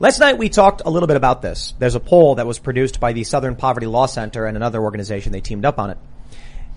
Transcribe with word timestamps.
Last 0.00 0.18
night 0.18 0.38
we 0.38 0.48
talked 0.48 0.82
a 0.84 0.90
little 0.90 1.06
bit 1.06 1.16
about 1.16 1.40
this. 1.40 1.72
There's 1.78 1.94
a 1.94 2.00
poll 2.00 2.34
that 2.34 2.48
was 2.48 2.58
produced 2.58 2.98
by 2.98 3.12
the 3.12 3.22
Southern 3.22 3.54
Poverty 3.54 3.86
Law 3.86 4.06
Center 4.06 4.44
and 4.44 4.56
another 4.56 4.82
organization. 4.82 5.30
They 5.30 5.40
teamed 5.40 5.64
up 5.64 5.78
on 5.78 5.90
it. 5.90 5.98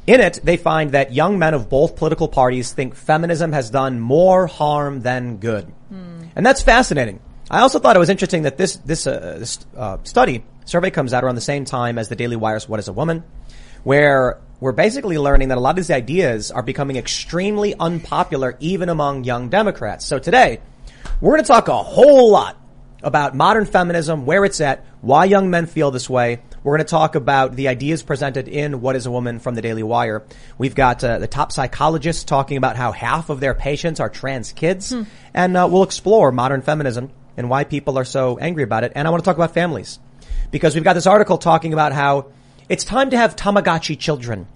In 0.05 0.21
it, 0.21 0.39
they 0.43 0.55
find 0.55 0.91
that 0.91 1.15
young 1.15 1.39
men 1.39 1.55
of 1.55 1.67
both 1.67 1.95
political 1.95 2.27
parties 2.27 2.73
think 2.73 2.93
feminism 2.93 3.53
has 3.53 3.71
done 3.71 3.99
more 3.99 4.45
harm 4.45 5.01
than 5.01 5.37
good. 5.37 5.65
And 6.35 6.45
that's 6.45 6.61
fascinating. 6.61 7.19
I 7.49 7.61
also 7.61 7.79
thought 7.79 7.95
it 7.95 7.99
was 7.99 8.11
interesting 8.11 8.43
that 8.43 8.55
this, 8.55 8.75
this, 8.75 9.07
uh, 9.07 9.37
this 9.39 9.65
uh, 9.75 9.97
study, 10.03 10.43
survey 10.65 10.91
comes 10.91 11.11
out 11.11 11.23
around 11.23 11.35
the 11.35 11.41
same 11.41 11.65
time 11.65 11.97
as 11.97 12.09
the 12.09 12.15
Daily 12.15 12.35
Wire's 12.35 12.69
What 12.69 12.79
is 12.79 12.87
a 12.87 12.93
Woman, 12.93 13.23
where 13.83 14.39
we're 14.59 14.73
basically 14.73 15.17
learning 15.17 15.47
that 15.47 15.57
a 15.57 15.61
lot 15.61 15.71
of 15.71 15.77
these 15.77 15.89
ideas 15.89 16.51
are 16.51 16.61
becoming 16.61 16.97
extremely 16.97 17.73
unpopular 17.79 18.57
even 18.59 18.89
among 18.89 19.23
young 19.23 19.49
Democrats. 19.49 20.05
So 20.05 20.19
today, 20.19 20.59
we're 21.19 21.31
going 21.31 21.43
to 21.43 21.47
talk 21.47 21.67
a 21.67 21.81
whole 21.81 22.29
lot 22.29 22.56
about 23.03 23.35
modern 23.35 23.65
feminism, 23.65 24.25
where 24.25 24.43
it's 24.43 24.59
at, 24.61 24.85
why 25.01 25.25
young 25.25 25.49
men 25.49 25.65
feel 25.65 25.91
this 25.91 26.09
way. 26.09 26.41
We're 26.63 26.75
going 26.77 26.85
to 26.85 26.89
talk 26.89 27.15
about 27.15 27.55
the 27.55 27.67
ideas 27.67 28.03
presented 28.03 28.47
in 28.47 28.81
What 28.81 28.95
is 28.95 29.05
a 29.05 29.11
Woman 29.11 29.39
from 29.39 29.55
the 29.55 29.61
Daily 29.61 29.83
Wire. 29.83 30.23
We've 30.57 30.75
got 30.75 31.03
uh, 31.03 31.19
the 31.19 31.27
top 31.27 31.51
psychologists 31.51 32.23
talking 32.23 32.57
about 32.57 32.75
how 32.75 32.91
half 32.91 33.29
of 33.29 33.39
their 33.39 33.53
patients 33.53 33.99
are 33.99 34.09
trans 34.09 34.51
kids. 34.51 34.91
And 35.33 35.55
uh, 35.55 35.67
we'll 35.71 35.83
explore 35.83 36.31
modern 36.31 36.61
feminism 36.61 37.11
and 37.37 37.49
why 37.49 37.63
people 37.63 37.97
are 37.97 38.05
so 38.05 38.37
angry 38.39 38.63
about 38.63 38.83
it. 38.83 38.91
And 38.95 39.07
I 39.07 39.11
want 39.11 39.23
to 39.23 39.25
talk 39.25 39.37
about 39.37 39.53
families. 39.53 39.99
Because 40.51 40.75
we've 40.75 40.83
got 40.83 40.93
this 40.93 41.07
article 41.07 41.37
talking 41.37 41.73
about 41.73 41.93
how 41.93 42.27
it's 42.67 42.83
time 42.83 43.11
to 43.11 43.17
have 43.17 43.35
Tamagotchi 43.35 43.97
children. 43.97 44.47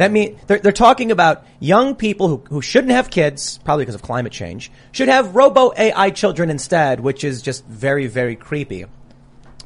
That 0.00 0.12
mean 0.12 0.40
they're, 0.46 0.58
they're 0.58 0.72
talking 0.72 1.10
about 1.10 1.44
young 1.58 1.94
people 1.94 2.28
who, 2.28 2.38
who 2.48 2.62
shouldn't 2.62 2.92
have 2.94 3.10
kids, 3.10 3.58
probably 3.66 3.82
because 3.82 3.94
of 3.94 4.00
climate 4.00 4.32
change, 4.32 4.72
should 4.92 5.08
have 5.08 5.36
robo 5.36 5.74
AI 5.76 6.08
children 6.08 6.48
instead, 6.48 7.00
which 7.00 7.22
is 7.22 7.42
just 7.42 7.66
very, 7.66 8.06
very 8.06 8.34
creepy. 8.34 8.86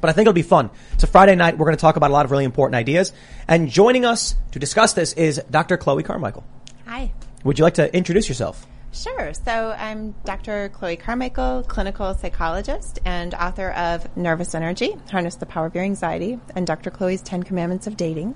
But 0.01 0.11
I 0.11 0.13
think 0.13 0.25
it'll 0.25 0.33
be 0.33 0.43
fun. 0.43 0.71
It's 0.95 1.05
a 1.05 1.07
Friday 1.07 1.37
night. 1.37 1.57
We're 1.57 1.67
going 1.67 1.77
to 1.77 1.81
talk 1.81 1.95
about 1.95 2.11
a 2.11 2.13
lot 2.13 2.25
of 2.25 2.33
really 2.33 2.43
important 2.43 2.75
ideas. 2.75 3.13
And 3.47 3.71
joining 3.71 4.05
us 4.05 4.35
to 4.51 4.59
discuss 4.59 4.93
this 4.93 5.13
is 5.13 5.41
Dr. 5.53 5.77
Chloe 5.77 6.03
Carmichael. 6.03 6.43
Hi. 6.87 7.13
Would 7.45 7.61
you 7.61 7.65
like 7.65 7.75
to 7.75 7.97
introduce 7.97 8.29
yourself? 8.29 8.67
Sure. 8.93 9.35
So 9.35 9.71
I'm 9.79 10.17
Dr. 10.25 10.69
Chloe 10.71 10.97
Carmichael, 10.97 11.63
clinical 11.63 12.13
psychologist 12.15 12.99
and 13.05 13.35
author 13.35 13.71
of 13.71 14.17
Nervous 14.17 14.57
Energy, 14.57 14.97
Harness 15.13 15.37
the 15.37 15.47
Power 15.47 15.67
of 15.67 15.77
Your 15.77 15.85
Anxiety, 15.85 16.41
and 16.57 16.67
Dr. 16.67 16.91
Chloe's 16.91 17.23
10 17.23 17.45
Commandments 17.45 17.87
of 17.87 17.97
Dating. 17.97 18.35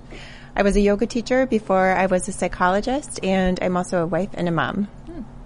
I 0.58 0.62
was 0.62 0.74
a 0.74 0.80
yoga 0.80 1.06
teacher 1.06 1.46
before 1.46 1.92
I 1.92 2.06
was 2.06 2.26
a 2.26 2.32
psychologist, 2.32 3.20
and 3.22 3.60
I'm 3.62 3.76
also 3.76 4.02
a 4.02 4.06
wife 4.06 4.30
and 4.34 4.48
a 4.48 4.50
mom. 4.50 4.88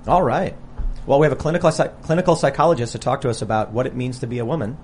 All 0.06 0.22
right. 0.22 0.56
Well, 1.04 1.18
we 1.18 1.26
have 1.26 1.32
a 1.34 1.36
clinical 1.36 1.70
clinical 1.70 2.34
psychologist 2.34 2.92
to 2.92 2.98
talk 2.98 3.20
to 3.20 3.28
us 3.28 3.42
about 3.42 3.72
what 3.72 3.86
it 3.86 3.94
means 3.94 4.20
to 4.20 4.26
be 4.26 4.38
a 4.38 4.44
woman 4.46 4.78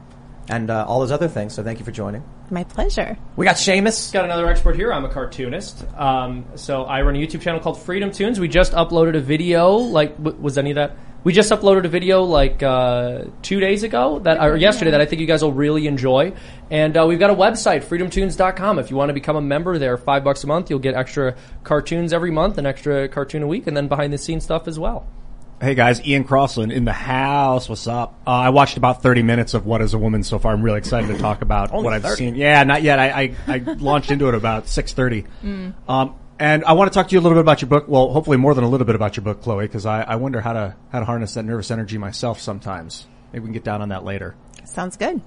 and 0.51 0.71
uh, 0.71 0.85
all 0.87 1.01
those 1.01 1.13
other 1.13 1.29
things. 1.29 1.55
So 1.55 1.65
thank 1.65 1.79
you 1.79 1.85
for 1.87 1.93
joining. 1.93 2.23
My 2.51 2.65
pleasure. 2.65 3.17
We 3.37 3.47
got 3.47 3.57
Seamus. 3.57 4.13
Got 4.13 4.27
another 4.27 4.47
expert 4.49 4.77
here. 4.77 4.93
I'm 4.93 5.07
a 5.07 5.09
cartoonist. 5.09 5.87
Um, 5.97 6.45
so 6.57 6.83
I 6.85 7.01
run 7.01 7.17
a 7.17 7.19
YouTube 7.19 7.41
channel 7.41 7.59
called 7.61 7.81
Freedom 7.81 8.11
Tunes. 8.11 8.39
We 8.39 8.49
just 8.49 8.73
uploaded 8.73 9.17
a 9.17 9.21
video. 9.21 9.77
Like, 9.77 10.19
w- 10.19 10.37
was 10.39 10.59
any 10.59 10.73
of 10.73 10.75
that? 10.75 10.95
We 11.29 11.35
just 11.35 11.53
uploaded 11.53 11.85
a 11.85 11.89
video 11.89 12.23
like 12.23 12.63
uh, 12.63 13.25
two 13.43 13.61
days 13.61 13.83
ago 13.83 14.19
that 14.21 14.43
or 14.43 14.57
yesterday 14.57 14.93
that 14.93 15.03
I 15.03 15.05
think 15.05 15.21
you 15.21 15.27
guys 15.27 15.43
will 15.43 15.53
really 15.53 15.87
enjoy. 15.87 16.33
And 16.71 16.97
uh, 16.97 17.05
we've 17.07 17.19
got 17.19 17.29
a 17.29 17.35
website, 17.35 17.85
freedomtunes.com. 17.85 18.79
If 18.79 18.91
you 18.91 18.97
want 18.97 19.11
to 19.11 19.13
become 19.13 19.37
a 19.37 19.43
member 19.43 19.77
there, 19.77 19.99
five 19.99 20.25
bucks 20.25 20.43
a 20.45 20.47
month, 20.47 20.71
you'll 20.71 20.79
get 20.79 20.95
extra 20.95 21.37
cartoons 21.65 22.15
every 22.15 22.31
month, 22.31 22.57
an 22.57 22.65
extra 22.65 23.11
cartoon 23.11 23.43
a 23.43 23.47
week, 23.47 23.67
and 23.67 23.77
then 23.77 23.89
behind 23.89 24.11
the 24.11 24.17
scenes 24.17 24.45
stuff 24.45 24.67
as 24.67 24.79
well. 24.79 25.07
Hey 25.61 25.75
guys, 25.75 26.03
Ian 26.07 26.25
Crossland 26.25 26.73
in 26.73 26.87
the 26.87 26.95
house. 26.95 27.69
What's 27.69 27.87
up? 27.87 28.19
Uh, 28.27 28.31
I 28.31 28.49
watched 28.49 28.79
about 28.79 29.03
30 29.03 29.23
minutes 29.23 29.53
of 29.53 29.67
What 29.67 29.83
is 29.83 29.93
a 29.93 29.99
Woman 29.99 30.23
so 30.23 30.39
far. 30.39 30.55
I'm 30.55 30.63
really 30.63 30.79
excited 30.79 31.09
to 31.09 31.19
talk 31.19 31.43
about 31.43 31.73
Only 31.73 31.85
what 31.85 31.93
I've 31.93 32.03
30? 32.05 32.17
seen. 32.17 32.35
Yeah, 32.37 32.65
not 32.65 32.81
yet. 32.83 32.99
I, 32.99 33.37
I, 33.47 33.55
I 33.55 33.59
launched 33.59 34.11
into 34.11 34.29
it 34.29 34.35
about 34.35 34.65
6.30. 34.65 35.75
Um, 35.91 36.15
and 36.39 36.65
I 36.65 36.73
want 36.73 36.93
to 36.93 36.97
talk 36.97 37.09
to 37.09 37.13
you 37.13 37.21
a 37.21 37.23
little 37.23 37.37
bit 37.37 37.43
about 37.43 37.63
your 37.63 37.69
book. 37.69 37.87
Well, 37.89 38.11
hopefully 38.11 38.37
more 38.37 38.55
than 38.55 38.65
a 38.65 38.69
little 38.69 38.87
bit 38.87 38.95
about 38.95 39.17
your 39.17 39.25
book, 39.25 39.43
Chloe, 39.43 39.67
because 39.67 39.87
I, 39.87 40.03
I 40.03 40.17
wonder 40.17 40.41
how 40.41 40.53
to, 40.53 40.77
how 40.91 41.01
to 41.01 41.05
harness 41.05 41.35
that 41.35 41.45
nervous 41.45 41.71
energy 41.71 41.99
myself 41.99 42.41
sometimes. 42.41 43.07
Maybe 43.33 43.43
we 43.43 43.47
can 43.47 43.53
get 43.53 43.65
down 43.65 43.83
on 43.83 43.91
that 43.91 44.05
later. 44.05 44.35
Sounds 44.65 44.97
good. 44.97 45.21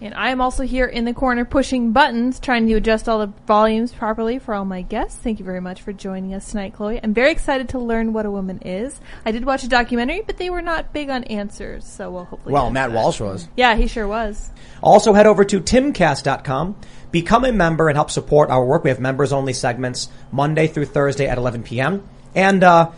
And 0.00 0.12
I 0.12 0.30
am 0.30 0.42
also 0.42 0.64
here 0.64 0.84
in 0.84 1.06
the 1.06 1.14
corner 1.14 1.46
pushing 1.46 1.92
buttons, 1.92 2.38
trying 2.38 2.66
to 2.68 2.74
adjust 2.74 3.08
all 3.08 3.20
the 3.20 3.32
volumes 3.46 3.92
properly 3.92 4.38
for 4.38 4.54
all 4.54 4.66
my 4.66 4.82
guests. 4.82 5.18
Thank 5.18 5.38
you 5.38 5.44
very 5.44 5.60
much 5.60 5.80
for 5.80 5.92
joining 5.92 6.34
us 6.34 6.50
tonight, 6.50 6.74
Chloe. 6.74 7.00
I'm 7.02 7.14
very 7.14 7.30
excited 7.32 7.70
to 7.70 7.78
learn 7.78 8.12
what 8.12 8.26
a 8.26 8.30
woman 8.30 8.58
is. 8.58 9.00
I 9.24 9.32
did 9.32 9.46
watch 9.46 9.64
a 9.64 9.68
documentary, 9.68 10.20
but 10.20 10.36
they 10.36 10.50
were 10.50 10.60
not 10.60 10.92
big 10.92 11.08
on 11.08 11.24
answers, 11.24 11.86
so 11.86 12.10
we'll 12.10 12.24
hopefully. 12.24 12.52
Well, 12.52 12.70
Matt 12.70 12.90
that. 12.90 12.96
Walsh 12.96 13.20
was. 13.20 13.48
Yeah, 13.56 13.74
he 13.76 13.86
sure 13.86 14.06
was. 14.06 14.50
Also 14.82 15.14
head 15.14 15.26
over 15.26 15.44
to 15.44 15.60
timcast.com, 15.60 16.76
become 17.20 17.44
a 17.44 17.52
member 17.52 17.88
and 17.88 17.96
help 17.96 18.10
support 18.10 18.50
our 18.50 18.64
work. 18.64 18.84
We 18.84 18.90
have 18.90 19.00
members 19.00 19.32
only 19.32 19.54
segments 19.54 20.08
Monday 20.30 20.66
through 20.66 20.86
Thursday 20.86 21.26
at 21.26 21.38
11 21.38 21.62
p.m. 21.62 22.06
And, 22.34 22.62
uh, 22.62 22.90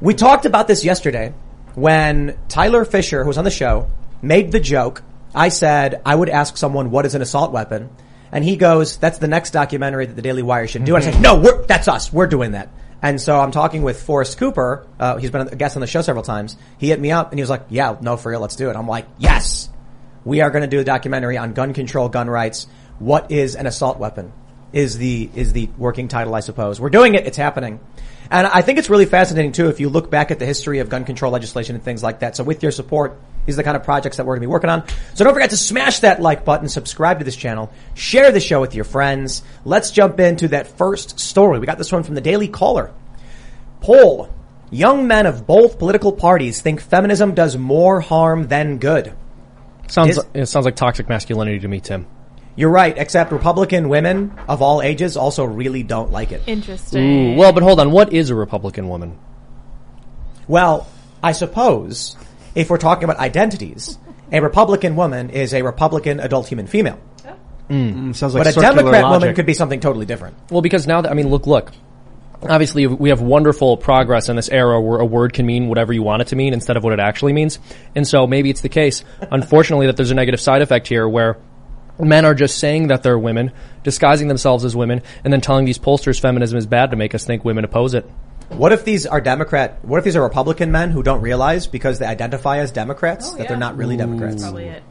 we 0.00 0.14
talked 0.14 0.46
about 0.46 0.66
this 0.66 0.82
yesterday 0.82 1.34
when 1.74 2.38
Tyler 2.48 2.84
Fischer, 2.84 3.22
who 3.22 3.28
was 3.28 3.38
on 3.38 3.44
the 3.44 3.50
show, 3.50 3.88
made 4.22 4.50
the 4.50 4.60
joke. 4.60 5.02
I 5.34 5.50
said 5.50 6.00
I 6.06 6.14
would 6.14 6.30
ask 6.30 6.56
someone 6.56 6.90
what 6.90 7.04
is 7.04 7.14
an 7.14 7.22
assault 7.22 7.52
weapon. 7.52 7.90
And 8.32 8.42
he 8.42 8.56
goes, 8.56 8.96
that's 8.96 9.18
the 9.18 9.28
next 9.28 9.50
documentary 9.50 10.06
that 10.06 10.14
the 10.14 10.22
Daily 10.22 10.42
Wire 10.42 10.66
should 10.66 10.84
do. 10.84 10.96
And 10.96 11.04
I 11.04 11.10
said, 11.10 11.20
no, 11.20 11.64
that's 11.66 11.86
us. 11.86 12.12
We're 12.12 12.28
doing 12.28 12.52
that. 12.52 12.70
And 13.02 13.20
so 13.20 13.38
I'm 13.38 13.50
talking 13.50 13.82
with 13.82 14.02
Forrest 14.02 14.38
Cooper. 14.38 14.86
Uh, 14.98 15.16
he's 15.18 15.30
been 15.30 15.48
a 15.48 15.56
guest 15.56 15.76
on 15.76 15.80
the 15.80 15.86
show 15.86 16.00
several 16.00 16.24
times. 16.24 16.56
He 16.78 16.88
hit 16.88 17.00
me 17.00 17.12
up 17.12 17.30
and 17.32 17.38
he 17.38 17.42
was 17.42 17.50
like, 17.50 17.64
yeah, 17.68 17.96
no, 18.00 18.16
for 18.16 18.30
real, 18.30 18.40
let's 18.40 18.56
do 18.56 18.70
it. 18.70 18.76
I'm 18.76 18.88
like, 18.88 19.06
yes, 19.18 19.68
we 20.24 20.40
are 20.40 20.50
going 20.50 20.62
to 20.62 20.68
do 20.68 20.80
a 20.80 20.84
documentary 20.84 21.36
on 21.36 21.52
gun 21.52 21.74
control, 21.74 22.08
gun 22.08 22.30
rights. 22.30 22.66
What 23.00 23.32
is 23.32 23.56
an 23.56 23.66
assault 23.66 23.98
weapon? 23.98 24.32
Is 24.72 24.96
the, 24.96 25.28
is 25.34 25.52
the 25.52 25.68
working 25.76 26.06
title, 26.06 26.32
I 26.32 26.40
suppose. 26.40 26.80
We're 26.80 26.90
doing 26.90 27.16
it. 27.16 27.26
It's 27.26 27.36
happening. 27.36 27.80
And 28.30 28.46
I 28.46 28.62
think 28.62 28.78
it's 28.78 28.88
really 28.88 29.06
fascinating 29.06 29.50
too 29.50 29.68
if 29.68 29.80
you 29.80 29.88
look 29.88 30.08
back 30.08 30.30
at 30.30 30.38
the 30.38 30.46
history 30.46 30.78
of 30.78 30.88
gun 30.88 31.04
control 31.04 31.32
legislation 31.32 31.74
and 31.74 31.84
things 31.84 32.02
like 32.02 32.20
that. 32.20 32.36
So 32.36 32.44
with 32.44 32.62
your 32.62 32.70
support, 32.70 33.18
these 33.44 33.56
are 33.56 33.56
the 33.56 33.64
kind 33.64 33.76
of 33.76 33.82
projects 33.82 34.18
that 34.18 34.26
we're 34.26 34.34
going 34.34 34.42
to 34.42 34.46
be 34.46 34.52
working 34.52 34.70
on. 34.70 34.84
So 35.14 35.24
don't 35.24 35.34
forget 35.34 35.50
to 35.50 35.56
smash 35.56 36.00
that 36.00 36.22
like 36.22 36.44
button, 36.44 36.68
subscribe 36.68 37.18
to 37.18 37.24
this 37.24 37.34
channel, 37.34 37.72
share 37.94 38.30
the 38.30 38.38
show 38.38 38.60
with 38.60 38.76
your 38.76 38.84
friends. 38.84 39.42
Let's 39.64 39.90
jump 39.90 40.20
into 40.20 40.46
that 40.48 40.68
first 40.78 41.18
story. 41.18 41.58
We 41.58 41.66
got 41.66 41.78
this 41.78 41.90
one 41.90 42.04
from 42.04 42.14
the 42.14 42.20
Daily 42.20 42.46
Caller. 42.46 42.92
Poll. 43.80 44.32
Young 44.70 45.08
men 45.08 45.26
of 45.26 45.48
both 45.48 45.80
political 45.80 46.12
parties 46.12 46.60
think 46.60 46.80
feminism 46.80 47.34
does 47.34 47.56
more 47.56 48.00
harm 48.00 48.46
than 48.46 48.78
good. 48.78 49.12
Sounds 49.88 50.18
Is- 50.18 50.24
it 50.34 50.46
sounds 50.46 50.66
like 50.66 50.76
toxic 50.76 51.08
masculinity 51.08 51.58
to 51.58 51.66
me, 51.66 51.80
Tim. 51.80 52.06
You're 52.56 52.70
right, 52.70 52.96
except 52.96 53.32
Republican 53.32 53.88
women 53.88 54.34
of 54.48 54.60
all 54.60 54.82
ages 54.82 55.16
also 55.16 55.44
really 55.44 55.82
don't 55.82 56.10
like 56.10 56.32
it. 56.32 56.42
Interesting. 56.46 57.34
Ooh, 57.34 57.36
well, 57.36 57.52
but 57.52 57.62
hold 57.62 57.80
on. 57.80 57.90
What 57.90 58.12
is 58.12 58.30
a 58.30 58.34
Republican 58.34 58.88
woman? 58.88 59.18
Well, 60.48 60.86
I 61.22 61.32
suppose 61.32 62.16
if 62.54 62.70
we're 62.70 62.78
talking 62.78 63.04
about 63.04 63.18
identities, 63.18 63.98
a 64.32 64.40
Republican 64.40 64.96
woman 64.96 65.30
is 65.30 65.54
a 65.54 65.62
Republican 65.62 66.20
adult 66.20 66.48
human 66.48 66.66
female. 66.66 66.98
Mm, 67.68 68.16
sounds 68.16 68.34
like 68.34 68.40
But 68.42 68.46
a 68.48 68.52
circular 68.52 68.76
Democrat 68.76 69.02
logic. 69.04 69.20
woman 69.20 69.34
could 69.36 69.46
be 69.46 69.54
something 69.54 69.78
totally 69.78 70.04
different. 70.04 70.36
Well, 70.50 70.60
because 70.60 70.88
now 70.88 71.02
that 71.02 71.10
I 71.10 71.14
mean, 71.14 71.28
look, 71.28 71.46
look. 71.46 71.70
Obviously, 72.42 72.86
we 72.86 73.10
have 73.10 73.20
wonderful 73.20 73.76
progress 73.76 74.30
in 74.30 74.34
this 74.34 74.48
era 74.48 74.80
where 74.80 74.98
a 74.98 75.04
word 75.04 75.34
can 75.34 75.44
mean 75.44 75.68
whatever 75.68 75.92
you 75.92 76.02
want 76.02 76.22
it 76.22 76.28
to 76.28 76.36
mean 76.36 76.54
instead 76.54 76.78
of 76.78 76.82
what 76.82 76.94
it 76.94 76.98
actually 76.98 77.34
means. 77.34 77.58
And 77.94 78.08
so 78.08 78.26
maybe 78.26 78.48
it's 78.48 78.62
the 78.62 78.70
case, 78.70 79.04
unfortunately, 79.30 79.86
that 79.86 79.96
there's 79.98 80.10
a 80.10 80.14
negative 80.14 80.40
side 80.40 80.62
effect 80.62 80.88
here 80.88 81.06
where 81.06 81.36
men 82.00 82.24
are 82.24 82.34
just 82.34 82.58
saying 82.58 82.88
that 82.88 83.02
they're 83.02 83.18
women, 83.18 83.52
disguising 83.82 84.28
themselves 84.28 84.64
as 84.64 84.74
women, 84.76 85.02
and 85.24 85.32
then 85.32 85.40
telling 85.40 85.64
these 85.64 85.78
pollsters 85.78 86.20
feminism 86.20 86.58
is 86.58 86.66
bad 86.66 86.90
to 86.90 86.96
make 86.96 87.14
us 87.14 87.24
think 87.24 87.44
women 87.44 87.64
oppose 87.64 87.94
it. 87.94 88.08
What 88.48 88.72
if 88.72 88.84
these 88.84 89.06
are 89.06 89.20
Democrat, 89.20 89.84
what 89.84 89.98
if 89.98 90.04
these 90.04 90.16
are 90.16 90.22
Republican 90.22 90.72
men 90.72 90.90
who 90.90 91.02
don't 91.02 91.20
realize 91.20 91.66
because 91.68 92.00
they 92.00 92.06
identify 92.06 92.58
as 92.58 92.72
Democrats 92.72 93.30
oh, 93.32 93.38
that 93.38 93.48
they're 93.48 93.56
not 93.56 93.76
really 93.76 93.96
Democrats? 93.96 94.42
Probably 94.42 94.64
it. 94.64 94.82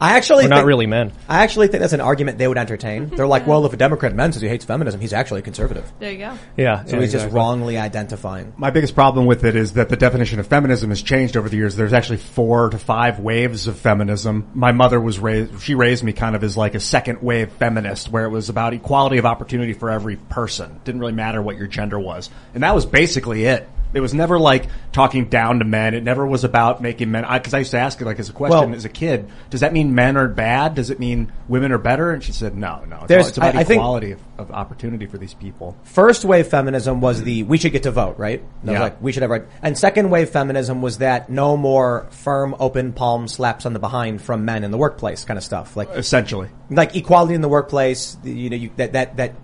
I 0.00 0.16
actually 0.16 0.44
We're 0.44 0.48
not 0.48 0.56
think- 0.58 0.68
really 0.68 0.86
men. 0.86 1.12
I 1.28 1.42
actually 1.42 1.68
think 1.68 1.82
that's 1.82 1.92
an 1.92 2.00
argument 2.00 2.38
they 2.38 2.48
would 2.48 2.56
entertain. 2.56 3.08
They're 3.14 3.26
like, 3.26 3.46
well, 3.46 3.66
if 3.66 3.72
a 3.72 3.76
Democrat 3.76 4.14
man 4.14 4.32
says 4.32 4.40
he 4.40 4.48
hates 4.48 4.64
feminism, 4.64 5.00
he's 5.00 5.12
actually 5.12 5.40
a 5.40 5.42
conservative. 5.42 5.90
There 5.98 6.10
you 6.10 6.18
go. 6.18 6.38
Yeah. 6.56 6.84
So 6.84 6.98
he's 7.00 7.12
just 7.12 7.30
wrongly 7.30 7.76
identifying. 7.76 8.54
My 8.56 8.70
biggest 8.70 8.94
problem 8.94 9.26
with 9.26 9.44
it 9.44 9.56
is 9.56 9.74
that 9.74 9.88
the 9.90 9.96
definition 9.96 10.40
of 10.40 10.46
feminism 10.46 10.88
has 10.88 11.02
changed 11.02 11.36
over 11.36 11.48
the 11.48 11.56
years. 11.56 11.76
There's 11.76 11.92
actually 11.92 12.18
four 12.18 12.70
to 12.70 12.78
five 12.78 13.20
waves 13.20 13.66
of 13.66 13.78
feminism. 13.78 14.50
My 14.54 14.72
mother 14.72 14.98
was 15.00 15.18
raised, 15.18 15.60
she 15.62 15.74
raised 15.74 16.02
me 16.02 16.12
kind 16.12 16.34
of 16.34 16.42
as 16.44 16.56
like 16.56 16.74
a 16.74 16.80
second 16.80 17.20
wave 17.22 17.52
feminist 17.52 18.10
where 18.10 18.24
it 18.24 18.30
was 18.30 18.48
about 18.48 18.72
equality 18.72 19.18
of 19.18 19.26
opportunity 19.26 19.74
for 19.74 19.90
every 19.90 20.16
person. 20.16 20.80
Didn't 20.84 21.00
really 21.00 21.12
matter 21.12 21.42
what 21.42 21.56
your 21.56 21.66
gender 21.66 21.98
was. 21.98 22.30
And 22.54 22.62
that 22.62 22.74
was 22.74 22.86
basically 22.86 23.44
it. 23.44 23.68
It 23.92 24.00
was 24.00 24.14
never 24.14 24.38
like 24.38 24.66
talking 24.92 25.26
down 25.26 25.58
to 25.60 25.64
men. 25.64 25.94
It 25.94 26.02
never 26.04 26.26
was 26.26 26.44
about 26.44 26.80
making 26.80 27.10
men, 27.10 27.24
cause 27.24 27.54
I 27.54 27.58
used 27.58 27.70
to 27.72 27.78
ask 27.78 28.00
it 28.00 28.04
like 28.04 28.18
as 28.18 28.28
a 28.28 28.32
question 28.32 28.68
Well- 28.70 28.74
as 28.76 28.84
a 28.84 28.88
kid, 28.88 29.28
does 29.50 29.60
that 29.60 29.72
mean 29.72 29.94
men 29.94 30.16
are 30.16 30.28
bad? 30.28 30.74
Does 30.74 30.90
it 30.90 30.98
mean 31.00 31.32
women 31.48 31.72
are 31.72 31.78
better? 31.78 32.10
And 32.12 32.22
she 32.22 32.32
said, 32.32 32.56
no, 32.56 32.84
no. 32.88 32.98
It's, 32.98 33.06
There's- 33.08 33.28
it's 33.28 33.36
about 33.38 33.54
I- 33.56 33.60
I 33.60 33.64
think- 33.64 33.78
equality 33.80 34.12
of, 34.12 34.20
of 34.38 34.50
opportunity 34.50 35.06
for 35.06 35.18
these 35.18 35.34
people. 35.34 35.76
First 35.84 36.24
wave 36.24 36.46
feminism 36.46 37.00
was 37.00 37.22
the 37.22 37.42
we 37.44 37.58
should 37.58 37.72
get 37.72 37.82
to 37.84 37.90
vote, 37.90 38.18
right? 38.18 38.42
That 38.64 38.72
Yeah. 38.72 38.80
like 38.80 39.02
we 39.02 39.12
should 39.12 39.22
have 39.22 39.30
right. 39.30 39.44
And 39.62 39.76
second 39.76 40.10
wave 40.10 40.30
feminism 40.30 40.82
was 40.82 40.98
that 40.98 41.28
no 41.30 41.56
more 41.56 42.06
firm, 42.10 42.54
open 42.60 42.92
palm 42.92 43.28
slaps 43.28 43.66
on 43.66 43.72
the 43.72 43.78
behind 43.78 44.22
from 44.22 44.44
men 44.44 44.64
in 44.64 44.70
the 44.70 44.78
workplace 44.78 45.24
kind 45.24 45.36
of 45.38 45.44
stuff. 45.44 45.76
Like 45.76 45.90
Essentially. 45.94 46.48
like 46.70 46.94
equality 46.96 47.34
in 47.34 47.40
the 47.40 47.48
workplace. 47.48 48.16
You 48.24 48.50
know, 48.50 48.56
you, 48.56 48.70
that 48.76 48.92
that 48.94 49.16
that 49.16 49.34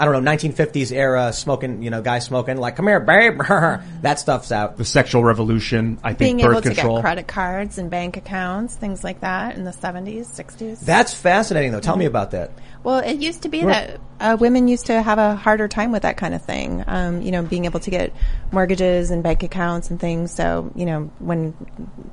I 0.00 0.06
don't 0.06 0.24
know, 0.24 0.30
1950s 0.30 0.92
era 0.92 1.30
smoking. 1.32 1.82
You 1.82 1.90
know, 1.90 2.00
guys 2.00 2.24
smoking 2.24 2.56
like 2.56 2.76
come 2.76 2.86
here, 2.86 3.00
babe. 3.00 3.38
that 4.02 4.18
stuff's 4.18 4.50
out. 4.50 4.78
The 4.78 4.84
sexual 4.86 5.22
revolution, 5.22 5.98
I 6.02 6.14
think 6.14 6.18
Being 6.18 6.36
birth 6.38 6.64
able 6.64 6.74
to 6.74 6.82
get 6.82 7.00
credit 7.02 7.28
cards 7.28 7.76
and 7.76 7.90
bank 7.90 8.16
accounts, 8.16 8.76
things 8.76 9.04
like 9.04 9.20
that 9.20 9.56
in 9.56 9.64
the 9.64 9.72
70s, 9.72 10.26
60s. 10.26 10.80
That's 10.80 11.12
fascinating, 11.12 11.72
though. 11.72 11.80
Tell 11.80 11.96
me 11.96 12.06
about 12.06 12.30
that. 12.30 12.50
Well, 12.82 13.00
it 13.00 13.18
used 13.18 13.42
to 13.42 13.50
be 13.50 13.62
that 13.62 14.00
uh, 14.20 14.38
women 14.40 14.66
used 14.66 14.86
to 14.86 15.02
have 15.02 15.18
a 15.18 15.36
harder 15.36 15.68
time 15.68 15.92
with 15.92 16.02
that 16.02 16.16
kind 16.16 16.34
of 16.34 16.42
thing. 16.42 16.82
Um, 16.86 17.20
you 17.20 17.30
know, 17.30 17.42
being 17.42 17.66
able 17.66 17.80
to 17.80 17.90
get 17.90 18.14
mortgages 18.52 19.10
and 19.10 19.22
bank 19.22 19.42
accounts 19.42 19.90
and 19.90 20.00
things. 20.00 20.32
So, 20.32 20.72
you 20.74 20.86
know, 20.86 21.10
when 21.18 21.54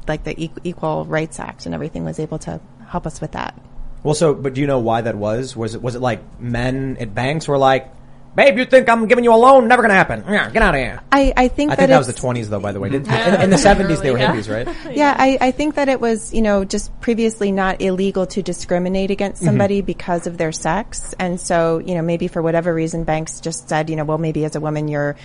like 0.10 0.25
the 0.25 0.36
Equ- 0.36 0.60
Equal 0.66 1.06
Rights 1.06 1.39
Act 1.39 1.66
and 1.66 1.74
everything 1.74 2.04
was 2.04 2.19
able 2.19 2.39
to 2.39 2.60
help 2.86 3.07
us 3.07 3.22
with 3.22 3.31
that. 3.31 3.57
Well, 4.04 4.14
so, 4.16 4.34
but 4.34 4.54
do 4.54 4.62
you 4.62 4.68
know 4.68 4.80
why 4.80 5.02
that 5.02 5.16
was? 5.16 5.56
Was 5.56 5.76
it 5.76 5.82
was 5.82 5.96
it 5.96 6.02
like 6.02 6.40
men 6.40 6.98
at 7.00 7.14
banks 7.14 7.48
were 7.48 7.58
like, 7.58 7.92
"Babe, 8.36 8.58
you 8.58 8.66
think 8.66 8.88
I'm 8.88 9.08
giving 9.08 9.24
you 9.24 9.34
a 9.34 9.36
loan? 9.36 9.68
Never 9.68 9.82
gonna 9.82 9.96
happen. 9.96 10.24
Yeah, 10.28 10.50
get 10.50 10.62
out 10.62 10.76
of 10.76 10.80
here." 10.80 11.02
I, 11.12 11.34
I 11.36 11.48
think 11.48 11.72
I 11.72 11.76
that 11.76 11.80
think 11.80 11.90
that 11.90 11.98
was 11.98 12.08
the 12.08 12.14
it's- 12.14 12.24
20s, 12.24 12.50
though. 12.50 12.60
By 12.60 12.72
the 12.72 12.80
way, 12.80 12.90
Did- 12.92 13.08
in, 13.08 13.42
in 13.42 13.50
the 13.50 13.58
70s 13.58 14.02
they 14.02 14.12
were 14.12 14.20
Yeah. 14.20 14.34
hippies, 14.34 14.54
right? 14.54 14.76
Yeah, 14.96 15.16
I, 15.18 15.38
I 15.42 15.52
think 15.52 15.76
that 15.76 15.90
it 15.90 16.00
was, 16.00 16.34
you 16.34 16.42
know, 16.42 16.64
just 16.64 16.98
previously 17.02 17.52
not 17.52 17.82
illegal 17.82 18.26
to 18.28 18.42
discriminate 18.42 19.12
against 19.12 19.42
mm-hmm. 19.42 19.50
somebody 19.50 19.82
because 19.82 20.28
of 20.28 20.38
their 20.38 20.52
sex. 20.52 21.14
And 21.20 21.40
so, 21.42 21.80
you 21.80 21.96
know, 21.96 22.02
maybe 22.02 22.28
for 22.28 22.42
whatever 22.42 22.74
reason, 22.74 23.04
banks 23.04 23.42
just 23.42 23.68
said, 23.68 23.90
you 23.90 23.96
know, 23.96 24.06
well, 24.06 24.18
maybe 24.18 24.46
as 24.46 24.56
a 24.56 24.60
woman, 24.62 24.88
you're 24.88 25.16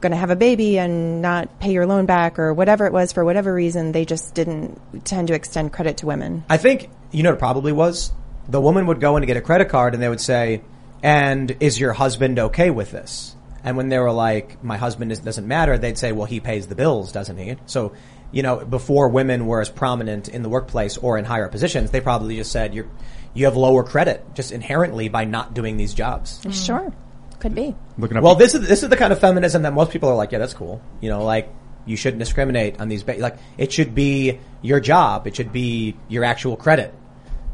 going 0.00 0.12
to 0.12 0.18
have 0.18 0.30
a 0.30 0.36
baby 0.36 0.78
and 0.78 1.20
not 1.22 1.60
pay 1.60 1.72
your 1.72 1.86
loan 1.86 2.06
back 2.06 2.38
or 2.38 2.54
whatever 2.54 2.86
it 2.86 2.92
was 2.92 3.12
for 3.12 3.24
whatever 3.24 3.52
reason. 3.52 3.92
They 3.92 4.04
just 4.04 4.34
didn't 4.34 5.04
tend 5.04 5.28
to 5.28 5.34
extend 5.34 5.72
credit 5.72 5.98
to 5.98 6.06
women. 6.06 6.44
I 6.48 6.56
think 6.56 6.90
you 7.10 7.22
know 7.22 7.30
what 7.30 7.36
it 7.36 7.40
probably 7.40 7.72
was. 7.72 8.12
The 8.48 8.60
woman 8.60 8.86
would 8.86 9.00
go 9.00 9.16
in 9.16 9.22
to 9.22 9.26
get 9.26 9.36
a 9.36 9.40
credit 9.40 9.68
card, 9.68 9.94
and 9.94 10.02
they 10.02 10.08
would 10.08 10.20
say, 10.20 10.62
"And 11.02 11.56
is 11.60 11.78
your 11.78 11.92
husband 11.92 12.38
okay 12.38 12.70
with 12.70 12.90
this?" 12.92 13.34
And 13.64 13.76
when 13.76 13.88
they 13.88 13.98
were 13.98 14.12
like, 14.12 14.62
"My 14.62 14.76
husband 14.76 15.12
is, 15.12 15.18
doesn't 15.18 15.46
matter," 15.46 15.76
they'd 15.76 15.98
say, 15.98 16.12
"Well, 16.12 16.26
he 16.26 16.40
pays 16.40 16.66
the 16.66 16.74
bills, 16.74 17.12
doesn't 17.12 17.36
he?" 17.36 17.56
So, 17.66 17.92
you 18.32 18.42
know, 18.42 18.56
before 18.64 19.08
women 19.08 19.46
were 19.46 19.60
as 19.60 19.68
prominent 19.68 20.28
in 20.28 20.42
the 20.42 20.48
workplace 20.48 20.96
or 20.96 21.18
in 21.18 21.24
higher 21.24 21.48
positions, 21.48 21.90
they 21.90 22.00
probably 22.00 22.36
just 22.36 22.52
said, 22.52 22.74
"You're 22.74 22.86
you 23.34 23.44
have 23.44 23.56
lower 23.56 23.84
credit 23.84 24.24
just 24.34 24.52
inherently 24.52 25.08
by 25.08 25.24
not 25.24 25.54
doing 25.54 25.76
these 25.76 25.92
jobs." 25.92 26.40
Sure. 26.50 26.92
Could 27.40 27.54
be. 27.54 27.74
Looking 27.96 28.16
up 28.16 28.24
Well, 28.24 28.34
this 28.34 28.54
is 28.54 28.66
this 28.66 28.82
is 28.82 28.88
the 28.88 28.96
kind 28.96 29.12
of 29.12 29.20
feminism 29.20 29.62
that 29.62 29.72
most 29.72 29.90
people 29.92 30.08
are 30.08 30.14
like, 30.16 30.32
yeah, 30.32 30.38
that's 30.38 30.54
cool. 30.54 30.80
You 31.00 31.08
know, 31.10 31.24
like 31.24 31.48
you 31.86 31.96
shouldn't 31.96 32.18
discriminate 32.18 32.80
on 32.80 32.88
these. 32.88 33.02
Ba- 33.04 33.16
like 33.18 33.36
it 33.56 33.72
should 33.72 33.94
be 33.94 34.38
your 34.62 34.80
job. 34.80 35.26
It 35.26 35.36
should 35.36 35.52
be 35.52 35.96
your 36.08 36.24
actual 36.24 36.56
credit, 36.56 36.92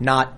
not. 0.01 0.33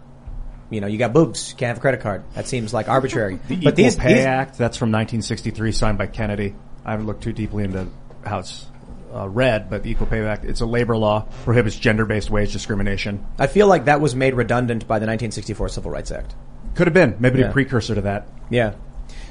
You 0.68 0.80
know, 0.80 0.88
you 0.88 0.98
got 0.98 1.12
boobs, 1.12 1.50
you 1.52 1.56
can't 1.56 1.68
have 1.68 1.76
a 1.78 1.80
credit 1.80 2.00
card. 2.00 2.24
That 2.34 2.48
seems 2.48 2.74
like 2.74 2.88
arbitrary. 2.88 3.38
The 3.48 3.54
but 3.54 3.62
Equal 3.62 3.72
these, 3.72 3.94
Pay 3.96 4.14
these- 4.14 4.24
Act, 4.24 4.58
that's 4.58 4.76
from 4.76 4.90
1963, 4.90 5.70
signed 5.70 5.96
by 5.96 6.08
Kennedy. 6.08 6.56
I 6.84 6.90
haven't 6.90 7.06
looked 7.06 7.22
too 7.22 7.32
deeply 7.32 7.62
into 7.62 7.86
how 8.24 8.40
it's 8.40 8.66
uh, 9.14 9.28
read, 9.28 9.70
but 9.70 9.84
the 9.84 9.90
Equal 9.92 10.08
Pay 10.08 10.26
Act, 10.26 10.44
it's 10.44 10.60
a 10.62 10.66
labor 10.66 10.96
law, 10.96 11.28
prohibits 11.44 11.76
gender-based 11.76 12.30
wage 12.30 12.52
discrimination. 12.52 13.24
I 13.38 13.46
feel 13.46 13.68
like 13.68 13.84
that 13.84 14.00
was 14.00 14.16
made 14.16 14.34
redundant 14.34 14.88
by 14.88 14.98
the 14.98 15.06
1964 15.06 15.68
Civil 15.68 15.92
Rights 15.92 16.10
Act. 16.10 16.34
Could 16.74 16.88
have 16.88 16.94
been, 16.94 17.14
maybe 17.20 17.38
Yeah. 17.38 17.50
a 17.50 17.52
precursor 17.52 17.94
to 17.94 18.00
that. 18.00 18.26
Yeah. 18.50 18.74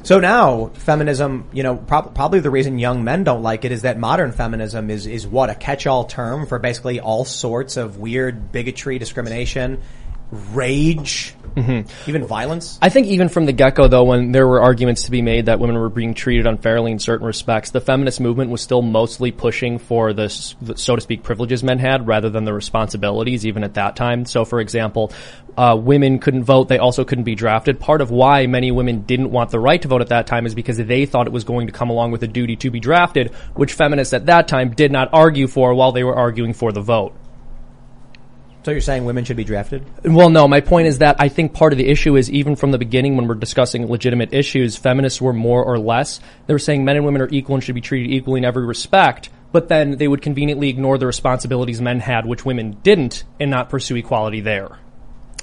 So 0.05 0.19
now 0.19 0.67
feminism, 0.67 1.49
you 1.51 1.63
know, 1.63 1.77
prob- 1.77 2.13
probably 2.13 2.39
the 2.39 2.51
reason 2.51 2.77
young 2.77 3.03
men 3.03 3.23
don't 3.23 3.41
like 3.41 3.65
it 3.65 3.71
is 3.71 3.81
that 3.81 3.97
modern 3.97 4.33
feminism 4.33 4.91
is 4.91 5.07
is 5.07 5.25
what 5.25 5.49
a 5.49 5.55
catch-all 5.55 6.05
term 6.05 6.45
for 6.45 6.59
basically 6.59 6.99
all 6.99 7.25
sorts 7.25 7.75
of 7.75 7.97
weird 7.97 8.51
bigotry, 8.51 8.99
discrimination, 8.99 9.81
rage, 10.29 11.33
even 11.55 12.25
violence. 12.25 12.77
I 12.81 12.89
think 12.89 13.07
even 13.07 13.29
from 13.29 13.45
the 13.45 13.53
get-go, 13.53 13.87
though, 13.87 14.03
when 14.03 14.31
there 14.31 14.47
were 14.47 14.61
arguments 14.61 15.03
to 15.03 15.11
be 15.11 15.21
made 15.21 15.45
that 15.45 15.59
women 15.59 15.77
were 15.77 15.89
being 15.89 16.13
treated 16.13 16.45
unfairly 16.45 16.91
in 16.91 16.99
certain 16.99 17.25
respects, 17.25 17.71
the 17.71 17.81
feminist 17.81 18.19
movement 18.19 18.51
was 18.51 18.61
still 18.61 18.81
mostly 18.81 19.31
pushing 19.31 19.77
for 19.77 20.13
the, 20.13 20.55
the 20.61 20.77
so 20.77 20.95
to 20.95 21.01
speak, 21.01 21.23
privileges 21.23 21.63
men 21.63 21.79
had 21.79 22.07
rather 22.07 22.29
than 22.29 22.45
the 22.45 22.53
responsibilities, 22.53 23.45
even 23.45 23.63
at 23.63 23.75
that 23.75 23.95
time. 23.95 24.25
So, 24.25 24.45
for 24.45 24.59
example, 24.59 25.11
uh, 25.57 25.77
women 25.81 26.19
couldn't 26.19 26.43
vote; 26.43 26.67
they 26.67 26.77
also 26.77 27.05
couldn't 27.05 27.23
be 27.23 27.35
drafted. 27.35 27.79
Part 27.79 28.01
of 28.01 28.11
why 28.11 28.47
many 28.47 28.71
women 28.71 29.01
didn't 29.01 29.31
want 29.31 29.51
the 29.51 29.59
right 29.59 29.81
to 29.81 29.87
vote 29.87 30.01
at 30.01 30.09
that 30.09 30.27
time 30.27 30.45
is 30.45 30.55
because 30.55 30.77
they 30.77 31.05
thought 31.05 31.27
it 31.27 31.33
was 31.33 31.43
going 31.43 31.67
to 31.67 31.73
come 31.73 31.89
along 31.89 32.11
with 32.11 32.23
a 32.23 32.27
duty 32.27 32.55
to 32.57 32.71
be 32.71 32.79
drafted, 32.79 33.33
which 33.53 33.73
feminists 33.73 34.13
at 34.13 34.25
that 34.25 34.47
time 34.47 34.71
did 34.71 34.91
not 34.91 35.09
argue 35.13 35.47
for 35.47 35.73
while 35.73 35.91
they 35.91 36.03
were 36.03 36.15
arguing 36.15 36.53
for 36.53 36.71
the 36.71 36.81
vote. 36.81 37.15
So 38.65 38.71
you're 38.71 38.81
saying 38.81 39.05
women 39.05 39.25
should 39.25 39.37
be 39.37 39.43
drafted? 39.43 39.85
Well, 40.03 40.31
no, 40.31 40.47
my 40.47 40.59
point 40.59 40.87
is 40.87 40.97
that 40.97 41.17
I 41.19 41.29
think 41.29 41.53
part 41.53 41.71
of 41.71 41.77
the 41.77 41.87
issue 41.87 42.15
is 42.15 42.31
even 42.31 42.55
from 42.55 42.71
the 42.71 42.79
beginning 42.79 43.15
when 43.15 43.27
we're 43.27 43.35
discussing 43.35 43.85
legitimate 43.85 44.33
issues, 44.33 44.75
feminists 44.75 45.21
were 45.21 45.33
more 45.33 45.63
or 45.63 45.77
less, 45.77 46.19
they 46.47 46.53
were 46.55 46.57
saying 46.57 46.83
men 46.83 46.95
and 46.95 47.05
women 47.05 47.21
are 47.21 47.29
equal 47.29 47.53
and 47.53 47.63
should 47.63 47.75
be 47.75 47.81
treated 47.81 48.11
equally 48.11 48.39
in 48.39 48.43
every 48.43 48.65
respect, 48.65 49.29
but 49.51 49.67
then 49.67 49.97
they 49.97 50.07
would 50.07 50.23
conveniently 50.23 50.69
ignore 50.69 50.97
the 50.97 51.05
responsibilities 51.05 51.79
men 51.79 51.99
had, 51.99 52.25
which 52.25 52.43
women 52.43 52.71
didn't, 52.81 53.23
and 53.39 53.51
not 53.51 53.69
pursue 53.69 53.97
equality 53.97 54.41
there. 54.41 54.79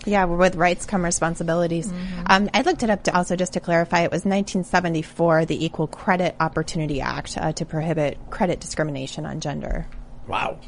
Yeah, 0.05 0.25
with 0.25 0.57
rights 0.57 0.85
come 0.85 1.05
responsibilities. 1.05 1.93
Um, 2.27 2.51
I 2.53 2.63
looked 2.63 2.83
it 2.83 2.91
up 2.91 3.05
to 3.05 3.17
also 3.17 3.37
just 3.37 3.53
to 3.53 3.61
clarify. 3.61 4.01
It 4.01 4.11
was 4.11 4.25
1974, 4.25 5.45
the 5.45 5.65
Equal 5.65 5.87
Credit 5.87 6.35
Opportunity 6.41 7.01
Act, 7.01 7.39
uh, 7.39 7.53
to 7.53 7.65
prohibit 7.65 8.19
credit 8.31 8.59
discrimination 8.59 9.27
on 9.27 9.39
gender. 9.39 9.87
Wow. 10.27 10.59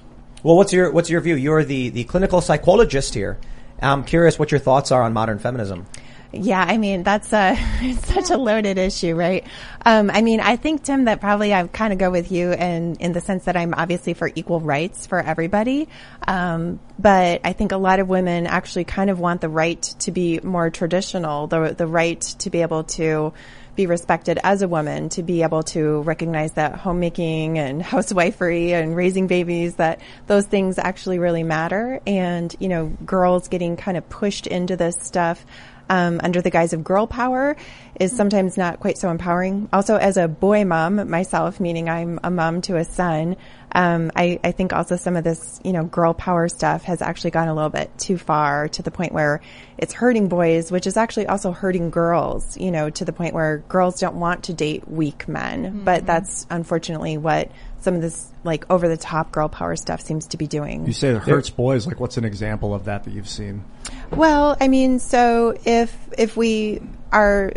Well, 0.45 0.57
what's 0.57 0.75
your 0.75 0.93
what's 0.93 1.09
your 1.09 1.23
view? 1.23 1.37
You're 1.37 1.65
the 1.65 1.89
the 1.89 2.05
clinical 2.05 2.43
psychologist 2.43 3.15
here. 3.15 3.39
I'm 3.81 4.05
curious 4.05 4.39
what 4.39 4.51
your 4.53 4.61
thoughts 4.61 4.93
are 4.93 5.03
on 5.03 5.15
modern 5.15 5.39
feminism. 5.39 5.87
Yeah, 6.33 6.63
I 6.63 6.77
mean 6.77 7.03
that's 7.03 7.33
a 7.33 7.57
it's 7.81 8.07
such 8.07 8.29
a 8.31 8.37
loaded 8.37 8.77
issue, 8.77 9.15
right? 9.15 9.47
Um, 9.87 10.11
I 10.13 10.21
mean, 10.21 10.41
I 10.41 10.57
think 10.57 10.83
Tim 10.83 11.07
that 11.07 11.23
probably 11.23 11.55
I 11.55 11.67
kind 11.69 11.95
of 11.95 11.99
go 11.99 12.11
with 12.11 12.31
you, 12.31 12.53
and 12.53 13.01
in 13.01 13.15
the 13.15 13.23
sense 13.23 13.47
that 13.47 13.57
I'm 13.57 13.73
obviously 13.73 14.13
for 14.13 14.31
equal 14.35 14.61
rights 14.61 15.07
for 15.07 15.19
everybody, 15.19 15.89
um, 16.29 16.79
but 16.99 17.41
I 17.43 17.55
think 17.55 17.73
a 17.73 17.79
lot 17.79 17.99
of 17.99 18.11
women 18.11 18.47
actually 18.47 18.85
kind 18.85 19.09
of 19.09 19.19
want 19.19 19.41
the 19.41 19.49
right 19.49 19.81
to 20.01 20.13
be 20.13 20.41
more 20.41 20.69
traditional, 20.69 21.47
the 21.47 21.75
the 21.75 21.87
right 21.87 22.21
to 22.21 22.51
be 22.51 22.61
able 22.61 22.85
to 22.85 23.33
be 23.77 23.87
respected 23.87 24.39
as 24.43 24.63
a 24.63 24.69
woman, 24.69 25.09
to 25.11 25.23
be 25.23 25.43
able 25.43 25.63
to 25.65 26.03
recognize 26.03 26.53
that 26.53 26.75
homemaking 26.77 27.59
and 27.59 27.83
housewifery 27.95 28.71
and 28.71 28.97
raising 28.97 29.27
babies, 29.27 29.77
that 29.77 30.01
those 30.27 30.47
things 30.47 30.79
actually 30.79 31.19
really 31.19 31.43
matter. 31.43 32.01
And, 32.07 32.55
you 32.59 32.69
know, 32.69 32.87
girls 33.05 33.49
getting 33.49 33.77
kind 33.77 33.97
of 33.97 34.09
pushed 34.09 34.47
into 34.47 34.77
this 34.77 34.97
stuff 35.01 35.45
um, 35.89 36.21
under 36.23 36.41
the 36.41 36.51
guise 36.51 36.73
of 36.73 36.85
girl 36.85 37.07
power 37.07 37.57
is 37.99 38.15
sometimes 38.15 38.57
not 38.57 38.81
quite 38.81 38.99
so 38.99 39.11
empowering. 39.11 39.69
Also, 39.73 39.97
as 39.97 40.17
a 40.17 40.29
boy 40.29 40.65
mom 40.65 41.09
myself, 41.09 41.61
meaning 41.61 41.89
I'm 41.89 42.19
a 42.25 42.31
mom 42.31 42.63
to 42.63 42.77
a 42.77 42.85
son, 42.85 43.37
um, 43.73 44.13
I, 44.15 44.39
I 44.45 44.53
think 44.53 44.73
also 44.73 44.97
some 44.97 45.17
of 45.17 45.25
this, 45.25 45.61
you 45.65 45.73
know, 45.73 45.85
girl 45.85 46.15
power 46.15 46.49
stuff 46.49 46.85
has 46.85 47.03
actually 47.03 47.33
gone 47.33 47.49
a 47.49 47.55
little 47.55 47.71
bit 47.71 47.91
too 47.99 48.17
far 48.17 48.69
to 48.69 48.83
the 48.83 48.91
point 48.91 49.13
where 49.13 49.41
it's 49.77 49.93
hurting 49.93 50.29
boys, 50.29 50.71
which 50.71 50.87
is 50.87 50.97
actually 50.97 51.27
also 51.27 51.51
hurting 51.51 51.91
girls, 51.91 52.57
you 52.57 52.71
know, 52.71 52.89
to 52.91 53.05
the 53.05 53.13
point 53.13 53.35
where 53.35 53.59
girls 53.69 53.99
don't 53.99 54.17
want 54.17 54.45
to 54.45 54.53
date 54.53 54.89
weak 54.89 55.27
men. 55.27 55.83
But 55.85 56.07
that's 56.07 56.47
unfortunately 56.51 57.19
what 57.19 57.51
some 57.85 57.95
of 57.95 58.01
this 58.01 58.33
like 58.43 58.69
over 58.71 58.89
the 58.89 58.97
top 58.97 59.31
girl 59.31 59.49
power 59.49 59.77
stuff 59.77 60.01
seems 60.01 60.27
to 60.29 60.37
be 60.37 60.47
doing. 60.47 60.87
You 60.87 60.93
say 60.93 61.11
it 61.11 61.19
hurts 61.19 61.51
boys. 61.51 61.87
Like, 61.87 62.01
what's 62.01 62.17
an 62.17 62.25
example 62.25 62.75
of 62.75 62.87
that 62.87 63.05
that 63.05 63.13
you've 63.13 63.29
seen? 63.29 63.65
Well, 64.11 64.57
I 64.61 64.69
mean, 64.69 64.99
so 64.99 65.57
if 65.65 65.97
if 66.19 66.37
we 66.37 66.81
are 67.13 67.53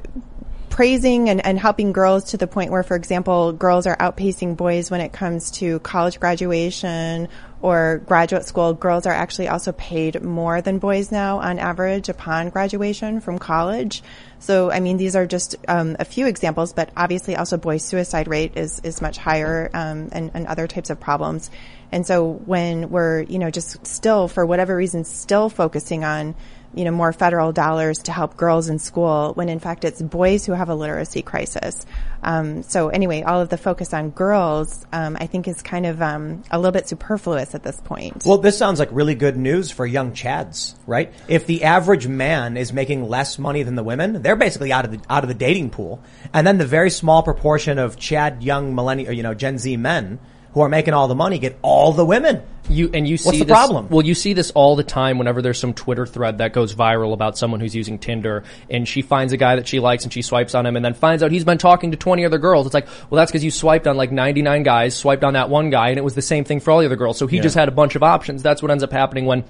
praising 0.70 1.30
and, 1.30 1.44
and 1.44 1.58
helping 1.58 1.92
girls 1.92 2.26
to 2.26 2.38
the 2.38 2.46
point 2.46 2.72
where, 2.72 2.84
for 2.84 2.96
example, 2.96 3.52
girls 3.52 3.88
are 3.88 3.98
outpacing 3.98 4.56
boys 4.56 4.92
when 4.92 5.02
it 5.02 5.12
comes 5.12 5.50
to 5.50 5.80
college 5.80 6.20
graduation 6.20 7.30
or 7.62 8.02
graduate 8.06 8.46
school. 8.46 8.74
Girls 8.74 9.06
are 9.06 9.14
actually 9.14 9.48
also 9.48 9.72
paid 9.72 10.22
more 10.22 10.62
than 10.62 10.78
boys 10.80 11.12
now 11.12 11.40
on 11.40 11.60
average 11.60 12.10
upon 12.10 12.50
graduation 12.50 13.20
from 13.20 13.40
college. 13.40 14.04
So, 14.40 14.72
I 14.72 14.80
mean, 14.80 14.98
these 14.98 15.16
are 15.16 15.26
just 15.26 15.56
um, 15.68 15.96
a 16.00 16.06
few 16.06 16.28
examples, 16.28 16.74
but 16.74 16.92
obviously 16.96 17.36
also 17.36 17.58
boys' 17.58 17.84
suicide 17.84 18.28
rate 18.28 18.56
is, 18.56 18.80
is 18.84 19.02
much 19.02 19.18
higher 19.18 19.70
um, 19.74 20.10
and, 20.12 20.32
and 20.34 20.46
other 20.48 20.68
types 20.68 20.90
of 20.90 21.00
problems. 21.00 21.50
And 21.92 22.06
so 22.06 22.34
when 22.34 22.90
we're, 22.90 23.22
you 23.22 23.40
know, 23.40 23.50
just 23.50 23.88
still, 23.88 24.28
for 24.28 24.46
whatever 24.46 24.76
reason, 24.76 25.06
still 25.06 25.50
focusing 25.50 26.04
on 26.04 26.36
you 26.78 26.86
know, 26.86 26.92
more 26.92 27.12
federal 27.12 27.52
dollars 27.52 27.98
to 28.04 28.12
help 28.12 28.38
girls 28.38 28.70
in 28.70 28.80
school 28.80 29.34
when 29.34 29.50
in 29.50 29.60
fact 29.60 29.84
it's 29.84 30.02
boys 30.02 30.46
who 30.46 30.54
have 30.54 30.70
a 30.70 30.76
literacy 30.76 31.22
crisis. 31.22 31.86
Um, 32.24 32.64
so 32.64 32.90
anyway, 32.90 33.24
all 33.24 33.42
of 33.42 33.50
the 33.50 33.58
focus 33.58 33.94
on 33.94 34.12
girls, 34.12 34.86
um, 34.92 35.18
I 35.20 35.28
think 35.28 35.48
is 35.48 35.62
kind 35.62 35.86
of 35.86 36.02
um, 36.02 36.44
a 36.52 36.58
little 36.58 36.72
bit 36.72 36.88
superfluous 36.88 37.56
at 37.56 37.64
this 37.64 37.80
point. 37.82 38.24
Well, 38.26 38.38
this 38.38 38.58
sounds 38.58 38.80
like 38.80 38.90
really 38.92 39.16
good 39.16 39.38
news 39.38 39.72
for 39.72 39.86
young 39.86 40.12
Chads, 40.12 40.76
right? 40.86 41.14
If 41.28 41.48
the 41.48 41.64
average 41.64 42.08
man 42.08 42.58
is 42.58 42.72
making 42.74 43.08
less 43.08 43.40
money 43.40 43.64
than 43.64 43.76
the 43.76 43.84
women, 43.84 44.22
they're 44.22 44.36
basically 44.36 44.72
out 44.72 44.86
of 44.86 44.92
the 44.92 45.00
out 45.10 45.24
of 45.24 45.30
the 45.30 45.36
dating 45.36 45.72
pool, 45.72 46.02
and 46.34 46.46
then 46.46 46.58
the 46.58 46.66
very 46.66 46.90
small 46.90 47.24
proportion 47.24 47.80
of 47.80 47.98
Chad 47.98 48.44
young 48.44 48.76
millennial, 48.76 49.14
you 49.14 49.24
know, 49.24 49.34
Gen 49.34 49.58
Z 49.58 49.78
men 49.78 50.20
who 50.58 50.64
are 50.64 50.70
making 50.70 50.96
all 50.96 51.08
the 51.08 51.14
money 51.14 51.38
get 51.38 51.56
all 51.62 51.94
the 51.94 52.04
women. 52.04 52.42
You 52.68 52.90
and 52.92 53.08
you 53.08 53.16
see 53.16 53.28
What's 53.28 53.38
the 53.38 53.46
this, 53.46 53.54
problem? 53.54 53.90
Well, 53.90 54.04
you 54.04 54.16
see 54.16 54.34
this 54.34 54.50
all 54.52 54.76
the 54.76 54.84
time 54.84 55.20
whenever 55.20 55.42
there's 55.42 55.60
some 55.60 55.74
Twitter 55.74 56.06
thread 56.06 56.40
that 56.40 56.52
goes 56.52 56.74
viral 56.74 57.14
about 57.14 57.38
someone 57.38 57.60
who's 57.60 57.76
using 57.76 58.00
Tinder 58.00 58.44
and 58.70 58.88
she 58.88 59.04
finds 59.04 59.32
a 59.32 59.38
guy 59.38 59.56
that 59.56 59.68
she 59.68 59.80
likes 59.80 60.04
and 60.04 60.12
she 60.12 60.22
swipes 60.22 60.56
on 60.56 60.66
him 60.66 60.76
and 60.76 60.84
then 60.84 60.96
finds 60.96 61.22
out 61.22 61.32
he's 61.32 61.46
been 61.46 61.60
talking 61.60 61.92
to 61.92 61.98
20 61.98 62.26
other 62.26 62.40
girls. 62.40 62.66
It's 62.66 62.74
like, 62.74 62.88
well, 63.10 63.18
that's 63.18 63.32
because 63.32 63.44
you 63.44 63.52
swiped 63.52 63.86
on 63.88 63.96
like 63.98 64.12
99 64.12 64.64
guys, 64.64 64.98
swiped 64.98 65.24
on 65.24 65.34
that 65.34 65.50
one 65.50 65.70
guy, 65.70 65.90
and 65.90 65.98
it 65.98 66.04
was 66.04 66.16
the 66.16 66.22
same 66.22 66.44
thing 66.44 66.60
for 66.60 66.72
all 66.72 66.80
the 66.80 66.88
other 66.88 66.96
girls. 66.96 67.18
So 67.18 67.28
he 67.28 67.40
just 67.40 67.56
had 67.56 67.68
a 67.68 67.72
bunch 67.72 67.96
of 67.96 68.04
options. 68.04 68.42
That's 68.42 68.62
what 68.62 68.72
ends 68.72 68.84
up 68.84 68.92
happening 68.92 69.28
when 69.28 69.46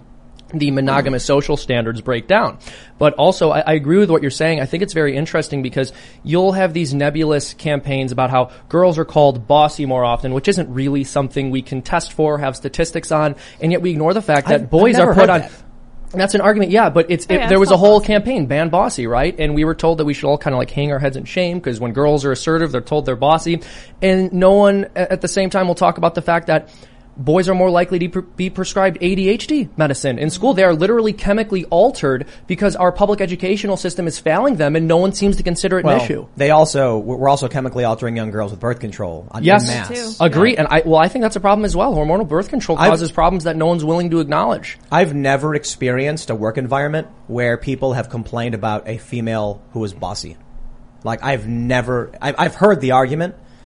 the 0.54 0.72
monogamous 0.72 1.26
social 1.26 1.58
standards 1.58 2.00
break 2.02 2.28
down. 2.28 2.58
But 2.98 3.14
also, 3.16 3.52
I, 3.52 3.60
I 3.60 3.74
agree 3.74 3.98
with 3.98 4.10
what 4.10 4.22
you're 4.22 4.32
saying. 4.32 4.62
I 4.62 4.66
think 4.66 4.82
it's 4.84 4.94
very 4.94 5.16
interesting 5.16 5.62
because 5.62 5.92
you'll 6.24 6.54
have 6.54 6.74
these 6.74 6.94
nebulous 6.94 7.54
campaigns 7.54 8.12
about 8.12 8.30
how 8.30 8.52
girls 8.70 8.98
are 8.98 9.06
called 9.06 9.48
bossy 9.48 9.86
more 9.86 10.06
often, 10.06 10.34
which 10.34 10.48
isn't 10.48 10.74
really 10.74 11.04
something 11.04 11.52
we 11.52 11.62
can 11.62 11.82
test 11.82 12.14
for, 12.14 12.38
have 12.38 12.56
statistics 12.56 13.12
on, 13.12 13.36
and 13.62 13.72
yet 13.72 13.82
we 13.82 13.92
ignore 13.92 14.14
the 14.14 14.22
fact 14.22 14.48
that 14.48 14.56
I've- 14.56 14.64
I've 14.64 14.70
boys 14.70 14.98
are 15.00 15.14
put 15.14 15.30
on. 15.30 15.42
that. 15.42 15.52
That's 16.12 16.36
an 16.36 16.40
argument, 16.42 16.72
yeah, 16.72 16.90
but 16.90 17.12
it's, 17.12 17.28
oh, 17.30 17.34
it, 17.34 17.38
yeah, 17.38 17.50
there 17.50 17.60
was 17.60 17.70
a 17.70 17.76
whole 17.76 18.00
bossy. 18.00 18.08
campaign, 18.08 18.46
ban 18.46 18.70
bossy, 18.70 19.08
right? 19.08 19.36
And 19.38 19.54
we 19.54 19.66
were 19.66 19.76
told 19.76 19.98
that 19.98 20.06
we 20.06 20.14
should 20.14 20.26
all 20.30 20.38
kind 20.38 20.54
of 20.54 20.58
like 20.58 20.72
hang 20.72 20.90
our 20.94 21.00
heads 21.00 21.18
in 21.18 21.26
shame 21.26 21.58
because 21.60 21.82
when 21.82 21.92
girls 21.92 22.24
are 22.24 22.32
assertive, 22.32 22.72
they're 22.72 22.80
told 22.80 23.06
they're 23.06 23.18
bossy. 23.18 23.60
And 24.02 24.32
no 24.32 24.54
one 24.54 24.86
at 24.96 25.20
the 25.20 25.28
same 25.28 25.50
time 25.50 25.68
will 25.68 25.76
talk 25.76 25.98
about 25.98 26.16
the 26.16 26.22
fact 26.22 26.48
that 26.48 26.70
boys 27.18 27.50
are 27.50 27.56
more 27.56 27.70
likely 27.70 28.00
to 28.00 28.10
pre- 28.10 28.22
be 28.36 28.50
prescribed 28.50 29.00
ADHD 29.02 29.70
medicine. 29.78 30.20
In 30.20 30.30
school, 30.30 30.54
they 30.54 30.64
are 30.64 30.74
literally 30.74 31.14
chemically 31.14 31.66
altered 31.66 32.28
because 32.46 32.76
our 32.76 32.92
public 32.92 33.22
educational 33.22 33.76
system 33.78 34.08
is 34.08 34.20
failing 34.20 34.56
them 34.58 34.76
and 34.76 34.88
no 34.88 34.98
one 34.98 35.14
seems 35.14 35.38
to 35.38 35.44
consider 35.44 35.80
it 35.80 35.86
an 35.86 36.00
issue. 36.00 36.28
they 36.38 36.52
also 36.52 36.98
we're 37.00 37.30
also 37.30 37.48
chemically 37.48 37.84
altering 37.84 38.16
young 38.16 38.32
girls 38.32 38.52
with 38.52 38.60
birth 38.60 38.80
control. 38.80 39.28
On, 39.32 39.44
Yes, 39.44 39.70
en 39.70 39.78
masse. 39.90 40.18
too. 40.18 40.24
Agree, 40.24 40.56
and 40.58 40.68
I 40.70 40.84
well, 40.86 41.00
I 41.00 41.08
think 41.08 41.24
that's 41.24 41.36
a 41.36 41.40
problem 41.40 41.66
as 41.66 41.76
well. 41.76 41.94
Hormonal 41.96 42.28
birth 42.28 42.50
control 42.50 42.78
I've- 42.78 42.90
causes 42.90 43.12
problems 43.12 43.46
that 43.46 43.56
no 43.56 43.66
one's 43.66 43.84
willing 43.84 44.10
to 44.12 44.20
acknowledge. 44.20 44.78
I've 44.92 45.14
never 45.16 45.56
experienced 45.56 46.30
a 46.30 46.36
work 46.36 46.58
environment 46.58 47.08
where 47.28 47.58
people 47.58 47.94
have 47.94 48.10
complained 48.10 48.54
about 48.56 48.88
a 48.88 48.98
female 48.98 49.62
who 49.72 49.84
is 49.84 49.94
bossy. 49.94 50.38
Like 51.04 51.24
I've 51.24 51.48
never, 51.48 52.12
I've, 52.22 52.36
I've 52.38 52.56
heard 52.56 52.82
the 52.82 52.92
argument. 52.92 53.36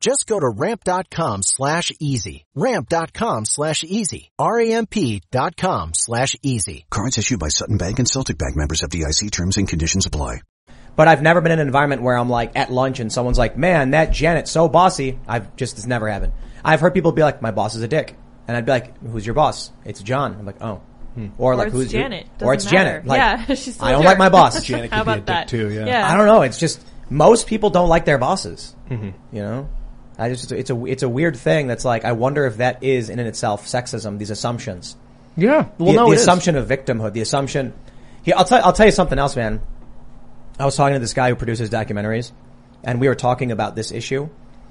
Just 0.00 0.26
go 0.26 0.38
to 0.38 0.48
ramp.com 0.48 1.42
slash 1.42 1.90
easy. 2.00 2.44
Ramp.com 2.54 3.44
slash 3.46 3.82
easy. 3.82 4.30
R-A-M-P 4.38 5.22
dot 5.30 5.56
com 5.56 5.92
slash 5.94 6.36
easy. 6.42 6.84
Cards 6.90 7.18
issued 7.18 7.40
by 7.40 7.48
Sutton 7.48 7.78
Bank 7.78 7.98
and 7.98 8.08
Celtic 8.08 8.36
Bank 8.38 8.56
members 8.56 8.82
FDIC 8.82 9.30
terms 9.30 9.56
and 9.56 9.66
conditions 9.68 10.06
apply. 10.06 10.40
But 10.96 11.08
I've 11.08 11.22
never 11.22 11.40
been 11.40 11.52
in 11.52 11.58
an 11.60 11.66
environment 11.66 12.02
where 12.02 12.16
I'm 12.16 12.30
like 12.30 12.52
at 12.56 12.70
lunch 12.70 13.00
and 13.00 13.12
someone's 13.12 13.38
like, 13.38 13.56
man, 13.58 13.90
that 13.90 14.12
Janet's 14.12 14.50
so 14.50 14.68
bossy. 14.68 15.18
I've 15.26 15.54
just, 15.56 15.76
it's 15.78 15.86
never 15.86 16.08
happened. 16.08 16.32
I've 16.64 16.80
heard 16.80 16.94
people 16.94 17.12
be 17.12 17.22
like, 17.22 17.42
my 17.42 17.50
boss 17.50 17.74
is 17.74 17.82
a 17.82 17.88
dick. 17.88 18.16
And 18.48 18.56
I'd 18.56 18.64
be 18.64 18.72
like, 18.72 18.98
who's 19.02 19.26
your 19.26 19.34
boss? 19.34 19.72
It's 19.84 20.02
John. 20.02 20.36
I'm 20.38 20.46
like, 20.46 20.60
oh. 20.62 20.82
Hmm. 21.14 21.28
Or, 21.38 21.56
like, 21.56 21.72
who's 21.72 21.92
your- 21.92 22.02
Janet. 22.02 22.26
or 22.42 22.54
it's 22.54 22.64
Doesn't 22.64 22.76
matter. 22.78 22.90
Janet. 23.00 23.06
Like, 23.06 23.18
yeah, 23.48 23.54
she's 23.54 23.80
I 23.80 23.92
don't 23.92 24.02
a 24.02 24.04
like 24.06 24.18
my 24.18 24.28
boss. 24.28 24.62
Janet 24.64 24.90
How 24.92 25.04
could 25.04 25.06
be 25.06 25.10
a 25.10 25.14
about 25.14 25.26
that? 25.26 25.48
dick 25.48 25.60
too, 25.60 25.70
yeah. 25.74 25.86
yeah. 25.86 26.08
I 26.12 26.16
don't 26.16 26.26
know. 26.26 26.42
It's 26.42 26.58
just 26.58 26.84
most 27.10 27.46
people 27.46 27.70
don't 27.70 27.88
like 27.88 28.04
their 28.04 28.18
bosses. 28.18 28.74
Mm-hmm. 28.90 29.10
You 29.36 29.42
know, 29.42 29.68
I 30.18 30.30
just 30.30 30.50
it's 30.50 30.70
a 30.70 30.86
it's 30.86 31.02
a 31.02 31.08
weird 31.08 31.36
thing 31.36 31.66
that's 31.66 31.84
like 31.84 32.04
I 32.04 32.12
wonder 32.12 32.46
if 32.46 32.58
that 32.58 32.82
is 32.82 33.10
in 33.10 33.18
and 33.18 33.28
itself 33.28 33.66
sexism. 33.66 34.18
These 34.18 34.30
assumptions. 34.30 34.96
Yeah, 35.36 35.68
well, 35.78 35.92
the, 35.92 35.98
no, 35.98 36.06
the 36.06 36.12
it 36.12 36.14
is. 36.16 36.22
assumption 36.22 36.56
of 36.56 36.66
victimhood. 36.66 37.12
The 37.12 37.20
assumption. 37.20 37.74
Here, 38.22 38.34
I'll 38.36 38.44
tell 38.44 38.64
I'll 38.64 38.72
tell 38.72 38.86
you 38.86 38.92
something 38.92 39.18
else, 39.18 39.36
man. 39.36 39.60
I 40.58 40.64
was 40.64 40.74
talking 40.74 40.94
to 40.94 41.00
this 41.00 41.12
guy 41.12 41.28
who 41.28 41.36
produces 41.36 41.68
documentaries, 41.68 42.32
and 42.82 43.00
we 43.00 43.08
were 43.08 43.14
talking 43.14 43.52
about 43.52 43.76
this 43.76 43.92
issue, 43.92 44.30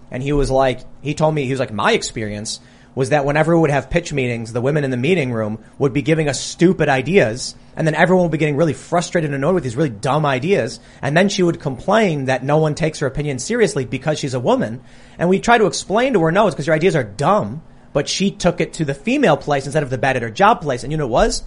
and 0.09 0.23
he 0.23 0.33
was 0.33 0.49
like, 0.49 0.79
he 1.01 1.13
told 1.13 1.35
me 1.35 1.45
he 1.45 1.51
was 1.51 1.59
like, 1.59 1.71
my 1.71 1.91
experience 1.91 2.59
was 2.95 3.09
that 3.09 3.25
whenever 3.25 3.53
we 3.53 3.61
would 3.61 3.69
have 3.69 3.89
pitch 3.89 4.11
meetings, 4.13 4.53
the 4.53 4.61
women 4.61 4.83
in 4.85 4.89
the 4.89 4.97
meeting 4.97 5.31
room 5.31 5.63
would 5.77 5.93
be 5.93 6.01
giving 6.01 6.29
us 6.29 6.41
stupid 6.41 6.89
ideas, 6.89 7.53
and 7.75 7.85
then 7.85 7.93
everyone 7.93 8.23
would 8.23 8.31
be 8.31 8.37
getting 8.37 8.55
really 8.55 8.73
frustrated 8.73 9.29
and 9.29 9.35
annoyed 9.35 9.53
with 9.53 9.63
these 9.63 9.75
really 9.75 9.89
dumb 9.89 10.25
ideas, 10.25 10.79
and 11.01 11.15
then 11.15 11.29
she 11.29 11.43
would 11.43 11.59
complain 11.59 12.25
that 12.25 12.43
no 12.43 12.57
one 12.57 12.73
takes 12.73 12.99
her 12.99 13.07
opinion 13.07 13.37
seriously 13.37 13.85
because 13.85 14.17
she's 14.17 14.33
a 14.33 14.39
woman, 14.39 14.81
and 15.19 15.29
we 15.29 15.39
try 15.39 15.57
to 15.57 15.65
explain 15.65 16.13
to 16.13 16.21
her, 16.21 16.31
no, 16.31 16.47
it's 16.47 16.55
because 16.55 16.67
your 16.67 16.75
ideas 16.75 16.95
are 16.95 17.03
dumb, 17.03 17.61
but 17.91 18.07
she 18.07 18.31
took 18.31 18.61
it 18.61 18.73
to 18.73 18.85
the 18.85 18.93
female 18.93 19.37
place 19.37 19.65
instead 19.65 19.83
of 19.83 19.89
the 19.89 19.97
bad 19.97 20.15
at 20.15 20.21
her 20.21 20.31
job 20.31 20.61
place, 20.61 20.83
and 20.83 20.91
you 20.91 20.97
know 20.97 21.05
what 21.05 21.23
it 21.23 21.27
was? 21.27 21.43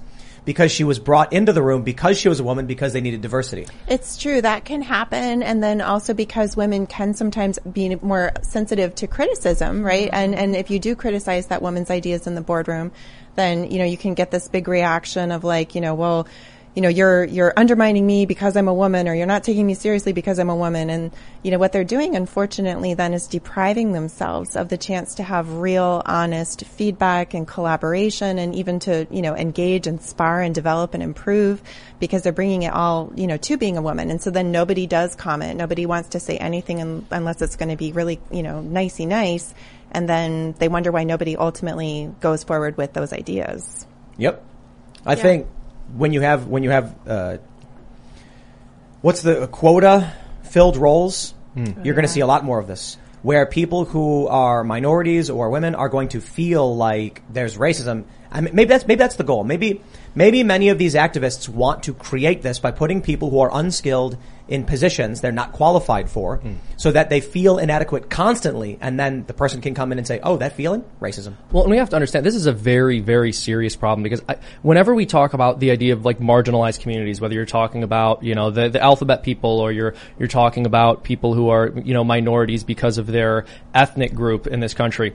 Because 0.49 0.73
she 0.73 0.83
was 0.83 0.99
brought 0.99 1.35
into 1.35 1.53
the 1.53 1.63
room 1.63 1.83
because 1.83 2.19
she 2.19 2.31
was 2.31 2.41
a 2.41 2.43
woman 2.43 2.67
because 2.67 2.95
they 2.95 3.03
needed 3.03 3.21
diversity. 3.21 3.67
It's 3.87 4.17
true 4.17 4.41
that 4.41 4.65
can 4.65 4.81
happen, 4.81 5.43
and 5.43 5.63
then 5.63 5.83
also 5.83 6.15
because 6.15 6.57
women 6.57 6.87
can 6.87 7.13
sometimes 7.13 7.59
be 7.71 7.97
more 7.97 8.33
sensitive 8.41 8.95
to 8.95 9.07
criticism, 9.07 9.83
right? 9.83 10.09
And 10.11 10.35
and 10.35 10.57
if 10.57 10.71
you 10.71 10.79
do 10.79 10.97
criticize 10.97 11.49
that 11.49 11.61
woman's 11.61 11.91
ideas 11.91 12.27
in 12.27 12.35
the 12.35 12.41
boardroom, 12.41 12.93
then 13.35 13.71
you 13.71 13.77
know 13.77 13.85
you 13.85 13.99
can 13.99 14.15
get 14.15 14.31
this 14.31 14.49
big 14.49 14.69
reaction 14.69 15.33
of 15.33 15.45
like, 15.45 15.75
you 15.75 15.83
know, 15.83 15.95
well, 15.95 16.27
you 16.75 16.83
know, 16.83 16.89
you're 16.89 17.25
you're 17.25 17.53
undermining 17.57 18.07
me 18.07 18.27
because 18.27 18.57
I'm 18.57 18.69
a 18.69 18.75
woman, 18.75 19.09
or 19.09 19.15
you're 19.15 19.27
not 19.27 19.43
taking 19.43 19.67
me 19.67 19.75
seriously 19.75 20.13
because 20.13 20.39
I'm 20.39 20.51
a 20.51 20.57
woman, 20.57 20.91
and 20.91 21.13
you 21.43 21.51
know 21.51 21.59
what 21.59 21.73
they're 21.73 21.83
doing, 21.83 22.15
unfortunately, 22.15 22.95
then 22.95 23.15
is 23.15 23.27
depriving 23.27 23.93
themselves 23.93 24.55
of 24.55 24.69
the 24.69 24.77
chance 24.77 25.17
to 25.17 25.23
have 25.23 25.55
real, 25.55 26.03
honest 26.07 26.65
feedback 26.65 27.35
and 27.35 27.49
collaboration, 27.49 28.39
and 28.39 28.55
even 28.55 28.79
to 28.81 29.07
you 29.11 29.23
know 29.23 29.35
engage 29.35 29.87
and 29.87 30.01
spar 30.01 30.41
and 30.41 30.55
develop 30.55 30.95
and 30.95 31.03
improve, 31.03 31.63
because 31.99 32.23
they're 32.23 32.33
bringing 32.33 32.63
it 32.63 32.73
all 32.73 33.13
you 33.17 33.27
know 33.27 33.39
to 33.39 33.57
being 33.57 33.77
a 33.77 33.83
woman, 33.83 34.11
and 34.11 34.23
so 34.23 34.31
then 34.31 34.53
nobody 34.53 34.87
does 34.87 35.17
comment, 35.17 35.59
nobody 35.59 35.85
wants 35.87 36.11
to 36.11 36.21
say 36.21 36.37
anything 36.37 36.81
un- 36.81 37.07
unless 37.11 37.43
it's 37.43 37.57
going 37.57 37.71
to 37.71 37.77
be 37.77 37.93
really 37.93 38.21
you 38.31 38.43
know 38.43 38.61
nicey 38.61 39.07
nice, 39.07 39.53
and 39.91 40.09
then 40.09 40.55
they 40.59 40.69
wonder 40.69 40.93
why 40.93 41.05
nobody 41.05 41.37
ultimately 41.37 42.13
goes 42.21 42.45
forward 42.45 42.77
with 42.77 42.93
those 42.93 43.13
ideas. 43.13 43.87
Yep. 44.17 44.45
I 45.07 45.15
think 45.15 45.47
when 45.97 46.13
you 46.13 46.21
have 46.21 46.47
when 46.47 46.63
you 46.63 46.71
have 46.71 46.95
uh, 47.07 47.39
what's 49.01 49.23
the 49.23 49.47
quota 49.49 50.13
filled 50.43 50.77
roles, 50.77 51.35
you're 51.57 51.95
going 51.95 52.07
to 52.07 52.13
see 52.13 52.21
a 52.21 52.27
lot 52.27 52.45
more 52.45 52.59
of 52.59 52.67
this. 52.67 52.97
where 53.23 53.47
people 53.47 53.85
who 53.85 54.29
are 54.29 54.63
minorities 54.63 55.29
or 55.31 55.51
women 55.51 55.75
are 55.75 55.89
going 55.89 56.09
to 56.09 56.21
feel 56.21 56.77
like 56.77 57.23
there's 57.33 57.57
racism. 57.57 58.05
I 58.31 58.41
mean, 58.41 58.55
maybe 58.55 58.69
that's 58.69 58.87
maybe 58.87 58.99
that's 58.99 59.17
the 59.17 59.25
goal. 59.25 59.43
Maybe 59.45 59.83
maybe 60.15 60.45
many 60.45 60.69
of 60.69 60.79
these 60.79 60.95
activists 60.95 61.49
want 61.49 61.83
to 61.85 61.95
create 61.95 62.43
this 62.43 62.59
by 62.61 62.71
putting 62.71 63.03
people 63.03 63.31
who 63.31 63.41
are 63.41 63.51
unskilled 63.53 64.17
in 64.49 64.65
positions 64.65 65.21
they're 65.21 65.31
not 65.31 65.53
qualified 65.53 66.09
for, 66.11 66.39
hmm. 66.39 66.55
so 66.77 66.91
that 66.91 67.11
they 67.11 67.21
feel 67.21 67.59
inadequate 67.59 68.11
constantly, 68.11 68.79
and 68.81 68.99
then 68.99 69.25
the 69.27 69.35
person 69.35 69.61
can 69.61 69.75
come 69.75 69.93
in 69.93 69.99
and 69.99 70.07
say, 70.07 70.21
"Oh, 70.23 70.39
that 70.39 70.55
feeling 70.55 70.85
racism." 71.01 71.35
Well, 71.53 71.65
and 71.65 71.71
we 71.71 71.77
have 71.77 71.91
to 71.91 71.97
understand 71.97 72.25
this 72.25 72.35
is 72.35 72.47
a 72.47 72.53
very, 72.53 73.01
very 73.01 73.33
serious 73.33 73.77
problem 73.77 74.03
because 74.03 74.23
I, 74.29 74.37
whenever 74.63 74.95
we 74.95 75.07
talk 75.07 75.35
about 75.35 75.61
the 75.61 75.71
idea 75.71 75.93
of 75.93 76.05
like 76.05 76.19
marginalized 76.19 76.81
communities, 76.81 77.21
whether 77.21 77.35
you're 77.35 77.47
talking 77.47 77.83
about 77.83 78.23
you 78.23 78.35
know 78.35 78.51
the, 78.51 78.69
the 78.69 78.83
alphabet 78.83 79.23
people 79.23 79.61
or 79.61 79.71
you're 79.71 79.95
you're 80.19 80.29
talking 80.29 80.67
about 80.67 81.05
people 81.05 81.35
who 81.35 81.51
are 81.51 81.73
you 81.85 81.95
know 81.95 82.05
minorities 82.05 82.65
because 82.65 82.99
of 82.99 83.07
their 83.07 83.45
ethnic 83.75 84.15
group 84.15 84.47
in 84.47 84.61
this 84.61 84.75
country, 84.75 85.15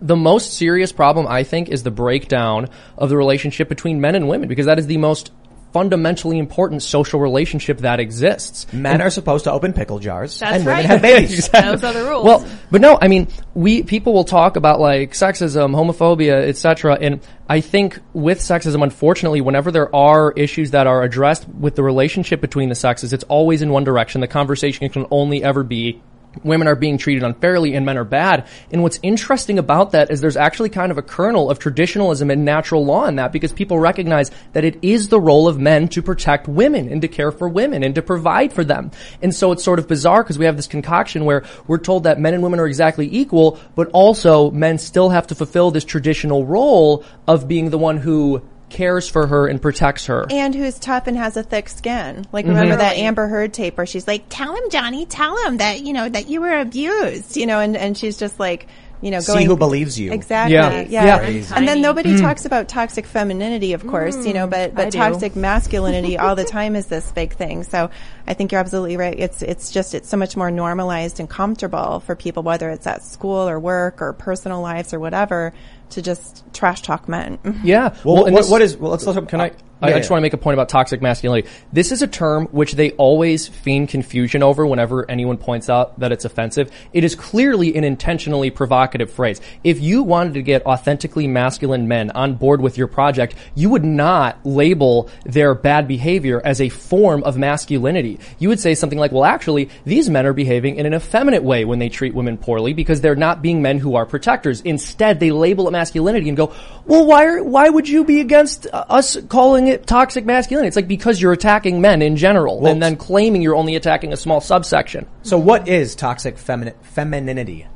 the 0.00 0.16
most 0.16 0.54
serious 0.54 0.92
problem 0.92 1.26
I 1.26 1.42
think 1.42 1.68
is 1.68 1.82
the 1.82 1.90
breakdown 1.90 2.68
of 2.96 3.08
the 3.08 3.16
relationship 3.16 3.68
between 3.68 4.00
men 4.00 4.14
and 4.14 4.28
women 4.28 4.48
because 4.48 4.66
that 4.66 4.78
is 4.78 4.86
the 4.86 4.98
most 4.98 5.32
fundamentally 5.72 6.38
important 6.38 6.82
social 6.82 7.20
relationship 7.20 7.78
that 7.78 8.00
exists. 8.00 8.70
Men 8.72 9.00
are 9.00 9.10
supposed 9.10 9.44
to 9.44 9.52
open 9.52 9.72
pickle 9.72 9.98
jars, 9.98 10.38
That's 10.38 10.56
and 10.56 10.64
women 10.64 10.76
right. 10.76 10.86
have 10.86 11.02
babies. 11.02 11.48
Those 11.52 11.84
are 11.84 11.92
the 11.92 12.04
rules. 12.04 12.24
Well, 12.24 12.48
but 12.70 12.80
no, 12.80 12.98
I 13.00 13.08
mean, 13.08 13.28
we 13.54 13.82
people 13.82 14.12
will 14.12 14.24
talk 14.24 14.56
about 14.56 14.80
like 14.80 15.12
sexism, 15.12 15.74
homophobia, 15.74 16.48
etc. 16.48 16.98
And 17.00 17.20
I 17.48 17.60
think 17.60 17.98
with 18.12 18.38
sexism, 18.38 18.82
unfortunately, 18.82 19.40
whenever 19.40 19.70
there 19.70 19.94
are 19.94 20.32
issues 20.32 20.70
that 20.72 20.86
are 20.86 21.02
addressed 21.02 21.48
with 21.48 21.76
the 21.76 21.82
relationship 21.82 22.40
between 22.40 22.68
the 22.68 22.74
sexes, 22.74 23.12
it's 23.12 23.24
always 23.24 23.62
in 23.62 23.70
one 23.70 23.84
direction. 23.84 24.20
The 24.20 24.28
conversation 24.28 24.88
can 24.88 25.06
only 25.10 25.42
ever 25.42 25.62
be 25.62 26.02
women 26.44 26.68
are 26.68 26.74
being 26.74 26.98
treated 26.98 27.22
unfairly 27.22 27.74
and 27.74 27.84
men 27.84 27.96
are 27.96 28.04
bad. 28.04 28.46
And 28.70 28.82
what's 28.82 28.98
interesting 29.02 29.58
about 29.58 29.92
that 29.92 30.10
is 30.10 30.20
there's 30.20 30.36
actually 30.36 30.68
kind 30.68 30.92
of 30.92 30.98
a 30.98 31.02
kernel 31.02 31.50
of 31.50 31.58
traditionalism 31.58 32.30
and 32.30 32.44
natural 32.44 32.84
law 32.84 33.06
in 33.06 33.16
that 33.16 33.32
because 33.32 33.52
people 33.52 33.78
recognize 33.78 34.30
that 34.52 34.64
it 34.64 34.78
is 34.82 35.08
the 35.08 35.20
role 35.20 35.48
of 35.48 35.58
men 35.58 35.88
to 35.88 36.02
protect 36.02 36.48
women 36.48 36.88
and 36.88 37.02
to 37.02 37.08
care 37.08 37.32
for 37.32 37.48
women 37.48 37.82
and 37.82 37.94
to 37.94 38.02
provide 38.02 38.52
for 38.52 38.64
them. 38.64 38.90
And 39.22 39.34
so 39.34 39.52
it's 39.52 39.64
sort 39.64 39.78
of 39.78 39.88
bizarre 39.88 40.22
because 40.22 40.38
we 40.38 40.44
have 40.44 40.56
this 40.56 40.66
concoction 40.66 41.24
where 41.24 41.44
we're 41.66 41.78
told 41.78 42.04
that 42.04 42.20
men 42.20 42.34
and 42.34 42.42
women 42.42 42.60
are 42.60 42.66
exactly 42.66 43.08
equal, 43.10 43.58
but 43.74 43.88
also 43.92 44.50
men 44.50 44.78
still 44.78 45.10
have 45.10 45.26
to 45.28 45.34
fulfill 45.34 45.70
this 45.70 45.84
traditional 45.84 46.46
role 46.46 47.04
of 47.26 47.48
being 47.48 47.70
the 47.70 47.78
one 47.78 47.96
who 47.96 48.42
cares 48.70 49.08
for 49.08 49.26
her 49.26 49.46
and 49.46 49.60
protects 49.62 50.06
her. 50.06 50.26
and 50.30 50.54
who's 50.54 50.78
tough 50.78 51.06
and 51.06 51.16
has 51.16 51.36
a 51.36 51.42
thick 51.42 51.68
skin. 51.68 52.26
Like 52.32 52.44
Mm-hmm. 52.44 52.54
remember 52.54 52.76
that 52.76 52.96
Amber 52.96 53.26
Heard 53.26 53.52
tape 53.52 53.76
where 53.76 53.86
she's 53.86 54.06
like, 54.06 54.24
"Tell 54.28 54.54
him, 54.54 54.70
Johnny, 54.70 55.06
tell 55.06 55.36
him 55.46 55.58
that 55.58 55.80
you 55.80 55.92
know 55.92 56.08
that 56.08 56.28
you 56.28 56.40
were 56.40 56.58
abused," 56.58 57.36
you 57.36 57.46
know, 57.46 57.60
and 57.60 57.76
and 57.76 57.96
she's 57.96 58.16
just 58.18 58.38
like, 58.40 58.66
you 59.00 59.10
know, 59.12 59.18
go 59.18 59.22
See 59.22 59.32
going 59.34 59.46
who 59.46 59.56
believes 59.56 59.98
you. 59.98 60.12
Exactly. 60.12 60.54
Yeah. 60.54 60.80
Yeah. 60.80 61.04
Yeah. 61.04 61.20
And 61.54 61.66
then 61.68 61.76
Tiny. 61.76 61.80
nobody 61.82 62.20
talks 62.20 62.44
about 62.46 62.68
toxic 62.68 63.06
femininity, 63.06 63.72
of 63.72 63.86
course, 63.86 64.26
you 64.26 64.32
know, 64.34 64.46
but 64.48 64.58
I 64.72 64.74
but 64.74 64.90
do. 64.90 64.98
toxic 64.98 65.36
masculinity 65.36 66.18
all 66.18 66.34
the 66.34 66.44
time 66.58 66.74
is 66.76 66.86
this 66.88 67.10
big 67.12 67.32
thing. 67.34 67.62
So 67.62 67.90
I 68.26 68.34
think 68.34 68.50
you're 68.50 68.60
absolutely 68.60 68.96
right. 68.96 69.18
It's 69.18 69.40
it's 69.42 69.70
just 69.70 69.94
it's 69.94 70.08
so 70.08 70.16
much 70.16 70.36
more 70.36 70.50
normalized 70.50 71.20
and 71.20 71.30
comfortable 71.30 72.00
for 72.00 72.16
people, 72.16 72.42
whether 72.42 72.70
it's 72.70 72.86
at 72.88 73.04
school 73.04 73.48
or 73.48 73.58
work 73.60 74.02
or 74.02 74.12
personal 74.12 74.60
lives 74.60 74.92
or 74.92 74.98
whatever, 75.00 75.52
to 75.90 76.02
just 76.02 76.44
trash 76.52 76.82
talk 76.82 77.08
men. 77.08 77.38
Yeah. 77.62 77.94
Well, 78.04 78.24
and 78.26 78.34
what- 78.34 78.42
this- 78.42 78.50
what 78.50 78.62
is? 78.62 78.76
Well, 78.76 78.90
let's 78.90 79.06
look. 79.06 79.28
Can 79.28 79.40
I? 79.40 79.52
I, 79.80 79.90
Yeah, 79.90 79.94
I 79.94 79.98
just 79.98 80.10
yeah. 80.10 80.14
want 80.14 80.20
to 80.20 80.22
make 80.22 80.32
a 80.32 80.38
point 80.38 80.54
about 80.54 80.68
toxic 80.68 81.00
masculinity. 81.00 81.48
This 81.72 81.92
is 81.92 82.02
a 82.02 82.06
term 82.06 82.46
which 82.46 82.72
they 82.72 82.92
always 82.92 83.46
feign 83.48 83.86
confusion 83.86 84.42
over 84.42 84.66
whenever 84.66 85.08
anyone 85.10 85.36
points 85.36 85.70
out 85.70 85.98
that 86.00 86.10
it's 86.10 86.24
offensive. 86.24 86.70
It 86.92 87.04
is 87.04 87.14
clearly 87.14 87.76
an 87.76 87.84
intentionally 87.84 88.50
provocative 88.50 89.10
phrase. 89.10 89.40
If 89.62 89.80
you 89.80 90.02
wanted 90.02 90.34
to 90.34 90.42
get 90.42 90.66
authentically 90.66 91.28
masculine 91.28 91.86
men 91.86 92.10
on 92.10 92.34
board 92.34 92.60
with 92.60 92.76
your 92.76 92.88
project, 92.88 93.34
you 93.54 93.70
would 93.70 93.84
not 93.84 94.38
label 94.44 95.08
their 95.24 95.54
bad 95.54 95.86
behavior 95.86 96.40
as 96.44 96.60
a 96.60 96.68
form 96.68 97.22
of 97.22 97.38
masculinity. 97.38 98.18
You 98.38 98.48
would 98.48 98.60
say 98.60 98.74
something 98.74 98.98
like, 98.98 99.12
well, 99.12 99.24
actually, 99.24 99.70
these 99.84 100.10
men 100.10 100.26
are 100.26 100.32
behaving 100.32 100.76
in 100.76 100.86
an 100.86 100.94
effeminate 100.94 101.44
way 101.44 101.64
when 101.64 101.78
they 101.78 101.88
treat 101.88 102.14
women 102.14 102.36
poorly 102.36 102.72
because 102.72 103.00
they're 103.00 103.14
not 103.14 103.42
being 103.42 103.62
men 103.62 103.78
who 103.78 103.94
are 103.94 104.06
protectors. 104.06 104.60
Instead, 104.62 105.20
they 105.20 105.30
label 105.30 105.68
it 105.68 105.70
masculinity 105.70 106.28
and 106.28 106.36
go, 106.36 106.52
well, 106.84 107.06
why 107.06 107.24
are, 107.26 107.44
why 107.44 107.68
would 107.68 107.88
you 107.88 108.04
be 108.04 108.20
against 108.20 108.66
uh, 108.66 108.84
us 108.88 109.16
calling 109.28 109.67
it 109.68 109.86
toxic 109.86 110.24
masculinity? 110.24 110.68
It's 110.68 110.76
like 110.76 110.88
because 110.88 111.20
you're 111.20 111.32
attacking 111.32 111.80
men 111.80 112.02
in 112.02 112.16
general 112.16 112.66
and 112.66 112.82
then 112.82 112.96
claiming 112.96 113.42
you're 113.42 113.56
only 113.56 113.76
attacking 113.76 114.12
a 114.12 114.16
small 114.16 114.40
subsection. 114.40 115.06
So, 115.22 115.38
what 115.38 115.68
is 115.68 115.94
toxic 115.94 116.36
femini- 116.36 116.74
femininity? 116.82 117.66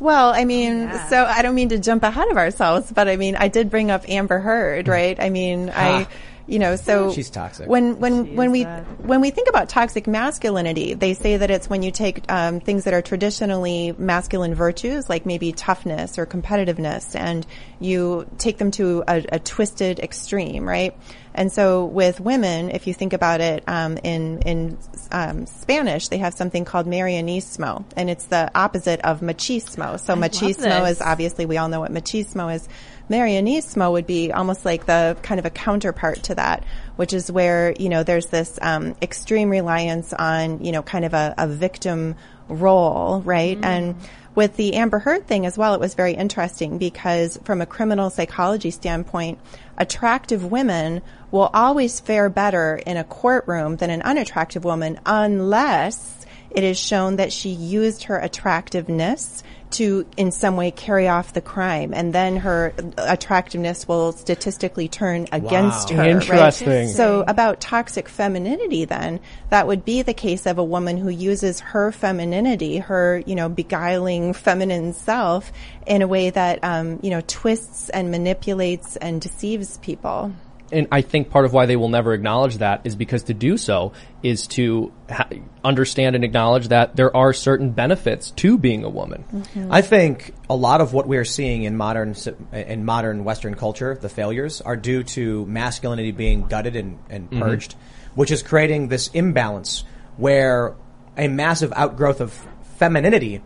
Well, 0.00 0.30
I 0.30 0.44
mean, 0.44 0.92
so 1.08 1.24
I 1.24 1.42
don't 1.42 1.54
mean 1.54 1.70
to 1.70 1.78
jump 1.78 2.04
ahead 2.04 2.28
of 2.30 2.36
ourselves, 2.36 2.92
but 2.92 3.08
I 3.08 3.16
mean, 3.16 3.34
I 3.34 3.48
did 3.48 3.68
bring 3.68 3.90
up 3.90 4.08
Amber 4.08 4.38
Heard, 4.38 4.86
mm. 4.86 4.90
right? 4.90 5.20
I 5.20 5.30
mean, 5.30 5.70
I, 5.70 6.06
you 6.48 6.58
know, 6.58 6.76
so 6.76 7.12
She's 7.12 7.28
toxic. 7.28 7.68
When 7.68 8.00
when 8.00 8.34
when 8.34 8.50
we 8.50 8.64
that. 8.64 8.84
when 9.02 9.20
we 9.20 9.30
think 9.30 9.48
about 9.48 9.68
toxic 9.68 10.06
masculinity, 10.06 10.94
they 10.94 11.12
say 11.12 11.36
that 11.36 11.50
it's 11.50 11.68
when 11.68 11.82
you 11.82 11.90
take 11.90 12.24
um, 12.32 12.60
things 12.60 12.84
that 12.84 12.94
are 12.94 13.02
traditionally 13.02 13.94
masculine 13.98 14.54
virtues, 14.54 15.10
like 15.10 15.26
maybe 15.26 15.52
toughness 15.52 16.18
or 16.18 16.24
competitiveness, 16.24 17.14
and 17.14 17.46
you 17.80 18.26
take 18.38 18.56
them 18.56 18.70
to 18.72 19.04
a, 19.06 19.24
a 19.32 19.38
twisted 19.38 20.00
extreme, 20.00 20.66
right? 20.66 20.96
And 21.34 21.52
so 21.52 21.84
with 21.84 22.18
women, 22.18 22.70
if 22.70 22.86
you 22.86 22.94
think 22.94 23.12
about 23.12 23.42
it, 23.42 23.62
um, 23.68 23.98
in 24.02 24.40
in 24.40 24.78
um, 25.12 25.44
Spanish, 25.44 26.08
they 26.08 26.18
have 26.18 26.32
something 26.32 26.64
called 26.64 26.86
marianismo, 26.86 27.84
and 27.94 28.08
it's 28.08 28.24
the 28.24 28.50
opposite 28.58 29.02
of 29.02 29.20
machismo. 29.20 30.00
So 30.00 30.14
machismo 30.14 30.90
is 30.90 31.02
obviously 31.02 31.44
we 31.44 31.58
all 31.58 31.68
know 31.68 31.80
what 31.80 31.92
machismo 31.92 32.54
is. 32.54 32.66
Marianismo 33.10 33.92
would 33.92 34.06
be 34.06 34.32
almost 34.32 34.64
like 34.64 34.86
the 34.86 35.16
kind 35.22 35.38
of 35.38 35.46
a 35.46 35.50
counterpart 35.50 36.22
to 36.24 36.34
that, 36.34 36.64
which 36.96 37.12
is 37.12 37.30
where 37.30 37.72
you 37.78 37.88
know 37.88 38.02
there's 38.02 38.26
this 38.26 38.58
um, 38.62 38.94
extreme 39.00 39.50
reliance 39.50 40.12
on 40.12 40.64
you 40.64 40.72
know 40.72 40.82
kind 40.82 41.04
of 41.04 41.14
a, 41.14 41.34
a 41.38 41.46
victim 41.46 42.16
role, 42.48 43.20
right? 43.22 43.58
And 43.62 43.96
with 44.34 44.56
the 44.56 44.74
Amber 44.74 45.00
Heard 45.00 45.26
thing 45.26 45.46
as 45.46 45.58
well, 45.58 45.74
it 45.74 45.80
was 45.80 45.94
very 45.94 46.12
interesting 46.12 46.78
because 46.78 47.38
from 47.44 47.60
a 47.60 47.66
criminal 47.66 48.08
psychology 48.08 48.70
standpoint, 48.70 49.38
attractive 49.76 50.44
women 50.44 51.02
will 51.30 51.50
always 51.52 51.98
fare 52.00 52.28
better 52.28 52.76
in 52.76 52.96
a 52.96 53.04
courtroom 53.04 53.76
than 53.76 53.90
an 53.90 54.02
unattractive 54.02 54.64
woman 54.64 55.00
unless 55.04 56.24
it 56.50 56.64
is 56.64 56.78
shown 56.78 57.16
that 57.16 57.32
she 57.32 57.50
used 57.50 58.04
her 58.04 58.18
attractiveness 58.18 59.42
to 59.70 60.06
in 60.16 60.30
some 60.30 60.56
way 60.56 60.70
carry 60.70 61.08
off 61.08 61.32
the 61.32 61.40
crime 61.40 61.92
and 61.94 62.12
then 62.12 62.36
her 62.36 62.72
attractiveness 62.96 63.86
will 63.86 64.12
statistically 64.12 64.88
turn 64.88 65.26
against 65.32 65.90
her 65.90 65.98
right? 65.98 66.10
Interesting. 66.10 66.88
so 66.88 67.24
about 67.26 67.60
toxic 67.60 68.08
femininity 68.08 68.84
then 68.84 69.20
that 69.50 69.66
would 69.66 69.84
be 69.84 70.02
the 70.02 70.14
case 70.14 70.46
of 70.46 70.58
a 70.58 70.64
woman 70.64 70.96
who 70.96 71.08
uses 71.08 71.60
her 71.60 71.92
femininity 71.92 72.78
her 72.78 73.22
you 73.26 73.34
know 73.34 73.48
beguiling 73.48 74.32
feminine 74.32 74.92
self 74.92 75.52
in 75.86 76.02
a 76.02 76.08
way 76.08 76.30
that 76.30 76.62
um, 76.62 76.98
you 77.02 77.10
know 77.10 77.22
twists 77.26 77.88
and 77.90 78.10
manipulates 78.10 78.96
and 78.96 79.20
deceives 79.20 79.78
people 79.78 80.32
and 80.70 80.88
I 80.92 81.00
think 81.00 81.30
part 81.30 81.44
of 81.44 81.52
why 81.52 81.66
they 81.66 81.76
will 81.76 81.88
never 81.88 82.12
acknowledge 82.12 82.58
that 82.58 82.82
is 82.84 82.96
because 82.96 83.24
to 83.24 83.34
do 83.34 83.56
so 83.56 83.92
is 84.22 84.46
to 84.48 84.92
ha- 85.10 85.28
understand 85.64 86.14
and 86.14 86.24
acknowledge 86.24 86.68
that 86.68 86.96
there 86.96 87.14
are 87.16 87.32
certain 87.32 87.70
benefits 87.70 88.30
to 88.32 88.58
being 88.58 88.84
a 88.84 88.88
woman. 88.88 89.24
Mm-hmm. 89.32 89.72
I 89.72 89.82
think 89.82 90.34
a 90.50 90.56
lot 90.56 90.80
of 90.80 90.92
what 90.92 91.06
we 91.06 91.16
are 91.16 91.24
seeing 91.24 91.62
in 91.62 91.76
modern 91.76 92.14
in 92.52 92.84
modern 92.84 93.24
Western 93.24 93.54
culture, 93.54 93.96
the 94.00 94.08
failures, 94.08 94.60
are 94.60 94.76
due 94.76 95.02
to 95.04 95.46
masculinity 95.46 96.12
being 96.12 96.46
gutted 96.46 96.76
and, 96.76 96.98
and 97.08 97.30
mm-hmm. 97.30 97.42
purged, 97.42 97.74
which 98.14 98.30
is 98.30 98.42
creating 98.42 98.88
this 98.88 99.08
imbalance 99.08 99.84
where 100.16 100.74
a 101.16 101.28
massive 101.28 101.72
outgrowth 101.74 102.20
of 102.20 102.32
femininity 102.76 103.42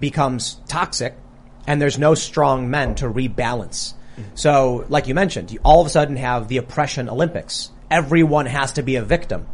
becomes 0.00 0.60
toxic, 0.68 1.14
and 1.66 1.80
there's 1.80 1.98
no 1.98 2.14
strong 2.14 2.70
men 2.70 2.94
to 2.96 3.06
rebalance. 3.06 3.94
So, 4.34 4.84
like 4.88 5.06
you 5.06 5.14
mentioned, 5.14 5.50
you 5.50 5.60
all 5.64 5.80
of 5.80 5.86
a 5.86 5.90
sudden 5.90 6.16
have 6.16 6.48
the 6.48 6.58
oppression 6.58 7.08
Olympics. 7.08 7.70
Everyone 7.90 8.46
has 8.46 8.72
to 8.72 8.82
be 8.82 8.96
a 8.96 9.02
victim. 9.02 9.46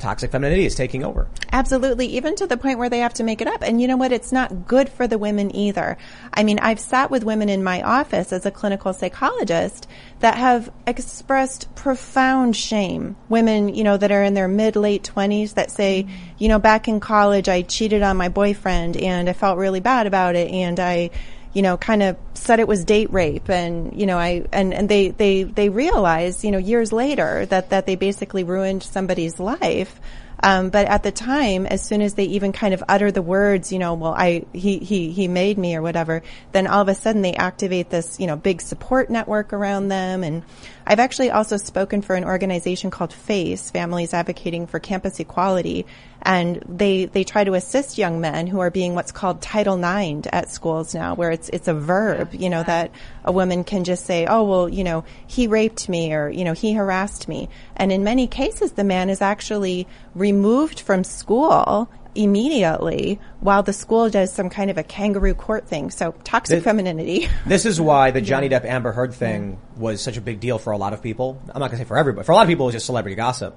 Toxic 0.00 0.32
femininity 0.32 0.64
is 0.64 0.74
taking 0.74 1.04
over. 1.04 1.28
Absolutely, 1.52 2.06
even 2.06 2.34
to 2.36 2.46
the 2.46 2.56
point 2.56 2.78
where 2.78 2.88
they 2.88 3.00
have 3.00 3.12
to 3.14 3.22
make 3.22 3.42
it 3.42 3.46
up. 3.46 3.62
And 3.62 3.82
you 3.82 3.86
know 3.86 3.98
what? 3.98 4.12
It's 4.12 4.32
not 4.32 4.66
good 4.66 4.88
for 4.88 5.06
the 5.06 5.18
women 5.18 5.54
either. 5.54 5.98
I 6.32 6.42
mean, 6.42 6.58
I've 6.58 6.80
sat 6.80 7.10
with 7.10 7.22
women 7.22 7.50
in 7.50 7.62
my 7.62 7.82
office 7.82 8.32
as 8.32 8.46
a 8.46 8.50
clinical 8.50 8.94
psychologist 8.94 9.86
that 10.20 10.38
have 10.38 10.72
expressed 10.86 11.74
profound 11.74 12.56
shame. 12.56 13.14
Women, 13.28 13.74
you 13.74 13.84
know, 13.84 13.98
that 13.98 14.10
are 14.10 14.22
in 14.22 14.32
their 14.32 14.48
mid, 14.48 14.74
late 14.74 15.04
twenties 15.04 15.52
that 15.52 15.70
say, 15.70 16.06
you 16.38 16.48
know, 16.48 16.58
back 16.58 16.88
in 16.88 16.98
college, 16.98 17.50
I 17.50 17.60
cheated 17.60 18.02
on 18.02 18.16
my 18.16 18.30
boyfriend 18.30 18.96
and 18.96 19.28
I 19.28 19.34
felt 19.34 19.58
really 19.58 19.80
bad 19.80 20.06
about 20.06 20.34
it 20.34 20.50
and 20.50 20.80
I, 20.80 21.10
you 21.52 21.62
know, 21.62 21.76
kind 21.76 22.02
of 22.02 22.16
said 22.34 22.60
it 22.60 22.68
was 22.68 22.84
date 22.84 23.12
rape 23.12 23.48
and, 23.50 23.98
you 23.98 24.06
know, 24.06 24.18
I, 24.18 24.46
and, 24.52 24.72
and 24.72 24.88
they, 24.88 25.08
they, 25.08 25.42
they 25.42 25.68
realize, 25.68 26.44
you 26.44 26.50
know, 26.50 26.58
years 26.58 26.92
later 26.92 27.46
that, 27.46 27.70
that 27.70 27.86
they 27.86 27.96
basically 27.96 28.44
ruined 28.44 28.82
somebody's 28.82 29.40
life. 29.40 30.00
Um, 30.42 30.70
but 30.70 30.86
at 30.86 31.02
the 31.02 31.12
time, 31.12 31.66
as 31.66 31.82
soon 31.82 32.00
as 32.00 32.14
they 32.14 32.24
even 32.24 32.52
kind 32.52 32.72
of 32.72 32.82
utter 32.88 33.12
the 33.12 33.20
words, 33.20 33.72
you 33.72 33.78
know, 33.78 33.94
well, 33.94 34.14
I 34.14 34.46
he 34.54 34.78
he 34.78 35.10
he 35.10 35.28
made 35.28 35.58
me 35.58 35.76
or 35.76 35.82
whatever, 35.82 36.22
then 36.52 36.66
all 36.66 36.80
of 36.80 36.88
a 36.88 36.94
sudden 36.94 37.20
they 37.20 37.34
activate 37.34 37.90
this, 37.90 38.18
you 38.18 38.26
know, 38.26 38.36
big 38.36 38.62
support 38.62 39.10
network 39.10 39.52
around 39.52 39.88
them. 39.88 40.24
And 40.24 40.42
I've 40.86 40.98
actually 40.98 41.30
also 41.30 41.58
spoken 41.58 42.00
for 42.00 42.16
an 42.16 42.24
organization 42.24 42.90
called 42.90 43.12
FACE, 43.12 43.70
Families 43.70 44.14
Advocating 44.14 44.66
for 44.66 44.78
Campus 44.78 45.20
Equality, 45.20 45.84
and 46.22 46.62
they 46.68 47.06
they 47.06 47.24
try 47.24 47.44
to 47.44 47.54
assist 47.54 47.98
young 47.98 48.20
men 48.20 48.46
who 48.46 48.60
are 48.60 48.70
being 48.70 48.94
what's 48.94 49.12
called 49.12 49.40
Title 49.40 49.82
IX 49.82 50.26
at 50.32 50.50
schools 50.50 50.94
now, 50.94 51.14
where 51.14 51.30
it's 51.30 51.48
it's 51.50 51.68
a 51.68 51.74
verb, 51.74 52.34
you 52.34 52.50
know, 52.50 52.62
that 52.62 52.90
a 53.24 53.32
woman 53.32 53.64
can 53.64 53.84
just 53.84 54.04
say, 54.04 54.26
oh 54.26 54.44
well, 54.44 54.68
you 54.68 54.84
know, 54.84 55.04
he 55.26 55.46
raped 55.46 55.88
me 55.88 56.12
or 56.12 56.28
you 56.28 56.44
know 56.44 56.52
he 56.52 56.72
harassed 56.74 57.28
me, 57.28 57.48
and 57.76 57.90
in 57.92 58.04
many 58.04 58.26
cases 58.26 58.72
the 58.72 58.84
man 58.84 59.08
is 59.10 59.20
actually 59.22 59.86
removed 60.14 60.80
from 60.80 61.04
school 61.04 61.90
immediately 62.14 63.20
while 63.38 63.62
the 63.62 63.72
school 63.72 64.10
does 64.10 64.32
some 64.32 64.50
kind 64.50 64.70
of 64.70 64.76
a 64.78 64.82
kangaroo 64.82 65.34
court 65.34 65.68
thing. 65.68 65.90
So 65.90 66.12
toxic 66.24 66.56
This- 66.56 66.64
femininity. 66.64 67.28
This 67.46 67.66
is 67.66 67.80
why 67.80 68.10
the 68.10 68.20
Johnny 68.20 68.48
Depp 68.48 68.64
Amber 68.64 68.92
Heard 68.92 69.14
thing 69.14 69.58
was 69.76 70.00
such 70.00 70.16
a 70.16 70.20
big 70.20 70.40
deal 70.40 70.58
for 70.58 70.72
a 70.72 70.76
lot 70.76 70.92
of 70.92 71.02
people. 71.02 71.40
I'm 71.48 71.60
not 71.60 71.68
going 71.70 71.78
to 71.78 71.84
say 71.84 71.84
for 71.88 71.96
everybody. 71.96 72.26
For 72.26 72.32
a 72.32 72.34
lot 72.34 72.42
of 72.42 72.48
people, 72.48 72.66
it 72.66 72.68
was 72.68 72.74
just 72.74 72.86
celebrity 72.86 73.16
gossip. 73.16 73.56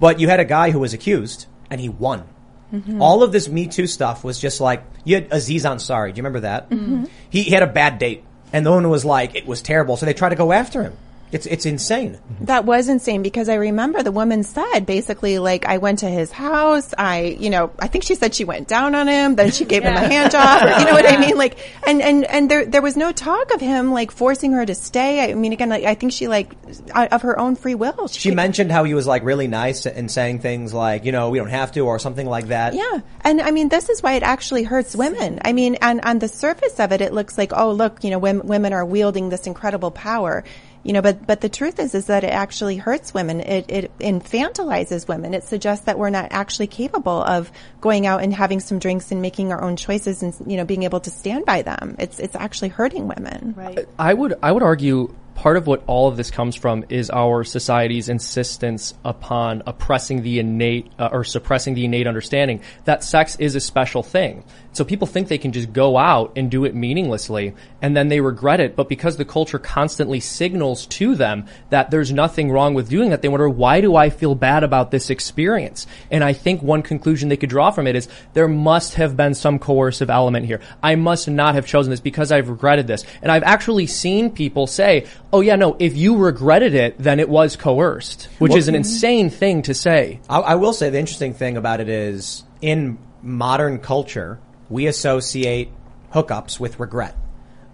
But 0.00 0.20
you 0.20 0.28
had 0.28 0.40
a 0.40 0.44
guy 0.44 0.70
who 0.70 0.80
was 0.80 0.92
accused 0.94 1.46
and 1.72 1.80
he 1.80 1.88
won. 1.88 2.24
Mm-hmm. 2.72 3.02
All 3.02 3.22
of 3.22 3.32
this 3.32 3.48
Me 3.48 3.66
Too 3.66 3.86
stuff 3.86 4.22
was 4.22 4.38
just 4.38 4.60
like 4.60 4.84
you 5.04 5.16
had 5.16 5.28
Aziz 5.32 5.64
Ansari. 5.64 6.12
Do 6.12 6.18
you 6.18 6.22
remember 6.22 6.40
that? 6.40 6.70
Mm-hmm. 6.70 7.06
He, 7.30 7.42
he 7.42 7.50
had 7.50 7.62
a 7.62 7.66
bad 7.66 7.98
date, 7.98 8.24
and 8.52 8.64
the 8.64 8.70
one 8.70 8.88
was 8.88 9.04
like 9.04 9.34
it 9.34 9.46
was 9.46 9.62
terrible. 9.62 9.96
So 9.96 10.06
they 10.06 10.12
tried 10.12 10.30
to 10.30 10.36
go 10.36 10.52
after 10.52 10.82
him. 10.82 10.96
It's 11.32 11.46
it's 11.46 11.64
insane. 11.64 12.18
That 12.42 12.66
was 12.66 12.90
insane 12.90 13.22
because 13.22 13.48
I 13.48 13.54
remember 13.54 14.02
the 14.02 14.12
woman 14.12 14.42
said 14.42 14.80
basically 14.80 15.38
like 15.38 15.64
I 15.64 15.78
went 15.78 16.00
to 16.00 16.08
his 16.08 16.30
house. 16.30 16.92
I, 16.96 17.36
you 17.40 17.48
know, 17.48 17.70
I 17.78 17.88
think 17.88 18.04
she 18.04 18.14
said 18.14 18.34
she 18.34 18.44
went 18.44 18.68
down 18.68 18.94
on 18.94 19.08
him, 19.08 19.34
then 19.34 19.50
she 19.50 19.64
gave 19.64 19.82
him 19.82 19.94
a 19.94 20.00
hand 20.00 20.30
job. 20.30 20.62
Or, 20.62 20.68
you 20.78 20.84
know 20.84 20.92
what 20.92 21.10
I 21.10 21.16
mean? 21.16 21.38
Like, 21.38 21.58
and 21.86 22.02
and 22.02 22.24
and 22.26 22.50
there 22.50 22.66
there 22.66 22.82
was 22.82 22.98
no 22.98 23.12
talk 23.12 23.54
of 23.54 23.62
him 23.62 23.92
like 23.92 24.10
forcing 24.10 24.52
her 24.52 24.66
to 24.66 24.74
stay. 24.74 25.30
I 25.30 25.34
mean, 25.34 25.54
again, 25.54 25.70
like, 25.70 25.84
I 25.84 25.94
think 25.94 26.12
she 26.12 26.28
like 26.28 26.52
uh, 26.94 27.08
of 27.10 27.22
her 27.22 27.38
own 27.38 27.56
free 27.56 27.74
will. 27.74 28.08
She 28.08 28.30
mentioned 28.30 28.70
how 28.70 28.84
he 28.84 28.92
was 28.92 29.06
like 29.06 29.24
really 29.24 29.48
nice 29.48 29.86
and 29.86 30.10
saying 30.10 30.40
things 30.40 30.74
like 30.74 31.06
you 31.06 31.12
know 31.12 31.30
we 31.30 31.38
don't 31.38 31.48
have 31.48 31.72
to 31.72 31.80
or 31.80 31.98
something 31.98 32.26
like 32.26 32.48
that. 32.48 32.74
Yeah. 32.74 33.00
And 33.22 33.40
I 33.40 33.52
mean, 33.52 33.70
this 33.70 33.88
is 33.88 34.02
why 34.02 34.14
it 34.14 34.22
actually 34.22 34.64
hurts 34.64 34.94
women. 34.94 35.40
I 35.44 35.54
mean, 35.54 35.76
and 35.76 36.02
on 36.02 36.18
the 36.18 36.28
surface 36.28 36.78
of 36.78 36.92
it, 36.92 37.00
it 37.00 37.14
looks 37.14 37.38
like, 37.38 37.52
oh, 37.54 37.72
look, 37.72 38.04
you 38.04 38.10
know, 38.10 38.18
women, 38.18 38.46
women 38.46 38.72
are 38.72 38.84
wielding 38.84 39.30
this 39.30 39.46
incredible 39.46 39.90
power. 39.90 40.44
You 40.84 40.92
know, 40.92 41.02
but, 41.02 41.26
but 41.26 41.40
the 41.40 41.48
truth 41.48 41.78
is, 41.78 41.94
is 41.94 42.06
that 42.06 42.24
it 42.24 42.32
actually 42.32 42.76
hurts 42.76 43.14
women. 43.14 43.40
It, 43.40 43.70
it 43.70 43.98
infantilizes 43.98 45.06
women. 45.06 45.32
It 45.32 45.44
suggests 45.44 45.84
that 45.86 45.98
we're 45.98 46.10
not 46.10 46.28
actually 46.32 46.66
capable 46.66 47.22
of 47.22 47.52
going 47.80 48.06
out 48.06 48.22
and 48.22 48.34
having 48.34 48.58
some 48.60 48.78
drinks 48.78 49.12
and 49.12 49.22
making 49.22 49.52
our 49.52 49.62
own 49.62 49.76
choices 49.76 50.22
and, 50.22 50.34
you 50.46 50.56
know, 50.56 50.64
being 50.64 50.82
able 50.82 51.00
to 51.00 51.10
stand 51.10 51.46
by 51.46 51.62
them. 51.62 51.94
It's, 51.98 52.18
it's 52.18 52.34
actually 52.34 52.70
hurting 52.70 53.06
women. 53.06 53.54
Right. 53.56 53.88
I 53.98 54.12
would 54.12 54.34
I 54.42 54.50
would 54.50 54.62
argue 54.62 55.14
part 55.34 55.56
of 55.56 55.66
what 55.66 55.82
all 55.86 56.08
of 56.08 56.16
this 56.16 56.30
comes 56.30 56.54
from 56.54 56.84
is 56.88 57.10
our 57.10 57.44
society's 57.44 58.08
insistence 58.08 58.94
upon 59.04 59.62
oppressing 59.66 60.22
the 60.22 60.38
innate 60.38 60.90
uh, 60.98 61.08
or 61.10 61.24
suppressing 61.24 61.74
the 61.74 61.84
innate 61.84 62.06
understanding 62.06 62.60
that 62.84 63.02
sex 63.02 63.36
is 63.36 63.54
a 63.54 63.60
special 63.60 64.02
thing. 64.02 64.44
So 64.72 64.84
people 64.84 65.06
think 65.06 65.28
they 65.28 65.38
can 65.38 65.52
just 65.52 65.72
go 65.72 65.98
out 65.98 66.32
and 66.36 66.50
do 66.50 66.64
it 66.64 66.74
meaninglessly 66.74 67.54
and 67.82 67.96
then 67.96 68.08
they 68.08 68.20
regret 68.20 68.60
it. 68.60 68.74
But 68.74 68.88
because 68.88 69.16
the 69.16 69.24
culture 69.24 69.58
constantly 69.58 70.20
signals 70.20 70.86
to 70.86 71.14
them 71.14 71.46
that 71.70 71.90
there's 71.90 72.12
nothing 72.12 72.50
wrong 72.50 72.74
with 72.74 72.88
doing 72.88 73.10
that, 73.10 73.20
they 73.20 73.28
wonder, 73.28 73.48
why 73.48 73.80
do 73.80 73.96
I 73.96 74.08
feel 74.08 74.34
bad 74.34 74.64
about 74.64 74.90
this 74.90 75.10
experience? 75.10 75.86
And 76.10 76.24
I 76.24 76.32
think 76.32 76.62
one 76.62 76.82
conclusion 76.82 77.28
they 77.28 77.36
could 77.36 77.50
draw 77.50 77.70
from 77.70 77.86
it 77.86 77.96
is 77.96 78.08
there 78.32 78.48
must 78.48 78.94
have 78.94 79.16
been 79.16 79.34
some 79.34 79.58
coercive 79.58 80.10
element 80.10 80.46
here. 80.46 80.60
I 80.82 80.94
must 80.94 81.28
not 81.28 81.54
have 81.54 81.66
chosen 81.66 81.90
this 81.90 82.00
because 82.00 82.32
I've 82.32 82.48
regretted 82.48 82.86
this. 82.86 83.04
And 83.20 83.30
I've 83.30 83.42
actually 83.42 83.86
seen 83.86 84.30
people 84.30 84.66
say, 84.66 85.06
oh 85.32 85.40
yeah, 85.40 85.56
no, 85.56 85.76
if 85.78 85.96
you 85.96 86.16
regretted 86.16 86.74
it, 86.74 86.98
then 86.98 87.20
it 87.20 87.28
was 87.28 87.56
coerced, 87.56 88.28
which 88.38 88.54
is 88.54 88.68
an 88.68 88.74
mm-hmm. 88.74 88.78
insane 88.78 89.30
thing 89.30 89.62
to 89.62 89.74
say. 89.74 90.20
I, 90.28 90.38
I 90.38 90.54
will 90.54 90.72
say 90.72 90.90
the 90.90 90.98
interesting 90.98 91.34
thing 91.34 91.56
about 91.56 91.80
it 91.80 91.88
is 91.88 92.44
in 92.60 92.98
modern 93.22 93.78
culture, 93.78 94.40
we 94.72 94.86
associate 94.86 95.70
hookups 96.12 96.58
with 96.58 96.80
regret. 96.80 97.16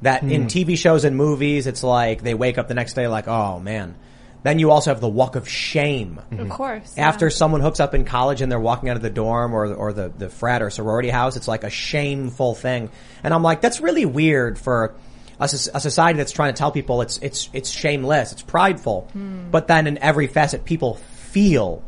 That 0.02 0.22
in 0.22 0.42
hmm. 0.42 0.48
TV 0.48 0.76
shows 0.76 1.04
and 1.04 1.16
movies, 1.16 1.66
it's 1.66 1.82
like 1.82 2.22
they 2.22 2.34
wake 2.34 2.58
up 2.58 2.68
the 2.68 2.74
next 2.74 2.94
day 2.94 3.08
like, 3.08 3.26
oh 3.28 3.58
man. 3.58 3.96
Then 4.44 4.60
you 4.60 4.70
also 4.70 4.92
have 4.92 5.00
the 5.00 5.08
walk 5.08 5.34
of 5.34 5.48
shame. 5.48 6.18
Of 6.18 6.38
mm-hmm. 6.38 6.50
course. 6.50 6.94
yeah. 6.96 7.08
After 7.08 7.28
someone 7.28 7.60
hooks 7.60 7.80
up 7.80 7.94
in 7.94 8.04
college 8.04 8.40
and 8.40 8.50
they're 8.50 8.60
walking 8.60 8.88
out 8.88 8.96
of 8.96 9.02
the 9.02 9.10
dorm 9.10 9.52
or, 9.52 9.74
or 9.74 9.92
the, 9.92 10.10
the 10.10 10.28
frat 10.28 10.62
or 10.62 10.70
sorority 10.70 11.08
house, 11.08 11.36
it's 11.36 11.48
like 11.48 11.64
a 11.64 11.70
shameful 11.70 12.54
thing. 12.54 12.90
And 13.24 13.34
I'm 13.34 13.42
like, 13.42 13.60
that's 13.60 13.80
really 13.80 14.04
weird 14.04 14.56
for 14.56 14.94
a, 15.40 15.44
a 15.44 15.48
society 15.48 16.18
that's 16.18 16.30
trying 16.30 16.54
to 16.54 16.58
tell 16.58 16.70
people 16.70 17.02
it's, 17.02 17.18
it's, 17.18 17.50
it's 17.52 17.68
shameless, 17.68 18.30
it's 18.30 18.42
prideful. 18.42 19.08
Hmm. 19.12 19.50
But 19.50 19.66
then 19.66 19.88
in 19.88 19.98
every 19.98 20.28
facet, 20.28 20.64
people 20.64 20.94
feel 20.94 21.82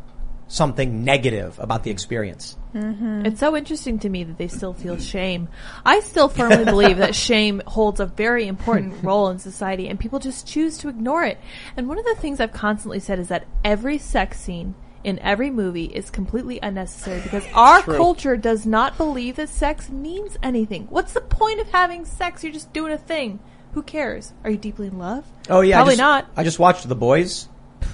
something 0.50 1.04
negative 1.04 1.58
about 1.60 1.84
the 1.84 1.90
experience. 1.90 2.56
It's 2.74 3.38
so 3.40 3.56
interesting 3.56 4.00
to 4.00 4.08
me 4.08 4.24
that 4.24 4.36
they 4.36 4.48
still 4.48 4.74
feel 4.74 4.98
shame. 4.98 5.48
I 5.86 6.00
still 6.00 6.28
firmly 6.28 6.64
believe 6.64 6.98
that 6.98 7.14
shame 7.14 7.62
holds 7.66 8.00
a 8.00 8.06
very 8.06 8.46
important 8.46 9.02
role 9.02 9.28
in 9.28 9.38
society 9.38 9.88
and 9.88 9.98
people 9.98 10.18
just 10.18 10.46
choose 10.46 10.78
to 10.78 10.88
ignore 10.88 11.24
it. 11.24 11.38
And 11.76 11.88
one 11.88 11.98
of 11.98 12.04
the 12.04 12.16
things 12.16 12.40
I've 12.40 12.52
constantly 12.52 12.98
said 12.98 13.20
is 13.20 13.28
that 13.28 13.46
every 13.64 13.98
sex 13.98 14.40
scene 14.40 14.74
in 15.04 15.20
every 15.20 15.50
movie 15.50 15.84
is 15.84 16.10
completely 16.10 16.58
unnecessary 16.62 17.20
because 17.20 17.46
our 17.54 17.82
culture 17.82 18.36
does 18.36 18.66
not 18.66 18.96
believe 18.98 19.36
that 19.36 19.48
sex 19.48 19.88
means 19.88 20.36
anything. 20.42 20.86
What's 20.90 21.12
the 21.12 21.20
point 21.20 21.60
of 21.60 21.68
having 21.68 22.04
sex? 22.04 22.42
You're 22.42 22.52
just 22.52 22.72
doing 22.72 22.92
a 22.92 22.98
thing. 22.98 23.38
Who 23.72 23.82
cares? 23.82 24.32
Are 24.42 24.50
you 24.50 24.58
deeply 24.58 24.88
in 24.88 24.98
love? 24.98 25.24
Oh 25.48 25.60
yeah, 25.60 25.76
Probably 25.76 25.92
I 25.92 25.96
just, 25.96 26.00
not. 26.00 26.26
I 26.36 26.44
just 26.44 26.58
watched 26.58 26.88
The 26.88 26.96
Boys. 26.96 27.48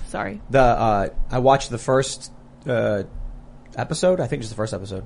Sorry. 0.08 0.40
The 0.50 0.60
uh, 0.60 1.08
I 1.30 1.38
watched 1.38 1.70
the 1.70 1.78
first 1.78 2.32
uh, 2.68 3.02
episode. 3.76 4.20
I 4.20 4.26
think 4.26 4.42
just 4.42 4.50
the 4.52 4.56
first 4.56 4.74
episode. 4.74 5.04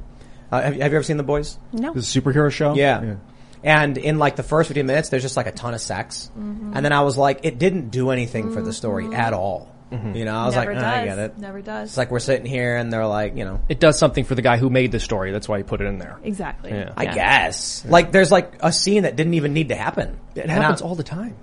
Uh, 0.50 0.62
have, 0.62 0.74
you- 0.76 0.82
have 0.82 0.92
you 0.92 0.96
ever 0.98 1.04
seen 1.04 1.16
The 1.16 1.22
Boys? 1.22 1.58
No. 1.72 1.92
This 1.92 2.08
is 2.08 2.16
a 2.16 2.20
superhero 2.20 2.50
show? 2.50 2.74
Yeah. 2.74 3.16
And 3.62 3.98
in 3.98 4.18
like 4.18 4.36
the 4.36 4.42
first 4.42 4.68
15 4.68 4.86
minutes, 4.86 5.10
there's 5.10 5.22
just 5.22 5.36
like 5.36 5.46
a 5.46 5.52
ton 5.52 5.74
of 5.74 5.80
sex. 5.80 6.30
Mm-hmm. 6.36 6.72
And 6.74 6.84
then 6.84 6.92
I 6.92 7.02
was 7.02 7.18
like, 7.18 7.40
it 7.42 7.58
didn't 7.58 7.90
do 7.90 8.10
anything 8.10 8.52
for 8.54 8.62
the 8.62 8.72
story 8.72 9.14
at 9.14 9.32
all. 9.34 9.74
You 9.92 10.24
know, 10.24 10.36
I 10.36 10.46
was 10.46 10.54
Never 10.54 10.72
like, 10.72 10.80
does. 10.80 10.84
"Ah, 10.84 11.00
I 11.00 11.04
get 11.04 11.18
it. 11.18 11.38
Never 11.38 11.60
does. 11.62 11.88
It's 11.88 11.96
like 11.96 12.12
we're 12.12 12.20
sitting 12.20 12.46
here 12.46 12.76
and 12.76 12.92
they're 12.92 13.06
like, 13.08 13.36
you 13.36 13.44
know, 13.44 13.60
It 13.68 13.80
does 13.80 13.98
something 13.98 14.22
for 14.22 14.36
the 14.36 14.40
guy 14.42 14.56
who 14.56 14.70
made 14.70 14.92
the 14.92 15.00
story. 15.00 15.32
That's 15.32 15.48
why 15.48 15.56
he 15.58 15.64
put 15.64 15.80
it 15.80 15.86
in 15.86 15.98
there. 15.98 16.16
exactly. 16.22 16.70
Yeah. 16.70 16.92
I 16.96 17.06
guess. 17.06 17.84
Like 17.84 18.12
there's 18.12 18.30
like 18.30 18.52
a 18.60 18.72
scene 18.72 19.02
that 19.02 19.16
didn't 19.16 19.34
even 19.34 19.52
need 19.52 19.70
to 19.70 19.74
happen. 19.74 20.20
It 20.36 20.42
And 20.42 20.50
happens 20.52 20.80
I- 20.80 20.84
all 20.84 20.94
the 20.94 21.02
time. 21.02 21.34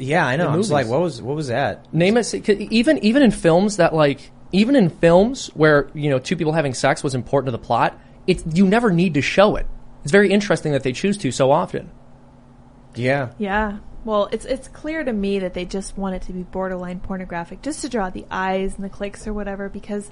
Yeah, 0.00 0.26
I 0.26 0.34
know. 0.34 0.46
I 0.48 0.56
was 0.56 0.68
movies. 0.68 0.70
like, 0.72 0.86
what 0.88 1.00
was 1.00 1.22
what 1.22 1.36
was 1.36 1.46
that? 1.48 1.94
Name 1.94 2.16
it, 2.16 2.34
Even 2.48 2.98
even 3.04 3.22
in 3.22 3.30
films 3.30 3.76
that 3.76 3.94
like 3.94 4.32
even 4.52 4.76
in 4.76 4.90
films 4.90 5.48
where 5.54 5.90
you 5.94 6.10
know 6.10 6.18
two 6.18 6.36
people 6.36 6.52
having 6.52 6.74
sex 6.74 7.02
was 7.02 7.14
important 7.14 7.46
to 7.48 7.52
the 7.52 7.64
plot, 7.64 7.98
it's 8.26 8.44
you 8.52 8.66
never 8.66 8.90
need 8.90 9.14
to 9.14 9.22
show 9.22 9.56
it. 9.56 9.66
It's 10.02 10.12
very 10.12 10.30
interesting 10.30 10.72
that 10.72 10.82
they 10.82 10.92
choose 10.92 11.16
to 11.18 11.32
so 11.32 11.50
often. 11.50 11.90
Yeah. 12.94 13.30
Yeah. 13.38 13.78
Well, 14.04 14.28
it's 14.32 14.44
it's 14.44 14.68
clear 14.68 15.04
to 15.04 15.12
me 15.12 15.38
that 15.38 15.54
they 15.54 15.64
just 15.64 15.96
want 15.96 16.16
it 16.16 16.22
to 16.22 16.32
be 16.32 16.42
borderline 16.42 17.00
pornographic, 17.00 17.62
just 17.62 17.82
to 17.82 17.88
draw 17.88 18.10
the 18.10 18.26
eyes 18.30 18.74
and 18.74 18.84
the 18.84 18.88
clicks 18.88 19.28
or 19.28 19.32
whatever. 19.32 19.68
Because, 19.68 20.10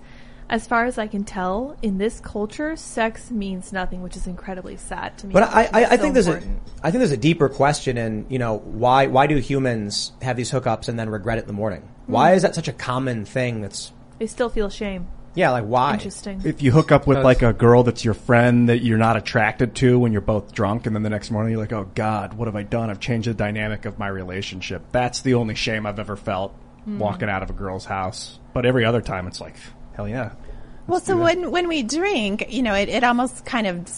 as 0.48 0.66
far 0.66 0.84
as 0.84 0.96
I 0.96 1.08
can 1.08 1.24
tell, 1.24 1.76
in 1.82 1.98
this 1.98 2.20
culture, 2.20 2.76
sex 2.76 3.32
means 3.32 3.72
nothing, 3.72 4.00
which 4.02 4.16
is 4.16 4.28
incredibly 4.28 4.76
sad 4.76 5.18
to 5.18 5.26
me. 5.26 5.32
But 5.32 5.42
I, 5.42 5.64
I, 5.64 5.68
I 5.72 5.80
It's 5.94 6.02
think 6.02 6.14
there's 6.14 6.28
a, 6.28 6.34
important. 6.34 6.62
I 6.84 6.90
think 6.92 7.00
there's 7.00 7.10
a 7.10 7.16
deeper 7.16 7.48
question 7.48 7.98
in, 7.98 8.26
you 8.28 8.38
know, 8.38 8.58
why, 8.58 9.08
why 9.08 9.26
do 9.26 9.36
humans 9.38 10.12
have 10.22 10.36
these 10.36 10.50
hookups 10.52 10.88
and 10.88 10.96
then 10.96 11.10
regret 11.10 11.38
it 11.38 11.42
in 11.42 11.46
the 11.48 11.52
morning? 11.52 11.82
Hmm. 12.06 12.12
Why 12.12 12.34
is 12.34 12.42
that 12.42 12.54
such 12.54 12.68
a 12.68 12.72
common 12.72 13.24
thing 13.24 13.60
that's, 13.60 13.92
They 14.20 14.26
still 14.26 14.50
feel 14.50 14.68
shame. 14.68 15.08
yeah, 15.34 15.50
like 15.50 15.64
why? 15.64 15.94
Interesting. 15.94 16.42
If 16.44 16.60
you 16.60 16.72
hook 16.72 16.92
up 16.92 17.06
with 17.06 17.24
like 17.24 17.40
a 17.40 17.54
girl 17.54 17.82
that's 17.84 18.04
your 18.04 18.12
friend 18.12 18.68
that 18.68 18.82
you're 18.82 18.98
not 18.98 19.16
attracted 19.16 19.74
to 19.76 19.98
when 19.98 20.12
you're 20.12 20.20
both 20.20 20.52
drunk, 20.52 20.86
and 20.86 20.94
then 20.94 21.02
the 21.02 21.08
next 21.08 21.30
morning 21.30 21.52
you're 21.52 21.60
like, 21.60 21.72
"Oh 21.72 21.90
God, 21.94 22.34
what 22.34 22.44
have 22.46 22.54
I 22.54 22.62
done? 22.62 22.90
I've 22.90 23.00
changed 23.00 23.28
the 23.28 23.34
dynamic 23.34 23.86
of 23.86 23.98
my 23.98 24.08
relationship." 24.08 24.82
That's 24.92 25.22
the 25.22 25.34
only 25.34 25.54
shame 25.54 25.86
I've 25.86 25.98
ever 25.98 26.16
felt 26.16 26.52
hmm. 26.84 26.98
walking 26.98 27.30
out 27.30 27.42
of 27.42 27.48
a 27.48 27.54
girl's 27.54 27.86
house. 27.86 28.38
But 28.52 28.66
every 28.66 28.84
other 28.84 29.00
time, 29.00 29.26
it's 29.26 29.40
like, 29.40 29.56
hell 29.94 30.06
yeah. 30.06 30.32
Well, 30.90 31.00
so 31.00 31.16
when 31.16 31.50
when 31.50 31.68
we 31.68 31.82
drink, 31.82 32.46
you 32.50 32.62
know, 32.62 32.74
it, 32.74 32.88
it 32.88 33.04
almost 33.04 33.44
kind 33.44 33.66
of, 33.66 33.88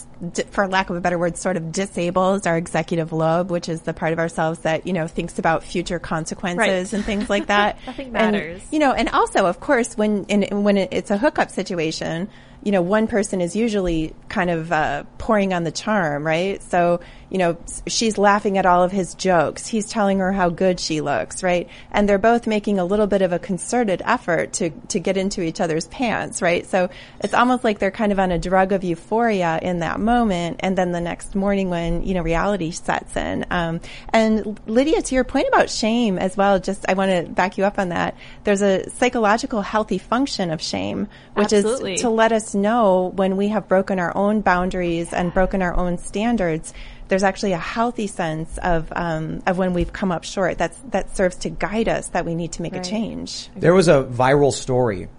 for 0.51 0.67
lack 0.67 0.89
of 0.89 0.95
a 0.95 1.01
better 1.01 1.17
word, 1.17 1.37
sort 1.37 1.57
of 1.57 1.71
disables 1.71 2.45
our 2.45 2.55
executive 2.57 3.11
lobe, 3.11 3.49
which 3.51 3.67
is 3.67 3.81
the 3.81 3.93
part 3.93 4.13
of 4.13 4.19
ourselves 4.19 4.59
that 4.59 4.85
you 4.87 4.93
know 4.93 5.07
thinks 5.07 5.39
about 5.39 5.63
future 5.63 5.99
consequences 5.99 6.57
Right. 6.57 6.93
and 6.93 7.03
things 7.03 7.29
like 7.29 7.47
that. 7.47 7.77
Nothing 7.87 8.15
And, 8.15 8.33
matters. 8.33 8.61
you 8.71 8.79
know, 8.79 8.93
and 8.93 9.09
also, 9.09 9.45
of 9.47 9.59
course, 9.59 9.97
when 9.97 10.25
in, 10.25 10.63
when 10.63 10.77
it's 10.77 11.11
a 11.11 11.17
hookup 11.17 11.49
situation, 11.49 12.29
you 12.63 12.71
know, 12.71 12.81
one 12.81 13.07
person 13.07 13.41
is 13.41 13.55
usually 13.55 14.13
kind 14.29 14.49
of 14.49 14.71
uh, 14.71 15.03
pouring 15.17 15.53
on 15.53 15.63
the 15.65 15.71
charm, 15.71 16.25
right? 16.25 16.61
So, 16.63 17.01
you 17.33 17.39
know, 17.39 17.57
she's 17.87 18.19
laughing 18.19 18.59
at 18.59 18.67
all 18.67 18.83
of 18.83 18.91
his 18.91 19.15
jokes. 19.15 19.65
He's 19.65 19.89
telling 19.89 20.19
her 20.19 20.31
how 20.31 20.49
good 20.49 20.79
she 20.79 21.01
looks, 21.01 21.41
right? 21.41 21.67
And 21.91 22.07
they're 22.07 22.19
both 22.19 22.45
making 22.45 22.77
a 22.77 22.85
little 22.85 23.07
bit 23.07 23.23
of 23.23 23.33
a 23.33 23.39
concerted 23.39 24.03
effort 24.05 24.53
to, 24.53 24.69
to 24.89 24.99
get 24.99 25.17
into 25.17 25.41
each 25.41 25.59
other's 25.59 25.87
pants, 25.87 26.43
right? 26.43 26.63
So 26.63 26.91
it's 27.21 27.33
almost 27.33 27.63
like 27.63 27.79
they're 27.79 27.89
kind 27.89 28.11
of 28.11 28.19
on 28.19 28.31
a 28.31 28.37
drug 28.37 28.71
of 28.71 28.83
euphoria 28.83 29.57
in 29.63 29.79
that 29.79 29.99
moment. 29.99 30.57
And 30.59 30.77
then 30.77 30.91
the 30.91 31.01
next 31.01 31.33
morning 31.33 31.71
when, 31.71 32.03
you 32.03 32.13
know, 32.13 32.21
reality 32.21 32.69
sets 32.69 33.17
in. 33.17 33.47
Um, 33.49 33.81
and 34.09 34.59
Lydia, 34.67 35.01
to 35.01 35.15
your 35.15 35.23
point 35.23 35.47
about 35.47 35.71
shame 35.71 36.19
as 36.19 36.37
well, 36.37 36.59
just 36.59 36.85
I 36.87 36.93
want 36.93 37.09
to 37.09 37.33
back 37.33 37.57
you 37.57 37.65
up 37.65 37.79
on 37.79 37.89
that. 37.89 38.15
There's 38.43 38.61
a 38.61 38.87
psychological 38.91 39.63
healthy 39.63 39.97
function 39.97 40.51
of 40.51 40.61
shame, 40.61 41.07
which 41.33 41.51
Absolutely. 41.51 41.95
is 41.95 42.01
to 42.01 42.11
let 42.11 42.31
us 42.31 42.53
know 42.53 43.11
when 43.15 43.37
we 43.37 43.47
have 43.47 43.67
broken 43.67 43.97
our 43.97 44.15
own 44.15 44.41
boundaries 44.41 45.11
and 45.13 45.33
broken 45.33 45.63
our 45.63 45.75
own 45.75 45.97
standards. 45.97 46.75
There's 47.07 47.23
actually 47.23 47.51
a 47.53 47.57
healthy 47.57 48.07
sense 48.07 48.57
of 48.59 48.91
um, 48.95 49.43
of 49.45 49.57
when 49.57 49.73
we've 49.73 49.91
come 49.93 50.11
up 50.11 50.23
short. 50.23 50.57
That's 50.57 50.77
that 50.91 51.15
serves 51.15 51.35
to 51.37 51.49
guide 51.49 51.87
us 51.89 52.07
that 52.09 52.25
we 52.25 52.35
need 52.35 52.53
to 52.53 52.61
make 52.61 52.73
Right. 52.73 52.85
a 52.85 52.89
change. 52.89 53.49
There 53.55 53.73
was 53.73 53.87
a 53.87 54.03
viral 54.03 54.51
story 54.51 55.09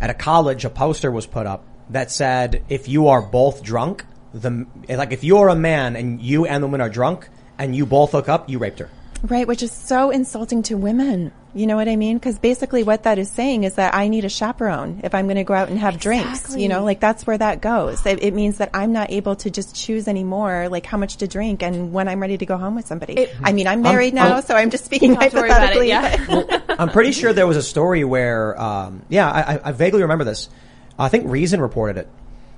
at 0.00 0.10
a 0.10 0.14
college. 0.14 0.64
A 0.64 0.70
poster 0.70 1.10
was 1.10 1.26
put 1.26 1.46
up 1.46 1.64
that 1.90 2.10
said, 2.10 2.62
"If 2.68 2.88
you 2.88 3.08
are 3.08 3.20
both 3.22 3.62
drunk, 3.62 4.04
the 4.32 4.66
like 4.88 5.12
if 5.12 5.24
you're 5.24 5.48
a 5.48 5.56
man 5.56 5.96
and 5.96 6.20
you 6.22 6.46
and 6.46 6.62
the 6.62 6.66
woman 6.66 6.80
are 6.80 6.88
drunk 6.88 7.28
and 7.58 7.74
you 7.76 7.86
both 7.86 8.12
hook 8.12 8.28
up, 8.28 8.48
you 8.48 8.58
raped 8.58 8.78
her." 8.78 8.88
Right, 9.22 9.46
which 9.46 9.62
is 9.62 9.70
so 9.70 10.10
insulting 10.10 10.62
to 10.64 10.76
women. 10.76 11.32
You 11.54 11.66
know 11.66 11.76
what 11.76 11.86
I 11.88 11.96
mean? 11.96 12.16
Because 12.16 12.38
basically, 12.38 12.82
what 12.82 13.02
that 13.02 13.18
is 13.18 13.30
saying 13.30 13.64
is 13.64 13.74
that 13.74 13.94
I 13.94 14.08
need 14.08 14.24
a 14.24 14.28
chaperone 14.30 15.00
if 15.04 15.14
I'm 15.14 15.26
going 15.26 15.36
to 15.36 15.44
go 15.44 15.52
out 15.52 15.68
and 15.68 15.78
have 15.78 16.00
drinks. 16.00 16.56
You 16.56 16.68
know, 16.68 16.82
like 16.82 16.98
that's 16.98 17.26
where 17.26 17.36
that 17.36 17.60
goes. 17.60 18.04
It, 18.06 18.22
it 18.22 18.32
means 18.32 18.58
that 18.58 18.70
I'm 18.72 18.92
not 18.92 19.10
able 19.10 19.36
to 19.36 19.50
just 19.50 19.74
choose 19.74 20.08
anymore, 20.08 20.68
like 20.70 20.86
how 20.86 20.96
much 20.96 21.18
to 21.18 21.28
drink 21.28 21.62
and 21.62 21.92
when 21.92 22.08
I'm 22.08 22.20
ready 22.20 22.38
to 22.38 22.46
go 22.46 22.56
home 22.56 22.74
with 22.74 22.86
somebody. 22.86 23.28
I 23.42 23.52
mean, 23.52 23.66
I'm 23.66 23.82
married 23.82 24.14
now, 24.14 24.40
so 24.40 24.54
I'm 24.56 24.70
just 24.70 24.84
speaking 24.86 25.12
Don't 25.12 25.22
have 25.22 25.32
to 25.32 25.38
worry 25.38 25.48
about 25.50 25.76
it, 25.76 25.88
hypothetically. 25.88 25.88
yeah. 25.88 26.62
but- 26.68 26.80
I'm 26.80 26.88
pretty 26.88 27.12
sure 27.12 27.32
there 27.34 27.46
was 27.46 27.58
a 27.58 27.62
story 27.62 28.02
where, 28.04 28.58
um, 28.60 29.02
yeah, 29.10 29.30
I, 29.30 29.54
I- 29.54 29.60
I 29.64 29.72
vaguely 29.72 30.02
remember 30.02 30.24
this. 30.24 30.48
I 30.98 31.08
think 31.08 31.28
Reason 31.28 31.60
reported 31.60 31.98
it. 31.98 32.08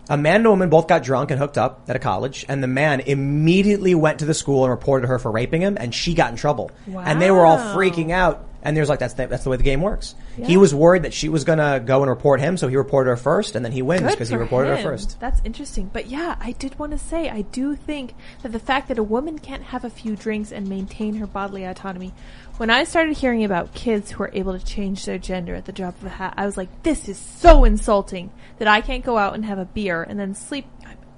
A 0.09 0.17
man 0.19 0.37
and 0.37 0.47
a 0.47 0.51
woman 0.51 0.69
both 0.69 0.87
got 0.87 1.03
drunk 1.03 1.31
and 1.31 1.41
hooked 1.41 1.57
up 1.57 1.85
at 1.89 1.97
a 1.97 1.99
college, 1.99 2.45
and 2.49 2.63
the 2.63 2.67
man 2.69 3.01
immediately 3.01 3.95
went 3.95 4.19
to 4.19 4.25
the 4.27 4.35
school 4.35 4.65
and 4.65 4.71
reported 4.71 5.07
her 5.09 5.19
for 5.19 5.31
raping 5.31 5.63
him, 5.63 5.77
and 5.81 5.95
she 5.95 6.13
got 6.15 6.31
in 6.31 6.37
trouble. 6.37 6.71
And 6.87 7.21
they 7.23 7.31
were 7.31 7.47
all 7.47 7.57
freaking 7.75 8.11
out. 8.11 8.47
And 8.65 8.77
there's 8.77 8.89
like 8.89 8.99
that's 8.99 9.15
the, 9.15 9.27
that's 9.27 9.45
the 9.45 9.51
way 9.51 9.59
the 9.59 9.63
game 9.63 9.83
works. 9.83 10.15
He 10.43 10.57
was 10.57 10.75
worried 10.75 11.03
that 11.03 11.13
she 11.13 11.29
was 11.29 11.45
gonna 11.45 11.81
go 11.81 12.01
and 12.01 12.11
report 12.11 12.41
him, 12.41 12.57
so 12.57 12.67
he 12.67 12.77
reported 12.77 13.11
her 13.11 13.17
first, 13.17 13.55
and 13.55 13.65
then 13.65 13.73
he 13.73 13.83
wins 13.83 14.11
because 14.11 14.29
he 14.29 14.37
reported 14.37 14.77
her 14.77 14.83
first. 14.83 15.21
That's 15.21 15.41
interesting. 15.45 15.91
But 15.93 16.07
yeah, 16.07 16.37
I 16.41 16.53
did 16.53 16.79
want 16.79 16.93
to 16.93 16.99
say, 16.99 17.29
I 17.29 17.43
do 17.43 17.77
think 17.77 18.15
that 18.43 18.53
the 18.53 18.59
fact 18.59 18.89
that 18.89 18.99
a 18.99 19.03
woman 19.03 19.39
can't 19.39 19.63
have 19.65 19.85
a 19.85 19.91
few 19.91 20.17
drinks 20.17 20.51
and 20.51 20.69
maintain 20.69 21.17
her 21.17 21.27
bodily 21.27 21.65
autonomy. 21.65 22.13
When 22.57 22.71
I 22.71 22.85
started 22.85 23.17
hearing 23.17 23.45
about 23.45 23.75
kids 23.75 24.13
who 24.13 24.23
are 24.23 24.31
able 24.33 24.57
to 24.57 24.65
change 24.65 25.05
their 25.05 25.19
gender 25.19 25.55
at 25.55 25.65
the 25.65 25.73
drop 25.73 25.99
of 26.01 26.07
a 26.07 26.09
hat, 26.09 26.35
I 26.37 26.47
was 26.47 26.57
like, 26.57 26.85
this 26.85 27.09
is 27.09 27.19
so 27.19 27.65
insulting 27.65 28.31
that 28.59 28.69
I 28.69 28.81
can't 28.81 29.05
go 29.05 29.19
out 29.19 29.35
and 29.35 29.45
have 29.45 29.59
a 29.59 29.65
beer 29.65 30.03
and 30.03 30.19
then 30.19 30.35
sleep. 30.35 30.67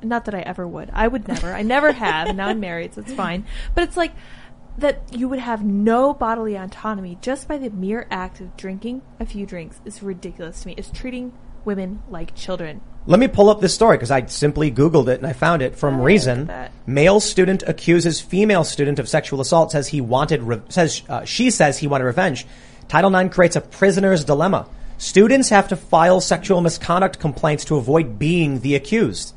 Not 0.02 0.26
that 0.26 0.34
I 0.34 0.40
ever 0.40 0.66
would. 0.66 0.90
I 0.92 1.08
would 1.08 1.26
never. 1.26 1.52
I 1.52 1.62
never 1.62 1.92
have, 1.92 2.28
and 2.28 2.36
now 2.36 2.48
I'm 2.48 2.60
married, 2.60 2.94
so 2.94 3.00
it's 3.00 3.12
fine. 3.12 3.46
But 3.74 3.84
it's 3.84 3.96
like 3.96 4.12
that 4.78 5.02
you 5.12 5.28
would 5.28 5.38
have 5.38 5.64
no 5.64 6.12
bodily 6.12 6.56
autonomy 6.56 7.18
just 7.20 7.48
by 7.48 7.58
the 7.58 7.70
mere 7.70 8.06
act 8.10 8.40
of 8.40 8.56
drinking 8.56 9.02
a 9.18 9.26
few 9.26 9.46
drinks 9.46 9.80
is 9.84 10.02
ridiculous 10.02 10.60
to 10.62 10.68
me. 10.68 10.74
It's 10.76 10.90
treating 10.90 11.32
women 11.64 12.02
like 12.08 12.34
children. 12.34 12.80
Let 13.06 13.20
me 13.20 13.28
pull 13.28 13.48
up 13.48 13.60
this 13.60 13.74
story 13.74 13.96
because 13.96 14.10
I 14.10 14.26
simply 14.26 14.70
Googled 14.72 15.08
it 15.08 15.18
and 15.18 15.26
I 15.26 15.32
found 15.32 15.62
it 15.62 15.76
from 15.76 16.00
Oh, 16.00 16.04
Reason. 16.04 16.50
Male 16.86 17.20
student 17.20 17.62
accuses 17.66 18.20
female 18.20 18.64
student 18.64 18.98
of 18.98 19.08
sexual 19.08 19.40
assault. 19.40 19.70
Says 19.72 19.88
he 19.88 20.00
wanted. 20.00 20.42
Re- 20.42 20.62
says 20.68 21.02
uh, 21.08 21.24
she 21.24 21.50
says 21.50 21.78
he 21.78 21.86
wanted 21.86 22.04
revenge. 22.04 22.46
Title 22.88 23.14
IX 23.14 23.32
creates 23.34 23.54
a 23.56 23.60
prisoner's 23.60 24.24
dilemma. 24.24 24.68
Students 24.98 25.50
have 25.50 25.68
to 25.68 25.76
file 25.76 26.20
sexual 26.20 26.60
misconduct 26.60 27.18
complaints 27.20 27.64
to 27.66 27.76
avoid 27.76 28.18
being 28.18 28.60
the 28.60 28.74
accused. 28.74 29.34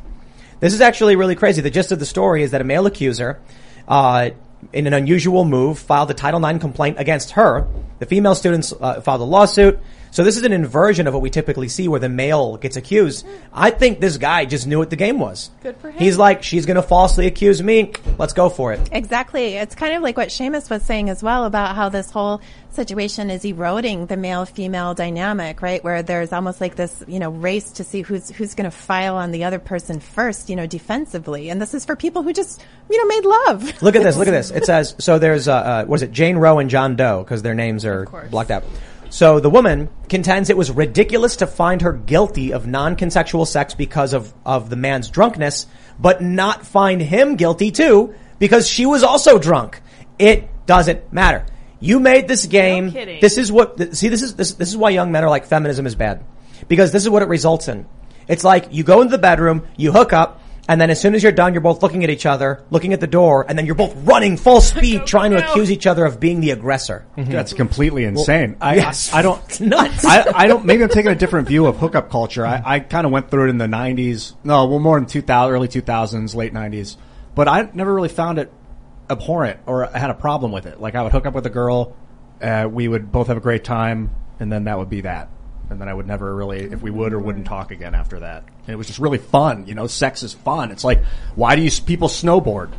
This 0.59 0.73
is 0.73 0.81
actually 0.81 1.15
really 1.15 1.35
crazy. 1.35 1.61
The 1.61 1.69
gist 1.69 1.91
of 1.91 1.99
the 1.99 2.05
story 2.05 2.43
is 2.43 2.51
that 2.51 2.61
a 2.61 2.63
male 2.63 2.85
accuser, 2.85 3.39
uh, 3.87 4.31
in 4.73 4.87
an 4.87 4.93
unusual 4.93 5.45
move, 5.45 5.79
filed 5.79 6.11
a 6.11 6.13
Title 6.13 6.43
IX 6.43 6.59
complaint 6.59 6.97
against 6.99 7.31
her. 7.31 7.67
The 7.99 8.05
female 8.05 8.35
students 8.35 8.73
uh, 8.79 9.01
filed 9.01 9.21
a 9.21 9.25
lawsuit. 9.25 9.79
So 10.11 10.23
this 10.23 10.37
is 10.37 10.43
an 10.43 10.53
inversion 10.53 11.07
of 11.07 11.13
what 11.13 11.21
we 11.21 11.29
typically 11.29 11.67
see 11.67 11.87
where 11.87 11.99
the 11.99 12.09
male 12.09 12.57
gets 12.57 12.75
accused. 12.77 13.25
I 13.53 13.69
think 13.71 13.99
this 13.99 14.17
guy 14.17 14.45
just 14.45 14.67
knew 14.67 14.79
what 14.79 14.89
the 14.89 14.95
game 14.95 15.19
was. 15.19 15.51
Good 15.61 15.77
for 15.77 15.91
him. 15.91 15.99
He's 15.99 16.17
like, 16.17 16.43
she's 16.43 16.65
going 16.65 16.75
to 16.75 16.83
falsely 16.83 17.27
accuse 17.27 17.61
me. 17.61 17.93
Let's 18.17 18.33
go 18.33 18.49
for 18.49 18.73
it. 18.73 18.89
Exactly. 18.91 19.55
It's 19.55 19.75
kind 19.75 19.93
of 19.93 20.01
like 20.01 20.17
what 20.17 20.29
Seamus 20.29 20.69
was 20.69 20.83
saying 20.83 21.09
as 21.09 21.21
well 21.21 21.45
about 21.45 21.75
how 21.75 21.89
this 21.89 22.09
whole 22.11 22.41
situation 22.71 23.29
is 23.29 23.43
eroding 23.45 24.05
the 24.05 24.17
male 24.17 24.45
female 24.45 24.93
dynamic, 24.93 25.61
right? 25.61 25.83
Where 25.83 26.01
there's 26.03 26.31
almost 26.31 26.61
like 26.61 26.75
this, 26.75 27.03
you 27.07 27.19
know, 27.19 27.29
race 27.29 27.71
to 27.73 27.83
see 27.83 28.01
who's 28.01 28.29
who's 28.29 28.55
going 28.55 28.69
to 28.69 28.75
file 28.75 29.15
on 29.15 29.31
the 29.31 29.43
other 29.43 29.59
person 29.59 29.99
first, 29.99 30.49
you 30.49 30.55
know, 30.55 30.67
defensively. 30.67 31.49
And 31.49 31.61
this 31.61 31.73
is 31.73 31.85
for 31.85 31.95
people 31.95 32.23
who 32.23 32.33
just, 32.33 32.61
you 32.89 32.97
know, 32.97 33.05
made 33.05 33.25
love. 33.25 33.81
Look 33.81 33.95
at 33.95 34.03
this. 34.03 34.15
Look 34.17 34.27
at 34.27 34.31
this. 34.31 34.51
It 34.59 34.65
says 34.65 34.93
so. 34.99 35.19
There's 35.19 35.47
uh, 35.47 35.53
uh 35.55 35.85
was 35.87 36.01
it 36.01 36.11
Jane 36.11 36.35
Roe 36.35 36.59
and 36.59 36.69
John 36.69 36.97
Doe 36.97 37.23
because 37.23 37.41
their 37.41 37.53
names 37.55 37.85
are 37.85 38.05
blocked 38.29 38.51
out. 38.51 38.63
So 39.09 39.39
the 39.39 39.49
woman 39.49 39.89
contends 40.07 40.49
it 40.49 40.57
was 40.57 40.71
ridiculous 40.71 41.37
to 41.37 41.47
find 41.47 41.81
her 41.81 41.93
guilty 41.93 42.53
of 42.53 42.67
non-consensual 42.67 43.45
sex 43.45 43.73
because 43.73 44.13
of 44.13 44.33
of 44.45 44.69
the 44.69 44.75
man's 44.75 45.09
drunkenness, 45.09 45.67
but 45.99 46.21
not 46.21 46.65
find 46.65 47.01
him 47.01 47.35
guilty 47.35 47.71
too 47.71 48.13
because 48.37 48.67
she 48.67 48.85
was 48.85 49.03
also 49.03 49.37
drunk. 49.37 49.81
It 50.17 50.49
doesn't 50.65 51.11
matter. 51.11 51.45
You 51.79 51.99
made 51.99 52.27
this 52.27 52.45
game. 52.45 52.91
kidding. 52.91 53.21
this 53.21 53.37
is 53.37 53.51
what 53.51 53.95
see. 53.95 54.09
This 54.09 54.21
is 54.21 54.35
this, 54.35 54.53
this 54.53 54.69
is 54.69 54.77
why 54.77 54.89
young 54.89 55.11
men 55.11 55.23
are 55.23 55.29
like 55.29 55.45
feminism 55.45 55.85
is 55.85 55.95
bad 55.95 56.23
because 56.67 56.91
this 56.91 57.03
is 57.03 57.09
what 57.09 57.21
it 57.21 57.29
results 57.29 57.67
in. 57.67 57.87
It's 58.27 58.43
like 58.43 58.67
you 58.71 58.83
go 58.83 59.01
into 59.01 59.11
the 59.11 59.17
bedroom, 59.17 59.65
you 59.75 59.91
hook 59.91 60.13
up, 60.13 60.41
and 60.69 60.79
then 60.79 60.89
as 60.91 61.01
soon 61.01 61.15
as 61.15 61.23
you're 61.23 61.31
done, 61.31 61.53
you're 61.53 61.61
both 61.61 61.81
looking 61.81 62.03
at 62.03 62.11
each 62.11 62.25
other, 62.25 62.63
looking 62.69 62.93
at 62.93 62.99
the 62.99 63.07
door, 63.07 63.45
and 63.49 63.57
then 63.57 63.65
you're 63.65 63.75
both 63.75 63.93
running 64.05 64.37
full 64.37 64.61
speed, 64.61 65.05
trying 65.05 65.31
to 65.31 65.41
go. 65.41 65.49
accuse 65.49 65.71
each 65.71 65.87
other 65.87 66.05
of 66.05 66.19
being 66.19 66.39
the 66.41 66.51
aggressor. 66.51 67.05
That's 67.17 67.53
completely 67.53 68.05
insane. 68.05 68.55
I, 68.61 68.75
yes. 68.75 69.11
I, 69.11 69.19
I 69.19 69.21
don't. 69.23 69.39
It's 69.49 69.59
nuts. 69.59 70.05
I, 70.05 70.31
I 70.33 70.47
don't. 70.47 70.63
Maybe 70.65 70.83
I'm 70.83 70.89
taking 70.89 71.11
a 71.11 71.15
different 71.15 71.47
view 71.47 71.65
of 71.65 71.77
hookup 71.77 72.11
culture. 72.11 72.45
I, 72.45 72.61
I 72.63 72.79
kind 72.79 73.05
of 73.07 73.11
went 73.11 73.31
through 73.31 73.47
it 73.47 73.49
in 73.49 73.57
the 73.57 73.65
'90s. 73.65 74.35
No, 74.43 74.67
well, 74.67 74.79
more 74.79 74.97
in 74.97 75.07
2000, 75.07 75.53
early 75.53 75.67
2000s, 75.67 76.35
late 76.35 76.53
'90s. 76.53 76.97
But 77.33 77.47
I 77.47 77.67
never 77.73 77.93
really 77.93 78.09
found 78.09 78.37
it 78.37 78.51
abhorrent 79.09 79.59
or 79.65 79.85
I 79.85 79.97
had 79.97 80.11
a 80.11 80.13
problem 80.13 80.51
with 80.51 80.65
it. 80.65 80.79
Like 80.79 80.95
I 80.95 81.01
would 81.01 81.11
hook 81.11 81.25
up 81.25 81.33
with 81.33 81.45
a 81.45 81.49
girl, 81.49 81.95
uh, 82.41 82.69
we 82.71 82.87
would 82.87 83.11
both 83.11 83.27
have 83.27 83.37
a 83.37 83.41
great 83.41 83.63
time, 83.63 84.11
and 84.39 84.51
then 84.51 84.65
that 84.65 84.77
would 84.77 84.89
be 84.89 85.01
that. 85.01 85.29
And 85.69 85.79
then 85.79 85.87
I 85.87 85.93
would 85.93 86.07
never 86.07 86.35
really, 86.35 86.61
if 86.61 86.81
we 86.81 86.89
would 86.89 87.13
or 87.13 87.19
wouldn't 87.19 87.45
talk 87.45 87.71
again 87.71 87.93
after 87.93 88.19
that. 88.21 88.43
And 88.65 88.73
it 88.73 88.75
was 88.75 88.87
just 88.87 88.99
really 88.99 89.19
fun. 89.19 89.67
You 89.67 89.75
know, 89.75 89.87
sex 89.87 90.23
is 90.23 90.33
fun. 90.33 90.71
It's 90.71 90.83
like, 90.83 91.03
why 91.35 91.55
do 91.55 91.61
you 91.61 91.69
people 91.85 92.07
snowboard? 92.07 92.71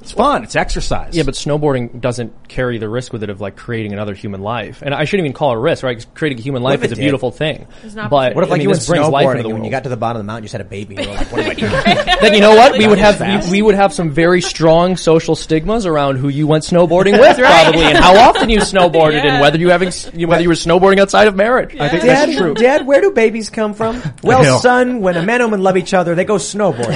It's 0.00 0.12
fun. 0.12 0.42
It's 0.44 0.56
exercise. 0.56 1.16
Yeah, 1.16 1.22
but 1.24 1.34
snowboarding 1.34 2.00
doesn't 2.00 2.48
carry 2.48 2.78
the 2.78 2.88
risk 2.88 3.12
with 3.12 3.22
it 3.22 3.30
of 3.30 3.40
like 3.40 3.56
creating 3.56 3.92
another 3.92 4.14
human 4.14 4.40
life. 4.42 4.82
And 4.82 4.94
I 4.94 5.04
shouldn't 5.04 5.26
even 5.26 5.34
call 5.34 5.52
it 5.52 5.56
a 5.56 5.58
risk, 5.60 5.82
right? 5.82 5.96
'Cause 5.96 6.06
Creating 6.14 6.38
a 6.38 6.42
human 6.42 6.62
life 6.62 6.82
is 6.82 6.92
a 6.92 6.94
did? 6.94 7.00
beautiful 7.02 7.30
thing. 7.30 7.66
an 7.84 8.08
But. 8.08 8.34
What 8.34 8.44
if 8.44 8.48
I 8.48 8.50
like 8.52 8.58
mean, 8.58 8.60
you 8.62 8.68
went 8.68 8.80
this 8.80 8.88
brings 8.88 9.08
life 9.08 9.26
into 9.26 9.38
snowboarding 9.38 9.42
the 9.42 9.48
and 9.48 9.54
when 9.54 9.64
you 9.64 9.70
got 9.70 9.82
to 9.84 9.88
the 9.88 9.96
bottom 9.96 10.20
of 10.20 10.24
the 10.24 10.26
mountain, 10.26 10.44
you 10.44 10.46
just 10.46 10.52
had 10.52 10.60
a 10.60 10.64
baby. 10.64 10.94
You 10.96 11.08
were 11.08 11.14
like, 11.14 11.32
what 11.32 11.40
am 11.42 11.50
I 11.50 11.54
doing? 11.54 11.72
then 12.22 12.34
you 12.34 12.40
know 12.40 12.54
what? 12.54 12.78
We 12.78 12.86
would 12.86 12.98
have 12.98 13.16
Fast. 13.18 13.50
we 13.50 13.60
would 13.62 13.74
have 13.74 13.92
some 13.92 14.10
very 14.10 14.40
strong 14.40 14.96
social 14.96 15.34
stigmas 15.36 15.84
around 15.86 16.16
who 16.16 16.28
you 16.28 16.46
went 16.46 16.64
snowboarding 16.64 17.12
with, 17.20 17.36
probably, 17.38 17.82
and 17.84 17.98
how 17.98 18.16
often 18.16 18.48
you 18.50 18.58
snowboarded, 18.60 19.22
Yeah. 19.24 19.32
and 19.34 19.40
whether 19.40 19.58
you 19.58 19.70
having 19.70 19.90
whether 20.26 20.42
you 20.42 20.48
were 20.48 20.54
snowboarding 20.54 20.98
outside 21.00 21.28
of 21.28 21.36
marriage. 21.36 21.76
I 21.78 21.88
think 21.88 22.02
Dad, 22.04 22.28
that's 22.28 22.38
true. 22.38 22.54
Dad, 22.54 22.86
where 22.86 23.00
do 23.00 23.10
babies 23.10 23.50
come 23.50 23.74
from? 23.74 24.00
Well, 24.22 24.42
hill. 24.42 24.58
son, 24.58 25.00
when 25.00 25.16
a 25.16 25.22
man 25.22 25.40
and 25.40 25.50
woman 25.50 25.62
love 25.64 25.76
each 25.76 25.94
other, 25.94 26.14
they 26.14 26.24
go 26.24 26.36
snowboarding. 26.36 26.88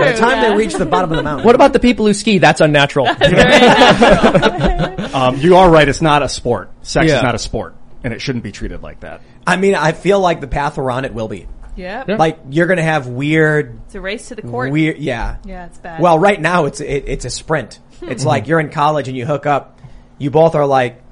By 0.00 0.12
the 0.12 0.18
time 0.18 0.40
they 0.42 0.56
reach 0.56 0.74
the 0.74 0.86
bottom 0.86 1.10
of 1.10 1.16
the 1.16 1.22
mountain. 1.22 1.44
What 1.44 1.54
about 1.54 1.72
the 1.72 1.78
people 1.80 2.06
who 2.06 2.14
ski? 2.14 2.38
That's 2.46 2.60
unnatural. 2.60 3.08
Um, 5.14 5.36
you 5.38 5.56
are 5.56 5.68
right. 5.70 5.88
It's 5.88 6.02
not 6.02 6.22
a 6.22 6.28
sport. 6.28 6.70
Sex 6.82 7.08
Yeah. 7.08 7.16
is 7.16 7.22
not 7.22 7.34
a 7.34 7.38
sport, 7.38 7.74
and 8.04 8.12
it 8.12 8.20
shouldn't 8.20 8.44
be 8.44 8.52
treated 8.52 8.82
like 8.82 9.00
that. 9.00 9.20
I 9.46 9.56
mean, 9.56 9.74
I 9.74 9.92
feel 9.92 10.20
like 10.20 10.40
the 10.40 10.46
path 10.46 10.76
we're 10.76 10.90
on 10.90 11.04
it 11.04 11.12
will 11.14 11.28
be. 11.28 11.48
Yeah. 11.74 12.04
Like 12.06 12.38
you're 12.50 12.66
gonna 12.66 12.82
have 12.82 13.06
weird, 13.06 13.78
It's 13.86 13.94
a 13.94 14.00
race 14.00 14.28
to 14.28 14.34
the 14.34 14.42
court. 14.42 14.70
weird, 14.70 14.98
yeah. 14.98 15.36
Yeah, 15.44 15.66
it's 15.66 15.78
bad. 15.78 16.00
Well, 16.00 16.18
right 16.18 16.40
now 16.40 16.64
it's 16.66 16.80
it, 16.80 17.04
it's 17.06 17.24
a 17.24 17.30
sprint. 17.30 17.80
It's 18.02 18.24
like 18.24 18.46
you're 18.46 18.60
in 18.60 18.70
college 18.70 19.08
and 19.08 19.16
you 19.16 19.26
hook 19.26 19.44
up. 19.46 19.78
You 20.18 20.30
both 20.30 20.54
are 20.54 20.66
like, 20.66 21.02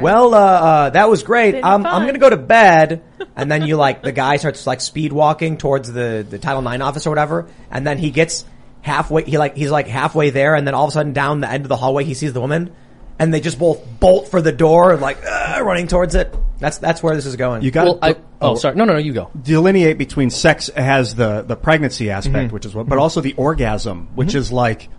well, 0.00 0.34
uh, 0.34 0.38
uh, 0.38 0.90
that 0.90 1.08
was 1.08 1.22
great. 1.24 1.54
I'm, 1.56 1.84
I'm 1.86 2.06
gonna 2.06 2.18
go 2.18 2.30
to 2.30 2.36
bed. 2.36 3.02
And 3.36 3.50
then 3.50 3.66
you 3.66 3.76
like 3.76 4.02
the 4.02 4.12
guy 4.12 4.36
starts 4.36 4.66
like 4.66 4.80
speed 4.80 5.12
walking 5.12 5.56
towards 5.56 5.92
the 5.92 6.24
the 6.28 6.38
Title 6.38 6.66
IX 6.66 6.82
office 6.82 7.06
or 7.06 7.10
whatever. 7.10 7.48
And 7.70 7.84
then 7.86 7.98
he 7.98 8.10
gets 8.10 8.44
halfway. 8.84 9.24
He 9.24 9.38
like 9.38 9.56
he's 9.56 9.70
like 9.70 9.88
halfway 9.88 10.28
there, 10.30 10.54
and 10.54 10.66
then 10.66 10.74
all 10.74 10.84
of 10.84 10.88
a 10.90 10.92
sudden 10.92 11.12
down 11.14 11.40
the 11.40 11.50
end 11.50 11.64
of 11.64 11.68
the 11.70 11.76
hallway 11.76 12.04
he 12.04 12.12
sees 12.14 12.32
the 12.34 12.40
woman. 12.40 12.70
And 13.16 13.32
they 13.32 13.40
just 13.40 13.60
both 13.60 13.80
bolt 14.00 14.26
for 14.28 14.42
the 14.42 14.50
door, 14.50 14.96
like 14.96 15.18
uh, 15.24 15.60
running 15.64 15.86
towards 15.86 16.16
it. 16.16 16.34
That's 16.58 16.78
that's 16.78 17.00
where 17.00 17.14
this 17.14 17.26
is 17.26 17.36
going. 17.36 17.62
You 17.62 17.70
got. 17.70 17.84
Well, 17.86 17.98
I- 18.02 18.16
Oh, 18.40 18.56
sorry. 18.56 18.74
No, 18.76 18.84
no, 18.84 18.92
no. 18.92 18.98
You 18.98 19.14
go. 19.14 19.30
delineate 19.40 19.96
between 19.96 20.28
sex 20.28 20.68
has 20.76 21.14
the 21.14 21.40
the 21.42 21.56
pregnancy 21.56 22.10
aspect, 22.10 22.52
which 22.52 22.66
is 22.66 22.74
what, 22.74 22.86
but 22.88 22.98
also 22.98 23.22
the 23.22 23.32
orgasm, 23.38 24.08
which 24.16 24.34
is 24.34 24.52
like, 24.52 24.90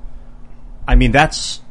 I 0.87 0.95
mean, 0.95 1.11
that's 1.11 1.61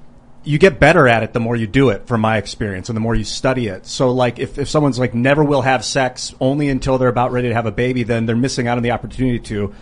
you 0.45 0.59
get 0.59 0.79
better 0.79 1.09
at 1.09 1.23
it 1.23 1.33
the 1.33 1.41
more 1.41 1.57
you 1.57 1.67
do 1.67 1.89
it, 1.89 2.07
from 2.07 2.21
my 2.21 2.37
experience, 2.37 2.91
and 2.91 2.97
the 2.97 3.01
more 3.01 3.15
you 3.15 3.25
study 3.25 3.67
it. 3.67 3.87
So, 3.87 4.11
like, 4.11 4.39
if 4.39 4.59
if 4.59 4.69
someone's 4.69 4.99
like 4.99 5.15
never 5.15 5.43
will 5.43 5.63
have 5.63 5.85
sex 5.85 6.35
only 6.41 6.69
until 6.69 6.99
they're 6.99 7.09
about 7.09 7.33
ready 7.33 7.49
to 7.49 7.55
have 7.55 7.67
a 7.67 7.73
baby, 7.73 8.03
then 8.03 8.27
they're 8.27 8.37
missing 8.37 8.69
out 8.69 8.77
on 8.77 8.83
the 8.85 8.91
opportunity 8.93 9.39
to. 9.41 9.75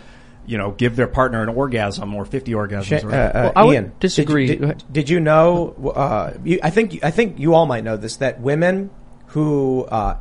You 0.45 0.57
know, 0.57 0.71
give 0.71 0.95
their 0.95 1.07
partner 1.07 1.41
an 1.41 1.49
orgasm 1.49 2.13
or 2.13 2.25
fifty 2.25 2.51
orgasms. 2.51 3.03
Uh, 3.03 3.07
or 3.07 3.11
uh, 3.13 3.31
Well, 3.33 3.51
I 3.55 3.63
would 3.63 3.73
Ian, 3.73 3.91
disagree. 3.99 4.47
Did, 4.47 4.59
you- 4.59 4.67
did, 4.67 4.83
did 4.91 5.09
you 5.09 5.19
know? 5.19 5.93
Uh, 5.95 6.33
you, 6.43 6.59
I 6.61 6.69
think 6.69 7.03
I 7.03 7.11
think 7.11 7.39
you 7.39 7.53
all 7.53 7.65
might 7.65 7.83
know 7.83 7.95
this 7.97 8.17
that 8.17 8.41
women 8.41 8.89
who 9.27 9.83
uh, 9.85 10.17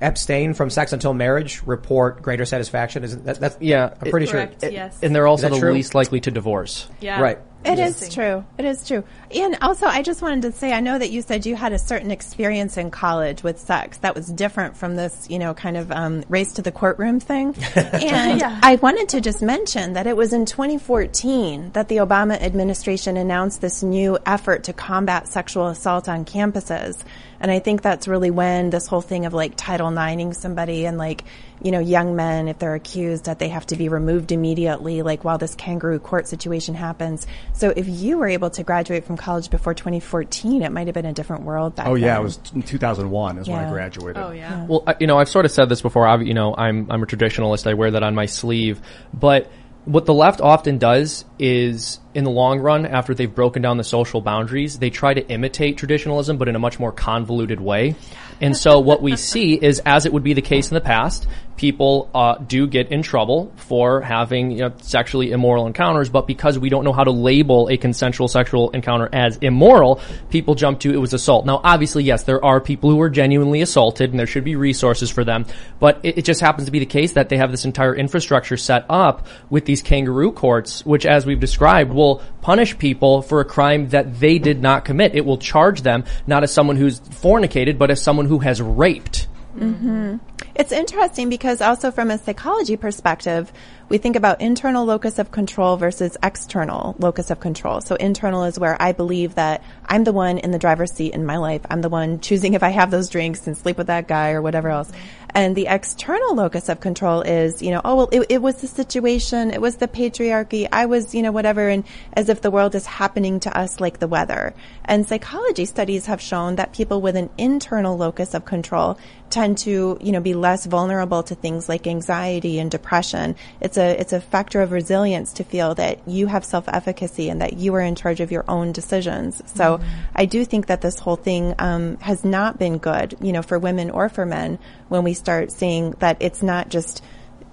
abstain 0.00 0.54
from 0.54 0.70
sex 0.70 0.92
until 0.92 1.14
marriage 1.14 1.62
report 1.66 2.22
greater 2.22 2.44
satisfaction. 2.44 3.04
Isn't 3.04 3.24
that? 3.24 3.40
That's 3.40 3.56
Yeah. 3.60 3.94
I'm 4.00 4.10
pretty 4.10 4.26
Correct, 4.26 4.60
sure. 4.62 4.70
yes. 4.70 4.98
And 5.02 5.14
they're 5.14 5.26
also 5.26 5.48
the 5.48 5.58
true? 5.58 5.72
least 5.72 5.94
likely 5.94 6.20
to 6.20 6.30
divorce. 6.30 6.88
Yeah. 7.00 7.20
Right. 7.20 7.38
It 7.64 7.80
is 7.80 8.14
true. 8.14 8.44
It 8.58 8.64
is 8.64 8.86
true. 8.86 9.02
And 9.34 9.58
also, 9.60 9.86
I 9.86 10.02
just 10.02 10.22
wanted 10.22 10.42
to 10.42 10.52
say, 10.52 10.72
I 10.72 10.78
know 10.78 10.96
that 10.96 11.10
you 11.10 11.20
said 11.20 11.46
you 11.46 11.56
had 11.56 11.72
a 11.72 11.80
certain 11.80 12.12
experience 12.12 12.76
in 12.76 12.92
college 12.92 13.42
with 13.42 13.58
sex 13.58 13.98
that 13.98 14.14
was 14.14 14.28
different 14.28 14.76
from 14.76 14.94
this, 14.94 15.26
you 15.28 15.40
know, 15.40 15.52
kind 15.52 15.76
of 15.76 15.90
um, 15.90 16.22
race 16.28 16.52
to 16.54 16.62
the 16.62 16.70
courtroom 16.70 17.18
thing. 17.18 17.56
And 17.74 18.38
Yeah. 18.40 18.60
I 18.62 18.76
wanted 18.76 19.08
to 19.10 19.20
just 19.20 19.42
mention 19.42 19.94
that 19.94 20.06
it 20.06 20.16
was 20.16 20.32
in 20.32 20.44
2014 20.46 21.72
that 21.72 21.88
the 21.88 21.96
Obama 21.96 22.40
administration 22.40 23.16
announced 23.16 23.60
this 23.60 23.82
new 23.82 24.16
effort 24.24 24.64
to 24.64 24.72
combat 24.72 25.26
sexual 25.26 25.66
assault 25.66 26.08
on 26.08 26.24
campuses. 26.24 27.02
And 27.40 27.50
I 27.50 27.58
think 27.58 27.82
that's 27.82 28.08
really 28.08 28.30
when 28.30 28.70
this 28.70 28.86
whole 28.86 29.00
thing 29.00 29.26
of 29.26 29.34
like 29.34 29.52
Title 29.56 29.88
IXing 29.90 30.34
somebody 30.34 30.86
and 30.86 30.98
like, 30.98 31.24
you 31.62 31.70
know, 31.70 31.78
young 31.80 32.16
men, 32.16 32.48
if 32.48 32.58
they're 32.58 32.74
accused, 32.74 33.24
that 33.26 33.38
they 33.38 33.48
have 33.48 33.66
to 33.68 33.76
be 33.76 33.88
removed 33.88 34.30
immediately, 34.32 35.02
like 35.02 35.24
while 35.24 35.38
this 35.38 35.54
kangaroo 35.54 35.98
court 35.98 36.28
situation 36.28 36.74
happens. 36.74 37.26
So 37.54 37.72
if 37.74 37.88
you 37.88 38.18
were 38.18 38.28
able 38.28 38.50
to 38.50 38.62
graduate 38.62 39.04
from 39.04 39.16
college 39.16 39.50
before 39.50 39.72
2014, 39.74 40.62
it 40.62 40.70
might 40.72 40.86
have 40.86 40.94
been 40.94 41.06
a 41.06 41.12
different 41.12 41.44
world 41.44 41.74
back 41.74 41.86
Oh 41.86 41.94
yeah, 41.94 42.12
then. 42.14 42.20
it 42.20 42.24
was 42.24 42.38
in 42.54 42.62
2001 42.62 43.38
is 43.38 43.48
when 43.48 43.58
I 43.64 43.70
graduated. 43.70 44.22
Oh 44.22 44.30
yeah. 44.32 44.64
Well, 44.66 44.82
I- 44.86 44.96
you 45.00 45.06
know, 45.06 45.18
I've 45.18 45.28
sort 45.28 45.44
of 45.44 45.50
said 45.50 45.68
this 45.68 45.80
before. 45.82 46.06
I've, 46.06 46.22
you 46.26 46.34
know, 46.34 46.54
I'm 46.56 46.90
I'm 46.90 47.02
a 47.02 47.06
traditionalist. 47.06 47.66
I 47.66 47.74
wear 47.74 47.90
that 47.92 48.02
on 48.02 48.14
my 48.14 48.26
sleeve. 48.26 48.80
But 49.14 49.50
what 49.86 50.04
the 50.04 50.12
left 50.12 50.40
often 50.40 50.78
does 50.78 51.24
is, 51.38 52.00
in 52.12 52.24
the 52.24 52.30
long 52.30 52.58
run, 52.58 52.84
after 52.84 53.14
they've 53.14 53.32
broken 53.32 53.62
down 53.62 53.76
the 53.76 53.84
social 53.84 54.20
boundaries, 54.20 54.78
they 54.78 54.90
try 54.90 55.14
to 55.14 55.26
imitate 55.28 55.78
traditionalism, 55.78 56.36
but 56.38 56.48
in 56.48 56.56
a 56.56 56.58
much 56.58 56.80
more 56.80 56.90
convoluted 56.90 57.60
way. 57.60 57.94
And 58.40 58.56
so 58.56 58.80
what 58.80 59.00
we 59.00 59.16
see 59.16 59.54
is, 59.54 59.78
as 59.86 60.04
it 60.04 60.12
would 60.12 60.24
be 60.24 60.34
the 60.34 60.42
case 60.42 60.68
in 60.68 60.74
the 60.74 60.80
past, 60.80 61.28
people 61.56 62.10
uh, 62.14 62.36
do 62.36 62.66
get 62.66 62.92
in 62.92 63.02
trouble 63.02 63.52
for 63.56 64.00
having 64.00 64.50
you 64.50 64.58
know, 64.58 64.72
sexually 64.78 65.32
immoral 65.32 65.66
encounters, 65.66 66.08
but 66.08 66.26
because 66.26 66.58
we 66.58 66.68
don't 66.68 66.84
know 66.84 66.92
how 66.92 67.04
to 67.04 67.10
label 67.10 67.68
a 67.68 67.76
consensual 67.76 68.28
sexual 68.28 68.70
encounter 68.70 69.08
as 69.12 69.36
immoral, 69.38 70.00
people 70.30 70.54
jump 70.54 70.80
to 70.80 70.92
it 70.92 70.98
was 70.98 71.12
assault. 71.12 71.46
Now, 71.46 71.60
obviously, 71.64 72.04
yes, 72.04 72.24
there 72.24 72.44
are 72.44 72.60
people 72.60 72.90
who 72.90 73.00
are 73.00 73.10
genuinely 73.10 73.62
assaulted, 73.62 74.10
and 74.10 74.18
there 74.18 74.26
should 74.26 74.44
be 74.44 74.56
resources 74.56 75.10
for 75.10 75.24
them. 75.24 75.46
But 75.80 76.00
it, 76.02 76.18
it 76.18 76.24
just 76.24 76.40
happens 76.40 76.66
to 76.66 76.72
be 76.72 76.78
the 76.78 76.86
case 76.86 77.12
that 77.12 77.28
they 77.28 77.38
have 77.38 77.50
this 77.50 77.64
entire 77.64 77.94
infrastructure 77.94 78.56
set 78.56 78.84
up 78.88 79.26
with 79.50 79.64
these 79.64 79.82
kangaroo 79.82 80.32
courts, 80.32 80.84
which, 80.84 81.06
as 81.06 81.26
we've 81.26 81.40
described, 81.40 81.92
will 81.92 82.22
punish 82.42 82.78
people 82.78 83.22
for 83.22 83.40
a 83.40 83.44
crime 83.44 83.88
that 83.88 84.20
they 84.20 84.38
did 84.38 84.60
not 84.60 84.84
commit. 84.84 85.14
It 85.14 85.24
will 85.24 85.38
charge 85.38 85.82
them 85.82 86.04
not 86.26 86.42
as 86.42 86.52
someone 86.52 86.76
who's 86.76 87.00
fornicated, 87.00 87.78
but 87.78 87.90
as 87.90 88.02
someone 88.02 88.26
who 88.26 88.38
has 88.40 88.60
raped. 88.60 89.26
Mm-hmm. 89.56 90.16
It's 90.54 90.72
interesting 90.72 91.28
because 91.28 91.60
also 91.60 91.90
from 91.90 92.10
a 92.10 92.18
psychology 92.18 92.76
perspective, 92.76 93.52
we 93.88 93.98
think 93.98 94.16
about 94.16 94.40
internal 94.40 94.84
locus 94.84 95.18
of 95.18 95.30
control 95.30 95.76
versus 95.76 96.16
external 96.22 96.96
locus 96.98 97.30
of 97.30 97.40
control. 97.40 97.80
So 97.80 97.94
internal 97.96 98.44
is 98.44 98.58
where 98.58 98.80
I 98.80 98.92
believe 98.92 99.34
that 99.36 99.62
I'm 99.86 100.04
the 100.04 100.12
one 100.12 100.38
in 100.38 100.50
the 100.50 100.58
driver's 100.58 100.92
seat 100.92 101.14
in 101.14 101.26
my 101.26 101.36
life. 101.36 101.60
I'm 101.70 101.82
the 101.82 101.88
one 101.88 102.20
choosing 102.20 102.54
if 102.54 102.62
I 102.62 102.70
have 102.70 102.90
those 102.90 103.10
drinks 103.10 103.46
and 103.46 103.56
sleep 103.56 103.76
with 103.78 103.88
that 103.88 104.08
guy 104.08 104.30
or 104.32 104.42
whatever 104.42 104.70
else. 104.70 104.90
And 105.36 105.54
the 105.54 105.66
external 105.66 106.34
locus 106.34 106.70
of 106.70 106.80
control 106.80 107.20
is, 107.20 107.60
you 107.60 107.70
know, 107.70 107.82
oh, 107.84 107.94
well, 107.94 108.08
it, 108.10 108.26
it 108.30 108.40
was 108.40 108.56
the 108.62 108.66
situation. 108.66 109.50
It 109.50 109.60
was 109.60 109.76
the 109.76 109.86
patriarchy. 109.86 110.66
I 110.72 110.86
was, 110.86 111.14
you 111.14 111.20
know, 111.20 111.30
whatever. 111.30 111.68
And 111.68 111.84
as 112.14 112.30
if 112.30 112.40
the 112.40 112.50
world 112.50 112.74
is 112.74 112.86
happening 112.86 113.40
to 113.40 113.54
us 113.54 113.78
like 113.78 113.98
the 113.98 114.08
weather. 114.08 114.54
And 114.86 115.06
psychology 115.06 115.66
studies 115.66 116.06
have 116.06 116.22
shown 116.22 116.56
that 116.56 116.72
people 116.72 117.02
with 117.02 117.16
an 117.16 117.28
internal 117.36 117.98
locus 117.98 118.32
of 118.32 118.46
control 118.46 118.98
tend 119.28 119.58
to, 119.58 119.98
you 120.00 120.12
know, 120.12 120.20
be 120.20 120.32
less 120.32 120.64
vulnerable 120.64 121.22
to 121.24 121.34
things 121.34 121.68
like 121.68 121.86
anxiety 121.86 122.58
and 122.58 122.70
depression. 122.70 123.36
It's 123.60 123.76
a, 123.76 124.00
it's 124.00 124.14
a 124.14 124.20
factor 124.20 124.62
of 124.62 124.72
resilience 124.72 125.34
to 125.34 125.44
feel 125.44 125.74
that 125.74 126.08
you 126.08 126.28
have 126.28 126.44
self-efficacy 126.44 127.28
and 127.28 127.42
that 127.42 127.54
you 127.54 127.74
are 127.74 127.80
in 127.80 127.96
charge 127.96 128.20
of 128.20 128.30
your 128.30 128.44
own 128.48 128.72
decisions. 128.72 129.42
So 129.52 129.80
I 130.14 130.24
do 130.24 130.46
think 130.46 130.68
that 130.68 130.80
this 130.80 130.98
whole 131.00 131.16
thing, 131.16 131.54
um, 131.58 131.98
has 131.98 132.24
not 132.24 132.58
been 132.58 132.78
good, 132.78 133.16
you 133.20 133.32
know, 133.32 133.42
for 133.42 133.58
women 133.58 133.90
or 133.90 134.08
for 134.08 134.24
men 134.24 134.60
when 134.88 135.04
we 135.04 135.14
start 135.14 135.50
seeing 135.52 135.92
that 135.98 136.18
it's 136.20 136.42
not 136.42 136.68
just, 136.68 137.02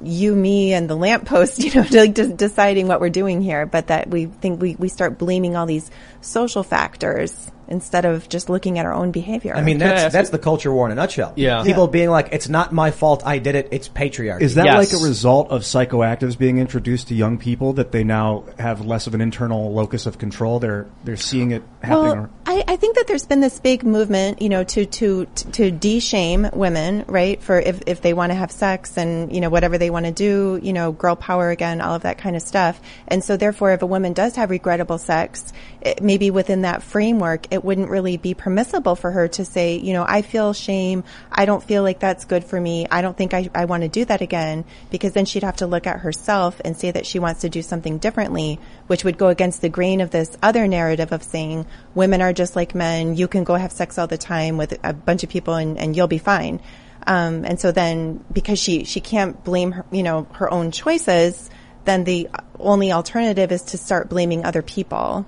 you, 0.01 0.35
me, 0.35 0.73
and 0.73 0.89
the 0.89 0.95
lamppost, 0.95 1.59
you 1.63 1.73
know, 1.73 1.87
like 1.91 2.15
just 2.15 2.37
deciding 2.37 2.87
what 2.87 2.99
we're 3.01 3.09
doing 3.09 3.41
here, 3.41 3.65
but 3.65 3.87
that 3.87 4.09
we 4.09 4.25
think 4.25 4.61
we, 4.61 4.75
we 4.75 4.89
start 4.89 5.17
blaming 5.17 5.55
all 5.55 5.65
these 5.65 5.89
social 6.21 6.63
factors 6.63 7.49
instead 7.65 8.03
of 8.03 8.27
just 8.27 8.49
looking 8.49 8.77
at 8.77 8.85
our 8.85 8.93
own 8.93 9.11
behavior. 9.11 9.55
I 9.55 9.61
mean, 9.61 9.79
Can 9.79 9.87
I 9.87 9.95
that's 9.95 10.13
that's 10.13 10.29
the 10.31 10.37
culture 10.37 10.71
war 10.71 10.85
in 10.85 10.91
a 10.91 10.95
nutshell. 10.95 11.31
Yeah. 11.37 11.63
People 11.63 11.87
being 11.87 12.09
like, 12.09 12.29
"It's 12.33 12.49
not 12.49 12.73
my 12.73 12.91
fault. 12.91 13.23
I 13.25 13.37
did 13.39 13.55
it. 13.55 13.69
It's 13.71 13.87
patriarchy." 13.87 14.41
Is 14.41 14.55
that 14.55 14.65
Yes. 14.65 14.91
like 14.91 15.01
a 15.01 15.03
result 15.03 15.49
of 15.49 15.61
psychoactives 15.61 16.37
being 16.37 16.57
introduced 16.57 17.07
to 17.07 17.15
young 17.15 17.37
people 17.37 17.73
that 17.73 17.93
they 17.93 18.03
now 18.03 18.43
have 18.59 18.85
less 18.85 19.07
of 19.07 19.15
an 19.15 19.21
internal 19.21 19.73
locus 19.73 20.05
of 20.05 20.17
control? 20.17 20.59
They're 20.59 20.87
they're 21.05 21.15
seeing 21.15 21.51
it 21.51 21.63
happening. 21.81 22.19
Well, 22.19 22.29
I, 22.53 22.63
I 22.67 22.75
think 22.75 22.97
that 22.97 23.07
there's 23.07 23.25
been 23.25 23.39
this 23.39 23.59
big 23.59 23.83
movement, 23.83 24.39
you 24.39 24.47
know, 24.47 24.63
to 24.63 24.85
to 24.85 25.25
to 25.53 25.71
de-shame 25.71 26.47
women, 26.53 27.03
right? 27.07 27.41
For 27.41 27.59
if 27.59 27.81
if 27.87 28.01
they 28.01 28.13
want 28.13 28.31
to 28.31 28.35
have 28.35 28.51
sex 28.51 28.95
and 28.95 29.33
you 29.33 29.41
know 29.41 29.49
whatever 29.49 29.79
they 29.79 29.89
want 29.89 30.05
to 30.05 30.11
do, 30.11 30.59
you 30.61 30.71
know, 30.71 30.91
girl 30.91 31.15
power 31.15 31.49
again, 31.49 31.81
all 31.81 31.95
of 31.95 32.03
that 32.03 32.19
kind 32.19 32.35
of 32.35 32.43
stuff. 32.43 32.79
And 33.07 33.23
so, 33.23 33.37
therefore, 33.37 33.71
if 33.71 33.81
a 33.81 33.87
woman 33.87 34.13
does 34.13 34.35
have 34.35 34.51
regrettable 34.51 34.99
sex, 34.99 35.51
it, 35.81 36.03
maybe 36.03 36.29
within 36.29 36.61
that 36.61 36.83
framework, 36.83 37.51
it 37.51 37.65
wouldn't 37.65 37.89
really 37.89 38.17
be 38.17 38.35
permissible 38.35 38.95
for 38.95 39.09
her 39.09 39.27
to 39.29 39.45
say, 39.45 39.77
you 39.77 39.93
know, 39.93 40.05
I 40.07 40.21
feel 40.21 40.53
shame. 40.53 41.03
I 41.31 41.45
don't 41.45 41.63
feel 41.63 41.81
like 41.81 41.99
that's 41.99 42.25
good 42.25 42.43
for 42.43 42.61
me. 42.61 42.85
I 42.91 43.01
don't 43.01 43.17
think 43.17 43.33
I, 43.33 43.49
I 43.55 43.65
want 43.65 43.81
to 43.81 43.89
do 43.89 44.05
that 44.05 44.21
again 44.21 44.63
because 44.91 45.13
then 45.13 45.25
she'd 45.25 45.43
have 45.43 45.57
to 45.57 45.65
look 45.65 45.87
at 45.87 46.01
herself 46.01 46.61
and 46.63 46.77
say 46.77 46.91
that 46.91 47.07
she 47.07 47.17
wants 47.17 47.41
to 47.41 47.49
do 47.49 47.63
something 47.63 47.97
differently, 47.97 48.59
which 48.85 49.03
would 49.03 49.17
go 49.17 49.29
against 49.29 49.61
the 49.61 49.69
grain 49.69 50.01
of 50.01 50.11
this 50.11 50.37
other 50.43 50.67
narrative 50.67 51.11
of 51.11 51.23
saying 51.23 51.65
women 51.95 52.21
are 52.21 52.31
just 52.31 52.42
like 52.55 52.75
men. 52.75 53.15
You 53.15 53.27
can 53.27 53.43
go 53.43 53.55
have 53.55 53.71
sex 53.71 53.97
all 53.97 54.07
the 54.07 54.17
time 54.17 54.57
with 54.57 54.77
a 54.83 54.93
bunch 54.93 55.23
of 55.23 55.29
people 55.29 55.55
and, 55.55 55.77
and 55.77 55.95
you'll 55.95 56.07
be 56.07 56.17
fine. 56.17 56.61
Um, 57.05 57.43
and 57.45 57.59
so 57.59 57.71
then 57.71 58.23
because 58.31 58.59
she, 58.59 58.83
she 58.85 59.01
can't 59.01 59.43
blame 59.43 59.71
her, 59.73 59.85
you 59.91 60.03
know, 60.03 60.27
her 60.33 60.51
own 60.51 60.71
choices, 60.71 61.49
then 61.85 62.03
the 62.03 62.29
only 62.59 62.91
alternative 62.91 63.51
is 63.51 63.61
to 63.63 63.77
start 63.77 64.09
blaming 64.09 64.45
other 64.45 64.61
people. 64.61 65.25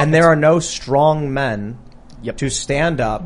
and 0.00 0.14
there 0.14 0.26
are 0.26 0.36
no 0.36 0.60
strong 0.60 1.32
men 1.32 1.78
to 2.36 2.48
stand 2.48 3.00
up 3.00 3.22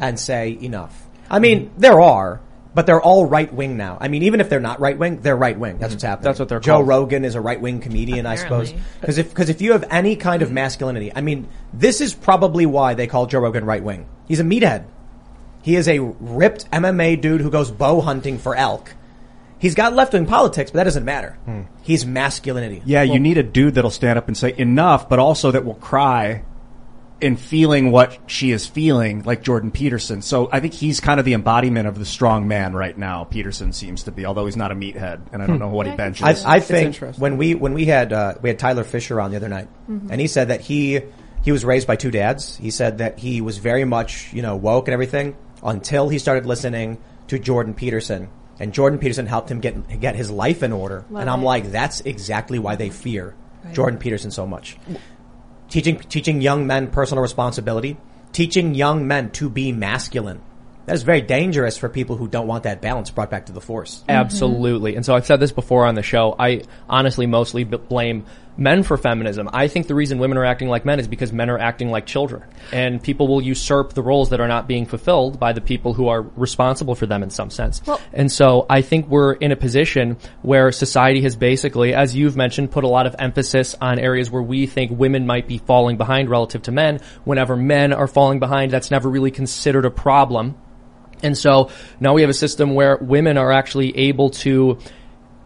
and 0.00 0.18
say 0.18 0.58
enough. 0.60 1.06
I 1.30 1.38
mean, 1.38 1.70
there 1.76 2.00
are, 2.00 2.40
but 2.78 2.86
they're 2.86 3.02
all 3.02 3.26
right 3.26 3.52
wing 3.52 3.76
now. 3.76 3.98
I 4.00 4.06
mean, 4.06 4.22
even 4.22 4.40
if 4.40 4.48
they're 4.48 4.60
not 4.60 4.78
right 4.78 4.96
wing, 4.96 5.20
they're 5.20 5.36
right 5.36 5.58
wing. 5.58 5.78
That's 5.78 5.88
mm-hmm. 5.88 5.94
what's 5.96 6.02
happening. 6.04 6.24
That's 6.26 6.38
what 6.38 6.48
they're 6.48 6.60
Joe 6.60 6.74
called. 6.74 6.86
Rogan 6.86 7.24
is 7.24 7.34
a 7.34 7.40
right 7.40 7.60
wing 7.60 7.80
comedian, 7.80 8.24
I 8.24 8.36
suppose. 8.36 8.72
Because 9.00 9.18
if 9.18 9.30
because 9.30 9.48
if 9.48 9.60
you 9.60 9.72
have 9.72 9.84
any 9.90 10.14
kind 10.14 10.42
of 10.42 10.52
masculinity, 10.52 11.10
I 11.12 11.20
mean, 11.20 11.48
this 11.74 12.00
is 12.00 12.14
probably 12.14 12.66
why 12.66 12.94
they 12.94 13.08
call 13.08 13.26
Joe 13.26 13.40
Rogan 13.40 13.64
right 13.64 13.82
wing. 13.82 14.06
He's 14.28 14.38
a 14.38 14.44
meathead. 14.44 14.84
He 15.60 15.74
is 15.74 15.88
a 15.88 15.98
ripped 15.98 16.70
MMA 16.70 17.20
dude 17.20 17.40
who 17.40 17.50
goes 17.50 17.72
bow 17.72 18.00
hunting 18.00 18.38
for 18.38 18.54
elk. 18.54 18.94
He's 19.58 19.74
got 19.74 19.94
left 19.94 20.12
wing 20.12 20.26
politics, 20.26 20.70
but 20.70 20.76
that 20.76 20.84
doesn't 20.84 21.04
matter. 21.04 21.36
Hmm. 21.46 21.62
He's 21.82 22.06
masculinity. 22.06 22.80
yeah, 22.84 23.02
you 23.02 23.18
need 23.18 23.38
a 23.38 23.42
dude 23.42 23.74
that'll 23.74 23.90
stand 23.90 24.18
up 24.20 24.28
and 24.28 24.36
say 24.36 24.54
enough, 24.56 25.08
but 25.08 25.18
also 25.18 25.50
that 25.50 25.64
will 25.64 25.74
cry 25.74 26.44
in 27.20 27.36
feeling 27.36 27.90
what 27.90 28.18
she 28.26 28.52
is 28.52 28.66
feeling, 28.66 29.22
like 29.24 29.42
Jordan 29.42 29.70
Peterson. 29.70 30.22
So 30.22 30.48
I 30.52 30.60
think 30.60 30.74
he's 30.74 31.00
kind 31.00 31.18
of 31.18 31.26
the 31.26 31.34
embodiment 31.34 31.88
of 31.88 31.98
the 31.98 32.04
strong 32.04 32.46
man 32.46 32.74
right 32.74 32.96
now. 32.96 33.24
Peterson 33.24 33.72
seems 33.72 34.04
to 34.04 34.12
be, 34.12 34.24
although 34.24 34.44
he's 34.44 34.56
not 34.56 34.70
a 34.70 34.74
meathead, 34.74 35.20
and 35.32 35.42
I 35.42 35.46
don't 35.46 35.58
know 35.58 35.68
what 35.68 35.86
he 35.86 35.90
Yeah, 35.90 35.94
I 35.94 35.96
can 35.96 36.12
benches. 36.12 36.44
I, 36.44 36.56
I 36.56 36.60
think 36.60 36.86
interesting. 36.86 37.20
when 37.20 37.36
we 37.36 37.54
when 37.54 37.74
we 37.74 37.86
had 37.86 38.12
uh, 38.12 38.34
we 38.40 38.50
had 38.50 38.58
Tyler 38.58 38.84
Fischer 38.84 39.20
on 39.20 39.30
the 39.30 39.36
other 39.36 39.48
night, 39.48 39.68
and 39.88 40.20
he 40.20 40.26
said 40.26 40.48
that 40.48 40.60
he 40.60 41.00
he 41.42 41.52
was 41.52 41.64
raised 41.64 41.86
by 41.86 41.96
two 41.96 42.10
dads. 42.10 42.56
He 42.56 42.70
said 42.70 42.98
that 42.98 43.18
he 43.18 43.40
was 43.40 43.58
very 43.58 43.84
much 43.84 44.32
you 44.32 44.42
know 44.42 44.56
woke 44.56 44.88
and 44.88 44.92
everything 44.92 45.36
until 45.62 46.08
he 46.08 46.18
started 46.18 46.46
listening 46.46 46.98
to 47.28 47.38
Jordan 47.38 47.74
Peterson, 47.74 48.28
and 48.60 48.72
Jordan 48.72 48.98
Peterson 48.98 49.26
helped 49.26 49.50
him 49.50 49.60
get 49.60 50.00
get 50.00 50.14
his 50.14 50.30
life 50.30 50.62
in 50.62 50.72
order. 50.72 51.04
and 51.08 51.28
I'm 51.28 51.42
it. 51.42 51.46
like, 51.46 51.72
that's 51.72 52.00
exactly 52.02 52.58
why 52.58 52.76
they 52.76 52.90
fear 52.90 53.34
Jordan 53.72 53.98
Peterson 53.98 54.30
so 54.30 54.46
much. 54.46 54.76
Teaching 55.68 55.98
teaching 55.98 56.40
young 56.40 56.66
men 56.66 56.88
personal 56.88 57.22
responsibility, 57.22 57.96
teaching 58.32 58.74
young 58.74 59.06
men 59.06 59.30
to 59.32 59.50
be 59.50 59.72
masculine. 59.72 60.40
that 60.86 60.94
is 60.94 61.02
very 61.02 61.20
dangerous 61.20 61.76
for 61.76 61.88
people 61.90 62.16
who 62.16 62.26
don't 62.26 62.46
want 62.46 62.62
that 62.64 62.80
balance 62.80 63.10
brought 63.10 63.30
back 63.30 63.46
to 63.46 63.52
the 63.52 63.60
force. 63.60 64.02
Absolutely. 64.08 64.96
And 64.96 65.04
so 65.04 65.14
I've 65.14 65.26
said 65.26 65.38
this 65.40 65.52
before 65.52 65.84
on 65.84 65.94
the 65.94 66.02
show. 66.02 66.34
I 66.38 66.62
honestly 66.88 67.26
mostly 67.26 67.64
blame 67.64 68.24
men 68.58 68.82
for 68.82 68.96
feminism. 68.96 69.48
I 69.52 69.68
think 69.68 69.86
the 69.86 69.94
reason 69.94 70.18
women 70.18 70.36
are 70.36 70.44
acting 70.44 70.68
like 70.68 70.84
men 70.84 70.98
is 70.98 71.06
because 71.06 71.32
men 71.32 71.48
are 71.48 71.58
acting 71.58 71.90
like 71.90 72.04
children. 72.04 72.42
And 72.72 73.00
people 73.02 73.28
will 73.28 73.40
usurp 73.40 73.92
the 73.92 74.02
roles 74.02 74.30
that 74.30 74.40
are 74.40 74.48
not 74.48 74.66
being 74.66 74.84
fulfilled 74.84 75.38
by 75.38 75.52
the 75.52 75.60
people 75.60 75.94
who 75.94 76.08
are 76.08 76.22
responsible 76.36 76.96
for 76.96 77.06
them 77.06 77.22
in 77.22 77.30
some 77.30 77.50
sense. 77.50 77.80
Well- 77.86 78.00
and 78.12 78.30
so 78.30 78.66
I 78.68 78.82
think 78.82 79.08
we're 79.08 79.34
in 79.34 79.52
a 79.52 79.56
position 79.56 80.18
where 80.42 80.72
society 80.72 81.22
has 81.22 81.36
basically, 81.36 81.94
as 81.94 82.16
you've 82.16 82.36
mentioned, 82.36 82.72
put 82.72 82.82
a 82.82 82.88
lot 82.88 83.06
of 83.06 83.14
emphasis 83.18 83.76
on 83.80 83.98
areas 83.98 84.30
where 84.30 84.42
we 84.42 84.66
think 84.66 84.90
women 84.90 85.24
might 85.24 85.46
be 85.46 85.58
falling 85.58 85.96
behind 85.96 86.28
relative 86.28 86.62
to 86.62 86.72
men. 86.72 87.00
Whenever 87.24 87.56
men 87.56 87.92
are 87.92 88.08
falling 88.08 88.40
behind, 88.40 88.72
that's 88.72 88.90
never 88.90 89.08
really 89.08 89.30
considered 89.30 89.84
a 89.84 89.90
problem. 89.90 90.56
And 91.22 91.36
so 91.36 91.70
now 92.00 92.14
we 92.14 92.22
have 92.22 92.30
a 92.30 92.34
system 92.34 92.74
where 92.74 92.96
women 92.96 93.38
are 93.38 93.52
actually 93.52 93.96
able 93.96 94.30
to 94.30 94.78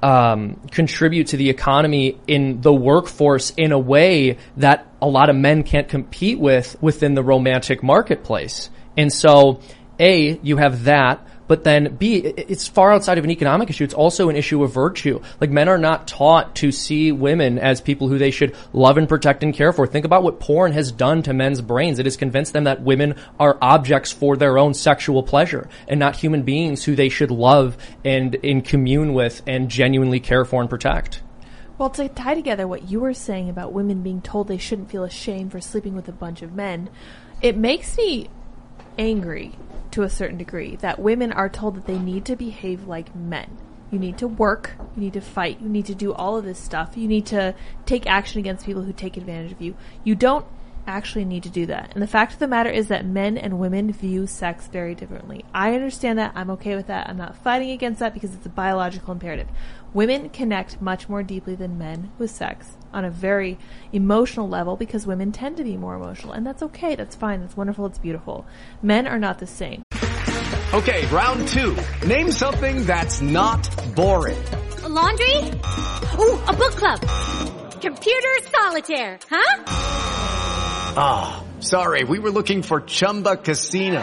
um, 0.02 0.56
contribute 0.70 1.28
to 1.28 1.36
the 1.36 1.48
economy 1.48 2.18
in 2.26 2.60
the 2.60 2.72
workforce 2.72 3.50
in 3.56 3.72
a 3.72 3.78
way 3.78 4.38
that 4.56 4.86
a 5.00 5.06
lot 5.06 5.30
of 5.30 5.36
men 5.36 5.62
can't 5.62 5.88
compete 5.88 6.38
with 6.38 6.76
within 6.82 7.14
the 7.14 7.22
romantic 7.22 7.82
marketplace. 7.82 8.68
And 8.96 9.12
so, 9.12 9.60
A, 10.00 10.38
you 10.42 10.56
have 10.56 10.84
that, 10.84 11.26
but 11.48 11.64
then 11.64 11.96
B, 11.96 12.16
it's 12.16 12.68
far 12.68 12.92
outside 12.92 13.18
of 13.18 13.24
an 13.24 13.30
economic 13.30 13.68
issue. 13.70 13.84
It's 13.84 13.94
also 13.94 14.28
an 14.28 14.36
issue 14.36 14.62
of 14.62 14.72
virtue. 14.72 15.20
Like 15.40 15.50
men 15.50 15.68
are 15.68 15.78
not 15.78 16.06
taught 16.06 16.54
to 16.56 16.72
see 16.72 17.12
women 17.12 17.58
as 17.58 17.80
people 17.80 18.08
who 18.08 18.18
they 18.18 18.30
should 18.30 18.54
love 18.72 18.96
and 18.96 19.08
protect 19.08 19.42
and 19.42 19.52
care 19.52 19.72
for. 19.72 19.86
Think 19.86 20.04
about 20.04 20.22
what 20.22 20.40
porn 20.40 20.72
has 20.72 20.92
done 20.92 21.22
to 21.24 21.32
men's 21.32 21.60
brains. 21.60 21.98
It 21.98 22.06
has 22.06 22.16
convinced 22.16 22.52
them 22.52 22.64
that 22.64 22.82
women 22.82 23.16
are 23.38 23.58
objects 23.60 24.12
for 24.12 24.36
their 24.36 24.58
own 24.58 24.74
sexual 24.74 25.22
pleasure 25.22 25.68
and 25.88 25.98
not 25.98 26.16
human 26.16 26.42
beings 26.42 26.84
who 26.84 26.94
they 26.94 27.08
should 27.08 27.30
love 27.30 27.76
and 28.04 28.34
in 28.36 28.62
commune 28.62 29.12
with 29.12 29.42
and 29.46 29.68
genuinely 29.68 30.20
care 30.20 30.44
for 30.44 30.60
and 30.60 30.70
protect. 30.70 31.22
Well, 31.78 31.90
to 31.90 32.08
tie 32.08 32.34
together 32.34 32.68
what 32.68 32.88
you 32.88 33.00
were 33.00 33.14
saying 33.14 33.48
about 33.48 33.72
women 33.72 34.02
being 34.02 34.20
told 34.20 34.46
they 34.46 34.58
shouldn't 34.58 34.90
feel 34.90 35.04
ashamed 35.04 35.50
for 35.50 35.60
sleeping 35.60 35.94
with 35.94 36.08
a 36.08 36.12
bunch 36.12 36.42
of 36.42 36.54
men, 36.54 36.90
it 37.40 37.56
makes 37.56 37.96
me 37.96 38.28
angry 38.98 39.56
to 39.92 40.02
a 40.02 40.10
certain 40.10 40.38
degree 40.38 40.76
that 40.76 40.98
women 40.98 41.32
are 41.32 41.48
told 41.48 41.76
that 41.76 41.86
they 41.86 41.98
need 41.98 42.24
to 42.26 42.36
behave 42.36 42.86
like 42.86 43.14
men. 43.14 43.58
You 43.90 43.98
need 43.98 44.18
to 44.18 44.26
work, 44.26 44.72
you 44.96 45.02
need 45.02 45.12
to 45.12 45.20
fight, 45.20 45.60
you 45.60 45.68
need 45.68 45.86
to 45.86 45.94
do 45.94 46.12
all 46.14 46.36
of 46.36 46.44
this 46.44 46.58
stuff. 46.58 46.96
You 46.96 47.06
need 47.06 47.26
to 47.26 47.54
take 47.84 48.06
action 48.06 48.40
against 48.40 48.64
people 48.64 48.82
who 48.82 48.92
take 48.92 49.16
advantage 49.16 49.52
of 49.52 49.60
you. 49.60 49.76
You 50.02 50.14
don't 50.14 50.46
actually 50.86 51.24
need 51.24 51.42
to 51.42 51.50
do 51.50 51.66
that. 51.66 51.92
And 51.92 52.02
the 52.02 52.06
fact 52.06 52.32
of 52.32 52.38
the 52.38 52.48
matter 52.48 52.70
is 52.70 52.88
that 52.88 53.04
men 53.04 53.36
and 53.36 53.58
women 53.58 53.92
view 53.92 54.26
sex 54.26 54.66
very 54.66 54.94
differently. 54.94 55.44
I 55.54 55.74
understand 55.74 56.18
that. 56.18 56.32
I'm 56.34 56.50
okay 56.52 56.74
with 56.74 56.86
that. 56.88 57.08
I'm 57.08 57.18
not 57.18 57.36
fighting 57.36 57.70
against 57.70 58.00
that 58.00 58.14
because 58.14 58.34
it's 58.34 58.46
a 58.46 58.50
biological 58.50 59.12
imperative. 59.12 59.48
Women 59.92 60.30
connect 60.30 60.80
much 60.80 61.08
more 61.08 61.22
deeply 61.22 61.54
than 61.54 61.78
men 61.78 62.10
with 62.18 62.30
sex 62.30 62.76
on 62.92 63.04
a 63.04 63.10
very 63.10 63.58
emotional 63.92 64.48
level 64.48 64.76
because 64.76 65.06
women 65.06 65.32
tend 65.32 65.56
to 65.56 65.64
be 65.64 65.76
more 65.76 65.94
emotional. 65.94 66.32
And 66.32 66.46
that's 66.46 66.62
okay. 66.62 66.94
That's 66.94 67.16
fine. 67.16 67.40
That's 67.40 67.56
wonderful. 67.56 67.86
It's 67.86 67.98
beautiful. 67.98 68.46
Men 68.82 69.06
are 69.06 69.18
not 69.18 69.38
the 69.38 69.46
same. 69.46 69.82
Okay, 70.74 71.04
round 71.06 71.46
two. 71.48 71.76
Name 72.06 72.30
something 72.30 72.86
that's 72.86 73.20
not 73.20 73.68
boring. 73.94 74.42
A 74.84 74.88
laundry? 74.88 75.36
Ooh, 76.18 76.38
a 76.48 76.52
book 76.54 76.74
club. 76.76 77.00
Computer 77.80 78.28
solitaire, 78.56 79.18
huh? 79.28 79.64
Ah, 80.96 81.44
sorry, 81.60 82.04
we 82.04 82.18
were 82.18 82.30
looking 82.30 82.62
for 82.62 82.80
Chumba 82.80 83.36
Casino. 83.36 84.02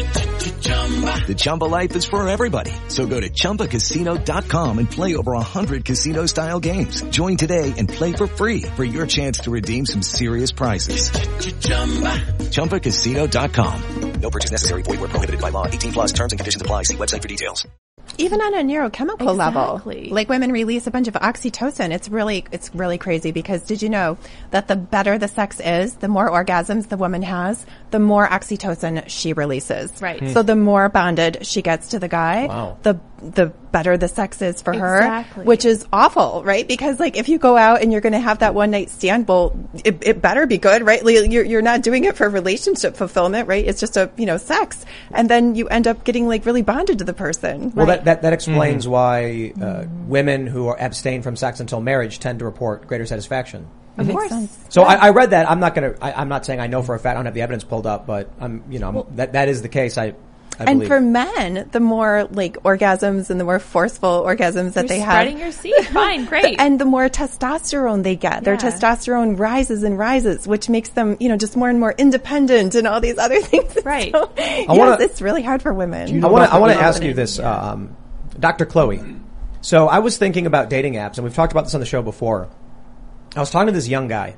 The 1.01 1.35
Chumba 1.35 1.65
life 1.65 1.95
is 1.95 2.03
for 2.03 2.27
everybody. 2.27 2.73
So 2.89 3.05
go 3.05 3.21
to 3.21 3.29
ChumbaCasino.com 3.29 4.79
and 4.79 4.91
play 4.91 5.15
over 5.15 5.31
100 5.31 5.85
casino-style 5.85 6.59
games. 6.59 7.01
Join 7.03 7.37
today 7.37 7.73
and 7.77 7.87
play 7.87 8.11
for 8.11 8.27
free 8.27 8.63
for 8.63 8.83
your 8.83 9.07
chance 9.07 9.39
to 9.41 9.51
redeem 9.51 9.85
some 9.85 10.01
serious 10.01 10.51
prizes. 10.51 11.09
ChumbaCasino.com. 12.49 14.11
No 14.19 14.29
purchase 14.29 14.51
necessary. 14.51 14.83
Void 14.83 14.99
where 14.99 15.09
prohibited 15.09 15.41
by 15.41 15.49
law. 15.49 15.65
18 15.65 15.93
plus 15.93 16.13
terms 16.13 16.33
and 16.33 16.39
conditions 16.39 16.61
apply. 16.61 16.83
See 16.83 16.95
website 16.95 17.21
for 17.21 17.27
details. 17.27 17.65
even 18.17 18.41
on 18.41 18.53
a 18.53 18.63
neurochemical 18.63 19.35
level 19.35 19.81
like 20.11 20.29
women 20.29 20.51
release 20.51 20.85
a 20.87 20.91
bunch 20.91 21.07
of 21.07 21.13
oxytocin 21.15 21.91
it's 21.91 22.09
really 22.09 22.45
it's 22.51 22.73
really 22.75 22.97
crazy 22.97 23.31
because 23.31 23.63
did 23.63 23.81
you 23.81 23.89
know 23.89 24.17
that 24.51 24.67
the 24.67 24.75
better 24.75 25.17
the 25.17 25.27
sex 25.27 25.59
is 25.59 25.95
the 25.95 26.07
more 26.07 26.29
orgasms 26.29 26.89
the 26.89 26.97
woman 26.97 27.21
has 27.21 27.65
the 27.91 27.99
more 27.99 28.27
oxytocin 28.27 29.03
she 29.07 29.33
releases 29.33 29.91
Right. 30.01 30.19
Hmm. 30.19 30.29
so 30.33 30.43
the 30.43 30.55
more 30.55 30.89
bonded 30.89 31.45
she 31.45 31.61
gets 31.61 31.89
to 31.89 31.99
the 31.99 32.07
guy 32.07 32.47
Wow. 32.47 32.77
the 32.83 32.99
the 33.21 33.47
better 33.71 33.97
the 33.97 34.07
sex 34.07 34.41
is 34.41 34.63
for 34.63 34.73
Exactly. 34.73 35.43
her 35.43 35.47
which 35.47 35.63
is 35.63 35.85
awful 35.93 36.41
right 36.43 36.67
because 36.67 36.99
like 36.99 37.15
if 37.17 37.29
you 37.29 37.37
go 37.37 37.55
out 37.55 37.81
and 37.83 37.91
you're 37.91 38.01
going 38.01 38.13
to 38.13 38.19
have 38.19 38.39
that 38.39 38.55
one 38.55 38.71
night 38.71 38.89
stand 38.89 39.27
well 39.27 39.55
it, 39.85 39.99
it 40.01 40.21
better 40.21 40.47
be 40.47 40.57
good 40.57 40.83
right 40.83 41.05
Like, 41.05 41.31
you're, 41.31 41.43
you're 41.45 41.61
not 41.61 41.83
doing 41.83 42.03
it 42.05 42.17
for 42.17 42.27
relationship 42.27 42.95
fulfillment 42.95 43.47
right 43.47 43.63
it's 43.67 43.79
just 43.79 43.95
a 43.95 44.09
you 44.17 44.25
know 44.25 44.37
sex 44.37 44.83
and 45.13 45.29
then 45.29 45.53
you 45.53 45.67
end 45.67 45.85
up 45.87 46.03
getting 46.03 46.27
like 46.27 46.45
really 46.47 46.63
bonded 46.63 46.97
to 46.97 47.03
the 47.05 47.13
person 47.13 47.71
Well, 47.75 47.85
right? 47.85 47.97
that, 47.97 48.05
that, 48.05 48.21
that 48.23 48.33
explains 48.33 48.87
why 48.87 49.53
uh, 49.61 49.85
women 50.07 50.47
who 50.47 50.67
are 50.67 50.79
abstain 50.81 51.21
from 51.21 51.35
sex 51.35 51.59
until 51.59 51.79
marriage 51.79 52.17
tend 52.17 52.39
to 52.39 52.45
report 52.45 52.87
greater 52.87 53.05
satisfaction. 53.05 53.67
Of 53.97 54.07
Makes 54.07 54.13
course. 54.17 54.29
sense. 54.29 54.59
So 54.69 54.83
I, 54.83 54.95
I 54.95 55.09
read 55.09 55.31
that. 55.31 55.49
I'm 55.49 55.59
not 55.59 55.75
gonna. 55.75 55.95
I, 56.01 56.13
I'm 56.13 56.29
not 56.29 56.45
saying 56.45 56.59
I 56.59 56.67
know 56.67 56.81
for 56.81 56.95
a 56.95 56.99
fact. 56.99 57.11
I 57.11 57.13
don't 57.15 57.25
have 57.25 57.33
the 57.33 57.41
evidence 57.41 57.63
pulled 57.63 57.85
up, 57.85 58.05
but 58.07 58.29
I'm. 58.39 58.63
You 58.69 58.79
know, 58.79 58.87
I'm- 58.91 59.15
that 59.17 59.33
that 59.33 59.49
is 59.49 59.61
the 59.61 59.69
case. 59.69 59.97
I. 59.97 60.13
I 60.59 60.65
and 60.65 60.79
believe. 60.79 60.89
for 60.89 60.99
men, 61.01 61.69
the 61.71 61.79
more 61.79 62.27
like 62.31 62.61
orgasms 62.63 63.29
and 63.31 63.39
the 63.39 63.43
more 63.45 63.57
forceful 63.57 64.21
orgasms 64.23 64.73
that 64.73 64.81
You're 64.83 64.87
they 64.89 64.99
have, 64.99 65.13
spreading 65.13 65.39
your 65.39 65.51
seed. 65.51 65.73
Fine, 65.87 66.25
great. 66.25 66.59
and 66.59 66.79
the 66.79 66.85
more 66.85 67.09
testosterone 67.09 68.03
they 68.03 68.15
get, 68.15 68.43
their 68.43 68.57
testosterone 68.57 69.39
rises 69.39 69.81
and 69.83 69.97
rises, 69.97 70.47
which 70.47 70.69
makes 70.69 70.89
them, 70.89 71.17
you 71.19 71.29
know, 71.29 71.37
just 71.37 71.55
more 71.57 71.69
and 71.69 71.79
more 71.79 71.93
independent 71.97 72.75
and 72.75 72.85
all 72.85 72.99
these 73.01 73.17
other 73.17 73.41
things. 73.41 73.75
Right. 73.83 74.11
So, 74.11 74.31
yes, 74.37 74.67
wanna- 74.67 74.97
it's 74.99 75.21
really 75.21 75.41
hard 75.41 75.61
for 75.63 75.73
women. 75.73 76.23
I 76.23 76.27
want 76.27 76.47
to. 76.49 76.53
I 76.55 76.59
want 76.59 76.73
to 76.73 76.79
ask 76.79 77.01
you 77.01 77.13
this, 77.13 77.39
um, 77.39 77.95
Dr. 78.39 78.65
Chloe. 78.65 79.01
So 79.61 79.87
I 79.87 79.99
was 79.99 80.17
thinking 80.17 80.45
about 80.47 80.69
dating 80.69 80.93
apps, 80.95 81.15
and 81.15 81.23
we've 81.23 81.33
talked 81.35 81.53
about 81.53 81.63
this 81.63 81.73
on 81.73 81.79
the 81.79 81.85
show 81.87 82.01
before. 82.03 82.49
I 83.35 83.39
was 83.39 83.49
talking 83.49 83.67
to 83.67 83.73
this 83.73 83.87
young 83.87 84.07
guy. 84.07 84.35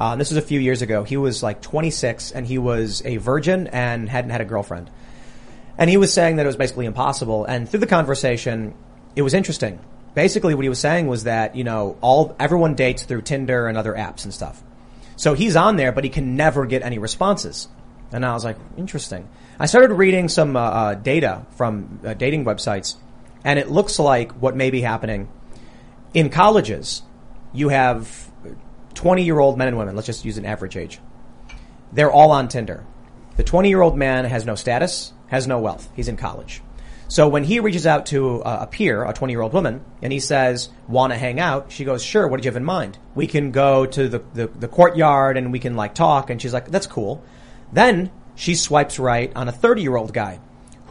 Uh, 0.00 0.16
this 0.16 0.30
was 0.30 0.36
a 0.36 0.42
few 0.42 0.58
years 0.58 0.82
ago. 0.82 1.04
He 1.04 1.16
was 1.16 1.44
like 1.44 1.62
26, 1.62 2.32
and 2.32 2.44
he 2.44 2.58
was 2.58 3.00
a 3.04 3.18
virgin 3.18 3.68
and 3.68 4.08
hadn't 4.08 4.30
had 4.30 4.40
a 4.40 4.44
girlfriend. 4.44 4.90
And 5.78 5.88
he 5.88 5.96
was 5.96 6.12
saying 6.12 6.36
that 6.36 6.42
it 6.44 6.48
was 6.48 6.56
basically 6.56 6.86
impossible. 6.86 7.44
And 7.44 7.68
through 7.68 7.80
the 7.80 7.86
conversation, 7.86 8.74
it 9.14 9.22
was 9.22 9.32
interesting. 9.32 9.78
Basically, 10.14 10.54
what 10.54 10.64
he 10.64 10.68
was 10.68 10.80
saying 10.80 11.06
was 11.06 11.24
that 11.24 11.54
you 11.54 11.64
know 11.64 11.96
all 12.00 12.34
everyone 12.40 12.74
dates 12.74 13.04
through 13.04 13.22
Tinder 13.22 13.68
and 13.68 13.78
other 13.78 13.92
apps 13.94 14.24
and 14.24 14.34
stuff. 14.34 14.60
So 15.16 15.34
he's 15.34 15.54
on 15.54 15.76
there, 15.76 15.92
but 15.92 16.02
he 16.02 16.10
can 16.10 16.36
never 16.36 16.66
get 16.66 16.82
any 16.82 16.98
responses. 16.98 17.68
And 18.10 18.26
I 18.26 18.34
was 18.34 18.44
like, 18.44 18.56
interesting. 18.76 19.28
I 19.58 19.66
started 19.66 19.94
reading 19.94 20.28
some 20.28 20.56
uh, 20.56 20.60
uh, 20.60 20.94
data 20.94 21.46
from 21.52 22.00
uh, 22.04 22.14
dating 22.14 22.44
websites, 22.44 22.96
and 23.44 23.58
it 23.58 23.70
looks 23.70 23.98
like 23.98 24.32
what 24.32 24.56
may 24.56 24.70
be 24.70 24.80
happening 24.80 25.28
in 26.12 26.28
colleges. 26.28 27.02
You 27.54 27.68
have 27.68 28.21
20 28.94 29.22
year 29.24 29.38
old 29.38 29.58
men 29.58 29.68
and 29.68 29.78
women. 29.78 29.94
Let's 29.96 30.06
just 30.06 30.24
use 30.24 30.38
an 30.38 30.44
average 30.44 30.76
age. 30.76 31.00
They're 31.92 32.10
all 32.10 32.30
on 32.30 32.48
Tinder. 32.48 32.84
The 33.36 33.44
20 33.44 33.68
year 33.68 33.80
old 33.80 33.96
man 33.96 34.24
has 34.24 34.44
no 34.44 34.54
status, 34.54 35.12
has 35.28 35.46
no 35.46 35.58
wealth. 35.58 35.90
He's 35.94 36.08
in 36.08 36.16
college. 36.16 36.62
So 37.08 37.28
when 37.28 37.44
he 37.44 37.60
reaches 37.60 37.86
out 37.86 38.06
to 38.06 38.42
uh, 38.42 38.60
a 38.62 38.66
peer, 38.66 39.04
a 39.04 39.12
20 39.12 39.32
year 39.32 39.42
old 39.42 39.52
woman, 39.52 39.84
and 40.00 40.12
he 40.12 40.20
says, 40.20 40.70
want 40.88 41.12
to 41.12 41.18
hang 41.18 41.38
out? 41.40 41.70
She 41.70 41.84
goes, 41.84 42.02
sure. 42.02 42.26
What 42.26 42.38
did 42.38 42.46
you 42.46 42.50
have 42.50 42.56
in 42.56 42.64
mind? 42.64 42.98
We 43.14 43.26
can 43.26 43.50
go 43.50 43.84
to 43.84 44.08
the, 44.08 44.22
the, 44.32 44.46
the 44.46 44.68
courtyard 44.68 45.36
and 45.36 45.52
we 45.52 45.58
can 45.58 45.76
like 45.76 45.94
talk. 45.94 46.30
And 46.30 46.40
she's 46.40 46.54
like, 46.54 46.70
that's 46.70 46.86
cool. 46.86 47.22
Then 47.70 48.10
she 48.34 48.54
swipes 48.54 48.98
right 48.98 49.30
on 49.36 49.48
a 49.48 49.52
30 49.52 49.82
year 49.82 49.96
old 49.96 50.14
guy 50.14 50.40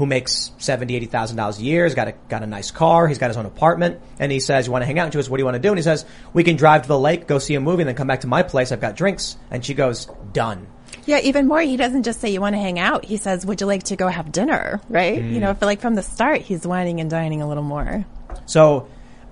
who 0.01 0.07
makes 0.07 0.49
seventy, 0.57 0.95
eighty 0.95 1.05
thousand 1.05 1.37
dollars 1.37 1.59
a 1.59 1.61
year. 1.61 1.85
He's 1.85 1.93
got 1.93 2.07
a 2.07 2.13
got 2.27 2.41
a 2.41 2.47
nice 2.47 2.71
car. 2.71 3.07
He's 3.07 3.19
got 3.19 3.27
his 3.27 3.37
own 3.37 3.45
apartment, 3.45 4.01
and 4.17 4.31
he 4.31 4.39
says, 4.39 4.65
"You 4.65 4.71
want 4.71 4.81
to 4.81 4.87
hang 4.87 4.97
out?" 4.97 5.03
And 5.03 5.13
she 5.13 5.17
goes, 5.17 5.29
"What 5.29 5.37
do 5.37 5.41
you 5.41 5.45
want 5.45 5.57
to 5.57 5.61
do?" 5.61 5.69
And 5.69 5.77
he 5.77 5.83
says, 5.83 6.05
"We 6.33 6.43
can 6.43 6.55
drive 6.55 6.81
to 6.81 6.87
the 6.87 6.97
lake, 6.97 7.27
go 7.27 7.37
see 7.37 7.53
a 7.53 7.61
movie, 7.61 7.83
and 7.83 7.87
then 7.87 7.95
come 7.95 8.07
back 8.07 8.21
to 8.21 8.27
my 8.27 8.41
place. 8.41 8.71
I've 8.71 8.81
got 8.81 8.95
drinks." 8.95 9.37
And 9.51 9.63
she 9.63 9.75
goes, 9.75 10.07
"Done." 10.33 10.65
Yeah, 11.05 11.19
even 11.19 11.47
more, 11.47 11.61
he 11.61 11.77
doesn't 11.77 12.01
just 12.01 12.19
say 12.19 12.31
you 12.31 12.41
want 12.41 12.55
to 12.55 12.59
hang 12.59 12.79
out. 12.79 13.05
He 13.05 13.17
says, 13.17 13.45
"Would 13.45 13.61
you 13.61 13.67
like 13.67 13.83
to 13.83 13.95
go 13.95 14.07
have 14.07 14.31
dinner?" 14.31 14.81
Right? 14.89 15.21
Mm. 15.21 15.33
You 15.33 15.39
know, 15.39 15.53
for 15.53 15.67
like 15.67 15.81
from 15.81 15.93
the 15.93 16.01
start, 16.01 16.41
he's 16.41 16.65
wining 16.65 16.99
and 16.99 17.07
dining 17.07 17.43
a 17.43 17.47
little 17.47 17.61
more. 17.61 18.03
So 18.47 18.87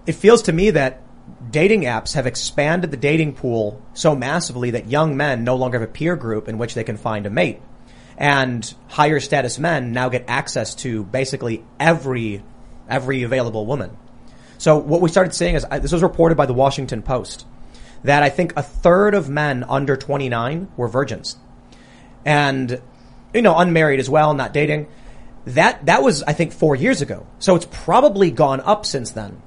it 0.05 0.13
feels 0.13 0.43
to 0.43 0.53
me 0.53 0.69
that 0.69 1.01
dating 1.49 1.85
apps 1.85 2.13
have 2.13 2.27
expanded 2.27 2.91
the 2.91 2.97
dating 2.97 3.33
pool 3.33 3.81
so 3.95 4.15
massively 4.15 4.69
that 4.69 4.87
young 4.87 5.17
men 5.17 5.43
no 5.43 5.55
longer 5.55 5.79
have 5.79 5.89
a 5.89 5.91
peer 5.91 6.15
group 6.15 6.47
in 6.47 6.59
which 6.59 6.75
they 6.75 6.83
can 6.83 6.95
find 6.95 7.25
a 7.25 7.31
mate. 7.31 7.59
And 8.19 8.71
higher 8.89 9.21
status 9.21 9.57
men 9.57 9.93
now 9.93 10.09
get 10.09 10.25
access 10.27 10.75
to 10.75 11.05
basically 11.05 11.63
every, 11.79 12.43
every 12.89 13.23
available 13.23 13.65
woman. 13.65 13.97
So 14.57 14.77
what 14.77 14.99
we 14.99 15.09
started 15.09 15.33
seeing 15.33 15.55
is, 15.55 15.65
this 15.81 15.93
was 15.93 16.03
reported 16.03 16.35
by 16.35 16.45
the 16.45 16.53
Washington 16.53 17.01
Post, 17.01 17.45
that 18.03 18.21
I 18.21 18.29
think 18.29 18.53
a 18.57 18.61
third 18.61 19.15
of 19.15 19.29
men 19.29 19.63
under 19.63 19.95
29 19.95 20.67
were 20.75 20.89
virgins. 20.89 21.37
And, 22.25 22.81
you 23.33 23.41
know, 23.41 23.57
unmarried 23.57 24.01
as 24.01 24.09
well, 24.09 24.33
not 24.33 24.53
dating. 24.53 24.87
That, 25.45 25.85
that 25.85 26.03
was, 26.03 26.21
I 26.23 26.33
think, 26.33 26.51
four 26.51 26.75
years 26.75 27.01
ago. 27.01 27.25
So 27.39 27.55
it's 27.55 27.67
probably 27.71 28.31
gone 28.31 28.59
up 28.59 28.85
since 28.85 29.11
then. 29.11 29.41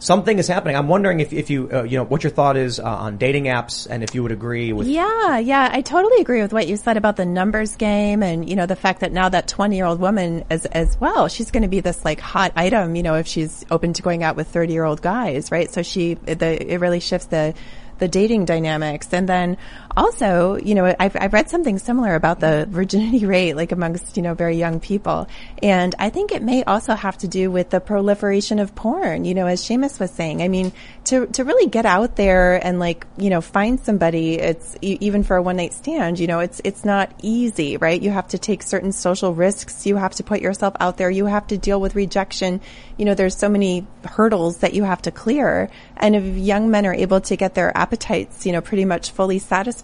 Something 0.00 0.38
is 0.38 0.48
happening. 0.48 0.76
I'm 0.76 0.88
wondering 0.88 1.20
if, 1.20 1.34
if 1.34 1.50
you, 1.50 1.68
uh, 1.70 1.82
you 1.82 1.98
know, 1.98 2.04
what 2.04 2.24
your 2.24 2.30
thought 2.30 2.56
is 2.56 2.80
uh, 2.80 2.84
on 2.84 3.18
dating 3.18 3.44
apps 3.44 3.86
and 3.88 4.02
if 4.02 4.14
you 4.14 4.22
would 4.22 4.32
agree 4.32 4.72
with. 4.72 4.88
Yeah, 4.88 5.38
yeah, 5.38 5.68
I 5.70 5.82
totally 5.82 6.22
agree 6.22 6.40
with 6.40 6.54
what 6.54 6.66
you 6.66 6.78
said 6.78 6.96
about 6.96 7.16
the 7.16 7.26
numbers 7.26 7.76
game 7.76 8.22
and, 8.22 8.48
you 8.48 8.56
know, 8.56 8.64
the 8.64 8.76
fact 8.76 9.00
that 9.00 9.12
now 9.12 9.28
that 9.28 9.46
20 9.46 9.76
year 9.76 9.84
old 9.84 10.00
woman 10.00 10.44
as, 10.48 10.64
as 10.64 10.98
well, 10.98 11.28
she's 11.28 11.50
going 11.50 11.64
to 11.64 11.68
be 11.68 11.80
this 11.80 12.02
like 12.02 12.18
hot 12.18 12.52
item, 12.56 12.96
you 12.96 13.02
know, 13.02 13.16
if 13.16 13.26
she's 13.26 13.62
open 13.70 13.92
to 13.92 14.00
going 14.00 14.22
out 14.22 14.36
with 14.36 14.48
30 14.48 14.72
year 14.72 14.84
old 14.84 15.02
guys, 15.02 15.52
right? 15.52 15.70
So 15.70 15.82
she, 15.82 16.14
the, 16.14 16.72
it 16.72 16.80
really 16.80 17.00
shifts 17.00 17.26
the, 17.26 17.52
the 17.98 18.08
dating 18.08 18.46
dynamics. 18.46 19.12
And 19.12 19.28
then 19.28 19.58
also, 19.96 20.56
you 20.56 20.74
know, 20.74 20.94
I've, 20.98 21.16
I've 21.16 21.32
read 21.32 21.50
something 21.50 21.78
similar 21.78 22.14
about 22.14 22.40
the 22.40 22.66
virginity 22.70 23.26
rate, 23.26 23.54
like 23.54 23.72
amongst, 23.72 24.16
you 24.16 24.22
know, 24.22 24.34
very 24.34 24.56
young 24.56 24.80
people. 24.80 25.26
And 25.62 25.94
I 25.98 26.10
think 26.10 26.32
it 26.32 26.42
may 26.42 26.62
also 26.64 26.94
have 26.94 27.18
to 27.18 27.28
do 27.28 27.50
with 27.50 27.70
the 27.70 27.80
proliferation 27.80 28.58
of 28.60 28.74
porn, 28.74 29.24
you 29.24 29.34
know, 29.34 29.46
as 29.46 29.62
Seamus 29.62 29.98
was 29.98 30.10
saying. 30.10 30.42
I 30.42 30.48
mean, 30.48 30.72
to, 31.04 31.26
to 31.26 31.44
really 31.44 31.68
get 31.68 31.86
out 31.86 32.16
there 32.16 32.64
and 32.64 32.78
like, 32.78 33.06
you 33.18 33.30
know, 33.30 33.40
find 33.40 33.80
somebody, 33.80 34.34
it's 34.34 34.76
even 34.80 35.24
for 35.24 35.36
a 35.36 35.42
one 35.42 35.56
night 35.56 35.74
stand, 35.74 36.18
you 36.20 36.26
know, 36.26 36.38
it's, 36.38 36.60
it's 36.62 36.84
not 36.84 37.12
easy, 37.22 37.76
right? 37.76 38.00
You 38.00 38.10
have 38.10 38.28
to 38.28 38.38
take 38.38 38.62
certain 38.62 38.92
social 38.92 39.34
risks. 39.34 39.86
You 39.86 39.96
have 39.96 40.14
to 40.16 40.22
put 40.22 40.40
yourself 40.40 40.74
out 40.78 40.98
there. 40.98 41.10
You 41.10 41.26
have 41.26 41.48
to 41.48 41.58
deal 41.58 41.80
with 41.80 41.94
rejection. 41.94 42.60
You 42.96 43.06
know, 43.06 43.14
there's 43.14 43.36
so 43.36 43.48
many 43.48 43.86
hurdles 44.04 44.58
that 44.58 44.74
you 44.74 44.84
have 44.84 45.02
to 45.02 45.10
clear. 45.10 45.68
And 45.96 46.14
if 46.14 46.36
young 46.36 46.70
men 46.70 46.86
are 46.86 46.94
able 46.94 47.20
to 47.22 47.36
get 47.36 47.54
their 47.54 47.76
appetites, 47.76 48.46
you 48.46 48.52
know, 48.52 48.60
pretty 48.60 48.84
much 48.84 49.10
fully 49.10 49.38
satisfied 49.38 49.79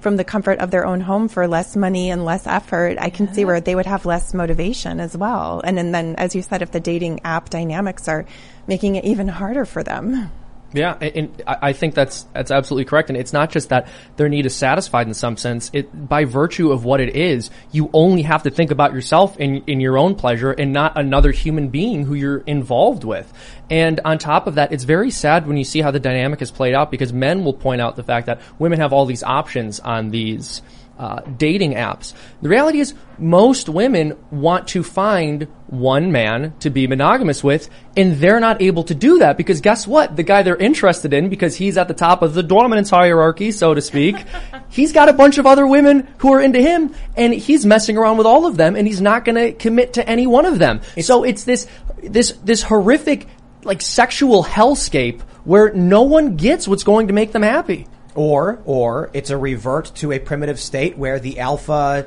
from 0.00 0.16
the 0.16 0.24
comfort 0.24 0.58
of 0.58 0.70
their 0.70 0.86
own 0.86 1.00
home 1.00 1.28
for 1.28 1.46
less 1.46 1.76
money 1.76 2.10
and 2.10 2.24
less 2.24 2.46
effort, 2.46 2.96
I 2.98 3.10
can 3.10 3.32
see 3.32 3.44
where 3.44 3.60
they 3.60 3.74
would 3.74 3.86
have 3.86 4.04
less 4.06 4.34
motivation 4.34 5.00
as 5.00 5.16
well. 5.16 5.60
And, 5.64 5.78
and 5.78 5.94
then, 5.94 6.16
as 6.16 6.34
you 6.34 6.42
said, 6.42 6.62
if 6.62 6.72
the 6.72 6.80
dating 6.80 7.20
app 7.24 7.50
dynamics 7.50 8.08
are 8.08 8.26
making 8.66 8.96
it 8.96 9.04
even 9.04 9.28
harder 9.28 9.64
for 9.64 9.82
them. 9.82 10.30
Yeah, 10.72 10.94
and, 10.94 11.42
I 11.46 11.72
think 11.72 11.94
that's 11.94 12.22
that's 12.32 12.52
absolutely 12.52 12.84
correct. 12.84 13.10
And 13.10 13.18
it's 13.18 13.32
not 13.32 13.50
just 13.50 13.70
that 13.70 13.88
their 14.16 14.28
need 14.28 14.46
is 14.46 14.54
satisfied 14.54 15.08
in 15.08 15.14
some 15.14 15.36
sense. 15.36 15.68
It 15.72 16.08
by 16.08 16.24
virtue 16.26 16.70
of 16.70 16.84
what 16.84 17.00
it 17.00 17.16
is, 17.16 17.50
you 17.72 17.90
only 17.92 18.22
have 18.22 18.44
to 18.44 18.50
think 18.50 18.70
about 18.70 18.92
yourself 18.92 19.36
in 19.38 19.64
in 19.66 19.80
your 19.80 19.98
own 19.98 20.14
pleasure 20.14 20.52
and 20.52 20.72
not 20.72 20.96
another 20.96 21.32
human 21.32 21.70
being 21.70 22.04
who 22.04 22.14
you're 22.14 22.38
involved 22.38 23.02
with. 23.02 23.32
And 23.68 24.00
on 24.04 24.18
top 24.18 24.46
of 24.46 24.56
that, 24.56 24.72
it's 24.72 24.84
very 24.84 25.10
sad 25.10 25.48
when 25.48 25.56
you 25.56 25.64
see 25.64 25.80
how 25.80 25.90
the 25.90 26.00
dynamic 26.00 26.40
is 26.40 26.52
played 26.52 26.74
out 26.74 26.90
because 26.90 27.12
men 27.12 27.44
will 27.44 27.54
point 27.54 27.80
out 27.80 27.96
the 27.96 28.04
fact 28.04 28.26
that 28.26 28.40
women 28.58 28.78
have 28.78 28.92
all 28.92 29.06
these 29.06 29.24
options 29.24 29.80
on 29.80 30.10
these 30.10 30.62
uh, 31.00 31.22
dating 31.38 31.72
apps. 31.72 32.12
The 32.42 32.50
reality 32.50 32.78
is, 32.78 32.92
most 33.16 33.70
women 33.70 34.18
want 34.30 34.68
to 34.68 34.82
find 34.82 35.44
one 35.66 36.12
man 36.12 36.52
to 36.60 36.68
be 36.68 36.86
monogamous 36.86 37.42
with, 37.42 37.70
and 37.96 38.16
they're 38.16 38.38
not 38.38 38.60
able 38.60 38.84
to 38.84 38.94
do 38.94 39.20
that 39.20 39.38
because 39.38 39.62
guess 39.62 39.86
what? 39.86 40.16
The 40.16 40.22
guy 40.22 40.42
they're 40.42 40.56
interested 40.56 41.14
in, 41.14 41.30
because 41.30 41.56
he's 41.56 41.78
at 41.78 41.88
the 41.88 41.94
top 41.94 42.20
of 42.20 42.34
the 42.34 42.42
dominance 42.42 42.90
hierarchy, 42.90 43.50
so 43.50 43.72
to 43.72 43.80
speak, 43.80 44.14
he's 44.68 44.92
got 44.92 45.08
a 45.08 45.14
bunch 45.14 45.38
of 45.38 45.46
other 45.46 45.66
women 45.66 46.06
who 46.18 46.34
are 46.34 46.40
into 46.40 46.60
him, 46.60 46.94
and 47.16 47.32
he's 47.32 47.64
messing 47.64 47.96
around 47.96 48.18
with 48.18 48.26
all 48.26 48.44
of 48.44 48.58
them, 48.58 48.76
and 48.76 48.86
he's 48.86 49.00
not 49.00 49.24
going 49.24 49.36
to 49.36 49.52
commit 49.54 49.94
to 49.94 50.06
any 50.06 50.26
one 50.26 50.44
of 50.44 50.58
them. 50.58 50.82
so 51.00 51.24
it's 51.24 51.44
this 51.44 51.66
this 52.02 52.32
this 52.44 52.62
horrific 52.62 53.26
like 53.64 53.80
sexual 53.80 54.44
hellscape 54.44 55.22
where 55.44 55.72
no 55.72 56.02
one 56.02 56.36
gets 56.36 56.68
what's 56.68 56.84
going 56.84 57.06
to 57.06 57.14
make 57.14 57.32
them 57.32 57.42
happy. 57.42 57.86
Or, 58.22 58.60
or 58.66 59.08
it's 59.14 59.30
a 59.30 59.38
revert 59.38 59.92
to 59.96 60.12
a 60.12 60.18
primitive 60.18 60.60
state 60.60 60.98
where 60.98 61.18
the 61.18 61.38
alpha 61.40 62.04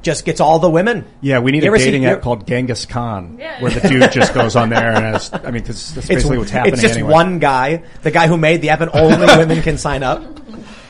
just 0.00 0.24
gets 0.24 0.40
all 0.40 0.58
the 0.58 0.70
women. 0.70 1.04
Yeah, 1.20 1.40
we 1.40 1.52
need 1.52 1.62
You 1.62 1.68
a 1.68 1.72
ever 1.72 1.78
see- 1.78 1.84
dating 1.84 2.06
app 2.06 2.22
called 2.22 2.46
Genghis 2.46 2.86
Khan, 2.86 3.38
where 3.58 3.70
the 3.70 3.86
dude 3.86 4.10
just 4.12 4.32
goes 4.32 4.56
on 4.56 4.70
there 4.70 4.92
and 4.92 5.04
has, 5.04 5.30
I 5.32 5.50
mean, 5.50 5.52
because 5.62 5.94
that's 5.94 6.06
It's, 6.06 6.14
basically 6.16 6.38
what's 6.38 6.50
happening 6.50 6.72
it's 6.72 6.82
just 6.82 6.94
anyway. 6.94 7.12
one 7.12 7.38
guy, 7.38 7.82
the 8.00 8.10
guy 8.10 8.28
who 8.28 8.38
made 8.38 8.62
the 8.62 8.70
app, 8.70 8.80
and 8.80 8.90
only 8.94 9.26
women 9.26 9.60
can 9.60 9.76
sign 9.76 10.02
up. 10.02 10.22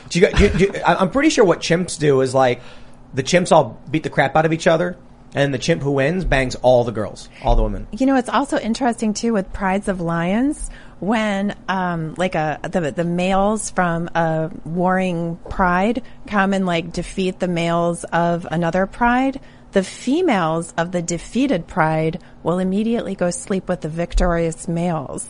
Do 0.09 0.19
you, 0.21 0.31
do 0.31 0.43
you- 0.43 0.49
do 0.49 0.57
you- 0.65 0.73
I'm 0.85 1.09
pretty 1.09 1.29
sure 1.29 1.43
what 1.43 1.59
chimps 1.59 1.99
do 1.99 2.21
is 2.21 2.33
like 2.33 2.61
the 3.13 3.23
chimps 3.23 3.51
all 3.51 3.81
beat 3.91 4.03
the 4.03 4.09
crap 4.09 4.37
out 4.37 4.45
of 4.45 4.53
each 4.53 4.65
other, 4.65 4.95
and 5.35 5.53
the 5.53 5.59
chimp 5.59 5.81
who 5.81 5.91
wins 5.91 6.23
bangs 6.23 6.55
all 6.55 6.85
the 6.85 6.93
girls, 6.93 7.27
all 7.43 7.57
the 7.57 7.63
women. 7.63 7.87
You 7.91 8.05
know, 8.05 8.15
it's 8.15 8.29
also 8.29 8.57
interesting 8.57 9.13
too 9.13 9.33
with 9.33 9.51
prides 9.51 9.89
of 9.89 9.99
lions 9.99 10.69
when, 11.01 11.55
um, 11.67 12.13
like 12.15 12.35
a 12.35 12.59
the 12.63 12.91
the 12.91 13.03
males 13.03 13.69
from 13.71 14.07
a 14.15 14.49
warring 14.63 15.37
pride 15.49 16.03
come 16.27 16.53
and 16.53 16.65
like 16.65 16.93
defeat 16.93 17.39
the 17.39 17.47
males 17.49 18.03
of 18.05 18.47
another 18.49 18.85
pride. 18.85 19.41
The 19.73 19.83
females 19.83 20.73
of 20.77 20.91
the 20.91 21.01
defeated 21.01 21.65
pride 21.65 22.21
will 22.43 22.59
immediately 22.59 23.15
go 23.15 23.29
sleep 23.31 23.69
with 23.69 23.79
the 23.79 23.87
victorious 23.87 24.67
males. 24.67 25.25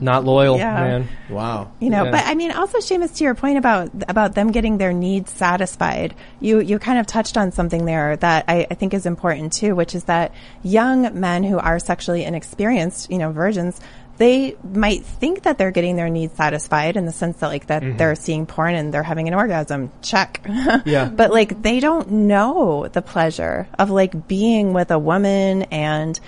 Not 0.00 0.24
loyal, 0.24 0.56
Yeah. 0.56 0.72
man. 0.80 1.08
Wow. 1.28 1.72
You 1.78 1.90
know, 1.90 2.04
Yeah. 2.04 2.10
but 2.12 2.24
I 2.26 2.34
mean, 2.34 2.52
also 2.52 2.78
Seamus, 2.78 3.14
to 3.18 3.24
your 3.24 3.34
point 3.34 3.58
about 3.58 3.90
about 4.08 4.34
them 4.34 4.50
getting 4.50 4.78
their 4.78 4.94
needs 4.94 5.30
satisfied, 5.30 6.14
you 6.40 6.60
you 6.60 6.78
kind 6.78 6.98
of 6.98 7.06
touched 7.06 7.36
on 7.36 7.52
something 7.52 7.84
there 7.84 8.16
that 8.16 8.46
I, 8.48 8.66
I 8.70 8.74
think 8.74 8.94
is 8.94 9.04
important 9.04 9.52
too, 9.52 9.74
which 9.74 9.94
is 9.94 10.04
that 10.04 10.32
young 10.62 11.20
men 11.20 11.42
who 11.44 11.58
are 11.58 11.78
sexually 11.78 12.24
inexperienced, 12.24 13.10
you 13.10 13.18
know, 13.18 13.30
virgins, 13.30 13.78
they 14.22 14.56
might 14.62 15.04
think 15.04 15.42
that 15.42 15.58
they're 15.58 15.72
getting 15.72 15.96
their 15.96 16.08
needs 16.08 16.32
satisfied 16.36 16.96
in 16.96 17.06
the 17.06 17.12
sense 17.12 17.38
that 17.38 17.48
like 17.48 17.66
that 17.66 17.82
mm-hmm. 17.82 17.96
they're 17.96 18.14
seeing 18.14 18.46
porn 18.46 18.76
and 18.76 18.94
they're 18.94 19.02
having 19.02 19.26
an 19.26 19.34
orgasm. 19.34 19.90
Check. 20.00 20.40
Yeah. 20.84 21.06
but 21.06 21.30
like 21.32 21.62
they 21.62 21.80
don't 21.80 22.10
know 22.10 22.88
the 22.88 23.02
pleasure 23.02 23.68
of 23.78 23.90
like 23.90 24.28
being 24.28 24.72
with 24.72 24.90
a 24.90 24.98
woman 24.98 25.62
and 25.64 26.18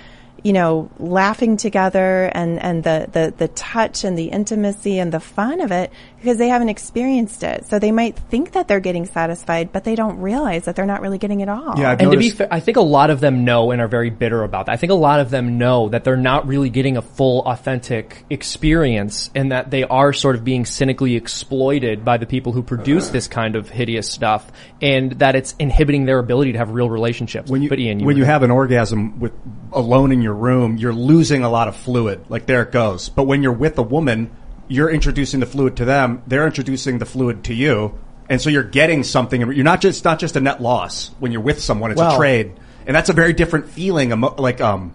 you 0.43 0.53
know, 0.53 0.91
laughing 0.99 1.57
together 1.57 2.29
and, 2.31 2.61
and 2.61 2.83
the, 2.83 3.09
the, 3.11 3.33
the 3.35 3.47
touch 3.47 4.03
and 4.03 4.15
the 4.15 4.25
intimacy 4.25 4.99
and 4.99 5.11
the 5.11 5.19
fun 5.19 5.59
of 5.59 5.71
it 5.71 5.91
because 6.25 6.39
they 6.39 6.47
haven't 6.47 6.69
experienced 6.69 7.43
it. 7.43 7.67
So 7.67 7.77
they 7.77 7.91
might 7.91 8.17
think 8.17 8.53
that 8.53 8.67
they're 8.67 8.79
getting 8.79 9.05
satisfied, 9.05 9.71
but 9.71 9.83
they 9.83 9.93
don't 9.93 10.19
realize 10.19 10.65
that 10.65 10.75
they're 10.75 10.87
not 10.87 11.01
really 11.01 11.19
getting 11.19 11.41
it 11.41 11.49
all. 11.49 11.77
Yeah, 11.77 11.91
I've 11.91 12.01
And 12.01 12.11
to 12.11 12.17
be 12.17 12.31
fair, 12.31 12.47
I 12.49 12.59
think 12.59 12.77
a 12.77 12.81
lot 12.81 13.11
of 13.11 13.19
them 13.19 13.45
know 13.45 13.69
and 13.69 13.79
are 13.79 13.87
very 13.87 14.09
bitter 14.09 14.41
about 14.41 14.65
that. 14.65 14.71
I 14.71 14.77
think 14.77 14.91
a 14.91 14.95
lot 14.95 15.19
of 15.19 15.29
them 15.29 15.59
know 15.59 15.89
that 15.89 16.03
they're 16.03 16.17
not 16.17 16.47
really 16.47 16.71
getting 16.71 16.97
a 16.97 17.03
full, 17.03 17.43
authentic 17.43 18.25
experience 18.31 19.29
and 19.35 19.51
that 19.51 19.69
they 19.69 19.83
are 19.83 20.13
sort 20.13 20.35
of 20.35 20.43
being 20.43 20.65
cynically 20.65 21.15
exploited 21.15 22.03
by 22.03 22.17
the 22.17 22.25
people 22.25 22.53
who 22.53 22.63
produce 22.63 23.09
this 23.09 23.27
kind 23.27 23.55
of 23.55 23.69
hideous 23.69 24.09
stuff 24.09 24.51
and 24.81 25.11
that 25.19 25.35
it's 25.35 25.53
inhibiting 25.59 26.05
their 26.05 26.17
ability 26.17 26.53
to 26.53 26.57
have 26.57 26.71
real 26.71 26.89
relationships. 26.89 27.51
when 27.51 27.61
you, 27.61 27.69
but 27.69 27.77
Ian, 27.77 27.99
you 27.99 28.05
when 28.07 28.17
you 28.17 28.25
have 28.25 28.41
an 28.41 28.49
orgasm 28.49 29.19
with 29.19 29.33
alone 29.71 30.11
in 30.11 30.23
your 30.23 30.33
room, 30.33 30.77
you're 30.77 30.91
losing 30.91 31.43
a 31.43 31.49
lot 31.49 31.67
of 31.67 31.75
fluid. 31.75 32.25
Like 32.29 32.47
there 32.47 32.63
it 32.63 32.71
goes. 32.71 33.09
But 33.09 33.23
when 33.25 33.43
you're 33.43 33.51
with 33.51 33.77
a 33.77 33.83
woman, 33.83 34.31
you're 34.67 34.89
introducing 34.89 35.39
the 35.39 35.45
fluid 35.45 35.77
to 35.77 35.85
them. 35.85 36.23
They're 36.27 36.45
introducing 36.45 36.97
the 36.99 37.05
fluid 37.05 37.43
to 37.45 37.53
you, 37.53 37.97
and 38.29 38.41
so 38.41 38.49
you're 38.49 38.63
getting 38.63 39.03
something. 39.03 39.41
You're 39.41 39.63
not 39.63 39.81
just 39.81 39.99
it's 39.99 40.05
not 40.05 40.19
just 40.19 40.35
a 40.35 40.41
net 40.41 40.61
loss 40.61 41.11
when 41.19 41.31
you're 41.31 41.41
with 41.41 41.61
someone. 41.61 41.91
It's 41.91 41.99
Well- 41.99 42.15
a 42.15 42.17
trade, 42.17 42.53
and 42.85 42.95
that's 42.95 43.09
a 43.09 43.13
very 43.13 43.33
different 43.33 43.69
feeling. 43.69 44.11
Emo- 44.11 44.35
like 44.37 44.61
um, 44.61 44.93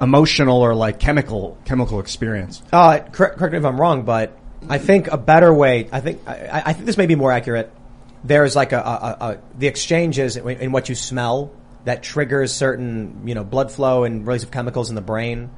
emotional 0.00 0.60
or 0.60 0.74
like 0.74 0.98
chemical 0.98 1.58
chemical 1.64 2.00
experience. 2.00 2.62
Uh, 2.72 2.98
correct, 2.98 3.38
correct 3.38 3.52
me 3.52 3.58
if 3.58 3.64
I'm 3.64 3.80
wrong, 3.80 4.02
but 4.02 4.36
I 4.68 4.78
think 4.78 5.08
a 5.08 5.18
better 5.18 5.52
way, 5.52 5.88
I 5.92 6.00
think, 6.00 6.22
I, 6.26 6.62
I 6.66 6.72
think 6.72 6.86
this 6.86 6.96
may 6.96 7.06
be 7.06 7.14
more 7.14 7.30
accurate. 7.32 7.72
There's 8.24 8.56
like 8.56 8.72
a, 8.72 8.78
a, 8.78 8.80
a, 8.80 9.30
a 9.32 9.38
the 9.58 9.66
exchanges 9.68 10.36
in, 10.36 10.48
in 10.48 10.72
what 10.72 10.88
you 10.88 10.94
smell 10.94 11.52
that 11.84 12.02
triggers 12.02 12.52
certain, 12.52 13.22
you 13.26 13.34
know, 13.34 13.44
blood 13.44 13.70
flow 13.70 14.04
and 14.04 14.26
release 14.26 14.42
of 14.42 14.50
chemicals 14.50 14.88
in 14.88 14.96
the 14.96 15.02
brain, 15.02 15.50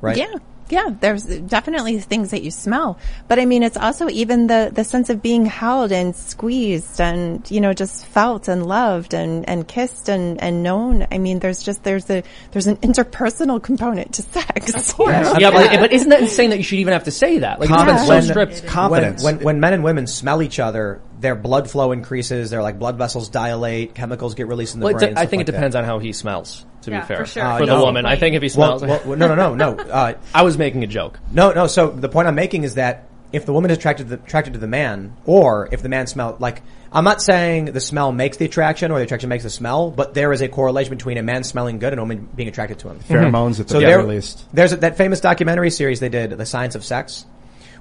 right? 0.00 0.16
Yeah. 0.16 0.34
Yeah, 0.72 0.88
there's 1.00 1.24
definitely 1.24 2.00
things 2.00 2.30
that 2.30 2.42
you 2.42 2.50
smell. 2.50 2.98
But 3.28 3.38
I 3.38 3.44
mean, 3.44 3.62
it's 3.62 3.76
also 3.76 4.08
even 4.08 4.46
the, 4.46 4.70
the 4.72 4.84
sense 4.84 5.10
of 5.10 5.20
being 5.20 5.44
held 5.44 5.92
and 5.92 6.16
squeezed 6.16 6.98
and, 6.98 7.48
you 7.50 7.60
know, 7.60 7.74
just 7.74 8.06
felt 8.06 8.48
and 8.48 8.64
loved 8.64 9.12
and, 9.12 9.46
and 9.46 9.68
kissed 9.68 10.08
and, 10.08 10.42
and 10.42 10.62
known. 10.62 11.06
I 11.12 11.18
mean, 11.18 11.40
there's 11.40 11.62
just, 11.62 11.84
there's 11.84 12.08
a, 12.08 12.22
there's 12.52 12.68
an 12.68 12.78
interpersonal 12.78 13.62
component 13.62 14.14
to 14.14 14.22
sex. 14.22 14.74
Of 14.74 14.96
course. 14.96 15.38
yeah, 15.38 15.50
but, 15.50 15.78
but 15.78 15.92
isn't 15.92 16.08
that 16.08 16.22
insane 16.22 16.48
that 16.50 16.56
you 16.56 16.64
should 16.64 16.78
even 16.78 16.94
have 16.94 17.04
to 17.04 17.10
say 17.10 17.40
that? 17.40 17.60
Like, 17.60 17.68
it's 17.68 17.84
been 17.84 17.98
so 17.98 18.08
When- 18.08 18.22
stripped. 18.22 18.66
Confidence. 18.66 19.22
When, 19.22 19.36
when, 19.36 19.44
when 19.44 19.60
men 19.60 19.74
and 19.74 19.84
women 19.84 20.06
smell 20.06 20.40
each 20.40 20.58
other, 20.58 21.02
their 21.20 21.34
blood 21.34 21.68
flow 21.70 21.92
increases, 21.92 22.48
their 22.48 22.62
like 22.62 22.78
blood 22.78 22.96
vessels 22.96 23.28
dilate, 23.28 23.94
chemicals 23.94 24.34
get 24.34 24.46
released 24.46 24.72
in 24.72 24.80
the 24.80 24.86
Well, 24.86 24.94
brain. 24.94 25.12
it, 25.12 25.18
I 25.18 25.26
think 25.26 25.42
it 25.42 25.46
depends 25.46 25.76
on 25.76 25.84
how 25.84 25.98
he 25.98 26.14
smells. 26.14 26.64
To 26.82 26.90
Yeah, 26.90 27.00
be 27.00 27.06
fair, 27.06 27.16
for 27.18 27.26
sure. 27.26 27.42
Uh, 27.44 27.58
for 27.58 27.66
the 27.66 27.76
woman, 27.78 28.04
I 28.06 28.16
think 28.16 28.34
if 28.36 28.42
he 28.42 28.48
smells, 28.48 28.82
well, 28.82 29.16
no, 29.16 29.28
no, 29.28 29.34
no, 29.34 29.54
no. 29.54 29.76
Uh, 29.92 30.14
I 30.34 30.42
was 30.42 30.58
making 30.58 30.84
a 30.84 30.86
joke. 30.86 31.18
No, 31.30 31.52
no. 31.52 31.66
So 31.66 31.90
the 31.90 32.08
point 32.08 32.28
I'm 32.28 32.34
making 32.34 32.64
is 32.64 32.74
that 32.74 33.08
if 33.32 33.46
the 33.46 33.52
woman 33.52 33.70
is 33.70 33.78
attracted 33.78 34.08
to 34.08 34.16
the, 34.16 34.22
attracted 34.22 34.54
to 34.54 34.58
the 34.58 34.66
man, 34.66 35.16
or 35.24 35.68
if 35.72 35.82
the 35.82 35.88
man 35.88 36.06
smells 36.06 36.40
like, 36.40 36.62
I'm 36.92 37.04
not 37.04 37.22
saying 37.22 37.66
the 37.66 37.80
smell 37.80 38.12
makes 38.12 38.36
the 38.36 38.44
attraction 38.44 38.90
or 38.90 38.98
the 38.98 39.04
attraction 39.04 39.28
makes 39.30 39.44
the 39.44 39.50
smell, 39.50 39.90
but 39.90 40.12
there 40.14 40.32
is 40.32 40.42
a 40.42 40.48
correlation 40.48 40.90
between 40.90 41.16
a 41.18 41.22
man 41.22 41.42
smelling 41.44 41.78
good 41.78 41.92
and 41.92 42.00
a 42.00 42.02
woman 42.02 42.28
being 42.34 42.48
attracted 42.48 42.78
to 42.80 42.88
him. 42.88 43.00
Pheromones 43.00 43.58
at 43.60 43.68
the 43.68 43.74
So 43.74 43.80
very 43.80 43.92
there, 43.92 44.02
least. 44.02 44.44
there's 44.52 44.72
a, 44.72 44.76
that 44.78 44.96
famous 44.98 45.20
documentary 45.20 45.70
series 45.70 46.00
they 46.00 46.10
did, 46.10 46.30
The 46.32 46.46
Science 46.46 46.74
of 46.74 46.84
Sex, 46.84 47.24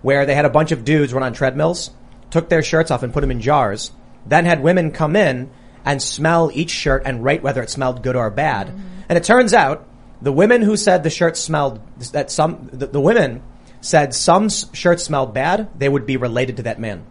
where 0.02 0.26
they 0.26 0.36
had 0.36 0.46
a 0.46 0.50
bunch 0.50 0.72
of 0.72 0.86
dudes 0.86 1.14
run 1.14 1.24
on 1.24 1.34
treadmills, 1.34 1.92
took 2.30 2.48
their 2.48 2.64
shirts 2.64 2.92
off 2.92 3.04
and 3.04 3.14
put 3.14 3.22
them 3.22 3.32
in 3.32 3.42
jars, 3.42 3.92
then 4.26 4.46
had 4.46 4.62
women 4.64 4.92
come 4.92 5.16
in 5.18 5.50
and 5.86 6.02
smell 6.02 6.52
each 6.54 6.72
shirt 6.72 7.04
and 7.06 7.24
rate 7.24 7.42
whether 7.42 7.62
it 7.62 7.70
smelled 7.70 8.04
good 8.04 8.16
or 8.16 8.30
bad. 8.30 8.70
And 9.10 9.18
it 9.18 9.24
turns 9.24 9.54
out 9.54 9.88
the 10.22 10.32
women 10.32 10.62
who 10.62 10.78
said 10.78 11.04
the 11.04 11.10
shirt 11.10 11.38
smelled 11.38 11.82
that 12.14 12.32
some 12.32 12.70
the, 12.72 12.88
the 12.88 13.02
women 13.02 13.42
said 13.82 14.14
some 14.14 14.46
s- 14.46 14.68
shirts 14.74 15.04
smelled 15.04 15.34
bad, 15.34 15.70
they 15.78 15.90
would 15.90 16.06
be 16.06 16.18
related 16.18 16.58
to 16.58 16.64
that 16.64 16.80
man. 16.80 17.06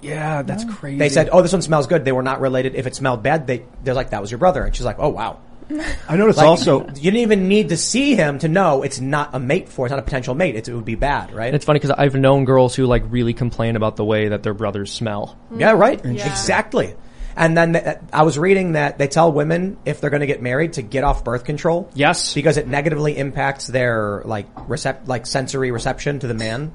Yeah, 0.00 0.42
that's 0.42 0.64
oh. 0.64 0.72
crazy. 0.72 0.98
They 0.98 1.08
said, 1.08 1.30
"Oh, 1.32 1.40
this 1.40 1.52
one 1.52 1.62
smells 1.62 1.86
good." 1.86 2.04
They 2.04 2.12
were 2.12 2.22
not 2.22 2.40
related. 2.40 2.74
If 2.74 2.86
it 2.86 2.94
smelled 2.94 3.22
bad, 3.22 3.46
they 3.46 3.64
they're 3.82 3.94
like, 3.94 4.10
"That 4.10 4.20
was 4.20 4.30
your 4.30 4.38
brother," 4.38 4.62
and 4.62 4.74
she's 4.74 4.84
like, 4.84 4.98
"Oh, 4.98 5.08
wow." 5.08 5.38
I 6.08 6.16
noticed 6.16 6.36
Like, 6.36 6.46
also 6.46 6.80
you 6.80 7.10
didn't 7.10 7.20
even 7.20 7.48
need 7.48 7.70
to 7.70 7.76
see 7.78 8.14
him 8.14 8.38
to 8.40 8.48
know 8.48 8.82
it's 8.82 9.00
not 9.00 9.30
a 9.32 9.40
mate 9.40 9.70
for. 9.70 9.86
It's 9.86 9.90
not 9.90 9.98
a 9.98 10.02
potential 10.02 10.34
mate. 10.34 10.56
It's, 10.56 10.68
it 10.68 10.74
would 10.74 10.84
be 10.84 10.94
bad, 10.94 11.32
right? 11.32 11.46
And 11.46 11.56
it's 11.56 11.64
funny 11.64 11.78
because 11.78 11.94
I've 11.96 12.14
known 12.14 12.44
girls 12.44 12.74
who 12.74 12.84
like 12.84 13.02
really 13.08 13.32
complain 13.32 13.76
about 13.76 13.96
the 13.96 14.04
way 14.04 14.28
that 14.28 14.42
their 14.42 14.52
brothers 14.52 14.92
smell. 14.92 15.38
Yeah, 15.56 15.72
right. 15.72 16.04
Exactly. 16.04 16.94
And 17.36 17.56
then 17.56 17.72
th- 17.74 17.98
I 18.12 18.22
was 18.22 18.38
reading 18.38 18.72
that 18.72 18.98
they 18.98 19.08
tell 19.08 19.32
women 19.32 19.76
if 19.84 20.00
they're 20.00 20.10
going 20.10 20.20
to 20.20 20.26
get 20.26 20.42
married 20.42 20.74
to 20.74 20.82
get 20.82 21.04
off 21.04 21.24
birth 21.24 21.44
control. 21.44 21.90
Yes. 21.94 22.34
Because 22.34 22.56
it 22.56 22.68
negatively 22.68 23.16
impacts 23.16 23.66
their 23.66 24.22
like 24.24 24.52
recept 24.54 25.08
like 25.08 25.26
sensory 25.26 25.70
reception 25.70 26.18
to 26.20 26.26
the 26.26 26.34
man. 26.34 26.72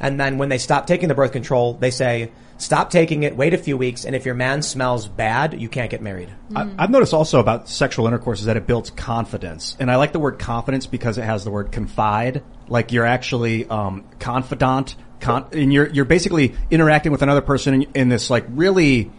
And 0.00 0.18
then 0.18 0.38
when 0.38 0.48
they 0.48 0.58
stop 0.58 0.86
taking 0.86 1.08
the 1.08 1.14
birth 1.14 1.32
control, 1.32 1.74
they 1.74 1.90
say 1.90 2.32
stop 2.56 2.90
taking 2.90 3.22
it, 3.22 3.36
wait 3.36 3.54
a 3.54 3.58
few 3.58 3.76
weeks, 3.76 4.04
and 4.04 4.14
if 4.14 4.24
your 4.26 4.34
man 4.34 4.62
smells 4.62 5.06
bad, 5.06 5.60
you 5.60 5.68
can't 5.68 5.90
get 5.90 6.02
married. 6.02 6.30
I, 6.54 6.68
I've 6.78 6.90
noticed 6.90 7.14
also 7.14 7.40
about 7.40 7.68
sexual 7.68 8.06
intercourse 8.06 8.40
is 8.40 8.46
that 8.46 8.56
it 8.56 8.66
builds 8.66 8.90
confidence, 8.90 9.76
and 9.78 9.90
I 9.90 9.96
like 9.96 10.12
the 10.12 10.18
word 10.18 10.38
confidence 10.38 10.86
because 10.86 11.18
it 11.18 11.24
has 11.24 11.44
the 11.44 11.50
word 11.50 11.72
confide. 11.72 12.42
Like 12.68 12.92
you're 12.92 13.06
actually 13.06 13.68
um, 13.68 14.04
confidant, 14.18 14.96
con- 15.20 15.48
and 15.52 15.72
you're 15.72 15.88
you're 15.88 16.04
basically 16.04 16.54
interacting 16.70 17.12
with 17.12 17.22
another 17.22 17.42
person 17.42 17.74
in, 17.74 17.82
in 17.94 18.08
this 18.08 18.30
like 18.30 18.46
really 18.48 19.10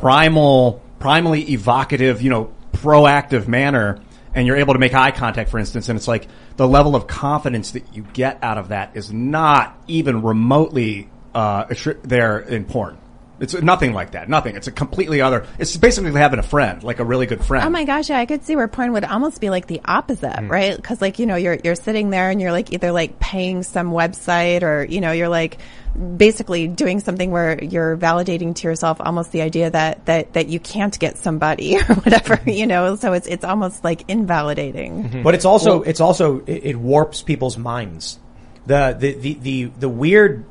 primal, 0.00 0.82
primally 0.98 1.48
evocative, 1.48 2.22
you 2.22 2.30
know, 2.30 2.52
proactive 2.72 3.48
manner, 3.48 4.00
and 4.34 4.46
you're 4.46 4.56
able 4.56 4.74
to 4.74 4.80
make 4.80 4.94
eye 4.94 5.10
contact, 5.10 5.50
for 5.50 5.58
instance, 5.58 5.88
and 5.88 5.96
it's 5.96 6.08
like 6.08 6.28
the 6.56 6.66
level 6.66 6.96
of 6.96 7.06
confidence 7.06 7.72
that 7.72 7.94
you 7.94 8.02
get 8.12 8.38
out 8.42 8.58
of 8.58 8.68
that 8.68 8.96
is 8.96 9.12
not 9.12 9.78
even 9.86 10.22
remotely 10.22 11.08
uh, 11.34 11.66
there 12.02 12.40
in 12.40 12.64
porn. 12.64 12.98
It's 13.40 13.52
nothing 13.60 13.92
like 13.92 14.12
that. 14.12 14.28
Nothing. 14.28 14.54
It's 14.54 14.68
a 14.68 14.72
completely 14.72 15.20
other. 15.20 15.46
It's 15.58 15.76
basically 15.76 16.12
having 16.12 16.38
a 16.38 16.42
friend, 16.44 16.82
like 16.84 17.00
a 17.00 17.04
really 17.04 17.26
good 17.26 17.44
friend. 17.44 17.66
Oh 17.66 17.70
my 17.70 17.84
gosh, 17.84 18.08
yeah, 18.08 18.18
I 18.20 18.26
could 18.26 18.44
see 18.44 18.54
where 18.54 18.68
porn 18.68 18.92
would 18.92 19.04
almost 19.04 19.40
be 19.40 19.50
like 19.50 19.66
the 19.66 19.80
opposite, 19.84 20.24
Mm. 20.36 20.48
right? 20.50 20.76
Because 20.76 21.00
like 21.02 21.18
you 21.18 21.26
know, 21.26 21.34
you're 21.36 21.58
you're 21.64 21.74
sitting 21.74 22.10
there 22.10 22.30
and 22.30 22.40
you're 22.40 22.52
like 22.52 22.72
either 22.72 22.92
like 22.92 23.18
paying 23.18 23.62
some 23.64 23.90
website 23.90 24.62
or 24.62 24.84
you 24.84 25.00
know 25.00 25.10
you're 25.12 25.28
like 25.28 25.58
basically 26.16 26.66
doing 26.66 26.98
something 27.00 27.30
where 27.30 27.62
you're 27.62 27.96
validating 27.96 28.54
to 28.56 28.66
yourself 28.68 29.00
almost 29.00 29.30
the 29.32 29.42
idea 29.42 29.70
that 29.70 30.04
that 30.06 30.32
that 30.34 30.48
you 30.48 30.58
can't 30.60 30.98
get 30.98 31.16
somebody 31.18 31.76
or 31.88 31.94
whatever, 31.96 32.40
you 32.48 32.66
know. 32.66 32.94
So 32.96 33.12
it's 33.14 33.26
it's 33.26 33.44
almost 33.44 33.82
like 33.82 34.04
invalidating. 34.08 35.22
But 35.22 35.34
it's 35.34 35.44
also 35.44 35.82
it's 35.82 36.00
also 36.00 36.40
it, 36.46 36.64
it 36.66 36.76
warps 36.76 37.22
people's 37.22 37.58
minds. 37.58 38.18
The, 38.66 38.96
the 38.98 39.12
the 39.14 39.34
the 39.34 39.64
the 39.80 39.88
weird 39.88 40.44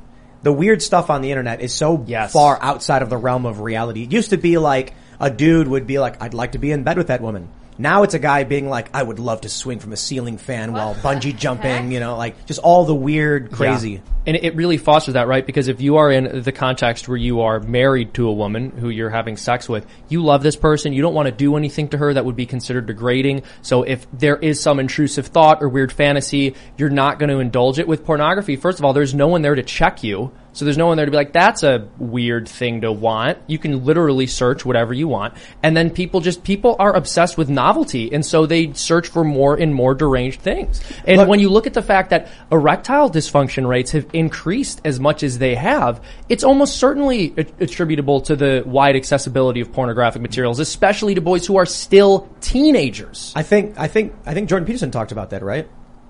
the 0.44 0.52
weird 0.54 0.82
stuff 0.82 1.10
on 1.10 1.22
the 1.22 1.32
internet 1.32 1.62
is 1.62 1.74
so 1.74 2.04
Yes. 2.06 2.32
far 2.32 2.60
outside 2.62 3.02
of 3.02 3.10
the 3.10 3.18
realm 3.18 3.46
of 3.46 3.62
reality. 3.62 4.04
It 4.04 4.12
used 4.12 4.30
to 4.30 4.38
be 4.38 4.58
like 4.58 4.94
a 5.20 5.30
dude 5.30 5.68
would 5.68 5.88
be 5.88 6.00
like, 6.00 6.22
"I'd 6.22 6.34
like 6.34 6.52
to 6.52 6.58
be 6.60 6.72
in 6.72 6.84
bed 6.84 6.98
with 6.98 7.08
that 7.08 7.22
woman." 7.22 7.48
Now 7.84 8.04
it's 8.04 8.14
a 8.14 8.20
guy 8.20 8.46
being 8.46 8.70
like, 8.70 8.90
"I 8.96 9.04
would 9.04 9.20
love 9.20 9.42
to 9.42 9.50
swing 9.50 9.80
from 9.80 9.92
a 9.92 9.98
ceiling 9.98 10.38
fan 10.38 10.72
while 10.72 10.96
bungee 10.96 11.38
jumping." 11.46 11.92
You 11.92 12.00
know, 12.00 12.16
like 12.16 12.46
just 12.46 12.62
all 12.62 12.86
the 12.86 12.96
weird, 12.96 13.52
crazy. 13.52 13.92
Yeah. 13.92 14.00
And 14.26 14.38
it 14.38 14.56
really 14.56 14.78
fosters 14.78 15.16
that, 15.16 15.28
right? 15.28 15.46
Because 15.46 15.68
if 15.68 15.82
you 15.82 15.98
are 15.98 16.10
in 16.10 16.44
the 16.44 16.54
context 16.54 17.10
where 17.10 17.18
you 17.18 17.42
are 17.42 17.60
married 17.60 18.14
to 18.14 18.30
a 18.30 18.32
woman 18.32 18.72
who 18.72 18.88
you're 18.88 19.10
having 19.10 19.36
sex 19.36 19.68
with, 19.68 19.86
you 20.08 20.24
love 20.24 20.44
this 20.44 20.56
person, 20.56 20.94
you 20.94 21.02
don't 21.02 21.14
want 21.14 21.26
to 21.26 21.34
do 21.34 21.58
anything 21.58 21.90
to 21.90 21.98
her 21.98 22.14
that 22.14 22.24
would 22.24 22.38
be 22.38 22.46
considered 22.46 22.86
degrading. 22.86 23.44
So 23.62 23.84
if 23.84 24.08
there 24.14 24.38
is 24.38 24.62
some 24.62 24.80
intrusive 24.80 25.28
thought 25.28 25.62
or 25.62 25.68
weird 25.68 25.92
fantasy, 25.92 26.56
you're 26.78 26.90
not 26.90 27.20
going 27.20 27.32
to 27.32 27.40
indulge 27.40 27.80
it 27.80 27.88
with 27.88 28.06
pornography. 28.06 28.56
First 28.56 28.80
of 28.80 28.86
all, 28.86 28.94
there's 28.94 29.14
no 29.14 29.28
one 29.28 29.42
there 29.42 29.56
to 29.56 29.64
check 29.64 30.04
you. 30.04 30.32
So 30.54 30.66
there's 30.66 30.78
no 30.78 30.88
one 30.88 30.98
there 30.98 31.06
to 31.06 31.12
be 31.12 31.18
like, 31.18 31.34
that's 31.34 31.64
a 31.64 31.88
weird 31.98 32.48
thing 32.48 32.82
to 32.82 32.92
want. 32.92 33.40
You 33.48 33.58
can 33.58 33.84
literally 33.84 34.28
search 34.28 34.64
whatever 34.66 34.94
you 34.94 35.08
want. 35.08 35.34
And 35.64 35.76
then 35.76 35.90
people 35.90 36.22
just, 36.22 36.44
people 36.44 36.76
are 36.80 36.96
obsessed 36.96 37.38
with 37.38 37.50
novelty. 37.50 38.14
And 38.14 38.24
so 38.26 38.46
they 38.46 38.72
search 38.74 39.08
for 39.08 39.24
more 39.24 39.56
and 39.56 39.74
more 39.74 39.96
deranged 39.96 40.42
things. 40.42 40.82
And 41.06 41.18
Look- 41.18 41.28
when 41.28 41.40
you 41.40 41.50
look 41.50 41.66
at 41.68 41.74
the 41.74 41.82
fact 41.82 42.12
that 42.12 42.30
erectile 42.52 43.10
dysfunction 43.10 43.68
rates 43.68 43.92
have 43.92 44.06
increased 44.14 44.80
as 44.86 45.00
much 45.00 45.24
as 45.24 45.40
they 45.40 45.56
have, 45.56 46.02
it's 46.30 46.44
almost 46.44 46.78
certainly 46.78 47.34
a- 47.36 47.64
attributable 47.64 48.22
to 48.22 48.36
the 48.36 48.64
wide 48.66 48.96
accessibility 48.96 49.60
of 49.60 49.74
pornographic 49.74 50.22
materials, 50.22 50.60
especially 50.60 51.16
to 51.16 51.22
boys 51.22 51.46
who 51.48 51.58
are 51.58 51.66
still 51.66 52.30
teenagers. 52.42 53.34
I 53.36 53.42
think 53.44 53.78
I 53.80 53.88
think 53.88 54.14
I 54.26 54.34
think 54.34 54.50
Jordan 54.50 54.66
Peterson 54.66 54.92
talked 54.92 55.12
about 55.12 55.32
that, 55.32 55.42
right? 55.44 55.68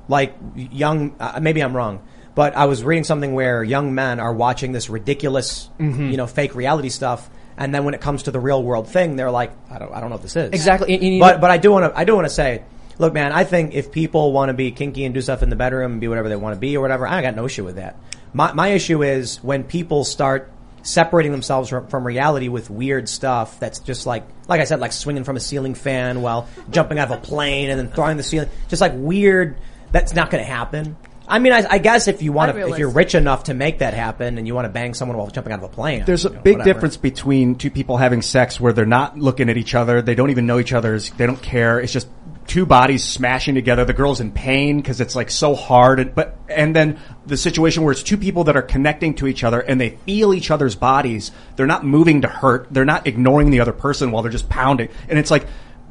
Like 0.10 0.36
young, 0.56 1.16
uh, 1.20 1.39
maybe 1.41 1.64
I'm 1.64 1.74
wrong, 1.76 2.02
but 2.36 2.55
I 2.55 2.65
was 2.65 2.84
reading 2.84 3.03
something 3.03 3.34
where 3.34 3.63
young 3.63 3.93
men 3.95 4.19
are 4.19 4.34
watching 4.34 4.71
this 4.71 4.89
ridiculous, 4.89 5.69
Mm-hmm. 5.79 6.09
you 6.09 6.17
know, 6.17 6.27
fake 6.27 6.55
reality 6.55 6.89
stuff, 6.89 7.29
and 7.57 7.73
then 7.73 7.84
when 7.86 7.93
it 7.93 8.01
comes 8.01 8.23
to 8.23 8.31
the 8.31 8.39
real 8.39 8.63
world 8.63 8.88
thing, 8.88 9.15
they're 9.15 9.29
like, 9.31 9.51
I 9.69 9.77
don't, 9.79 9.93
I 9.93 9.99
don't 9.99 10.09
know 10.09 10.15
what 10.15 10.23
this 10.23 10.36
is 10.36 10.49
Exactly. 10.51 10.93
And- 10.95 11.03
and 11.03 11.19
but 11.19 11.34
know- 11.36 11.41
but 11.41 11.51
I 11.51 11.57
do 11.57 11.71
want 11.71 11.91
to 11.93 11.99
I 11.99 12.03
do 12.05 12.15
want 12.15 12.25
to 12.25 12.34
say, 12.34 12.63
look, 12.97 13.13
man, 13.13 13.31
I 13.31 13.43
think 13.43 13.73
if 13.73 13.91
people 13.91 14.31
want 14.34 14.49
to 14.49 14.53
be 14.53 14.71
kinky 14.71 15.05
and 15.05 15.13
do 15.13 15.21
stuff 15.21 15.43
in 15.43 15.49
the 15.49 15.55
bedroom 15.55 15.93
and 15.93 16.01
be 16.01 16.07
whatever 16.07 16.29
they 16.29 16.36
want 16.36 16.55
to 16.55 16.59
be 16.59 16.75
or 16.77 16.81
whatever, 16.81 17.07
I 17.07 17.21
got 17.21 17.36
no 17.36 17.45
issue 17.45 17.63
with 17.63 17.75
that. 17.75 17.97
My 18.34 18.53
my 18.53 18.69
issue 18.69 19.03
is 19.03 19.38
when 19.43 19.63
people 19.63 20.03
start 20.03 20.49
separating 20.86 21.31
themselves 21.31 21.69
from, 21.69 21.88
from 21.88 22.05
reality 22.05 22.49
with 22.49 22.69
weird 22.69 23.07
stuff 23.07 23.57
that's 23.59 23.79
just 23.79 24.05
like 24.05 24.25
like 24.47 24.59
I 24.59 24.63
said, 24.65 24.79
like 24.79 24.91
swinging 24.91 25.23
from 25.23 25.38
a 25.38 25.39
ceiling 25.39 25.75
fan 25.75 26.21
while 26.21 26.47
jumping 26.71 26.97
out 26.99 27.09
of 27.11 27.17
a 27.17 27.21
plane 27.21 27.69
and 27.69 27.79
then 27.79 27.89
throwing 27.89 28.17
the 28.17 28.23
ceiling, 28.23 28.49
just 28.67 28.81
like 28.81 28.91
weird. 28.95 29.57
That's 29.91 30.15
not 30.15 30.31
going 30.31 30.43
to 30.43 30.49
happen. 30.49 30.97
I 31.28 31.39
mean, 31.39 31.53
I, 31.53 31.65
I 31.69 31.78
guess 31.78 32.07
if 32.07 32.21
you 32.21 32.32
want 32.34 32.53
to, 32.53 32.67
if 32.67 32.78
you're 32.78 32.89
rich 32.89 33.15
enough 33.15 33.45
to 33.45 33.53
make 33.53 33.80
that 33.80 33.93
happen 33.93 34.38
and 34.38 34.45
you 34.45 34.53
want 34.53 34.65
to 34.65 34.69
bang 34.69 34.93
someone 34.93 35.17
while 35.17 35.28
jumping 35.28 35.53
out 35.53 35.59
of 35.59 35.65
a 35.65 35.74
plane, 35.74 36.03
There's 36.05 36.26
a 36.26 36.30
you 36.30 36.36
know, 36.36 36.41
big 36.41 36.57
whatever. 36.57 36.74
difference 36.74 36.97
between 36.97 37.55
two 37.55 37.71
people 37.71 37.97
having 37.97 38.21
sex 38.21 38.59
where 38.59 38.74
they're 38.74 38.86
not 38.86 39.17
looking 39.17 39.49
at 39.49 39.57
each 39.57 39.74
other, 39.74 40.01
they 40.01 40.15
don't 40.15 40.32
even 40.32 40.45
know 40.45 40.59
each 40.59 40.74
other's, 40.74 41.11
they 41.11 41.26
don't 41.26 41.41
care. 41.41 41.80
It's 41.80 41.93
just 41.93 42.07
two 42.45 42.65
bodies 42.65 43.03
smashing 43.03 43.55
together. 43.55 43.86
The 43.86 43.93
girl's 43.93 44.19
in 44.19 44.32
pain 44.32 44.78
because 44.78 44.99
it's 44.99 45.15
like 45.15 45.32
so 45.32 45.55
hard. 45.55 45.99
And, 46.01 46.13
but 46.13 46.38
and 46.49 46.76
then 46.76 46.99
the 47.26 47.38
situation 47.38 47.84
where 47.84 47.93
it's 47.93 48.03
two 48.03 48.17
people 48.17 48.43
that 48.45 48.57
are 48.57 48.61
connecting 48.61 49.15
to 49.15 49.28
each 49.28 49.45
other 49.45 49.61
and 49.61 49.80
they 49.80 49.91
feel 49.91 50.34
each 50.34 50.51
other's 50.51 50.76
bodies. 50.76 51.32
They're 51.55 51.67
not 51.67 51.86
moving 51.86 52.21
to 52.21 52.28
hurt. 52.28 52.67
They're 52.69 52.86
not 52.86 53.07
ignoring 53.07 53.49
the 53.49 53.61
other 53.61 53.71
person 53.71 54.11
while 54.11 54.24
they're 54.24 54.32
just 54.32 54.49
pounding. 54.49 54.89
And 55.07 55.17
it's 55.17 55.32
like. 55.32 55.47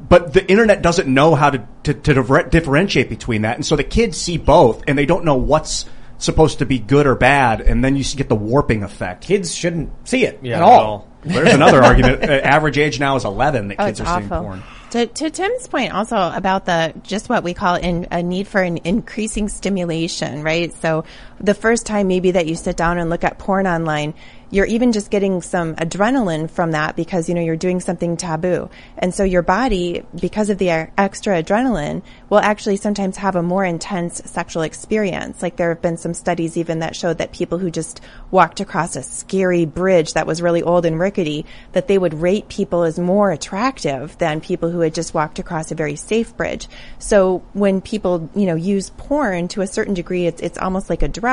But 0.07 0.33
the 0.33 0.45
internet 0.49 0.81
doesn't 0.81 1.07
know 1.11 1.33
how 1.35 1.49
to, 1.51 1.67
to, 1.83 1.93
to 1.93 2.47
differentiate 2.49 3.09
between 3.09 3.43
that. 3.43 3.55
And 3.55 3.65
so 3.65 3.75
the 3.75 3.83
kids 3.83 4.17
see 4.19 4.37
both 4.37 4.83
and 4.87 4.97
they 4.97 5.05
don't 5.05 5.23
know 5.25 5.35
what's 5.35 5.85
supposed 6.17 6.59
to 6.59 6.65
be 6.65 6.79
good 6.79 7.07
or 7.07 7.15
bad. 7.15 7.61
And 7.61 7.83
then 7.83 7.95
you 7.95 8.03
get 8.03 8.29
the 8.29 8.35
warping 8.35 8.83
effect. 8.83 9.23
Kids 9.25 9.53
shouldn't 9.55 9.91
see 10.07 10.25
it 10.25 10.39
Yeah, 10.41 10.55
at 10.57 10.61
at 10.61 10.63
all. 10.63 10.79
all. 10.85 11.07
There's 11.23 11.53
another 11.53 11.81
argument. 11.83 12.23
Uh, 12.23 12.33
average 12.33 12.77
age 12.77 12.99
now 12.99 13.15
is 13.15 13.23
11 13.25 13.69
that 13.69 13.79
Oh, 13.79 13.85
kids 13.85 13.99
it's 14.01 14.09
are 14.09 14.19
seeing 14.19 14.29
porn. 14.29 14.63
To, 14.91 15.07
to 15.07 15.29
Tim's 15.31 15.67
point 15.67 15.91
also 15.91 16.15
about 16.17 16.65
the 16.65 16.93
just 17.01 17.27
what 17.27 17.43
we 17.43 17.53
call 17.55 17.75
in, 17.75 18.07
a 18.11 18.21
need 18.21 18.47
for 18.47 18.61
an 18.61 18.77
increasing 18.83 19.49
stimulation, 19.49 20.43
right? 20.43 20.71
So 20.81 21.05
the 21.43 21.53
first 21.53 21.85
time 21.85 22.07
maybe 22.07 22.31
that 22.31 22.47
you 22.47 22.55
sit 22.55 22.77
down 22.77 22.97
and 22.97 23.09
look 23.09 23.25
at 23.25 23.37
porn 23.37 23.67
online, 23.67 24.13
you're 24.49 24.65
even 24.67 24.91
just 24.91 25.09
getting 25.09 25.41
some 25.41 25.75
adrenaline 25.77 26.47
from 26.47 26.71
that 26.71 26.95
because 26.95 27.27
you 27.27 27.33
know 27.33 27.41
you're 27.41 27.55
doing 27.55 27.79
something 27.79 28.17
taboo, 28.17 28.69
and 28.99 29.13
so 29.13 29.23
your 29.23 29.41
body, 29.41 30.03
because 30.19 30.51
of 30.51 30.59
the 30.59 30.69
extra 30.69 31.41
adrenaline, 31.41 32.03
will 32.29 32.37
actually 32.37 32.75
sometimes 32.77 33.17
have 33.17 33.35
a 33.35 33.41
more 33.41 33.65
intense 33.65 34.21
sexual 34.25 34.61
experience. 34.61 35.41
Like 35.41 35.55
there 35.55 35.69
have 35.69 35.81
been 35.81 35.97
some 35.97 36.13
studies 36.13 36.55
even 36.55 36.79
that 36.79 36.95
showed 36.95 37.17
that 37.17 37.31
people 37.31 37.57
who 37.57 37.71
just 37.71 37.99
walked 38.29 38.59
across 38.59 38.95
a 38.95 39.01
scary 39.01 39.65
bridge 39.65 40.13
that 40.13 40.27
was 40.27 40.39
really 40.39 40.61
old 40.61 40.85
and 40.85 40.99
rickety, 40.99 41.47
that 41.71 41.87
they 41.87 41.97
would 41.97 42.13
rate 42.13 42.47
people 42.47 42.83
as 42.83 42.99
more 42.99 43.31
attractive 43.31 44.15
than 44.19 44.39
people 44.39 44.69
who 44.69 44.81
had 44.81 44.93
just 44.93 45.15
walked 45.15 45.39
across 45.39 45.71
a 45.71 45.75
very 45.75 45.95
safe 45.95 46.37
bridge. 46.37 46.67
So 46.99 47.39
when 47.53 47.81
people, 47.81 48.29
you 48.35 48.45
know, 48.45 48.55
use 48.55 48.91
porn 48.91 49.47
to 49.49 49.61
a 49.61 49.67
certain 49.67 49.95
degree, 49.95 50.27
it's, 50.27 50.41
it's 50.41 50.59
almost 50.59 50.91
like 50.91 51.01
a 51.01 51.07
drug. 51.07 51.32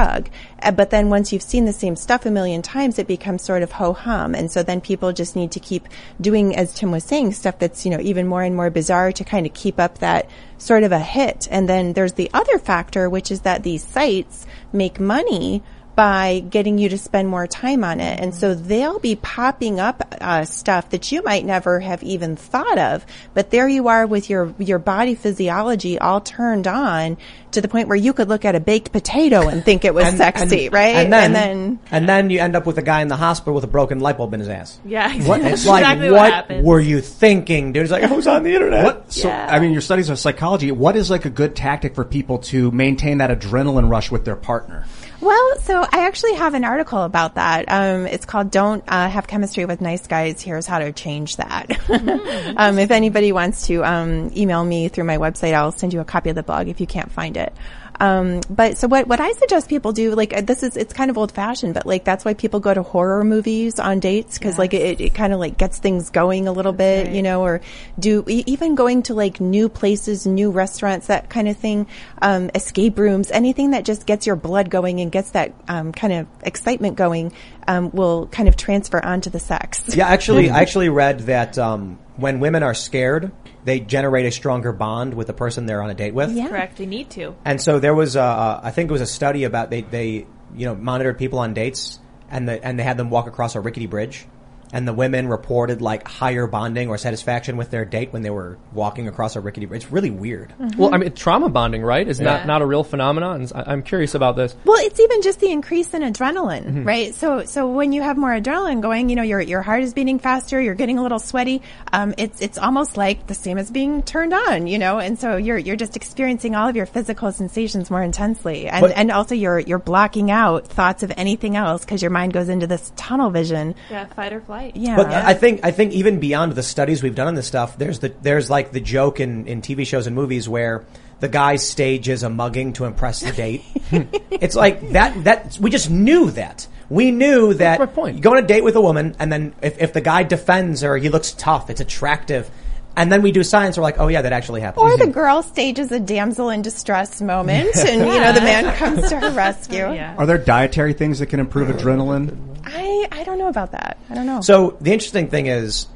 Uh, 0.63 0.73
But 0.73 0.91
then 0.91 1.11
once 1.11 1.33
you've 1.33 1.43
seen 1.43 1.65
the 1.65 1.73
same 1.73 1.97
stuff 1.97 2.27
a 2.27 2.31
million 2.31 2.63
times, 2.63 2.99
it 2.99 3.07
becomes 3.07 3.43
sort 3.43 3.63
of 3.63 3.73
ho 3.73 3.93
hum. 3.93 4.35
And 4.35 4.51
so 4.51 4.63
then 4.63 4.81
people 4.81 5.13
just 5.13 5.37
need 5.37 5.51
to 5.53 5.61
keep 5.61 5.89
doing, 6.21 6.57
as 6.57 6.75
Tim 6.75 6.91
was 6.91 7.05
saying, 7.05 7.33
stuff 7.33 7.59
that's, 7.59 7.85
you 7.85 7.91
know, 7.91 8.01
even 8.01 8.27
more 8.27 8.43
and 8.43 8.55
more 8.55 8.71
bizarre 8.71 9.13
to 9.13 9.25
kind 9.25 9.47
of 9.47 9.55
keep 9.55 9.79
up 9.79 9.99
that 9.99 10.29
sort 10.59 10.83
of 10.83 10.93
a 10.93 10.99
hit. 10.99 11.49
And 11.51 11.69
then 11.69 11.95
there's 11.95 12.15
the 12.15 12.31
other 12.35 12.59
factor, 12.59 13.09
which 13.09 13.31
is 13.31 13.41
that 13.41 13.63
these 13.63 13.85
sites 13.85 14.47
make 14.73 15.01
money 15.01 15.63
by 15.97 16.41
getting 16.49 16.79
you 16.79 16.89
to 16.89 16.97
spend 16.99 17.29
more 17.29 17.47
time 17.47 17.85
on 17.85 18.01
it. 18.01 18.19
And 18.21 18.35
so 18.35 18.55
they'll 18.55 18.99
be 18.99 19.17
popping 19.17 19.81
up 19.81 20.03
uh, 20.21 20.45
stuff 20.45 20.91
that 20.91 21.13
you 21.13 21.23
might 21.23 21.45
never 21.45 21.81
have 21.81 22.03
even 22.03 22.37
thought 22.37 22.79
of, 22.79 23.05
but 23.35 23.51
there 23.51 23.69
you 23.69 23.89
are 23.89 24.07
with 24.07 24.31
your 24.31 24.55
your 24.59 24.79
body 24.79 25.15
physiology 25.15 25.99
all 25.99 26.21
turned 26.21 26.67
on 26.67 27.17
to 27.51 27.61
the 27.61 27.67
point 27.69 27.89
where 27.89 27.97
you 27.97 28.13
could 28.13 28.29
look 28.29 28.45
at 28.45 28.55
a 28.55 28.61
baked 28.61 28.93
potato 28.93 29.49
and 29.49 29.65
think 29.65 29.85
it 29.85 29.93
was 29.93 30.05
And- 30.09 30.17
sexy, 30.19 30.67
and- 30.67 30.73
right? 30.75 30.97
And 30.97 31.13
then, 31.13 31.25
and 31.25 31.35
then 31.35 31.79
and 31.91 32.09
then 32.09 32.31
you 32.31 32.39
end 32.41 32.57
up 32.57 32.65
with 32.67 32.79
a 32.79 32.83
guy 32.83 33.03
in 33.03 33.09
the 33.09 33.17
hospital 33.17 33.55
with 33.55 33.65
a 33.65 33.69
broken 33.69 34.01
light 34.01 34.17
bulb 34.17 34.33
in 34.33 34.41
his 34.41 34.49
ass. 34.49 34.79
Yeah, 34.85 35.13
What, 35.27 35.43
that's 35.43 35.61
it's 35.63 35.67
like, 35.67 35.83
exactly 35.83 36.11
what, 36.11 36.49
what 36.51 36.65
were 36.65 36.81
you 36.81 37.01
thinking, 37.01 37.73
dude? 37.73 37.83
It's 37.83 37.93
like, 37.93 38.05
I 38.05 38.13
was 38.15 38.27
on 38.27 38.43
the 38.45 38.55
internet. 38.55 38.85
What? 38.85 39.13
So, 39.13 39.29
Yeah. 39.29 39.49
I 39.51 39.59
mean, 39.59 39.73
your 39.73 39.81
studies 39.81 40.09
of 40.09 40.19
psychology. 40.19 40.71
What 40.73 40.97
is 40.97 41.11
like 41.11 41.25
a 41.25 41.31
good 41.31 41.57
tactic 41.57 41.95
for 41.95 42.05
people 42.05 42.39
to 42.39 42.71
maintain 42.71 43.19
that 43.19 43.31
adrenaline 43.37 43.91
rush 43.91 44.11
with 44.11 44.25
their 44.25 44.37
partner? 44.37 44.87
Well, 45.21 45.59
so 45.61 45.83
I 45.83 46.07
actually 46.07 46.35
have 46.35 46.55
an 46.55 46.65
article 46.65 47.03
about 47.03 47.35
that. 47.35 47.67
Um, 47.69 48.07
it's 48.07 48.25
called 48.25 48.51
"Don't 48.51 48.83
uh, 48.89 49.09
Have 49.09 49.27
Chemistry 49.27 49.67
with 49.67 49.83
Nice 49.83 50.07
Guys." 50.07 50.41
Here's 50.41 50.67
how 50.67 50.79
to 50.79 50.93
change 50.93 51.37
that. 51.37 51.71
um, 52.57 52.79
if 52.79 52.91
anybody 52.91 53.31
wants 53.31 53.67
to 53.67 53.85
um, 53.85 54.31
email 54.35 54.65
me 54.65 54.89
through 54.89 55.05
my 55.05 55.19
website, 55.19 55.53
I'll 55.53 55.73
send 55.73 55.93
you 55.93 56.01
a 56.01 56.05
copy 56.05 56.31
of 56.31 56.37
the 56.37 56.43
blog 56.43 56.69
if 56.69 56.81
you 56.81 56.87
can't 56.87 57.13
find 57.13 57.37
it. 57.37 57.53
Um, 58.01 58.41
but 58.49 58.79
so 58.79 58.89
what, 58.89 59.07
what 59.07 59.21
I 59.21 59.33
suggest 59.33 59.69
people 59.69 59.93
do, 59.93 60.15
like 60.15 60.33
uh, 60.35 60.41
this 60.41 60.63
is, 60.63 60.77
it's 60.77 60.95
kind 60.95 61.11
of 61.11 61.19
old 61.19 61.33
fashioned, 61.33 61.75
but 61.75 61.85
like 61.85 62.03
that's 62.03 62.25
why 62.25 62.33
people 62.33 62.59
go 62.59 62.73
to 62.73 62.83
horror 62.83 63.23
movies 63.25 63.79
on 63.79 64.01
dates 64.01 64.39
because 64.39 64.59
like 64.59 64.73
it, 64.73 65.03
it 65.03 65.15
kind 65.15 65.35
of 65.35 65.39
like 65.39 65.59
gets 65.59 65.79
things 65.79 66.09
going 66.09 66.49
a 66.49 66.53
little 66.53 66.73
bit, 66.73 67.13
you 67.13 67.23
know, 67.23 67.43
or 67.43 67.61
do 67.99 68.25
e- 68.27 68.43
even 68.47 68.75
going 68.75 69.03
to 69.03 69.15
like 69.15 69.39
new 69.39 69.69
places, 69.69 70.27
new 70.27 70.51
restaurants, 70.51 71.09
that 71.09 71.29
kind 71.29 71.47
of 71.47 71.59
thing, 71.59 71.87
um, 72.23 72.51
escape 72.55 72.99
rooms, 72.99 73.31
anything 73.31 73.73
that 73.73 73.85
just 73.85 74.07
gets 74.07 74.27
your 74.27 74.37
blood 74.37 74.71
going 74.71 75.01
and 75.01 75.13
gets 75.13 75.33
that 75.33 75.53
um, 75.69 75.93
kind 75.93 76.15
of 76.15 76.27
excitement 76.43 76.97
going 76.97 77.33
um, 77.69 77.91
will 77.91 78.29
kind 78.29 78.49
of 78.49 78.57
transfer 78.57 79.05
onto 79.05 79.29
the 79.29 79.39
sex. 79.39 79.95
Yeah, 79.95 80.09
actually, 80.09 80.49
I 80.51 80.61
actually 80.63 80.89
read 80.89 81.21
that 81.21 81.59
um, 81.59 81.99
when 82.17 82.41
women 82.41 82.63
are 82.63 82.75
scared, 82.75 83.31
they 83.65 83.81
generate 83.81 84.27
a 84.27 84.31
stronger 84.31 84.73
bond 84.73 85.15
with 85.15 85.27
the 85.27 85.33
person 85.33 85.67
they're 85.67 85.83
on 85.83 85.91
a 85.91 85.95
date 85.95 86.15
with. 86.15 86.33
Yeah. 86.33 86.49
Correct. 86.49 86.79
They 86.79 86.87
need 86.87 87.11
to. 87.11 87.35
And 87.45 87.61
so 87.61 87.79
there 87.79 87.95
was, 87.95 88.17
uh, 88.17 88.61
I 88.63 88.71
think 88.71 88.91
it 88.91 88.93
was 88.93 89.03
a 89.03 89.07
study 89.07 89.45
about 89.45 89.71
they, 89.71 89.83
they, 89.83 90.27
you 90.55 90.67
know, 90.67 90.75
monitored 90.75 91.19
people 91.19 91.39
on 91.39 91.55
dates 91.55 91.99
and 92.31 92.49
the, 92.49 92.65
and 92.65 92.79
they 92.79 92.83
had 92.83 92.97
them 92.97 93.11
walk 93.11 93.27
across 93.27 93.55
a 93.55 93.61
rickety 93.61 93.87
bridge. 93.87 94.27
And 94.73 94.87
the 94.87 94.93
women 94.93 95.27
reported 95.27 95.83
like 95.83 96.07
higher 96.07 96.47
bonding 96.47 96.89
or 96.91 96.97
satisfaction 96.97 97.57
with 97.57 97.71
their 97.73 97.85
date 97.85 98.13
when 98.13 98.23
they 98.23 98.31
were 98.31 98.57
walking 98.73 99.09
across 99.09 99.35
a 99.35 99.41
rickety 99.41 99.67
bridge. 99.67 99.83
It's 99.83 99.91
really 99.93 100.11
weird. 100.11 100.53
Well, 100.79 100.95
I 100.95 100.99
mean, 100.99 101.13
trauma 101.13 101.49
bonding, 101.49 101.83
right? 101.83 102.07
Is 102.07 102.21
Yeah. 102.21 102.27
not 102.37 102.47
not 102.47 102.63
a 102.63 102.67
real 102.67 102.85
phenomenon. 102.85 103.49
I- 103.53 103.65
I'm 103.73 103.83
curious 103.83 104.15
about 104.15 104.37
this. 104.37 104.55
Well, 104.65 104.77
it's 104.79 105.01
even 105.01 105.23
just 105.23 105.41
the 105.41 105.51
increase 105.51 105.93
in 105.93 106.03
adrenaline, 106.03 106.65
Mm-hmm. 106.67 106.85
right? 106.85 107.13
So, 107.15 107.45
so 107.47 107.67
when 107.69 107.93
you 107.93 108.03
have 108.03 108.17
more 108.17 108.31
adrenaline 108.31 108.81
going, 108.81 109.09
you 109.09 109.17
know, 109.17 109.23
your 109.25 109.41
your 109.41 109.63
heart 109.63 109.83
is 109.83 109.93
beating 109.93 110.21
faster, 110.21 110.61
you're 110.61 110.77
getting 110.77 110.99
a 110.99 111.03
little 111.03 111.19
sweaty. 111.19 111.63
Um, 111.93 112.15
it's 112.17 112.41
it's 112.41 112.57
almost 112.59 112.97
like 112.97 113.27
the 113.27 113.35
same 113.35 113.59
as 113.59 113.73
being 113.73 114.03
turned 114.05 114.33
on, 114.33 114.69
you 114.69 114.79
know, 114.79 115.01
and 115.01 115.19
so 115.19 115.37
you're 115.37 115.59
you're 115.59 115.75
just 115.77 115.97
experiencing 115.97 116.55
all 116.55 116.69
of 116.69 116.77
your 116.77 116.87
physical 116.87 117.33
sensations 117.33 117.91
more 117.91 118.03
intensely, 118.05 118.69
and 118.69 118.83
But- 118.83 118.97
and 118.97 119.11
also 119.11 119.35
you're 119.35 119.59
you're 119.59 119.79
blocking 119.81 120.31
out 120.31 120.69
thoughts 120.69 121.03
of 121.03 121.11
anything 121.17 121.57
else 121.57 121.85
because 121.85 122.03
your 122.03 122.13
mind 122.13 122.33
goes 122.35 122.49
into 122.49 122.69
this 122.69 122.93
tunnel 122.95 123.31
vision. 123.31 123.75
Yeah, 123.91 124.05
fight 124.07 124.33
or 124.33 124.41
flight. 124.41 124.60
Yeah, 124.75 124.97
But 124.97 125.09
I 125.09 125.35
think 125.35 125.61
I 125.63 125.71
think 125.71 125.93
even 125.93 126.21
beyond 126.21 126.53
the 126.53 126.63
studies 126.63 127.03
we've 127.03 127.15
done 127.15 127.29
on 127.29 127.35
this 127.35 127.47
stuff, 127.47 127.77
there's 127.79 127.99
the 128.01 128.15
there's 128.23 128.51
like 128.51 128.73
the 128.73 128.81
joke 128.81 129.21
in, 129.21 129.47
in 129.47 129.63
TV 129.63 129.87
shows 129.87 130.07
and 130.07 130.15
movies 130.15 130.49
where 130.49 130.85
the 131.21 131.29
guy 131.29 131.57
stages 131.57 132.23
a 132.23 132.31
mugging 132.31 132.73
to 132.75 132.85
impress 132.87 133.21
the 133.21 133.33
date. 133.33 133.63
it's 134.31 134.55
like 134.57 134.93
that 134.93 135.25
that 135.25 135.59
we 135.61 135.71
just 135.71 135.91
knew 135.91 136.31
that. 136.33 136.67
We 136.89 137.13
knew 137.13 137.55
that 137.55 137.79
my 137.79 137.87
point. 137.87 138.17
you 138.17 138.23
go 138.23 138.33
on 138.33 138.39
a 138.39 138.43
date 138.47 138.65
with 138.65 138.75
a 138.75 138.81
woman 138.81 139.15
and 139.19 139.33
then 139.33 139.55
if, 139.63 139.81
if 139.81 139.93
the 139.93 140.01
guy 140.01 140.25
defends 140.25 140.81
her, 140.81 140.97
he 140.97 141.09
looks 141.09 141.33
tough, 141.33 141.71
it's 141.71 141.81
attractive. 141.81 142.51
And 142.97 143.13
then 143.13 143.23
we 143.23 143.31
do 143.31 143.45
science, 143.45 143.77
we're 143.77 143.85
like, 143.85 144.01
oh 144.01 144.09
yeah, 144.09 144.23
that 144.23 144.33
actually 144.33 144.61
happened. 144.61 144.83
or 144.83 144.97
the 144.97 145.07
girl 145.07 145.43
stages 145.43 145.93
a 145.93 146.01
damsel 146.01 146.51
in 146.51 146.63
distress 146.63 147.23
moment, 147.23 147.77
and 147.77 148.01
you 148.01 148.21
know 148.21 148.33
the 148.33 148.41
man 148.41 148.75
comes 148.75 149.09
to 149.11 149.21
her 149.21 149.31
rescue. 149.31 149.93
Yeah. 149.95 150.17
Are 150.17 150.27
there 150.27 150.39
dietary 150.39 150.93
things 150.93 151.21
that 151.21 151.27
can 151.27 151.41
improve 151.41 151.69
adrenaline? 151.69 152.50
I 152.65 153.09
I 153.11 153.25
don't 153.25 153.39
know 153.39 153.49
about 153.49 153.73
that. 153.73 153.99
I 154.09 154.15
don't 154.15 154.27
know. 154.27 154.41
So 154.41 154.77
the 154.81 154.93
interesting 154.93 155.29
thing 155.29 155.47
is 155.47 155.87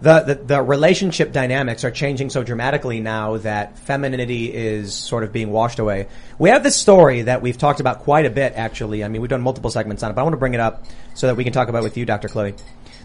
the, 0.00 0.20
the 0.20 0.34
the 0.34 0.62
relationship 0.62 1.32
dynamics 1.32 1.84
are 1.84 1.90
changing 1.90 2.30
so 2.30 2.42
dramatically 2.42 3.00
now 3.00 3.36
that 3.38 3.78
femininity 3.78 4.52
is 4.52 4.94
sort 4.94 5.24
of 5.24 5.32
being 5.32 5.50
washed 5.50 5.78
away. 5.78 6.08
We 6.38 6.50
have 6.50 6.62
this 6.62 6.76
story 6.76 7.22
that 7.22 7.42
we've 7.42 7.58
talked 7.58 7.80
about 7.80 8.00
quite 8.00 8.26
a 8.26 8.30
bit 8.30 8.54
actually. 8.56 9.04
I 9.04 9.08
mean, 9.08 9.20
we've 9.20 9.30
done 9.30 9.42
multiple 9.42 9.70
segments 9.70 10.02
on 10.02 10.10
it, 10.10 10.14
but 10.14 10.22
I 10.22 10.24
want 10.24 10.34
to 10.34 10.38
bring 10.38 10.54
it 10.54 10.60
up 10.60 10.84
so 11.14 11.26
that 11.26 11.36
we 11.36 11.44
can 11.44 11.52
talk 11.52 11.68
about 11.68 11.80
it 11.80 11.84
with 11.84 11.96
you, 11.96 12.06
Dr. 12.06 12.28
Chloe. 12.28 12.54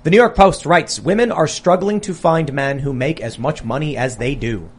The 0.03 0.11
New 0.11 0.17
York 0.17 0.35
Post 0.35 0.65
writes, 0.65 0.99
women 0.99 1.31
are 1.31 1.47
struggling 1.47 1.99
to 2.01 2.13
find 2.13 2.53
men 2.53 2.79
who 2.79 2.93
make 2.93 3.19
as 3.19 3.39
much 3.39 3.63
money 3.63 3.97
as 3.97 4.17
they 4.17 4.35
do. 4.35 4.69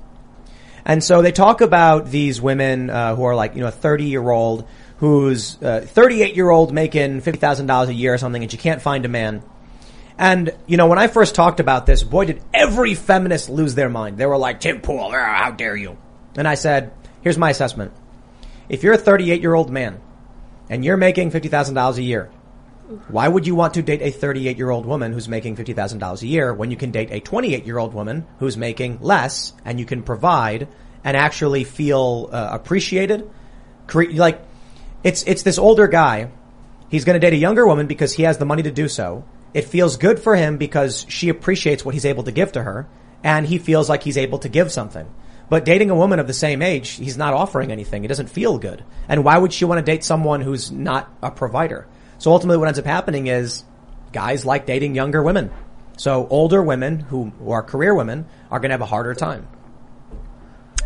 And 0.84 1.02
so 1.02 1.20
they 1.20 1.32
talk 1.32 1.60
about 1.60 2.12
these 2.12 2.40
women 2.40 2.90
uh, 2.90 3.16
who 3.16 3.24
are 3.24 3.34
like, 3.34 3.56
you 3.56 3.60
know, 3.60 3.66
a 3.66 3.72
30 3.72 4.04
year 4.04 4.30
old 4.30 4.68
who's 4.98 5.60
uh, 5.62 5.86
38 5.86 6.34
year 6.34 6.50
old 6.50 6.72
making 6.72 7.20
$50,000 7.20 7.88
a 7.88 7.94
year 7.94 8.14
or 8.14 8.18
something 8.18 8.42
and 8.42 8.50
she 8.50 8.56
can't 8.56 8.82
find 8.82 9.04
a 9.04 9.08
man. 9.08 9.42
And, 10.18 10.54
you 10.66 10.78
know, 10.78 10.86
when 10.86 10.98
I 10.98 11.08
first 11.08 11.34
talked 11.34 11.60
about 11.60 11.84
this, 11.84 12.02
boy, 12.02 12.24
did 12.24 12.42
every 12.54 12.94
feminist 12.94 13.50
lose 13.50 13.74
their 13.74 13.90
mind. 13.90 14.16
They 14.16 14.24
were 14.24 14.38
like, 14.38 14.60
Tim 14.60 14.80
Pool, 14.80 15.10
ah, 15.12 15.42
how 15.42 15.50
dare 15.50 15.76
you? 15.76 15.98
And 16.36 16.48
I 16.48 16.54
said, 16.54 16.92
here's 17.20 17.36
my 17.36 17.50
assessment. 17.50 17.92
If 18.68 18.82
you're 18.82 18.94
a 18.94 18.98
38 18.98 19.42
year 19.42 19.54
old 19.54 19.70
man 19.70 20.00
and 20.70 20.84
you're 20.84 20.96
making 20.96 21.30
$50,000 21.30 21.96
a 21.96 22.02
year, 22.02 22.30
why 23.08 23.26
would 23.26 23.46
you 23.46 23.54
want 23.54 23.74
to 23.74 23.82
date 23.82 24.00
a 24.00 24.10
38 24.10 24.56
year 24.56 24.70
old 24.70 24.86
woman 24.86 25.12
who's 25.12 25.28
making 25.28 25.56
$50,000 25.56 26.22
a 26.22 26.26
year 26.26 26.54
when 26.54 26.70
you 26.70 26.76
can 26.76 26.92
date 26.92 27.10
a 27.10 27.20
28 27.20 27.66
year 27.66 27.78
old 27.78 27.92
woman 27.92 28.26
who's 28.38 28.56
making 28.56 29.00
less 29.00 29.52
and 29.64 29.78
you 29.78 29.84
can 29.84 30.02
provide 30.02 30.68
and 31.04 31.16
actually 31.16 31.64
feel 31.64 32.30
uh, 32.32 32.48
appreciated? 32.52 33.28
Cre- 33.86 34.12
like, 34.12 34.40
it's, 35.06 35.22
it's 35.22 35.44
this 35.44 35.56
older 35.56 35.86
guy. 35.86 36.30
He's 36.90 37.04
going 37.04 37.14
to 37.14 37.24
date 37.24 37.32
a 37.32 37.38
younger 37.38 37.64
woman 37.64 37.86
because 37.86 38.12
he 38.12 38.24
has 38.24 38.38
the 38.38 38.44
money 38.44 38.64
to 38.64 38.72
do 38.72 38.88
so. 38.88 39.24
It 39.54 39.62
feels 39.62 39.96
good 39.98 40.18
for 40.18 40.34
him 40.34 40.56
because 40.56 41.06
she 41.08 41.28
appreciates 41.28 41.84
what 41.84 41.94
he's 41.94 42.04
able 42.04 42.24
to 42.24 42.32
give 42.32 42.50
to 42.52 42.62
her 42.64 42.88
and 43.22 43.46
he 43.46 43.58
feels 43.58 43.88
like 43.88 44.02
he's 44.02 44.18
able 44.18 44.40
to 44.40 44.48
give 44.48 44.72
something. 44.72 45.06
But 45.48 45.64
dating 45.64 45.90
a 45.90 45.94
woman 45.94 46.18
of 46.18 46.26
the 46.26 46.32
same 46.32 46.60
age, 46.60 46.90
he's 46.90 47.16
not 47.16 47.34
offering 47.34 47.70
anything. 47.70 48.04
It 48.04 48.08
doesn't 48.08 48.30
feel 48.30 48.58
good. 48.58 48.84
And 49.08 49.22
why 49.22 49.38
would 49.38 49.52
she 49.52 49.64
want 49.64 49.78
to 49.78 49.82
date 49.84 50.02
someone 50.02 50.40
who's 50.40 50.72
not 50.72 51.08
a 51.22 51.30
provider? 51.30 51.86
So 52.18 52.32
ultimately 52.32 52.58
what 52.58 52.66
ends 52.66 52.80
up 52.80 52.84
happening 52.84 53.28
is 53.28 53.62
guys 54.12 54.44
like 54.44 54.66
dating 54.66 54.96
younger 54.96 55.22
women. 55.22 55.52
So 55.98 56.26
older 56.30 56.60
women 56.64 56.98
who, 56.98 57.26
who 57.38 57.52
are 57.52 57.62
career 57.62 57.94
women 57.94 58.26
are 58.50 58.58
going 58.58 58.70
to 58.70 58.74
have 58.74 58.80
a 58.80 58.86
harder 58.86 59.14
time. 59.14 59.46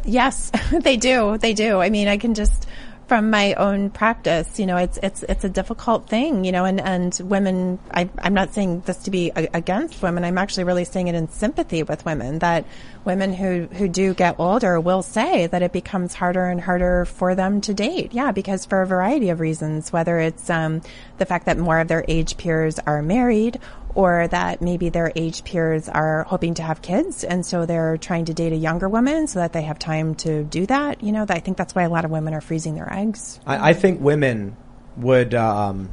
Yes, 0.04 0.52
they 0.72 0.96
do. 0.96 1.38
They 1.38 1.54
do. 1.54 1.78
I 1.80 1.88
mean, 1.88 2.08
I 2.08 2.18
can 2.18 2.34
just 2.34 2.66
from 3.10 3.28
my 3.28 3.54
own 3.54 3.90
practice, 3.90 4.60
you 4.60 4.66
know, 4.66 4.76
it's 4.76 4.96
it's 5.02 5.24
it's 5.24 5.42
a 5.42 5.48
difficult 5.48 6.08
thing, 6.08 6.44
you 6.44 6.52
know, 6.52 6.64
and 6.64 6.80
and 6.80 7.20
women. 7.24 7.80
I, 7.90 8.08
I'm 8.22 8.34
not 8.34 8.54
saying 8.54 8.84
this 8.86 8.98
to 8.98 9.10
be 9.10 9.32
a, 9.34 9.48
against 9.52 10.00
women. 10.00 10.22
I'm 10.22 10.38
actually 10.38 10.62
really 10.62 10.84
saying 10.84 11.08
it 11.08 11.16
in 11.16 11.28
sympathy 11.28 11.82
with 11.82 12.04
women 12.04 12.38
that 12.38 12.66
women 13.04 13.32
who 13.34 13.66
who 13.72 13.88
do 13.88 14.14
get 14.14 14.38
older 14.38 14.78
will 14.78 15.02
say 15.02 15.48
that 15.48 15.60
it 15.60 15.72
becomes 15.72 16.14
harder 16.14 16.44
and 16.44 16.60
harder 16.60 17.04
for 17.04 17.34
them 17.34 17.60
to 17.62 17.74
date. 17.74 18.12
Yeah, 18.12 18.30
because 18.30 18.64
for 18.64 18.80
a 18.80 18.86
variety 18.86 19.30
of 19.30 19.40
reasons, 19.40 19.92
whether 19.92 20.20
it's 20.20 20.48
um, 20.48 20.80
the 21.18 21.26
fact 21.26 21.46
that 21.46 21.58
more 21.58 21.80
of 21.80 21.88
their 21.88 22.04
age 22.06 22.36
peers 22.36 22.78
are 22.78 23.02
married 23.02 23.58
or 23.94 24.28
that 24.28 24.60
maybe 24.60 24.88
their 24.88 25.12
age 25.16 25.44
peers 25.44 25.88
are 25.88 26.24
hoping 26.24 26.54
to 26.54 26.62
have 26.62 26.82
kids 26.82 27.24
and 27.24 27.44
so 27.44 27.66
they're 27.66 27.96
trying 27.96 28.24
to 28.26 28.34
date 28.34 28.52
a 28.52 28.56
younger 28.56 28.88
woman 28.88 29.26
so 29.26 29.38
that 29.38 29.52
they 29.52 29.62
have 29.62 29.78
time 29.78 30.14
to 30.16 30.44
do 30.44 30.66
that. 30.66 31.02
You 31.02 31.12
know, 31.12 31.26
I 31.28 31.40
think 31.40 31.56
that's 31.56 31.74
why 31.74 31.82
a 31.82 31.88
lot 31.88 32.04
of 32.04 32.10
women 32.10 32.34
are 32.34 32.40
freezing 32.40 32.74
their 32.74 32.92
eggs. 32.92 33.40
I, 33.46 33.70
I 33.70 33.72
think 33.72 34.00
women 34.00 34.56
would, 34.96 35.34
um, 35.34 35.90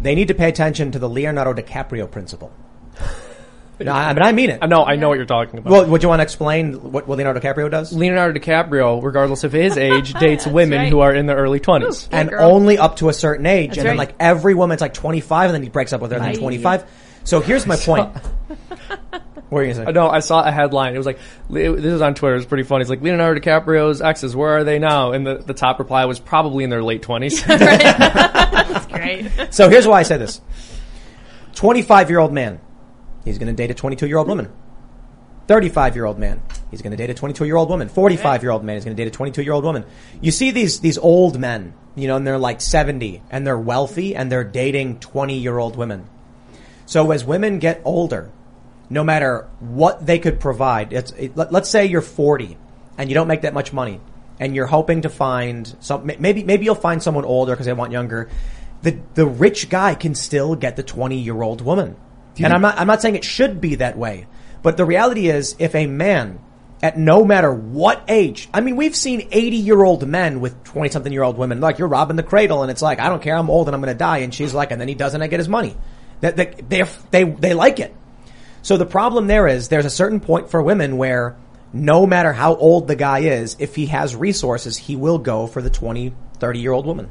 they 0.00 0.14
need 0.14 0.28
to 0.28 0.34
pay 0.34 0.48
attention 0.48 0.92
to 0.92 0.98
the 0.98 1.08
Leonardo 1.08 1.54
DiCaprio 1.54 2.10
principle. 2.10 2.52
no, 3.80 3.92
I, 3.92 4.12
but 4.12 4.22
I 4.22 4.32
mean 4.32 4.50
it. 4.50 4.58
I 4.62 4.66
know, 4.66 4.84
I 4.84 4.96
know 4.96 5.08
what 5.08 5.16
you're 5.16 5.26
talking 5.26 5.58
about. 5.58 5.70
Well, 5.70 5.86
would 5.86 6.02
you 6.02 6.08
want 6.08 6.20
to 6.20 6.24
explain 6.24 6.92
what, 6.92 7.06
what 7.06 7.18
Leonardo 7.18 7.40
DiCaprio 7.40 7.70
does? 7.70 7.92
Leonardo 7.92 8.38
DiCaprio, 8.38 9.02
regardless 9.02 9.44
of 9.44 9.52
his 9.52 9.76
age, 9.76 10.12
dates 10.20 10.46
women 10.46 10.78
right. 10.78 10.88
who 10.90 11.00
are 11.00 11.14
in 11.14 11.26
their 11.26 11.36
early 11.36 11.60
20s. 11.60 12.08
and 12.10 12.30
girl. 12.30 12.50
only 12.50 12.78
up 12.78 12.96
to 12.96 13.08
a 13.08 13.12
certain 13.12 13.46
age. 13.46 13.78
and 13.78 13.86
then 13.86 13.96
like 13.96 14.14
every 14.18 14.54
woman's 14.54 14.80
like 14.80 14.94
25 14.94 15.50
and 15.50 15.54
then 15.54 15.62
he 15.62 15.68
breaks 15.68 15.92
up 15.92 16.00
with 16.00 16.10
her 16.10 16.18
and 16.18 16.26
then 16.26 16.40
25. 16.40 16.84
So 17.24 17.40
here's 17.40 17.66
my 17.66 17.76
point. 17.84 18.14
what 19.48 19.58
are 19.58 19.64
you 19.64 19.70
I 19.70 19.74
going 19.74 19.74
to 19.74 19.74
say? 19.74 19.84
Uh, 19.86 19.90
know, 19.90 20.08
I 20.08 20.20
saw 20.20 20.44
a 20.44 20.52
headline. 20.52 20.94
It 20.94 20.98
was 20.98 21.06
like, 21.06 21.18
this 21.50 21.84
is 21.84 22.00
on 22.00 22.14
Twitter. 22.14 22.34
It 22.34 22.38
was 22.38 22.46
pretty 22.46 22.64
funny. 22.64 22.82
It's 22.82 22.90
like, 22.90 23.02
Leonardo 23.02 23.40
DiCaprio's 23.40 24.00
exes, 24.00 24.36
where 24.36 24.58
are 24.58 24.64
they 24.64 24.78
now? 24.78 25.12
And 25.12 25.26
the, 25.26 25.36
the 25.36 25.54
top 25.54 25.78
reply 25.78 26.04
was 26.04 26.18
probably 26.20 26.64
in 26.64 26.70
their 26.70 26.82
late 26.82 27.02
20s. 27.02 27.44
That's 27.46 28.86
great. 28.86 29.52
So 29.52 29.68
here's 29.68 29.86
why 29.86 30.00
I 30.00 30.02
say 30.02 30.18
this. 30.18 30.40
25 31.54 32.10
year 32.10 32.18
old 32.18 32.32
man, 32.32 32.60
he's 33.24 33.38
going 33.38 33.48
to 33.48 33.54
date 33.54 33.70
a 33.70 33.74
22 33.74 34.06
year 34.06 34.18
old 34.18 34.28
woman. 34.28 34.52
35 35.46 35.94
year 35.94 36.06
old 36.06 36.18
man, 36.18 36.40
he's 36.70 36.80
going 36.80 36.90
to 36.92 36.96
date 36.96 37.10
a 37.10 37.14
22 37.14 37.44
year 37.44 37.56
old 37.56 37.68
woman. 37.68 37.88
45 37.88 38.42
year 38.42 38.50
old 38.50 38.64
man, 38.64 38.76
he's 38.76 38.84
going 38.84 38.96
to 38.96 39.02
date 39.02 39.08
a 39.08 39.14
22 39.14 39.42
year 39.42 39.52
old 39.52 39.64
woman. 39.64 39.84
You 40.20 40.30
see 40.30 40.50
these, 40.50 40.80
these 40.80 40.98
old 40.98 41.38
men, 41.38 41.74
you 41.94 42.08
know, 42.08 42.16
and 42.16 42.26
they're 42.26 42.38
like 42.38 42.60
70 42.60 43.22
and 43.30 43.46
they're 43.46 43.58
wealthy 43.58 44.16
and 44.16 44.32
they're 44.32 44.44
dating 44.44 45.00
20 45.00 45.38
year 45.38 45.58
old 45.58 45.76
women. 45.76 46.08
So 46.86 47.10
as 47.10 47.24
women 47.24 47.58
get 47.58 47.80
older, 47.84 48.30
no 48.90 49.04
matter 49.04 49.48
what 49.60 50.04
they 50.04 50.18
could 50.18 50.40
provide, 50.40 50.92
it's, 50.92 51.12
it, 51.12 51.36
let, 51.36 51.52
let's 51.52 51.70
say 51.70 51.86
you're 51.86 52.02
40 52.02 52.56
and 52.98 53.08
you 53.08 53.14
don't 53.14 53.28
make 53.28 53.42
that 53.42 53.54
much 53.54 53.72
money 53.72 54.00
and 54.38 54.54
you're 54.54 54.66
hoping 54.66 55.02
to 55.02 55.08
find 55.08 55.76
some, 55.80 56.06
maybe, 56.18 56.44
maybe 56.44 56.64
you'll 56.64 56.74
find 56.74 57.02
someone 57.02 57.24
older 57.24 57.52
because 57.52 57.66
they 57.66 57.72
want 57.72 57.92
younger. 57.92 58.28
The, 58.82 58.98
the 59.14 59.26
rich 59.26 59.68
guy 59.68 59.94
can 59.94 60.14
still 60.14 60.54
get 60.54 60.76
the 60.76 60.82
20 60.82 61.18
year 61.18 61.40
old 61.40 61.60
woman. 61.60 61.96
And 62.36 62.52
I'm 62.52 62.60
not, 62.60 62.78
I'm 62.78 62.86
not 62.86 63.00
saying 63.00 63.14
it 63.14 63.24
should 63.24 63.60
be 63.60 63.76
that 63.76 63.96
way, 63.96 64.26
but 64.62 64.76
the 64.76 64.84
reality 64.84 65.28
is 65.28 65.54
if 65.58 65.74
a 65.74 65.86
man 65.86 66.40
at 66.82 66.98
no 66.98 67.24
matter 67.24 67.52
what 67.52 68.04
age, 68.08 68.48
I 68.52 68.60
mean, 68.60 68.76
we've 68.76 68.96
seen 68.96 69.28
80 69.30 69.56
year 69.56 69.82
old 69.82 70.06
men 70.06 70.40
with 70.40 70.64
20 70.64 70.90
something 70.90 71.12
year 71.12 71.22
old 71.22 71.38
women, 71.38 71.60
like 71.60 71.78
you're 71.78 71.88
robbing 71.88 72.16
the 72.16 72.22
cradle 72.22 72.62
and 72.62 72.70
it's 72.70 72.82
like, 72.82 72.98
I 72.98 73.08
don't 73.08 73.22
care, 73.22 73.36
I'm 73.36 73.48
old 73.48 73.68
and 73.68 73.74
I'm 73.74 73.80
going 73.80 73.94
to 73.94 73.98
die. 73.98 74.18
And 74.18 74.34
she's 74.34 74.52
like, 74.52 74.70
and 74.70 74.80
then 74.80 74.88
he 74.88 74.94
doesn't, 74.94 75.22
I 75.22 75.28
get 75.28 75.40
his 75.40 75.48
money. 75.48 75.76
That, 76.24 76.68
they, 76.68 76.82
they, 77.10 77.22
they 77.24 77.54
like 77.54 77.80
it. 77.80 77.94
So 78.62 78.78
the 78.78 78.86
problem 78.86 79.26
there 79.26 79.46
is 79.46 79.68
there's 79.68 79.84
a 79.84 79.90
certain 79.90 80.20
point 80.20 80.50
for 80.50 80.62
women 80.62 80.96
where 80.96 81.36
no 81.74 82.06
matter 82.06 82.32
how 82.32 82.54
old 82.56 82.88
the 82.88 82.96
guy 82.96 83.18
is, 83.18 83.56
if 83.58 83.74
he 83.74 83.86
has 83.86 84.16
resources, 84.16 84.78
he 84.78 84.96
will 84.96 85.18
go 85.18 85.46
for 85.46 85.60
the 85.60 85.68
20, 85.68 86.14
30 86.38 86.58
year 86.58 86.72
old 86.72 86.86
woman. 86.86 87.10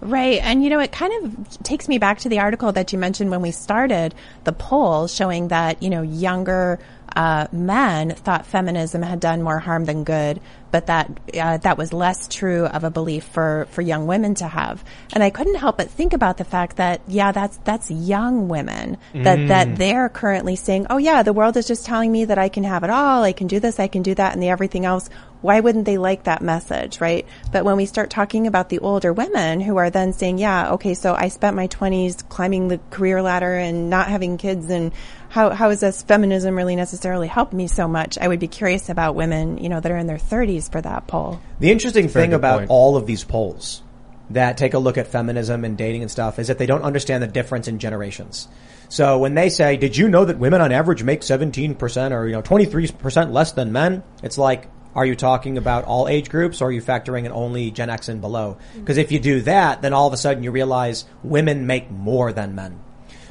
Right. 0.00 0.40
And 0.40 0.62
you 0.62 0.70
know, 0.70 0.78
it 0.78 0.92
kind 0.92 1.24
of 1.24 1.62
takes 1.64 1.88
me 1.88 1.98
back 1.98 2.20
to 2.20 2.28
the 2.28 2.38
article 2.38 2.70
that 2.70 2.92
you 2.92 2.98
mentioned 2.98 3.30
when 3.32 3.42
we 3.42 3.50
started 3.50 4.14
the 4.44 4.52
poll 4.52 5.08
showing 5.08 5.48
that, 5.48 5.82
you 5.82 5.90
know, 5.90 6.02
younger 6.02 6.78
uh, 7.16 7.46
men 7.52 8.10
thought 8.10 8.46
feminism 8.46 9.02
had 9.02 9.20
done 9.20 9.42
more 9.42 9.58
harm 9.58 9.84
than 9.84 10.04
good, 10.04 10.40
but 10.70 10.86
that 10.86 11.10
uh, 11.40 11.56
that 11.58 11.78
was 11.78 11.92
less 11.92 12.26
true 12.26 12.66
of 12.66 12.82
a 12.82 12.90
belief 12.90 13.24
for, 13.24 13.66
for 13.70 13.82
young 13.82 14.06
women 14.06 14.34
to 14.36 14.48
have. 14.48 14.84
And 15.12 15.22
I 15.22 15.30
couldn't 15.30 15.54
help 15.56 15.76
but 15.76 15.90
think 15.90 16.12
about 16.12 16.38
the 16.38 16.44
fact 16.44 16.76
that 16.76 17.02
yeah, 17.06 17.30
that's 17.32 17.56
that's 17.58 17.90
young 17.90 18.48
women 18.48 18.98
that 19.14 19.38
Mm. 19.38 19.48
that 19.48 19.76
they're 19.76 20.08
currently 20.08 20.56
saying, 20.56 20.86
oh 20.90 20.98
yeah, 20.98 21.22
the 21.22 21.32
world 21.32 21.56
is 21.56 21.66
just 21.68 21.86
telling 21.86 22.10
me 22.10 22.24
that 22.24 22.38
I 22.38 22.48
can 22.48 22.64
have 22.64 22.82
it 22.82 22.90
all, 22.90 23.22
I 23.22 23.32
can 23.32 23.46
do 23.46 23.60
this, 23.60 23.78
I 23.78 23.86
can 23.86 24.02
do 24.02 24.14
that, 24.16 24.32
and 24.32 24.42
the 24.42 24.48
everything 24.48 24.84
else. 24.84 25.08
Why 25.40 25.60
wouldn't 25.60 25.84
they 25.84 25.98
like 25.98 26.24
that 26.24 26.40
message, 26.40 27.02
right? 27.02 27.26
But 27.52 27.66
when 27.66 27.76
we 27.76 27.84
start 27.84 28.08
talking 28.08 28.46
about 28.46 28.70
the 28.70 28.78
older 28.78 29.12
women 29.12 29.60
who 29.60 29.76
are 29.76 29.90
then 29.90 30.14
saying, 30.14 30.38
yeah, 30.38 30.70
okay, 30.72 30.94
so 30.94 31.14
I 31.14 31.28
spent 31.28 31.54
my 31.54 31.68
20s 31.68 32.26
climbing 32.30 32.68
the 32.68 32.80
career 32.88 33.20
ladder 33.20 33.54
and 33.54 33.90
not 33.90 34.08
having 34.08 34.38
kids 34.38 34.70
and 34.70 34.92
how, 35.34 35.50
how 35.50 35.70
is 35.70 35.80
this 35.80 36.04
feminism 36.04 36.54
really 36.54 36.76
necessarily 36.76 37.26
helped 37.26 37.52
me 37.52 37.66
so 37.66 37.88
much? 37.88 38.18
I 38.18 38.28
would 38.28 38.38
be 38.38 38.46
curious 38.46 38.88
about 38.88 39.16
women, 39.16 39.58
you 39.58 39.68
know, 39.68 39.80
that 39.80 39.90
are 39.90 39.96
in 39.96 40.06
their 40.06 40.16
30s 40.16 40.70
for 40.70 40.80
that 40.80 41.08
poll. 41.08 41.40
The 41.58 41.72
interesting 41.72 42.06
Very 42.06 42.26
thing 42.26 42.34
about 42.34 42.58
point. 42.58 42.70
all 42.70 42.96
of 42.96 43.08
these 43.08 43.24
polls 43.24 43.82
that 44.30 44.56
take 44.56 44.74
a 44.74 44.78
look 44.78 44.96
at 44.96 45.08
feminism 45.08 45.64
and 45.64 45.76
dating 45.76 46.02
and 46.02 46.10
stuff 46.10 46.38
is 46.38 46.46
that 46.46 46.58
they 46.58 46.66
don't 46.66 46.82
understand 46.82 47.20
the 47.20 47.26
difference 47.26 47.66
in 47.66 47.80
generations. 47.80 48.46
So 48.88 49.18
when 49.18 49.34
they 49.34 49.48
say, 49.48 49.76
did 49.76 49.96
you 49.96 50.08
know 50.08 50.24
that 50.24 50.38
women 50.38 50.60
on 50.60 50.70
average 50.70 51.02
make 51.02 51.22
17% 51.22 52.12
or, 52.12 52.28
you 52.28 52.32
know, 52.32 52.42
23% 52.42 53.32
less 53.32 53.50
than 53.50 53.72
men? 53.72 54.04
It's 54.22 54.38
like, 54.38 54.68
are 54.94 55.04
you 55.04 55.16
talking 55.16 55.58
about 55.58 55.82
all 55.82 56.06
age 56.06 56.30
groups 56.30 56.62
or 56.62 56.68
are 56.68 56.72
you 56.72 56.80
factoring 56.80 57.24
in 57.24 57.32
only 57.32 57.72
Gen 57.72 57.90
X 57.90 58.08
and 58.08 58.20
below? 58.20 58.56
Mm-hmm. 58.56 58.80
Because 58.80 58.98
if 58.98 59.10
you 59.10 59.18
do 59.18 59.40
that, 59.40 59.82
then 59.82 59.94
all 59.94 60.06
of 60.06 60.12
a 60.12 60.16
sudden 60.16 60.44
you 60.44 60.52
realize 60.52 61.06
women 61.24 61.66
make 61.66 61.90
more 61.90 62.32
than 62.32 62.54
men. 62.54 62.78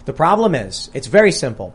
The 0.05 0.11
problem 0.13 0.53
is, 0.53 0.89
it's 0.93 1.07
very 1.07 1.31
simple. 1.31 1.73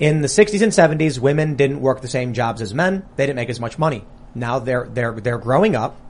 In 0.00 0.20
the 0.20 0.28
60s 0.28 0.62
and 0.62 0.70
70s, 0.70 1.18
women 1.18 1.56
didn't 1.56 1.80
work 1.80 2.02
the 2.02 2.08
same 2.08 2.32
jobs 2.32 2.62
as 2.62 2.72
men. 2.72 3.04
They 3.16 3.26
didn't 3.26 3.36
make 3.36 3.50
as 3.50 3.58
much 3.58 3.80
money. 3.80 4.04
Now 4.32 4.60
they're, 4.60 4.86
they're, 4.86 5.12
they're 5.12 5.38
growing 5.38 5.74
up. 5.74 6.00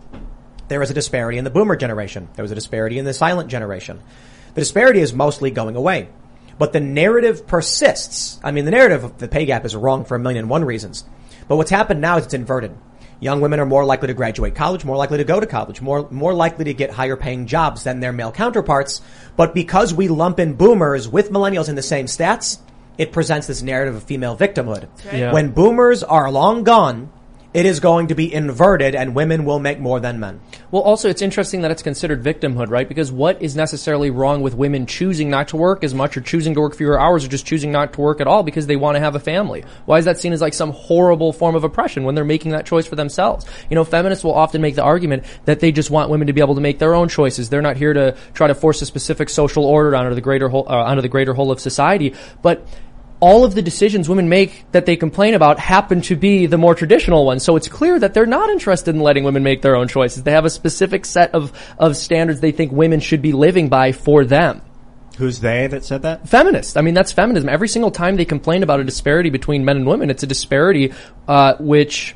There 0.68 0.78
was 0.78 0.90
a 0.90 0.94
disparity 0.94 1.38
in 1.38 1.44
the 1.44 1.50
boomer 1.50 1.74
generation. 1.74 2.28
There 2.34 2.42
was 2.42 2.52
a 2.52 2.54
disparity 2.54 2.98
in 2.98 3.06
the 3.06 3.14
silent 3.14 3.48
generation. 3.48 4.00
The 4.52 4.60
disparity 4.60 5.00
is 5.00 5.14
mostly 5.14 5.50
going 5.50 5.74
away. 5.74 6.10
But 6.58 6.74
the 6.74 6.80
narrative 6.80 7.46
persists. 7.46 8.38
I 8.44 8.50
mean, 8.50 8.66
the 8.66 8.72
narrative 8.72 9.04
of 9.04 9.16
the 9.16 9.28
pay 9.28 9.46
gap 9.46 9.64
is 9.64 9.74
wrong 9.74 10.04
for 10.04 10.16
a 10.16 10.18
million 10.18 10.40
and 10.40 10.50
one 10.50 10.66
reasons. 10.66 11.04
But 11.46 11.56
what's 11.56 11.70
happened 11.70 12.02
now 12.02 12.18
is 12.18 12.26
it's 12.26 12.34
inverted. 12.34 12.76
Young 13.20 13.40
women 13.40 13.58
are 13.58 13.66
more 13.66 13.86
likely 13.86 14.08
to 14.08 14.14
graduate 14.14 14.54
college, 14.54 14.84
more 14.84 14.96
likely 14.96 15.18
to 15.18 15.24
go 15.24 15.40
to 15.40 15.46
college, 15.46 15.80
more, 15.80 16.06
more 16.10 16.34
likely 16.34 16.66
to 16.66 16.74
get 16.74 16.90
higher 16.90 17.16
paying 17.16 17.46
jobs 17.46 17.84
than 17.84 18.00
their 18.00 18.12
male 18.12 18.32
counterparts. 18.32 19.00
But 19.36 19.54
because 19.54 19.94
we 19.94 20.08
lump 20.08 20.38
in 20.38 20.54
boomers 20.54 21.08
with 21.08 21.30
millennials 21.30 21.70
in 21.70 21.74
the 21.74 21.82
same 21.82 22.06
stats, 22.06 22.58
it 22.98 23.12
presents 23.12 23.46
this 23.46 23.62
narrative 23.62 23.94
of 23.94 24.02
female 24.02 24.36
victimhood. 24.36 24.88
right. 25.06 25.14
Yeah. 25.14 25.32
When 25.32 25.52
boomers 25.52 26.02
are 26.02 26.30
long 26.30 26.64
gone, 26.64 27.10
it 27.54 27.64
is 27.64 27.80
going 27.80 28.08
to 28.08 28.14
be 28.14 28.32
inverted 28.32 28.94
and 28.94 29.14
women 29.14 29.44
will 29.44 29.58
make 29.58 29.80
more 29.80 30.00
than 30.00 30.20
men. 30.20 30.40
Well, 30.70 30.82
also, 30.82 31.08
it's 31.08 31.22
interesting 31.22 31.62
that 31.62 31.70
it's 31.70 31.82
considered 31.82 32.22
victimhood, 32.22 32.68
right? 32.68 32.86
Because 32.86 33.10
what 33.10 33.40
is 33.40 33.56
necessarily 33.56 34.10
wrong 34.10 34.42
with 34.42 34.54
women 34.54 34.84
choosing 34.84 35.30
not 35.30 35.48
to 35.48 35.56
work 35.56 35.82
as 35.82 35.94
much 35.94 36.16
or 36.16 36.20
choosing 36.20 36.52
to 36.54 36.60
work 36.60 36.74
fewer 36.76 37.00
hours 37.00 37.24
or 37.24 37.28
just 37.28 37.46
choosing 37.46 37.72
not 37.72 37.94
to 37.94 38.02
work 38.02 38.20
at 38.20 38.26
all 38.26 38.42
because 38.42 38.66
they 38.66 38.76
want 38.76 38.96
to 38.96 39.00
have 39.00 39.14
a 39.14 39.20
family? 39.20 39.64
Why 39.86 39.98
is 39.98 40.04
that 40.04 40.18
seen 40.18 40.34
as 40.34 40.42
like 40.42 40.52
some 40.52 40.72
horrible 40.72 41.32
form 41.32 41.54
of 41.54 41.64
oppression 41.64 42.04
when 42.04 42.14
they're 42.14 42.24
making 42.24 42.52
that 42.52 42.66
choice 42.66 42.86
for 42.86 42.96
themselves? 42.96 43.46
You 43.70 43.76
know, 43.76 43.84
feminists 43.84 44.22
will 44.22 44.34
often 44.34 44.60
make 44.60 44.74
the 44.74 44.84
argument 44.84 45.24
that 45.46 45.60
they 45.60 45.72
just 45.72 45.90
want 45.90 46.10
women 46.10 46.26
to 46.26 46.34
be 46.34 46.42
able 46.42 46.54
to 46.54 46.60
make 46.60 46.78
their 46.78 46.94
own 46.94 47.08
choices. 47.08 47.48
They're 47.48 47.62
not 47.62 47.78
here 47.78 47.94
to 47.94 48.14
try 48.34 48.48
to 48.48 48.54
force 48.54 48.82
a 48.82 48.86
specific 48.86 49.30
social 49.30 49.64
order 49.64 49.96
onto 49.96 50.14
the 50.14 50.20
greater 50.20 50.50
whole, 50.50 50.66
uh, 50.68 50.84
onto 50.84 51.00
the 51.00 51.08
greater 51.08 51.32
whole 51.32 51.50
of 51.50 51.60
society. 51.60 52.14
But 52.42 52.66
all 53.20 53.44
of 53.44 53.54
the 53.54 53.62
decisions 53.62 54.08
women 54.08 54.28
make 54.28 54.64
that 54.72 54.86
they 54.86 54.96
complain 54.96 55.34
about 55.34 55.58
happen 55.58 56.00
to 56.02 56.16
be 56.16 56.46
the 56.46 56.58
more 56.58 56.74
traditional 56.74 57.26
ones. 57.26 57.42
So 57.42 57.56
it's 57.56 57.68
clear 57.68 57.98
that 57.98 58.14
they're 58.14 58.26
not 58.26 58.50
interested 58.50 58.94
in 58.94 59.00
letting 59.00 59.24
women 59.24 59.42
make 59.42 59.62
their 59.62 59.76
own 59.76 59.88
choices. 59.88 60.22
They 60.22 60.32
have 60.32 60.44
a 60.44 60.50
specific 60.50 61.04
set 61.04 61.34
of, 61.34 61.52
of 61.78 61.96
standards 61.96 62.40
they 62.40 62.52
think 62.52 62.72
women 62.72 63.00
should 63.00 63.22
be 63.22 63.32
living 63.32 63.68
by 63.68 63.92
for 63.92 64.24
them. 64.24 64.62
Who's 65.16 65.40
they 65.40 65.66
that 65.66 65.84
said 65.84 66.02
that? 66.02 66.28
Feminists. 66.28 66.76
I 66.76 66.82
mean, 66.82 66.94
that's 66.94 67.10
feminism. 67.10 67.48
Every 67.48 67.66
single 67.66 67.90
time 67.90 68.14
they 68.16 68.24
complain 68.24 68.62
about 68.62 68.78
a 68.78 68.84
disparity 68.84 69.30
between 69.30 69.64
men 69.64 69.78
and 69.78 69.86
women, 69.86 70.10
it's 70.10 70.22
a 70.22 70.28
disparity, 70.28 70.92
uh, 71.26 71.54
which 71.58 72.14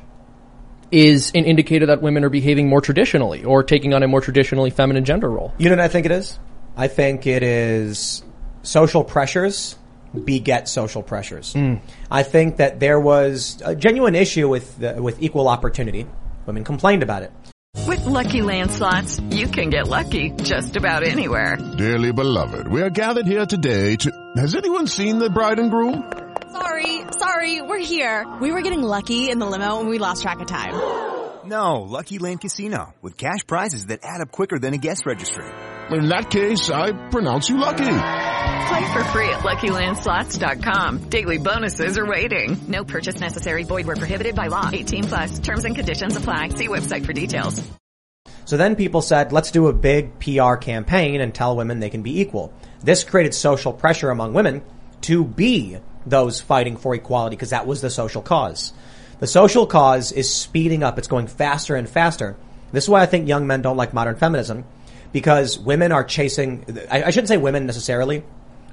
is 0.93 1.33
an 1.35 1.45
indicator 1.45 1.87
that 1.87 2.01
women 2.01 2.23
are 2.23 2.29
behaving 2.29 2.69
more 2.69 2.81
traditionally 2.81 3.43
or 3.43 3.65
taking 3.65 3.93
on 3.93 4.05
a 4.05 4.09
more 4.09 4.21
traditionally 4.21 4.71
feminine 4.71 5.05
gender 5.05 5.29
role. 5.29 5.53
You 5.59 5.69
know 5.69 5.77
what 5.77 5.85
I 5.85 5.89
think 5.89 6.07
it 6.07 6.13
is? 6.13 6.39
I 6.77 6.87
think 6.87 7.27
it 7.27 7.43
is 7.43 8.23
social 8.63 9.03
pressures 9.03 9.77
beget 10.13 10.69
social 10.69 11.03
pressures. 11.03 11.53
Hmm. 11.53 11.77
I 12.11 12.23
think 12.23 12.57
that 12.59 12.81
there 12.81 13.01
was 13.01 13.61
a 13.65 13.75
genuine 13.75 14.15
issue 14.15 14.49
with 14.49 14.79
the, 14.79 15.01
with 15.01 15.23
equal 15.23 15.49
opportunity. 15.49 16.07
Women 16.47 16.65
complained 16.65 17.03
about 17.03 17.23
it. 17.23 17.33
With 17.87 18.05
Lucky 18.05 18.43
Land 18.43 18.71
slots, 18.71 19.19
you 19.31 19.47
can 19.47 19.71
get 19.71 19.89
lucky 19.89 20.31
just 20.43 20.77
about 20.77 21.03
anywhere. 21.03 21.57
Dearly 21.79 22.13
beloved, 22.13 22.69
we 22.69 22.83
are 22.83 22.91
gathered 22.91 23.27
here 23.27 23.47
today 23.47 23.97
to. 23.97 24.11
Has 24.37 24.55
anyone 24.55 24.87
seen 24.87 25.19
the 25.19 25.31
bride 25.31 25.59
and 25.59 25.71
groom? 25.71 26.13
Sorry, 26.53 27.01
sorry, 27.19 27.63
we're 27.63 27.79
here. 27.79 28.27
We 28.41 28.53
were 28.53 28.61
getting 28.61 28.83
lucky 28.83 29.31
in 29.31 29.39
the 29.39 29.47
limo 29.47 29.81
and 29.81 29.89
we 29.89 29.99
lost 29.99 30.23
track 30.23 30.41
of 30.41 30.47
time. 30.47 30.75
No, 31.45 31.83
Lucky 31.83 32.19
Land 32.19 32.41
Casino 32.41 32.95
with 33.03 33.17
cash 33.17 33.47
prizes 33.47 33.87
that 33.87 34.01
add 34.03 34.21
up 34.21 34.31
quicker 34.31 34.59
than 34.59 34.75
a 34.75 34.79
guest 34.79 35.07
registry. 35.07 35.47
In 35.93 36.09
that 36.09 36.31
case, 36.31 36.71
I 36.71 36.93
pronounce 37.11 37.51
you 37.51 37.59
lucky. 37.59 37.85
Play 37.85 38.93
for 38.93 39.05
free 39.05 39.29
at 39.29 39.41
LuckyLandSlots.com. 39.41 41.11
Daily 41.11 41.37
bonuses 41.37 41.99
are 41.99 42.07
waiting. 42.07 42.57
No 42.69 42.83
purchase 42.83 43.21
necessary. 43.21 43.65
Void 43.65 43.87
where 43.87 43.97
prohibited 43.97 44.35
by 44.35 44.47
law. 44.47 44.71
18 44.73 45.05
plus. 45.05 45.39
Terms 45.41 45.67
and 45.67 45.75
conditions 45.75 46.17
apply. 46.17 46.51
See 46.51 46.69
website 46.69 47.05
for 47.05 47.13
details. 47.13 47.63
So 48.47 48.57
then 48.57 48.75
people 48.75 49.03
said, 49.03 49.33
let's 49.33 49.51
do 49.51 49.69
a 49.69 49.73
big 49.73 50.19
PR 50.19 50.55
campaign 50.55 51.21
and 51.21 51.35
tell 51.35 51.57
women 51.57 51.81
they 51.81 51.91
can 51.91 52.03
be 52.03 52.21
equal. 52.21 52.55
This 52.83 53.05
created 53.05 53.35
social 53.35 53.73
pressure 53.73 54.11
among 54.11 54.33
women 54.33 54.63
to 55.03 55.25
be 55.25 55.77
those 56.07 56.41
fighting 56.41 56.79
for 56.79 56.95
equality 56.95 57.37
because 57.37 57.51
that 57.51 57.67
was 57.67 57.83
the 57.83 57.91
social 57.91 58.23
cause. 58.23 58.73
The 59.21 59.27
social 59.27 59.67
cause 59.67 60.11
is 60.11 60.33
speeding 60.33 60.83
up. 60.83 60.99
It's 60.99 61.09
going 61.09 61.27
faster 61.27 61.77
and 61.77 61.89
faster. 61.89 62.37
This 62.73 62.85
is 62.85 62.91
why 62.91 63.03
I 63.03 63.07
think 63.07 63.29
young 63.29 63.47
men 63.47 63.61
don't 63.61 63.77
like 63.77 63.93
modern 63.93 64.17
feminism 64.17 64.65
because 65.13 65.59
women 65.59 65.93
are 65.93 66.05
chasing, 66.05 66.65
I, 66.91 67.05
I 67.05 67.11
shouldn't 67.11 67.29
say 67.29 67.37
women 67.37 67.67
necessarily, 67.67 68.25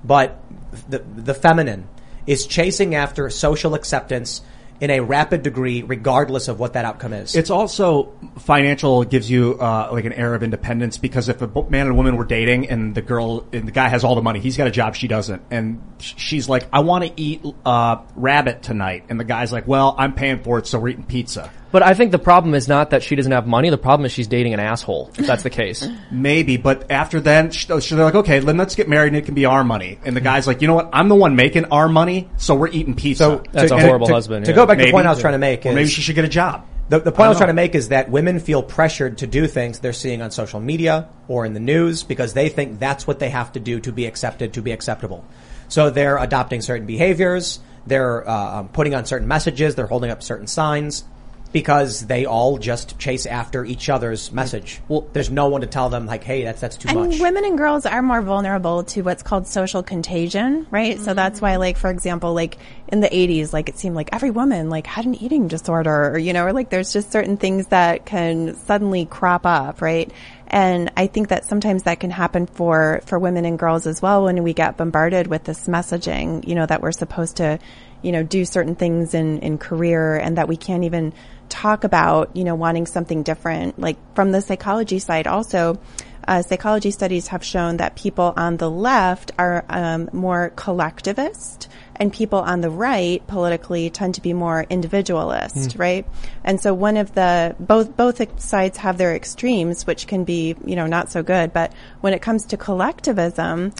but 0.04 0.42
the, 0.88 1.00
the 1.00 1.34
feminine 1.34 1.88
is 2.26 2.48
chasing 2.48 2.96
after 2.96 3.30
social 3.30 3.74
acceptance 3.74 4.42
in 4.82 4.90
a 4.90 5.00
rapid 5.02 5.44
degree 5.44 5.84
regardless 5.84 6.48
of 6.48 6.60
what 6.60 6.74
that 6.74 6.86
outcome 6.86 7.14
is. 7.14 7.36
It's 7.36 7.50
also 7.50 8.14
financial 8.40 9.04
gives 9.04 9.30
you 9.30 9.58
uh, 9.60 9.90
like 9.92 10.06
an 10.06 10.14
air 10.14 10.34
of 10.34 10.44
independence 10.44 10.98
because 10.98 11.28
if 11.28 11.42
a 11.42 11.48
man 11.70 11.88
and 11.88 11.98
woman 11.98 12.16
were 12.16 12.26
dating 12.26 12.70
and 12.70 12.96
the 12.96 13.02
girl 13.02 13.46
and 13.52 13.68
the 13.68 13.72
guy 13.72 13.90
has 13.90 14.04
all 14.04 14.16
the 14.16 14.22
money, 14.22 14.40
he's 14.40 14.58
got 14.58 14.68
a 14.68 14.72
job, 14.72 14.96
she 14.96 15.08
doesn't, 15.08 15.42
and 15.52 15.82
she's 16.00 16.48
like, 16.48 16.68
"I 16.72 16.80
want 16.80 17.04
to 17.04 17.12
eat 17.22 17.42
uh, 17.66 17.98
rabbit 18.16 18.64
tonight," 18.64 19.06
and 19.10 19.20
the 19.20 19.26
guy's 19.26 19.52
like, 19.52 19.68
"Well, 19.68 19.96
I'm 19.98 20.14
paying 20.14 20.40
for 20.44 20.60
it, 20.60 20.68
so 20.68 20.80
we're 20.80 20.90
eating 20.90 21.04
pizza." 21.04 21.52
But 21.72 21.84
I 21.84 21.94
think 21.94 22.12
the 22.12 22.20
problem 22.20 22.56
is 22.56 22.68
not 22.68 22.92
that 22.92 23.04
she 23.04 23.16
doesn't 23.16 23.32
have 23.32 23.46
money. 23.46 23.70
The 23.70 23.78
problem 23.78 24.06
is 24.06 24.12
she's 24.12 24.28
dating 24.28 24.54
an 24.54 24.60
asshole. 24.60 25.12
If 25.18 25.28
that's 25.28 25.44
the 25.44 25.50
case. 25.50 25.88
Maybe, 26.12 26.58
but 26.58 26.90
after 26.90 27.20
then, 27.20 27.52
sh- 27.52 27.68
so 27.68 27.80
they're 27.80 28.06
like, 28.06 28.16
okay, 28.16 28.40
then 28.40 28.58
let's 28.58 28.76
get 28.76 28.90
married 28.90 29.10
and 29.10 29.18
it 29.18 29.26
can 29.26 29.36
be 29.36 29.46
our 29.46 29.64
money. 29.64 30.00
And 30.04 30.16
the 30.16 30.22
guy's 30.22 30.48
like, 30.48 30.62
you 30.62 30.68
know 30.68 30.74
what? 30.74 30.90
I'm 30.94 31.10
the 31.10 31.16
one 31.16 31.36
making 31.36 31.66
our 31.66 31.88
money, 31.88 32.30
so 32.38 32.56
we're 32.56 32.70
eating 32.70 32.96
pizza. 32.96 33.24
So 33.24 33.44
That's 33.52 33.72
a 33.72 33.80
horrible 33.80 34.08
to, 34.08 34.14
husband, 34.14 34.46
To 34.46 34.52
yeah. 34.52 34.56
go 34.56 34.66
back 34.66 34.80
to 34.80 34.86
the 34.86 34.92
point 34.92 35.06
I 35.06 35.12
was 35.12 35.20
trying 35.20 35.34
to 35.34 35.40
make 35.40 35.66
Or 35.66 35.74
maybe 35.74 35.90
she 35.90 36.02
should 36.02 36.16
get 36.16 36.26
a 36.26 36.30
job. 36.30 36.66
The, 36.90 37.00
the 37.00 37.12
point 37.12 37.28
I 37.28 37.30
was 37.30 37.36
don't 37.36 37.42
trying 37.42 37.56
to 37.56 37.62
make 37.62 37.76
is 37.76 37.90
that 37.90 38.10
women 38.10 38.40
feel 38.40 38.64
pressured 38.64 39.20
to 39.20 39.28
do 39.28 39.46
things 39.46 39.78
they're 39.78 39.94
seeing 39.94 40.24
on 40.24 40.32
social 40.32 40.60
media 40.60 41.08
or 41.28 41.46
in 41.46 41.54
the 41.54 41.60
news 41.60 42.02
because 42.02 42.34
they 42.34 42.50
think 42.50 42.80
that's 42.80 43.06
what 43.06 43.20
they 43.20 43.30
have 43.30 43.52
to 43.52 43.60
do 43.60 43.80
to 43.82 43.92
be 43.92 44.08
accepted, 44.08 44.54
to 44.54 44.64
be 44.64 44.72
acceptable. 44.72 45.24
So 45.68 45.92
they're 45.92 46.18
adopting 46.18 46.62
certain 46.62 46.88
behaviors, 46.88 47.60
they're 47.86 48.28
uh, 48.28 48.60
um, 48.62 48.70
putting 48.70 48.96
on 48.96 49.06
certain 49.06 49.28
messages, 49.28 49.76
they're 49.76 49.86
holding 49.86 50.10
up 50.10 50.24
certain 50.24 50.48
signs 50.48 51.04
because 51.52 52.06
they 52.06 52.26
all 52.26 52.58
just 52.58 53.00
chase 53.00 53.26
after 53.26 53.66
each 53.66 53.90
other's 53.90 54.32
message. 54.32 54.82
Well, 54.88 55.08
there's 55.14 55.32
no 55.32 55.48
one 55.48 55.62
to 55.62 55.68
tell 55.68 55.90
them 55.90 56.06
like, 56.06 56.24
hey, 56.24 56.44
that's 56.44 56.62
that's 56.62 56.78
too 56.78 56.90
and 56.90 57.10
much. 57.10 57.20
women 57.20 57.44
and 57.44 57.58
girls 57.58 57.86
are 57.86 58.02
more 58.02 58.22
vulnerable 58.22 58.84
to 58.84 59.02
what's 59.02 59.24
called 59.24 59.48
social 59.48 59.82
contagion, 59.82 60.68
right? 60.70 61.00
So 61.00 61.14
that's 61.14 61.42
why, 61.42 61.56
like, 61.56 61.78
for 61.78 61.90
example, 61.90 62.34
like 62.34 62.58
in 62.88 63.00
the 63.00 63.10
80s, 63.10 63.52
like 63.52 63.70
it 63.70 63.78
seemed 63.78 63.96
like 63.96 64.10
every 64.12 64.32
woman 64.32 64.70
like 64.70 64.86
had 64.86 65.06
an 65.06 65.16
eating 65.16 65.48
disorder, 65.48 66.12
or, 66.12 66.18
you 66.18 66.34
know, 66.34 66.46
or 66.46 66.54
like 66.54 66.70
there's 66.70 66.94
just 66.94 67.12
certain 67.12 67.38
things 67.38 67.68
that 67.68 68.06
can 68.06 68.56
suddenly 68.56 69.06
crop 69.06 69.46
up, 69.46 69.82
right? 69.82 70.12
And 70.50 70.92
I 70.98 71.08
think 71.08 71.30
that 71.30 71.46
sometimes 71.46 71.84
that 71.84 72.00
can 72.00 72.10
happen 72.10 72.48
for, 72.48 73.02
for 73.06 73.20
women 73.20 73.46
and 73.46 73.58
girls 73.58 73.86
as 73.86 74.02
well 74.02 74.24
when 74.24 74.42
we 74.44 74.54
get 74.54 74.78
bombarded 74.78 75.28
with 75.28 75.44
this 75.44 75.68
messaging, 75.68 76.48
you 76.48 76.56
know, 76.56 76.66
that 76.66 76.82
we're 76.82 76.92
supposed 76.92 77.38
to, 77.38 77.60
you 78.02 78.12
know, 78.12 78.24
do 78.24 78.46
certain 78.46 78.76
things 78.76 79.14
in, 79.14 79.40
in 79.40 79.60
career 79.60 80.16
and 80.16 80.38
that 80.38 80.48
we 80.48 80.58
can't 80.58 80.86
even 80.86 81.14
talk 81.50 81.84
about, 81.84 82.36
you 82.36 82.44
know, 82.44 82.56
wanting 82.56 82.86
something 82.86 83.24
different. 83.24 83.80
Like 83.80 83.98
from 84.16 84.32
the 84.32 84.42
psychology 84.42 85.00
side 85.00 85.28
also, 85.28 85.80
uh, 86.28 86.44
psychology 86.44 86.92
studies 86.92 87.28
have 87.30 87.44
shown 87.44 87.78
that 87.78 87.96
people 87.96 88.34
on 88.38 88.58
the 88.58 88.70
left 88.70 89.32
are 89.40 89.66
um, 89.70 90.10
more 90.14 90.52
collectivist 90.56 91.68
and 91.96 92.14
people 92.14 92.40
on 92.40 92.62
the 92.62 92.70
right 92.70 93.26
politically 93.28 93.90
tend 93.90 94.16
to 94.16 94.22
be 94.22 94.32
more 94.32 94.66
individualist, 94.70 95.56
Mm. 95.56 95.80
right? 95.80 96.06
And 96.44 96.62
so 96.62 96.74
one 96.74 96.98
of 96.98 97.14
the 97.16 97.56
both 97.60 97.98
both 97.98 98.22
sides 98.40 98.78
have 98.78 98.98
their 98.98 99.16
extremes, 99.16 99.88
which 99.88 100.08
can 100.08 100.24
be 100.24 100.56
you 100.66 100.76
know 100.76 100.86
not 100.88 101.10
so 101.12 101.24
good. 101.24 101.52
But 101.52 101.74
when 102.02 102.14
it 102.14 102.22
comes 102.22 102.46
to 102.46 102.58
collectivism, 102.58 103.74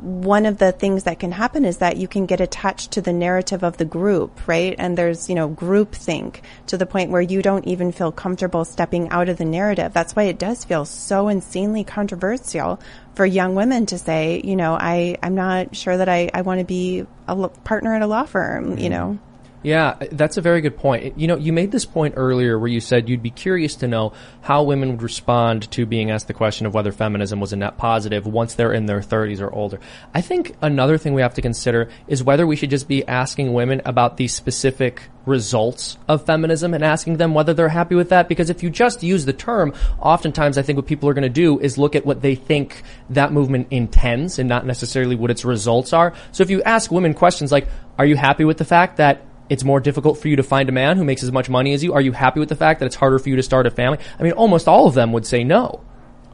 one 0.00 0.46
of 0.46 0.58
the 0.58 0.72
things 0.72 1.04
that 1.04 1.18
can 1.18 1.32
happen 1.32 1.64
is 1.64 1.78
that 1.78 1.96
you 1.96 2.08
can 2.08 2.26
get 2.26 2.40
attached 2.40 2.92
to 2.92 3.00
the 3.00 3.12
narrative 3.12 3.62
of 3.62 3.76
the 3.76 3.84
group, 3.84 4.46
right? 4.46 4.74
And 4.78 4.96
there's, 4.96 5.28
you 5.28 5.34
know, 5.34 5.48
group 5.48 5.92
think 5.92 6.42
to 6.66 6.76
the 6.76 6.86
point 6.86 7.10
where 7.10 7.20
you 7.20 7.42
don't 7.42 7.66
even 7.66 7.92
feel 7.92 8.12
comfortable 8.12 8.64
stepping 8.64 9.10
out 9.10 9.28
of 9.28 9.38
the 9.38 9.44
narrative. 9.44 9.92
That's 9.92 10.14
why 10.16 10.24
it 10.24 10.38
does 10.38 10.64
feel 10.64 10.84
so 10.84 11.28
insanely 11.28 11.84
controversial 11.84 12.80
for 13.14 13.26
young 13.26 13.54
women 13.54 13.86
to 13.86 13.98
say, 13.98 14.40
you 14.44 14.56
know, 14.56 14.74
I, 14.74 15.16
I'm 15.22 15.34
not 15.34 15.74
sure 15.74 15.96
that 15.96 16.08
I, 16.08 16.30
I 16.32 16.42
want 16.42 16.60
to 16.60 16.64
be 16.64 17.06
a 17.26 17.48
partner 17.48 17.94
at 17.94 18.02
a 18.02 18.06
law 18.06 18.24
firm, 18.24 18.70
you 18.70 18.76
mm-hmm. 18.76 18.90
know? 18.90 19.18
Yeah, 19.62 19.96
that's 20.12 20.36
a 20.36 20.40
very 20.40 20.60
good 20.60 20.76
point. 20.76 21.18
You 21.18 21.26
know, 21.26 21.36
you 21.36 21.52
made 21.52 21.72
this 21.72 21.84
point 21.84 22.14
earlier 22.16 22.58
where 22.58 22.68
you 22.68 22.80
said 22.80 23.08
you'd 23.08 23.22
be 23.22 23.30
curious 23.30 23.74
to 23.76 23.88
know 23.88 24.12
how 24.40 24.62
women 24.62 24.90
would 24.92 25.02
respond 25.02 25.70
to 25.72 25.84
being 25.84 26.10
asked 26.12 26.28
the 26.28 26.34
question 26.34 26.64
of 26.64 26.74
whether 26.74 26.92
feminism 26.92 27.40
was 27.40 27.52
a 27.52 27.56
net 27.56 27.76
positive 27.76 28.26
once 28.26 28.54
they're 28.54 28.72
in 28.72 28.86
their 28.86 29.00
30s 29.00 29.40
or 29.40 29.52
older. 29.52 29.80
I 30.14 30.20
think 30.20 30.54
another 30.62 30.96
thing 30.96 31.12
we 31.12 31.22
have 31.22 31.34
to 31.34 31.42
consider 31.42 31.88
is 32.06 32.22
whether 32.22 32.46
we 32.46 32.54
should 32.54 32.70
just 32.70 32.86
be 32.86 33.06
asking 33.08 33.52
women 33.52 33.82
about 33.84 34.16
the 34.16 34.28
specific 34.28 35.02
results 35.26 35.98
of 36.08 36.24
feminism 36.24 36.72
and 36.72 36.84
asking 36.84 37.18
them 37.18 37.34
whether 37.34 37.52
they're 37.52 37.68
happy 37.68 37.94
with 37.94 38.08
that 38.08 38.28
because 38.28 38.48
if 38.50 38.62
you 38.62 38.70
just 38.70 39.02
use 39.02 39.24
the 39.24 39.32
term, 39.32 39.74
oftentimes 40.00 40.56
I 40.56 40.62
think 40.62 40.76
what 40.76 40.86
people 40.86 41.08
are 41.08 41.14
going 41.14 41.22
to 41.22 41.28
do 41.28 41.58
is 41.58 41.76
look 41.76 41.96
at 41.96 42.06
what 42.06 42.22
they 42.22 42.34
think 42.34 42.82
that 43.10 43.32
movement 43.32 43.68
intends 43.70 44.38
and 44.38 44.48
not 44.48 44.64
necessarily 44.64 45.16
what 45.16 45.30
its 45.30 45.44
results 45.44 45.92
are. 45.92 46.14
So 46.32 46.42
if 46.42 46.50
you 46.50 46.62
ask 46.62 46.90
women 46.90 47.12
questions 47.12 47.52
like, 47.52 47.68
are 47.98 48.06
you 48.06 48.16
happy 48.16 48.44
with 48.44 48.58
the 48.58 48.64
fact 48.64 48.96
that 48.98 49.22
it's 49.48 49.64
more 49.64 49.80
difficult 49.80 50.18
for 50.18 50.28
you 50.28 50.36
to 50.36 50.42
find 50.42 50.68
a 50.68 50.72
man 50.72 50.96
who 50.96 51.04
makes 51.04 51.22
as 51.22 51.32
much 51.32 51.48
money 51.48 51.72
as 51.72 51.82
you? 51.82 51.94
Are 51.94 52.00
you 52.00 52.12
happy 52.12 52.40
with 52.40 52.48
the 52.48 52.56
fact 52.56 52.80
that 52.80 52.86
it's 52.86 52.96
harder 52.96 53.18
for 53.18 53.28
you 53.28 53.36
to 53.36 53.42
start 53.42 53.66
a 53.66 53.70
family? 53.70 53.98
I 54.18 54.22
mean, 54.22 54.32
almost 54.32 54.68
all 54.68 54.86
of 54.86 54.94
them 54.94 55.12
would 55.12 55.26
say 55.26 55.44
no. 55.44 55.82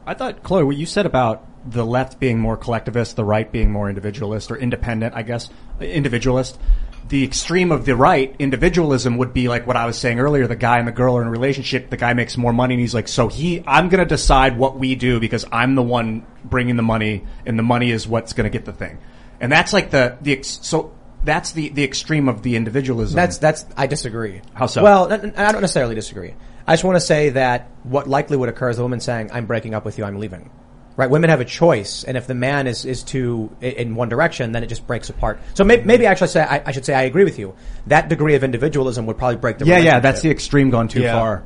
I 0.05 0.13
thought, 0.13 0.43
Chloe, 0.43 0.63
what 0.63 0.77
you 0.77 0.85
said 0.85 1.05
about 1.05 1.45
the 1.65 1.85
left 1.85 2.19
being 2.19 2.39
more 2.39 2.57
collectivist, 2.57 3.15
the 3.15 3.23
right 3.23 3.51
being 3.51 3.71
more 3.71 3.89
individualist 3.89 4.51
or 4.51 4.57
independent, 4.57 5.15
I 5.15 5.23
guess, 5.23 5.49
individualist. 5.79 6.59
The 7.07 7.23
extreme 7.23 7.71
of 7.71 7.85
the 7.85 7.95
right, 7.95 8.35
individualism 8.39 9.17
would 9.17 9.33
be 9.33 9.47
like 9.47 9.67
what 9.67 9.75
I 9.75 9.85
was 9.85 9.97
saying 9.97 10.19
earlier, 10.19 10.47
the 10.47 10.55
guy 10.55 10.79
and 10.79 10.87
the 10.87 10.91
girl 10.91 11.17
are 11.17 11.21
in 11.21 11.27
a 11.27 11.31
relationship, 11.31 11.89
the 11.89 11.97
guy 11.97 12.13
makes 12.13 12.35
more 12.35 12.53
money 12.53 12.75
and 12.75 12.81
he's 12.81 12.95
like, 12.95 13.07
so 13.07 13.27
he, 13.27 13.63
I'm 13.65 13.89
gonna 13.89 14.05
decide 14.05 14.57
what 14.57 14.77
we 14.77 14.95
do 14.95 15.19
because 15.19 15.45
I'm 15.51 15.75
the 15.75 15.83
one 15.83 16.25
bringing 16.43 16.77
the 16.77 16.83
money 16.83 17.23
and 17.45 17.59
the 17.59 17.63
money 17.63 17.91
is 17.91 18.07
what's 18.07 18.33
gonna 18.33 18.49
get 18.49 18.65
the 18.65 18.73
thing. 18.73 18.97
And 19.39 19.51
that's 19.51 19.71
like 19.71 19.91
the, 19.91 20.17
the, 20.21 20.41
so 20.43 20.93
that's 21.25 21.51
the, 21.51 21.69
the 21.69 21.83
extreme 21.83 22.29
of 22.29 22.41
the 22.43 22.55
individualism. 22.55 23.15
That's 23.15 23.39
that's 23.39 23.65
I 23.75 23.87
disagree. 23.87 24.41
How 24.53 24.67
so? 24.67 24.83
Well, 24.83 25.11
I 25.11 25.17
don't 25.51 25.61
necessarily 25.61 25.95
disagree. 25.95 26.33
I 26.67 26.73
just 26.73 26.83
want 26.83 26.95
to 26.95 27.01
say 27.01 27.31
that 27.31 27.69
what 27.83 28.07
likely 28.07 28.37
would 28.37 28.49
occur 28.49 28.69
is 28.69 28.77
the 28.77 28.83
woman 28.83 28.99
saying, 28.99 29.31
"I'm 29.33 29.45
breaking 29.45 29.73
up 29.73 29.85
with 29.85 29.97
you. 29.97 30.05
I'm 30.05 30.19
leaving." 30.19 30.49
Right? 30.97 31.09
Women 31.09 31.29
have 31.29 31.41
a 31.41 31.45
choice, 31.45 32.05
and 32.05 32.15
if 32.15 32.25
the 32.25 32.35
man 32.35 32.67
is 32.67 32.85
is 32.85 33.03
too 33.03 33.55
in 33.59 33.95
one 33.95 34.07
direction, 34.07 34.53
then 34.53 34.63
it 34.63 34.67
just 34.67 34.87
breaks 34.87 35.09
apart. 35.09 35.39
So 35.53 35.65
maybe, 35.65 35.83
maybe 35.83 36.05
actually 36.05 36.29
say 36.29 36.41
I, 36.41 36.63
I 36.67 36.71
should 36.71 36.85
say 36.85 36.93
I 36.93 37.01
agree 37.01 37.25
with 37.25 37.37
you. 37.37 37.55
That 37.87 38.07
degree 38.07 38.35
of 38.35 38.45
individualism 38.45 39.05
would 39.07 39.17
probably 39.17 39.35
break 39.37 39.57
the. 39.57 39.65
yeah, 39.65 39.79
yeah, 39.79 39.99
that's 39.99 40.21
the 40.21 40.31
extreme 40.31 40.69
gone 40.69 40.87
too 40.87 41.01
Yeah. 41.01 41.13
far. 41.13 41.43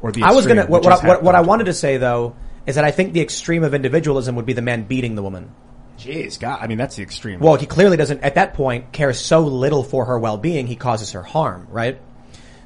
Or 0.00 0.10
the 0.12 0.22
I 0.22 0.32
was 0.32 0.46
gonna 0.46 0.64
what 0.66 0.84
what, 0.84 1.04
what, 1.04 1.22
what 1.22 1.34
I 1.34 1.42
wanted 1.42 1.64
to 1.64 1.74
say 1.74 1.98
though 1.98 2.34
is 2.66 2.76
that 2.76 2.84
I 2.84 2.90
think 2.90 3.12
the 3.12 3.20
extreme 3.20 3.62
of 3.64 3.74
individualism 3.74 4.36
would 4.36 4.46
be 4.46 4.52
the 4.52 4.62
man 4.62 4.84
beating 4.84 5.16
the 5.16 5.22
woman. 5.22 5.52
Jeez, 5.98 6.38
God, 6.38 6.60
I 6.62 6.68
mean 6.68 6.78
that's 6.78 6.96
the 6.96 7.02
extreme. 7.02 7.40
Well, 7.40 7.56
he 7.56 7.66
clearly 7.66 7.96
doesn't 7.96 8.22
at 8.22 8.36
that 8.36 8.54
point 8.54 8.92
care 8.92 9.12
so 9.12 9.40
little 9.40 9.82
for 9.82 10.04
her 10.04 10.18
well-being. 10.18 10.66
He 10.66 10.76
causes 10.76 11.12
her 11.12 11.22
harm, 11.22 11.66
right? 11.70 12.00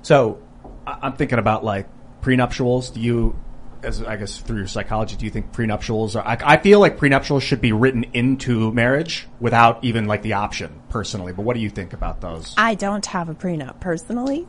So 0.03 0.39
I- 0.87 0.99
I'm 1.03 1.14
thinking 1.14 1.39
about 1.39 1.64
like 1.64 1.89
prenuptials. 2.20 2.93
Do 2.93 3.01
you, 3.01 3.35
as 3.83 4.03
I 4.03 4.16
guess 4.16 4.39
through 4.39 4.59
your 4.59 4.66
psychology, 4.66 5.16
do 5.16 5.24
you 5.24 5.30
think 5.30 5.51
prenuptials 5.53 6.14
are? 6.14 6.26
I, 6.26 6.55
I 6.55 6.57
feel 6.59 6.78
like 6.78 6.99
prenuptials 6.99 7.43
should 7.43 7.61
be 7.61 7.72
written 7.72 8.05
into 8.12 8.70
marriage 8.72 9.26
without 9.41 9.83
even 9.83 10.07
like 10.07 10.22
the 10.22 10.35
option 10.35 10.83
personally. 10.89 11.33
But 11.33 11.43
what 11.43 11.55
do 11.55 11.61
you 11.61 11.70
think 11.70 11.95
about 11.95 12.20
those? 12.20 12.55
I 12.59 12.74
don't 12.74 13.05
have 13.07 13.28
a 13.28 13.35
prenup 13.35 13.80
personally. 13.80 14.47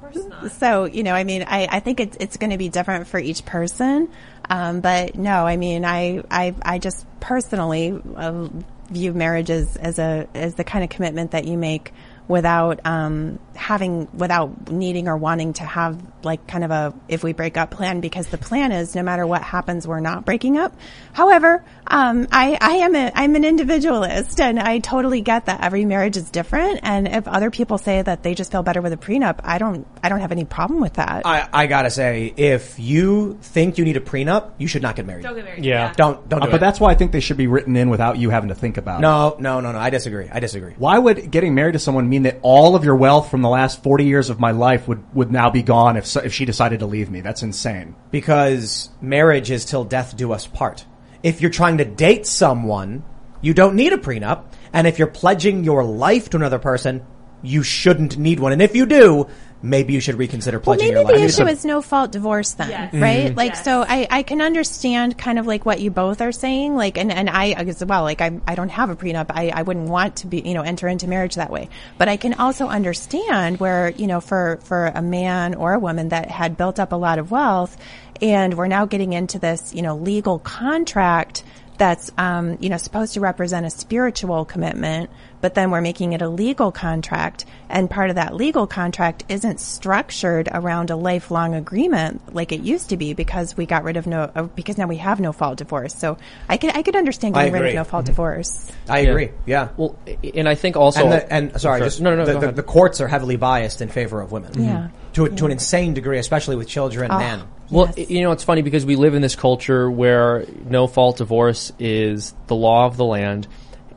So, 0.52 0.86
you 0.86 1.04
know, 1.04 1.14
I 1.14 1.24
mean, 1.24 1.46
I, 1.48 1.68
I 1.72 1.80
think 1.80 2.00
it's, 2.00 2.18
it's 2.20 2.38
going 2.38 2.52
to 2.52 2.58
be 2.58 2.70
different 2.70 3.08
for 3.08 3.20
each 3.20 3.46
person. 3.46 4.10
Um, 4.50 4.82
but 4.82 5.16
no, 5.16 5.48
I 5.48 5.56
mean, 5.58 5.86
I, 5.86 6.22
I, 6.30 6.54
I 6.62 6.78
just 6.78 7.06
personally 7.22 8.00
uh, 8.16 8.50
view 8.90 9.14
marriage 9.14 9.50
as, 9.50 9.76
as 9.78 10.00
a, 10.00 10.28
as 10.34 10.56
the 10.56 10.64
kind 10.64 10.84
of 10.84 10.90
commitment 10.90 11.32
that 11.32 11.46
you 11.46 11.58
make 11.58 11.92
without, 12.28 12.80
um, 12.86 13.40
having, 13.56 14.08
without 14.14 14.72
needing 14.72 15.08
or 15.08 15.18
wanting 15.18 15.54
to 15.54 15.64
have 15.64 16.02
like 16.24 16.48
kind 16.48 16.64
of 16.64 16.72
a, 16.72 16.94
if 17.08 17.24
we 17.24 17.34
break 17.34 17.58
up 17.58 17.72
plan, 17.72 18.00
because 18.00 18.28
the 18.28 18.38
plan 18.38 18.72
is 18.72 18.96
no 18.96 19.04
matter 19.04 19.28
what 19.28 19.42
happens, 19.44 19.88
we're 19.88 20.00
not 20.00 20.26
breaking 20.26 20.58
up. 20.58 20.76
However, 21.12 21.64
um, 21.86 22.28
I, 22.32 22.58
I 22.60 22.72
am 22.78 22.96
a, 22.96 23.12
I'm 23.14 23.36
an 23.36 23.44
individualist 23.44 24.40
and 24.40 24.60
I 24.60 24.80
totally 24.80 25.22
get 25.22 25.46
that 25.48 25.62
every 25.62 25.86
marriage 25.86 26.18
is 26.18 26.30
different. 26.30 26.80
And 26.84 27.08
if 27.08 27.28
other 27.28 27.52
people 27.52 27.78
say 27.78 28.02
that 28.02 28.24
they 28.24 28.36
just 28.36 28.52
feel 28.52 28.64
better 28.64 28.82
with 28.82 28.94
a 28.94 28.98
prenup, 28.98 29.42
I 29.44 29.58
don't, 29.58 29.86
I 30.02 30.10
don't 30.10 30.22
have 30.22 30.32
any 30.32 30.46
problem 30.46 30.80
with 30.80 30.94
that. 30.94 31.24
I, 31.26 31.48
I 31.52 31.68
gotta 31.68 31.90
say, 31.90 32.34
if 32.36 32.80
you 32.80 33.38
think 33.42 33.78
you 33.78 33.86
need 33.86 33.98
a 33.98 34.02
prenup, 34.02 34.52
you 34.58 34.68
should 34.68 34.82
not 34.82 34.96
get 34.96 35.06
married. 35.06 35.24
Don't 35.24 35.36
get 35.36 35.46
married. 35.46 35.66
Yeah. 35.66 35.94
Don't 35.96 36.28
don't 36.30 36.42
Uh, 36.42 36.46
but 36.48 36.56
it. 36.56 36.60
that's 36.62 36.80
why 36.80 36.92
I 36.92 36.96
think 36.96 37.12
they 37.12 37.20
should 37.20 37.38
be 37.38 37.48
written 37.48 37.76
in 37.76 37.90
without 37.90 38.18
you 38.18 38.30
having 38.30 38.50
to 38.50 38.56
think 38.56 38.78
about 38.78 39.00
it. 39.00 39.02
no, 39.02 39.36
no, 39.40 39.60
no, 39.60 39.72
no. 39.72 39.78
I 39.80 39.90
disagree. 39.90 40.30
I 40.32 40.40
disagree. 40.40 40.74
Why 40.78 40.98
would 40.98 41.30
getting 41.30 41.54
married 41.56 41.74
to 41.74 41.80
someone 41.80 42.10
mean 42.14 42.24
that 42.24 42.40
all 42.44 42.76
of 42.76 42.84
your 42.84 42.96
wealth 42.96 43.32
from 43.32 43.42
the 43.42 43.50
last 43.50 43.82
40 43.82 44.06
years 44.06 44.30
of 44.30 44.40
my 44.40 44.52
life 44.52 44.88
would, 44.88 45.04
would 45.16 45.32
now 45.32 45.50
be 45.50 45.64
gone 45.64 45.98
if, 45.98 46.16
if 46.18 46.32
she 46.32 46.46
decided 46.46 46.80
to 46.80 46.86
leave 46.86 47.10
me? 47.10 47.22
That's 47.22 47.42
insane. 47.42 47.96
Because 48.12 48.92
marriage 49.02 49.50
is 49.50 49.66
till 49.66 49.84
death 49.84 50.16
do 50.16 50.32
us 50.32 50.46
part. 50.46 50.86
If 51.24 51.42
you're 51.42 51.50
trying 51.50 51.80
to 51.80 51.86
date 51.86 52.28
someone, 52.28 53.04
you 53.42 53.54
don't 53.56 53.76
need 53.76 53.94
a 53.94 53.98
prenup. 53.98 54.46
And 54.72 54.86
if 54.86 55.00
you're 55.00 55.08
pledging 55.08 55.64
your 55.64 55.84
life 55.84 56.30
to 56.30 56.38
another 56.38 56.60
person, 56.60 57.04
you 57.42 57.64
shouldn't 57.64 58.18
need 58.18 58.40
one. 58.40 58.52
And 58.52 58.62
if 58.62 58.76
you 58.76 58.86
do, 58.86 59.28
maybe 59.64 59.94
you 59.94 60.00
should 60.00 60.16
reconsider 60.16 60.58
Well, 60.58 60.64
pledging 60.76 60.90
maybe 60.94 61.00
your 61.00 61.04
life. 61.06 61.16
the 61.16 61.24
issue 61.44 61.48
is 61.48 61.64
no 61.66 61.82
fault 61.82 62.12
divorce 62.12 62.52
then, 62.52 62.70
Yes. 62.70 62.94
right? 62.94 63.32
Mhm. 63.32 63.38
Like, 63.38 63.56
so 63.56 63.84
I, 63.88 64.08
I 64.12 64.22
can 64.24 64.42
understand 64.42 65.18
kind 65.18 65.40
of 65.40 65.48
like 65.48 65.66
what 65.66 65.80
you 65.80 65.90
both 65.90 66.22
are 66.22 66.32
saying, 66.34 66.76
like, 66.76 66.98
and, 66.98 67.12
and 67.12 67.30
I 67.30 67.52
as 67.54 67.84
well, 67.84 68.04
like, 68.04 68.22
I, 68.22 68.40
I 68.46 68.56
don't 68.56 68.70
have 68.70 68.90
a 68.90 68.96
prenup. 68.96 69.28
I, 69.30 69.50
I 69.50 69.62
wouldn't 69.64 69.90
want 69.90 70.18
to 70.18 70.28
be, 70.28 70.42
you 70.42 70.54
know, 70.54 70.62
enter 70.62 70.88
into 70.88 71.08
marriage 71.08 71.36
that 71.36 71.50
way. 71.50 71.70
But 71.98 72.10
I 72.10 72.18
can 72.18 72.34
also 72.36 72.68
understand 72.68 73.60
where, 73.60 73.90
you 73.90 74.06
know, 74.08 74.20
for, 74.22 74.60
for 74.64 74.88
a 74.88 75.02
man 75.02 75.56
or 75.56 75.74
a 75.74 75.80
woman 75.80 76.10
that 76.10 76.30
had 76.30 76.58
built 76.58 76.78
up 76.80 76.92
a 76.92 76.98
lot 76.98 77.18
of 77.18 77.32
wealth 77.32 77.78
and 78.22 78.54
we're 78.56 78.68
now 78.68 78.86
getting 78.86 79.14
into 79.14 79.40
this, 79.40 79.74
you 79.74 79.82
know, 79.82 79.96
legal 79.96 80.40
contract 80.40 81.44
that's 81.78 82.12
um, 82.18 82.58
you 82.60 82.70
know 82.70 82.78
supposed 82.78 83.14
to 83.16 83.20
represent 83.20 83.66
a 83.66 83.70
spiritual 83.70 84.46
commitment, 84.46 85.10
but 85.42 85.56
then 85.56 85.72
we're 85.72 85.82
making 85.82 86.14
it 86.14 86.22
a 86.22 86.30
legal 86.30 86.72
contract, 86.72 87.46
and 87.70 87.90
part 87.90 88.10
of 88.10 88.16
that 88.16 88.36
legal 88.36 88.68
contract 88.68 89.24
isn't 89.30 89.60
structured 89.60 90.48
around 90.52 90.90
a 90.90 90.96
lifelong 90.96 91.56
agreement 91.56 92.34
like 92.34 92.52
it 92.52 92.62
used 92.62 92.90
to 92.90 92.98
be 92.98 93.14
because 93.14 93.58
we 93.58 93.66
got 93.66 93.84
rid 93.84 93.98
of 93.98 94.06
no 94.08 94.32
uh, 94.36 94.44
because 94.44 94.78
now 94.78 94.88
we 94.88 94.98
have 94.98 95.20
no 95.20 95.32
fault 95.32 95.58
divorce. 95.58 95.96
So 95.96 96.18
I 96.48 96.58
could 96.58 96.76
I 96.76 96.84
could 96.84 96.96
understand 96.96 97.34
getting 97.36 97.54
rid 97.54 97.66
of 97.70 97.76
no 97.76 97.84
fault 97.84 98.06
divorce. 98.06 98.72
I 98.88 99.00
agree. 99.00 99.32
Yeah. 99.46 99.70
Well, 99.78 99.98
and 100.36 100.48
I 100.48 100.56
think 100.56 100.76
also, 100.78 101.04
and, 101.04 101.12
the, 101.12 101.34
and 101.34 101.62
sorry, 101.62 101.80
Sure. 101.80 101.88
just 101.88 102.02
no, 102.02 102.16
no, 102.16 102.24
no. 102.24 102.40
the, 102.40 102.48
the, 102.48 102.52
the 102.54 102.64
courts 102.64 103.02
are 103.02 103.08
heavily 103.08 103.36
biased 103.36 103.82
in 103.82 103.90
favor 103.90 104.22
of 104.22 104.32
women. 104.32 104.52
Yeah. 104.64 104.90
To, 105.14 105.26
a, 105.26 105.30
to 105.30 105.46
an 105.46 105.52
insane 105.52 105.94
degree, 105.94 106.18
especially 106.18 106.56
with 106.56 106.68
children 106.68 107.12
Oh. 107.12 107.20
and 107.20 107.44
Well, 107.74 107.92
you 107.98 108.22
know, 108.22 108.32
it's 108.32 108.44
funny 108.44 108.62
because 108.62 108.86
we 108.86 108.96
live 108.96 109.16
in 109.16 109.24
this 109.24 109.36
culture 109.36 109.90
where 109.90 110.46
no 110.66 110.86
fault 110.86 111.18
divorce 111.18 111.72
is 111.80 112.36
the 112.46 112.56
law 112.56 112.86
of 112.86 112.98
the 112.98 113.06
land. 113.06 113.48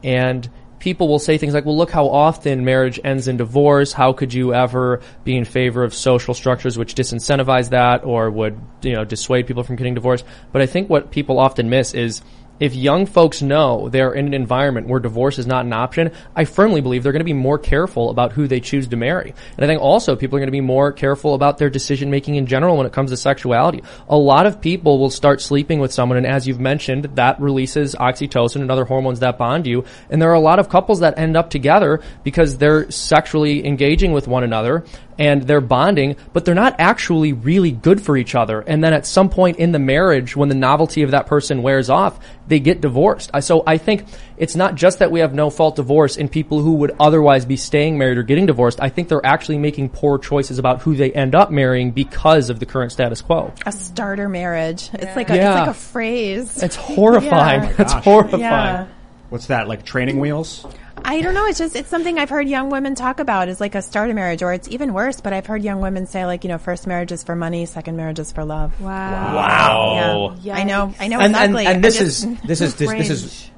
And 0.03 0.49
people 0.79 1.09
will 1.09 1.19
say 1.19 1.37
things 1.37 1.53
like, 1.53 1.67
well, 1.67 1.77
look 1.77 1.91
how 1.91 2.09
often 2.09 2.65
marriage 2.65 2.99
ends 3.05 3.29
in 3.29 3.37
divorce. 3.37 3.93
How 3.93 4.15
could 4.15 4.33
you 4.33 4.55
ever 4.55 5.03
be 5.25 5.37
in 5.37 5.45
favor 5.45 5.85
of 5.85 5.93
social 5.93 6.33
structures 6.33 6.79
which 6.79 6.95
disincentivize 6.95 7.69
that 7.71 8.05
or 8.05 8.31
would, 8.31 8.59
you 8.81 8.95
know, 8.95 9.05
dissuade 9.05 9.47
people 9.47 9.63
from 9.63 9.77
getting 9.77 9.95
divorced? 9.95 10.25
But 10.53 10.63
I 10.63 10.67
think 10.67 10.89
what 10.89 11.11
people 11.11 11.39
often 11.39 11.69
miss 11.69 11.93
is 11.93 12.23
if 12.61 12.75
young 12.75 13.07
folks 13.07 13.43
know 13.43 13.89
they're 13.89 14.13
in 14.13 14.27
an 14.27 14.35
environment 14.35 14.89
where 14.89 15.01
divorce 15.01 15.39
is 15.39 15.47
not 15.47 15.65
an 15.65 15.73
option, 15.73 16.13
I 16.35 16.45
firmly 16.45 16.81
believe 16.81 17.03
they're 17.03 17.13
going 17.13 17.21
to 17.21 17.25
be 17.25 17.33
more 17.33 17.59
careful 17.59 18.11
about 18.11 18.33
who 18.33 18.47
they 18.47 18.61
choose 18.61 18.89
to 18.89 18.97
marry. 18.97 19.35
And 19.57 19.65
I 19.65 19.67
think 19.67 19.81
also 19.81 20.17
people 20.17 20.37
are 20.37 20.41
going 20.41 20.49
to 20.49 20.53
be 20.53 20.61
more 20.61 20.93
careful 20.93 21.35
about 21.35 21.59
their 21.59 21.71
decision 21.71 22.11
making 22.11 22.37
in 22.37 22.47
general 22.47 22.77
when 22.77 22.87
it 22.87 22.93
comes 22.93 23.11
to 23.11 23.17
sexuality. 23.17 23.83
A 24.09 24.17
lot 24.17 24.47
of 24.47 24.61
people 24.61 24.99
will 24.99 25.11
start 25.11 25.41
sleeping 25.41 25.81
with 25.81 25.93
someone, 25.93 26.17
and 26.19 26.27
as 26.27 26.47
you've 26.47 26.61
mentioned, 26.61 27.05
that 27.17 27.41
releases 27.41 27.95
oxytocin 27.95 28.61
and 28.63 28.71
other 28.71 28.85
hormones 28.85 29.21
that 29.21 29.39
bond 29.39 29.67
you. 29.67 29.85
And 30.11 30.21
there 30.21 30.31
are 30.31 30.35
a 30.35 30.41
lot 30.41 30.59
of 30.59 30.69
couples 30.69 31.01
that 31.01 31.19
end 31.19 31.37
up 31.37 31.51
together 31.51 32.01
because 32.25 32.59
they're 32.59 32.91
sexually 32.91 33.67
engaging 33.67 34.13
with 34.13 34.29
one 34.29 34.45
another 34.45 34.85
and 35.19 35.43
they're 35.45 35.61
bonding, 35.61 36.17
but 36.33 36.45
they're 36.45 36.55
not 36.55 36.77
actually 36.79 37.33
really 37.33 37.71
good 37.73 38.01
for 38.03 38.17
each 38.17 38.35
other. 38.35 38.61
And 38.61 38.83
then 38.85 38.93
at 38.93 39.07
some 39.07 39.29
point 39.31 39.59
in 39.59 39.73
the 39.73 39.79
marriage, 39.79 40.37
when 40.37 40.49
the 40.49 40.55
novelty 40.55 41.03
of 41.03 41.13
that 41.13 41.27
person 41.27 41.63
wears 41.63 41.89
off, 41.89 42.19
they 42.49 42.61
get 42.61 42.81
divorced. 42.81 43.31
So 43.41 43.63
I 43.67 43.79
think 43.79 44.05
it's 44.37 44.55
not 44.55 44.75
just 44.75 44.99
that 44.99 45.11
we 45.11 45.21
have 45.21 45.33
no 45.35 45.49
fault 45.51 45.77
divorce 45.77 46.17
in 46.17 46.29
people 46.29 46.61
who 46.61 46.75
would 46.77 46.95
otherwise 47.01 47.45
be 47.45 47.57
staying 47.57 47.97
married 47.99 48.19
or 48.19 48.23
getting 48.23 48.47
divorced. 48.47 48.79
I 48.81 48.89
think 48.89 49.09
they're 49.09 49.25
actually 49.25 49.59
making 49.59 49.89
poor 49.91 50.19
choices 50.19 50.59
about 50.59 50.83
who 50.83 50.95
they 50.95 51.13
end 51.13 51.35
up 51.35 51.51
marrying 51.51 51.91
because 51.93 52.51
of 52.51 52.61
the 52.61 52.67
current 52.67 52.93
status 52.93 53.23
quo. 53.23 53.53
A 53.65 53.73
starter 53.73 54.29
marriage. 54.29 54.91
It's 54.93 55.17
like 55.17 55.31
a, 55.31 55.37
Yeah. 55.37 55.51
it's 55.53 55.61
like 55.61 55.71
a 55.71 55.75
phrase. 55.75 56.63
It's 56.63 56.77
horrifying. 56.77 57.63
Yeah. 57.63 57.75
It's 57.79 57.93
horrifying. 57.93 58.41
Yeah. 58.43 58.87
What's 59.31 59.47
that? 59.47 59.67
Like 59.67 59.85
training 59.85 60.21
wheels? 60.21 60.67
I 61.05 61.21
don't 61.21 61.35
know. 61.35 61.47
It's 61.47 61.59
just 61.59 61.77
it's 61.77 61.89
something 61.89 62.19
I've 62.19 62.31
heard 62.31 62.49
young 62.49 62.71
women 62.71 62.95
talk 62.95 63.21
about 63.21 63.49
is 63.49 63.61
like 63.61 63.75
a 63.75 63.83
starter 63.83 64.15
marriage, 64.15 64.43
or 64.43 64.53
it's 64.53 64.69
even 64.69 64.93
worse. 64.93 65.21
But 65.21 65.33
I've 65.33 65.47
heard 65.47 65.63
young 65.63 65.81
women 65.81 66.07
say 66.07 66.27
like 66.27 66.43
you 66.45 66.49
know, 66.49 66.59
first 66.59 66.87
marriage 66.87 67.13
is 67.13 67.23
for 67.23 67.37
money, 67.37 67.67
second 67.67 67.97
marriage 67.97 68.19
is 68.19 68.33
for 68.33 68.45
love. 68.45 68.81
Wow. 68.81 69.35
Wow. 69.37 70.37
Yeah. 70.43 70.57
I 70.57 70.65
know. 70.65 70.95
I 70.99 71.09
know. 71.09 71.21
and, 71.21 71.33
it's 71.33 71.41
and, 71.41 71.51
ugly. 71.55 71.67
and 71.67 71.85
this 71.85 71.99
just- 71.99 72.25
is 72.25 72.41
this 72.43 72.61
is 72.61 72.75
this, 72.77 72.91
this 72.91 73.11
is 73.11 73.51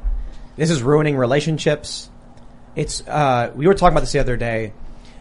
this 0.56 0.70
is 0.70 0.82
ruining 0.82 1.16
relationships. 1.16 2.10
It's 2.76 3.06
uh, 3.06 3.52
we 3.54 3.66
were 3.66 3.74
talking 3.74 3.92
about 3.94 4.00
this 4.00 4.12
the 4.12 4.18
other 4.20 4.36
day 4.36 4.72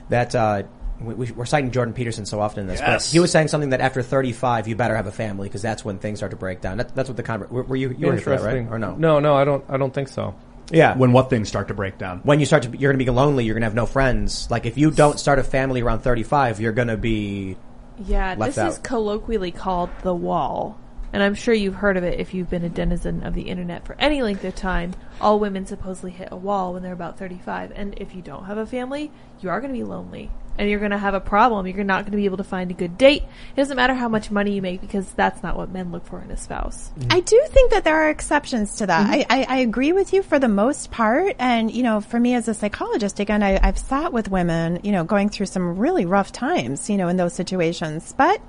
that 0.09 0.36
uh, 0.36 0.63
we, 0.99 1.13
we- 1.13 1.32
we're 1.32 1.45
citing 1.45 1.72
Jordan 1.72 1.93
Peterson 1.93 2.26
so 2.26 2.39
often 2.41 2.61
in 2.61 2.68
this, 2.68 2.82
but 2.82 2.89
Yes. 2.89 3.11
he 3.11 3.20
was 3.20 3.32
saying 3.32 3.47
something 3.47 3.70
that 3.72 3.82
after 3.82 4.01
35 4.01 4.68
you 4.68 4.76
better 4.76 4.95
have 4.95 5.07
a 5.07 5.11
family 5.11 5.47
because 5.47 5.61
that's 5.61 5.86
when 5.86 5.97
things 5.99 6.20
start 6.20 6.32
to 6.32 6.38
break 6.38 6.61
down. 6.61 6.78
That, 6.78 6.93
that's 6.95 7.09
what 7.09 7.18
the 7.18 7.24
conver- 7.24 7.49
were, 7.49 7.63
were 7.63 7.76
you 7.76 7.95
you 7.97 8.07
were 8.07 8.15
that, 8.15 8.41
right? 8.41 8.68
Or 8.70 8.80
no? 8.80 8.95
No, 8.95 9.20
no, 9.20 9.36
I 9.36 9.45
don't. 9.45 9.63
I 9.70 9.78
don't 9.78 9.93
think 9.93 10.07
so. 10.09 10.36
Yeah. 10.72 10.95
When 10.95 11.11
what 11.13 11.30
things 11.30 11.47
start 11.47 11.70
to 11.70 11.74
break 11.74 11.97
down? 11.97 12.20
when 12.24 12.39
you 12.39 12.45
start 12.45 12.63
to, 12.63 12.70
you're 12.70 12.91
going 12.91 12.99
to 12.99 13.05
be 13.05 13.09
lonely. 13.11 13.45
You're 13.45 13.55
going 13.55 13.61
to 13.61 13.68
have 13.68 13.76
no 13.76 13.86
friends. 13.86 14.49
Like 14.51 14.65
if 14.65 14.78
you 14.78 14.91
don't 14.91 15.20
start 15.20 15.39
a 15.39 15.43
family 15.43 15.82
around 15.82 15.99
35, 16.01 16.59
you're 16.59 16.74
going 16.74 16.89
to 16.89 16.97
be 16.97 17.57
Yeah, 18.05 18.36
left 18.38 18.55
this 18.55 18.76
is 18.76 18.80
colloquially 18.80 19.51
called 19.51 19.89
the 20.03 20.13
wall. 20.13 20.80
And 21.13 21.24
I'm 21.24 21.36
sure 21.36 21.53
you've 21.53 21.76
heard 21.76 21.95
of 21.95 22.03
it 22.03 22.20
if 22.20 22.34
you've 22.34 22.49
been 22.49 22.65
a 22.65 22.70
denizen 22.70 23.24
of 23.24 23.34
the 23.34 23.43
internet 23.43 23.86
for 23.86 23.95
any 23.97 24.22
length 24.22 24.43
of 24.43 24.55
time. 24.55 24.93
All 25.22 25.39
women 25.39 25.65
supposedly 25.65 26.11
hit 26.11 26.28
a 26.32 26.36
wall 26.36 26.74
when 26.74 26.84
they're 26.84 26.91
about 26.91 27.18
35. 27.18 27.72
And 27.74 27.93
if 27.97 28.13
you 28.13 28.22
don't 28.22 28.45
have 28.45 28.57
a 28.57 28.65
family, 28.65 29.09
you 29.39 29.49
are 29.49 29.61
going 29.61 29.72
to 29.74 29.80
be 29.80 29.86
lonely. 29.86 30.30
And 30.58 30.70
you're 30.70 30.80
going 30.80 30.91
to 30.91 30.97
have 30.97 31.14
a 31.14 31.20
problem. 31.20 31.68
You're 31.68 31.84
not 31.84 32.03
going 32.03 32.12
to 32.12 32.18
be 32.18 32.26
able 32.26 32.38
to 32.38 32.43
find 32.43 32.72
a 32.72 32.74
good 32.74 32.97
date. 32.97 33.24
It 33.24 33.55
doesn't 33.55 33.76
matter 33.76 33.93
how 33.93 34.10
much 34.10 34.32
money 34.32 34.53
you 34.53 34.62
make 34.62 34.82
because 34.82 35.10
that's 35.12 35.43
not 35.43 35.55
what 35.55 35.72
men 35.72 35.91
look 35.91 36.05
for 36.05 36.20
in 36.22 36.32
a 36.32 36.38
spouse. 36.38 36.89
Mm-hmm. 36.97 37.12
I 37.12 37.20
do 37.20 37.43
think 37.49 37.72
that 37.72 37.84
there 37.84 37.95
are 37.95 38.10
exceptions 38.10 38.78
to 38.78 38.88
that. 38.88 39.08
Mm-hmm. 39.08 39.32
I, 39.32 39.43
I, 39.43 39.58
I 39.58 39.58
agree 39.60 39.91
with 39.91 40.14
you 40.14 40.24
for 40.24 40.39
the 40.39 40.47
most 40.47 40.89
part. 40.89 41.36
And, 41.38 41.70
you 41.70 41.84
know, 41.84 42.01
for 42.01 42.20
me 42.20 42.34
as 42.34 42.47
a 42.47 42.53
psychologist, 42.53 43.20
again, 43.20 43.43
I, 43.43 43.60
I've 43.62 43.78
sat 43.78 44.14
with 44.14 44.30
women, 44.30 44.80
you 44.84 44.91
know, 44.91 45.03
going 45.03 45.30
through 45.30 45.45
some 45.47 45.78
really 45.78 46.05
rough 46.05 46.32
times, 46.32 46.89
you 46.89 46.97
know, 46.97 47.08
in 47.08 47.18
those 47.18 47.34
situations. 47.34 48.14
But 48.18 48.41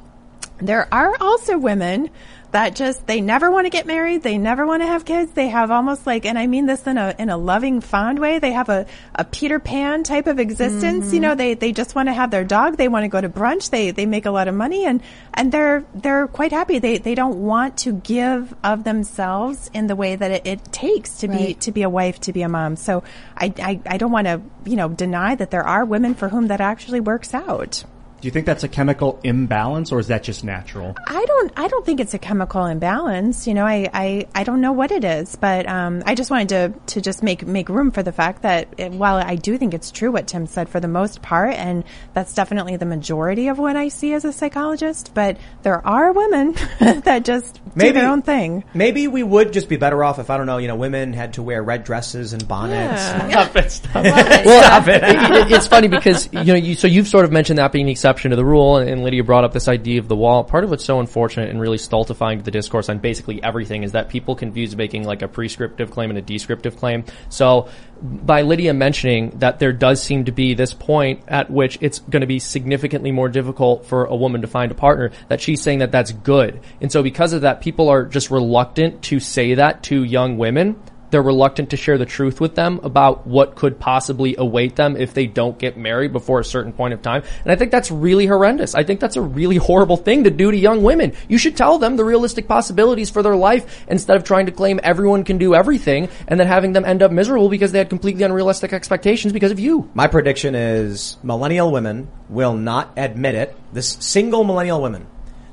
there 0.58 0.92
are 0.92 1.14
also 1.20 1.58
women 1.58 2.10
that 2.50 2.74
just 2.74 3.06
they 3.06 3.20
never 3.20 3.50
want 3.50 3.66
to 3.66 3.70
get 3.70 3.86
married 3.86 4.22
they 4.22 4.38
never 4.38 4.66
want 4.66 4.82
to 4.82 4.86
have 4.86 5.04
kids 5.04 5.32
they 5.32 5.48
have 5.48 5.70
almost 5.70 6.06
like 6.06 6.24
and 6.24 6.38
i 6.38 6.46
mean 6.46 6.66
this 6.66 6.86
in 6.86 6.96
a 6.96 7.14
in 7.18 7.28
a 7.28 7.36
loving 7.36 7.80
fond 7.80 8.18
way 8.18 8.38
they 8.38 8.52
have 8.52 8.68
a, 8.68 8.86
a 9.14 9.24
peter 9.24 9.58
pan 9.58 10.02
type 10.02 10.26
of 10.26 10.38
existence 10.38 11.12
you 11.12 11.20
know 11.20 11.30
mm-hmm. 11.30 11.38
they 11.38 11.54
they 11.54 11.72
just 11.72 11.94
want 11.94 12.08
to 12.08 12.12
have 12.12 12.30
their 12.30 12.44
dog 12.44 12.76
they 12.76 12.88
want 12.88 13.04
to 13.04 13.08
go 13.08 13.20
to 13.20 13.28
brunch 13.28 13.70
they 13.70 13.90
they 13.90 14.06
make 14.06 14.26
a 14.26 14.30
lot 14.30 14.48
of 14.48 14.54
money 14.54 14.84
and 14.84 15.02
and 15.34 15.52
they're 15.52 15.84
they're 15.94 16.26
quite 16.26 16.52
happy 16.52 16.78
they 16.78 16.98
they 16.98 17.14
don't 17.14 17.36
want 17.36 17.76
to 17.76 17.92
give 17.92 18.54
of 18.64 18.84
themselves 18.84 19.70
in 19.74 19.86
the 19.86 19.96
way 19.96 20.16
that 20.16 20.30
it, 20.30 20.46
it 20.46 20.64
takes 20.72 21.18
to 21.18 21.28
be 21.28 21.38
Right. 21.38 21.60
to 21.60 21.72
be 21.72 21.82
a 21.82 21.90
wife 21.90 22.18
to 22.20 22.32
be 22.32 22.42
a 22.42 22.48
mom 22.48 22.76
so 22.76 23.04
i 23.36 23.52
i, 23.62 23.80
I 23.86 23.96
don't 23.98 24.10
want 24.10 24.26
to 24.26 24.40
you 24.64 24.76
know 24.76 24.88
deny 24.88 25.34
that 25.34 25.50
there 25.50 25.62
are 25.62 25.84
women 25.84 26.14
for 26.14 26.28
whom 26.28 26.48
that 26.48 26.60
actually 26.60 27.00
works 27.00 27.34
out 27.34 27.84
Do 28.20 28.26
you 28.26 28.32
think 28.32 28.46
that's 28.46 28.64
a 28.64 28.68
chemical 28.68 29.20
imbalance 29.22 29.92
or 29.92 30.00
is 30.00 30.08
that 30.08 30.22
just 30.24 30.42
natural? 30.44 30.96
I 31.06 31.24
don't. 31.24 31.52
I 31.56 31.68
don't 31.68 31.86
think 31.86 32.00
it's 32.00 32.14
a 32.14 32.18
chemical 32.18 32.66
imbalance. 32.66 33.46
You 33.46 33.54
know, 33.54 33.64
I, 33.64 33.88
I, 33.94 34.26
I 34.34 34.42
don't 34.44 34.60
know 34.60 34.72
what 34.72 34.90
it 34.90 35.04
is, 35.04 35.36
but 35.36 35.68
um, 35.68 36.02
I 36.04 36.14
just 36.14 36.30
wanted 36.30 36.48
to 36.48 36.94
to 36.94 37.00
just 37.00 37.22
make 37.22 37.46
make 37.46 37.68
room 37.68 37.90
for 37.92 38.02
the 38.02 38.10
fact 38.12 38.42
that 38.42 38.68
it, 38.76 38.90
while 38.92 39.16
I 39.16 39.36
do 39.36 39.56
think 39.56 39.72
it's 39.74 39.90
true 39.90 40.10
what 40.10 40.26
Tim 40.26 40.46
said 40.46 40.68
for 40.68 40.80
the 40.80 40.88
most 40.88 41.22
part, 41.22 41.54
and 41.54 41.84
that's 42.12 42.34
definitely 42.34 42.76
the 42.76 42.86
majority 42.86 43.48
of 43.48 43.58
what 43.58 43.76
I 43.76 43.88
see 43.88 44.12
as 44.14 44.24
a 44.24 44.32
psychologist, 44.32 45.12
but 45.14 45.36
there 45.62 45.86
are 45.86 46.12
women 46.12 46.52
that 46.80 47.24
just 47.24 47.54
do 47.54 47.60
Maybe- 47.76 47.92
their 48.00 48.10
own 48.10 48.22
thing. 48.22 48.64
Maybe 48.74 49.06
we 49.08 49.22
would 49.22 49.52
just 49.52 49.68
be 49.68 49.76
better 49.76 50.02
off 50.02 50.18
if 50.18 50.28
I 50.30 50.36
don't 50.36 50.46
know, 50.46 50.58
you 50.58 50.68
know, 50.68 50.76
women 50.76 51.12
had 51.12 51.34
to 51.34 51.42
wear 51.42 51.62
red 51.62 51.84
dresses 51.84 52.32
and 52.32 52.46
bonnets. 52.48 53.02
Stop 53.32 53.56
it! 53.56 53.70
Stop 53.70 54.04
it! 54.04 54.44
Well, 54.46 54.82
it- 54.88 54.88
it- 55.48 55.52
it's 55.52 55.66
funny 55.66 55.88
because 55.88 56.28
you 56.32 56.44
know, 56.44 56.54
you, 56.54 56.74
so 56.74 56.86
you've 56.88 57.08
sort 57.08 57.24
of 57.24 57.32
mentioned 57.32 57.58
that 57.58 57.70
being 57.72 57.86
the 57.86 57.92
exception 58.08 58.30
to 58.30 58.36
the 58.36 58.44
rule, 58.44 58.78
and, 58.78 58.88
and 58.88 59.04
Lydia 59.04 59.22
brought 59.22 59.44
up 59.44 59.52
this 59.52 59.68
idea 59.68 60.00
of 60.00 60.08
the 60.08 60.16
wall. 60.16 60.42
Part 60.42 60.64
of 60.64 60.70
what's 60.70 60.84
so 60.84 60.98
unfortunate 60.98 61.50
and 61.50 61.60
really 61.60 61.76
stultifying 61.76 62.38
to 62.38 62.44
the 62.44 62.50
discourse 62.50 62.88
on 62.88 63.00
basically 63.00 63.42
everything 63.42 63.82
is 63.82 63.92
that 63.92 64.08
people 64.08 64.34
confuse 64.34 64.74
making 64.74 65.04
like 65.04 65.20
a 65.20 65.28
prescriptive 65.28 65.90
claim 65.90 66.08
and 66.08 66.18
a 66.18 66.22
descriptive 66.22 66.78
claim. 66.78 67.04
So, 67.28 67.68
by 68.00 68.42
Lydia 68.42 68.72
mentioning 68.72 69.40
that 69.40 69.58
there 69.58 69.74
does 69.74 70.02
seem 70.02 70.24
to 70.24 70.32
be 70.32 70.54
this 70.54 70.72
point 70.72 71.22
at 71.28 71.50
which 71.50 71.76
it's 71.82 71.98
going 71.98 72.22
to 72.22 72.26
be 72.26 72.38
significantly 72.38 73.12
more 73.12 73.28
difficult 73.28 73.84
for 73.84 74.06
a 74.06 74.16
woman 74.16 74.40
to 74.40 74.46
find 74.46 74.72
a 74.72 74.74
partner, 74.74 75.10
that 75.28 75.42
she's 75.42 75.60
saying 75.60 75.80
that 75.80 75.92
that's 75.92 76.12
good, 76.12 76.60
and 76.80 76.90
so 76.90 77.02
because 77.02 77.34
of 77.34 77.42
that, 77.42 77.60
people 77.60 77.90
are 77.90 78.04
just 78.04 78.30
reluctant 78.30 79.02
to 79.02 79.20
say 79.20 79.54
that 79.54 79.82
to 79.82 80.02
young 80.02 80.38
women 80.38 80.80
they're 81.10 81.22
reluctant 81.22 81.70
to 81.70 81.76
share 81.76 81.98
the 81.98 82.06
truth 82.06 82.40
with 82.40 82.54
them 82.54 82.80
about 82.82 83.26
what 83.26 83.54
could 83.54 83.78
possibly 83.78 84.36
await 84.36 84.76
them 84.76 84.96
if 84.96 85.14
they 85.14 85.26
don't 85.26 85.58
get 85.58 85.76
married 85.76 86.12
before 86.12 86.40
a 86.40 86.44
certain 86.44 86.72
point 86.72 86.94
of 86.94 87.02
time. 87.02 87.22
And 87.42 87.52
I 87.52 87.56
think 87.56 87.70
that's 87.70 87.90
really 87.90 88.26
horrendous. 88.26 88.74
I 88.74 88.84
think 88.84 89.00
that's 89.00 89.16
a 89.16 89.22
really 89.22 89.56
horrible 89.68 89.96
thing 89.96 90.24
to 90.24 90.30
do 90.30 90.50
to 90.50 90.56
young 90.56 90.82
women. 90.82 91.14
You 91.28 91.38
should 91.38 91.56
tell 91.56 91.78
them 91.78 91.96
the 91.96 92.04
realistic 92.04 92.48
possibilities 92.48 93.10
for 93.10 93.22
their 93.22 93.36
life 93.36 93.84
instead 93.88 94.16
of 94.16 94.24
trying 94.24 94.46
to 94.46 94.52
claim 94.52 94.80
everyone 94.82 95.24
can 95.24 95.38
do 95.38 95.54
everything 95.54 96.08
and 96.26 96.38
then 96.38 96.46
having 96.46 96.72
them 96.72 96.84
end 96.84 97.02
up 97.02 97.10
miserable 97.10 97.48
because 97.48 97.72
they 97.72 97.78
had 97.78 97.88
completely 97.88 98.22
unrealistic 98.22 98.72
expectations 98.72 99.32
because 99.32 99.52
of 99.52 99.60
you. 99.60 99.88
My 99.94 100.06
prediction 100.06 100.54
is 100.54 101.16
millennial 101.22 101.72
women 101.72 102.08
will 102.28 102.54
not 102.54 102.92
admit 102.96 103.34
it. 103.34 103.56
This 103.72 103.96
single 104.00 104.44
millennial 104.44 104.82
women, 104.82 105.06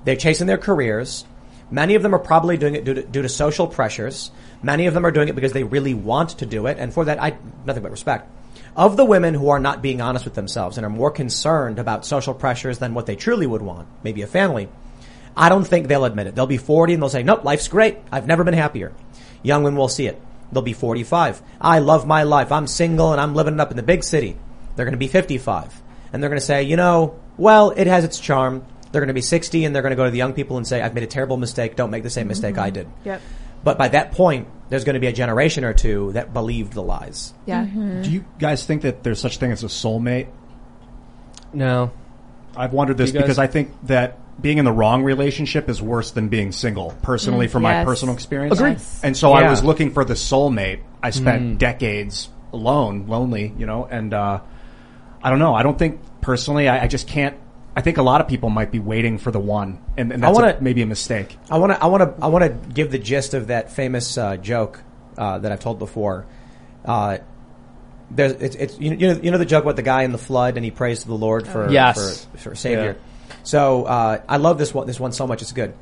they're 0.03 0.15
chasing 0.15 0.47
their 0.47 0.57
careers. 0.57 1.25
Many 1.71 1.95
of 1.95 2.03
them 2.03 2.13
are 2.13 2.19
probably 2.19 2.57
doing 2.57 2.75
it 2.75 2.85
due 2.85 2.93
to, 2.93 3.03
due 3.03 3.21
to 3.21 3.29
social 3.29 3.67
pressures. 3.67 4.31
Many 4.63 4.87
of 4.87 4.93
them 4.93 5.05
are 5.05 5.11
doing 5.11 5.27
it 5.27 5.35
because 5.35 5.53
they 5.53 5.63
really 5.63 5.93
want 5.93 6.29
to 6.39 6.45
do 6.45 6.67
it. 6.67 6.77
And 6.79 6.93
for 6.93 7.05
that, 7.05 7.21
I, 7.21 7.37
nothing 7.65 7.83
but 7.83 7.91
respect. 7.91 8.29
Of 8.75 8.97
the 8.97 9.05
women 9.05 9.33
who 9.33 9.49
are 9.49 9.59
not 9.59 9.81
being 9.81 10.01
honest 10.01 10.25
with 10.25 10.33
themselves 10.33 10.77
and 10.77 10.85
are 10.85 10.89
more 10.89 11.11
concerned 11.11 11.79
about 11.79 12.05
social 12.05 12.33
pressures 12.33 12.77
than 12.77 12.93
what 12.93 13.05
they 13.05 13.15
truly 13.15 13.47
would 13.47 13.61
want, 13.61 13.87
maybe 14.03 14.21
a 14.21 14.27
family, 14.27 14.67
I 15.37 15.49
don't 15.49 15.65
think 15.65 15.87
they'll 15.87 16.05
admit 16.05 16.27
it. 16.27 16.35
They'll 16.35 16.47
be 16.47 16.57
40 16.57 16.93
and 16.93 17.01
they'll 17.01 17.09
say, 17.09 17.23
nope, 17.23 17.43
life's 17.43 17.67
great. 17.67 17.97
I've 18.11 18.27
never 18.27 18.43
been 18.43 18.53
happier. 18.53 18.93
Young 19.43 19.63
women 19.63 19.77
will 19.77 19.87
see 19.87 20.07
it. 20.07 20.21
They'll 20.51 20.61
be 20.61 20.73
45. 20.73 21.41
I 21.59 21.79
love 21.79 22.07
my 22.07 22.23
life. 22.23 22.51
I'm 22.51 22.67
single 22.67 23.11
and 23.11 23.21
I'm 23.21 23.35
living 23.35 23.55
it 23.55 23.59
up 23.59 23.71
in 23.71 23.77
the 23.77 23.83
big 23.83 24.03
city. 24.03 24.37
They're 24.75 24.85
going 24.85 24.93
to 24.93 24.97
be 24.97 25.07
55. 25.07 25.81
And 26.13 26.21
they're 26.21 26.29
going 26.29 26.39
to 26.39 26.45
say, 26.45 26.63
you 26.63 26.77
know, 26.77 27.19
well, 27.37 27.71
it 27.71 27.87
has 27.87 28.03
its 28.03 28.19
charm. 28.19 28.65
They're 28.91 29.01
going 29.01 29.07
to 29.09 29.13
be 29.13 29.21
60 29.21 29.65
and 29.65 29.75
they're 29.75 29.81
going 29.81 29.91
to 29.91 29.97
go 29.97 30.05
to 30.05 30.11
the 30.11 30.17
young 30.17 30.33
people 30.33 30.57
and 30.57 30.65
say, 30.65 30.81
I've 30.81 30.93
made 30.93 31.03
a 31.03 31.07
terrible 31.07 31.37
mistake. 31.37 31.75
Don't 31.75 31.91
make 31.91 32.03
the 32.03 32.09
same 32.09 32.27
mistake 32.27 32.55
mm-hmm. 32.55 32.63
I 32.63 32.69
did. 32.69 32.87
Yep. 33.03 33.21
But 33.65 33.77
by 33.77 33.89
that 33.89 34.13
point, 34.13 34.47
there's 34.69 34.85
going 34.85 34.93
to 34.93 34.99
be 35.01 35.07
a 35.07 35.11
generation 35.13 35.65
or 35.65 35.73
two 35.73 36.13
that 36.13 36.33
believed 36.33 36.71
the 36.73 36.81
lies. 36.81 37.33
Yeah. 37.45 37.65
Do 37.65 38.09
you 38.09 38.23
guys 38.39 38.65
think 38.65 38.83
that 38.83 39.03
there's 39.03 39.19
such 39.19 39.37
thing 39.37 39.51
as 39.51 39.63
a 39.63 39.67
soulmate? 39.67 40.27
No. 41.53 41.91
I've 42.55 42.71
wondered 42.73 42.97
this 42.97 43.11
guys- 43.11 43.23
because 43.23 43.39
I 43.39 43.47
think 43.47 43.71
that 43.83 44.19
being 44.41 44.57
in 44.57 44.65
the 44.65 44.71
wrong 44.71 45.03
relationship 45.03 45.69
is 45.69 45.81
worse 45.81 46.11
than 46.11 46.27
being 46.29 46.51
single, 46.51 46.93
personally, 47.01 47.47
Mm, 47.47 47.51
from 47.51 47.63
my 47.63 47.83
personal 47.85 48.13
experience. 48.15 48.57
Agreed. 48.59 48.73
Yes. 48.73 49.01
And 49.03 49.15
so 49.15 49.33
I 49.33 49.49
was 49.49 49.63
looking 49.63 49.91
for 49.91 50.03
the 50.05 50.13
soulmate. 50.13 50.79
I 51.01 51.09
spent 51.11 51.41
Mm. 51.43 51.57
decades 51.57 52.29
alone, 52.53 53.05
lonely, 53.07 53.53
you 53.57 53.65
know, 53.65 53.87
and 53.89 54.13
uh, 54.13 54.39
I 55.23 55.29
don't 55.29 55.39
know. 55.39 55.53
I 55.55 55.63
don't 55.63 55.77
think 55.79 55.99
personally. 56.21 56.67
I, 56.69 56.83
I 56.83 56.87
just 56.87 57.07
can't. 57.07 57.35
I 57.75 57.81
think 57.81 57.97
a 57.97 58.01
lot 58.03 58.21
of 58.21 58.27
people 58.27 58.49
might 58.49 58.71
be 58.71 58.79
waiting 58.79 59.17
for 59.17 59.31
the 59.31 59.39
one, 59.39 59.79
and, 59.97 60.11
and 60.13 60.23
I 60.23 60.27
that's 60.29 60.39
a- 60.39 60.41
wanna- 60.41 60.57
maybe 60.61 60.81
a 60.81 60.85
mistake. 60.85 61.37
I 61.51 61.57
want 61.57 61.73
to, 61.73 61.83
I 61.83 61.87
want 61.87 62.03
to, 62.17 62.23
I 62.23 62.27
want 62.27 62.43
to 62.45 62.69
give 62.73 62.89
the 62.91 62.99
gist 62.99 63.33
of 63.33 63.47
that 63.47 63.71
famous 63.71 64.17
uh, 64.17 64.37
joke 64.37 64.81
uh, 65.17 65.39
that 65.39 65.51
I've 65.51 65.59
told 65.59 65.79
before. 65.79 66.25
Uh, 66.85 67.17
there's, 68.11 68.33
it's, 68.33 68.55
it's 68.55 68.79
you 68.79 68.95
know, 68.95 69.13
you 69.21 69.31
know 69.31 69.37
the 69.37 69.45
joke 69.45 69.63
about 69.63 69.75
the 69.75 69.81
guy 69.81 70.03
in 70.03 70.11
the 70.11 70.17
flood 70.19 70.57
and 70.57 70.63
he 70.63 70.69
prays 70.71 71.01
to 71.01 71.07
the 71.07 71.15
Lord 71.17 71.47
for 71.47 71.71
Yes. 71.71 72.25
for, 72.33 72.37
for 72.37 72.55
savior. 72.55 72.97
So 73.43 73.85
uh, 73.85 74.21
I 74.29 74.37
love 74.37 74.57
this 74.59 74.73
one, 74.73 74.85
this 74.87 74.99
one 74.99 75.11
so 75.11 75.25
much. 75.27 75.41
It's 75.41 75.51
good. 75.51 75.73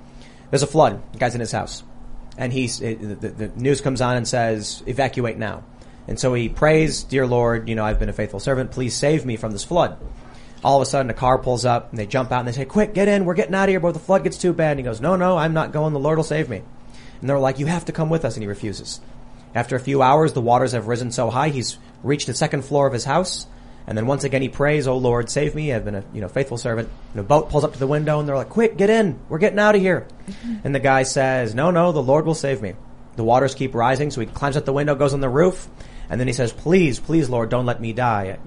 There's 0.49 0.64
a 0.64 0.68
flood. 0.68 1.02
The 1.11 1.20
guy's 1.20 1.34
in 1.36 1.41
his 1.41 1.52
house, 1.52 1.84
and 2.38 2.52
he's 2.53 2.82
it, 2.82 3.22
the, 3.22 3.30
the 3.30 3.48
news 3.56 3.82
comes 3.82 4.02
on 4.02 4.15
and 4.18 4.28
says 4.28 4.82
evacuate 4.88 5.38
now. 5.38 5.64
And 6.07 6.20
so 6.20 6.34
he 6.34 6.49
prays, 6.49 7.03
dear 7.03 7.26
Lord, 7.28 7.68
you 7.70 7.76
know 7.76 7.84
I've 7.86 7.99
been 7.99 8.10
a 8.10 8.14
faithful 8.14 8.40
servant. 8.40 8.72
Please 8.72 8.95
save 8.95 9.26
me 9.26 9.36
from 9.36 9.52
this 9.52 9.64
flood. 9.64 9.98
All 10.64 10.77
of 10.77 10.81
a 10.81 10.90
sudden, 10.90 11.10
a 11.10 11.14
car 11.14 11.38
pulls 11.38 11.65
up 11.65 11.90
and 11.90 11.99
they 11.99 12.06
jump 12.06 12.31
out 12.31 12.40
and 12.40 12.48
they 12.48 12.53
say, 12.53 12.65
"Quick, 12.65 12.94
get 12.94 13.07
in! 13.07 13.26
We're 13.26 13.34
getting 13.34 13.56
out 13.56 13.64
of 13.64 13.69
here 13.69 13.80
before 13.80 13.91
the 13.91 13.99
flood 13.99 14.23
gets 14.23 14.38
too 14.38 14.53
bad." 14.53 14.72
And 14.72 14.80
he 14.80 14.84
goes, 14.84 15.02
"No, 15.02 15.15
no, 15.15 15.38
I'm 15.38 15.53
not 15.53 15.73
going. 15.73 15.94
The 15.94 15.99
Lord 15.99 16.18
will 16.18 16.23
save 16.23 16.49
me." 16.49 16.61
And 17.19 17.30
they're 17.30 17.40
like, 17.40 17.60
"You 17.60 17.65
have 17.65 17.85
to 17.85 17.91
come 17.91 18.10
with 18.10 18.23
us," 18.23 18.35
and 18.35 18.44
he 18.44 18.48
refuses. 18.48 19.02
After 19.56 19.76
a 19.76 19.80
few 19.80 20.02
hours, 20.02 20.34
the 20.34 20.41
waters 20.41 20.72
have 20.72 20.88
risen 20.88 21.11
so 21.11 21.30
high 21.30 21.49
he's 21.49 21.77
reached 22.02 22.27
the 22.27 22.34
second 22.34 22.64
floor 22.64 22.88
of 22.88 22.94
his 22.94 23.06
house, 23.06 23.45
and 23.85 23.98
then 23.98 24.07
once 24.07 24.23
again 24.23 24.41
he 24.41 24.49
prays, 24.49 24.88
"Oh 24.88 24.98
Lord, 24.98 25.30
save 25.30 25.53
me! 25.53 25.73
I've 25.73 25.85
been 25.85 25.95
a 25.95 26.03
you 26.14 26.22
know 26.22 26.30
faithful 26.30 26.57
servant." 26.57 26.90
And 27.11 27.19
a 27.19 27.23
boat 27.23 27.49
pulls 27.49 27.64
up 27.64 27.73
to 27.73 27.80
the 27.80 27.88
window, 27.88 28.19
and 28.19 28.27
they're 28.27 28.35
like, 28.35 28.49
"Quick, 28.49 28.77
get 28.77 28.90
in! 28.90 29.19
We're 29.30 29.40
getting 29.40 29.60
out 29.60 29.76
of 29.76 29.81
here!" 29.81 30.07
And 30.64 30.73
the 30.73 30.80
guy 30.80 31.03
says, 31.03 31.53
"No, 31.53 31.72
no, 31.72 31.91
the 31.91 32.02
Lord 32.02 32.26
will 32.26 32.35
save 32.35 32.61
me." 32.61 32.73
The 33.15 33.23
waters 33.23 33.53
keep 33.53 33.76
rising, 33.76 34.10
so 34.10 34.22
he 34.22 34.27
climbs 34.27 34.57
out 34.57 34.65
the 34.65 34.73
window, 34.73 34.95
goes 34.95 35.14
on 35.14 35.22
the 35.22 35.30
roof, 35.30 35.68
and 36.10 36.19
then 36.19 36.27
he 36.27 36.34
says, 36.34 36.52
"Please, 36.52 36.99
please, 36.99 37.30
Lord, 37.30 37.49
don't 37.49 37.65
let 37.65 37.81
me 37.81 37.94
die." 37.94 38.38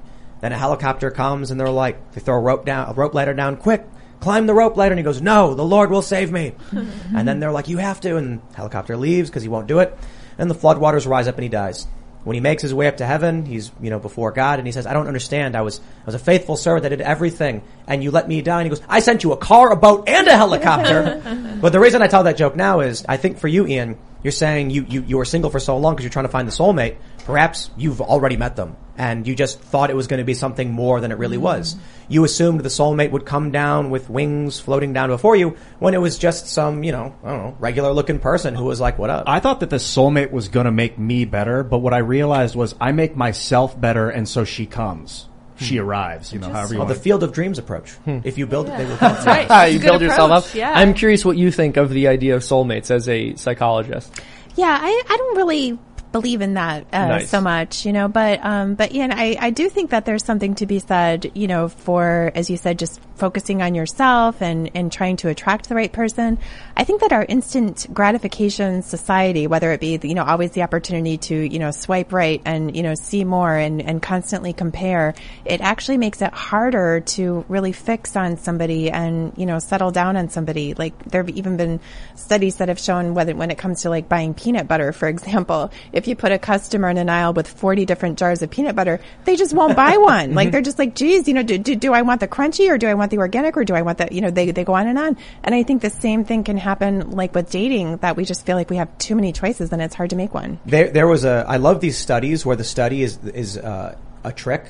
Then 0.46 0.52
a 0.52 0.58
helicopter 0.58 1.10
comes, 1.10 1.50
and 1.50 1.58
they're 1.58 1.68
like, 1.68 2.12
they 2.12 2.20
throw 2.20 2.36
a 2.36 2.40
rope 2.40 2.64
down, 2.64 2.88
a 2.88 2.92
rope 2.92 3.14
ladder 3.14 3.34
down, 3.34 3.56
quick, 3.56 3.84
climb 4.20 4.46
the 4.46 4.54
rope 4.54 4.76
ladder. 4.76 4.92
And 4.92 4.98
he 5.00 5.02
goes, 5.02 5.20
"No, 5.20 5.54
the 5.54 5.64
Lord 5.64 5.90
will 5.90 6.02
save 6.02 6.30
me." 6.30 6.52
and 6.70 7.26
then 7.26 7.40
they're 7.40 7.50
like, 7.50 7.66
"You 7.66 7.78
have 7.78 8.00
to," 8.02 8.16
and 8.16 8.40
the 8.50 8.56
helicopter 8.56 8.96
leaves 8.96 9.28
because 9.28 9.42
he 9.42 9.48
won't 9.48 9.66
do 9.66 9.80
it. 9.80 9.98
And 10.38 10.48
the 10.48 10.54
floodwaters 10.54 11.04
rise 11.04 11.26
up, 11.26 11.34
and 11.34 11.42
he 11.42 11.48
dies. 11.48 11.88
When 12.22 12.34
he 12.34 12.40
makes 12.40 12.62
his 12.62 12.72
way 12.72 12.86
up 12.86 12.98
to 12.98 13.06
heaven, 13.06 13.44
he's 13.44 13.72
you 13.80 13.90
know 13.90 13.98
before 13.98 14.30
God, 14.30 14.60
and 14.60 14.68
he 14.68 14.72
says, 14.72 14.86
"I 14.86 14.92
don't 14.92 15.08
understand. 15.08 15.56
I 15.56 15.62
was 15.62 15.80
I 15.80 16.06
was 16.06 16.14
a 16.14 16.20
faithful 16.20 16.56
servant. 16.56 16.86
I 16.86 16.90
did 16.90 17.00
everything, 17.00 17.62
and 17.88 18.04
you 18.04 18.12
let 18.12 18.28
me 18.28 18.40
die." 18.40 18.60
And 18.60 18.66
he 18.66 18.76
goes, 18.76 18.86
"I 18.88 19.00
sent 19.00 19.24
you 19.24 19.32
a 19.32 19.36
car, 19.36 19.72
a 19.72 19.76
boat, 19.76 20.08
and 20.08 20.28
a 20.28 20.36
helicopter." 20.36 21.58
but 21.60 21.72
the 21.72 21.80
reason 21.80 22.02
I 22.02 22.06
tell 22.06 22.22
that 22.22 22.36
joke 22.36 22.54
now 22.54 22.78
is, 22.80 23.04
I 23.08 23.16
think 23.16 23.38
for 23.38 23.48
you, 23.48 23.66
Ian, 23.66 23.98
you're 24.26 24.32
saying 24.32 24.70
you 24.70 24.84
you, 24.88 25.04
you 25.06 25.18
were 25.18 25.24
single 25.24 25.50
for 25.52 25.60
so 25.60 25.78
long 25.78 25.94
because 25.94 26.02
you're 26.02 26.10
trying 26.10 26.24
to 26.24 26.30
find 26.32 26.48
the 26.48 26.52
soulmate. 26.52 26.96
Perhaps 27.26 27.70
you've 27.76 28.00
already 28.00 28.36
met 28.36 28.56
them, 28.56 28.76
and 28.98 29.24
you 29.24 29.36
just 29.36 29.60
thought 29.60 29.88
it 29.88 29.94
was 29.94 30.08
going 30.08 30.18
to 30.18 30.24
be 30.24 30.34
something 30.34 30.72
more 30.72 31.00
than 31.00 31.12
it 31.12 31.18
really 31.18 31.38
was. 31.38 31.74
Mm-hmm. 31.74 32.12
You 32.12 32.24
assumed 32.24 32.60
the 32.62 32.68
soulmate 32.68 33.12
would 33.12 33.24
come 33.24 33.52
down 33.52 33.90
with 33.90 34.10
wings 34.10 34.58
floating 34.58 34.92
down 34.92 35.10
before 35.10 35.36
you, 35.36 35.56
when 35.78 35.94
it 35.94 36.00
was 36.00 36.18
just 36.18 36.48
some 36.48 36.82
you 36.82 36.90
know 36.90 37.14
I 37.22 37.28
don't 37.28 37.38
know 37.38 37.56
regular 37.60 37.92
looking 37.92 38.18
person 38.18 38.56
who 38.56 38.64
was 38.64 38.80
like, 38.80 38.98
"What 38.98 39.10
up?" 39.10 39.28
I 39.28 39.38
thought 39.38 39.60
that 39.60 39.70
the 39.70 39.76
soulmate 39.76 40.32
was 40.32 40.48
going 40.48 40.66
to 40.66 40.72
make 40.72 40.98
me 40.98 41.24
better, 41.24 41.62
but 41.62 41.78
what 41.78 41.94
I 41.94 41.98
realized 41.98 42.56
was 42.56 42.74
I 42.80 42.90
make 42.90 43.14
myself 43.14 43.80
better, 43.80 44.10
and 44.10 44.28
so 44.28 44.42
she 44.42 44.66
comes. 44.66 45.28
She 45.58 45.76
hmm. 45.76 45.84
arrives. 45.84 46.32
You 46.32 46.38
know, 46.38 46.50
however 46.50 46.74
you 46.74 46.80
Oh, 46.80 46.84
want. 46.84 46.94
the 46.94 47.00
field 47.00 47.22
of 47.22 47.32
dreams 47.32 47.58
approach. 47.58 47.92
Hmm. 48.04 48.20
If 48.24 48.38
you 48.38 48.46
build 48.46 48.68
it, 48.68 48.76
they 48.76 48.84
will 48.84 48.96
come. 48.98 49.14
That's 49.14 49.26
right. 49.26 49.66
You 49.72 49.78
good 49.80 49.86
build 49.88 50.02
yourself 50.02 50.30
up. 50.30 50.54
Yeah. 50.54 50.72
I'm 50.72 50.94
curious 50.94 51.24
what 51.24 51.36
you 51.36 51.50
think 51.50 51.76
of 51.76 51.90
the 51.90 52.08
idea 52.08 52.36
of 52.36 52.42
soulmates 52.42 52.90
as 52.90 53.08
a 53.08 53.34
psychologist. 53.36 54.12
Yeah, 54.54 54.78
I, 54.80 55.02
I 55.08 55.16
don't 55.16 55.36
really 55.36 55.78
believe 56.16 56.40
in 56.40 56.54
that 56.54 56.86
uh, 56.94 57.08
Nice. 57.08 57.28
so 57.28 57.42
much, 57.42 57.84
you 57.84 57.92
know, 57.92 58.08
but 58.08 58.42
um, 58.42 58.74
but 58.74 58.92
yeah, 58.92 59.08
I, 59.10 59.36
I 59.38 59.50
do 59.50 59.68
think 59.68 59.90
that 59.90 60.06
there's 60.06 60.24
something 60.24 60.54
to 60.56 60.66
be 60.66 60.78
said, 60.78 61.30
you 61.34 61.46
know, 61.46 61.68
for 61.68 62.32
as 62.34 62.48
you 62.48 62.56
said, 62.56 62.78
just 62.78 63.00
focusing 63.16 63.60
on 63.62 63.74
yourself 63.74 64.40
and 64.40 64.70
and 64.74 64.90
trying 64.90 65.16
to 65.16 65.28
attract 65.28 65.68
the 65.68 65.74
right 65.74 65.92
person. 65.92 66.38
I 66.76 66.84
think 66.84 67.00
that 67.02 67.12
our 67.12 67.24
instant 67.24 67.86
gratification 67.92 68.82
society, 68.82 69.46
whether 69.46 69.72
it 69.72 69.80
be 69.80 69.98
you 70.02 70.14
know 70.14 70.24
always 70.24 70.52
the 70.52 70.62
opportunity 70.62 71.18
to 71.18 71.34
you 71.34 71.58
know 71.58 71.70
swipe 71.70 72.12
right 72.12 72.40
and 72.46 72.74
you 72.74 72.82
know 72.82 72.94
see 72.94 73.24
more 73.24 73.54
and 73.54 73.82
and 73.82 74.00
constantly 74.00 74.54
compare, 74.54 75.14
it 75.44 75.60
actually 75.60 75.98
makes 75.98 76.22
it 76.22 76.32
harder 76.32 77.00
to 77.00 77.44
really 77.48 77.72
fix 77.72 78.16
on 78.16 78.38
somebody 78.38 78.90
and 78.90 79.32
you 79.36 79.44
know 79.44 79.58
settle 79.58 79.90
down 79.90 80.16
on 80.16 80.30
somebody. 80.30 80.72
Like 80.72 80.96
there 81.04 81.22
have 81.22 81.34
even 81.36 81.58
been 81.58 81.80
studies 82.14 82.56
that 82.56 82.68
have 82.68 82.78
shown 82.78 83.12
whether 83.12 83.34
when 83.34 83.50
it 83.50 83.58
comes 83.58 83.82
to 83.82 83.90
like 83.90 84.08
buying 84.08 84.32
peanut 84.32 84.66
butter, 84.66 84.92
for 84.92 85.08
example, 85.14 85.70
if 85.92 86.05
you 86.06 86.16
put 86.16 86.32
a 86.32 86.38
customer 86.38 86.88
in 86.88 86.98
an 86.98 87.08
aisle 87.08 87.32
with 87.32 87.48
40 87.48 87.84
different 87.84 88.18
jars 88.18 88.42
of 88.42 88.50
peanut 88.50 88.76
butter, 88.76 89.00
they 89.24 89.36
just 89.36 89.54
won't 89.54 89.76
buy 89.76 89.96
one. 89.98 90.34
like 90.34 90.50
they're 90.50 90.62
just 90.62 90.78
like, 90.78 90.94
geez, 90.94 91.28
you 91.28 91.34
know, 91.34 91.42
do, 91.42 91.58
do, 91.58 91.74
do 91.76 91.92
I 91.92 92.02
want 92.02 92.20
the 92.20 92.28
crunchy 92.28 92.70
or 92.70 92.78
do 92.78 92.86
I 92.86 92.94
want 92.94 93.10
the 93.10 93.18
organic 93.18 93.56
or 93.56 93.64
do 93.64 93.74
I 93.74 93.82
want 93.82 93.98
the, 93.98 94.08
you 94.10 94.20
know, 94.20 94.30
they, 94.30 94.50
they 94.50 94.64
go 94.64 94.74
on 94.74 94.86
and 94.86 94.98
on. 94.98 95.16
And 95.42 95.54
I 95.54 95.62
think 95.62 95.82
the 95.82 95.90
same 95.90 96.24
thing 96.24 96.44
can 96.44 96.56
happen 96.56 97.10
like 97.10 97.34
with 97.34 97.50
dating 97.50 97.98
that 97.98 98.16
we 98.16 98.24
just 98.24 98.46
feel 98.46 98.56
like 98.56 98.70
we 98.70 98.76
have 98.76 98.96
too 98.98 99.14
many 99.14 99.32
choices 99.32 99.72
and 99.72 99.82
it's 99.82 99.94
hard 99.94 100.10
to 100.10 100.16
make 100.16 100.34
one. 100.34 100.58
There, 100.66 100.90
there 100.90 101.06
was 101.06 101.24
a. 101.24 101.44
I 101.48 101.56
love 101.56 101.80
these 101.80 101.98
studies 101.98 102.44
where 102.44 102.56
the 102.56 102.64
study 102.64 103.02
is 103.02 103.18
is 103.24 103.56
uh, 103.56 103.96
a 104.24 104.32
trick. 104.32 104.66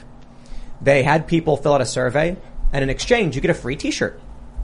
They 0.81 1.03
had 1.03 1.27
people 1.27 1.57
fill 1.57 1.75
out 1.75 1.81
a 1.81 1.87
survey, 1.87 2.37
and 2.73 2.83
in 2.83 2.91
exchange, 2.91 3.35
you 3.35 3.41
get 3.41 3.51
a 3.51 3.55
free 3.55 3.77
T-shirt. 3.77 4.21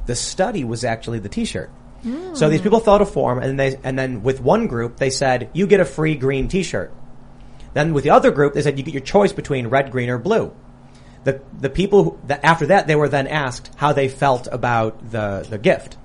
The 0.06 0.14
study 0.14 0.64
was 0.64 0.84
actually 0.84 1.20
the 1.20 1.28
T-shirt. 1.28 1.70
Hmm. 2.02 2.34
So 2.34 2.48
these 2.48 2.60
people 2.60 2.80
filled 2.80 3.00
out 3.00 3.02
a 3.02 3.10
form, 3.10 3.38
and 3.38 3.58
they 3.58 3.78
and 3.82 3.98
then 3.98 4.22
with 4.22 4.40
one 4.40 4.66
group 4.66 4.96
they 4.96 5.10
said 5.10 5.50
you 5.52 5.66
get 5.66 5.80
a 5.80 5.84
free 5.84 6.14
green 6.16 6.48
T-shirt. 6.48 6.92
Then 7.74 7.94
with 7.94 8.04
the 8.04 8.10
other 8.10 8.30
group 8.30 8.54
they 8.54 8.62
said 8.62 8.78
you 8.78 8.84
get 8.84 8.94
your 8.94 9.02
choice 9.02 9.32
between 9.32 9.68
red, 9.68 9.90
green, 9.90 10.10
or 10.10 10.18
blue. 10.18 10.52
The 11.24 11.40
the 11.58 11.70
people 11.70 12.04
who, 12.04 12.18
that 12.26 12.44
after 12.44 12.66
that 12.66 12.86
they 12.86 12.96
were 12.96 13.08
then 13.08 13.26
asked 13.26 13.70
how 13.76 13.92
they 13.92 14.08
felt 14.08 14.48
about 14.50 15.10
the 15.10 15.46
the 15.48 15.58
gift. 15.58 15.96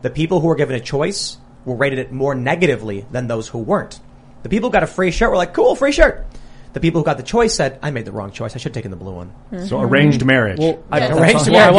The 0.00 0.10
people 0.10 0.40
who 0.40 0.48
were 0.48 0.56
given 0.56 0.74
a 0.74 0.80
choice 0.80 1.36
were 1.64 1.76
rated 1.76 1.98
it 1.98 2.12
more 2.12 2.34
negatively 2.34 3.06
than 3.10 3.28
those 3.28 3.48
who 3.48 3.58
weren't. 3.58 4.00
The 4.42 4.48
people 4.48 4.68
who 4.70 4.72
got 4.72 4.82
a 4.82 4.88
free 4.88 5.12
shirt 5.12 5.30
were 5.30 5.36
like, 5.36 5.54
cool, 5.54 5.76
free 5.76 5.92
shirt. 5.92 6.26
The 6.72 6.80
people 6.80 7.00
who 7.00 7.04
got 7.04 7.18
the 7.18 7.22
choice 7.22 7.54
said, 7.54 7.78
I 7.82 7.90
made 7.90 8.06
the 8.06 8.12
wrong 8.12 8.32
choice. 8.32 8.54
I 8.54 8.58
should 8.58 8.70
have 8.70 8.74
taken 8.74 8.90
the 8.90 8.96
blue 8.96 9.12
one. 9.14 9.32
so 9.66 9.80
arranged 9.80 10.24
marriage. 10.24 10.58
Well, 10.58 10.82
I, 10.90 10.98
Yeah. 10.98 11.18
Arranged 11.18 11.48
yeah, 11.48 11.70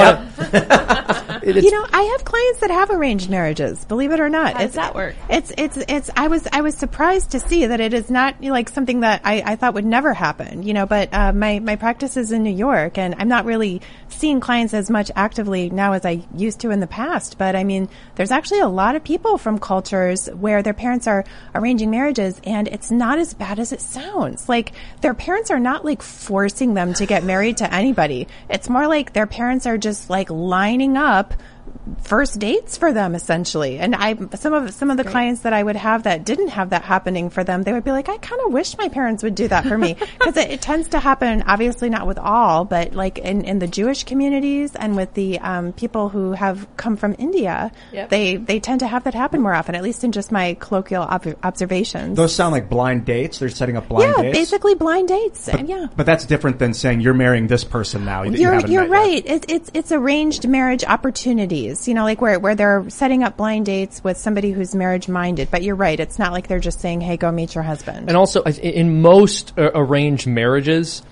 I 1.43 1.53
marriage, 1.53 1.65
you 1.65 1.71
know, 1.71 1.85
I 1.91 2.03
have 2.03 2.25
clients 2.25 2.59
that 2.61 2.71
have 2.71 2.89
arranged 2.89 3.29
marriages. 3.29 3.83
Believe 3.85 4.11
it 4.11 4.19
or 4.19 4.29
not, 4.29 4.53
How 4.53 4.59
does 4.59 4.73
that 4.73 4.95
work? 4.95 5.15
It's 5.29 5.51
it's 5.57 5.77
it's. 5.77 6.09
I 6.15 6.27
was 6.27 6.47
I 6.51 6.61
was 6.61 6.75
surprised 6.75 7.31
to 7.31 7.39
see 7.39 7.65
that 7.65 7.79
it 7.79 7.93
is 7.93 8.09
not 8.09 8.41
you 8.41 8.49
know, 8.49 8.53
like 8.53 8.69
something 8.69 9.01
that 9.01 9.21
I, 9.23 9.43
I 9.45 9.55
thought 9.55 9.73
would 9.73 9.85
never 9.85 10.13
happen. 10.13 10.63
You 10.63 10.73
know, 10.73 10.85
but 10.85 11.13
uh, 11.13 11.33
my 11.33 11.59
my 11.59 11.75
practice 11.75 12.17
is 12.17 12.31
in 12.31 12.43
New 12.43 12.53
York, 12.53 12.97
and 12.97 13.15
I'm 13.17 13.27
not 13.27 13.45
really 13.45 13.81
seeing 14.07 14.39
clients 14.39 14.73
as 14.73 14.89
much 14.89 15.11
actively 15.15 15.69
now 15.69 15.93
as 15.93 16.05
I 16.05 16.23
used 16.35 16.61
to 16.61 16.71
in 16.71 16.79
the 16.79 16.87
past. 16.87 17.37
But 17.37 17.55
I 17.55 17.63
mean, 17.63 17.89
there's 18.15 18.31
actually 18.31 18.59
a 18.59 18.67
lot 18.67 18.95
of 18.95 19.03
people 19.03 19.37
from 19.37 19.59
cultures 19.59 20.27
where 20.27 20.63
their 20.63 20.73
parents 20.73 21.07
are 21.07 21.25
arranging 21.53 21.91
marriages, 21.91 22.39
and 22.45 22.67
it's 22.67 22.91
not 22.91 23.19
as 23.19 23.33
bad 23.33 23.59
as 23.59 23.71
it 23.71 23.81
sounds. 23.81 24.47
Like 24.47 24.71
their 25.01 25.13
parents 25.13 25.51
are 25.51 25.59
not 25.59 25.83
like 25.83 26.01
forcing 26.01 26.73
them 26.73 26.93
to 26.95 27.05
get 27.05 27.23
married 27.23 27.57
to 27.57 27.73
anybody. 27.73 28.27
It's 28.49 28.69
more 28.69 28.87
like 28.87 29.13
their 29.13 29.27
parents 29.27 29.65
are 29.65 29.77
just 29.77 30.09
like 30.09 30.29
lining 30.29 30.97
up 30.97 31.32
up 31.33 31.52
first 32.03 32.39
dates 32.39 32.77
for 32.77 32.93
them 32.93 33.15
essentially. 33.15 33.77
And 33.79 33.95
I 33.95 34.15
some 34.35 34.53
of 34.53 34.73
some 34.73 34.89
of 34.89 34.97
the 34.97 35.03
clients 35.03 35.41
that 35.41 35.53
I 35.53 35.61
would 35.63 35.75
have 35.75 36.03
that 36.03 36.23
didn't 36.25 36.49
have 36.49 36.69
that 36.71 36.83
happening 36.83 37.29
for 37.29 37.43
them, 37.43 37.63
they 37.63 37.73
would 37.73 37.83
be 37.83 37.91
like, 37.91 38.09
I 38.09 38.17
kind 38.17 38.41
of 38.45 38.53
wish 38.53 38.77
my 38.77 38.89
parents 38.89 39.23
would 39.23 39.35
do 39.35 39.47
that 39.49 39.65
for 39.65 39.77
me 39.77 39.93
because 40.19 40.37
it, 40.37 40.51
it 40.51 40.61
tends 40.61 40.89
to 40.89 40.99
happen. 40.99 41.43
Obviously, 41.47 41.89
not 41.89 42.07
with 42.07 42.17
all, 42.19 42.65
but 42.65 42.93
like 42.93 43.17
in, 43.17 43.43
in 43.45 43.59
the 43.59 43.67
Jewish 43.67 44.03
communities 44.03 44.75
and 44.75 44.95
with 44.95 45.13
the 45.13 45.39
um, 45.39 45.73
people 45.73 46.09
who 46.09 46.31
have 46.31 46.67
come 46.77 46.95
from 46.97 47.15
India, 47.19 47.71
Yep. 47.91 48.09
they 48.09 48.35
they 48.37 48.59
tend 48.59 48.79
to 48.79 48.87
have 48.87 49.03
that 49.05 49.13
happen 49.13 49.41
more 49.41 49.53
often. 49.53 49.75
At 49.75 49.83
least 49.83 50.03
in 50.03 50.11
just 50.11 50.31
my 50.31 50.55
colloquial 50.59 51.03
ob- 51.03 51.37
observations. 51.43 52.15
Those 52.17 52.33
sound 52.35 52.51
like 52.53 52.69
blind 52.69 53.05
dates. 53.05 53.39
They're 53.39 53.49
setting 53.49 53.77
up 53.77 53.87
blind 53.87 54.13
yeah, 54.17 54.23
dates. 54.23 54.37
basically 54.37 54.75
blind 54.75 55.07
dates. 55.09 55.47
and 55.49 55.67
yeah. 55.67 55.87
But 55.95 56.05
that's 56.05 56.25
different 56.25 56.59
than 56.59 56.73
saying 56.73 57.01
you're 57.01 57.13
marrying 57.13 57.47
this 57.47 57.63
person 57.63 58.05
now. 58.05 58.23
that 58.23 58.33
you 58.33 58.39
You're 58.41 58.53
haven't 58.53 58.71
you're 58.71 58.87
right. 58.87 59.25
It, 59.25 59.45
it's 59.49 59.69
it's 59.73 59.91
arranged 59.91 60.47
marriage 60.47 60.83
opportunities. 61.53 61.87
You 61.87 61.93
know, 61.93 62.03
like 62.03 62.21
where 62.21 62.39
where 62.39 62.55
they're 62.55 62.89
setting 62.89 63.23
up 63.23 63.37
blind 63.37 63.65
dates 63.65 64.03
with 64.03 64.17
somebody 64.17 64.51
who's 64.51 64.75
marriage 64.75 65.07
minded. 65.07 65.49
But 65.51 65.63
you're 65.63 65.75
right. 65.75 65.99
It's 65.99 66.19
not 66.19 66.31
like 66.31 66.47
they're 66.47 66.59
just 66.59 66.79
saying, 66.79 67.01
"Hey, 67.01 67.17
go 67.17 67.31
meet 67.31 67.55
your 67.55 67.63
husband." 67.63 68.07
And 68.09 68.17
also, 68.17 68.43
in 68.43 69.01
most 69.01 69.53
uh, 69.57 69.71
arranged 69.73 70.27
marriages, 70.27 71.03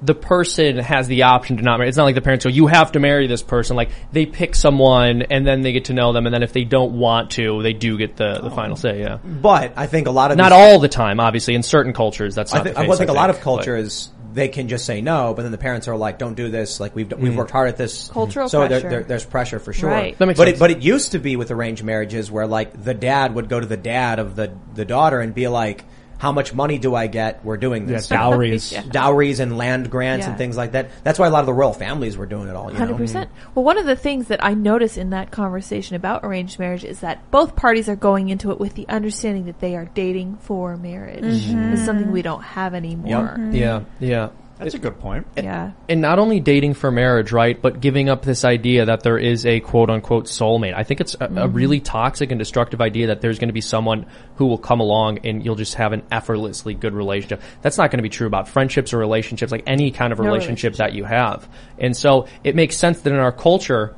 the 0.00 0.14
person 0.14 0.78
has 0.78 1.08
the 1.08 1.24
option 1.24 1.56
to 1.56 1.62
not 1.62 1.78
marry. 1.78 1.88
It's 1.88 1.98
not 1.98 2.04
like 2.04 2.14
the 2.14 2.20
parents 2.20 2.44
go, 2.44 2.50
you 2.50 2.68
have 2.68 2.92
to 2.92 3.00
marry 3.00 3.26
this 3.26 3.42
person. 3.42 3.76
Like 3.76 3.90
they 4.12 4.26
pick 4.26 4.54
someone 4.54 5.22
and 5.22 5.46
then 5.46 5.62
they 5.62 5.72
get 5.72 5.86
to 5.86 5.92
know 5.92 6.12
them 6.12 6.26
and 6.26 6.32
then 6.32 6.44
if 6.44 6.52
they 6.52 6.62
don't 6.62 6.92
want 6.92 7.32
to, 7.32 7.62
they 7.62 7.72
do 7.72 7.98
get 7.98 8.16
the, 8.16 8.40
the 8.40 8.50
final 8.50 8.76
say, 8.76 9.00
yeah. 9.00 9.18
But 9.24 9.72
I 9.76 9.86
think 9.86 10.06
a 10.06 10.12
lot 10.12 10.30
of 10.30 10.36
Not 10.36 10.52
all 10.52 10.78
the 10.78 10.88
time, 10.88 11.18
obviously. 11.18 11.56
In 11.56 11.64
certain 11.64 11.92
cultures, 11.92 12.36
that's 12.36 12.52
I 12.52 12.58
not 12.58 12.62
think, 12.64 12.76
the 12.76 12.82
I 12.82 12.86
case. 12.86 12.98
think 12.98 13.10
a 13.10 13.14
lot 13.14 13.30
of 13.30 13.36
but- 13.36 13.42
cultures 13.42 14.10
they 14.38 14.48
can 14.48 14.68
just 14.68 14.86
say 14.86 15.00
no, 15.00 15.34
but 15.34 15.42
then 15.42 15.52
the 15.52 15.58
parents 15.58 15.88
are 15.88 15.96
like, 15.96 16.18
"Don't 16.18 16.34
do 16.34 16.48
this. 16.48 16.80
Like 16.80 16.94
we've 16.94 17.12
we've 17.18 17.32
Mm. 17.32 17.36
worked 17.36 17.50
hard 17.50 17.68
at 17.68 17.76
this." 17.76 18.08
Cultural 18.08 18.48
so 18.48 18.60
there, 18.60 18.68
pressure. 18.68 18.88
there, 18.88 19.02
there's 19.02 19.24
pressure 19.24 19.58
for 19.58 19.72
sure. 19.72 19.90
Right. 19.90 20.16
That 20.18 20.26
makes 20.26 20.38
but 20.38 20.46
sense. 20.46 20.56
It, 20.56 20.60
but 20.60 20.70
it 20.70 20.82
used 20.82 21.12
to 21.12 21.18
be 21.18 21.36
with 21.36 21.50
arranged 21.50 21.82
marriages 21.84 22.30
where 22.30 22.46
like 22.46 22.82
the 22.82 22.94
dad 22.94 23.34
would 23.34 23.48
go 23.48 23.58
to 23.60 23.66
the 23.66 23.76
dad 23.76 24.18
of 24.18 24.36
the 24.36 24.52
the 24.74 24.84
daughter 24.84 25.20
and 25.20 25.34
be 25.34 25.48
like, 25.48 25.84
"How 26.18 26.32
much 26.32 26.52
money 26.52 26.78
do 26.78 26.94
I 26.94 27.06
get? 27.06 27.44
We're 27.44 27.56
doing 27.56 27.86
this." 27.86 28.10
Yeah, 28.10 28.16
dowries. 28.30 28.70
Yeah. 28.72 28.82
dowries 28.90 29.40
and 29.40 29.56
land 29.56 29.90
grants 29.90 30.24
Yeah. 30.24 30.30
and 30.30 30.38
things 30.38 30.56
like 30.56 30.72
that. 30.72 30.90
That's 31.04 31.18
why 31.18 31.26
a 31.26 31.30
lot 31.30 31.40
of 31.40 31.46
the 31.46 31.54
royal 31.54 31.72
families 31.72 32.16
were 32.16 32.26
doing 32.26 32.48
it 32.48 32.54
all. 32.56 32.66
You 32.66 32.74
know? 32.74 32.78
Hundred 32.80 32.96
percent. 32.98 33.30
Well, 33.54 33.64
one 33.64 33.78
of 33.78 33.86
the 33.86 33.96
things 33.96 34.28
that 34.28 34.44
I 34.44 34.54
notice 34.54 34.96
in 34.96 35.10
that 35.10 35.30
conversation 35.30 35.96
about 35.96 36.24
arranged 36.24 36.58
marriage 36.58 36.84
is 36.84 37.00
that 37.00 37.30
both 37.30 37.56
parties 37.56 37.88
are 37.88 37.96
going 37.96 38.28
into 38.28 38.50
it 38.50 38.60
with 38.60 38.74
the 38.74 38.86
understanding 38.88 39.46
that 39.46 39.60
they 39.60 39.76
are 39.76 39.86
dating 39.94 40.38
for 40.40 40.76
marriage. 40.76 41.22
Mhm. 41.24 41.70
This 41.70 41.80
is 41.80 41.86
something 41.86 42.10
we 42.12 42.22
don't 42.22 42.42
have 42.42 42.74
anymore. 42.74 43.38
Yeah, 43.52 43.80
yeah. 44.00 44.28
That's 44.58 44.74
a 44.74 44.78
good 44.78 44.98
point. 44.98 45.26
Yeah. 45.36 45.72
And 45.88 46.00
not 46.00 46.18
only 46.18 46.40
dating 46.40 46.74
for 46.74 46.90
marriage, 46.90 47.30
right, 47.32 47.60
but 47.60 47.80
giving 47.80 48.08
up 48.08 48.22
this 48.22 48.44
idea 48.44 48.86
that 48.86 49.02
there 49.02 49.16
is 49.18 49.46
a 49.46 49.60
quote 49.60 49.88
unquote 49.90 50.24
soulmate. 50.24 50.74
I 50.74 50.82
think 50.82 51.00
it's 51.00 51.14
a, 51.20 51.24
a 51.24 51.28
Mhm. 51.28 51.54
really 51.54 51.80
toxic 51.80 52.30
and 52.32 52.38
destructive 52.38 52.80
idea 52.80 53.06
that 53.08 53.20
there's 53.20 53.38
going 53.38 53.48
to 53.48 53.54
be 53.54 53.60
someone 53.60 54.06
who 54.36 54.46
will 54.46 54.58
come 54.58 54.80
along 54.80 55.18
and 55.24 55.44
you'll 55.44 55.54
just 55.54 55.74
have 55.74 55.92
an 55.92 56.02
effortlessly 56.10 56.74
good 56.74 56.92
relationship. 56.94 57.40
That's 57.62 57.78
not 57.78 57.90
going 57.90 57.98
to 57.98 58.02
be 58.02 58.08
true 58.08 58.26
about 58.26 58.48
friendships 58.48 58.92
or 58.92 58.98
relationships, 58.98 59.52
like 59.52 59.62
any 59.66 59.90
kind 59.90 60.12
of 60.12 60.18
No 60.18 60.24
relationship 60.26 60.74
that 60.76 60.92
you 60.92 61.04
have. 61.04 61.48
And 61.78 61.96
so 61.96 62.26
it 62.42 62.56
makes 62.56 62.76
sense 62.76 63.00
that 63.02 63.12
in 63.12 63.18
our 63.18 63.32
culture, 63.32 63.94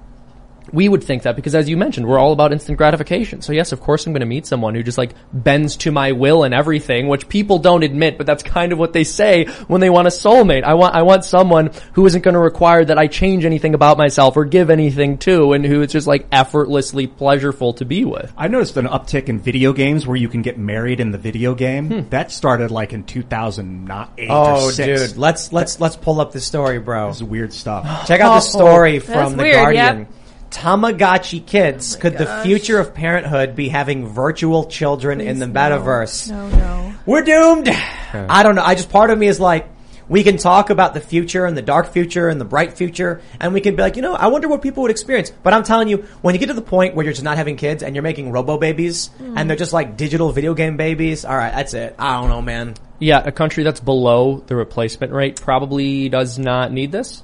we 0.72 0.88
would 0.88 1.02
think 1.04 1.22
that 1.24 1.36
because 1.36 1.54
as 1.54 1.68
you 1.68 1.76
mentioned, 1.76 2.06
we're 2.06 2.18
all 2.18 2.32
about 2.32 2.52
instant 2.52 2.78
gratification. 2.78 3.40
So 3.42 3.52
yes, 3.52 3.72
of 3.72 3.80
course 3.80 4.06
I'm 4.06 4.12
going 4.12 4.20
to 4.20 4.26
meet 4.26 4.46
someone 4.46 4.74
who 4.74 4.82
just 4.82 4.98
like 4.98 5.12
bends 5.32 5.76
to 5.78 5.90
my 5.90 6.12
will 6.12 6.44
and 6.44 6.54
everything, 6.54 7.08
which 7.08 7.28
people 7.28 7.58
don't 7.58 7.82
admit, 7.82 8.18
but 8.18 8.26
that's 8.26 8.42
kind 8.42 8.72
of 8.72 8.78
what 8.78 8.92
they 8.92 9.04
say 9.04 9.44
when 9.68 9.80
they 9.80 9.90
want 9.90 10.06
a 10.06 10.10
soulmate. 10.10 10.62
I 10.64 10.74
want, 10.74 10.94
I 10.94 11.02
want 11.02 11.24
someone 11.24 11.70
who 11.94 12.06
isn't 12.06 12.22
going 12.22 12.34
to 12.34 12.40
require 12.40 12.84
that 12.84 12.98
I 12.98 13.06
change 13.06 13.44
anything 13.44 13.74
about 13.74 13.98
myself 13.98 14.36
or 14.36 14.44
give 14.44 14.70
anything 14.70 15.18
to 15.18 15.52
and 15.52 15.64
who 15.64 15.82
is 15.82 15.92
just 15.92 16.06
like 16.06 16.26
effortlessly 16.32 17.06
pleasureful 17.06 17.76
to 17.76 17.84
be 17.84 18.04
with. 18.04 18.32
I 18.36 18.48
noticed 18.48 18.76
an 18.76 18.86
uptick 18.86 19.28
in 19.28 19.38
video 19.40 19.72
games 19.72 20.06
where 20.06 20.16
you 20.16 20.28
can 20.28 20.42
get 20.42 20.58
married 20.58 21.00
in 21.00 21.10
the 21.10 21.18
video 21.18 21.54
game. 21.54 21.88
Hmm. 21.88 22.08
That 22.10 22.30
started 22.32 22.70
like 22.70 22.92
in 22.92 23.04
2008 23.04 24.28
Oh, 24.30 24.66
or 24.66 24.72
6. 24.72 24.76
dude, 25.10 25.16
let's 25.18 25.52
let's 25.52 25.80
let's 25.80 25.96
pull 25.96 26.20
up 26.20 26.32
the 26.32 26.40
story, 26.40 26.78
bro. 26.78 27.08
This 27.08 27.16
is 27.16 27.24
weird 27.24 27.52
stuff. 27.52 28.06
Check 28.06 28.20
out 28.20 28.30
the 28.30 28.36
oh. 28.36 28.40
story 28.40 28.98
That's 28.98 29.10
from 29.12 29.36
the 29.36 29.42
weird, 29.44 29.54
Guardian. 29.56 29.98
yep. 30.00 30.08
Tamagotchi 30.50 31.46
kids. 31.46 31.96
Oh 31.96 32.00
could 32.00 32.18
the 32.18 32.42
future 32.42 32.78
of 32.78 32.94
parenthood 32.94 33.54
be 33.54 33.68
having 33.68 34.06
virtual 34.06 34.66
children 34.66 35.20
in 35.20 35.38
the 35.38 35.46
Please, 35.46 35.54
metaverse? 35.54 36.30
No, 36.30 36.48
no. 36.48 36.94
We're 37.06 37.22
doomed. 37.22 37.68
I 37.68 38.42
don't 38.42 38.54
know. 38.54 38.62
I 38.62 38.74
just 38.74 38.90
part 38.90 39.10
of 39.10 39.18
me 39.18 39.26
is 39.26 39.40
like, 39.40 39.68
we 40.10 40.24
can 40.24 40.38
talk 40.38 40.70
about 40.70 40.92
the 40.92 41.00
future 41.00 41.46
and 41.46 41.56
the 41.56 41.62
dark 41.62 41.92
future 41.92 42.28
and 42.28 42.40
the 42.40 42.44
bright 42.44 42.72
future, 42.72 43.22
and 43.38 43.54
we 43.54 43.60
can 43.60 43.76
be 43.76 43.82
like, 43.82 43.94
you 43.94 44.02
know, 44.02 44.12
I 44.12 44.26
wonder 44.26 44.48
what 44.48 44.60
people 44.60 44.82
would 44.82 44.90
experience. 44.90 45.30
But 45.30 45.52
I'm 45.52 45.62
telling 45.62 45.86
you, 45.86 45.98
when 46.20 46.34
you 46.34 46.40
get 46.40 46.46
to 46.46 46.54
the 46.54 46.62
point 46.62 46.96
where 46.96 47.04
you're 47.04 47.12
just 47.12 47.22
not 47.22 47.36
having 47.36 47.56
kids 47.56 47.84
and 47.84 47.94
you're 47.94 48.02
making 48.02 48.32
robo 48.32 48.58
babies 48.58 49.06
hmm. 49.06 49.38
and 49.38 49.48
they're 49.48 49.56
just 49.56 49.72
like 49.72 49.96
digital 49.96 50.32
video 50.32 50.52
game 50.52 50.76
babies, 50.76 51.24
all 51.24 51.36
right, 51.36 51.54
that's 51.54 51.74
it. 51.74 51.94
I 51.96 52.20
don't 52.20 52.28
know, 52.28 52.42
man. 52.42 52.74
Yeah, 52.98 53.22
a 53.24 53.30
country 53.30 53.62
that's 53.62 53.78
below 53.78 54.42
the 54.46 54.56
replacement 54.56 55.12
rate 55.12 55.40
probably 55.40 56.08
does 56.08 56.40
not 56.40 56.72
need 56.72 56.90
this. 56.90 57.22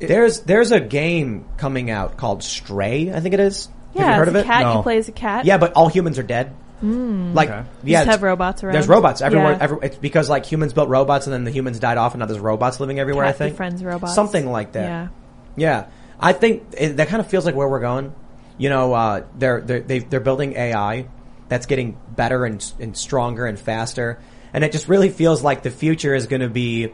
No. 0.00 0.06
There's 0.08 0.40
there's 0.40 0.72
a 0.72 0.80
game 0.80 1.44
coming 1.56 1.90
out 1.90 2.16
called 2.16 2.42
Stray. 2.42 3.12
I 3.12 3.20
think 3.20 3.34
it 3.34 3.40
is. 3.40 3.68
Yeah, 3.94 4.02
have 4.02 4.10
you 4.10 4.16
heard 4.18 4.22
it's 4.22 4.28
of 4.30 4.34
a 4.36 4.38
it? 4.40 4.44
cat. 4.46 4.62
No. 4.62 4.76
You 4.76 4.82
play 4.82 4.98
as 4.98 5.08
a 5.08 5.12
cat. 5.12 5.44
Yeah, 5.44 5.58
but 5.58 5.72
all 5.74 5.88
humans 5.88 6.18
are 6.18 6.22
dead. 6.22 6.54
Mm. 6.82 7.34
Like, 7.34 7.50
Okay. 7.50 7.62
yeah, 7.84 7.98
Just 7.98 8.02
it's- 8.02 8.14
have 8.14 8.22
robots 8.22 8.62
around. 8.64 8.72
There's 8.74 8.88
robots 8.88 9.20
everywhere. 9.20 9.52
Yeah. 9.52 9.58
Every, 9.60 9.78
it's 9.82 9.96
because 9.96 10.30
like 10.30 10.46
humans 10.46 10.72
built 10.72 10.88
robots 10.88 11.26
and 11.26 11.34
then 11.34 11.44
the 11.44 11.50
humans 11.50 11.78
died 11.78 11.98
off 11.98 12.14
and 12.14 12.20
now 12.20 12.26
there's 12.26 12.38
robots 12.40 12.80
living 12.80 12.98
everywhere. 12.98 13.26
Cat 13.26 13.34
I 13.34 13.38
think 13.38 13.52
befriends 13.54 13.84
robots. 13.84 14.14
something 14.14 14.50
like 14.50 14.72
that. 14.72 14.84
Yeah. 14.84 15.08
Yeah, 15.56 15.86
I 16.18 16.32
think 16.32 16.62
it, 16.78 16.96
that 16.98 17.08
kind 17.08 17.20
of 17.20 17.26
feels 17.26 17.44
like 17.44 17.54
where 17.54 17.68
we're 17.68 17.80
going. 17.80 18.14
You 18.56 18.70
know, 18.70 18.94
uh, 18.94 19.24
they're 19.36 19.60
they're 19.60 19.80
they, 19.80 19.98
they're 19.98 20.20
building 20.20 20.52
AI 20.54 21.06
that's 21.48 21.66
getting 21.66 21.98
better 22.14 22.44
and 22.46 22.64
and 22.78 22.96
stronger 22.96 23.44
and 23.46 23.58
faster, 23.58 24.20
and 24.54 24.62
it 24.64 24.70
just 24.72 24.88
really 24.88 25.08
feels 25.10 25.42
like 25.42 25.62
the 25.62 25.70
future 25.70 26.14
is 26.14 26.26
going 26.28 26.40
to 26.42 26.48
be 26.48 26.92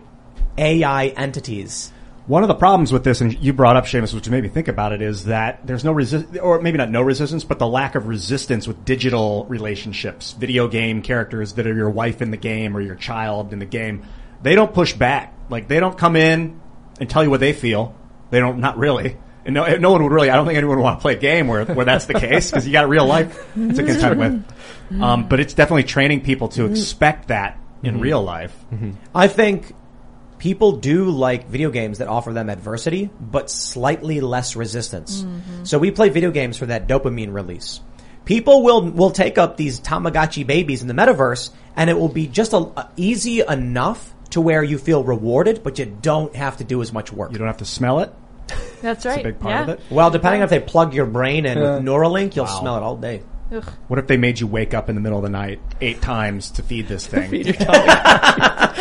AI 0.56 1.08
entities. 1.08 1.92
One 2.26 2.42
of 2.42 2.48
the 2.48 2.54
problems 2.54 2.92
with 2.92 3.04
this, 3.04 3.20
and 3.20 3.38
you 3.38 3.52
brought 3.52 3.76
up 3.76 3.84
Seamus, 3.84 4.12
which 4.12 4.28
made 4.28 4.42
me 4.42 4.48
think 4.48 4.66
about 4.66 4.92
it, 4.92 5.00
is 5.00 5.26
that 5.26 5.64
there's 5.64 5.84
no 5.84 5.92
resist, 5.92 6.36
or 6.42 6.60
maybe 6.60 6.76
not 6.76 6.90
no 6.90 7.02
resistance, 7.02 7.44
but 7.44 7.60
the 7.60 7.68
lack 7.68 7.94
of 7.94 8.08
resistance 8.08 8.66
with 8.66 8.84
digital 8.84 9.46
relationships, 9.48 10.32
video 10.32 10.66
game 10.66 11.02
characters 11.02 11.52
that 11.52 11.68
are 11.68 11.74
your 11.74 11.90
wife 11.90 12.22
in 12.22 12.32
the 12.32 12.36
game 12.36 12.76
or 12.76 12.80
your 12.80 12.96
child 12.96 13.52
in 13.52 13.60
the 13.60 13.64
game. 13.64 14.04
They 14.42 14.56
don't 14.56 14.74
push 14.74 14.92
back. 14.92 15.34
Like 15.50 15.68
they 15.68 15.78
don't 15.78 15.96
come 15.96 16.16
in 16.16 16.60
and 16.98 17.08
tell 17.08 17.22
you 17.22 17.30
what 17.30 17.38
they 17.38 17.52
feel. 17.52 17.94
They 18.30 18.40
don't, 18.40 18.58
not 18.58 18.76
really. 18.76 19.16
And 19.44 19.54
no, 19.54 19.64
no 19.76 19.92
one 19.92 20.02
would 20.02 20.10
really, 20.10 20.28
I 20.28 20.34
don't 20.34 20.46
think 20.46 20.58
anyone 20.58 20.78
would 20.78 20.82
want 20.82 20.98
to 20.98 21.02
play 21.02 21.14
a 21.14 21.18
game 21.18 21.46
where, 21.46 21.64
where 21.64 21.84
that's 21.84 22.06
the 22.06 22.14
case, 22.14 22.50
because 22.50 22.66
you 22.66 22.72
got 22.72 22.88
real 22.88 23.06
life 23.06 23.36
to 23.54 23.72
contend 23.74 24.18
with. 24.18 25.00
Um, 25.00 25.28
but 25.28 25.38
it's 25.38 25.54
definitely 25.54 25.84
training 25.84 26.22
people 26.22 26.48
to 26.48 26.62
mm-hmm. 26.62 26.72
expect 26.72 27.28
that 27.28 27.56
in 27.84 27.94
mm-hmm. 27.94 28.02
real 28.02 28.22
life. 28.22 28.52
Mm-hmm. 28.72 28.92
I 29.14 29.28
think 29.28 29.72
people 30.38 30.72
do 30.72 31.10
like 31.10 31.48
video 31.48 31.70
games 31.70 31.98
that 31.98 32.08
offer 32.08 32.32
them 32.32 32.50
adversity, 32.50 33.10
but 33.20 33.50
slightly 33.50 34.20
less 34.20 34.56
resistance. 34.56 35.22
Mm-hmm. 35.22 35.64
So 35.64 35.78
we 35.78 35.90
play 35.90 36.08
video 36.08 36.30
games 36.30 36.56
for 36.56 36.66
that 36.66 36.86
dopamine 36.88 37.32
release. 37.32 37.80
People 38.24 38.62
will 38.62 38.90
will 38.90 39.10
take 39.10 39.38
up 39.38 39.56
these 39.56 39.80
Tamagotchi 39.80 40.46
babies 40.46 40.82
in 40.82 40.88
the 40.88 40.94
metaverse, 40.94 41.50
and 41.76 41.88
it 41.88 41.98
will 41.98 42.08
be 42.08 42.26
just 42.26 42.52
a, 42.52 42.58
a- 42.58 42.90
easy 42.96 43.40
enough 43.40 44.12
to 44.30 44.40
where 44.40 44.62
you 44.62 44.78
feel 44.78 45.04
rewarded, 45.04 45.62
but 45.62 45.78
you 45.78 45.86
don't 45.86 46.34
have 46.34 46.56
to 46.56 46.64
do 46.64 46.82
as 46.82 46.92
much 46.92 47.12
work. 47.12 47.32
You 47.32 47.38
don't 47.38 47.46
have 47.46 47.58
to 47.58 47.64
smell 47.64 48.00
it. 48.00 48.12
That's 48.82 49.06
right. 49.06 49.20
a 49.20 49.24
big 49.24 49.40
part 49.40 49.54
yeah. 49.54 49.62
of 49.62 49.68
it. 49.70 49.80
Well, 49.90 50.10
depending 50.10 50.42
on 50.42 50.44
if 50.44 50.50
they 50.50 50.60
plug 50.60 50.94
your 50.94 51.06
brain 51.06 51.46
in 51.46 51.58
Yeah. 51.58 51.76
with 51.76 51.84
Neuralink, 51.84 52.36
you'll 52.36 52.44
Wow. 52.44 52.60
smell 52.60 52.76
it 52.76 52.82
all 52.82 52.96
day. 52.96 53.22
Ugh. 53.52 53.64
What 53.88 53.98
if 53.98 54.06
they 54.06 54.16
made 54.16 54.40
you 54.40 54.46
wake 54.46 54.74
up 54.74 54.88
in 54.88 54.94
the 54.94 55.00
middle 55.00 55.18
of 55.18 55.24
the 55.24 55.30
night 55.30 55.60
eight 55.80 56.00
times 56.02 56.50
to 56.52 56.62
feed 56.62 56.88
this 56.88 57.06
thing? 57.06 57.30
to, 57.30 57.52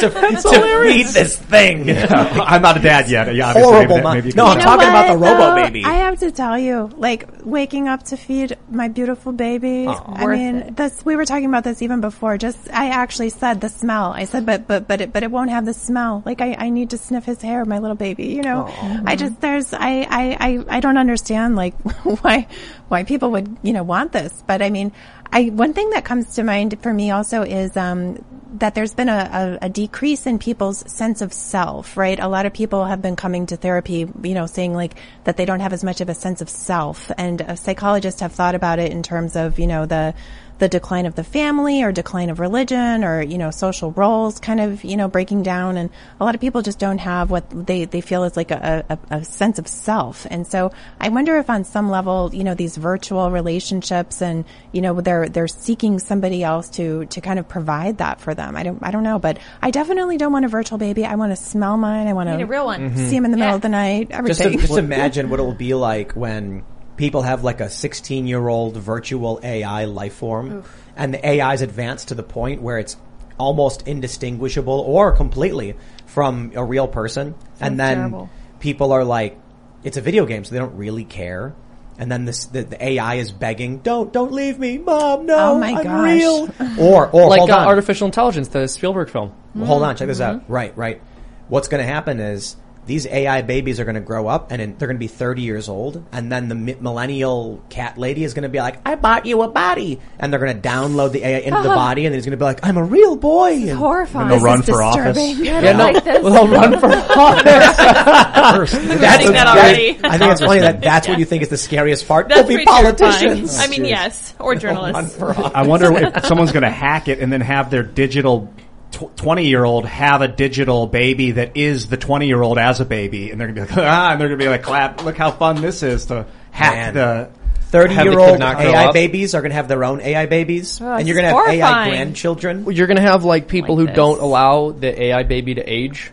to 0.02 0.82
feed 0.84 1.08
this 1.08 1.38
thing. 1.38 1.90
I'm 1.90 2.62
not 2.62 2.78
a 2.78 2.82
dad 2.82 3.10
yet. 3.10 3.34
Yeah, 3.36 3.54
Horrible. 3.54 3.96
maybe, 3.98 4.04
mo- 4.04 4.14
maybe 4.14 4.32
no, 4.34 4.46
I'm 4.46 4.60
You 4.60 4.66
know 4.66 4.72
talking 4.72 4.90
about 4.90 5.12
the 5.14 5.20
what, 5.20 5.40
Robo? 5.40 5.56
Baby. 5.56 5.84
I 5.86 5.94
have 5.94 6.20
to 6.20 6.32
tell 6.32 6.58
you, 6.58 6.90
like 6.98 7.28
waking 7.44 7.88
up 7.88 8.04
to 8.04 8.18
feed 8.18 8.58
my 8.70 8.88
beautiful 8.88 9.32
baby. 9.32 9.86
Oh, 9.88 10.04
I 10.08 10.26
mean, 10.28 10.56
it. 10.58 10.76
this 10.76 11.06
we 11.06 11.16
were 11.16 11.26
talking 11.26 11.46
about 11.46 11.64
this 11.64 11.82
even 11.82 12.02
before. 12.02 12.38
Just 12.38 12.70
I 12.72 12.90
actually 12.90 13.30
said 13.30 13.62
the 13.62 13.70
smell. 13.70 14.12
I 14.12 14.26
said, 14.26 14.46
but 14.46 14.68
but 14.68 14.88
but 14.88 15.02
it 15.02 15.14
but 15.14 15.24
it 15.24 15.32
won't 15.32 15.50
have 15.52 15.66
the 15.66 15.74
smell. 15.74 16.24
Like 16.26 16.42
I, 16.42 16.56
I 16.58 16.70
need 16.70 16.92
to 16.92 16.98
sniff 16.98 17.26
his 17.26 17.42
hair, 17.42 17.66
my 17.66 17.80
little 17.80 17.96
baby. 17.96 18.28
You 18.28 18.42
know, 18.42 18.68
I 19.06 19.16
just 19.16 19.40
there's 19.42 19.74
I, 19.74 20.06
I 20.10 20.38
I 20.40 20.78
I 20.78 20.80
don't 20.80 20.98
understand 20.98 21.56
like 21.56 21.76
why 22.22 22.48
why 22.88 23.04
people 23.04 23.32
would 23.32 23.58
you 23.62 23.74
know 23.74 23.84
want 23.84 24.12
this. 24.12 24.44
But 24.48 24.55
I 24.62 24.70
mean, 24.70 24.92
I 25.32 25.46
one 25.46 25.74
thing 25.74 25.90
that 25.92 26.06
comes 26.06 26.36
to 26.36 26.44
mind 26.44 26.80
for 26.82 26.94
me 26.94 27.12
also 27.12 27.44
is 27.44 27.76
um 27.78 28.24
that 28.60 28.74
there's 28.74 28.94
been 28.94 29.10
a, 29.10 29.58
a, 29.62 29.66
a 29.66 29.70
decrease 29.70 30.26
in 30.26 30.40
people's 30.40 30.90
sense 30.92 31.22
of 31.22 31.34
self, 31.34 31.98
right? 31.98 32.20
A 32.20 32.28
lot 32.28 32.46
of 32.46 32.54
people 32.54 32.86
have 32.86 33.02
been 33.02 33.16
coming 33.16 33.46
to 33.48 33.58
therapy, 33.58 34.08
you 34.24 34.34
know, 34.34 34.46
saying 34.46 34.74
like 34.74 34.96
that 35.26 35.36
they 35.36 35.46
don't 35.46 35.60
have 35.60 35.74
as 35.74 35.84
much 35.84 36.00
of 36.00 36.10
a 36.10 36.14
sense 36.14 36.42
of 36.42 36.50
self. 36.50 37.12
And 37.18 37.42
uh, 37.42 37.56
psychologists 37.56 38.22
have 38.22 38.32
thought 38.32 38.56
about 38.56 38.80
it 38.80 38.92
in 38.92 39.04
terms 39.04 39.36
of, 39.36 39.60
you 39.60 39.68
know, 39.68 39.86
the, 39.86 40.14
the 40.58 40.70
decline 40.70 41.06
of 41.06 41.16
the 41.16 41.24
family 41.24 41.84
or 41.84 41.92
decline 41.92 42.30
of 42.30 42.40
religion 42.40 43.04
or, 43.04 43.22
you 43.22 43.38
know, 43.38 43.52
social 43.52 43.92
roles 43.92 44.40
kind 44.40 44.60
of, 44.60 44.84
you 44.84 44.96
know, 44.96 45.08
breaking 45.08 45.44
down. 45.44 45.78
And 45.78 45.90
a 46.20 46.24
lot 46.24 46.36
of 46.36 46.42
people 46.42 46.62
just 46.62 46.80
don't 46.80 47.00
have 47.00 47.30
what 47.30 47.50
they, 47.68 47.86
they 47.86 48.02
feel 48.02 48.24
is 48.24 48.38
like 48.38 48.52
a, 48.52 48.86
a, 48.90 49.18
a 49.18 49.24
sense 49.24 49.60
of 49.60 49.68
self. 49.68 50.26
And 50.30 50.48
so 50.48 50.72
I 51.00 51.10
wonder 51.10 51.38
if 51.38 51.50
on 51.50 51.64
some 51.64 51.90
level, 51.90 52.30
you 52.34 52.44
know, 52.44 52.54
these 52.54 52.78
virtual 52.78 53.32
relationships 53.32 54.22
and, 54.22 54.46
you 54.72 54.82
know, 54.82 55.02
they're, 55.02 55.28
they're 55.28 55.48
seeking 55.48 56.00
somebody 56.00 56.44
else 56.44 56.70
to, 56.72 57.06
to 57.06 57.22
kind 57.22 57.40
of 57.40 57.48
provide 57.48 57.98
that 57.98 58.22
for 58.22 58.34
them. 58.34 58.56
I 58.56 58.64
don't, 58.64 58.80
I 58.82 58.92
don't 58.92 59.04
know, 59.04 59.20
but 59.20 59.40
I 59.62 59.72
definitely 59.72 60.18
don't 60.18 60.32
want 60.32 60.46
a 60.46 60.50
virtual 60.50 60.78
baby. 60.78 61.06
I 61.06 61.16
want 61.16 61.32
to 61.32 61.36
smell 61.36 61.78
mine. 61.78 62.08
I 62.08 62.14
want 62.14 62.30
to 62.30 62.36
a 62.42 62.46
real 62.46 62.66
one. 62.66 62.96
see 62.96 63.16
him 63.16 63.26
in 63.26 63.32
the 63.32 63.38
middle 63.38 63.56
of 63.56 63.62
the 63.62 63.70
night. 63.70 64.10
just, 64.10 64.42
Everything. 64.42 64.60
just 64.60 64.78
imagine 64.78 65.30
what 65.30 65.40
it 65.40 65.44
will 65.44 65.54
be 65.54 65.74
like 65.74 66.14
when 66.14 66.64
people 66.98 67.22
have 67.24 67.44
like 67.44 67.62
a 67.62 67.70
16 67.70 68.28
year 68.28 68.48
old 68.48 68.78
virtual 68.78 69.40
AI 69.44 69.86
life 69.86 70.14
form 70.16 70.64
and 70.96 71.14
the 71.14 71.28
AI 71.28 71.54
is 71.54 71.62
advanced 71.62 72.08
to 72.10 72.16
the 72.16 72.24
point 72.24 72.62
where 72.62 72.78
it's 72.80 72.96
almost 73.38 73.88
indistinguishable 73.88 74.80
or 74.80 75.12
completely 75.12 75.76
from 76.06 76.52
a 76.56 76.64
real 76.64 76.88
person. 76.88 77.36
and 77.60 77.78
then 77.80 77.98
terrible. 77.98 78.30
people 78.60 78.92
are 78.94 79.04
like, 79.04 79.38
it's 79.84 79.98
a 79.98 80.02
video 80.02 80.26
game, 80.26 80.44
so 80.46 80.54
they 80.54 80.60
don't 80.60 80.78
really 80.78 81.04
care. 81.04 81.54
And 81.98 82.12
then 82.12 82.26
this, 82.26 82.46
the, 82.46 82.64
the 82.64 82.84
AI 82.84 83.16
is 83.16 83.32
begging, 83.32 83.80
don't, 83.80 84.12
don't 84.12 84.32
leave 84.32 84.58
me, 84.58 84.78
mom, 84.78 85.26
no, 85.26 85.52
Oh 85.52 85.60
my 85.60 85.72
I'm 85.74 85.84
gosh. 85.84 86.04
real. 86.04 86.50
Or, 86.80 87.08
or 87.10 87.30
like 87.30 87.40
hold 87.40 87.52
uh, 87.52 87.58
on. 87.58 87.68
artificial 87.68 88.06
intelligence, 88.06 88.48
the 88.50 88.68
Spielberg 88.68 89.10
film. 89.10 89.34
Well, 89.54 89.66
hold 89.66 89.84
on, 89.84 89.96
check 89.96 90.08
this 90.08 90.22
out. 90.22 90.50
Right, 90.50 90.76
right. 90.78 91.02
what's 91.50 91.68
going 91.68 91.86
to 91.86 91.88
happen 91.92 92.20
is 92.20 92.56
these 92.86 93.06
AI 93.08 93.42
babies 93.42 93.80
are 93.80 93.86
going 93.86 93.96
to 93.96 94.02
grow 94.02 94.28
up 94.28 94.52
and 94.52 94.62
in- 94.62 94.78
they're 94.78 94.88
going 94.88 94.98
to 94.98 95.00
be 95.00 95.08
30 95.08 95.42
years 95.42 95.70
old. 95.70 96.04
And 96.12 96.32
then 96.32 96.50
the 96.50 96.56
mi- 96.56 96.78
millennial 96.80 97.64
cat 97.70 97.98
lady 97.98 98.24
is 98.24 98.34
going 98.34 98.44
to 98.44 98.50
be 98.50 98.60
like, 98.60 98.80
I 98.86 98.96
bought 98.96 99.26
you 99.26 99.42
a 99.42 99.48
body. 99.48 100.00
And 100.20 100.32
they're 100.32 100.40
going 100.40 100.62
to 100.62 100.68
download 100.70 101.12
the 101.12 101.24
AI 101.26 101.40
into 101.40 101.62
the 101.64 101.70
body 101.76 102.06
and 102.06 102.14
then 102.14 102.18
he's 102.20 102.26
going 102.26 102.32
to 102.32 102.38
be 102.38 102.44
like, 102.46 102.60
I'm 102.64 102.78
a 102.78 102.84
real 102.84 103.16
boy. 103.16 103.54
And 103.54 103.72
horrifying. 103.72 104.30
They'll 104.30 104.40
run 104.40 104.62
for 104.62 104.82
office. 104.84 105.18
Yeah, 105.40 105.62
Yeah, 105.62 105.72
no, 105.78 105.84
like 105.92 106.04
this. 106.04 106.22
they'll 106.24 106.48
run 106.48 106.80
for 106.80 106.88
office. 106.92 108.74
Regretting 108.74 109.32
that 109.34 109.48
already. 109.48 110.00
I 110.04 110.18
think 110.18 110.32
it's 110.32 110.42
funny 110.42 110.62
that 110.62 110.82
that's 110.82 111.08
what 111.08 111.20
you 111.20 111.26
think 111.26 111.44
is 111.44 111.50
the 111.50 111.58
scariest 111.58 112.08
part. 112.08 112.30
That's 112.30 112.42
They'll 112.48 112.58
be 112.60 112.66
pretty 112.66 112.72
terrifying. 112.98 113.50
I 113.50 113.68
mean, 113.68 113.86
yes, 113.86 114.34
or 114.40 114.56
journalists. 114.56 115.20
I 115.22 115.66
wonder 115.66 115.92
if 115.98 116.26
someone's 116.26 116.52
going 116.52 116.64
to 116.64 116.70
hack 116.70 117.08
it 117.08 117.20
and 117.20 117.32
then 117.32 117.42
have 117.42 117.70
their 117.70 117.84
digital 117.84 118.54
twenty 118.92 119.48
year 119.48 119.64
old 119.64 119.86
have 119.86 120.22
a 120.22 120.28
digital 120.28 120.88
baby 120.88 121.32
that 121.32 121.58
is 121.58 121.88
the 121.88 121.98
twenty 121.98 122.28
year 122.28 122.42
old 122.42 122.58
as 122.58 122.80
a 122.80 122.86
baby, 122.86 123.32
and 123.32 123.40
they're 123.40 123.52
going 123.52 123.68
to 123.68 123.74
be 123.76 123.82
like, 123.82 123.90
ah, 123.92 124.12
and 124.12 124.22
they're 124.22 124.28
going 124.30 124.40
to 124.40 124.46
be 124.46 124.50
like, 124.50 124.64
clap, 124.64 125.04
look 125.04 125.18
how 125.18 125.32
fun 125.32 125.62
this 125.62 125.84
is 125.84 126.06
to 126.08 126.26
hack 126.52 126.94
Man. 126.94 126.94
the. 126.94 127.30
30 127.66 127.94
year 127.96 128.20
old 128.20 128.40
AI 128.42 128.86
up. 128.86 128.94
babies 128.94 129.36
are 129.36 129.42
going 129.42 129.50
to 129.50 129.56
have 129.56 129.68
their 129.68 129.84
own 129.84 130.00
AI 130.00 130.28
babies. 130.28 130.80
Oh, 130.82 130.94
and 130.94 131.06
you're 131.08 131.16
going 131.20 131.26
to 131.30 131.36
have 131.36 131.48
is 131.48 131.54
AI 131.56 131.66
horrifying. 131.66 131.90
grandchildren. 131.92 132.66
You're 132.72 132.88
gonna 132.88 133.02
have 133.02 133.26
like 133.26 133.50
people 133.50 133.76
Like 133.76 133.82
who 133.82 133.88
this. 133.88 133.96
don't 133.98 134.22
allow 134.22 134.72
the 134.72 135.02
AI 135.06 135.24
baby 135.24 135.56
to 135.56 135.62
age. 135.62 136.12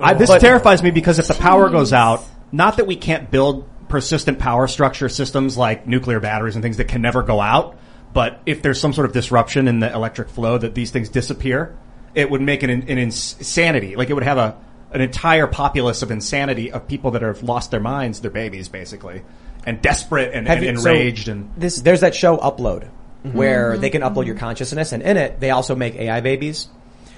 I, 0.00 0.14
this 0.14 0.28
But- 0.28 0.40
terrifies 0.40 0.82
me 0.82 0.90
because 0.90 1.20
if 1.20 1.28
the 1.28 1.34
power 1.34 1.68
goes 1.68 1.92
out, 1.92 2.24
not 2.50 2.78
that 2.78 2.86
we 2.88 2.96
can't 2.96 3.30
build 3.30 3.68
persistent 3.88 4.40
power 4.40 4.66
structure 4.66 5.08
systems 5.08 5.56
like 5.56 5.86
nuclear 5.86 6.18
batteries 6.18 6.56
and 6.56 6.64
things 6.64 6.78
that 6.78 6.88
can 6.88 7.02
never 7.02 7.22
go 7.22 7.40
out, 7.40 7.76
but 8.12 8.40
if 8.44 8.62
there's 8.62 8.80
some 8.80 8.92
sort 8.92 9.04
of 9.04 9.12
disruption 9.12 9.68
in 9.68 9.78
the 9.78 9.92
electric 9.92 10.30
flow 10.30 10.58
that 10.58 10.74
these 10.74 10.90
things 10.90 11.10
disappear, 11.10 11.76
it 12.14 12.30
would 12.30 12.40
make 12.40 12.62
an, 12.62 12.70
an 12.70 12.98
insanity. 12.98 13.96
Like 13.96 14.10
it 14.10 14.14
would 14.14 14.22
have 14.24 14.38
a 14.38 14.56
an 14.92 15.00
entire 15.00 15.48
populace 15.48 16.02
of 16.02 16.10
insanity 16.12 16.70
of 16.70 16.86
people 16.86 17.10
that 17.12 17.22
have 17.22 17.42
lost 17.42 17.70
their 17.72 17.80
minds, 17.80 18.20
their 18.20 18.30
babies 18.30 18.68
basically, 18.68 19.22
and 19.66 19.82
desperate 19.82 20.32
and, 20.34 20.46
and 20.48 20.62
you- 20.62 20.76
so 20.76 20.90
enraged 20.90 21.28
and 21.28 21.50
this 21.56 21.80
there's 21.80 22.00
that 22.00 22.14
show 22.14 22.36
Upload 22.36 22.88
Mm-hmm. 23.24 23.38
where 23.38 23.78
they 23.78 23.88
can 23.88 24.02
upload 24.02 24.26
your 24.26 24.34
consciousness, 24.36 24.92
and 24.92 25.02
in 25.02 25.16
it 25.16 25.40
they 25.40 25.48
also 25.50 25.74
make 25.74 25.94
AI 25.94 26.20
babies. 26.20 26.68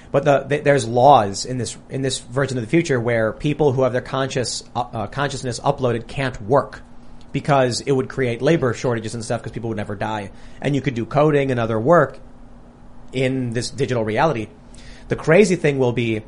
But 0.09 0.23
the, 0.23 0.39
the, 0.43 0.59
there's 0.59 0.87
laws 0.87 1.43
in 1.43 1.57
this 1.57 1.75
in 1.89 2.01
this 2.01 2.19
version 2.19 2.57
of 2.57 2.63
the 2.63 2.69
future 2.69 2.97
where 2.97 3.33
people 3.33 3.73
who 3.73 3.81
have 3.83 3.91
their 3.91 4.01
conscious 4.01 4.63
uh, 4.73 4.79
uh, 4.79 5.07
consciousness 5.07 5.59
uploaded 5.59 6.07
can't 6.07 6.41
work 6.41 6.81
because 7.33 7.81
it 7.81 7.91
would 7.91 8.07
create 8.07 8.41
labor 8.41 8.73
shortages 8.73 9.15
and 9.15 9.25
stuff 9.25 9.41
because 9.41 9.51
people 9.51 9.67
would 9.67 9.75
never 9.75 9.95
die, 9.95 10.31
and 10.61 10.73
you 10.75 10.81
could 10.81 10.93
do 10.95 11.05
coding 11.05 11.51
and 11.51 11.59
other 11.59 11.77
work 11.77 12.19
in 13.11 13.51
this 13.51 13.69
digital 13.69 14.05
reality. 14.05 14.47
The 15.07 15.15
crazy 15.15 15.55
thing 15.55 15.79
will 15.79 15.93
be 15.93 16.23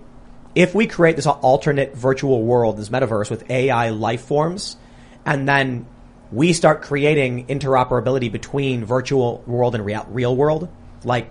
if 0.56 0.73
we 0.73 0.88
create 0.88 1.15
this 1.15 1.27
alternate 1.27 1.95
virtual 1.95 2.43
world, 2.43 2.77
this 2.77 2.89
metaverse 2.89 3.30
with 3.30 3.49
AI 3.49 3.89
life 3.89 4.22
forms, 4.22 4.77
and 5.26 5.47
then 5.47 5.85
we 6.31 6.53
start 6.53 6.81
creating 6.81 7.47
interoperability 7.47 8.31
between 8.31 8.85
virtual 8.85 9.43
world 9.45 9.76
and 9.76 9.85
real, 9.85 10.06
real 10.10 10.35
world, 10.35 10.69
like 11.03 11.30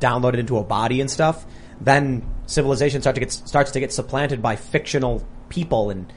downloaded 0.00 0.38
into 0.38 0.58
a 0.58 0.64
body 0.64 1.00
and 1.00 1.10
stuff, 1.10 1.46
then 1.80 2.26
civilization 2.46 3.00
start 3.00 3.14
to 3.14 3.20
get, 3.20 3.32
starts 3.32 3.72
to 3.72 3.80
get 3.80 3.92
supplanted 3.92 4.42
by 4.42 4.56
fictional 4.56 5.26
people. 5.48 5.90
And 5.90 6.12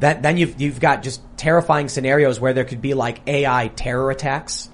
that, 0.00 0.22
then 0.22 0.36
you've, 0.36 0.60
you've 0.60 0.80
got 0.80 1.02
just 1.02 1.20
terrifying 1.36 1.88
scenarios 1.88 2.38
where 2.38 2.52
there 2.52 2.64
could 2.64 2.82
be 2.82 2.94
like 2.94 3.20
AI 3.26 3.68
terror 3.68 4.10
attacks 4.10 4.68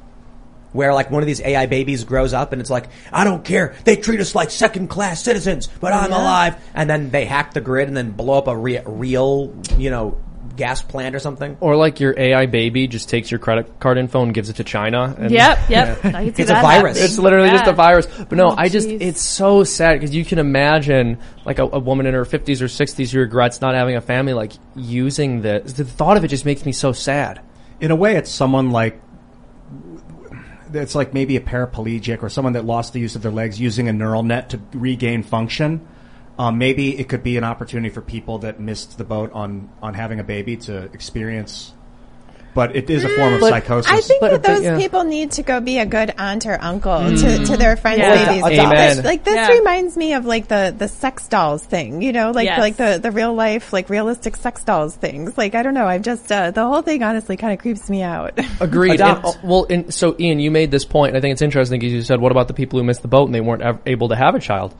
where 0.74 0.92
like 0.92 1.10
one 1.10 1.22
of 1.22 1.26
these 1.26 1.40
AI 1.40 1.64
babies 1.64 2.04
grows 2.04 2.34
up 2.34 2.52
and 2.52 2.60
it's 2.60 2.68
like, 2.68 2.88
I 3.10 3.24
don't 3.24 3.42
care. 3.44 3.74
They 3.84 3.96
treat 3.96 4.20
us 4.20 4.34
like 4.34 4.50
second 4.50 4.88
class 4.88 5.22
citizens, 5.24 5.68
but 5.80 5.92
I'm 5.94 6.10
Yeah. 6.10 6.18
alive. 6.22 6.56
And 6.74 6.90
then 6.90 7.08
they 7.10 7.24
hack 7.24 7.54
the 7.54 7.62
grid 7.62 7.88
and 7.88 7.96
then 7.96 8.10
blow 8.10 8.36
up 8.36 8.48
a 8.48 8.56
re- 8.56 8.82
real, 8.84 9.54
you 9.78 9.90
know, 9.90 10.16
gas 10.56 10.82
plant 10.82 11.16
or 11.16 11.18
something. 11.18 11.56
Or 11.60 11.74
like 11.74 11.98
your 11.98 12.14
AI 12.16 12.46
baby 12.46 12.86
just 12.86 13.08
takes 13.08 13.28
your 13.30 13.40
credit 13.40 13.80
card 13.80 13.98
info 13.98 14.22
and 14.22 14.32
gives 14.32 14.50
it 14.50 14.56
to 14.56 14.64
China. 14.64 15.12
And 15.18 15.30
Yep, 15.32 15.58
yep. 15.68 16.04
I 16.04 16.10
can 16.26 16.34
see 16.34 16.42
It's 16.42 16.50
a 16.50 16.54
virus. 16.54 16.64
happening. 16.96 17.04
It's 17.04 17.18
literally 17.18 17.50
just 17.50 17.66
a 17.66 17.72
virus. 17.72 18.06
But 18.06 18.32
no, 18.32 18.50
Oh, 18.50 18.54
I 18.56 18.68
just, 18.68 18.86
jeez. 18.88 19.00
it's 19.00 19.20
so 19.20 19.64
sad 19.64 19.94
because 19.94 20.14
you 20.14 20.24
can 20.24 20.38
imagine 20.38 21.18
like 21.44 21.58
a, 21.58 21.64
a 21.64 21.78
woman 21.80 22.06
in 22.06 22.14
her 22.14 22.24
50s 22.24 22.60
or 22.60 22.66
60s 22.66 23.10
who 23.10 23.18
regrets 23.18 23.60
not 23.60 23.74
having 23.74 23.96
a 23.96 24.00
family, 24.00 24.32
like 24.32 24.52
using 24.76 25.42
this. 25.42 25.72
The 25.72 25.84
thought 25.84 26.16
of 26.16 26.24
it 26.24 26.28
just 26.28 26.44
makes 26.44 26.64
me 26.66 26.72
so 26.72 26.92
sad. 26.92 27.40
in 27.80 27.90
a 27.90 27.96
way, 27.96 28.14
it's 28.16 28.30
someone 28.30 28.70
like 28.70 29.00
it's 30.76 30.94
like 30.94 31.14
maybe 31.14 31.36
a 31.36 31.40
paraplegic 31.40 32.22
or 32.22 32.28
someone 32.28 32.54
that 32.54 32.64
lost 32.64 32.92
the 32.92 33.00
use 33.00 33.16
of 33.16 33.22
their 33.22 33.32
legs 33.32 33.60
using 33.60 33.88
a 33.88 33.92
neural 33.92 34.22
net 34.22 34.50
to 34.50 34.60
regain 34.72 35.22
function. 35.22 35.86
Um, 36.38 36.58
maybe 36.58 36.98
it 36.98 37.08
could 37.08 37.22
be 37.22 37.36
an 37.36 37.44
opportunity 37.44 37.94
for 37.94 38.00
people 38.00 38.38
that 38.38 38.58
missed 38.58 38.98
the 38.98 39.04
boat 39.04 39.30
on 39.32 39.70
on 39.80 39.94
having 39.94 40.20
a 40.20 40.24
baby 40.24 40.56
to 40.58 40.84
experience. 40.92 41.72
But 42.54 42.76
it 42.76 42.88
is 42.88 43.02
a 43.02 43.08
form 43.08 43.34
of 43.34 43.40
But 43.40 43.50
psychosis. 43.50 43.90
I 43.92 44.00
think 44.00 44.20
But- 44.20 44.30
that 44.30 44.42
but, 44.42 44.48
those 44.54 44.62
yeah. 44.62 44.76
people 44.78 45.02
need 45.02 45.32
to 45.32 45.42
go 45.42 45.60
be 45.60 45.78
a 45.78 45.86
good 45.86 46.14
aunt 46.16 46.46
or 46.46 46.56
uncle 46.62 47.00
to, 47.16 47.44
to 47.46 47.56
their 47.56 47.76
friends' 47.76 47.98
Yeah. 47.98 48.26
babies. 48.26 48.44
Amen. 48.60 48.96
This- 48.96 49.04
Like 49.04 49.24
this 49.24 49.34
Yeah. 49.34 49.48
reminds 49.48 49.96
me 49.96 50.14
of 50.14 50.24
like 50.24 50.46
the 50.46 50.72
the 50.76 50.86
sex 50.86 51.26
dolls 51.26 51.64
thing, 51.64 52.00
you 52.00 52.12
know, 52.12 52.30
like 52.30 52.46
Yes. 52.46 52.60
like 52.60 52.76
the 52.76 53.00
the 53.02 53.10
real 53.10 53.34
life 53.34 53.72
like 53.72 53.90
realistic 53.90 54.36
sex 54.36 54.62
dolls 54.62 54.94
things. 54.94 55.36
Like 55.36 55.54
I 55.56 55.62
don't 55.64 55.74
know, 55.74 55.86
I've 55.86 56.02
just 56.02 56.30
uh, 56.30 56.52
the 56.52 56.64
whole 56.64 56.82
thing 56.82 57.02
honestly 57.02 57.36
kind 57.36 57.52
of 57.52 57.58
creeps 57.58 57.90
me 57.90 58.02
out. 58.02 58.38
Agreed. 58.60 58.94
Adopt. 58.94 59.24
And, 59.42 59.50
well, 59.50 59.66
and 59.68 59.92
so 59.92 60.14
Ian, 60.20 60.38
you 60.38 60.50
made 60.52 60.70
this 60.70 60.84
point. 60.84 61.16
I 61.16 61.20
think 61.20 61.32
it's 61.32 61.42
interesting 61.42 61.80
because 61.80 61.92
you 61.92 62.02
said, 62.02 62.20
"What 62.20 62.30
about 62.30 62.46
the 62.46 62.54
people 62.54 62.78
who 62.78 62.84
missed 62.84 63.02
the 63.02 63.08
boat 63.08 63.26
and 63.26 63.34
they 63.34 63.40
weren't 63.40 63.62
ev- 63.62 63.78
able 63.84 64.10
to 64.10 64.16
have 64.16 64.36
a 64.36 64.40
child?" 64.40 64.74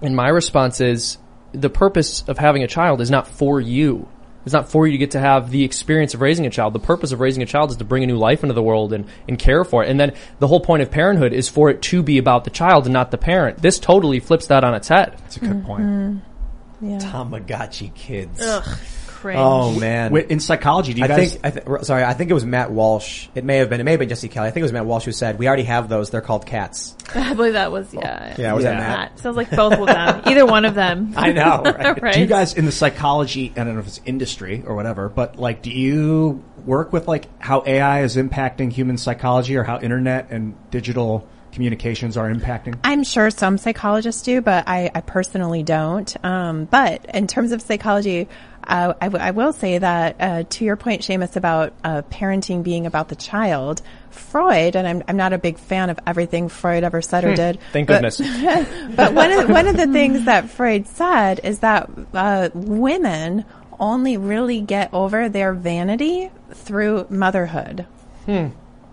And 0.00 0.14
my 0.14 0.28
response 0.28 0.80
is, 0.80 1.18
the 1.52 1.68
purpose 1.70 2.22
of 2.28 2.38
having 2.38 2.62
a 2.62 2.68
child 2.68 3.00
is 3.00 3.10
not 3.10 3.26
for 3.26 3.60
you. 3.60 4.06
It's 4.44 4.52
not 4.52 4.70
for 4.70 4.86
you 4.86 4.92
to 4.92 4.98
get 4.98 5.10
to 5.12 5.20
have 5.20 5.50
the 5.50 5.64
experience 5.64 6.14
of 6.14 6.20
raising 6.20 6.46
a 6.46 6.50
child. 6.50 6.72
The 6.72 6.78
purpose 6.78 7.12
of 7.12 7.20
raising 7.20 7.42
a 7.42 7.46
child 7.46 7.70
is 7.70 7.76
to 7.76 7.84
bring 7.84 8.02
a 8.02 8.06
new 8.06 8.16
life 8.16 8.42
into 8.42 8.54
the 8.54 8.62
world 8.62 8.92
and, 8.92 9.06
and 9.28 9.38
care 9.38 9.64
for 9.64 9.84
it. 9.84 9.90
And 9.90 10.00
then 10.00 10.14
the 10.38 10.46
whole 10.46 10.60
point 10.60 10.82
of 10.82 10.90
parenthood 10.90 11.32
is 11.32 11.48
for 11.48 11.68
it 11.70 11.82
to 11.82 12.02
be 12.02 12.18
about 12.18 12.44
the 12.44 12.50
child 12.50 12.86
and 12.86 12.92
not 12.92 13.10
the 13.10 13.18
parent. 13.18 13.60
This 13.60 13.78
totally 13.78 14.18
flips 14.18 14.46
that 14.46 14.64
on 14.64 14.74
its 14.74 14.88
head. 14.88 15.14
That's 15.18 15.36
a 15.36 15.40
good 15.40 15.64
point. 15.64 15.84
Mm-hmm. 15.84 16.90
yeah. 16.90 16.98
Tamagotchi 16.98 17.94
kids. 17.94 18.40
Ugh, 18.40 18.78
cringe. 19.20 19.38
Oh 19.38 19.78
man. 19.78 20.12
Wait, 20.12 20.30
in 20.30 20.40
psychology, 20.40 20.94
do 20.94 20.98
you 21.00 21.04
I 21.04 21.08
guys? 21.08 21.32
think, 21.34 21.44
I 21.46 21.50
th- 21.50 21.84
sorry, 21.84 22.02
I 22.04 22.14
think 22.14 22.30
it 22.30 22.34
was 22.34 22.44
Matt 22.46 22.70
Walsh. 22.70 23.28
It 23.34 23.44
may 23.44 23.56
have 23.58 23.68
been, 23.68 23.80
it 23.80 23.84
may 23.84 23.90
have 23.92 24.00
been 24.00 24.08
Jesse 24.08 24.28
Kelly. 24.28 24.48
I 24.48 24.50
think 24.50 24.62
it 24.62 24.64
was 24.64 24.72
Matt 24.72 24.86
Walsh 24.86 25.04
who 25.04 25.12
said, 25.12 25.38
we 25.38 25.46
already 25.46 25.64
have 25.64 25.88
those. 25.88 26.10
They're 26.10 26.20
called 26.20 26.46
cats. 26.46 26.96
I 27.14 27.34
believe 27.34 27.52
that 27.52 27.70
was 27.72 27.92
yeah. 27.92 28.34
Yeah, 28.38 28.52
was 28.54 28.64
that 28.64 28.74
Yeah. 28.74 28.78
Matt? 28.80 29.18
Sounds 29.18 29.36
like 29.36 29.50
both 29.50 29.74
of 29.74 29.86
them. 29.86 30.22
Either 30.26 30.46
one 30.46 30.64
of 30.64 30.74
them. 30.74 31.12
I 31.16 31.32
know, 31.32 31.62
right? 31.64 32.02
right. 32.02 32.14
do 32.14 32.20
you 32.20 32.26
guys 32.26 32.54
in 32.54 32.64
the 32.64 32.72
psychology? 32.72 33.52
I 33.56 33.64
don't 33.64 33.74
know 33.74 33.80
if 33.80 33.86
it's 33.86 34.00
industry 34.06 34.62
or 34.66 34.74
whatever, 34.74 35.08
but 35.08 35.38
like, 35.38 35.62
do 35.62 35.70
you 35.70 36.42
work 36.64 36.92
with 36.92 37.06
like 37.08 37.28
how 37.40 37.62
AI 37.66 38.02
is 38.02 38.16
impacting 38.16 38.72
human 38.72 38.96
psychology 38.98 39.56
or 39.56 39.64
how 39.64 39.78
internet 39.80 40.28
and 40.30 40.54
digital 40.70 41.26
communications 41.52 42.16
are 42.16 42.32
impacting? 42.32 42.78
I'm 42.84 43.02
sure 43.02 43.28
some 43.30 43.58
psychologists 43.58 44.22
do, 44.22 44.40
but 44.40 44.68
I, 44.68 44.90
I 44.94 45.00
personally 45.00 45.62
don't. 45.62 46.14
Um, 46.24 46.66
but 46.66 47.04
in 47.12 47.26
terms 47.26 47.50
of 47.52 47.60
psychology, 47.60 48.28
uh, 48.70 48.94
I, 49.00 49.06
w- 49.06 49.22
I 49.22 49.32
will 49.32 49.52
say 49.52 49.76
that 49.78 50.16
uh, 50.20 50.44
to 50.48 50.64
your 50.64 50.76
point, 50.76 51.02
Seamus, 51.02 51.36
about 51.36 51.72
uh, 51.84 52.02
parenting 52.02 52.62
being 52.62 52.86
about 52.86 53.08
the 53.08 53.16
child, 53.16 53.82
Freud, 54.10 54.76
and 54.76 54.86
I'm, 54.86 55.02
I'm 55.08 55.16
not 55.16 55.32
a 55.32 55.38
big 55.38 55.58
fan 55.58 55.90
of 55.90 55.98
everything 56.06 56.48
Freud 56.48 56.84
ever 56.84 57.02
said 57.02 57.24
or 57.24 57.34
did. 57.34 57.58
Thank 57.72 57.88
but- 57.88 57.94
goodness. 58.02 58.18
but 58.96 59.12
one 59.12 59.32
of 59.32 59.50
one 59.50 59.66
of 59.66 59.76
the 59.76 59.88
things 59.88 60.24
that 60.24 60.50
Freud 60.50 60.86
said 60.86 61.40
is 61.42 61.58
that 61.60 61.90
uh, 62.14 62.50
women 62.54 63.44
only 63.78 64.16
really 64.16 64.60
get 64.60 64.92
over 64.92 65.28
their 65.28 65.52
vanity 65.52 66.30
through 66.52 67.06
motherhood. 67.10 67.86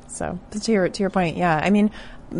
So 0.07 0.39
to 0.49 0.71
your 0.71 0.89
to 0.89 1.03
your 1.03 1.09
point, 1.11 1.37
yeah. 1.37 1.59
I 1.61 1.69
mean, 1.69 1.91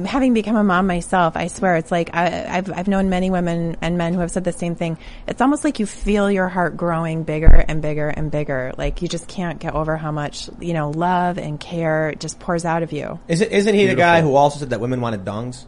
having 0.05 0.33
become 0.33 0.55
a 0.55 0.63
mom 0.63 0.87
myself, 0.87 1.37
I 1.37 1.47
swear 1.47 1.75
it's 1.77 1.91
like 1.91 2.09
I, 2.13 2.45
I've 2.57 2.71
I've 2.71 2.87
known 2.87 3.09
many 3.09 3.29
women 3.29 3.77
and 3.81 3.97
men 3.97 4.13
who 4.13 4.19
have 4.19 4.31
said 4.31 4.43
the 4.43 4.51
same 4.51 4.75
thing. 4.75 4.97
It's 5.27 5.41
almost 5.41 5.63
like 5.63 5.79
you 5.79 5.85
feel 5.85 6.29
your 6.31 6.47
heart 6.47 6.77
growing 6.77 7.23
bigger 7.23 7.65
and 7.67 7.81
bigger 7.81 8.09
and 8.09 8.29
bigger. 8.29 8.73
Like 8.77 9.01
you 9.01 9.07
just 9.07 9.27
can't 9.27 9.59
get 9.59 9.73
over 9.73 9.97
how 9.97 10.11
much 10.11 10.49
you 10.59 10.73
know 10.73 10.91
love 10.91 11.37
and 11.37 11.59
care 11.59 12.13
just 12.15 12.39
pours 12.39 12.65
out 12.65 12.83
of 12.83 12.91
you. 12.91 13.19
Isn't, 13.27 13.51
isn't 13.51 13.75
he 13.75 13.87
the 13.87 13.95
guy 13.95 14.21
who 14.21 14.35
also 14.35 14.59
said 14.59 14.71
that 14.71 14.79
women 14.79 15.01
wanted 15.01 15.23
dongs? 15.25 15.65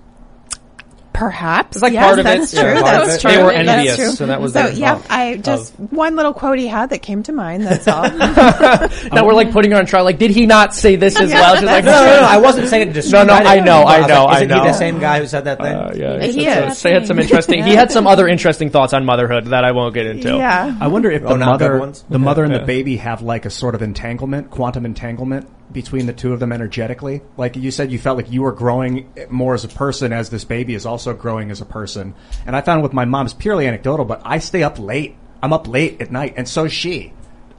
Perhaps 1.20 1.76
It's 1.76 1.84
like 1.84 1.92
yes, 1.92 2.06
part 2.06 2.20
of 2.20 2.24
that's 2.24 2.54
it. 2.54 2.62
true. 2.62 2.74
Yeah, 2.76 2.82
part 2.82 3.06
that's 3.08 3.22
true. 3.22 3.32
They 3.32 3.44
were 3.44 3.52
That's 3.52 3.68
envious, 3.70 3.96
true. 3.98 4.12
so 4.12 4.26
that 4.28 4.40
was 4.40 4.54
so. 4.54 4.64
their 4.64 4.72
Yeah, 4.72 5.02
I 5.10 5.36
just 5.36 5.78
one 5.78 6.16
little 6.16 6.34
quote 6.34 6.58
he 6.60 6.68
had 6.68 6.92
that 6.92 7.00
came 7.00 7.24
to 7.24 7.34
mind. 7.34 7.64
That's 7.66 7.88
all. 7.90 8.04
Now 9.12 9.26
we're 9.26 9.34
like 9.34 9.52
putting 9.52 9.72
her 9.72 9.78
on 9.78 9.86
trial. 9.86 10.06
Like, 10.06 10.18
did 10.18 10.32
he 10.32 10.46
not 10.46 10.74
say 10.74 10.96
this 10.96 11.20
as 11.20 11.30
well? 11.32 11.56
She's 11.56 11.66
like, 11.66 11.84
No, 11.90 11.92
no, 11.92 12.22
no, 12.22 12.28
I 12.28 12.38
wasn't 12.38 12.70
saying 12.70 12.92
it 12.96 13.02
to 13.02 13.10
No, 13.12 13.24
no, 13.26 13.34
I 13.34 13.60
know, 13.60 13.84
I 13.84 14.08
know, 14.08 14.26
like, 14.26 14.34
I 14.38 14.44
Isn't 14.46 14.58
he 14.58 14.68
the 14.68 14.74
same 14.74 15.00
guy 15.00 15.20
who 15.20 15.28
said 15.28 15.44
that 15.44 15.58
thing? 15.60 15.76
Uh, 15.76 15.92
yeah, 15.94 16.22
He 16.26 16.32
he, 16.32 16.48
is. 16.48 16.54
had 16.54 16.74
some- 16.78 16.90
he 16.90 16.94
had 16.94 17.08
some 17.08 17.20
interesting. 17.20 17.64
He 17.66 17.76
had 17.76 17.92
some 17.92 18.08
other 18.08 18.28
interesting 18.28 18.70
thoughts 18.70 18.94
on 18.94 19.04
motherhood 19.04 19.48
that 19.48 19.66
I 19.66 19.74
won't 19.74 19.94
get 19.94 20.06
into. 20.06 20.30
yeah. 20.38 20.74
I 20.80 20.88
wonder 20.88 21.12
if 21.12 21.24
Oh, 21.26 21.30
the 21.38 21.38
mother, 21.46 21.92
the 22.10 22.20
mother 22.20 22.46
and 22.46 22.54
the 22.56 22.60
baby 22.60 22.96
have 22.98 23.22
like 23.22 23.46
a 23.46 23.50
sort 23.50 23.76
of 23.76 23.82
entanglement, 23.82 24.52
quantum 24.52 24.86
entanglement, 24.86 25.48
between 25.72 26.06
the 26.06 26.14
two 26.14 26.34
of 26.34 26.40
them 26.40 26.52
energetically? 26.52 27.22
Like 27.38 27.56
you 27.56 27.72
said, 27.72 27.92
you 27.92 28.00
felt 28.00 28.18
like 28.18 28.32
you 28.32 28.42
were 28.42 28.52
growing 28.52 29.14
more 29.30 29.54
as 29.54 29.64
a 29.64 29.70
person 29.70 30.14
as 30.14 30.30
this 30.30 30.44
baby 30.44 30.76
is 30.76 30.86
also 30.86 31.14
growing 31.14 31.52
as 31.52 31.62
a 31.62 31.66
person. 31.66 32.16
And 32.46 32.56
I 32.56 32.62
found 32.62 32.84
with 32.84 32.94
my 32.94 33.06
mom, 33.06 33.26
it's 33.26 33.34
purely 33.34 33.68
anecdotal, 33.68 34.06
but 34.06 34.22
I 34.26 34.40
stay 34.40 34.64
up 34.64 34.80
late. 34.80 35.16
I'm 35.42 35.54
up 35.54 35.68
late 35.68 36.02
at 36.02 36.12
night, 36.12 36.34
and 36.38 36.48
so 36.48 36.66
is 36.66 36.74
she. 36.74 37.14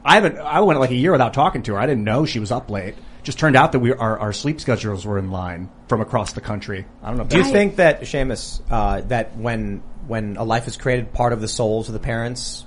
I 0.04 0.14
haven't. 0.14 0.38
I 0.38 0.60
went 0.60 0.80
like 0.80 0.90
a 0.90 0.94
year 0.94 1.12
without 1.12 1.34
talking 1.34 1.62
to 1.64 1.74
her. 1.74 1.78
I 1.78 1.86
didn't 1.86 2.04
know 2.04 2.26
she 2.26 2.38
was 2.38 2.50
up 2.50 2.70
late. 2.70 2.94
Just 3.22 3.38
turned 3.38 3.56
out 3.56 3.72
that 3.72 3.80
we 3.80 3.92
our, 3.92 4.18
our 4.18 4.32
sleep 4.32 4.60
schedules 4.60 5.04
were 5.04 5.18
in 5.18 5.30
line 5.30 5.70
from 5.88 6.00
across 6.00 6.32
the 6.32 6.40
country. 6.40 6.86
I 7.02 7.08
don't 7.08 7.18
know. 7.18 7.24
Do 7.24 7.36
you 7.36 7.44
think 7.44 7.76
that 7.76 8.02
Seamus, 8.02 8.60
uh, 8.70 9.02
that 9.02 9.36
when 9.36 9.82
when 10.06 10.36
a 10.36 10.44
life 10.44 10.66
is 10.66 10.76
created, 10.76 11.12
part 11.12 11.32
of 11.32 11.40
the 11.40 11.48
souls 11.48 11.88
of 11.88 11.92
the 11.92 12.00
parents 12.00 12.64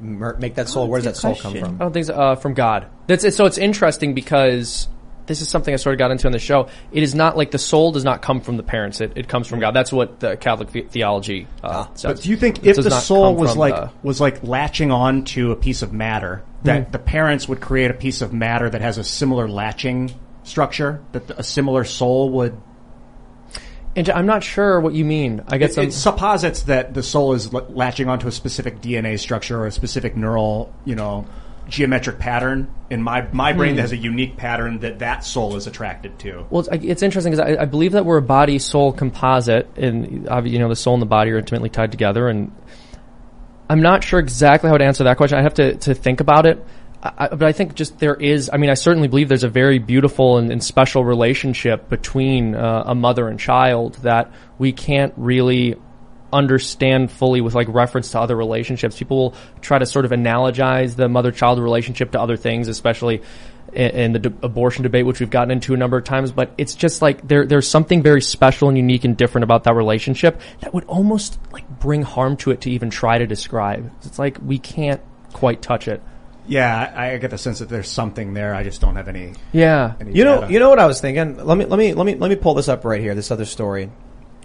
make 0.00 0.54
that 0.56 0.68
soul? 0.68 0.88
Where 0.88 1.00
does 1.00 1.04
that 1.04 1.16
soul 1.16 1.34
come 1.36 1.54
from? 1.54 1.74
I 1.76 1.78
don't 1.84 1.92
think 1.92 2.06
so, 2.06 2.14
uh, 2.14 2.34
from 2.36 2.54
God. 2.54 2.86
That's 3.06 3.24
it, 3.24 3.34
so. 3.34 3.44
It's 3.46 3.58
interesting 3.58 4.14
because 4.14 4.88
this 5.26 5.40
is 5.40 5.48
something 5.48 5.72
I 5.72 5.78
sort 5.78 5.94
of 5.94 5.98
got 5.98 6.10
into 6.10 6.26
on 6.26 6.32
the 6.32 6.38
show. 6.38 6.68
It 6.92 7.02
is 7.02 7.14
not 7.14 7.36
like 7.36 7.50
the 7.50 7.58
soul 7.58 7.92
does 7.92 8.04
not 8.04 8.20
come 8.22 8.40
from 8.40 8.56
the 8.58 8.62
parents. 8.62 9.00
It, 9.00 9.12
it 9.16 9.28
comes 9.28 9.46
from 9.46 9.58
God. 9.60 9.72
That's 9.74 9.92
what 9.92 10.20
the 10.20 10.36
Catholic 10.36 10.70
the- 10.72 10.82
theology 10.82 11.46
uh, 11.62 11.86
says. 11.94 12.14
But 12.16 12.22
do 12.22 12.28
you 12.30 12.36
think 12.36 12.58
It 12.66 12.76
if 12.78 12.84
the 12.84 12.90
soul 12.90 13.34
was 13.34 13.56
like 13.56 13.74
the- 13.74 13.90
was 14.02 14.20
like 14.20 14.42
latching 14.42 14.90
on 14.90 15.24
to 15.26 15.52
a 15.52 15.56
piece 15.56 15.82
of 15.82 15.92
matter, 15.92 16.42
that 16.64 16.88
Mhm. 16.88 16.92
the 16.92 16.98
parents 16.98 17.48
would 17.48 17.60
create 17.60 17.90
a 17.90 17.94
piece 17.94 18.20
of 18.22 18.32
matter 18.32 18.68
that 18.68 18.80
has 18.82 18.98
a 18.98 19.04
similar 19.04 19.48
latching 19.48 20.12
structure, 20.42 21.00
that 21.12 21.30
a 21.38 21.42
similar 21.42 21.84
soul 21.84 22.30
would. 22.30 22.56
And 23.96 24.10
I'm 24.10 24.26
not 24.26 24.42
sure 24.42 24.80
what 24.80 24.94
you 24.94 25.04
mean. 25.04 25.42
I 25.48 25.58
guess 25.58 25.78
it, 25.78 25.88
it 25.88 25.92
supposits 25.92 26.62
that 26.62 26.94
the 26.94 27.02
soul 27.02 27.32
is 27.34 27.52
l- 27.54 27.66
latching 27.70 28.08
onto 28.08 28.26
a 28.26 28.32
specific 28.32 28.80
DNA 28.80 29.18
structure 29.18 29.60
or 29.60 29.66
a 29.66 29.72
specific 29.72 30.16
neural, 30.16 30.72
you 30.84 30.96
know, 30.96 31.26
geometric 31.68 32.18
pattern 32.18 32.68
in 32.90 33.02
my 33.02 33.26
my 33.32 33.52
brain 33.52 33.70
Hmm. 33.70 33.76
that 33.76 33.82
has 33.82 33.92
a 33.92 33.96
unique 33.96 34.36
pattern 34.36 34.80
that 34.80 34.98
that 34.98 35.24
soul 35.24 35.56
is 35.56 35.66
attracted 35.66 36.18
to. 36.18 36.44
Well, 36.50 36.66
it's, 36.70 36.84
it's 36.84 37.02
interesting 37.02 37.32
because 37.32 37.56
I, 37.56 37.62
I 37.62 37.64
believe 37.64 37.92
that 37.92 38.04
we're 38.04 38.18
a 38.18 38.22
body 38.22 38.58
soul 38.58 38.92
composite, 38.92 39.68
and 39.76 40.28
you 40.46 40.58
know 40.58 40.68
the 40.68 40.76
soul 40.76 40.94
and 40.94 41.00
the 41.02 41.06
body 41.06 41.30
are 41.30 41.38
intimately 41.38 41.70
tied 41.70 41.90
together. 41.90 42.28
And 42.28 42.52
I'm 43.70 43.80
not 43.80 44.04
sure 44.04 44.18
exactly 44.20 44.68
how 44.68 44.76
to 44.76 44.84
answer 44.84 45.04
that 45.04 45.16
question. 45.16 45.38
I 45.38 45.42
have 45.42 45.54
to 45.54 45.76
to 45.76 45.94
think 45.94 46.20
about 46.20 46.46
it. 46.46 46.62
I, 47.04 47.28
but 47.28 47.42
I 47.42 47.52
think 47.52 47.74
just 47.74 47.98
there 47.98 48.14
is. 48.14 48.48
I 48.50 48.56
mean, 48.56 48.70
I 48.70 48.74
certainly 48.74 49.08
believe 49.08 49.28
there's 49.28 49.44
a 49.44 49.48
very 49.48 49.78
beautiful 49.78 50.38
and, 50.38 50.50
and 50.50 50.64
special 50.64 51.04
relationship 51.04 51.90
between 51.90 52.54
uh, 52.54 52.84
a 52.86 52.94
mother 52.94 53.28
and 53.28 53.38
child 53.38 53.96
that 53.96 54.32
we 54.58 54.72
can't 54.72 55.12
really 55.16 55.76
understand 56.32 57.12
fully 57.12 57.40
with 57.40 57.54
like 57.54 57.68
reference 57.68 58.10
to 58.12 58.20
other 58.20 58.34
relationships. 58.34 58.98
People 58.98 59.18
will 59.18 59.34
try 59.60 59.78
to 59.78 59.86
sort 59.86 60.06
of 60.06 60.12
analogize 60.12 60.96
the 60.96 61.08
mother-child 61.08 61.60
relationship 61.60 62.10
to 62.12 62.20
other 62.20 62.36
things, 62.36 62.68
especially 62.68 63.22
in, 63.72 63.90
in 63.90 64.12
the 64.12 64.18
de- 64.18 64.34
abortion 64.42 64.82
debate, 64.82 65.06
which 65.06 65.20
we've 65.20 65.30
gotten 65.30 65.50
into 65.50 65.74
a 65.74 65.76
number 65.76 65.98
of 65.98 66.04
times. 66.04 66.32
But 66.32 66.52
it's 66.56 66.74
just 66.74 67.02
like 67.02 67.28
there, 67.28 67.44
there's 67.46 67.68
something 67.68 68.02
very 68.02 68.22
special 68.22 68.68
and 68.68 68.78
unique 68.78 69.04
and 69.04 69.16
different 69.16 69.44
about 69.44 69.64
that 69.64 69.74
relationship 69.74 70.40
that 70.60 70.72
would 70.72 70.84
almost 70.86 71.38
like 71.52 71.68
bring 71.78 72.02
harm 72.02 72.36
to 72.38 72.50
it 72.50 72.62
to 72.62 72.70
even 72.70 72.88
try 72.88 73.18
to 73.18 73.26
describe. 73.26 73.92
It's 74.04 74.18
like 74.18 74.38
we 74.42 74.58
can't 74.58 75.02
quite 75.34 75.60
touch 75.60 75.86
it. 75.86 76.02
Yeah, 76.46 76.92
I, 76.94 77.12
I 77.12 77.18
get 77.18 77.30
the 77.30 77.38
sense 77.38 77.60
that 77.60 77.68
there's 77.68 77.88
something 77.88 78.34
there. 78.34 78.54
I 78.54 78.64
just 78.64 78.80
don't 78.80 78.96
have 78.96 79.08
any. 79.08 79.32
Yeah. 79.52 79.94
any 80.00 80.12
You 80.12 80.24
know, 80.24 80.42
data. 80.42 80.52
you 80.52 80.58
know 80.58 80.68
what 80.68 80.78
I 80.78 80.86
was 80.86 81.00
thinking. 81.00 81.44
Let 81.44 81.56
me 81.56 81.64
let 81.64 81.78
me 81.78 81.94
let 81.94 82.04
me 82.04 82.14
let 82.16 82.28
me 82.28 82.36
pull 82.36 82.54
this 82.54 82.68
up 82.68 82.84
right 82.84 83.00
here. 83.00 83.14
This 83.14 83.30
other 83.30 83.44
story. 83.46 83.90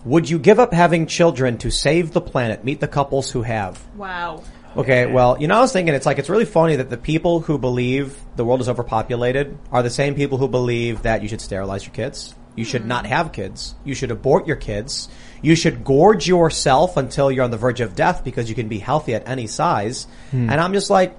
Would 0.05 0.30
you 0.30 0.39
give 0.39 0.59
up 0.59 0.73
having 0.73 1.07
children 1.07 1.57
to 1.59 1.69
save 1.71 2.13
the 2.13 2.21
planet? 2.21 2.63
Meet 2.63 2.80
the 2.80 2.88
couples 2.88 3.31
who 3.31 3.41
have. 3.41 3.85
Wow. 3.95 4.43
Okay, 4.77 5.07
well, 5.07 5.35
you 5.41 5.47
know, 5.47 5.57
I 5.57 5.61
was 5.61 5.73
thinking 5.73 5.93
it's 5.95 6.05
like 6.05 6.19
it's 6.19 6.30
really 6.30 6.45
funny 6.45 6.76
that 6.77 6.89
the 6.89 6.97
people 6.97 7.41
who 7.41 7.57
believe 7.57 8.15
the 8.35 8.45
world 8.45 8.61
is 8.61 8.69
overpopulated 8.69 9.57
are 9.71 9.81
the 9.84 9.89
same 9.89 10.13
people 10.15 10.38
who 10.38 10.47
believe 10.47 11.01
that 11.01 11.21
you 11.23 11.27
should 11.27 11.41
sterilize 11.41 11.85
your 11.85 11.93
kids, 11.93 12.35
you 12.55 12.63
should 12.63 12.85
not 12.85 13.07
have 13.07 13.31
kids, 13.34 13.73
you 13.84 13.95
should 13.95 14.11
abort 14.11 14.45
your 14.45 14.55
kids, 14.55 15.09
you 15.41 15.55
should 15.55 15.84
gorge 15.84 16.27
yourself 16.27 16.97
until 16.97 17.31
you're 17.31 17.43
on 17.43 17.49
the 17.51 17.57
verge 17.57 17.81
of 17.81 17.95
death 17.95 18.23
because 18.23 18.47
you 18.47 18.53
can 18.55 18.67
be 18.67 18.77
healthy 18.77 19.15
at 19.15 19.27
any 19.27 19.47
size. 19.47 20.05
Hmm. 20.30 20.49
And 20.51 20.61
I'm 20.61 20.73
just 20.73 20.91
like, 20.91 21.17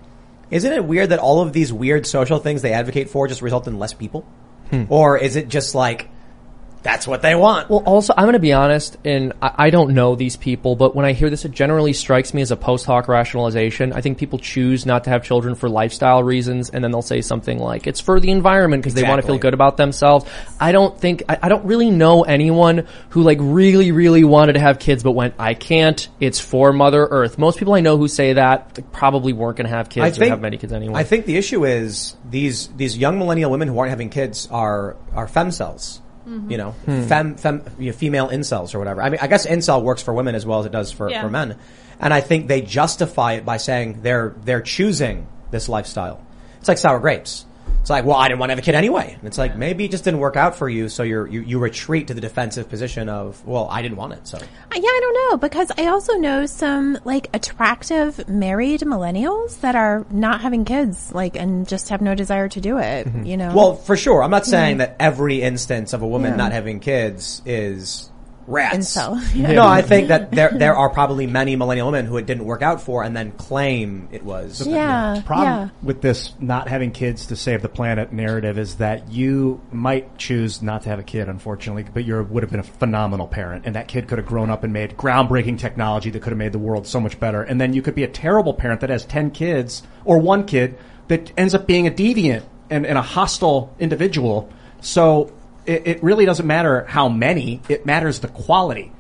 isn't 0.51 0.73
it 0.73 0.85
weird 0.85 1.11
that 1.11 1.19
all 1.19 1.41
of 1.41 1.53
these 1.53 1.73
weird 1.73 2.07
social 2.07 2.39
things 2.39 2.63
they 2.63 2.73
advocate 2.73 3.11
for 3.11 3.29
just 3.29 3.43
result 3.43 3.67
in 3.67 3.79
less 3.79 3.93
people? 3.93 4.27
Hmm. 4.71 4.85
Or 4.89 5.19
is 5.19 5.37
it 5.37 5.49
just 5.49 5.75
like 5.75 6.09
that's 6.83 7.07
what 7.07 7.23
they 7.23 7.35
want? 7.35 7.69
Well, 7.69 7.83
also, 7.85 8.15
I'm 8.17 8.25
going 8.25 8.33
to 8.35 8.39
be 8.39 8.53
honest, 8.53 8.97
and 9.05 9.33
I, 9.43 9.55
I 9.67 9.71
don't 9.71 9.95
know 9.95 10.15
these 10.15 10.37
people, 10.37 10.77
but 10.77 10.95
when 10.95 11.05
I 11.05 11.13
hear 11.13 11.31
this, 11.31 11.45
it 11.45 11.53
generally 11.53 11.93
strikes 11.93 12.33
me 12.33 12.43
as 12.43 12.51
a 12.51 12.57
post 12.57 12.87
hoc 12.87 13.09
rationalization. 13.09 13.93
I 13.93 14.01
think 14.01 14.19
people 14.19 14.39
choose 14.39 14.87
not 14.87 15.05
to 15.05 15.11
have 15.11 15.23
children 15.23 15.55
for 15.55 15.69
lifestyle 15.69 16.23
reasons, 16.23 16.71
and 16.71 16.83
then 16.83 16.91
they'll 16.91 17.03
say 17.03 17.21
something 17.21 17.59
like, 17.59 17.87
it's 17.87 18.01
for 18.01 18.21
the 18.21 18.31
environment 18.31 18.83
because 18.83 18.95
they 18.95 19.03
want 19.03 19.21
to 19.21 19.27
feel 19.27 19.39
good 19.39 19.55
about 19.55 19.77
themselves. 19.77 20.25
I 20.59 20.73
don't 20.73 20.99
think, 20.99 21.23
I, 21.29 21.39
I 21.43 21.49
don't 21.49 21.65
really 21.65 21.91
know 21.91 22.23
anyone 22.23 22.87
who 23.11 23.23
like 23.23 23.39
really, 23.41 23.93
really 23.93 24.25
wanted 24.25 24.55
to 24.55 24.61
have 24.61 24.79
kids 24.79 25.03
but 25.03 25.13
went, 25.13 25.35
I 25.39 25.55
can't, 25.55 26.09
it's 26.19 26.41
for 26.41 26.73
Mother 26.73 27.07
Earth. 27.07 27.39
Most 27.39 27.59
people 27.59 27.75
I 27.75 27.81
know 27.81 27.97
who 27.97 28.09
say 28.09 28.35
that 28.35 28.73
like, 28.77 28.93
probably 28.93 29.33
weren't 29.33 29.57
going 29.57 29.69
to 29.69 29.77
have 29.77 29.89
kids 29.89 30.19
or 30.19 30.25
have 30.27 30.41
many 30.41 30.57
kids 30.57 30.73
anyway. 30.73 30.95
I 30.95 31.05
think 31.05 31.27
the 31.27 31.37
issue 31.37 31.65
is 31.65 32.17
these 32.29 32.69
these 32.69 32.97
young 32.97 33.19
millennial 33.19 33.51
women 33.51 33.69
who 33.69 33.79
aren't 33.79 33.91
having 33.91 34.11
kids 34.11 34.49
are 34.51 34.97
are 35.15 35.27
femcels. 35.27 36.01
Mhm. 36.31 36.51
You 36.51 36.57
know, 36.59 36.71
Hmm. 36.87 37.03
fem 37.03 37.35
fem 37.37 37.63
you 37.79 37.87
know, 37.91 37.97
female 37.97 38.29
incels 38.29 38.75
or 38.75 38.79
whatever. 38.79 39.03
I 39.03 39.11
mean, 39.11 39.19
I 39.21 39.27
guess 39.27 39.47
incel 39.47 39.83
works 39.83 40.03
for 40.03 40.15
women 40.15 40.35
as 40.35 40.47
well 40.47 40.61
as 40.61 40.67
it 40.67 40.73
does 40.73 40.93
for, 40.93 41.11
Yeah. 41.11 41.23
for 41.23 41.29
men. 41.31 41.57
And 41.99 42.15
I 42.15 42.21
think 42.21 42.47
they 42.49 42.61
justify 42.63 43.33
it 43.35 43.45
by 43.45 43.57
saying 43.57 43.99
they're 44.03 44.35
they're 44.45 44.61
choosing 44.63 45.27
this 45.51 45.69
lifestyle. 45.69 46.21
It's 46.61 46.69
like 46.69 46.79
sour 46.79 46.99
grapes. 47.01 47.45
It's 47.81 47.89
like, 47.91 48.05
well, 48.05 48.17
I 48.17 48.29
didn't 48.29 48.41
want 48.41 48.51
to 48.51 48.53
have 48.53 48.59
a 48.59 48.63
kid 48.63 48.75
anyway. 48.75 49.15
And 49.19 49.25
it's 49.27 49.39
like 49.39 49.57
maybe 49.57 49.87
it 49.87 49.91
just 49.91 50.05
didn't 50.05 50.21
work 50.21 50.37
out 50.37 50.55
for 50.57 50.69
you, 50.69 50.89
so 50.91 51.03
you're, 51.03 51.27
you 51.27 51.41
you 51.41 51.59
retreat 51.59 52.09
to 52.09 52.15
the 52.15 52.21
defensive 52.21 52.69
position 52.69 53.09
of, 53.09 53.45
well, 53.47 53.69
I 53.71 53.81
didn't 53.81 53.97
want 53.97 54.13
it, 54.13 54.27
so. 54.29 54.37
Uh, 54.37 54.41
Yeah, 54.75 54.81
I 54.83 54.99
don't 55.03 55.31
know 55.31 55.37
because 55.39 55.73
I 55.79 55.87
also 55.87 56.15
know 56.19 56.45
some 56.47 56.99
like 57.05 57.29
attractive 57.33 58.29
married 58.29 58.81
millennials 58.83 59.61
that 59.61 59.75
are 59.77 60.05
not 60.11 60.43
having 60.43 60.65
kids, 60.67 61.11
like, 61.15 61.37
and 61.37 61.67
just 61.67 61.89
have 61.89 62.03
no 62.03 62.15
desire 62.15 62.49
to 62.51 62.61
do 62.61 62.77
it. 62.79 63.07
You 63.25 63.37
know. 63.39 63.55
Well, 63.55 63.75
for 63.77 63.97
sure. 63.97 64.23
I'm 64.23 64.31
not 64.31 64.45
saying 64.47 64.79
Yeah. 64.79 64.87
that 64.87 64.97
every 65.01 65.41
instance 65.41 65.93
of 65.95 66.03
a 66.03 66.07
woman 66.07 66.33
Yeah. 66.33 66.37
not 66.37 66.53
having 66.53 66.81
kids 66.81 67.41
is 67.47 68.10
rats. 68.51 68.77
Incel. 68.77 69.21
Yeah. 69.41 69.53
No, 69.53 69.67
I 69.67 69.81
think 69.83 70.09
that 70.09 70.33
there 70.33 70.51
there 70.53 70.75
are 70.77 70.91
probably 70.91 71.27
many 71.27 71.57
millennial 71.57 71.87
women 71.87 72.07
who 72.07 72.17
it 72.17 72.27
didn't 72.27 72.45
work 72.45 72.63
out 72.63 72.83
for 72.83 73.03
and 73.05 73.17
then 73.17 73.33
claim 73.33 74.09
it 74.11 74.25
was. 74.25 74.67
Yeah, 74.67 75.15
The 75.17 75.23
problem 75.23 75.47
yeah. 75.47 75.69
with 75.83 76.03
this 76.03 76.33
not 76.41 76.69
having 76.69 76.91
kids 76.91 77.27
to 77.27 77.37
save 77.37 77.63
the 77.63 77.69
planet 77.69 78.13
narrative 78.13 78.59
is 78.59 78.77
that 78.77 79.11
you 79.11 79.61
might 79.71 80.19
choose 80.19 80.63
not 80.63 80.83
to 80.83 80.89
have 80.89 80.99
a 80.99 81.03
kid, 81.05 81.29
unfortunately, 81.29 81.87
but 81.93 82.05
you 82.05 82.23
would 82.23 82.43
have 82.43 82.51
been 82.51 82.61
a 82.61 82.65
phenomenal 82.65 83.29
parent, 83.29 83.67
and 83.67 83.77
that 83.77 83.89
kid 83.89 84.09
could 84.09 84.19
have 84.19 84.27
grown 84.27 84.51
up 84.51 84.65
and 84.65 84.73
made 84.73 84.97
groundbreaking 84.97 85.59
technology 85.59 86.11
that 86.11 86.21
could 86.21 86.33
have 86.33 86.39
made 86.39 86.53
the 86.53 86.59
world 86.59 86.87
so 86.87 87.01
much 87.01 87.19
better. 87.21 87.43
And 87.43 87.61
then 87.61 87.73
you 87.73 87.83
could 87.83 87.95
be 87.95 88.05
a 88.05 88.09
terrible 88.09 88.53
parent 88.53 88.81
that 88.81 88.91
has 88.91 89.05
ten 89.05 89.31
kids 89.31 89.83
or 90.05 90.19
one 90.19 90.45
kid 90.45 90.77
that 91.09 91.33
ends 91.39 91.55
up 91.55 91.67
being 91.67 91.87
a 91.87 91.91
deviant 91.91 92.43
and, 92.69 92.87
and 92.87 92.99
a 92.99 93.03
hostile 93.03 93.75
individual. 93.79 94.51
So 94.81 95.33
it, 95.71 95.87
it 95.87 96.03
really 96.03 96.27
doesn't 96.27 96.47
matter 96.47 96.85
how 96.85 97.09
many; 97.09 97.63
it 97.69 97.87
matters 97.87 98.19
the 98.21 98.29
quality. 98.29 98.93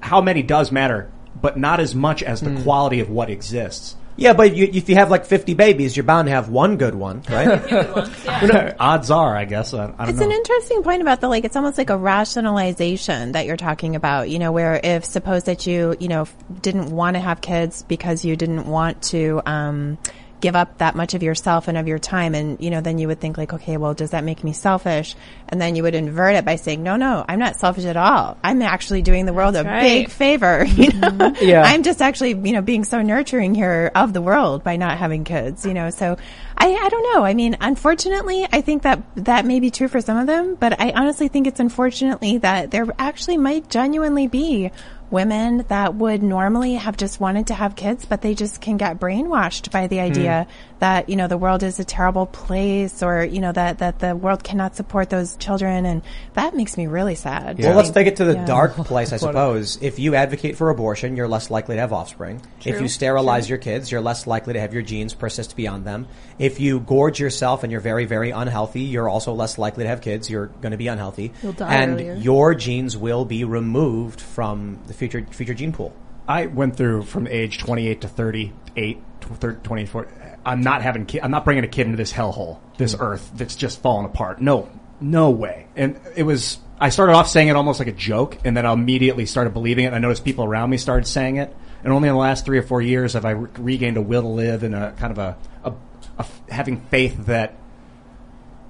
How 0.00 0.20
many 0.20 0.42
does 0.42 0.72
matter, 0.72 1.10
but 1.40 1.58
not 1.58 1.80
as 1.80 1.94
much 1.94 2.22
as 2.22 2.40
the 2.40 2.62
quality 2.62 3.00
of 3.00 3.10
what 3.10 3.30
exists. 3.30 3.96
Yeah, 4.16 4.32
but 4.32 4.56
you, 4.56 4.68
if 4.72 4.88
you 4.88 4.96
have 4.96 5.12
like 5.12 5.26
50 5.26 5.54
babies, 5.54 5.96
you're 5.96 6.02
bound 6.02 6.26
to 6.26 6.32
have 6.32 6.48
one 6.48 6.76
good 6.76 6.96
one, 6.96 7.22
right? 7.30 8.74
Odds 8.80 9.12
are, 9.12 9.36
I 9.36 9.44
guess. 9.44 9.72
I, 9.72 9.84
I 9.84 9.86
don't 9.86 10.08
It's 10.08 10.18
know. 10.18 10.26
an 10.26 10.32
interesting 10.32 10.82
point 10.82 11.02
about 11.02 11.20
the 11.20 11.28
like. 11.28 11.44
It's 11.44 11.54
almost 11.54 11.78
like 11.78 11.90
a 11.90 11.96
rationalization 11.96 13.32
that 13.32 13.46
you're 13.46 13.56
talking 13.56 13.94
about. 13.94 14.28
You 14.28 14.38
know, 14.40 14.50
where 14.50 14.80
if 14.82 15.04
suppose 15.04 15.44
that 15.44 15.66
you 15.68 15.94
you 16.00 16.08
know 16.08 16.22
f- 16.22 16.34
didn't 16.62 16.90
want 16.90 17.14
to 17.14 17.20
have 17.20 17.40
kids 17.40 17.82
because 17.84 18.24
you 18.24 18.34
didn't 18.34 18.66
want 18.66 19.02
to 19.04 19.40
um, 19.46 19.98
give 20.40 20.56
up 20.56 20.78
that 20.78 20.94
much 20.94 21.14
of 21.14 21.22
yourself 21.22 21.68
and 21.68 21.76
of 21.76 21.88
your 21.88 21.98
time, 21.98 22.34
and 22.34 22.60
you 22.60 22.70
know, 22.70 22.80
then 22.80 22.98
you 22.98 23.08
would 23.08 23.20
think 23.20 23.36
like, 23.36 23.52
okay, 23.52 23.76
well, 23.76 23.94
does 23.94 24.10
that 24.10 24.24
make 24.24 24.44
me 24.44 24.52
selfish? 24.52 25.16
And 25.48 25.60
then 25.60 25.76
you 25.76 25.82
would 25.82 25.94
invert 25.94 26.36
it 26.36 26.44
by 26.44 26.56
saying, 26.56 26.82
no, 26.82 26.96
no, 26.96 27.24
I'm 27.28 27.38
not 27.38 27.56
selfish 27.56 27.84
at 27.84 27.96
all. 27.96 28.36
I'm 28.42 28.62
actually 28.62 29.02
doing 29.02 29.26
the 29.26 29.32
world 29.32 29.56
a 29.56 29.64
right. 29.64 29.82
big 29.82 30.10
favor. 30.10 30.66
You 30.78 30.92
know, 30.92 31.08
mm-hmm. 31.08 31.44
Yeah. 31.44 31.62
I'm 31.62 31.82
just 31.82 32.00
actually 32.00 32.30
you 32.30 32.52
know 32.52 32.62
being 32.62 32.84
so 32.84 33.02
nurturing 33.02 33.54
here 33.54 33.90
of 33.96 34.12
the 34.12 34.22
world 34.22 34.62
by 34.62 34.76
not 34.76 34.96
having 34.98 35.24
kids. 35.24 35.66
You 35.66 35.74
know, 35.74 35.90
so. 35.90 36.16
I, 36.60 36.74
I 36.74 36.88
don't 36.88 37.14
know. 37.14 37.24
I 37.24 37.34
mean, 37.34 37.56
unfortunately, 37.60 38.44
I 38.50 38.62
think 38.62 38.82
that 38.82 39.00
that 39.14 39.46
may 39.46 39.60
be 39.60 39.70
true 39.70 39.86
for 39.86 40.00
some 40.00 40.16
of 40.16 40.26
them, 40.26 40.56
but 40.56 40.80
I 40.80 40.90
honestly 40.90 41.28
think 41.28 41.46
it's 41.46 41.60
unfortunately 41.60 42.38
that 42.38 42.72
there 42.72 42.84
actually 42.98 43.36
might 43.36 43.70
genuinely 43.70 44.26
be 44.26 44.72
women 45.10 45.64
that 45.68 45.94
would 45.94 46.22
normally 46.22 46.74
have 46.74 46.96
just 46.96 47.20
wanted 47.20 47.48
to 47.48 47.54
have 47.54 47.76
kids, 47.76 48.04
but 48.04 48.22
they 48.22 48.34
just 48.34 48.60
can 48.60 48.76
get 48.76 48.98
brainwashed 48.98 49.70
by 49.70 49.86
the 49.86 50.00
idea 50.00 50.46
hmm. 50.48 50.67
That, 50.80 51.08
you 51.08 51.16
know, 51.16 51.26
the 51.26 51.36
world 51.38 51.62
is 51.62 51.80
a 51.80 51.84
terrible 51.84 52.26
place 52.26 53.02
or, 53.02 53.24
you 53.24 53.40
know, 53.40 53.52
that, 53.52 53.78
that 53.78 53.98
the 53.98 54.14
world 54.14 54.44
cannot 54.44 54.76
support 54.76 55.10
those 55.10 55.36
children. 55.36 55.86
And 55.86 56.02
that 56.34 56.54
makes 56.54 56.76
me 56.76 56.86
really 56.86 57.14
sad. 57.16 57.58
Well, 57.58 57.74
let's 57.76 57.90
take 57.90 58.06
it 58.06 58.16
to 58.16 58.24
the 58.24 58.34
Yeah. 58.34 58.44
dark 58.44 58.74
place, 58.76 59.12
I 59.12 59.16
suppose. 59.16 59.78
If 59.82 59.98
you 59.98 60.14
advocate 60.14 60.56
for 60.56 60.70
abortion, 60.70 61.16
you're 61.16 61.28
less 61.28 61.50
likely 61.50 61.74
to 61.76 61.80
have 61.80 61.92
offspring. 61.92 62.40
If 62.64 62.80
you 62.80 62.88
sterilize 62.88 63.48
your 63.48 63.58
kids, 63.58 63.90
you're 63.90 64.00
less 64.00 64.26
likely 64.26 64.52
to 64.54 64.60
have 64.60 64.72
your 64.72 64.82
genes 64.82 65.14
persist 65.14 65.56
beyond 65.56 65.84
them. 65.84 66.06
If 66.38 66.60
you 66.60 66.80
gorge 66.80 67.18
yourself 67.18 67.62
and 67.64 67.72
you're 67.72 67.80
very, 67.80 68.04
very 68.04 68.30
unhealthy, 68.30 68.82
you're 68.82 69.08
also 69.08 69.32
less 69.32 69.58
likely 69.58 69.84
to 69.84 69.88
have 69.88 70.00
kids. 70.00 70.30
You're 70.30 70.46
going 70.46 70.72
to 70.72 70.76
be 70.78 70.86
unhealthy. 70.88 71.32
You'll 71.42 71.52
die 71.54 71.74
and 71.74 71.94
earlier. 71.94 72.14
your 72.14 72.54
genes 72.54 72.96
will 72.96 73.24
be 73.24 73.42
removed 73.44 74.20
from 74.20 74.78
the 74.86 74.94
future, 74.94 75.26
future 75.30 75.54
gene 75.54 75.72
pool. 75.72 75.92
I 76.28 76.46
went 76.46 76.76
through 76.76 77.04
from 77.04 77.26
age 77.26 77.58
28 77.58 78.02
to 78.02 78.08
38, 78.08 78.98
tw- 79.20 79.24
thir- 79.40 79.58
24. 79.62 80.06
I'm 80.44 80.60
not 80.60 80.82
having 80.82 81.06
ki- 81.06 81.20
I'm 81.20 81.30
not 81.30 81.44
bringing 81.44 81.64
a 81.64 81.68
kid 81.68 81.86
into 81.86 81.96
this 81.96 82.12
hellhole, 82.12 82.58
this 82.76 82.94
hmm. 82.94 83.02
earth 83.02 83.30
that's 83.34 83.56
just 83.56 83.80
falling 83.82 84.06
apart. 84.06 84.40
No, 84.40 84.68
no 85.00 85.30
way. 85.30 85.66
And 85.76 86.00
it 86.16 86.22
was, 86.22 86.58
I 86.80 86.90
started 86.90 87.14
off 87.14 87.28
saying 87.28 87.48
it 87.48 87.56
almost 87.56 87.78
like 87.78 87.88
a 87.88 87.92
joke 87.92 88.38
and 88.44 88.56
then 88.56 88.66
I 88.66 88.72
immediately 88.72 89.26
started 89.26 89.52
believing 89.52 89.84
it. 89.84 89.92
I 89.92 89.98
noticed 89.98 90.24
people 90.24 90.44
around 90.44 90.70
me 90.70 90.76
started 90.76 91.06
saying 91.06 91.36
it. 91.36 91.54
And 91.84 91.92
only 91.92 92.08
in 92.08 92.14
the 92.14 92.20
last 92.20 92.44
three 92.44 92.58
or 92.58 92.62
four 92.62 92.82
years 92.82 93.12
have 93.12 93.24
I 93.24 93.30
re- 93.30 93.50
regained 93.58 93.96
a 93.96 94.02
will 94.02 94.22
to 94.22 94.28
live 94.28 94.62
and 94.62 94.74
a 94.74 94.92
kind 94.92 95.12
of 95.12 95.18
a, 95.18 95.36
a, 95.64 95.70
a 95.70 96.20
f- 96.20 96.42
having 96.48 96.80
faith 96.80 97.26
that 97.26 97.54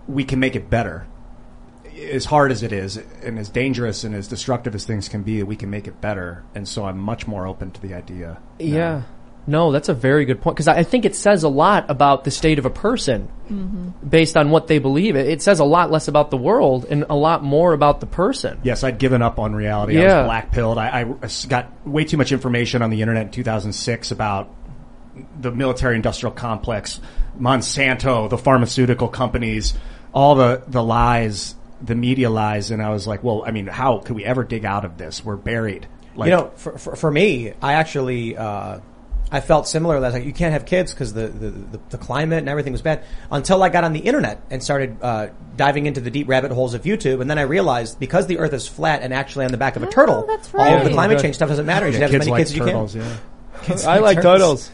we 0.07 0.24
can 0.24 0.40
make 0.40 0.57
it 0.57 0.69
better. 0.69 1.07
As 2.11 2.27
hard 2.27 2.53
as 2.53 2.62
it 2.62 2.73
is, 2.73 2.97
and 2.97 3.39
as 3.39 3.49
dangerous 3.49 4.05
and 4.05 4.15
as 4.15 4.28
destructive 4.28 4.74
as 4.74 4.85
things 4.85 5.09
can 5.09 5.23
be, 5.23 5.43
we 5.43 5.57
can 5.57 5.69
make 5.69 5.89
it 5.89 6.01
better. 6.01 6.45
And 6.55 6.69
so 6.69 6.85
I'm 6.85 6.99
much 6.99 7.27
more 7.27 7.47
open 7.47 7.73
to 7.73 7.81
the 7.81 7.95
idea. 7.95 8.39
Yeah. 8.59 9.03
No, 9.48 9.72
that's 9.72 9.88
a 9.88 9.94
very 9.94 10.24
good 10.26 10.40
point 10.42 10.56
because 10.56 10.68
I 10.68 10.76
I 10.78 10.82
think 10.84 11.04
it 11.06 11.16
says 11.16 11.42
a 11.42 11.48
lot 11.48 11.90
about 11.90 12.22
the 12.24 12.30
state 12.30 12.58
of 12.58 12.66
a 12.66 12.70
person 12.70 13.28
Mm-hmm. 13.48 14.06
based 14.06 14.36
on 14.36 14.50
what 14.50 14.66
they 14.66 14.78
believe. 14.78 15.16
It, 15.16 15.26
it 15.26 15.40
says 15.40 15.58
a 15.58 15.64
lot 15.64 15.90
less 15.90 16.06
about 16.06 16.30
the 16.30 16.36
world 16.36 16.84
and 16.90 17.06
a 17.08 17.16
lot 17.16 17.42
more 17.42 17.72
about 17.72 18.00
the 18.00 18.06
person. 18.06 18.60
Yes, 18.62 18.84
I'd 18.84 18.98
given 18.98 19.22
up 19.22 19.38
on 19.38 19.54
reality. 19.54 19.96
I 19.98 20.02
Yeah. 20.02 20.18
was 20.18 20.26
black 20.26 20.52
pilled. 20.52 20.76
I 20.76 21.04
got 21.48 21.72
way 21.86 22.04
too 22.04 22.18
much 22.18 22.30
information 22.30 22.82
on 22.82 22.90
the 22.90 23.00
internet 23.00 23.22
in 23.24 23.32
2006 23.32 24.10
about 24.10 24.50
the 25.40 25.50
military 25.50 25.96
industrial 25.96 26.32
complex, 26.34 27.00
Monsanto, 27.40 28.28
the 28.28 28.36
pharmaceutical 28.36 29.08
companies, 29.08 29.72
all 30.12 30.34
the, 30.34 30.62
the 30.68 30.82
lies, 30.82 31.54
the 31.80 31.94
media 31.94 32.28
lies. 32.28 32.70
And 32.70 32.82
I 32.82 32.90
was 32.90 33.06
like, 33.06 33.24
well, 33.24 33.44
I 33.46 33.50
mean, 33.50 33.66
how 33.66 33.98
could 34.00 34.14
we 34.14 34.26
ever 34.26 34.44
dig 34.44 34.66
out 34.66 34.84
of 34.84 34.98
this? 34.98 35.24
We're 35.24 35.36
buried. 35.36 35.86
Like, 36.14 36.28
you 36.28 36.36
know, 36.36 36.50
for, 36.56 36.76
for, 36.76 36.96
for 36.96 37.10
me, 37.10 37.54
I 37.62 37.72
actually, 37.74 38.36
uh, 38.36 38.80
I 39.30 39.40
felt 39.40 39.68
similar. 39.68 40.00
That 40.00 40.12
like 40.14 40.24
you 40.24 40.32
can't 40.32 40.52
have 40.52 40.64
kids 40.64 40.92
because 40.94 41.12
the, 41.12 41.28
the, 41.28 41.50
the, 41.50 41.80
the 41.90 41.98
climate 41.98 42.38
and 42.38 42.48
everything 42.48 42.72
was 42.72 42.80
bad. 42.82 43.05
Until 43.30 43.62
I 43.62 43.68
got 43.68 43.84
on 43.84 43.92
the 43.92 44.00
internet 44.00 44.40
and 44.50 44.62
started 44.62 44.96
uh, 45.02 45.28
diving 45.56 45.86
into 45.86 46.00
the 46.00 46.10
deep 46.10 46.28
rabbit 46.28 46.50
holes 46.50 46.72
of 46.74 46.82
YouTube, 46.82 47.20
and 47.20 47.28
then 47.30 47.38
I 47.38 47.42
realized 47.42 48.00
because 48.00 48.26
the 48.26 48.38
Earth 48.38 48.52
is 48.55 48.66
flat 48.66 49.02
and 49.02 49.12
actually 49.12 49.44
on 49.44 49.50
the 49.50 49.59
back 49.59 49.76
of 49.76 49.82
a 49.82 49.86
turtle, 49.86 50.24
that's 50.26 50.55
all 50.55 50.76
of 50.78 50.84
the 50.84 50.90
climate 50.90 51.20
change 51.20 51.34
stuff 51.34 51.48
doesn't 51.50 51.66
matter. 51.66 51.86
You 51.86 51.92
should 51.92 52.00
Yeah, 52.00 52.06
have 52.09 52.14
as 52.14 52.18
many 52.20 52.30
like 52.30 52.40
kids 52.40 52.50
as 52.52 52.56
you 52.56 52.64
turtles, 52.64 52.92
can. 52.92 53.02
yeah. 53.02 53.16
Kids 53.64 53.84
I 53.84 53.98
like 53.98 54.22
turtles. 54.22 54.70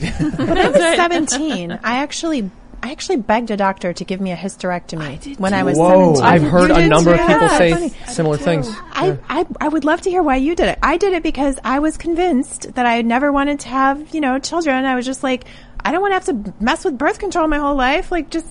When 0.00 0.56
I 0.56 0.68
was 0.68 0.76
17, 0.96 1.72
I 1.84 1.96
actually, 1.98 2.50
I 2.82 2.92
actually 2.92 3.16
begged 3.18 3.50
a 3.50 3.56
doctor 3.56 3.92
to 3.92 4.04
give 4.04 4.20
me 4.20 4.32
a 4.32 4.36
hysterectomy 4.36 5.38
when 5.38 5.52
I 5.52 5.62
was 5.62 5.76
Whoa. 5.76 6.14
17. 6.14 6.22
I've 6.24 6.42
heard 6.42 6.70
You 6.70 6.76
a 6.76 6.88
number 6.88 7.14
too? 7.14 7.20
of 7.22 7.26
people 7.28 7.42
Yeah, 7.42 7.58
say 7.58 7.72
funny. 7.72 7.88
similar 8.06 8.36
things. 8.38 8.68
I, 8.92 9.18
I, 9.28 9.46
I 9.60 9.68
would 9.68 9.84
love 9.84 10.00
to 10.02 10.10
hear 10.10 10.22
why 10.22 10.36
you 10.36 10.54
did 10.54 10.68
it. 10.68 10.78
I 10.82 10.96
did 10.96 11.12
it 11.12 11.22
because 11.22 11.58
I 11.62 11.80
was 11.80 11.98
convinced 11.98 12.74
that 12.74 12.86
I 12.86 13.02
never 13.02 13.32
wanted 13.32 13.60
to 13.60 13.68
have, 13.68 14.14
you 14.14 14.20
know, 14.20 14.38
children. 14.38 14.84
I 14.84 14.94
was 14.94 15.04
just 15.04 15.22
like, 15.22 15.44
I 15.84 15.92
don't 15.92 16.00
want 16.00 16.12
to 16.12 16.32
have 16.32 16.44
to 16.44 16.54
mess 16.62 16.84
with 16.84 16.96
birth 16.96 17.18
control 17.18 17.46
my 17.48 17.58
whole 17.58 17.76
life. 17.76 18.10
Like, 18.10 18.30
just 18.30 18.46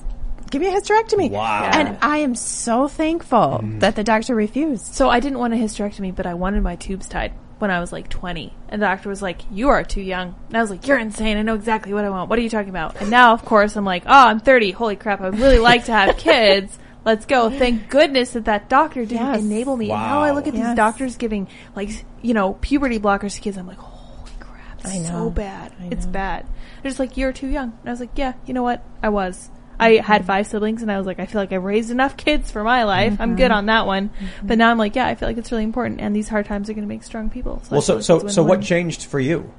give 0.51 0.61
me 0.61 0.67
a 0.67 0.71
hysterectomy. 0.71 1.31
Wow. 1.31 1.69
And 1.73 1.97
I 2.01 2.17
am 2.17 2.35
so 2.35 2.87
thankful 2.87 3.61
mm. 3.63 3.79
that 3.79 3.95
the 3.95 4.03
doctor 4.03 4.35
refused. 4.35 4.85
So 4.93 5.09
I 5.09 5.19
didn't 5.19 5.39
want 5.39 5.53
a 5.53 5.57
hysterectomy, 5.57 6.15
but 6.15 6.25
I 6.25 6.35
wanted 6.35 6.63
my 6.63 6.75
tubes 6.75 7.07
tied 7.07 7.33
when 7.59 7.69
I 7.71 7.79
was 7.79 7.91
like 7.91 8.09
20. 8.09 8.53
And 8.69 8.81
the 8.81 8.85
doctor 8.87 9.09
was 9.09 9.21
like, 9.21 9.41
you 9.51 9.69
are 9.69 9.83
too 9.83 10.01
young. 10.01 10.35
And 10.47 10.57
I 10.57 10.61
was 10.61 10.69
like, 10.69 10.87
you're 10.87 10.97
insane. 10.97 11.37
I 11.37 11.41
know 11.43 11.55
exactly 11.55 11.93
what 11.93 12.05
I 12.05 12.09
want. 12.09 12.29
What 12.29 12.39
are 12.39 12.41
you 12.41 12.49
talking 12.49 12.69
about? 12.69 12.99
And 13.01 13.09
now, 13.11 13.33
of 13.33 13.45
course, 13.45 13.75
I'm 13.75 13.85
like, 13.85 14.03
oh, 14.05 14.27
I'm 14.27 14.39
30. 14.39 14.71
Holy 14.71 14.95
crap. 14.95 15.21
I 15.21 15.29
would 15.29 15.39
really 15.39 15.59
like 15.59 15.85
to 15.85 15.91
have 15.91 16.17
kids. 16.17 16.77
Let's 17.05 17.25
go. 17.25 17.49
Thank 17.49 17.89
goodness 17.89 18.31
that 18.31 18.45
that 18.45 18.69
doctor 18.69 19.05
didn't 19.05 19.25
Yes. 19.33 19.41
enable 19.41 19.77
me. 19.77 19.89
And 19.91 19.99
now 20.01 20.21
I 20.21 20.31
look 20.31 20.47
at 20.47 20.53
these 20.53 20.75
doctors 20.75 21.17
giving 21.17 21.47
like, 21.75 21.89
you 22.21 22.33
know, 22.33 22.53
puberty 22.53 22.99
blockers 22.99 23.35
to 23.35 23.41
kids. 23.41 23.57
I'm 23.57 23.67
like, 23.67 23.77
holy 23.77 24.31
crap. 24.39 24.79
It's 24.79 24.89
I 24.89 25.03
so 25.03 25.29
bad. 25.29 25.73
I 25.79 25.85
It's 25.91 26.05
bad. 26.05 26.45
They're 26.81 26.89
just 26.89 26.99
like, 26.99 27.17
you're 27.17 27.33
too 27.33 27.47
young. 27.47 27.71
And 27.81 27.87
I 27.87 27.91
was 27.91 27.99
like, 27.99 28.11
yeah, 28.15 28.33
you 28.45 28.53
know 28.53 28.63
what? 28.63 28.83
I 29.03 29.09
was. 29.09 29.49
I 29.79 29.97
had 29.97 30.25
five 30.25 30.47
siblings 30.47 30.81
and 30.81 30.91
I 30.91 30.97
was 30.97 31.07
like, 31.07 31.19
I 31.19 31.25
feel 31.25 31.41
like 31.41 31.53
I've 31.53 31.63
raised 31.63 31.91
enough 31.91 32.17
kids 32.17 32.51
for 32.51 32.63
my 32.63 32.83
life. 32.83 33.17
I'm 33.19 33.35
good 33.35 33.45
mm-hmm. 33.45 33.53
on 33.53 33.65
that 33.67 33.85
one. 33.87 34.09
Mm-hmm. 34.09 34.47
But 34.47 34.57
now 34.57 34.71
I'm 34.71 34.77
like, 34.77 34.95
yeah, 34.95 35.07
I 35.07 35.15
feel 35.15 35.27
like 35.27 35.37
it's 35.37 35.51
really 35.51 35.63
important. 35.63 36.01
And 36.01 36.15
these 36.15 36.27
hard 36.27 36.45
times 36.45 36.69
are 36.69 36.73
going 36.73 36.83
to 36.83 36.89
make 36.89 37.03
strong 37.03 37.29
people. 37.29 37.61
Well, 37.71 37.81
so 37.81 37.95
like 37.95 38.03
so 38.03 38.27
so 38.27 38.43
what 38.43 38.61
changed 38.61 39.05
for 39.05 39.19
you? 39.19 39.51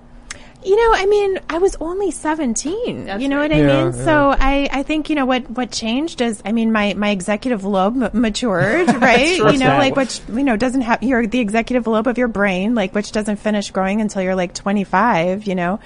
You 0.62 0.76
know, 0.76 0.94
I 0.94 1.06
mean, 1.06 1.38
I 1.48 1.56
was 1.56 1.74
only 1.80 2.10
17. 2.10 3.06
That's 3.06 3.22
you 3.22 3.30
know 3.30 3.38
right. 3.38 3.50
what 3.50 3.56
I 3.56 3.60
Yeah, 3.60 3.84
mean? 3.84 3.96
yeah. 3.96 4.04
So 4.04 4.36
I, 4.38 4.68
I 4.70 4.82
think, 4.82 5.08
you 5.08 5.16
know, 5.16 5.24
what, 5.24 5.48
what 5.48 5.70
changed 5.70 6.20
is, 6.20 6.42
I 6.44 6.52
mean, 6.52 6.70
my, 6.70 6.92
my 6.92 7.08
executive 7.10 7.64
lobe 7.64 8.02
m- 8.02 8.10
matured, 8.12 8.88
right? 8.96 9.36
You 9.38 9.44
know, 9.44 9.58
That- 9.58 9.78
like, 9.78 9.96
which, 9.96 10.20
you 10.28 10.44
know, 10.44 10.56
doesn't 10.58 10.82
have, 10.82 11.02
you're 11.02 11.26
the 11.26 11.40
executive 11.40 11.86
lobe 11.86 12.06
of 12.06 12.18
your 12.18 12.28
brain, 12.28 12.74
like, 12.74 12.94
which 12.94 13.10
doesn't 13.10 13.36
finish 13.36 13.70
growing 13.70 14.02
until 14.02 14.20
you're 14.20 14.34
like 14.34 14.52
25, 14.52 15.46
you 15.46 15.54
know? 15.54 15.80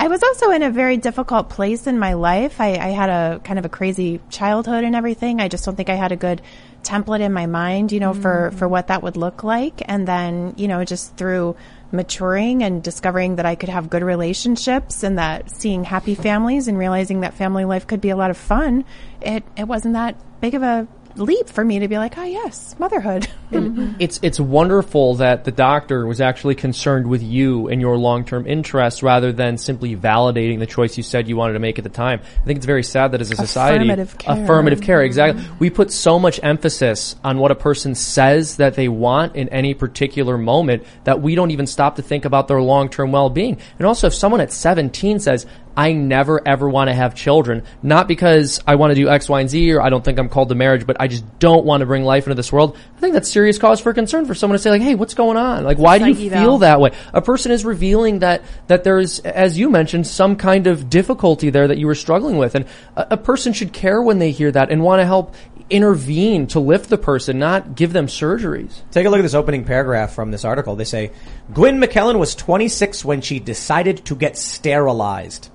I 0.00 0.06
was 0.06 0.22
also 0.22 0.52
in 0.52 0.62
a 0.62 0.70
very 0.70 0.96
difficult 0.96 1.50
place 1.50 1.88
in 1.88 1.98
my 1.98 2.12
life. 2.12 2.60
I, 2.60 2.74
I 2.74 2.90
had 2.90 3.10
a 3.10 3.40
kind 3.40 3.58
of 3.58 3.64
a 3.64 3.68
crazy 3.68 4.20
childhood 4.30 4.84
and 4.84 4.94
everything. 4.94 5.40
I 5.40 5.48
just 5.48 5.64
don't 5.64 5.74
think 5.74 5.90
I 5.90 5.96
had 5.96 6.12
a 6.12 6.16
good 6.16 6.40
template 6.84 7.18
in 7.18 7.32
my 7.32 7.46
mind, 7.46 7.90
you 7.90 7.98
know, 7.98 8.14
for, 8.14 8.52
mm. 8.52 8.58
for 8.58 8.68
what 8.68 8.86
that 8.86 9.02
would 9.02 9.16
look 9.16 9.42
like. 9.42 9.82
And 9.86 10.06
then, 10.06 10.54
you 10.56 10.68
know, 10.68 10.84
just 10.84 11.16
through 11.16 11.56
maturing 11.90 12.62
and 12.62 12.80
discovering 12.80 13.36
that 13.36 13.46
I 13.46 13.56
could 13.56 13.70
have 13.70 13.90
good 13.90 14.04
relationships 14.04 15.02
and 15.02 15.18
that 15.18 15.50
seeing 15.50 15.82
happy 15.82 16.14
families 16.14 16.68
and 16.68 16.78
realizing 16.78 17.22
that 17.22 17.34
family 17.34 17.64
life 17.64 17.88
could 17.88 18.00
be 18.00 18.10
a 18.10 18.16
lot 18.16 18.30
of 18.30 18.36
fun, 18.36 18.84
it, 19.20 19.42
it 19.56 19.64
wasn't 19.64 19.94
that 19.94 20.14
big 20.40 20.54
of 20.54 20.62
a 20.62 20.86
leap 21.18 21.48
for 21.48 21.64
me 21.64 21.80
to 21.80 21.88
be 21.88 21.98
like, 21.98 22.16
oh 22.18 22.24
yes, 22.24 22.74
motherhood. 22.78 23.28
It's 23.50 24.20
it's 24.22 24.38
wonderful 24.38 25.14
that 25.16 25.44
the 25.44 25.50
doctor 25.50 26.06
was 26.06 26.20
actually 26.20 26.54
concerned 26.54 27.06
with 27.06 27.22
you 27.22 27.68
and 27.68 27.80
your 27.80 27.96
long 27.96 28.24
term 28.24 28.46
interests 28.46 29.02
rather 29.02 29.32
than 29.32 29.56
simply 29.56 29.96
validating 29.96 30.58
the 30.58 30.66
choice 30.66 30.96
you 30.96 31.02
said 31.02 31.28
you 31.28 31.36
wanted 31.36 31.54
to 31.54 31.58
make 31.58 31.78
at 31.78 31.84
the 31.84 31.90
time. 31.90 32.20
I 32.22 32.44
think 32.44 32.58
it's 32.58 32.66
very 32.66 32.82
sad 32.82 33.12
that 33.12 33.20
as 33.22 33.30
a 33.30 33.36
society, 33.36 33.84
Affirmative 33.86 34.18
care. 34.18 34.42
affirmative 34.44 34.80
care, 34.82 35.02
exactly. 35.02 35.44
We 35.58 35.70
put 35.70 35.90
so 35.90 36.18
much 36.18 36.38
emphasis 36.42 37.16
on 37.24 37.38
what 37.38 37.50
a 37.50 37.54
person 37.54 37.94
says 37.94 38.56
that 38.56 38.74
they 38.74 38.88
want 38.88 39.34
in 39.34 39.48
any 39.48 39.72
particular 39.74 40.36
moment 40.36 40.84
that 41.04 41.22
we 41.22 41.34
don't 41.34 41.50
even 41.50 41.66
stop 41.66 41.96
to 41.96 42.02
think 42.02 42.24
about 42.26 42.48
their 42.48 42.60
long 42.60 42.90
term 42.90 43.12
well 43.12 43.30
being. 43.30 43.58
And 43.78 43.86
also, 43.86 44.08
if 44.08 44.14
someone 44.14 44.40
at 44.42 44.52
17 44.52 45.20
says, 45.20 45.46
I 45.78 45.92
never 45.92 46.42
ever 46.44 46.68
want 46.68 46.90
to 46.90 46.94
have 46.94 47.14
children, 47.14 47.62
not 47.84 48.08
because 48.08 48.60
I 48.66 48.74
want 48.74 48.90
to 48.90 48.96
do 48.96 49.08
X, 49.08 49.28
Y, 49.28 49.40
and 49.40 49.48
Z 49.48 49.72
or 49.72 49.80
I 49.80 49.90
don't 49.90 50.04
think 50.04 50.18
I'm 50.18 50.28
called 50.28 50.48
to 50.48 50.56
marriage, 50.56 50.84
but 50.84 50.96
I 50.98 51.06
just 51.06 51.38
don't 51.38 51.64
want 51.64 51.82
to 51.82 51.86
bring 51.86 52.02
life 52.02 52.24
into 52.26 52.34
this 52.34 52.52
world. 52.52 52.76
I 52.96 53.00
think 53.00 53.14
that's 53.14 53.30
serious 53.30 53.58
cause 53.58 53.80
for 53.80 53.94
concern 53.94 54.26
for 54.26 54.34
someone 54.34 54.58
to 54.58 54.62
say 54.62 54.70
like, 54.70 54.82
hey, 54.82 54.96
what's 54.96 55.14
going 55.14 55.36
on? 55.36 55.62
Like, 55.62 55.78
why 55.78 56.00
do 56.00 56.08
you 56.08 56.30
feel 56.30 56.58
that 56.58 56.80
way? 56.80 56.90
A 57.14 57.22
person 57.22 57.52
is 57.52 57.64
revealing 57.64 58.18
that, 58.18 58.42
that 58.66 58.82
there's, 58.82 59.20
as 59.20 59.56
you 59.56 59.70
mentioned, 59.70 60.08
some 60.08 60.34
kind 60.34 60.66
of 60.66 60.90
difficulty 60.90 61.50
there 61.50 61.68
that 61.68 61.78
you 61.78 61.86
were 61.86 61.94
struggling 61.94 62.38
with. 62.38 62.56
And 62.56 62.64
a, 62.96 63.06
a 63.12 63.16
person 63.16 63.52
should 63.52 63.72
care 63.72 64.02
when 64.02 64.18
they 64.18 64.32
hear 64.32 64.50
that 64.50 64.72
and 64.72 64.82
want 64.82 64.98
to 64.98 65.06
help 65.06 65.36
intervene 65.70 66.48
to 66.48 66.58
lift 66.58 66.90
the 66.90 66.98
person, 66.98 67.38
not 67.38 67.76
give 67.76 67.92
them 67.92 68.08
surgeries. 68.08 68.80
Take 68.90 69.06
a 69.06 69.10
look 69.10 69.20
at 69.20 69.22
this 69.22 69.34
opening 69.34 69.62
paragraph 69.62 70.12
from 70.12 70.32
this 70.32 70.44
article. 70.44 70.74
They 70.74 70.82
say, 70.84 71.12
Gwyn 71.52 71.78
McKellen 71.78 72.18
was 72.18 72.34
26 72.34 73.04
when 73.04 73.20
she 73.20 73.38
decided 73.38 74.04
to 74.06 74.16
get 74.16 74.36
sterilized. 74.36 75.50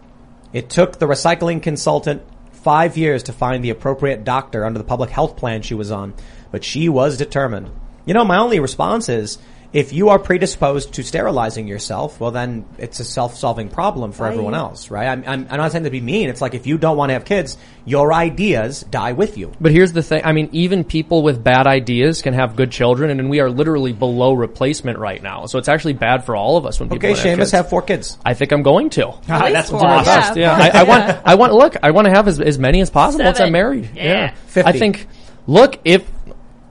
It 0.53 0.69
took 0.69 0.99
the 0.99 1.07
recycling 1.07 1.61
consultant 1.61 2.21
five 2.51 2.95
years 2.95 3.23
to 3.23 3.33
find 3.33 3.63
the 3.63 3.71
appropriate 3.71 4.23
doctor 4.23 4.63
under 4.63 4.77
the 4.77 4.85
public 4.85 5.09
health 5.09 5.35
plan 5.35 5.63
she 5.63 5.73
was 5.73 5.91
on, 5.91 6.13
but 6.51 6.63
she 6.63 6.87
was 6.87 7.17
determined. 7.17 7.69
You 8.05 8.13
know, 8.13 8.23
my 8.23 8.37
only 8.37 8.59
response 8.59 9.09
is, 9.09 9.39
if 9.73 9.91
you 9.91 10.09
are 10.09 10.19
predisposed 10.19 10.93
to 10.93 11.03
sterilizing 11.03 11.67
yourself, 11.67 12.19
well 12.19 12.29
then 12.31 12.63
it's 12.77 12.99
a 12.99 13.03
self-solving 13.03 13.69
problem 13.69 14.11
for 14.11 14.27
everyone 14.27 14.53
else, 14.53 14.91
right? 14.91 15.07
I'm, 15.07 15.23
I'm, 15.25 15.47
I'm 15.49 15.57
not 15.57 15.71
saying 15.71 15.85
to 15.85 15.89
be 15.89 15.99
mean. 15.99 16.29
It's 16.29 16.41
like 16.41 16.53
if 16.53 16.67
you 16.67 16.77
don't 16.77 16.95
want 16.95 17.09
to 17.09 17.13
have 17.13 17.25
kids, 17.25 17.57
your 17.83 18.13
ideas 18.13 18.81
die 18.81 19.13
with 19.13 19.37
you. 19.37 19.51
But 19.59 19.71
here's 19.71 19.91
the 19.91 20.03
thing. 20.03 20.21
I 20.23 20.31
mean, 20.31 20.49
even 20.51 20.83
people 20.83 21.23
with 21.23 21.43
bad 21.43 21.65
ideas 21.65 22.21
can 22.21 22.33
have 22.35 22.55
good 22.55 22.71
children, 22.71 23.09
and 23.09 23.29
we 23.31 23.39
are 23.39 23.49
literally 23.49 23.93
below 23.93 24.33
replacement 24.33 24.99
right 24.99 25.21
now. 25.21 25.47
So 25.47 25.57
it's 25.57 25.67
actually 25.67 25.93
bad 25.93 26.23
for 26.23 26.35
all 26.35 26.55
of 26.57 26.65
us 26.67 26.79
when 26.79 26.87
people 26.87 26.97
Okay, 26.97 27.15
don't 27.15 27.25
have 27.25 27.37
Seamus, 27.39 27.41
kids. 27.41 27.51
have 27.51 27.69
four 27.69 27.81
kids. 27.81 28.17
I 28.23 28.35
think 28.35 28.51
I'm 28.51 28.61
going 28.63 28.91
to. 28.91 29.07
Ah, 29.27 29.47
At 29.47 29.53
that's 29.53 29.71
my 29.71 29.79
awesome. 29.79 30.05
best. 30.05 30.37
Yeah, 30.37 30.53
I, 30.55 30.81
I 30.81 30.83
want. 30.83 31.21
I 31.25 31.35
want. 31.35 31.53
Look, 31.53 31.75
I 31.81 31.91
want 31.91 32.05
to 32.05 32.11
have 32.11 32.27
as, 32.27 32.39
as 32.39 32.59
many 32.59 32.79
as 32.79 32.91
possible 32.91 33.25
once 33.25 33.39
I'm 33.39 33.51
married. 33.51 33.89
Yeah. 33.95 34.33
I 34.33 34.37
50. 34.37 34.79
think. 34.79 35.07
Look, 35.45 35.79
if 35.83 36.09
we're, 36.22 36.22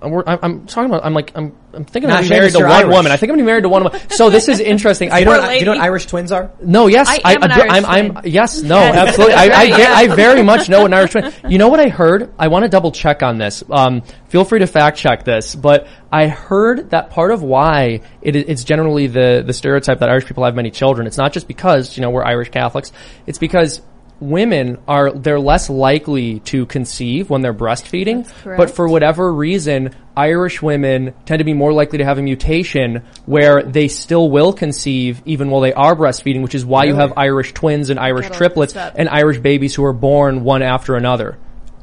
I'm, 0.03 0.39
I'm 0.43 0.67
talking 0.67 0.91
about. 0.91 1.05
I'm 1.05 1.15
like 1.15 1.33
I'm. 1.35 1.57
I'm 1.75 1.87
thinking 1.87 2.11
Nah, 2.11 2.17
I'm 2.17 2.29
married 2.29 2.53
to 2.53 2.59
one 2.59 2.71
Irish. 2.71 2.95
woman. 2.95 3.13
I 3.13 3.17
think 3.17 3.31
I'm 3.31 3.37
gonna 3.37 3.45
be 3.45 3.47
married 3.47 3.63
to 3.63 3.69
one 3.71 3.85
woman. 3.85 3.99
So 4.11 4.29
this 4.29 4.49
is 4.49 4.61
interesting. 4.61 5.11
I 5.11 5.15
Do 5.15 5.19
you, 5.21 5.25
know 5.25 5.33
don't. 5.33 5.43
what, 5.43 5.53
do 5.53 5.59
you 5.59 5.65
know 5.65 5.71
what 5.73 5.81
Irish 5.81 6.07
twins 6.07 6.31
are? 6.31 6.51
No, 6.63 6.87
yes, 6.87 7.09
I 7.25 7.33
am 7.35 7.43
an 7.43 7.49
do- 7.51 7.55
Irish 7.63 7.73
I'm, 7.73 8.17
I'm, 8.17 8.27
yes, 8.27 8.61
no, 8.63 8.79
Yes, 8.79 8.95
absolutely. 9.09 9.35
I, 9.35 9.45
I, 9.45 9.49
right, 9.49 9.69
get, 9.71 9.91
I 9.91 10.07
very 10.15 10.43
much 10.43 10.69
know 10.69 10.85
an 10.85 10.93
Irish 10.93 11.13
twin. 11.13 11.33
You 11.49 11.57
know 11.57 11.69
what 11.69 11.81
I 11.81 11.89
heard? 11.89 12.31
I 12.39 12.49
want 12.49 12.65
to 12.65 12.69
double 12.69 12.93
check 12.93 13.23
on 13.23 13.39
this. 13.39 13.65
Um, 13.71 14.03
feel 14.29 14.45
free 14.45 14.59
to 14.59 14.67
fact 14.67 14.99
check 14.99 15.25
this, 15.25 15.55
but 15.55 15.87
I 16.13 16.27
heard 16.27 16.91
that 16.91 17.09
part 17.09 17.31
of 17.31 17.43
why 17.43 18.03
it, 18.21 18.37
is- 18.37 18.45
it's 18.49 18.65
generally 18.65 19.07
the, 19.07 19.43
the 19.47 19.55
stereotype 19.55 20.01
that 20.01 20.11
Irish 20.11 20.27
people 20.27 20.45
have 20.45 20.55
many 20.55 20.71
children. 20.71 21.07
It's 21.07 21.17
not 21.17 21.33
just 21.33 21.49
because, 21.49 21.97
you 21.97 22.03
know, 22.03 22.11
we're 22.11 22.25
Irish 22.25 22.51
Catholics. 22.51 22.93
It's 23.27 23.39
because 23.39 23.81
women 24.23 24.79
are, 24.87 25.13
they're 25.13 25.41
less 25.41 25.69
likely 25.69 26.41
to 26.41 26.67
conceive 26.67 27.29
when 27.29 27.43
they're 27.43 27.53
breastfeeding, 27.53 28.31
but 28.45 28.71
for 28.71 28.89
whatever 28.89 29.33
reason, 29.33 29.95
Irish 30.17 30.63
women 30.63 31.15
tend 31.27 31.41
to 31.41 31.45
be 31.45 31.55
more 31.55 31.73
likely 31.73 31.99
to 31.99 32.05
have 32.05 32.19
a 32.19 32.23
mutation 32.23 33.03
where 33.27 33.63
they 33.63 33.89
still 33.89 34.31
will 34.31 34.53
conceive 34.53 35.23
even 35.25 35.51
while 35.51 35.61
they 35.61 35.73
are 35.73 35.97
breastfeeding, 35.97 36.43
which 36.43 36.55
is 36.55 36.65
why 36.65 36.85
you 36.85 36.95
have 36.95 37.15
Irish 37.17 37.53
twins 37.53 37.91
and 37.91 37.99
Irish 37.99 38.27
Get 38.27 38.33
all 38.33 38.39
triplets 38.39 38.77
and 38.77 39.09
Irish 39.09 39.39
babies 39.39 39.75
who 39.75 39.85
are 39.85 39.93
born 39.93 40.45
one 40.45 40.63
after 40.63 40.97
another. 40.97 41.39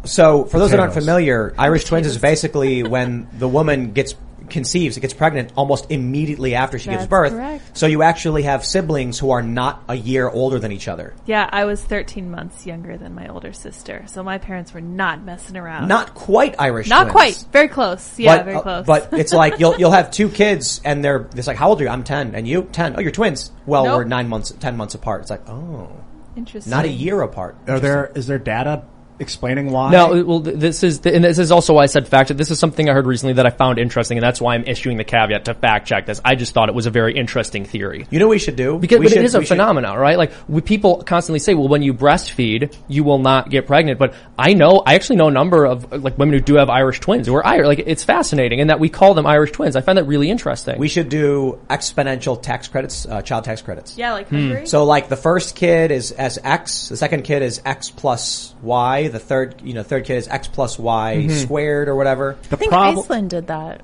So, 0.06 0.46
for 0.46 0.60
those 0.60 0.72
that 0.72 0.80
aren't 0.80 0.94
familiar, 0.94 1.54
Irish 1.58 1.84
twins 1.84 2.08
is 2.08 2.18
basically 2.18 2.84
when 2.84 3.28
the 3.38 3.48
woman 3.48 3.92
gets 3.92 4.16
conceives, 4.50 4.98
it 4.98 5.02
gets 5.02 5.14
pregnant 5.14 5.52
almost 5.56 5.92
immediately 5.92 6.56
after 6.56 6.80
she 6.80 6.90
gives 6.90 7.08
birth. 7.08 7.32
correct. 7.32 7.78
So 7.78 7.86
you 7.88 8.04
actually 8.04 8.44
have 8.44 8.66
siblings 8.66 9.20
who 9.20 9.32
are 9.32 9.42
not 9.42 9.84
a 9.88 9.96
year 9.96 10.30
older 10.30 10.60
than 10.60 10.72
each 10.72 10.88
other. 10.88 11.14
Yeah, 11.26 11.50
I 11.52 11.66
was 11.66 11.84
13 11.84 12.30
months 12.30 12.66
younger 12.66 12.98
than 12.98 13.14
my 13.16 13.28
older 13.28 13.54
sister, 13.54 14.04
so 14.08 14.24
my 14.24 14.38
parents 14.38 14.74
were 14.74 14.82
not 14.82 15.24
messing 15.24 15.58
around. 15.58 15.88
Not 15.88 16.14
quite 16.14 16.56
Irish. 16.60 16.88
Not 16.88 17.10
twins. 17.10 17.12
quite. 17.12 17.46
Very 17.52 17.68
close. 17.68 18.20
Yeah, 18.20 18.38
but, 18.38 18.46
very 18.46 18.58
uh, 18.58 18.62
close. 18.62 18.86
but 18.86 19.10
it's 19.14 19.34
like 19.34 19.60
you'll 19.60 19.78
you'll 19.78 19.92
have 19.92 20.12
two 20.12 20.30
kids 20.30 20.82
and 20.84 21.04
they're 21.04 21.28
it's 21.36 21.48
like 21.48 21.58
how 21.58 21.70
old 21.70 21.82
are 21.82 21.86
you? 21.86 21.90
I'm 21.90 22.04
ten 22.04 22.36
and 22.36 22.48
you 22.48 22.64
ten. 22.72 22.96
Oh, 22.98 23.00
you're 23.00 23.12
twins. 23.12 23.52
Well, 23.66 23.86
Nope. 23.86 23.98
we're 23.98 24.04
nine 24.06 24.28
months, 24.28 24.52
ten 24.60 24.78
months 24.78 24.96
apart. 24.96 25.22
It's 25.22 25.30
like 25.30 25.48
oh, 25.48 25.90
Interesting. 26.36 26.72
not 26.72 26.86
a 26.86 26.90
year 26.90 27.22
apart. 27.22 27.58
Are 27.68 27.80
there 27.80 28.12
is 28.16 28.28
there 28.28 28.40
data 28.40 28.84
explaining 29.20 29.72
why? 29.72 29.92
No, 29.92 30.24
well, 30.24 30.40
this 30.40 30.84
is, 30.84 31.06
and 31.06 31.24
this 31.24 31.38
is 31.40 31.52
also 31.52 31.74
why 31.74 31.84
I 31.84 31.86
said 31.88 32.08
fact. 32.08 32.36
This 32.36 32.52
is 32.52 32.60
something 32.60 32.90
I 32.90 32.94
heard 32.94 33.06
recently 33.06 33.34
that 33.34 33.46
I 33.46 33.50
found 33.50 33.80
interesting, 33.80 34.18
and 34.18 34.24
that's 34.24 34.42
why 34.42 34.56
I'm 34.56 34.64
issuing 34.66 34.98
the 34.98 35.04
caveat 35.04 35.46
to 35.46 35.54
fact 35.54 35.88
check 35.88 36.06
this. 36.06 36.20
I 36.24 36.36
just 36.36 36.54
thought 36.54 36.70
it 36.70 36.76
was 36.76 36.86
a 36.86 36.92
very 36.92 37.16
interesting 37.16 37.66
theory. 37.66 38.08
You 38.10 38.20
know 38.20 38.28
what 38.28 38.32
we 38.32 38.40
should 38.40 38.56
do 38.56 38.78
Because 38.80 39.00
we 39.00 39.06
but 39.06 39.10
should, 39.14 39.22
it 39.22 39.26
is 39.26 39.36
a 39.36 39.40
we 39.40 39.46
should- 39.46 39.50
phenomenon, 39.56 39.98
right? 39.98 40.18
Like 40.18 40.32
we, 40.48 40.62
people 40.62 41.04
constantly 41.04 41.40
say, 41.40 41.54
"Well, 41.56 41.68
when 41.68 41.82
you 41.84 41.94
breastfeed, 41.94 42.76
you 42.88 43.04
will 43.04 43.20
not 43.20 43.50
get 43.50 43.68
pregnant." 43.68 44.00
But 44.00 44.14
I 44.38 44.54
know, 44.54 44.82
I 44.86 44.96
actually 44.96 45.18
know 45.18 45.28
a 45.28 45.32
number 45.32 45.66
of 45.66 45.92
like 46.04 46.18
women 46.18 46.34
who 46.34 46.40
do 46.42 46.56
have 46.56 46.70
Irish 46.70 47.00
twins 47.00 47.28
who 47.28 47.36
are 47.36 47.46
Irish. 47.46 47.68
Like 47.68 47.84
it's 47.86 48.04
fascinating, 48.04 48.62
and 48.62 48.70
that 48.70 48.80
we 48.80 48.90
call 48.90 49.14
them 49.14 49.26
Irish 49.28 49.52
twins. 49.52 49.76
I 49.76 49.82
find 49.82 49.98
that 49.98 50.06
really 50.06 50.30
interesting. 50.30 50.78
We 50.80 50.88
should 50.88 51.10
do 51.10 51.60
exponential 51.70 52.42
tax 52.42 52.68
credits, 52.68 53.06
uh, 53.06 53.22
child 53.22 53.44
tax 53.44 53.62
credits. 53.62 53.98
yeah, 53.98 54.14
like 54.14 54.30
Hmm. 54.30 54.66
So 54.66 54.86
like 54.86 55.10
the 55.10 55.16
first 55.18 55.56
kid 55.56 55.92
is 55.92 56.12
as 56.12 56.38
X, 56.44 56.90
the 56.90 56.98
second 56.98 57.24
kid 57.24 57.42
is 57.42 57.62
X 57.66 57.90
plus 57.90 58.54
Y, 58.62 59.09
the 59.10 59.20
third, 59.20 59.62
you 59.62 59.74
know, 59.74 59.84
third 59.84 60.06
kid 60.06 60.18
is 60.18 60.28
X 60.28 60.48
plus 60.48 60.80
Y 60.80 61.18
Mm-hmm. 61.18 61.38
squared 61.38 61.88
or 61.90 61.96
whatever. 61.96 62.38
the 62.50 62.56
I 62.56 62.60
think 62.60 62.72
problem 62.72 63.00
Iceland 63.04 63.30
did 63.30 63.48
that. 63.48 63.82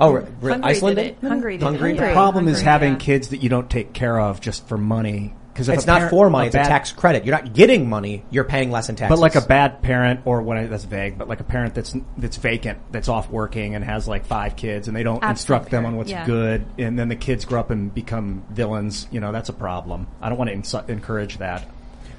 oh, 0.00 0.12
re- 0.12 0.24
re- 0.40 0.52
Hungary 0.52 0.70
Iceland 0.70 0.96
did 0.96 1.06
it. 1.06 1.18
Hungary 1.20 1.56
did 1.58 1.62
it. 1.62 1.66
Hungary. 1.66 1.88
Hungary. 1.90 2.08
the 2.08 2.12
problem 2.14 2.48
is 2.48 2.60
having 2.60 2.92
yeah. 2.94 2.98
kids 2.98 3.28
that 3.28 3.38
you 3.42 3.48
don't 3.48 3.70
take 3.70 3.92
care 3.92 4.18
of 4.20 4.40
just 4.40 4.66
for 4.68 4.76
money. 4.76 5.34
Because 5.52 5.68
It's 5.68 5.86
not 5.86 6.10
for 6.10 6.30
money; 6.30 6.48
it's 6.48 6.56
a 6.56 6.64
tax 6.64 6.90
credit. 6.90 7.24
You're 7.24 7.36
not 7.36 7.52
getting 7.54 7.88
money; 7.88 8.24
you're 8.28 8.42
paying 8.42 8.72
less 8.72 8.88
in 8.88 8.96
taxes. 8.96 9.16
But 9.16 9.22
like 9.22 9.36
a 9.36 9.40
bad 9.46 9.82
parent, 9.82 10.22
or 10.24 10.42
when 10.42 10.58
I, 10.58 10.66
that's 10.66 10.82
vague, 10.82 11.16
but 11.16 11.28
like 11.28 11.38
a 11.38 11.44
parent 11.44 11.76
that's 11.76 11.94
that's 12.18 12.38
vacant, 12.38 12.80
that's 12.90 13.08
off 13.08 13.30
working 13.30 13.76
and 13.76 13.84
has 13.84 14.08
like 14.08 14.26
five 14.26 14.56
kids, 14.56 14.88
and 14.88 14.96
they 14.96 15.04
don't 15.04 15.18
Absent 15.22 15.30
instruct 15.30 15.70
them 15.70 15.86
on 15.86 15.94
what's 15.96 16.10
yeah. 16.10 16.26
good, 16.26 16.66
and 16.76 16.98
then 16.98 17.06
the 17.08 17.14
kids 17.14 17.44
grow 17.44 17.60
up 17.60 17.70
and 17.70 17.94
become 17.94 18.42
villains. 18.50 19.06
You 19.12 19.20
know, 19.20 19.30
that's 19.30 19.48
a 19.48 19.52
problem. 19.52 20.08
I 20.20 20.28
don't 20.28 20.38
want 20.38 20.50
to 20.50 20.56
insu- 20.56 20.88
encourage 20.88 21.38
that. 21.38 21.68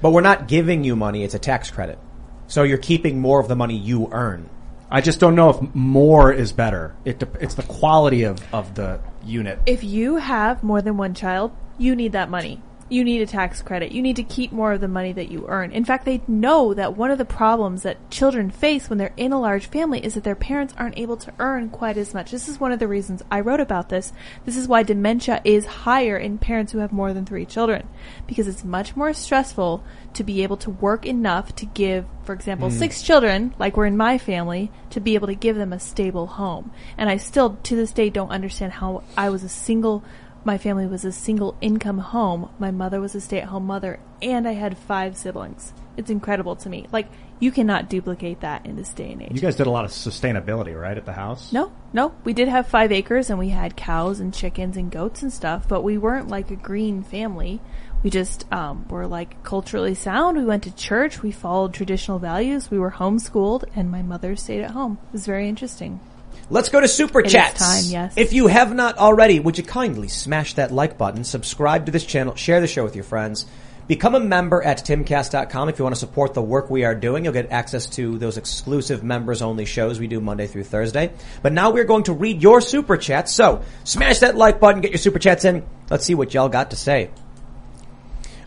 but 0.00 0.12
we're 0.12 0.22
not 0.22 0.48
giving 0.48 0.82
you 0.82 0.96
money; 0.96 1.22
it's 1.22 1.34
a 1.34 1.38
tax 1.38 1.70
credit. 1.70 1.98
So 2.48 2.62
you're 2.62 2.78
keeping 2.78 3.20
more 3.20 3.40
of 3.40 3.48
the 3.48 3.56
money 3.56 3.76
you 3.76 4.08
earn. 4.12 4.48
I 4.90 5.00
just 5.00 5.18
don't 5.18 5.34
know 5.34 5.50
if 5.50 5.74
more 5.74 6.32
is 6.32 6.52
better. 6.52 6.94
It 7.04 7.18
dep 7.18 7.36
it's 7.42 7.54
the 7.54 7.64
quality 7.64 8.22
of 8.22 8.38
of 8.54 8.74
the 8.74 9.00
unit. 9.24 9.58
if 9.66 9.82
you 9.82 10.16
have 10.16 10.62
more 10.62 10.80
than 10.80 10.96
one 10.96 11.14
child, 11.14 11.50
you 11.78 11.96
need 11.96 12.12
that 12.12 12.30
money. 12.30 12.62
You 12.88 13.02
need 13.02 13.20
a 13.20 13.26
tax 13.26 13.62
credit. 13.62 13.90
You 13.90 14.00
need 14.00 14.16
to 14.16 14.22
keep 14.22 14.52
more 14.52 14.72
of 14.72 14.80
the 14.80 14.86
money 14.86 15.12
that 15.12 15.28
you 15.28 15.46
earn. 15.48 15.72
In 15.72 15.84
fact, 15.84 16.04
they 16.04 16.22
know 16.28 16.72
that 16.72 16.96
one 16.96 17.10
of 17.10 17.18
the 17.18 17.24
problems 17.24 17.82
that 17.82 18.10
children 18.10 18.50
face 18.50 18.88
when 18.88 18.98
they're 18.98 19.12
in 19.16 19.32
a 19.32 19.40
large 19.40 19.66
family 19.66 20.04
is 20.04 20.14
that 20.14 20.22
their 20.22 20.36
parents 20.36 20.72
aren't 20.78 20.98
able 20.98 21.16
to 21.16 21.32
earn 21.40 21.68
quite 21.68 21.96
as 21.96 22.14
much. 22.14 22.30
This 22.30 22.48
is 22.48 22.60
one 22.60 22.70
of 22.70 22.78
the 22.78 22.86
reasons 22.86 23.22
I 23.30 23.40
wrote 23.40 23.58
about 23.58 23.88
this. 23.88 24.12
This 24.44 24.56
is 24.56 24.68
why 24.68 24.84
dementia 24.84 25.40
is 25.44 25.66
higher 25.66 26.16
in 26.16 26.38
parents 26.38 26.72
who 26.72 26.78
have 26.78 26.92
more 26.92 27.12
than 27.12 27.26
three 27.26 27.44
children. 27.44 27.88
Because 28.26 28.46
it's 28.46 28.62
much 28.62 28.94
more 28.94 29.12
stressful 29.12 29.82
to 30.14 30.24
be 30.24 30.44
able 30.44 30.56
to 30.58 30.70
work 30.70 31.04
enough 31.04 31.54
to 31.56 31.66
give, 31.66 32.06
for 32.22 32.34
example, 32.34 32.70
hmm. 32.70 32.76
six 32.76 33.02
children, 33.02 33.52
like 33.58 33.76
we're 33.76 33.86
in 33.86 33.96
my 33.96 34.16
family, 34.16 34.70
to 34.90 35.00
be 35.00 35.14
able 35.14 35.26
to 35.26 35.34
give 35.34 35.56
them 35.56 35.72
a 35.72 35.80
stable 35.80 36.26
home. 36.26 36.70
And 36.96 37.10
I 37.10 37.16
still, 37.16 37.58
to 37.64 37.74
this 37.74 37.92
day, 37.92 38.10
don't 38.10 38.30
understand 38.30 38.74
how 38.74 39.02
I 39.16 39.28
was 39.28 39.42
a 39.42 39.48
single 39.48 40.04
my 40.46 40.56
family 40.56 40.86
was 40.86 41.04
a 41.04 41.10
single 41.10 41.56
income 41.60 41.98
home. 41.98 42.48
My 42.60 42.70
mother 42.70 43.00
was 43.00 43.16
a 43.16 43.20
stay 43.20 43.40
at 43.40 43.48
home 43.48 43.66
mother, 43.66 43.98
and 44.22 44.46
I 44.46 44.52
had 44.52 44.78
five 44.78 45.16
siblings. 45.16 45.74
It's 45.96 46.08
incredible 46.08 46.54
to 46.56 46.68
me. 46.68 46.86
Like, 46.92 47.08
you 47.40 47.50
cannot 47.50 47.90
duplicate 47.90 48.40
that 48.40 48.64
in 48.64 48.76
this 48.76 48.90
day 48.90 49.10
and 49.10 49.22
age. 49.22 49.32
You 49.32 49.40
guys 49.40 49.56
did 49.56 49.66
a 49.66 49.70
lot 49.70 49.84
of 49.84 49.90
sustainability, 49.90 50.80
right, 50.80 50.96
at 50.96 51.04
the 51.04 51.12
house? 51.12 51.52
No, 51.52 51.72
no. 51.92 52.14
We 52.22 52.32
did 52.32 52.46
have 52.48 52.68
five 52.68 52.92
acres 52.92 53.28
and 53.28 53.38
we 53.38 53.48
had 53.48 53.76
cows 53.76 54.20
and 54.20 54.32
chickens 54.32 54.76
and 54.76 54.90
goats 54.90 55.22
and 55.22 55.32
stuff, 55.32 55.66
but 55.68 55.82
we 55.82 55.98
weren't 55.98 56.28
like 56.28 56.50
a 56.50 56.56
green 56.56 57.02
family. 57.02 57.60
We 58.02 58.10
just 58.10 58.50
um, 58.52 58.86
were 58.88 59.06
like 59.06 59.42
culturally 59.42 59.94
sound. 59.94 60.38
We 60.38 60.44
went 60.44 60.62
to 60.62 60.74
church. 60.74 61.22
We 61.22 61.32
followed 61.32 61.74
traditional 61.74 62.18
values. 62.20 62.70
We 62.70 62.78
were 62.78 62.92
homeschooled, 62.92 63.64
and 63.74 63.90
my 63.90 64.02
mother 64.02 64.36
stayed 64.36 64.62
at 64.62 64.70
home. 64.70 64.98
It 65.08 65.12
was 65.12 65.26
very 65.26 65.48
interesting. 65.48 66.00
Let's 66.48 66.68
go 66.68 66.80
to 66.80 66.86
super 66.86 67.20
It 67.20 67.28
chats. 67.28 67.58
time, 67.58 67.90
yes. 67.90 68.14
If 68.16 68.32
you 68.32 68.46
have 68.46 68.74
not 68.74 68.98
already, 68.98 69.40
would 69.40 69.58
you 69.58 69.64
kindly 69.64 70.08
smash 70.08 70.54
that 70.54 70.72
like 70.72 70.96
button, 70.96 71.24
subscribe 71.24 71.86
to 71.86 71.92
this 71.92 72.06
channel, 72.06 72.36
share 72.36 72.60
the 72.60 72.68
show 72.68 72.84
with 72.84 72.94
your 72.94 73.02
friends, 73.02 73.46
become 73.88 74.14
a 74.14 74.20
member 74.20 74.62
at 74.62 74.78
timcast.com 74.78 75.68
if 75.68 75.78
you 75.78 75.84
want 75.84 75.96
to 75.96 75.98
support 75.98 76.34
the 76.34 76.42
work 76.42 76.70
we 76.70 76.84
are 76.84 76.94
doing. 76.94 77.24
You'll 77.24 77.32
get 77.32 77.50
access 77.50 77.86
to 77.90 78.18
those 78.18 78.36
exclusive 78.36 79.02
members 79.02 79.42
only 79.42 79.64
shows 79.64 79.98
we 79.98 80.06
do 80.06 80.20
Monday 80.20 80.46
through 80.46 80.64
Thursday. 80.64 81.12
But 81.42 81.52
now 81.52 81.70
we're 81.70 81.84
going 81.84 82.04
to 82.04 82.12
read 82.12 82.40
your 82.40 82.60
super 82.60 82.96
chats. 82.96 83.32
So 83.32 83.62
smash 83.82 84.20
that 84.20 84.36
like 84.36 84.60
button, 84.60 84.80
get 84.82 84.92
your 84.92 84.98
super 84.98 85.18
chats 85.18 85.44
in. 85.44 85.66
Let's 85.90 86.04
see 86.04 86.14
what 86.14 86.32
y'all 86.32 86.48
got 86.48 86.70
to 86.70 86.76
say. 86.76 87.10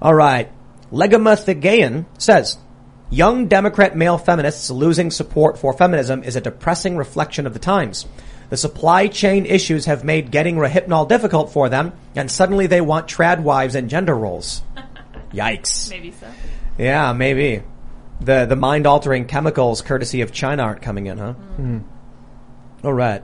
All 0.02 0.14
right. 0.14 0.50
Legamathigayan 0.92 2.06
says, 2.18 2.58
Young 3.12 3.48
Democrat 3.48 3.98
male 3.98 4.20
feminists 4.20 4.70
losing 4.70 5.10
support 5.10 5.58
for 5.58 5.74
feminism 5.74 6.24
is 6.24 6.36
a 6.36 6.42
depressing 6.42 6.96
reflection 6.96 7.48
of 7.48 7.54
the 7.54 7.60
times. 7.60 8.06
The 8.50 8.58
supply 8.58 9.08
chain 9.08 9.46
issues 9.48 9.86
have 9.86 10.04
made 10.04 10.32
getting 10.32 10.56
Rohypnol 10.56 11.10
difficult 11.10 11.52
for 11.52 11.70
them, 11.70 11.94
and 12.16 12.30
suddenly 12.30 12.68
they 12.68 12.82
want 12.82 13.08
trad 13.08 13.42
wives 13.42 13.74
and 13.76 13.90
gender 13.90 14.16
roles. 14.16 14.62
Yikes. 15.34 15.90
Maybe 15.90 16.12
so. 16.12 16.28
Yeah, 16.78 17.14
maybe. 17.14 17.64
The 18.22 18.46
the 18.46 18.56
mind 18.56 18.86
altering 18.86 19.26
chemicals 19.26 19.82
courtesy 19.82 20.22
of 20.22 20.32
China 20.32 20.64
aren't 20.64 20.82
coming 20.82 21.08
in, 21.08 21.18
huh? 21.18 21.34
Hmm. 21.34 21.78
Hmm. 21.78 22.86
All 22.86 22.94
right. 22.94 23.24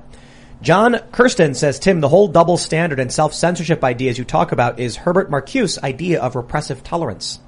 John 0.61 0.97
Kirsten 1.11 1.53
says, 1.53 1.79
Tim, 1.79 1.99
the 2.01 2.09
whole 2.09 2.27
double 2.27 2.57
standard 2.57 2.99
and 2.99 3.11
self 3.11 3.33
censorship 3.33 3.83
ideas 3.83 4.17
you 4.17 4.23
talk 4.23 4.51
about 4.51 4.79
is 4.79 4.95
Herbert 4.95 5.29
Marcuse's 5.29 5.77
idea 5.83 6.21
of 6.21 6.35
repressive 6.35 6.83
tolerance. 6.83 7.39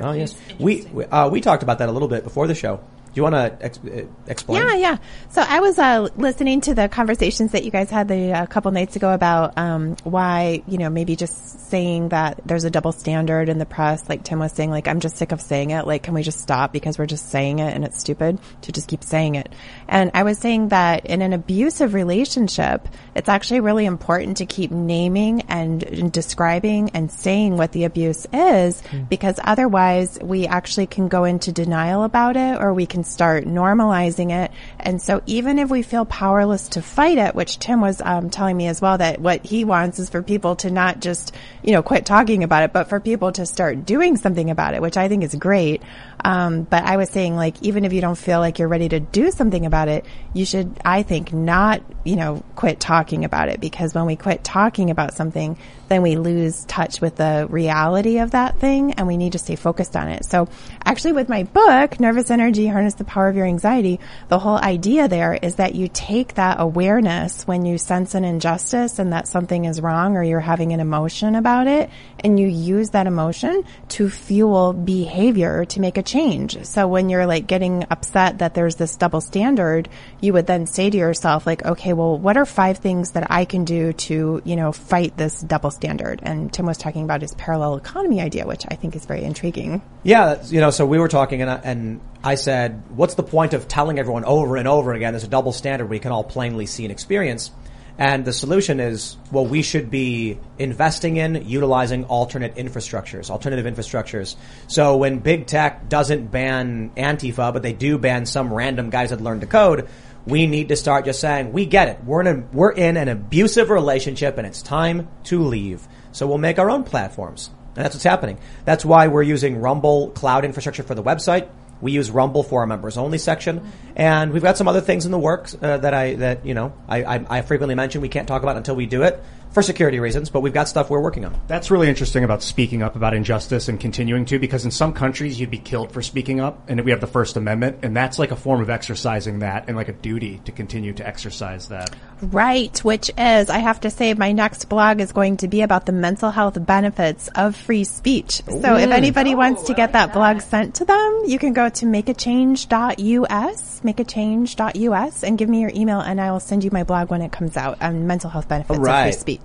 Oh 0.00 0.12
yes, 0.12 0.34
we 0.58 0.82
we, 0.92 1.04
uh, 1.04 1.28
we 1.28 1.40
talked 1.40 1.62
about 1.62 1.78
that 1.78 1.88
a 1.88 1.92
little 1.92 2.08
bit 2.08 2.24
before 2.24 2.46
the 2.46 2.54
show. 2.54 2.80
Do 3.14 3.20
you 3.20 3.22
want 3.22 3.36
to 3.36 3.64
ex- 3.64 3.78
uh, 3.78 4.06
explain? 4.26 4.60
Yeah, 4.60 4.74
yeah. 4.74 4.96
So 5.30 5.44
I 5.46 5.60
was 5.60 5.78
uh, 5.78 6.08
listening 6.16 6.60
to 6.62 6.74
the 6.74 6.88
conversations 6.88 7.52
that 7.52 7.62
you 7.62 7.70
guys 7.70 7.88
had 7.88 8.08
the 8.08 8.32
a 8.32 8.48
couple 8.48 8.72
nights 8.72 8.96
ago 8.96 9.14
about 9.14 9.56
um, 9.56 9.94
why 10.02 10.64
you 10.66 10.78
know 10.78 10.90
maybe 10.90 11.14
just 11.14 11.70
saying 11.70 12.08
that 12.08 12.40
there's 12.44 12.64
a 12.64 12.70
double 12.70 12.90
standard 12.90 13.48
in 13.48 13.58
the 13.58 13.66
press, 13.66 14.08
like 14.08 14.24
Tim 14.24 14.40
was 14.40 14.52
saying. 14.52 14.70
Like 14.70 14.88
I'm 14.88 14.98
just 14.98 15.16
sick 15.16 15.30
of 15.30 15.40
saying 15.40 15.70
it. 15.70 15.86
Like, 15.86 16.02
can 16.02 16.12
we 16.12 16.24
just 16.24 16.40
stop 16.40 16.72
because 16.72 16.98
we're 16.98 17.06
just 17.06 17.30
saying 17.30 17.60
it 17.60 17.72
and 17.72 17.84
it's 17.84 18.00
stupid 18.00 18.40
to 18.62 18.72
just 18.72 18.88
keep 18.88 19.04
saying 19.04 19.36
it? 19.36 19.52
And 19.88 20.10
I 20.14 20.22
was 20.22 20.38
saying 20.38 20.68
that 20.68 21.06
in 21.06 21.22
an 21.22 21.32
abusive 21.32 21.94
relationship, 21.94 22.88
it's 23.14 23.28
actually 23.28 23.60
really 23.60 23.86
important 23.86 24.38
to 24.38 24.46
keep 24.46 24.70
naming 24.70 25.42
and, 25.42 26.12
describing 26.12 26.90
and 26.90 27.10
saying 27.10 27.56
what 27.56 27.72
the 27.72 27.84
abuse 27.84 28.26
is 28.32 28.82
because 29.08 29.38
otherwise 29.42 30.18
we 30.20 30.46
actually 30.46 30.86
can 30.86 31.08
go 31.08 31.24
into 31.24 31.52
denial 31.52 32.04
about 32.04 32.36
it 32.36 32.60
or 32.60 32.72
we 32.72 32.86
can 32.86 33.04
start 33.04 33.44
normalizing 33.44 34.30
it. 34.30 34.50
And 34.78 35.00
so 35.00 35.22
even 35.26 35.58
if 35.58 35.70
we 35.70 35.82
feel 35.82 36.04
powerless 36.04 36.68
to 36.70 36.82
fight 36.82 37.18
it, 37.18 37.34
which 37.34 37.58
Tim 37.58 37.80
was 37.80 38.00
um, 38.00 38.30
telling 38.30 38.56
me 38.56 38.66
as 38.68 38.80
well, 38.80 38.98
that 38.98 39.20
what 39.20 39.44
he 39.44 39.64
wants 39.64 39.98
is 39.98 40.10
for 40.10 40.22
people 40.22 40.56
to 40.56 40.70
not 40.70 41.00
just, 41.00 41.34
you 41.62 41.72
know, 41.72 41.82
quit 41.82 42.06
talking 42.06 42.44
about 42.44 42.64
it, 42.64 42.72
but 42.72 42.88
for 42.88 43.00
people 43.00 43.32
to 43.32 43.46
start 43.46 43.84
doing 43.84 44.16
something 44.16 44.50
about 44.50 44.74
it, 44.74 44.82
which 44.82 44.96
I 44.96 45.08
think 45.08 45.22
is 45.24 45.34
great. 45.34 45.82
Um, 46.24 46.62
but 46.62 46.84
I 46.84 46.96
was 46.96 47.10
saying 47.10 47.36
like, 47.36 47.62
even 47.62 47.84
if 47.84 47.92
you 47.92 48.00
don't 48.00 48.16
feel 48.16 48.40
like 48.40 48.58
you're 48.58 48.68
ready 48.68 48.88
to 48.88 48.98
do 48.98 49.30
something 49.30 49.66
about 49.66 49.88
it, 49.88 50.06
you 50.32 50.46
should, 50.46 50.80
I 50.82 51.02
think, 51.02 51.34
not, 51.34 51.82
you 52.02 52.16
know, 52.16 52.42
quit 52.56 52.80
talking 52.80 53.26
about 53.26 53.50
it 53.50 53.60
because 53.60 53.94
when 53.94 54.06
we 54.06 54.16
quit 54.16 54.42
talking 54.42 54.90
about 54.90 55.12
something, 55.12 55.58
then 55.88 56.00
we 56.00 56.16
lose 56.16 56.64
touch 56.64 57.02
with 57.02 57.16
the 57.16 57.46
reality 57.50 58.18
of 58.18 58.30
that 58.30 58.58
thing 58.58 58.92
and 58.92 59.06
we 59.06 59.18
need 59.18 59.32
to 59.32 59.38
stay 59.38 59.54
focused 59.54 59.96
on 59.96 60.08
it. 60.08 60.24
So 60.24 60.48
actually 60.82 61.12
with 61.12 61.28
my 61.28 61.42
book, 61.42 62.00
Nervous 62.00 62.30
Energy, 62.30 62.66
Harness 62.66 62.94
the 62.94 63.04
Power 63.04 63.28
of 63.28 63.36
Your 63.36 63.44
Anxiety, 63.44 64.00
the 64.28 64.38
whole 64.38 64.56
idea 64.56 65.08
there 65.08 65.34
is 65.34 65.56
that 65.56 65.74
you 65.74 65.88
take 65.92 66.34
that 66.34 66.56
awareness 66.58 67.46
when 67.46 67.66
you 67.66 67.76
sense 67.76 68.14
an 68.14 68.24
injustice 68.24 68.98
and 68.98 69.12
that 69.12 69.28
something 69.28 69.66
is 69.66 69.82
wrong 69.82 70.16
or 70.16 70.22
you're 70.22 70.40
having 70.40 70.72
an 70.72 70.80
emotion 70.80 71.34
about 71.34 71.66
it 71.66 71.90
and 72.20 72.40
you 72.40 72.46
use 72.46 72.90
that 72.90 73.06
emotion 73.06 73.62
to 73.88 74.08
fuel 74.08 74.72
behavior 74.72 75.66
to 75.66 75.80
make 75.80 75.98
a 75.98 76.02
change. 76.02 76.13
So 76.62 76.86
when 76.86 77.08
you're 77.08 77.26
like 77.26 77.46
getting 77.46 77.86
upset 77.90 78.38
that 78.38 78.54
there's 78.54 78.76
this 78.76 78.96
double 78.96 79.20
standard, 79.20 79.88
you 80.20 80.32
would 80.32 80.46
then 80.46 80.66
say 80.66 80.88
to 80.88 80.96
yourself 80.96 81.46
like, 81.46 81.64
okay, 81.64 81.92
well, 81.92 82.16
what 82.16 82.36
are 82.36 82.46
five 82.46 82.78
things 82.78 83.12
that 83.12 83.30
I 83.30 83.44
can 83.44 83.64
do 83.64 83.92
to, 83.92 84.40
you 84.44 84.56
know, 84.56 84.70
fight 84.70 85.16
this 85.16 85.40
double 85.40 85.70
standard? 85.70 86.20
And 86.22 86.52
Tim 86.52 86.66
was 86.66 86.78
talking 86.78 87.02
about 87.02 87.22
his 87.22 87.34
parallel 87.34 87.76
economy 87.76 88.20
idea, 88.20 88.46
which 88.46 88.64
I 88.68 88.76
think 88.76 88.94
is 88.94 89.06
very 89.06 89.24
intriguing. 89.24 89.82
Yeah, 90.04 90.40
you 90.46 90.60
know, 90.60 90.70
so 90.70 90.86
we 90.86 90.98
were 90.98 91.08
talking 91.08 91.42
and 91.42 91.50
I, 91.50 91.56
and 91.64 92.00
I 92.22 92.36
said, 92.36 92.82
what's 92.90 93.14
the 93.14 93.22
point 93.24 93.52
of 93.52 93.66
telling 93.66 93.98
everyone 93.98 94.24
over 94.24 94.56
and 94.56 94.68
over 94.68 94.92
again 94.92 95.12
there's 95.12 95.24
a 95.24 95.28
double 95.28 95.52
standard 95.52 95.88
we 95.88 95.98
can 95.98 96.12
all 96.12 96.24
plainly 96.24 96.66
see 96.66 96.84
and 96.84 96.92
experience? 96.92 97.50
And 97.96 98.24
the 98.24 98.32
solution 98.32 98.80
is, 98.80 99.16
well, 99.30 99.46
we 99.46 99.62
should 99.62 99.88
be 99.88 100.38
investing 100.58 101.16
in 101.16 101.46
utilizing 101.46 102.04
alternate 102.06 102.56
infrastructures, 102.56 103.30
alternative 103.30 103.72
infrastructures. 103.72 104.34
So 104.66 104.96
when 104.96 105.20
big 105.20 105.46
tech 105.46 105.88
doesn't 105.88 106.26
ban 106.32 106.90
Antifa, 106.96 107.52
but 107.52 107.62
they 107.62 107.72
do 107.72 107.96
ban 107.98 108.26
some 108.26 108.52
random 108.52 108.90
guys 108.90 109.10
that 109.10 109.20
learn 109.20 109.40
to 109.40 109.46
code, 109.46 109.88
we 110.26 110.46
need 110.46 110.68
to 110.68 110.76
start 110.76 111.04
just 111.04 111.20
saying, 111.20 111.52
we 111.52 111.66
get 111.66 111.88
it. 111.88 112.02
We're 112.04 112.22
in 112.22 112.26
a, 112.26 112.44
we're 112.52 112.72
in 112.72 112.96
an 112.96 113.08
abusive 113.08 113.70
relationship 113.70 114.38
and 114.38 114.46
it's 114.46 114.62
time 114.62 115.08
to 115.24 115.44
leave. 115.44 115.86
So 116.10 116.26
we'll 116.26 116.38
make 116.38 116.58
our 116.58 116.70
own 116.70 116.82
platforms. 116.82 117.50
And 117.76 117.84
that's 117.84 117.94
what's 117.94 118.04
happening. 118.04 118.38
That's 118.64 118.84
why 118.84 119.08
we're 119.08 119.22
using 119.22 119.60
Rumble 119.60 120.10
cloud 120.10 120.44
infrastructure 120.44 120.82
for 120.82 120.94
the 120.94 121.02
website. 121.02 121.48
We 121.80 121.92
use 121.92 122.10
Rumble 122.10 122.42
for 122.42 122.60
our 122.60 122.66
members 122.66 122.96
only 122.96 123.18
section, 123.18 123.70
and 123.96 124.32
we've 124.32 124.42
got 124.42 124.56
some 124.56 124.68
other 124.68 124.80
things 124.80 125.04
in 125.04 125.12
the 125.12 125.18
works 125.18 125.56
uh, 125.60 125.78
that 125.78 125.94
I 125.94 126.14
that 126.14 126.46
you 126.46 126.54
know 126.54 126.72
I, 126.88 127.04
I, 127.04 127.26
I 127.38 127.42
frequently 127.42 127.74
mention. 127.74 128.00
We 128.00 128.08
can't 128.08 128.28
talk 128.28 128.42
about 128.42 128.56
until 128.56 128.76
we 128.76 128.86
do 128.86 129.02
it 129.02 129.22
for 129.54 129.62
security 129.62 130.00
reasons, 130.00 130.28
but 130.28 130.40
we've 130.40 130.52
got 130.52 130.68
stuff 130.68 130.90
we're 130.90 131.00
working 131.00 131.24
on. 131.24 131.40
That's 131.46 131.70
really 131.70 131.88
interesting 131.88 132.24
about 132.24 132.42
speaking 132.42 132.82
up 132.82 132.96
about 132.96 133.14
injustice 133.14 133.68
and 133.68 133.78
continuing 133.78 134.24
to, 134.26 134.40
because 134.40 134.64
in 134.64 134.72
some 134.72 134.92
countries 134.92 135.38
you'd 135.38 135.50
be 135.50 135.58
killed 135.58 135.92
for 135.92 136.02
speaking 136.02 136.40
up, 136.40 136.68
and 136.68 136.80
we 136.84 136.90
have 136.90 137.00
the 137.00 137.06
First 137.06 137.36
Amendment, 137.36 137.78
and 137.82 137.96
that's 137.96 138.18
like 138.18 138.32
a 138.32 138.36
form 138.36 138.60
of 138.60 138.68
exercising 138.68 139.38
that 139.38 139.68
and 139.68 139.76
like 139.76 139.88
a 139.88 139.92
duty 139.92 140.40
to 140.44 140.52
continue 140.52 140.92
to 140.94 141.06
exercise 141.06 141.68
that. 141.68 141.94
Right, 142.20 142.76
which 142.84 143.12
is, 143.16 143.48
I 143.48 143.58
have 143.58 143.80
to 143.82 143.90
say, 143.90 144.12
my 144.14 144.32
next 144.32 144.64
blog 144.68 145.00
is 145.00 145.12
going 145.12 145.36
to 145.38 145.46
be 145.46 145.62
about 145.62 145.86
the 145.86 145.92
mental 145.92 146.30
health 146.30 146.58
benefits 146.66 147.28
of 147.36 147.54
free 147.54 147.84
speech. 147.84 148.42
So 148.46 148.74
if 148.76 148.88
Ooh. 148.88 148.92
anybody 148.92 149.34
oh, 149.34 149.36
wants 149.36 149.62
to 149.64 149.74
get 149.74 149.92
that 149.92 150.12
blog 150.12 150.40
sent 150.40 150.74
to 150.76 150.84
them, 150.84 151.22
you 151.26 151.38
can 151.38 151.52
go 151.52 151.68
to 151.68 151.86
makeachange.us, 151.86 153.80
makeachange.us, 153.80 155.22
and 155.22 155.38
give 155.38 155.48
me 155.48 155.60
your 155.60 155.70
email, 155.74 156.00
and 156.00 156.20
I 156.20 156.32
will 156.32 156.40
send 156.40 156.64
you 156.64 156.70
my 156.72 156.82
blog 156.82 157.12
when 157.12 157.22
it 157.22 157.30
comes 157.30 157.56
out 157.56 157.80
on 157.80 158.08
mental 158.08 158.30
health 158.30 158.48
benefits 158.48 158.78
of 158.78 158.84
free 158.84 159.12
speech. 159.12 159.43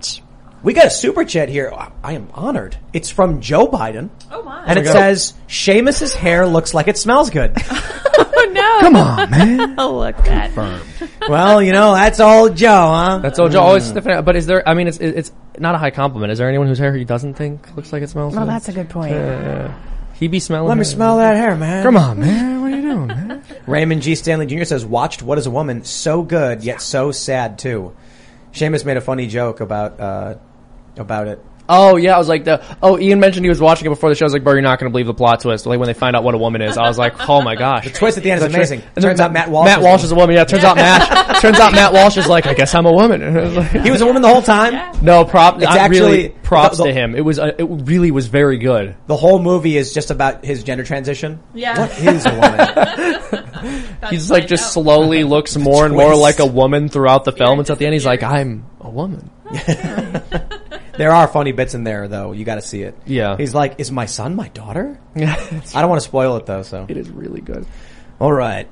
We 0.62 0.74
got 0.74 0.86
a 0.86 0.90
super 0.90 1.24
chat 1.24 1.48
here. 1.48 1.72
I 2.04 2.12
am 2.12 2.28
honored. 2.34 2.76
It's 2.92 3.08
from 3.08 3.40
Joe 3.40 3.66
Biden. 3.66 4.10
Oh 4.30 4.42
my. 4.42 4.64
And 4.66 4.78
it 4.78 4.82
go. 4.82 4.92
says, 4.92 5.32
Seamus's 5.48 6.14
hair 6.14 6.46
looks 6.46 6.74
like 6.74 6.86
it 6.86 6.98
smells 6.98 7.30
good. 7.30 7.52
oh 7.64 8.50
no! 8.52 8.80
Come 8.80 8.96
on, 8.96 9.30
man. 9.30 9.74
Oh, 9.78 9.98
look 9.98 10.18
at 10.26 10.50
well, 11.28 11.62
you 11.62 11.72
know, 11.72 11.94
that's 11.94 12.20
old 12.20 12.56
Joe, 12.56 12.68
huh? 12.68 13.18
That's 13.18 13.38
old 13.38 13.52
Joe. 13.52 13.60
Always 13.60 13.88
hmm. 13.88 13.94
different. 13.94 14.24
But 14.26 14.36
is 14.36 14.46
there? 14.46 14.68
I 14.68 14.74
mean, 14.74 14.88
it's 14.88 14.98
it's 14.98 15.32
not 15.58 15.74
a 15.74 15.78
high 15.78 15.90
compliment. 15.90 16.32
Is 16.32 16.38
there 16.38 16.48
anyone 16.48 16.66
whose 16.66 16.78
hair 16.78 16.94
he 16.94 17.04
doesn't 17.04 17.34
think 17.34 17.74
looks 17.76 17.92
like 17.92 18.02
it 18.02 18.10
smells? 18.10 18.34
Good? 18.34 18.40
Well, 18.40 18.46
good? 18.46 18.52
that's 18.52 18.68
a 18.68 18.72
good 18.72 18.90
point. 18.90 19.12
Yeah. 19.12 19.74
he 20.14 20.28
be 20.28 20.40
smelling. 20.40 20.68
Let 20.68 20.76
me 20.76 20.84
hair. 20.84 20.92
smell 20.92 21.18
that 21.18 21.36
hair, 21.36 21.56
man. 21.56 21.82
Come 21.82 21.96
on, 21.96 22.20
man. 22.20 22.60
What 22.60 22.72
are 22.72 22.76
you 22.76 22.82
doing, 22.82 23.06
man? 23.06 23.42
Raymond 23.66 24.02
G. 24.02 24.14
Stanley 24.14 24.46
Jr. 24.46 24.64
says, 24.64 24.84
watched 24.84 25.22
What 25.22 25.38
is 25.38 25.46
a 25.46 25.50
Woman 25.50 25.84
so 25.84 26.22
good, 26.22 26.62
yet 26.62 26.82
so 26.82 27.12
sad 27.12 27.58
too. 27.58 27.94
Seamus 28.52 28.84
made 28.84 28.96
a 28.96 29.00
funny 29.00 29.26
joke 29.26 29.60
about, 29.60 30.00
uh, 30.00 30.34
about 30.96 31.28
it. 31.28 31.44
Oh 31.72 31.96
yeah, 31.96 32.16
I 32.16 32.18
was 32.18 32.26
like 32.28 32.44
the. 32.44 32.60
Oh, 32.82 32.98
Ian 32.98 33.20
mentioned 33.20 33.44
he 33.44 33.48
was 33.48 33.60
watching 33.60 33.86
it 33.86 33.90
before 33.90 34.08
the 34.10 34.16
show. 34.16 34.24
I 34.24 34.26
was 34.26 34.32
like, 34.32 34.42
bro, 34.42 34.54
you're 34.54 34.62
not 34.62 34.80
going 34.80 34.90
to 34.90 34.92
believe 34.92 35.06
the 35.06 35.14
plot 35.14 35.38
twist. 35.40 35.66
Like 35.66 35.78
when 35.78 35.86
they 35.86 35.94
find 35.94 36.16
out 36.16 36.24
what 36.24 36.34
a 36.34 36.38
woman 36.38 36.62
is, 36.62 36.76
I 36.76 36.82
was 36.88 36.98
like, 36.98 37.28
oh 37.28 37.40
my 37.42 37.54
gosh. 37.54 37.84
The 37.84 37.90
twist 37.90 38.18
at 38.18 38.24
the 38.24 38.30
end 38.32 38.38
is 38.38 38.42
That's 38.42 38.54
amazing. 38.54 38.80
And 38.80 38.88
then 38.96 39.02
Turns 39.04 39.20
out 39.20 39.32
Matt 39.32 39.50
Walsh 39.50 39.66
Matt 39.66 39.78
is 39.78 39.84
Walsh 39.84 40.02
a 40.02 40.04
is 40.06 40.12
a 40.12 40.14
woman. 40.16 40.34
Yeah, 40.34 40.44
turns 40.44 40.64
out 40.64 40.74
Matt. 40.76 41.36
turns 41.40 41.60
out 41.60 41.72
Matt 41.72 41.92
Walsh 41.92 42.16
is 42.16 42.26
like, 42.26 42.46
I 42.46 42.54
guess 42.54 42.74
I'm 42.74 42.86
a 42.86 42.92
woman. 42.92 43.22
Was 43.34 43.56
like, 43.56 43.70
He 43.70 43.90
was 43.92 44.00
a 44.00 44.06
woman 44.06 44.20
the 44.20 44.28
whole 44.28 44.42
time? 44.42 44.96
no, 45.02 45.24
prop. 45.24 45.58
It's 45.58 45.66
I 45.66 45.78
actually- 45.78 46.00
really 46.00 46.28
props 46.42 46.78
the- 46.78 46.84
the- 46.84 46.90
to 46.90 46.94
him. 46.94 47.14
It 47.14 47.24
was. 47.24 47.38
Uh, 47.38 47.52
it 47.56 47.62
really 47.64 48.10
was 48.10 48.26
very 48.26 48.58
good. 48.58 48.96
The 49.06 49.16
whole 49.16 49.38
movie 49.40 49.76
is 49.76 49.94
just 49.94 50.10
about 50.10 50.44
his 50.44 50.64
gender 50.64 50.82
transition. 50.82 51.38
Yeah. 51.54 51.78
What 51.78 51.96
is 52.00 52.26
a 52.26 52.34
woman? 52.34 53.80
He's 54.10 54.28
like 54.30 54.48
just 54.48 54.72
slowly 54.72 55.22
looks 55.22 55.56
more 55.56 55.84
and 55.86 55.94
more 55.94 56.16
like 56.16 56.40
a 56.40 56.46
woman 56.46 56.88
throughout 56.88 57.24
the 57.24 57.30
film. 57.32 57.60
Until 57.60 57.74
at 57.74 57.78
the 57.78 57.84
end, 57.86 57.92
he's 57.92 58.06
like, 58.06 58.22
I'm 58.24 58.66
a 58.80 58.90
woman. 58.90 59.30
There 61.00 61.12
are 61.12 61.26
funny 61.26 61.52
bits 61.52 61.74
in 61.74 61.82
there 61.82 62.06
though. 62.08 62.32
You 62.32 62.44
gotta 62.44 62.60
see 62.62 62.82
it. 62.82 62.94
Yeah. 63.06 63.36
He's 63.38 63.54
like, 63.54 63.80
is 63.80 63.90
my 63.90 64.04
son 64.06 64.36
my 64.36 64.48
daughter? 64.48 64.98
Yeah. 65.16 65.34
I 65.74 65.80
don't 65.80 65.88
want 65.90 66.00
to 66.02 66.06
spoil 66.06 66.36
it 66.36 66.46
though, 66.46 66.62
so. 66.62 66.86
It 66.88 66.96
is 66.96 67.08
really 67.10 67.40
good. 67.40 67.66
All 68.20 68.32
right. 68.32 68.68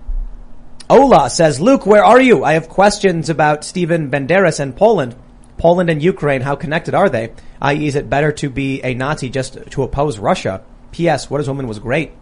Ola 0.90 1.28
says, 1.30 1.60
Luke, 1.60 1.84
where 1.86 2.04
are 2.04 2.20
you? 2.20 2.44
I 2.44 2.52
have 2.52 2.68
questions 2.68 3.28
about 3.30 3.64
Stephen 3.64 4.10
Banderas 4.10 4.60
and 4.60 4.76
Poland. 4.76 5.16
Poland 5.58 5.90
and 5.90 6.02
Ukraine, 6.02 6.40
how 6.42 6.54
connected 6.54 6.94
are 6.94 7.08
they? 7.08 7.32
I.e., 7.60 7.86
is 7.88 7.96
it 7.96 8.08
better 8.08 8.30
to 8.32 8.48
be 8.48 8.80
a 8.84 8.94
Nazi 8.94 9.28
just 9.28 9.58
to 9.70 9.82
oppose 9.82 10.18
Russia? 10.18 10.62
P.S. 10.92 11.28
What 11.28 11.40
is 11.40 11.48
Woman 11.48 11.66
was 11.66 11.78
great. 11.80 12.12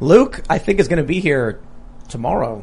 Luke, 0.00 0.42
I 0.50 0.58
think 0.58 0.78
is 0.80 0.88
going 0.88 0.98
to 0.98 1.02
be 1.04 1.18
here 1.20 1.60
tomorrow. 2.08 2.62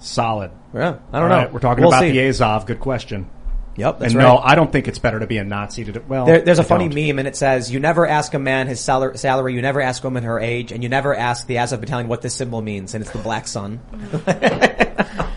Solid. 0.00 0.50
Yeah, 0.74 0.98
I 1.12 1.20
don't 1.20 1.22
All 1.22 1.28
know. 1.28 1.36
right, 1.44 1.52
we're 1.52 1.60
talking 1.60 1.82
We'll 1.84 1.92
about 1.92 2.00
see. 2.02 2.10
the 2.12 2.28
Azov. 2.28 2.66
Good 2.66 2.80
question. 2.80 3.30
Yep, 3.76 3.98
that's 3.98 4.12
and 4.12 4.22
right. 4.22 4.28
no, 4.28 4.38
I 4.38 4.54
don't 4.54 4.72
think 4.72 4.88
it's 4.88 4.98
better 4.98 5.20
to 5.20 5.26
be 5.26 5.36
a 5.38 5.44
Nazi 5.44 5.84
to 5.84 5.92
do, 5.92 6.02
well. 6.08 6.24
There, 6.24 6.40
there's 6.40 6.58
a 6.58 6.62
I 6.62 6.64
funny 6.64 6.88
don't. 6.88 7.08
meme 7.08 7.18
and 7.18 7.28
it 7.28 7.36
says, 7.36 7.70
you 7.70 7.78
never 7.78 8.06
ask 8.06 8.32
a 8.32 8.38
man 8.38 8.68
his 8.68 8.80
salary, 8.80 9.18
salary, 9.18 9.54
you 9.54 9.60
never 9.62 9.80
ask 9.80 10.02
a 10.02 10.06
woman 10.06 10.24
her 10.24 10.40
age, 10.40 10.72
and 10.72 10.82
you 10.82 10.88
never 10.88 11.14
ask 11.14 11.46
the 11.46 11.58
Azov 11.58 11.80
battalion 11.80 12.08
what 12.08 12.22
this 12.22 12.34
symbol 12.34 12.62
means, 12.62 12.94
and 12.94 13.02
it's 13.02 13.12
the 13.12 13.18
black 13.18 13.46
sun. 13.46 13.80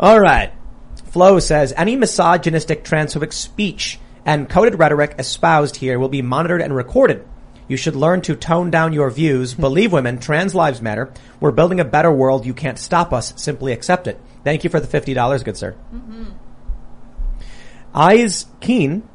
All 0.00 0.20
right. 0.20 0.52
Flo 1.06 1.38
says, 1.38 1.72
any 1.76 1.96
misogynistic 1.96 2.84
transphobic 2.84 3.32
speech 3.32 3.98
and 4.24 4.48
coded 4.48 4.78
rhetoric 4.78 5.14
espoused 5.18 5.76
here 5.76 5.98
will 5.98 6.08
be 6.08 6.22
monitored 6.22 6.60
and 6.60 6.74
recorded. 6.74 7.26
You 7.68 7.76
should 7.76 7.96
learn 7.96 8.20
to 8.22 8.36
tone 8.36 8.70
down 8.70 8.92
your 8.92 9.10
views. 9.10 9.54
Believe 9.66 9.92
women. 9.92 10.18
Trans 10.18 10.54
lives 10.54 10.82
matter. 10.82 11.12
We're 11.40 11.52
building 11.52 11.80
a 11.80 11.84
better 11.84 12.12
world. 12.12 12.44
You 12.44 12.54
can't 12.54 12.78
stop 12.78 13.12
us. 13.12 13.32
Simply 13.40 13.72
accept 13.72 14.06
it. 14.06 14.20
Thank 14.44 14.64
you 14.64 14.70
for 14.70 14.80
the 14.80 14.86
$50, 14.86 15.44
good 15.44 15.56
sir. 15.56 15.74
Mm-hmm. 15.94 16.24
Eyes 17.96 18.46
keen. 18.60 19.08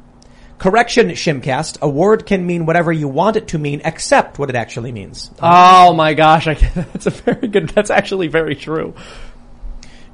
Correction, 0.58 1.08
Shimcast. 1.10 1.80
A 1.80 1.88
word 1.88 2.26
can 2.26 2.46
mean 2.46 2.66
whatever 2.66 2.92
you 2.92 3.08
want 3.08 3.36
it 3.36 3.48
to 3.48 3.58
mean, 3.58 3.80
except 3.84 4.38
what 4.38 4.48
it 4.48 4.56
actually 4.56 4.92
means. 4.92 5.30
Oh 5.40 5.92
my 5.94 6.14
gosh, 6.14 6.46
I, 6.46 6.54
that's 6.74 7.06
a 7.06 7.10
very 7.10 7.48
good. 7.48 7.68
That's 7.70 7.90
actually 7.90 8.28
very 8.28 8.54
true. 8.54 8.94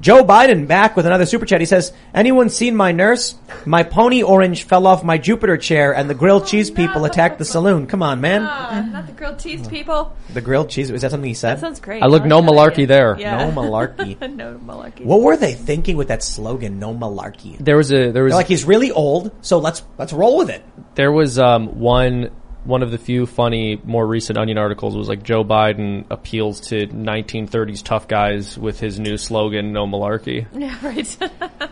Joe 0.00 0.22
Biden 0.24 0.66
back 0.68 0.96
with 0.96 1.06
another 1.06 1.26
super 1.26 1.44
chat. 1.44 1.60
He 1.60 1.66
says, 1.66 1.92
anyone 2.14 2.50
seen 2.50 2.76
my 2.76 2.92
nurse? 2.92 3.34
My 3.66 3.82
pony 3.82 4.22
orange 4.22 4.62
fell 4.62 4.86
off 4.86 5.02
my 5.02 5.18
Jupiter 5.18 5.56
chair 5.56 5.92
and 5.94 6.08
the 6.08 6.14
grilled 6.14 6.46
cheese 6.46 6.70
people 6.70 7.04
attacked 7.04 7.38
the 7.38 7.44
saloon. 7.44 7.86
Come 7.88 8.02
on, 8.02 8.20
man. 8.20 8.42
Ah, 8.44 8.86
not 8.92 9.06
the 9.06 9.12
grilled 9.12 9.38
cheese 9.40 9.66
people. 9.66 10.14
The 10.32 10.40
grilled 10.40 10.70
cheese, 10.70 10.90
is 10.90 11.02
that 11.02 11.10
something 11.10 11.26
he 11.28 11.34
said? 11.34 11.56
That 11.56 11.60
sounds 11.60 11.80
great. 11.80 12.02
I 12.02 12.06
look 12.06 12.20
like 12.22 12.28
no 12.28 12.40
that 12.40 12.50
malarkey 12.50 12.72
idea. 12.72 12.86
there. 12.86 13.16
Yeah. 13.18 13.44
No 13.50 13.50
malarkey. 13.62 14.20
no 14.36 14.58
malarkey. 14.64 15.04
What 15.04 15.22
were 15.22 15.36
they 15.36 15.54
thinking 15.54 15.96
with 15.96 16.08
that 16.08 16.22
slogan, 16.22 16.78
no 16.78 16.94
malarkey? 16.94 17.58
There 17.58 17.76
was 17.76 17.90
a 17.92 18.12
there 18.12 18.22
was 18.22 18.30
They're 18.32 18.38
like, 18.38 18.46
he's 18.46 18.64
really 18.64 18.92
old, 18.92 19.32
so 19.42 19.58
let's, 19.58 19.82
let's 19.98 20.12
roll 20.12 20.38
with 20.38 20.50
it. 20.50 20.62
there 20.94 21.10
was 21.10 21.38
um, 21.38 21.80
one 21.80 22.30
one 22.68 22.82
of 22.82 22.90
the 22.90 22.98
few 22.98 23.24
funny 23.24 23.80
more 23.82 24.06
recent 24.06 24.36
Onion 24.36 24.58
articles 24.58 24.94
was 24.94 25.08
like 25.08 25.22
Joe 25.22 25.42
Biden 25.42 26.04
appeals 26.10 26.60
to 26.68 26.86
1930s 26.86 27.82
tough 27.82 28.06
guys 28.06 28.58
with 28.58 28.78
his 28.78 29.00
new 29.00 29.16
slogan 29.16 29.72
"No 29.72 29.86
malarkey." 29.86 30.46
Yeah, 30.58 30.76
right. 30.82 31.16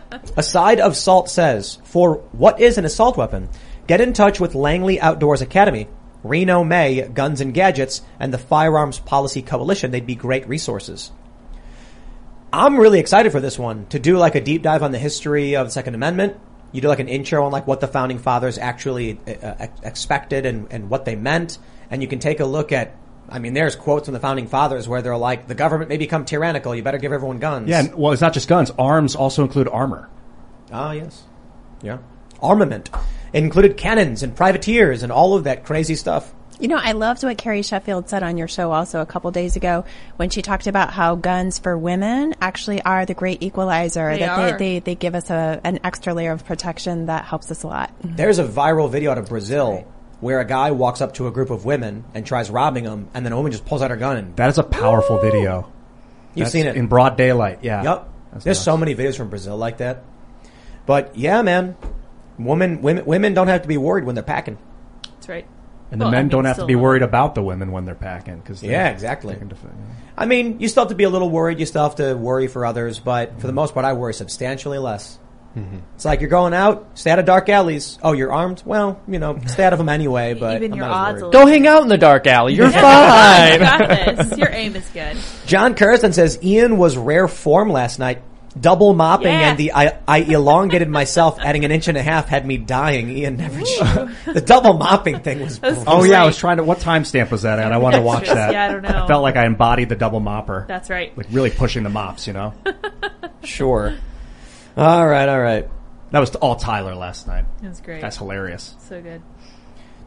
A 0.37 0.41
side 0.41 0.79
of 0.79 0.97
Salt 0.97 1.29
says, 1.29 1.77
for 1.83 2.15
what 2.31 2.59
is 2.59 2.77
an 2.77 2.85
assault 2.85 3.15
weapon? 3.15 3.49
Get 3.85 4.01
in 4.01 4.13
touch 4.13 4.39
with 4.39 4.55
Langley 4.55 4.99
Outdoors 4.99 5.41
Academy, 5.41 5.87
Reno 6.23 6.63
May, 6.63 7.07
Guns 7.07 7.41
and 7.41 7.53
Gadgets, 7.53 8.01
and 8.19 8.33
the 8.33 8.37
Firearms 8.37 8.97
Policy 8.97 9.43
Coalition. 9.43 9.91
They'd 9.91 10.07
be 10.07 10.15
great 10.15 10.47
resources. 10.47 11.11
I'm 12.51 12.79
really 12.79 12.99
excited 12.99 13.31
for 13.31 13.39
this 13.39 13.59
one 13.59 13.85
to 13.87 13.99
do 13.99 14.17
like 14.17 14.35
a 14.35 14.41
deep 14.41 14.63
dive 14.63 14.81
on 14.81 14.91
the 14.91 14.99
history 14.99 15.55
of 15.55 15.67
the 15.67 15.71
Second 15.71 15.93
Amendment. 15.95 16.37
You 16.71 16.81
do 16.81 16.87
like 16.87 16.99
an 16.99 17.07
intro 17.07 17.45
on 17.45 17.51
like 17.51 17.65
what 17.67 17.79
the 17.79 17.87
founding 17.87 18.19
fathers 18.19 18.57
actually 18.57 19.19
uh, 19.27 19.67
expected 19.83 20.45
and, 20.45 20.67
and 20.71 20.89
what 20.89 21.05
they 21.05 21.15
meant. 21.15 21.57
And 21.89 22.01
you 22.01 22.07
can 22.07 22.19
take 22.19 22.39
a 22.39 22.45
look 22.45 22.71
at 22.71 22.95
I 23.29 23.39
mean, 23.39 23.53
there's 23.53 23.75
quotes 23.75 24.05
from 24.05 24.13
the 24.13 24.19
founding 24.19 24.47
fathers 24.47 24.87
where 24.87 25.01
they're 25.01 25.17
like, 25.17 25.47
the 25.47 25.55
government 25.55 25.89
may 25.89 25.97
become 25.97 26.25
tyrannical. 26.25 26.73
You 26.73 26.81
better 26.81 26.97
give 26.97 27.11
everyone 27.11 27.39
guns. 27.39 27.67
Yeah, 27.67 27.93
well, 27.93 28.13
it's 28.13 28.21
not 28.21 28.33
just 28.33 28.47
guns. 28.47 28.71
Arms 28.79 29.15
also 29.15 29.43
include 29.43 29.67
armor. 29.67 30.09
Ah, 30.71 30.93
yes. 30.93 31.23
Yeah. 31.81 31.97
Armament. 32.41 32.89
It 33.33 33.43
included 33.43 33.75
cannons 33.75 34.23
and 34.23 34.35
privateers 34.35 35.03
and 35.03 35.11
all 35.11 35.35
of 35.35 35.43
that 35.43 35.65
crazy 35.65 35.95
stuff. 35.95 36.33
You 36.59 36.67
know, 36.67 36.79
I 36.81 36.93
loved 36.93 37.23
what 37.23 37.37
Carrie 37.37 37.61
Sheffield 37.61 38.09
said 38.09 38.23
on 38.23 38.37
your 38.37 38.47
show 38.47 38.71
also 38.71 38.99
a 39.01 39.05
couple 39.05 39.29
days 39.29 39.55
ago 39.55 39.85
when 40.15 40.31
she 40.31 40.41
talked 40.41 40.65
about 40.65 40.91
how 40.91 41.15
guns 41.15 41.59
for 41.59 41.77
women 41.77 42.33
actually 42.41 42.81
are 42.81 43.05
the 43.05 43.13
great 43.13 43.43
equalizer. 43.43 44.11
They 44.11 44.19
that 44.19 44.29
are. 44.39 44.57
They, 44.57 44.79
they 44.79 44.79
they 44.79 44.95
give 44.95 45.13
us 45.13 45.29
a 45.29 45.61
an 45.63 45.79
extra 45.83 46.15
layer 46.15 46.31
of 46.31 46.45
protection 46.45 47.07
that 47.07 47.25
helps 47.25 47.51
us 47.51 47.61
a 47.61 47.67
lot. 47.67 47.93
There's 48.03 48.39
a 48.39 48.45
viral 48.45 48.89
video 48.89 49.11
out 49.11 49.19
of 49.19 49.29
Brazil 49.29 49.87
where 50.19 50.39
a 50.39 50.45
guy 50.45 50.71
walks 50.71 50.99
up 50.99 51.13
to 51.15 51.27
a 51.27 51.31
group 51.31 51.51
of 51.51 51.63
women 51.63 52.03
and 52.15 52.25
tries 52.25 52.49
robbing 52.49 52.85
them, 52.85 53.07
and 53.13 53.23
then 53.23 53.33
a 53.33 53.37
woman 53.37 53.51
just 53.51 53.65
pulls 53.65 53.83
out 53.83 53.91
her 53.91 53.97
gun 53.97 54.17
and 54.17 54.35
That 54.35 54.49
is 54.49 54.57
a 54.57 54.63
powerful 54.63 55.19
video. 55.19 55.71
You've 56.33 56.45
That's 56.45 56.51
seen 56.51 56.65
it 56.65 56.75
in 56.75 56.87
broad 56.87 57.17
daylight. 57.17 57.59
Yeah. 57.61 57.83
Yep. 57.83 58.09
That's 58.31 58.43
There's 58.43 58.57
nuts. 58.57 58.65
so 58.65 58.77
many 58.77 58.95
videos 58.95 59.15
from 59.15 59.29
Brazil 59.29 59.57
like 59.57 59.77
that. 59.77 60.03
But 60.87 61.15
yeah, 61.15 61.43
man, 61.43 61.77
women 62.39 62.81
women 62.81 63.05
women 63.05 63.35
don't 63.35 63.47
have 63.47 63.61
to 63.61 63.67
be 63.67 63.77
worried 63.77 64.05
when 64.05 64.15
they're 64.15 64.23
packing. 64.23 64.57
That's 65.03 65.29
right. 65.29 65.47
And 65.91 66.01
the 66.01 66.05
Well, 66.05 66.09
I 66.13 66.17
men 66.17 66.25
mean, 66.25 66.29
don't 66.29 66.45
have 66.45 66.55
to 66.55 66.59
still 66.61 66.67
be 66.67 66.75
not. 66.75 66.81
worried 66.83 67.01
about 67.03 67.35
the 67.35 67.41
women 67.43 67.71
when 67.71 67.85
they're 67.85 67.95
packing 67.95 68.37
because 68.39 68.61
Yeah, 68.61 68.89
exactly. 68.89 69.37
I 70.17 70.25
mean, 70.25 70.59
you 70.59 70.67
still 70.67 70.83
have 70.83 70.89
to 70.89 70.95
be 70.95 71.05
a 71.05 71.09
little 71.09 71.29
worried. 71.29 71.59
You 71.59 71.65
still 71.65 71.83
have 71.83 71.95
to 71.95 72.13
worry 72.15 72.47
for 72.47 72.65
others, 72.65 72.99
but 72.99 73.39
for 73.39 73.47
the 73.47 73.53
most 73.53 73.73
part, 73.73 73.85
I 73.85 73.93
worry 73.93 74.13
substantially 74.13 74.79
less. 74.79 75.17
Mm-hmm. 75.57 75.77
It's 75.95 76.05
like 76.05 76.21
you're 76.21 76.29
going 76.29 76.53
out, 76.53 76.89
stay 76.95 77.09
out 77.09 77.17
of 77.19 77.25
dark 77.25 77.49
alleys. 77.49 77.97
Oh, 78.03 78.11
you're 78.11 78.31
armed? 78.31 78.61
Well, 78.65 78.99
you 79.07 79.17
know, 79.17 79.39
stay 79.47 79.63
out 79.63 79.73
of 79.73 79.79
them 79.79 79.89
anyway. 79.89 80.35
But 80.35 80.57
Even 80.57 80.73
I'm 80.73 80.77
your 80.77 80.87
not 80.87 81.09
odds 81.13 81.21
will- 81.23 81.31
Go 81.31 81.47
hang 81.47 81.65
out 81.65 81.81
in 81.81 81.87
the 81.87 81.97
dark 81.97 82.27
alley. 82.27 82.53
You're 82.53 82.67
Yeah. 82.71 83.53
You 83.53 83.65
fine. 83.65 83.87
got 84.15 84.27
this. 84.27 84.37
Your 84.37 84.49
aim 84.51 84.75
is 84.75 84.87
good. 84.89 85.17
John 85.47 85.73
Kirsten 85.73 86.13
says 86.13 86.37
Ian 86.43 86.77
was 86.77 86.95
rare 86.97 87.27
form 87.27 87.71
last 87.71 87.97
night. 87.97 88.21
Double 88.59 88.93
mopping 88.93 89.27
Yeah. 89.27 89.49
and 89.49 89.57
the 89.57 89.73
I, 89.73 89.99
I 90.07 90.19
elongated 90.19 90.89
myself, 90.89 91.39
adding 91.39 91.65
an 91.65 91.71
inch 91.71 91.87
and 91.87 91.97
a 91.97 92.01
half 92.01 92.27
had 92.27 92.45
me 92.45 92.57
dying. 92.57 93.09
Ian 93.09 93.37
never. 93.37 93.59
the 93.59 94.41
double 94.45 94.73
mopping 94.73 95.19
thing 95.19 95.41
was. 95.41 95.61
Was 95.61 95.83
Oh 95.85 96.03
yeah, 96.03 96.23
I 96.23 96.25
was 96.25 96.37
trying 96.37 96.57
to. 96.57 96.63
What 96.63 96.79
timestamp 96.79 97.29
was 97.31 97.41
that 97.43 97.59
at? 97.59 97.71
I 97.71 97.77
wanted 97.77 97.97
to 97.97 98.03
watch 98.03 98.27
that. 98.27 98.51
Yeah, 98.53 98.65
I 98.65 98.71
don't 98.71 98.81
know. 98.83 99.03
I 99.03 99.07
felt 99.07 99.21
like 99.23 99.35
I 99.35 99.45
embodied 99.45 99.89
the 99.89 99.95
double 99.95 100.21
mopper. 100.21 100.65
That's 100.67 100.89
right. 100.89 101.15
Like 101.17 101.27
really 101.31 101.49
pushing 101.51 101.83
the 101.83 101.89
mops, 101.89 102.27
you 102.27 102.33
know. 102.33 102.53
Sure. 103.43 103.95
All 104.75 105.07
right, 105.07 105.29
all 105.29 105.39
right. 105.39 105.67
That 106.11 106.19
was 106.19 106.35
all 106.35 106.55
Tyler 106.55 106.95
last 106.95 107.27
night. 107.27 107.45
It 107.63 107.67
was 107.67 107.81
great. 107.81 108.01
That's 108.01 108.17
hilarious. 108.17 108.75
So 108.79 109.01
good. 109.01 109.21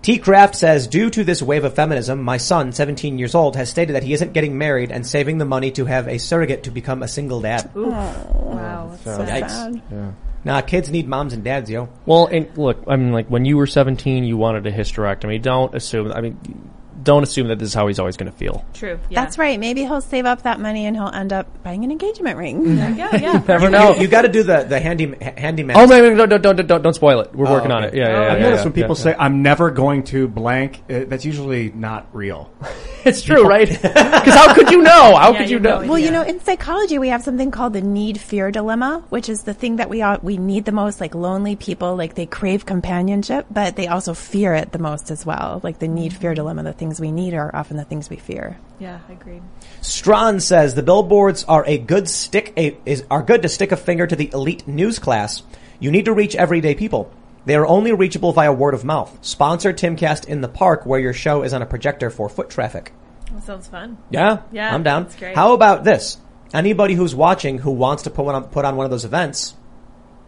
T 0.02 0.18
Craft 0.18 0.54
says, 0.54 0.86
due 0.86 1.10
to 1.10 1.24
this 1.24 1.42
wave 1.42 1.64
of 1.64 1.74
feminism, 1.74 2.22
my 2.22 2.38
son, 2.38 2.72
17 2.72 3.18
years 3.18 3.34
old, 3.34 3.56
has 3.56 3.68
stated 3.68 3.94
that 3.94 4.02
he 4.02 4.14
isn't 4.14 4.32
getting 4.32 4.56
married 4.56 4.90
and 4.90 5.06
saving 5.06 5.38
the 5.38 5.44
money 5.44 5.70
to 5.72 5.84
have 5.84 6.08
a 6.08 6.18
surrogate 6.18 6.62
to 6.64 6.70
become 6.70 7.02
a 7.02 7.08
single 7.08 7.40
dad. 7.40 7.70
Oof. 7.76 7.92
Wow. 7.92 8.98
That's 9.04 9.04
so 9.04 9.24
Yikes. 9.24 9.50
sad. 9.50 9.82
Yeah. 9.90 10.12
Nah, 10.42 10.62
kids 10.62 10.90
need 10.90 11.06
moms 11.06 11.34
and 11.34 11.44
dads, 11.44 11.70
yo. 11.70 11.90
Well, 12.06 12.26
and 12.26 12.56
look, 12.56 12.84
I 12.88 12.96
mean, 12.96 13.12
like 13.12 13.28
when 13.28 13.44
you 13.44 13.58
were 13.58 13.66
17, 13.66 14.24
you 14.24 14.38
wanted 14.38 14.66
a 14.66 14.72
hysterectomy. 14.72 15.42
Don't 15.42 15.74
assume. 15.74 16.10
I 16.12 16.22
mean, 16.22 16.70
don't 17.02 17.22
assume 17.22 17.48
that 17.48 17.58
this 17.58 17.68
is 17.68 17.74
how 17.74 17.86
he's 17.86 17.98
always 17.98 18.16
going 18.16 18.30
to 18.30 18.36
feel. 18.36 18.64
True. 18.74 18.98
Yeah. 19.08 19.22
That's 19.22 19.38
right. 19.38 19.58
Maybe 19.58 19.82
he'll 19.82 20.00
save 20.00 20.26
up 20.26 20.42
that 20.42 20.60
money 20.60 20.86
and 20.86 20.96
he'll 20.96 21.08
end 21.08 21.32
up 21.32 21.62
buying 21.62 21.84
an 21.84 21.90
engagement 21.90 22.36
ring. 22.36 22.78
Yeah, 22.80 23.16
yeah. 23.16 23.42
Never 23.46 23.70
know. 23.70 23.94
you, 23.94 24.08
got 24.08 24.22
to 24.22 24.28
do 24.28 24.42
the 24.42 24.64
the 24.64 24.80
handy 24.80 25.14
handyman. 25.36 25.76
oh 25.76 25.86
man, 25.86 26.16
don't 26.16 26.28
don't 26.28 26.42
don't 26.42 26.66
don't, 26.66 26.82
don't 26.82 26.94
spoil 26.94 27.20
it. 27.20 27.34
We're 27.34 27.46
Oh, 27.46 27.52
working 27.52 27.70
on 27.70 27.84
it. 27.84 27.94
Yeah, 27.94 28.08
yeah. 28.08 28.10
yeah 28.10 28.32
I've 28.32 28.38
yeah, 28.38 28.44
noticed 28.44 28.60
yeah, 28.60 28.64
when 28.64 28.72
people 28.72 28.96
yeah, 28.96 29.02
say 29.02 29.16
I'm 29.18 29.42
never 29.42 29.70
going 29.70 30.02
to 30.04 30.28
blank, 30.28 30.82
uh, 30.90 31.04
that's 31.06 31.24
usually 31.24 31.70
not 31.72 32.08
real. 32.12 32.50
yeah. 33.04 33.08
it's 33.08 33.22
true, 33.22 33.46
right? 33.46 33.68
Because 33.68 34.34
how 34.34 34.54
could 34.54 34.70
you 34.70 34.82
know? 34.82 35.16
How 35.16 35.32
Yeah, 35.32 35.38
could 35.38 35.50
you 35.50 35.56
you 35.56 35.60
know? 35.60 35.80
know. 35.80 35.88
Well, 35.88 35.98
you 35.98 36.10
know, 36.10 36.22
in 36.22 36.40
psychology, 36.40 36.98
we 36.98 37.08
have 37.08 37.22
something 37.22 37.50
called 37.50 37.72
the 37.72 37.80
need-fear 37.80 38.50
dilemma, 38.50 39.04
which 39.10 39.28
is 39.28 39.42
the 39.42 39.54
thing 39.54 39.76
that 39.76 39.88
we 39.88 40.02
all, 40.02 40.18
we 40.22 40.36
need 40.36 40.64
the 40.64 40.72
most. 40.72 41.00
Like 41.00 41.14
lonely 41.14 41.56
people, 41.56 41.96
like 41.96 42.14
they 42.14 42.26
crave 42.26 42.66
companionship, 42.66 43.46
but 43.50 43.76
they 43.76 43.86
also 43.86 44.14
fear 44.14 44.54
it 44.54 44.72
the 44.72 44.78
most 44.78 45.10
as 45.10 45.24
well. 45.24 45.60
Like 45.62 45.78
the 45.78 45.88
need-fear 45.88 46.30
mm-hmm. 46.30 46.36
dilemma, 46.36 46.62
the 46.62 46.72
things 46.72 47.00
we 47.00 47.12
need 47.12 47.34
are 47.34 47.54
often 47.54 47.76
the 47.76 47.84
things 47.84 48.10
we 48.10 48.16
fear. 48.16 48.58
Yeah, 48.78 49.00
agreed. 49.08 49.42
Strawn 49.82 50.40
says 50.40 50.74
the 50.74 50.82
billboards 50.82 51.44
are 51.44 51.64
a 51.66 51.78
good 51.78 52.08
stick 52.08 52.52
a, 52.56 52.76
is 52.86 53.04
are 53.10 53.22
good 53.22 53.42
to 53.42 53.48
stick 53.48 53.72
a 53.72 53.76
finger 53.76 54.06
to 54.06 54.16
the 54.16 54.30
elite 54.32 54.66
news 54.66 54.98
class. 54.98 55.42
You 55.78 55.90
need 55.90 56.06
to 56.06 56.12
reach 56.12 56.34
everyday 56.34 56.74
people. 56.74 57.12
They 57.46 57.54
are 57.56 57.66
only 57.66 57.92
reachable 57.92 58.32
via 58.32 58.52
word 58.52 58.74
of 58.74 58.84
mouth. 58.84 59.18
Sponsor 59.22 59.72
Timcast 59.72 60.28
in 60.28 60.40
the 60.40 60.48
park 60.48 60.84
where 60.84 61.00
your 61.00 61.12
show 61.14 61.42
is 61.42 61.52
on 61.54 61.62
a 61.62 61.66
projector 61.66 62.10
for 62.10 62.28
foot 62.28 62.50
traffic. 62.50 62.92
That 63.32 63.44
sounds 63.44 63.68
fun. 63.68 63.96
Yeah, 64.10 64.42
Yeah, 64.52 64.74
I'm 64.74 64.82
down. 64.82 65.04
that's 65.04 65.16
great. 65.16 65.34
How 65.36 65.54
about 65.54 65.84
this? 65.84 66.18
Anybody 66.52 66.94
who's 66.94 67.14
watching 67.14 67.58
who 67.58 67.70
wants 67.70 68.02
to 68.04 68.10
put 68.10 68.24
one 68.24 68.34
on, 68.34 68.44
put 68.44 68.64
on 68.64 68.76
one 68.76 68.84
of 68.84 68.90
those 68.90 69.04
events, 69.04 69.54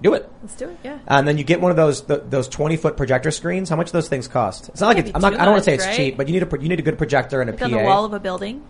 do 0.00 0.14
it. 0.14 0.30
Let's 0.40 0.54
do 0.54 0.68
it. 0.68 0.78
Yeah. 0.84 0.98
And 1.06 1.26
then 1.26 1.36
you 1.36 1.44
get 1.44 1.60
one 1.60 1.70
of 1.72 1.76
those 1.76 2.00
th 2.02 2.22
those 2.30 2.48
20 2.48 2.76
foot 2.76 2.96
projector 2.96 3.30
screens. 3.32 3.68
How 3.68 3.76
much 3.76 3.88
do 3.88 3.92
those 3.92 4.08
things 4.08 4.28
cost? 4.28 4.68
It's 4.68 4.80
not 4.80 4.88
like 4.88 4.98
it's, 4.98 5.10
I'm 5.14 5.20
not. 5.20 5.34
I 5.34 5.44
don't 5.44 5.52
want 5.54 5.64
to 5.64 5.70
say 5.70 5.74
it's 5.74 5.84
right? 5.86 5.96
cheap, 5.96 6.16
but 6.16 6.28
you 6.28 6.34
need 6.34 6.42
a 6.44 6.60
you 6.62 6.68
need 6.68 6.78
a 6.78 6.82
good 6.82 6.96
projector 6.98 7.40
and 7.40 7.50
a 7.50 7.52
Like 7.52 7.58
PA. 7.60 7.66
on 7.66 7.72
the 7.72 7.82
wall 7.82 8.04
of 8.04 8.12
a 8.12 8.20
building. 8.20 8.62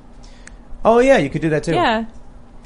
oh 0.85 0.98
yeah, 0.98 1.19
you 1.19 1.28
could 1.31 1.43
do 1.43 1.51
that 1.51 1.64
too. 1.64 1.73
Yeah. 1.73 2.06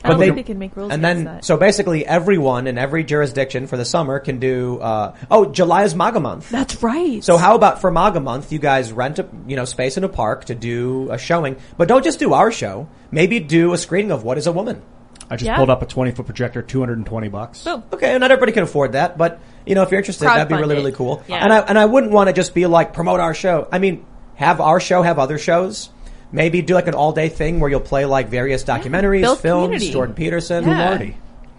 I 0.06 0.08
But 0.08 0.18
they- 0.18 0.30
they 0.30 0.42
can 0.42 0.58
make 0.58 0.76
rules 0.76 0.92
And 0.92 1.04
then, 1.04 1.24
that. 1.24 1.44
so 1.44 1.56
basically, 1.56 2.06
everyone 2.06 2.66
in 2.66 2.78
every 2.78 3.04
jurisdiction 3.04 3.66
for 3.66 3.76
the 3.76 3.84
summer 3.84 4.18
can 4.18 4.38
do. 4.38 4.78
Uh, 4.80 5.12
oh, 5.30 5.46
July 5.46 5.84
is 5.84 5.94
MAGA 5.94 6.20
month. 6.20 6.48
That's 6.50 6.82
right. 6.82 7.22
So 7.24 7.36
how 7.36 7.54
about 7.54 7.80
for 7.80 7.90
MAGA 7.90 8.20
month, 8.20 8.52
you 8.52 8.58
guys 8.58 8.92
rent 8.92 9.18
a 9.18 9.26
you 9.46 9.56
know 9.56 9.64
space 9.64 9.96
in 9.96 10.04
a 10.04 10.08
park 10.08 10.46
to 10.46 10.54
do 10.54 11.08
a 11.10 11.18
showing, 11.18 11.56
but 11.76 11.88
don't 11.88 12.04
just 12.04 12.18
do 12.18 12.32
our 12.32 12.50
show. 12.50 12.88
Maybe 13.10 13.40
do 13.40 13.72
a 13.72 13.78
screening 13.78 14.10
of 14.10 14.24
What 14.24 14.38
Is 14.38 14.46
a 14.46 14.52
Woman. 14.52 14.82
I 15.28 15.34
just 15.36 15.46
Yeah. 15.46 15.56
pulled 15.56 15.70
up 15.70 15.82
a 15.82 15.86
20 15.86 16.12
foot 16.12 16.24
projector, 16.26 16.62
220 16.62 17.28
bucks. 17.28 17.64
Boom. 17.64 17.82
Okay, 17.92 18.16
not 18.16 18.30
everybody 18.30 18.52
can 18.52 18.62
afford 18.62 18.92
that, 18.92 19.18
but 19.18 19.40
you 19.66 19.74
know 19.74 19.82
if 19.82 19.90
you're 19.90 19.98
interested, 19.98 20.24
that'd 20.26 20.46
be 20.48 20.54
really 20.54 20.76
it. 20.76 20.78
really 20.78 20.92
cool. 20.92 21.22
Yeah. 21.26 21.36
And 21.42 21.52
I 21.52 21.58
and 21.60 21.76
I 21.78 21.84
wouldn't 21.86 22.12
want 22.12 22.28
to 22.28 22.32
just 22.32 22.54
be 22.54 22.66
like 22.66 22.92
promote 22.92 23.18
our 23.18 23.34
show. 23.34 23.66
I 23.72 23.78
mean, 23.80 24.04
have 24.36 24.60
our 24.60 24.78
show 24.78 25.02
have 25.02 25.18
other 25.18 25.38
shows. 25.38 25.88
Maybe 26.32 26.60
do 26.62 26.74
like 26.74 26.88
an 26.88 26.94
all 26.94 27.12
day 27.12 27.28
thing 27.28 27.60
where 27.60 27.70
you'll 27.70 27.80
play 27.80 28.04
like 28.04 28.28
various 28.28 28.64
documentaries, 28.64 29.22
Build 29.22 29.38
films. 29.40 29.64
community. 29.66 29.92
Jordan 29.92 30.14
Peterson, 30.14 30.64
Yeah. 30.64 30.88
Marty. 30.90 31.16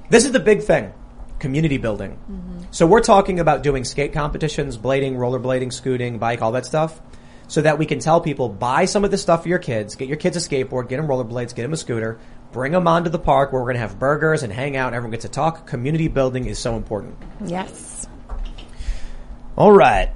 This 0.10 0.26
is 0.26 0.32
the 0.32 0.40
big 0.40 0.62
thing, 0.64 0.92
community 1.40 1.78
building. 1.78 2.12
Mm-hmm. 2.32 2.58
So 2.72 2.86
we're 2.86 3.02
talking 3.02 3.40
about 3.40 3.64
doing 3.64 3.84
skate 3.84 4.14
competitions, 4.14 4.78
blading, 4.78 5.14
rollerblading, 5.16 5.72
scooting, 5.74 6.18
bike, 6.20 6.42
all 6.42 6.52
that 6.54 6.66
stuff. 6.66 7.02
So 7.50 7.62
that 7.62 7.78
we 7.80 7.86
can 7.86 8.00
tell 8.00 8.20
people, 8.20 8.50
buy 8.50 8.84
some 8.86 9.06
of 9.06 9.12
this 9.12 9.22
stuff 9.22 9.44
for 9.44 9.48
your 9.50 9.58
kids, 9.60 9.96
get 9.96 10.10
your 10.10 10.18
kids 10.18 10.36
a 10.36 10.42
skateboard, 10.42 10.90
get 10.90 10.98
them 10.98 11.08
rollerblades, 11.08 11.56
get 11.56 11.62
them 11.64 11.72
a 11.72 11.78
scooter, 11.78 12.20
bring 12.52 12.74
them 12.74 12.90
onto 12.90 13.10
the 13.10 13.20
park 13.20 13.54
where 13.54 13.62
we're 13.62 13.68
going 13.68 13.76
to 13.82 13.88
have 13.88 13.98
burgers 13.98 14.44
and 14.44 14.52
hang 14.52 14.76
out 14.76 14.88
and 14.88 14.96
everyone 14.98 15.12
gets 15.12 15.24
to 15.24 15.30
talk. 15.30 15.66
Community 15.66 16.10
building 16.10 16.46
is 16.46 16.60
so 16.60 16.76
important. 16.76 17.16
Yes. 17.46 18.06
All 19.58 19.72
right. 19.72 20.10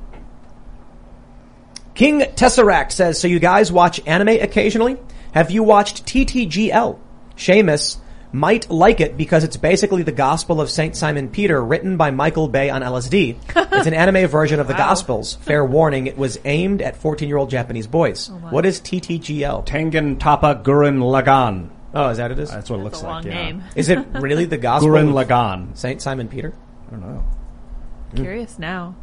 King 1.94 2.22
Tesseract 2.22 2.92
says, 2.92 3.20
so 3.20 3.28
you 3.28 3.40
guys 3.40 3.72
watch 3.72 4.00
anime 4.06 4.30
occasionally? 4.42 4.98
Have 5.34 5.52
you 5.52 5.64
watched 5.64 6.06
TTGL? 6.06 7.00
Seamus 7.36 7.98
might 8.34 8.70
like 8.70 9.02
it 9.02 9.18
because 9.18 9.44
it's 9.44 9.58
basically 9.58 10.04
the 10.04 10.12
Gospel 10.12 10.62
of 10.62 10.70
St. 10.70 10.96
Simon 10.96 11.30
Peter 11.30 11.64
written 11.64 11.98
by 11.98 12.12
Michael 12.12 12.48
Bay 12.48 12.70
on 12.70 12.82
LSD. 12.82 13.36
it's 13.74 13.88
an 13.88 13.94
anime 13.94 14.28
version 14.28 14.60
of 14.60 14.68
the 14.68 14.74
Gospels. 14.74 15.36
Fair 15.36 15.66
warning, 15.78 16.08
it 16.08 16.18
was 16.18 16.40
aimed 16.46 16.82
at 16.82 17.02
14-year-old 17.02 17.50
Japanese 17.50 17.88
boys. 17.88 18.30
Oh, 18.32 18.36
what 18.50 18.66
is 18.66 18.80
TTGL? 18.82 19.66
Tengen 19.66 20.18
Toppa 20.18 20.64
Gurren 20.64 21.00
Lagann. 21.00 21.70
Oh, 21.94 22.08
is 22.10 22.18
that 22.18 22.24
what 22.30 22.32
it 22.32 22.40
is? 22.40 22.52
That's 22.52 22.70
what 22.70 22.80
it 22.80 22.84
looks 22.84 23.02
That's 23.02 23.26
a 23.26 23.30
like. 23.30 23.36
long 23.36 23.60
yeah. 23.60 23.62
Is 23.76 23.90
it 23.90 24.00
really 24.14 24.46
the 24.46 24.58
Gospel 24.58 24.92
Gurren 24.92 25.10
of 25.10 25.28
Lagann. 25.28 25.78
St. 25.78 26.02
Simon 26.02 26.30
Peter? 26.30 26.54
I 26.88 26.92
don't 26.92 27.02
know. 27.02 27.24
Curious 28.16 28.58
now. 28.60 28.96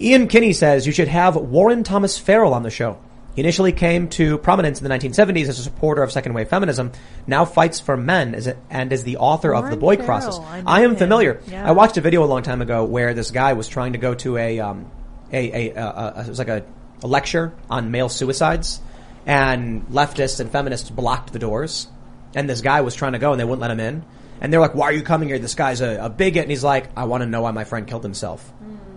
Ian 0.00 0.28
Kinney 0.28 0.52
says 0.52 0.86
you 0.86 0.92
should 0.92 1.08
have 1.08 1.36
Warren 1.36 1.84
Thomas 1.84 2.18
Farrell 2.18 2.54
on 2.54 2.62
the 2.62 2.70
show. 2.70 2.98
He 3.34 3.40
initially 3.40 3.72
came 3.72 4.08
to 4.10 4.38
prominence 4.38 4.80
in 4.80 4.88
the 4.88 4.94
1970s 4.94 5.48
as 5.48 5.58
a 5.58 5.62
supporter 5.62 6.02
of 6.02 6.12
second 6.12 6.34
wave 6.34 6.48
feminism, 6.48 6.92
now 7.26 7.44
fights 7.44 7.80
for 7.80 7.96
men 7.96 8.34
as 8.34 8.46
a, 8.46 8.56
and 8.70 8.92
is 8.92 9.02
the 9.02 9.16
author 9.16 9.52
of 9.52 9.70
The 9.70 9.76
Boy 9.76 9.96
Farrell, 9.96 10.06
Crosses. 10.06 10.38
I 10.38 10.62
I 10.64 10.80
am 10.82 10.92
him. 10.92 10.96
familiar. 10.96 11.40
Yeah. 11.48 11.68
I 11.68 11.72
watched 11.72 11.96
a 11.96 12.00
video 12.00 12.22
a 12.22 12.26
long 12.26 12.42
time 12.42 12.62
ago 12.62 12.84
where 12.84 13.12
this 13.12 13.32
guy 13.32 13.54
was 13.54 13.66
trying 13.66 13.94
to 13.94 13.98
go 13.98 14.14
to 14.14 14.36
a, 14.36 14.60
um, 14.60 14.88
a, 15.32 15.70
a, 15.70 15.74
a, 15.74 16.20
it 16.20 16.28
was 16.28 16.38
like 16.38 16.48
a, 16.48 16.64
a 17.02 17.08
lecture 17.08 17.52
on 17.68 17.90
male 17.90 18.08
suicides 18.08 18.80
and 19.26 19.86
leftists 19.88 20.38
and 20.38 20.50
feminists 20.50 20.90
blocked 20.90 21.32
the 21.32 21.40
doors 21.40 21.88
and 22.34 22.48
this 22.48 22.60
guy 22.60 22.80
was 22.82 22.94
trying 22.94 23.12
to 23.12 23.18
go 23.18 23.32
and 23.32 23.40
they 23.40 23.44
wouldn't 23.44 23.60
let 23.62 23.70
him 23.70 23.80
in. 23.80 24.04
And 24.40 24.52
they're 24.52 24.60
like, 24.60 24.74
why 24.74 24.86
are 24.86 24.92
you 24.92 25.02
coming 25.02 25.28
here? 25.28 25.38
This 25.38 25.54
guy's 25.54 25.80
a, 25.80 26.04
a 26.04 26.08
bigot. 26.08 26.42
And 26.42 26.50
he's 26.50 26.64
like, 26.64 26.88
I 26.96 27.04
want 27.04 27.22
to 27.22 27.26
know 27.26 27.42
why 27.42 27.52
my 27.52 27.64
friend 27.64 27.86
killed 27.86 28.02
himself. 28.02 28.52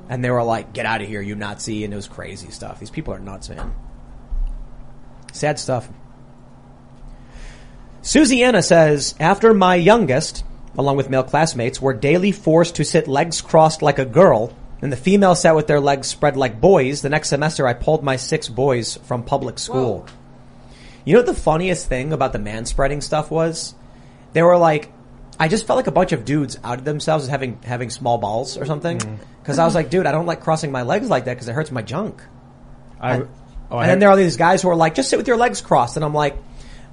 And 0.09 0.23
they 0.23 0.31
were 0.31 0.43
like, 0.43 0.73
get 0.73 0.85
out 0.85 1.01
of 1.01 1.07
here, 1.07 1.21
you 1.21 1.35
Nazi. 1.35 1.83
And 1.83 1.93
it 1.93 1.95
was 1.95 2.07
crazy 2.07 2.51
stuff. 2.51 2.79
These 2.79 2.89
people 2.89 3.13
are 3.13 3.19
nuts, 3.19 3.49
man. 3.49 3.73
Sad 5.33 5.59
stuff. 5.59 5.89
Susiana 8.01 8.63
says, 8.63 9.15
after 9.19 9.53
my 9.53 9.75
youngest, 9.75 10.45
along 10.77 10.95
with 10.95 11.09
male 11.09 11.23
classmates, 11.23 11.81
were 11.81 11.93
daily 11.93 12.31
forced 12.31 12.75
to 12.75 12.85
sit 12.85 13.07
legs 13.07 13.41
crossed 13.41 13.81
like 13.81 13.99
a 13.99 14.05
girl, 14.05 14.55
and 14.81 14.93
the 14.93 14.97
female 14.97 15.35
sat 15.35 15.55
with 15.55 15.67
their 15.67 15.81
legs 15.81 16.07
spread 16.07 16.37
like 16.37 16.61
boys, 16.61 17.01
the 17.01 17.09
next 17.09 17.29
semester 17.29 17.67
I 17.67 17.73
pulled 17.73 18.03
my 18.03 18.15
six 18.15 18.47
boys 18.47 18.97
from 19.03 19.23
public 19.23 19.59
school. 19.59 20.05
You 21.03 21.13
know 21.13 21.19
what 21.19 21.25
the 21.25 21.33
funniest 21.33 21.87
thing 21.87 22.13
about 22.13 22.31
the 22.31 22.39
man 22.39 22.65
spreading 22.65 23.01
stuff 23.01 23.29
was? 23.29 23.75
They 24.33 24.41
were 24.41 24.57
like, 24.57 24.91
I 25.39 25.47
just 25.47 25.67
felt 25.67 25.77
like 25.77 25.87
a 25.87 25.91
bunch 25.91 26.11
of 26.13 26.25
dudes 26.25 26.57
outed 26.63 26.83
themselves 26.85 27.25
as 27.25 27.29
having 27.29 27.59
having 27.63 27.89
small 27.89 28.17
balls 28.17 28.57
or 28.57 28.65
something. 28.65 28.97
Mm. 28.97 29.17
Because 29.41 29.59
I 29.59 29.65
was 29.65 29.75
like, 29.75 29.89
dude, 29.89 30.05
I 30.05 30.11
don't 30.11 30.25
like 30.25 30.41
crossing 30.41 30.71
my 30.71 30.81
legs 30.81 31.09
like 31.09 31.25
that 31.25 31.33
because 31.35 31.47
it 31.47 31.53
hurts 31.53 31.71
my 31.71 31.81
junk. 31.81 32.21
I, 32.99 33.15
And, 33.15 33.27
oh, 33.71 33.77
I 33.77 33.81
and 33.83 33.89
then 33.89 33.89
had- 33.89 34.01
there 34.01 34.09
are 34.09 34.17
these 34.17 34.35
guys 34.37 34.61
who 34.61 34.69
are 34.69 34.75
like, 34.75 34.95
just 34.95 35.09
sit 35.09 35.17
with 35.17 35.27
your 35.27 35.37
legs 35.37 35.61
crossed. 35.61 35.95
And 35.95 36.03
I'm 36.03 36.13
like, 36.13 36.35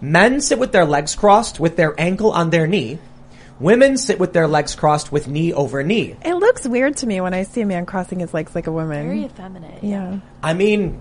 men 0.01 0.41
sit 0.41 0.59
with 0.59 0.71
their 0.73 0.85
legs 0.85 1.15
crossed 1.15 1.59
with 1.59 1.77
their 1.77 1.99
ankle 1.99 2.31
on 2.33 2.51
their 2.51 2.67
knee. 2.67 2.99
Women 3.61 3.97
sit 3.97 4.19
with 4.19 4.33
their 4.33 4.47
legs 4.49 4.75
crossed 4.75 5.11
with 5.13 5.27
knee 5.29 5.53
over 5.53 5.83
knee. 5.83 6.17
It 6.25 6.35
looks 6.35 6.67
weird 6.67 6.97
to 6.99 7.07
me 7.07 7.21
when 7.21 7.33
I 7.35 7.45
see 7.45 7.61
a 7.61 7.67
man 7.67 7.87
crossing 7.87 8.19
his 8.21 8.35
legs 8.35 8.55
like 8.55 8.67
a 8.67 8.73
woman. 8.73 9.07
Very 9.07 9.25
effeminate. 9.25 9.83
Yeah. 9.83 10.19
I 10.43 10.55
mean, 10.55 11.01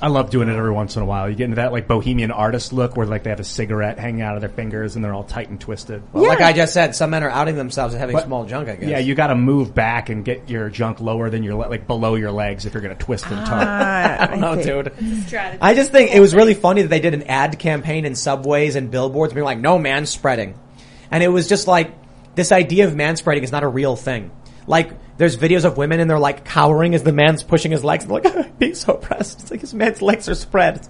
I 0.00 0.06
love 0.06 0.30
doing 0.30 0.48
it 0.48 0.54
every 0.56 0.70
once 0.70 0.94
in 0.94 1.02
a 1.02 1.04
while. 1.04 1.28
You 1.28 1.34
get 1.34 1.44
into 1.46 1.56
that 1.56 1.72
like 1.72 1.88
bohemian 1.88 2.30
artist 2.30 2.72
look 2.72 2.96
where 2.96 3.04
like 3.06 3.24
they 3.24 3.30
have 3.30 3.40
a 3.40 3.44
cigarette 3.44 3.98
hanging 3.98 4.22
out 4.22 4.36
of 4.36 4.40
their 4.40 4.50
fingers 4.50 4.94
and 4.94 5.04
they're 5.04 5.12
all 5.12 5.24
tight 5.24 5.48
and 5.48 5.60
twisted. 5.60 6.02
well, 6.12 6.24
like 6.24 6.40
I 6.40 6.52
just 6.52 6.72
said, 6.72 6.94
some 6.94 7.10
men 7.10 7.24
are 7.24 7.30
outing 7.30 7.56
themselves 7.56 7.94
as 7.94 8.00
having 8.00 8.14
But- 8.14 8.26
small 8.26 8.44
junk, 8.44 8.68
I 8.68 8.76
guess. 8.76 8.88
Yeah, 8.88 8.98
you 9.00 9.16
got 9.16 9.26
to 9.28 9.34
move 9.34 9.74
back 9.74 10.08
and 10.08 10.24
get 10.24 10.48
your 10.48 10.68
junk 10.70 11.00
lower 11.00 11.30
than 11.30 11.42
your 11.42 11.56
le- 11.56 11.68
like 11.68 11.88
below 11.88 12.14
your 12.14 12.30
legs 12.30 12.64
if 12.64 12.74
you're 12.74 12.82
going 12.82 12.96
to 12.96 13.04
twist 13.04 13.26
and 13.26 13.40
ah, 13.40 13.44
tuck. 13.44 13.58
I 14.20 14.26
don't 14.28 14.40
know, 14.40 14.56
see. 14.56 14.62
dude. 14.62 15.24
Strategy. 15.26 15.58
I 15.60 15.74
just 15.74 15.90
think 15.90 16.12
it 16.14 16.20
was 16.20 16.32
really 16.34 16.54
funny 16.54 16.82
that 16.82 16.88
they 16.88 17.00
did 17.00 17.14
an 17.14 17.24
ad 17.24 17.58
campaign 17.58 18.04
in 18.04 18.14
subways 18.14 18.76
and 18.76 18.92
billboards 18.92 19.32
being 19.34 19.44
like, 19.44 19.58
no 19.58 19.78
man 19.78 20.06
spreading. 20.06 20.56
And 21.10 21.24
it 21.24 21.28
was 21.28 21.48
just 21.48 21.66
like, 21.66 21.92
this 22.36 22.52
idea 22.52 22.86
of 22.86 22.94
man 22.94 23.16
spreading 23.16 23.42
is 23.42 23.50
not 23.50 23.64
a 23.64 23.68
real 23.68 23.96
thing. 23.96 24.30
Like, 24.68 24.92
there's 25.16 25.36
videos 25.36 25.64
of 25.64 25.76
women 25.76 25.98
and 25.98 26.08
they're 26.08 26.18
like 26.20 26.44
cowering 26.44 26.94
as 26.94 27.02
the 27.02 27.12
man's 27.12 27.42
pushing 27.42 27.72
his 27.72 27.82
legs. 27.82 28.04
And 28.04 28.14
they're 28.14 28.32
like, 28.32 28.58
being 28.58 28.74
so 28.74 28.94
oppressed. 28.94 29.40
It's 29.40 29.50
like 29.50 29.60
his 29.60 29.74
man's 29.74 30.00
legs 30.00 30.28
are 30.28 30.34
spread. 30.36 30.86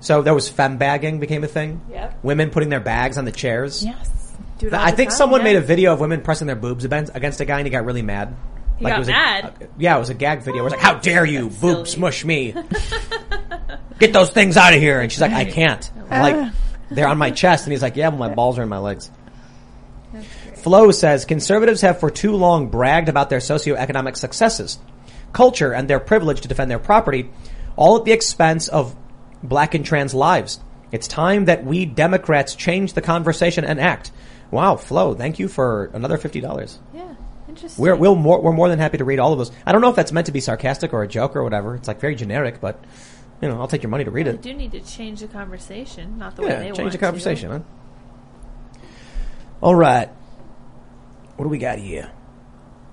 So 0.00 0.22
there 0.22 0.32
was 0.34 0.48
femme 0.48 0.78
bagging 0.78 1.18
became 1.20 1.44
a 1.44 1.48
thing. 1.48 1.80
Yep. 1.90 2.20
Women 2.22 2.50
putting 2.50 2.68
their 2.70 2.80
bags 2.80 3.18
on 3.18 3.24
the 3.26 3.32
chairs. 3.32 3.84
Yes. 3.84 4.36
Do 4.58 4.68
it 4.68 4.74
all 4.74 4.80
I 4.80 4.90
the 4.92 4.96
think 4.96 5.10
time, 5.10 5.16
someone 5.18 5.40
yeah. 5.40 5.44
made 5.44 5.56
a 5.56 5.60
video 5.60 5.92
of 5.92 6.00
women 6.00 6.20
pressing 6.22 6.46
their 6.46 6.56
boobs 6.56 6.84
against 6.84 7.14
against 7.14 7.40
a 7.40 7.44
guy 7.44 7.58
and 7.58 7.66
he 7.66 7.70
got 7.70 7.84
really 7.84 8.02
mad. 8.02 8.34
He 8.78 8.84
it 8.84 8.88
got 8.88 8.98
was 8.98 9.08
a- 9.08 9.12
mad? 9.12 9.44
uh, 9.44 9.66
yeah, 9.78 9.96
it 9.96 9.98
was 10.00 10.10
a 10.10 10.14
gag 10.14 10.42
video. 10.42 10.60
It 10.62 10.64
was 10.64 10.72
like, 10.72 10.82
"How 10.82 10.94
dare 10.94 11.24
you, 11.24 11.48
That's 11.48 11.60
boob 11.60 11.74
silly. 11.76 11.90
smush 11.90 12.24
me? 12.24 12.54
Get 13.98 14.12
those 14.12 14.30
things 14.30 14.56
out 14.56 14.74
of 14.74 14.80
here!" 14.80 15.00
And 15.00 15.10
she's 15.10 15.20
like, 15.20 15.32
"I 15.32 15.44
can't." 15.44 15.88
I'm 16.10 16.22
like, 16.22 16.52
they're 16.90 17.06
on 17.08 17.18
my 17.18 17.30
chest, 17.30 17.64
and 17.64 17.72
he's 17.72 17.82
like, 17.82 17.96
"Yeah, 17.96 18.10
my 18.10 18.32
balls 18.34 18.58
are 18.58 18.62
in 18.62 18.68
my 18.68 18.78
legs." 18.78 19.10
Flo 20.64 20.90
says 20.92 21.26
conservatives 21.26 21.82
have 21.82 22.00
for 22.00 22.10
too 22.10 22.34
long 22.34 22.68
bragged 22.68 23.10
about 23.10 23.28
their 23.28 23.38
socioeconomic 23.38 24.16
successes, 24.16 24.78
culture, 25.34 25.72
and 25.74 25.88
their 25.88 26.00
privilege 26.00 26.40
to 26.40 26.48
defend 26.48 26.70
their 26.70 26.78
property, 26.78 27.28
all 27.76 27.98
at 27.98 28.04
the 28.06 28.12
expense 28.12 28.68
of 28.68 28.96
black 29.42 29.74
and 29.74 29.84
trans 29.84 30.14
lives. 30.14 30.60
It's 30.90 31.06
time 31.06 31.44
that 31.44 31.66
we 31.66 31.84
Democrats 31.84 32.54
change 32.54 32.94
the 32.94 33.02
conversation 33.02 33.62
and 33.66 33.78
act. 33.78 34.10
Wow, 34.50 34.76
Flo, 34.76 35.12
thank 35.12 35.38
you 35.38 35.48
for 35.48 35.90
another 35.92 36.16
fifty 36.16 36.40
dollars. 36.40 36.78
Yeah. 36.94 37.14
Interesting. 37.46 37.82
We're 37.82 37.94
we'll 37.96 38.14
more, 38.14 38.40
we're 38.40 38.52
more 38.52 38.70
than 38.70 38.78
happy 38.78 38.96
to 38.96 39.04
read 39.04 39.18
all 39.18 39.32
of 39.32 39.38
those. 39.38 39.52
I 39.66 39.72
don't 39.72 39.82
know 39.82 39.90
if 39.90 39.96
that's 39.96 40.12
meant 40.12 40.26
to 40.26 40.32
be 40.32 40.40
sarcastic 40.40 40.94
or 40.94 41.02
a 41.02 41.08
joke 41.08 41.36
or 41.36 41.44
whatever. 41.44 41.74
It's 41.74 41.88
like 41.88 42.00
very 42.00 42.14
generic, 42.14 42.62
but 42.62 42.82
you 43.42 43.48
know, 43.48 43.60
I'll 43.60 43.68
take 43.68 43.82
your 43.82 43.90
money 43.90 44.04
to 44.04 44.10
read 44.10 44.24
They 44.24 44.30
it. 44.30 44.40
do 44.40 44.54
need 44.54 44.72
to 44.72 44.80
change 44.80 45.20
the 45.20 45.28
conversation, 45.28 46.16
not 46.16 46.36
the 46.36 46.42
way 46.42 46.48
Yeah, 46.48 46.58
they 46.60 46.64
want 46.66 46.76
change 46.78 46.92
the 46.92 46.98
to. 46.98 47.04
conversation, 47.04 47.50
huh? 47.50 48.78
All 49.60 49.74
right. 49.74 50.08
What 51.36 51.44
do 51.44 51.48
we 51.48 51.58
got 51.58 51.78
here? 51.78 52.10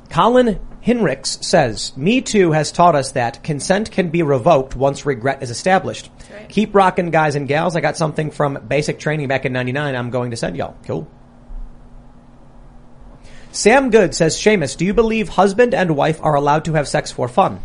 Colin 0.10 0.60
Hinrichs 0.84 1.44
says, 1.44 1.96
Me 1.96 2.22
Too 2.22 2.52
has 2.52 2.72
taught 2.72 2.96
us 2.96 3.14
that 3.14 3.44
consent 3.44 3.92
can 3.92 4.10
be 4.10 4.24
revoked 4.24 4.76
once 4.76 5.06
regret 5.06 5.42
is 5.42 5.50
established. 5.50 6.12
Keep 6.50 6.76
rocking, 6.76 7.12
guys 7.12 7.36
and 7.36 7.48
gals. 7.48 7.76
I 7.76 7.82
got 7.82 7.98
something 7.98 8.32
from 8.32 8.66
basic 8.68 9.00
training 9.00 9.28
back 9.28 9.46
in 9.46 9.54
99 9.54 9.96
I'm 9.96 10.10
going 10.10 10.32
to 10.32 10.38
send 10.38 10.58
y'all. 10.58 10.76
Cool. 10.86 11.10
Sam 13.54 13.90
Good 13.90 14.16
says, 14.16 14.36
Seamus, 14.36 14.76
do 14.76 14.86
you 14.86 14.94
believe 14.94 15.30
husband 15.30 15.74
and 15.74 15.96
wife 15.96 16.20
are 16.24 16.36
allowed 16.36 16.66
to 16.66 16.74
have 16.74 16.88
sex 16.88 17.12
for 17.12 17.28
fun? 17.28 17.62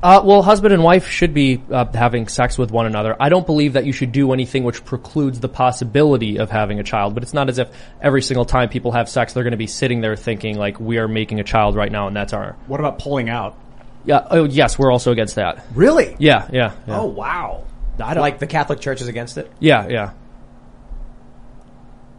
Uh, 0.00 0.22
well, 0.24 0.42
husband 0.42 0.72
and 0.72 0.82
wife 0.82 1.08
should 1.08 1.34
be 1.34 1.60
uh, 1.72 1.84
having 1.92 2.28
sex 2.28 2.56
with 2.56 2.70
one 2.70 2.86
another. 2.86 3.16
I 3.18 3.28
don't 3.30 3.44
believe 3.44 3.72
that 3.72 3.84
you 3.84 3.92
should 3.92 4.12
do 4.12 4.32
anything 4.32 4.62
which 4.62 4.84
precludes 4.84 5.40
the 5.40 5.48
possibility 5.48 6.38
of 6.38 6.50
having 6.50 6.78
a 6.78 6.84
child. 6.84 7.14
But 7.14 7.24
it's 7.24 7.34
not 7.34 7.48
as 7.48 7.58
if 7.58 7.68
every 8.00 8.22
single 8.22 8.44
time 8.44 8.68
people 8.68 8.92
have 8.92 9.08
sex, 9.08 9.32
they're 9.32 9.42
going 9.42 9.50
to 9.50 9.56
be 9.56 9.66
sitting 9.66 10.00
there 10.00 10.14
thinking 10.14 10.56
like 10.56 10.78
we 10.78 10.98
are 10.98 11.08
making 11.08 11.40
a 11.40 11.44
child 11.44 11.74
right 11.74 11.90
now, 11.90 12.06
and 12.06 12.14
that's 12.16 12.32
our. 12.32 12.52
What 12.68 12.78
about 12.78 13.00
pulling 13.00 13.28
out? 13.28 13.58
Yeah. 14.04 14.24
Oh, 14.30 14.44
yes, 14.44 14.78
we're 14.78 14.92
also 14.92 15.10
against 15.10 15.34
that. 15.34 15.64
Really? 15.74 16.14
Yeah. 16.20 16.48
Yeah. 16.52 16.74
yeah. 16.86 17.00
Oh, 17.00 17.06
wow. 17.06 17.64
I 18.00 18.14
don't, 18.14 18.22
Like 18.22 18.38
the 18.38 18.46
Catholic 18.46 18.80
Church 18.80 19.00
is 19.00 19.08
against 19.08 19.36
it? 19.36 19.50
Yeah, 19.58 19.88
yeah. 19.88 20.12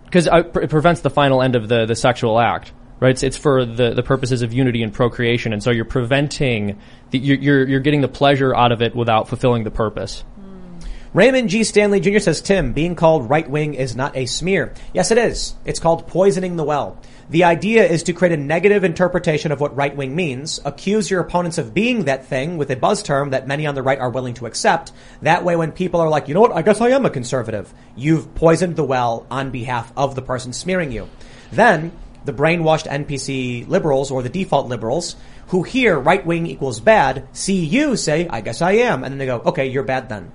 Because 0.03 0.27
it 0.27 0.69
prevents 0.69 1.01
the 1.01 1.09
final 1.09 1.41
end 1.41 1.55
of 1.55 1.67
the, 1.69 1.85
the 1.85 1.95
sexual 1.95 2.39
act, 2.39 2.73
right? 2.99 3.11
It's, 3.11 3.23
it's 3.23 3.37
for 3.37 3.65
the, 3.65 3.93
the 3.93 4.03
purposes 4.03 4.41
of 4.41 4.53
unity 4.53 4.83
and 4.83 4.93
procreation, 4.93 5.53
and 5.53 5.63
so 5.63 5.71
you're 5.71 5.85
preventing, 5.85 6.79
the, 7.11 7.19
you're, 7.19 7.37
you're, 7.37 7.67
you're 7.67 7.79
getting 7.79 8.01
the 8.01 8.07
pleasure 8.07 8.55
out 8.55 8.71
of 8.71 8.81
it 8.81 8.95
without 8.95 9.27
fulfilling 9.27 9.63
the 9.63 9.71
purpose. 9.71 10.23
Hmm. 10.35 10.79
Raymond 11.13 11.49
G. 11.49 11.63
Stanley 11.63 11.99
Jr. 11.99 12.19
says, 12.19 12.41
Tim, 12.41 12.73
being 12.73 12.95
called 12.95 13.29
right 13.29 13.49
wing 13.49 13.73
is 13.73 13.95
not 13.95 14.15
a 14.15 14.25
smear. 14.25 14.73
Yes, 14.93 15.11
it 15.11 15.17
is. 15.17 15.55
It's 15.65 15.79
called 15.79 16.07
poisoning 16.07 16.55
the 16.55 16.63
well. 16.63 16.99
The 17.29 17.43
idea 17.43 17.85
is 17.85 18.01
to 18.03 18.13
create 18.13 18.31
a 18.31 18.41
negative 18.41 18.83
interpretation 18.83 19.51
of 19.51 19.61
what 19.61 19.75
right 19.75 19.95
wing 19.95 20.15
means, 20.15 20.59
accuse 20.65 21.11
your 21.11 21.21
opponents 21.21 21.59
of 21.59 21.75
being 21.75 22.05
that 22.05 22.25
thing 22.25 22.57
with 22.57 22.71
a 22.71 22.75
buzz 22.75 23.03
term 23.03 23.29
that 23.29 23.47
many 23.47 23.67
on 23.67 23.75
the 23.75 23.83
right 23.83 23.99
are 23.99 24.09
willing 24.09 24.33
to 24.35 24.47
accept. 24.47 24.91
That 25.21 25.43
way, 25.43 25.55
when 25.55 25.71
people 25.71 25.99
are 25.99 26.09
like, 26.09 26.27
you 26.27 26.33
know 26.33 26.41
what, 26.41 26.53
I 26.53 26.63
guess 26.63 26.81
I 26.81 26.89
am 26.89 27.05
a 27.05 27.11
conservative, 27.11 27.71
you've 27.95 28.33
poisoned 28.33 28.77
the 28.77 28.83
well 28.83 29.27
on 29.29 29.51
behalf 29.51 29.93
of 29.95 30.15
the 30.15 30.23
person 30.23 30.53
smearing 30.53 30.91
you. 30.91 31.07
Then, 31.51 31.91
the 32.25 32.33
brainwashed 32.33 32.87
NPC 32.87 33.67
liberals 33.67 34.11
or 34.11 34.21
the 34.21 34.29
default 34.29 34.67
liberals 34.67 35.15
who 35.47 35.63
hear 35.63 35.97
right 35.97 36.25
wing 36.25 36.45
equals 36.47 36.79
bad 36.79 37.27
see 37.31 37.65
you 37.65 37.95
say, 37.95 38.27
I 38.27 38.41
guess 38.41 38.61
I 38.61 38.73
am. 38.73 39.03
And 39.03 39.13
then 39.13 39.17
they 39.17 39.25
go, 39.25 39.39
okay, 39.45 39.67
you're 39.67 39.83
bad 39.83 40.09
then. 40.09 40.31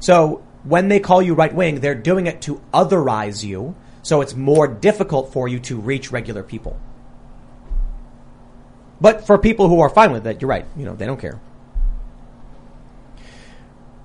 So 0.00 0.44
when 0.64 0.88
they 0.88 1.00
call 1.00 1.22
you 1.22 1.34
right 1.34 1.54
wing, 1.54 1.80
they're 1.80 1.94
doing 1.94 2.26
it 2.26 2.42
to 2.42 2.60
otherize 2.72 3.42
you. 3.44 3.74
So 4.02 4.20
it's 4.20 4.34
more 4.34 4.68
difficult 4.68 5.32
for 5.32 5.48
you 5.48 5.60
to 5.60 5.80
reach 5.80 6.12
regular 6.12 6.42
people. 6.42 6.78
But 9.00 9.26
for 9.26 9.38
people 9.38 9.68
who 9.68 9.80
are 9.80 9.88
fine 9.88 10.12
with 10.12 10.26
it, 10.26 10.40
you're 10.40 10.48
right. 10.48 10.66
You 10.76 10.84
know, 10.84 10.94
they 10.94 11.06
don't 11.06 11.20
care. 11.20 11.40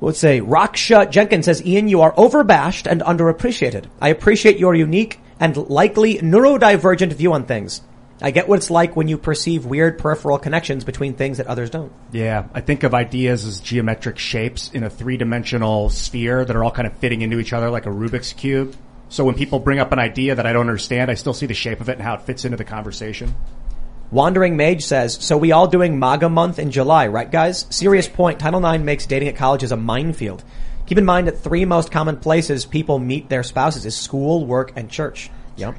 Let's 0.02 0.20
say 0.20 0.40
Raksha 0.40 1.12
Jenkins 1.12 1.46
says, 1.46 1.66
Ian, 1.66 1.90
you 1.90 2.02
are 2.02 2.14
overbashed 2.14 2.90
and 2.90 3.02
underappreciated. 3.02 3.86
I 4.00 4.10
appreciate 4.10 4.58
your 4.58 4.74
unique 4.74 5.20
and 5.40 5.56
likely 5.56 6.18
neurodivergent 6.18 7.14
view 7.14 7.34
on 7.34 7.46
things. 7.46 7.82
I 8.22 8.32
get 8.32 8.50
what 8.50 8.58
it's 8.58 8.70
like 8.70 8.98
when 8.98 9.08
you 9.08 9.18
perceive 9.18 9.66
weird 9.66 9.98
peripheral 9.98 10.38
connections 10.40 10.84
between 10.84 11.14
things 11.14 11.38
that 11.38 11.48
others 11.48 11.70
don't. 11.70 11.94
Yeah, 12.12 12.48
I 12.54 12.60
think 12.60 12.84
of 12.84 12.94
ideas 12.94 13.46
as 13.46 13.62
geometric 13.62 14.18
shapes 14.18 14.70
in 14.72 14.84
a 14.84 14.90
three-dimensional 14.90 15.90
sphere 15.90 16.44
that 16.44 16.56
are 16.56 16.64
all 16.64 16.72
kind 16.72 16.86
of 16.86 16.98
fitting 16.98 17.22
into 17.22 17.40
each 17.40 17.54
other 17.54 17.70
like 17.70 17.86
a 17.86 17.90
Rubik's 17.90 18.34
cube. 18.34 18.76
So 19.08 19.24
when 19.24 19.36
people 19.36 19.60
bring 19.60 19.80
up 19.80 19.94
an 19.94 20.00
idea 20.00 20.36
that 20.36 20.46
I 20.46 20.52
don't 20.52 20.68
understand, 20.68 21.10
I 21.10 21.14
still 21.14 21.34
see 21.34 21.46
the 21.46 21.54
shape 21.54 21.80
of 21.80 21.88
it 21.88 21.94
and 21.94 22.02
how 22.02 22.16
it 22.16 22.24
fits 22.24 22.44
into 22.44 22.58
the 22.58 22.66
conversation. 22.66 23.36
Wandering 24.12 24.58
Mage 24.58 24.84
says, 24.84 25.14
so 25.14 25.38
we 25.38 25.52
all 25.52 25.68
doing 25.68 25.98
MAGA 25.98 26.30
month 26.30 26.60
in 26.60 26.72
July, 26.72 27.08
right 27.08 27.32
guys? 27.32 27.66
Serious 27.70 28.08
point, 28.08 28.40
Title 28.40 28.66
IX 28.66 28.84
makes 28.84 29.06
dating 29.06 29.30
at 29.30 29.36
college 29.36 29.64
as 29.64 29.72
a 29.72 29.78
minefield. 29.78 30.44
Keep 30.90 30.98
in 30.98 31.06
mind 31.06 31.28
that 31.28 31.38
three 31.38 31.66
most 31.66 31.92
common 31.92 32.18
places 32.18 32.66
people 32.66 32.98
meet 32.98 33.30
their 33.30 33.44
spouses 33.44 33.86
is 33.86 33.96
school, 33.96 34.44
work, 34.44 34.74
and 34.76 34.90
church. 34.90 35.30
Yep. 35.56 35.76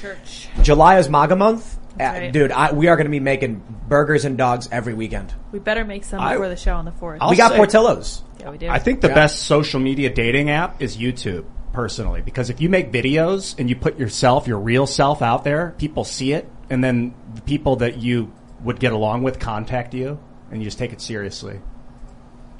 Church. 0.00 0.48
July 0.62 0.96
is 0.96 1.06
MAGA 1.10 1.36
month. 1.36 1.76
Uh. 2.00 2.30
Dude, 2.30 2.50
I, 2.50 2.72
we 2.72 2.88
are 2.88 2.96
going 2.96 3.04
to 3.04 3.10
be 3.10 3.20
making 3.20 3.62
burgers 3.88 4.24
and 4.24 4.38
dogs 4.38 4.66
every 4.72 4.94
weekend. 4.94 5.34
We 5.52 5.58
better 5.58 5.84
make 5.84 6.02
some 6.04 6.18
I- 6.18 6.32
before 6.32 6.48
the 6.48 6.56
show 6.56 6.76
on 6.76 6.86
the 6.86 6.92
fourth. 6.92 7.20
we 7.28 7.36
got 7.36 7.50
say- 7.50 7.58
Portillo's. 7.58 8.22
Yeah, 8.40 8.50
we 8.52 8.56
do. 8.56 8.68
I 8.70 8.78
think 8.78 9.02
the 9.02 9.08
Yeah. 9.08 9.14
best 9.14 9.42
social 9.42 9.80
media 9.80 10.08
dating 10.08 10.48
app 10.48 10.80
is 10.80 10.96
YouTube, 10.96 11.44
personally, 11.74 12.22
because 12.22 12.48
if 12.48 12.62
you 12.62 12.70
make 12.70 12.90
videos 12.90 13.58
and 13.58 13.68
you 13.68 13.76
put 13.76 13.98
yourself, 13.98 14.48
your 14.48 14.58
real 14.60 14.86
self 14.86 15.20
out 15.20 15.44
there, 15.44 15.74
people 15.76 16.04
see 16.04 16.32
it, 16.32 16.50
and 16.70 16.82
then 16.82 17.12
the 17.34 17.42
people 17.42 17.76
that 17.76 17.98
you 17.98 18.32
would 18.62 18.80
get 18.80 18.94
along 18.94 19.24
with 19.24 19.38
contact 19.38 19.92
you, 19.92 20.18
and 20.50 20.62
you 20.62 20.64
just 20.64 20.78
take 20.78 20.94
it 20.94 21.02
seriously. 21.02 21.60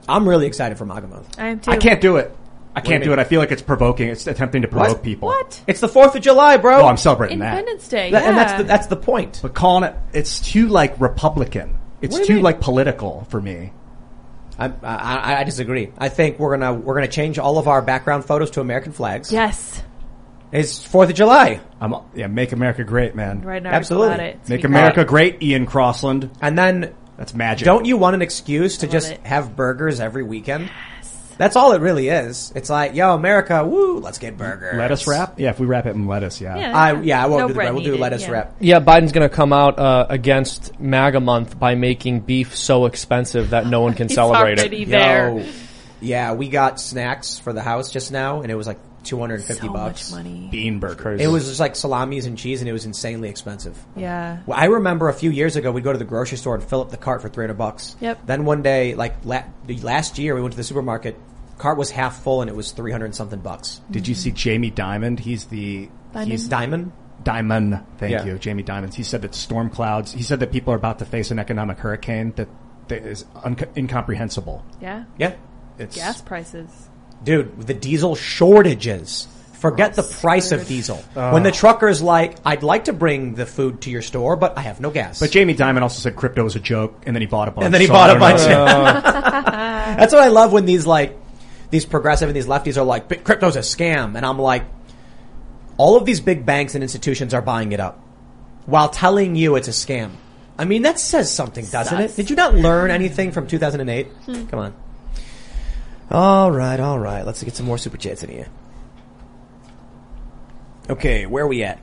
I'm 0.08 0.28
really 0.28 0.46
excited 0.46 0.78
for 0.78 0.84
MAGA 0.86 1.08
month. 1.08 1.38
I 1.38 1.48
am 1.48 1.60
too. 1.60 1.70
I 1.70 1.76
can't 1.76 2.00
do 2.00 2.16
it. 2.16 2.34
I 2.76 2.80
can't 2.80 3.04
do 3.04 3.10
mean? 3.10 3.18
it. 3.18 3.22
I 3.22 3.24
feel 3.24 3.38
like 3.40 3.52
it's 3.52 3.62
provoking. 3.62 4.08
It's 4.08 4.26
attempting 4.26 4.62
to 4.62 4.68
provoke 4.68 5.02
people. 5.02 5.28
What? 5.28 5.62
It's 5.68 5.78
the 5.80 5.86
4th 5.86 6.16
of 6.16 6.22
July, 6.22 6.56
bro. 6.56 6.80
Oh, 6.82 6.86
I'm 6.86 6.96
celebrating 6.96 7.38
that. 7.38 7.52
Independence 7.58 7.86
Day. 7.88 8.10
That- 8.10 8.22
yeah. 8.24 8.28
And 8.30 8.36
that's 8.36 8.52
the, 8.58 8.64
that's 8.64 8.86
the 8.88 8.96
point. 8.96 9.38
But 9.42 9.54
calling 9.54 9.84
it, 9.84 9.94
it's 10.12 10.40
too 10.40 10.66
like 10.68 11.00
Republican. 11.00 11.78
It's 12.02 12.12
What 12.12 12.18
do 12.18 12.22
you 12.24 12.26
too 12.26 12.34
mean? 12.34 12.42
like 12.42 12.60
political 12.60 13.26
for 13.30 13.40
me. 13.40 13.72
I, 14.58 14.72
I, 14.82 15.40
I 15.40 15.44
disagree. 15.44 15.92
I 15.98 16.08
think 16.08 16.38
we're 16.38 16.56
gonna 16.56 16.74
we're 16.74 16.94
gonna 16.94 17.08
change 17.08 17.38
all 17.40 17.58
of 17.58 17.66
our 17.66 17.80
background 17.82 18.24
photos 18.24 18.50
to 18.52 18.60
American 18.60 18.92
flags. 18.92 19.32
yes. 19.32 19.82
It's 20.52 20.84
Fourth 20.86 21.08
of 21.10 21.16
July, 21.16 21.60
I'm 21.80 21.94
yeah, 22.14 22.28
make 22.28 22.52
America 22.52 22.84
great, 22.84 23.16
man. 23.16 23.42
Right 23.42 23.60
now, 23.60 23.72
Absolutely. 23.72 24.14
About 24.14 24.20
it. 24.26 24.34
Make 24.48 24.60
Speak 24.60 24.64
America 24.64 25.04
great, 25.04 25.42
Ian 25.42 25.66
Crossland. 25.66 26.30
and 26.40 26.56
then 26.56 26.94
That's 27.16 27.34
magic. 27.34 27.64
don't 27.64 27.84
you 27.84 27.96
want 27.96 28.14
an 28.14 28.22
excuse 28.22 28.78
to 28.78 28.86
just 28.86 29.12
it. 29.12 29.20
have 29.20 29.54
burgers 29.54 30.00
every 30.00 30.22
weekend? 30.22 30.70
That's 31.36 31.56
all 31.56 31.72
it 31.72 31.80
really 31.80 32.08
is. 32.08 32.52
It's 32.54 32.70
like, 32.70 32.94
yo, 32.94 33.14
America, 33.14 33.64
woo, 33.64 33.98
let's 33.98 34.18
get 34.18 34.36
burgers. 34.36 34.76
Lettuce 34.76 35.06
wrap? 35.06 35.38
Yeah, 35.38 35.50
if 35.50 35.58
we 35.58 35.66
wrap 35.66 35.86
it 35.86 35.90
in 35.90 36.06
lettuce, 36.06 36.40
yeah. 36.40 36.56
Yeah. 36.56 36.78
I, 36.78 37.00
yeah, 37.00 37.22
I 37.22 37.26
won't 37.26 37.40
No 37.40 37.48
do 37.48 37.54
the 37.54 37.56
bread 37.56 37.64
bread. 37.66 37.74
We'll 37.74 37.84
do 37.84 37.96
lettuce 37.96 38.22
yeah. 38.22 38.30
wrap. 38.30 38.56
Yeah, 38.60 38.80
Biden's 38.80 39.12
going 39.12 39.28
to 39.28 39.34
come 39.34 39.52
out 39.52 39.78
uh, 39.78 40.06
against 40.08 40.78
MAGA 40.78 41.20
month 41.20 41.58
by 41.58 41.74
making 41.74 42.20
beef 42.20 42.56
so 42.56 42.86
expensive 42.86 43.50
that 43.50 43.66
no 43.66 43.80
one 43.80 43.94
can 43.94 44.08
He's 44.08 44.14
celebrate 44.14 44.60
it. 44.60 44.88
there. 44.88 45.38
Yo, 45.38 45.46
yeah, 46.00 46.34
we 46.34 46.48
got 46.48 46.80
snacks 46.80 47.38
for 47.38 47.52
the 47.52 47.62
house 47.62 47.90
just 47.90 48.12
now, 48.12 48.42
and 48.42 48.52
it 48.52 48.54
was 48.54 48.66
like 48.66 48.78
250 49.04 49.66
So 49.66 49.72
bucks. 49.72 50.10
much 50.10 50.18
money. 50.24 50.48
Bean 50.50 50.78
burgers. 50.80 51.20
It 51.20 51.28
was 51.28 51.46
just 51.46 51.60
like 51.60 51.76
salamis 51.76 52.26
and 52.26 52.36
cheese, 52.36 52.60
and 52.60 52.68
it 52.68 52.72
was 52.72 52.84
insanely 52.86 53.28
expensive. 53.28 53.78
Yeah. 53.96 54.38
Well, 54.46 54.58
I 54.58 54.64
remember 54.66 55.08
a 55.08 55.14
few 55.14 55.30
years 55.30 55.56
ago, 55.56 55.70
we'd 55.72 55.84
go 55.84 55.92
to 55.92 55.98
the 55.98 56.04
grocery 56.04 56.38
store 56.38 56.54
and 56.54 56.64
fill 56.64 56.80
up 56.80 56.90
the 56.90 56.96
cart 56.96 57.22
for 57.22 57.28
300 57.28 57.54
bucks. 57.54 57.96
Yep. 58.00 58.26
Then 58.26 58.44
one 58.44 58.62
day, 58.62 58.94
like 58.94 59.16
la- 59.24 59.44
the 59.66 59.78
last 59.78 60.18
year, 60.18 60.34
we 60.34 60.40
went 60.42 60.52
to 60.52 60.56
the 60.56 60.64
supermarket, 60.64 61.16
cart 61.58 61.78
was 61.78 61.90
half 61.90 62.22
full, 62.22 62.40
and 62.40 62.50
it 62.50 62.56
was 62.56 62.72
300 62.72 63.04
and 63.06 63.14
something 63.14 63.38
bucks. 63.40 63.80
Did 63.90 64.08
you 64.08 64.14
see 64.14 64.30
Jamie 64.32 64.70
Dimon? 64.70 65.18
He's 65.20 65.44
the 65.46 65.88
Diamond? 66.12 66.30
he's 66.32 66.48
Diamond? 66.48 66.92
Diamond. 67.22 67.80
Thank 67.98 68.12
Yeah. 68.12 68.24
you, 68.24 68.38
Jamie 68.38 68.62
Dimon. 68.64 68.92
He 68.92 69.02
said 69.02 69.22
that 69.22 69.34
storm 69.34 69.70
clouds. 69.70 70.12
He 70.12 70.22
said 70.22 70.40
that 70.40 70.52
people 70.52 70.74
are 70.74 70.76
about 70.76 70.98
to 70.98 71.04
face 71.04 71.30
an 71.30 71.38
economic 71.38 71.78
hurricane 71.78 72.32
that, 72.36 72.48
that 72.88 73.02
is 73.06 73.24
un- 73.42 73.56
incomprehensible. 73.76 74.62
Yeah. 74.80 75.04
Yeah. 75.16 75.34
It's 75.78 75.96
Gas 75.96 76.20
prices. 76.22 76.70
Dude, 77.24 77.66
the 77.66 77.74
diesel 77.74 78.14
shortages. 78.14 79.26
Forget 79.54 79.94
the 79.94 80.02
price 80.02 80.52
of 80.52 80.66
diesel. 80.66 81.02
Oh. 81.16 81.32
When 81.32 81.42
the 81.42 81.50
trucker's 81.50 82.02
like, 82.02 82.36
I'd 82.44 82.62
like 82.62 82.84
to 82.84 82.92
bring 82.92 83.34
the 83.34 83.46
food 83.46 83.80
to 83.82 83.90
your 83.90 84.02
store, 84.02 84.36
but 84.36 84.58
I 84.58 84.60
have 84.60 84.78
no 84.78 84.90
gas. 84.90 85.20
But 85.20 85.30
Jamie 85.30 85.54
Dimon 85.54 85.80
also 85.80 86.00
said 86.00 86.16
crypto 86.16 86.44
was 86.44 86.54
a 86.54 86.60
joke, 86.60 87.02
and 87.06 87.16
then 87.16 87.22
he 87.22 87.26
bought 87.26 87.48
a 87.48 87.50
bunch. 87.50 87.64
and 87.64 87.72
then 87.72 87.80
he 87.80 87.86
so 87.86 87.94
bought 87.94 88.10
I 88.10 88.12
a 88.12 88.18
don't 88.18 88.20
bunch. 88.20 88.42
know. 88.42 88.64
That's 89.96 90.12
what 90.12 90.22
I 90.22 90.28
love 90.28 90.52
when 90.52 90.66
these 90.66 90.86
like 90.86 91.16
these 91.70 91.86
progressive 91.86 92.28
and 92.28 92.36
these 92.36 92.46
lefties 92.46 92.76
are 92.76 92.84
like, 92.84 93.24
crypto's 93.24 93.56
a 93.56 93.60
scam, 93.60 94.16
and 94.16 94.26
I'm 94.26 94.38
like, 94.38 94.64
all 95.78 95.96
of 95.96 96.04
these 96.04 96.20
big 96.20 96.44
banks 96.44 96.74
and 96.74 96.84
institutions 96.84 97.32
are 97.32 97.42
buying 97.42 97.72
it 97.72 97.80
up 97.80 97.98
while 98.66 98.90
telling 98.90 99.34
you 99.34 99.56
it's 99.56 99.68
a 99.68 99.72
scam. 99.72 100.10
I 100.58 100.66
mean, 100.66 100.82
that 100.82 101.00
says 101.00 101.32
something, 101.34 101.64
doesn't 101.66 102.00
it? 102.00 102.14
Did 102.16 102.28
you 102.30 102.36
not 102.36 102.54
learn 102.54 102.90
anything 102.90 103.32
from 103.32 103.46
2008? 103.46 104.06
Hmm. 104.06 104.46
Come 104.46 104.58
on. 104.60 104.74
All 106.14 106.52
right, 106.52 106.78
all 106.78 106.98
right. 106.98 107.26
Let's 107.26 107.42
get 107.42 107.56
some 107.56 107.66
more 107.66 107.76
super 107.76 107.96
chats 107.96 108.22
in 108.22 108.30
here. 108.30 108.46
Okay, 110.88 111.26
where 111.26 111.44
are 111.44 111.48
we 111.48 111.64
at? 111.64 111.80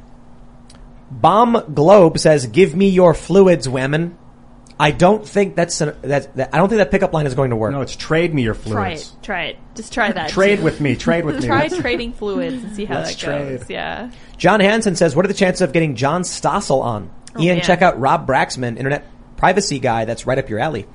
Bomb 1.11 1.73
Globe 1.73 2.17
says, 2.17 2.45
"Give 2.47 2.73
me 2.73 2.87
your 2.87 3.13
fluids, 3.13 3.67
women." 3.67 4.17
I 4.79 4.91
don't 4.91 5.27
think 5.27 5.55
that's 5.55 5.79
an, 5.81 5.95
that, 6.03 6.33
that 6.37 6.49
I 6.53 6.57
don't 6.57 6.69
think 6.69 6.79
that 6.79 6.91
pickup 6.91 7.13
line 7.13 7.27
is 7.27 7.35
going 7.35 7.49
to 7.49 7.57
work. 7.57 7.73
No, 7.73 7.81
it's 7.81 7.95
trade 7.95 8.33
me 8.33 8.41
your 8.43 8.53
fluids. 8.53 8.73
Try 8.73 8.85
fluids. 8.95 9.11
it. 9.11 9.23
Try 9.23 9.43
it. 9.43 9.57
Just 9.75 9.93
try 9.93 10.11
that. 10.13 10.29
Trade 10.29 10.59
too. 10.59 10.63
with 10.63 10.79
me. 10.79 10.95
Trade 10.95 11.25
with 11.25 11.35
me. 11.41 11.47
Try 11.47 11.67
trading 11.67 12.13
fluids 12.13 12.63
and 12.63 12.73
see 12.73 12.85
how 12.85 12.95
Let's 12.99 13.15
that 13.15 13.59
goes. 13.59 13.69
Yeah. 13.69 14.11
John 14.37 14.61
Hansen 14.61 14.95
says, 14.95 15.13
"What 15.13 15.25
are 15.25 15.27
the 15.27 15.33
chances 15.33 15.61
of 15.61 15.73
getting 15.73 15.95
John 15.95 16.21
Stossel 16.21 16.81
on?" 16.81 17.11
Oh, 17.35 17.41
Ian, 17.41 17.57
man. 17.57 17.65
check 17.65 17.81
out 17.81 17.99
Rob 17.99 18.25
Braxman, 18.25 18.77
internet 18.77 19.05
privacy 19.35 19.79
guy. 19.79 20.05
That's 20.05 20.25
right 20.25 20.39
up 20.39 20.49
your 20.49 20.59
alley. 20.59 20.87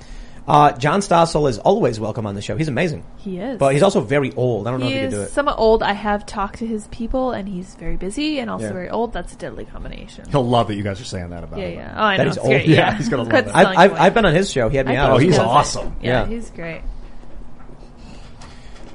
Uh, 0.48 0.70
John 0.73 1.01
Stossel 1.01 1.48
is 1.48 1.59
always 1.59 1.98
welcome 1.98 2.24
on 2.24 2.36
the 2.36 2.40
show. 2.43 2.56
He's 2.56 2.68
amazing, 2.68 3.05
He 3.16 3.39
is. 3.39 3.59
but 3.59 3.73
he's 3.73 3.82
also 3.82 4.01
very 4.01 4.32
old. 4.35 4.68
I 4.68 4.70
don't 4.70 4.78
know 4.81 4.86
he 4.86 4.93
if 4.94 4.98
he 4.98 5.09
can 5.09 5.10
do 5.10 5.20
it. 5.23 5.31
somewhat 5.31 5.56
old. 5.59 5.82
I 5.82 5.93
have 5.93 6.24
talked 6.24 6.60
to 6.60 6.66
his 6.66 6.86
people, 6.89 7.32
and 7.32 7.48
he's 7.48 7.74
very 7.74 7.97
busy 7.97 8.39
and 8.39 8.48
also 8.48 8.66
Yeah. 8.66 8.73
very 8.73 8.89
old. 8.89 9.12
That's 9.12 9.32
a 9.32 9.36
deadly 9.36 9.64
combination. 9.64 10.24
He'll 10.31 10.47
love 10.47 10.68
that 10.68 10.77
you 10.77 10.85
guys 10.85 11.01
are 11.01 11.05
saying 11.05 11.31
that 11.31 11.43
about 11.43 11.59
Yeah, 11.59 11.66
him. 11.66 11.78
yeah. 11.78 11.94
Oh, 11.97 12.02
I 12.05 12.16
That 12.16 12.23
know. 12.23 12.28
he's 12.28 12.36
It's 12.36 12.44
old. 12.44 12.51
great. 12.52 12.66
Yeah, 12.68 12.77
Yeah, 12.77 12.94
he's 12.97 13.09
gonna 13.09 13.23
love 13.24 13.32
Good 13.32 13.47
it. 13.47 13.48
I've, 13.48 13.62
selling 13.64 13.78
I've, 13.78 13.90
point. 13.90 14.02
I've 14.02 14.14
been 14.14 14.24
on 14.27 14.35
his 14.35 14.52
show. 14.52 14.68
He 14.68 14.77
had 14.77 14.86
me 14.86 14.97
I 14.97 15.01
out. 15.01 15.06
think 15.06 15.14
Oh, 15.14 15.18
he 15.18 15.27
he's 15.27 15.36
does 15.36 15.47
awesome. 15.47 15.97
Yeah, 16.01 16.10
Yeah. 16.23 16.27
he's 16.28 16.51
great. 16.51 16.82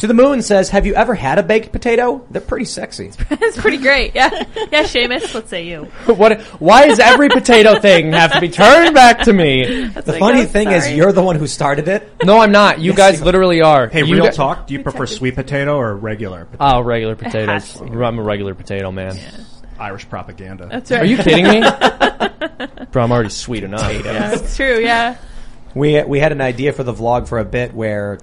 To 0.02 0.08
the 0.08 0.16
Moon 0.16 0.42
says, 0.42 0.72
"Have 0.72 0.88
you 0.88 0.96
ever 0.96 1.14
had 1.14 1.38
a 1.38 1.44
baked 1.44 1.72
potato? 1.72 2.26
They're 2.32 2.42
pretty 2.42 2.66
sexy." 2.66 3.12
it's 3.30 3.56
pretty 3.56 3.78
great. 3.78 4.16
Yeah, 4.16 4.32
yeah. 4.72 4.82
Seamus, 4.82 5.32
let's 5.36 5.52
say 5.52 5.68
you. 5.68 5.84
what? 6.08 6.42
Why 6.60 6.88
does 6.88 6.98
every 6.98 7.30
potato 7.30 7.80
thing 7.80 8.12
have 8.14 8.32
to 8.32 8.42
be 8.42 8.50
turned 8.50 8.96
back 8.96 9.20
to 9.26 9.32
me? 9.32 9.90
That's 9.90 10.08
the 10.08 10.14
like, 10.14 10.20
funny 10.20 10.42
oh, 10.42 10.46
thing 10.46 10.72
is, 10.72 10.86
sorry. 10.86 10.96
you're 10.96 11.12
the 11.12 11.22
one 11.22 11.36
who 11.36 11.46
started 11.46 11.88
it. 11.88 12.12
No, 12.24 12.40
I'm 12.40 12.52
not. 12.52 12.80
You 12.80 12.94
Yes, 12.94 12.98
guys 12.98 13.16
you 13.18 13.22
are. 13.22 13.26
literally 13.26 13.62
are. 13.62 13.90
Hey, 13.90 14.04
you 14.04 14.16
real 14.16 14.26
gu- 14.26 14.32
talk. 14.32 14.66
Do 14.66 14.74
you 14.74 14.82
prefer 14.82 15.06
sweet 15.06 15.36
potato 15.36 15.78
or 15.78 15.96
regular 15.96 16.48
ah, 16.48 16.52
potato? 16.52 16.78
Oh, 16.78 16.82
regular 16.82 17.16
potatoes. 17.16 17.74
to 17.76 18.04
I'm 18.04 18.18
a 18.18 18.24
regular 18.24 18.56
potato 18.56 18.92
man. 18.92 19.20
Irish 19.78 20.10
propaganda. 20.10 20.66
That's 20.66 20.90
right. 20.90 21.02
Are 21.02 21.06
you 21.06 21.18
kidding 21.18 21.46
me? 21.46 21.60
Bro, 22.92 23.04
I'm 23.04 23.12
already 23.12 23.30
sweet 23.30 23.64
enough. 23.64 23.94
Yeah, 24.04 24.34
it's 24.34 24.56
true. 24.56 24.80
Yeah. 24.80 25.18
We 25.76 26.02
we 26.02 26.18
had 26.18 26.32
an 26.32 26.42
idea 26.42 26.74
for 26.74 26.82
the 26.84 26.94
vlog 26.94 27.28
for 27.28 27.38
a 27.38 27.46
bit 27.46 27.76
where 27.76 28.18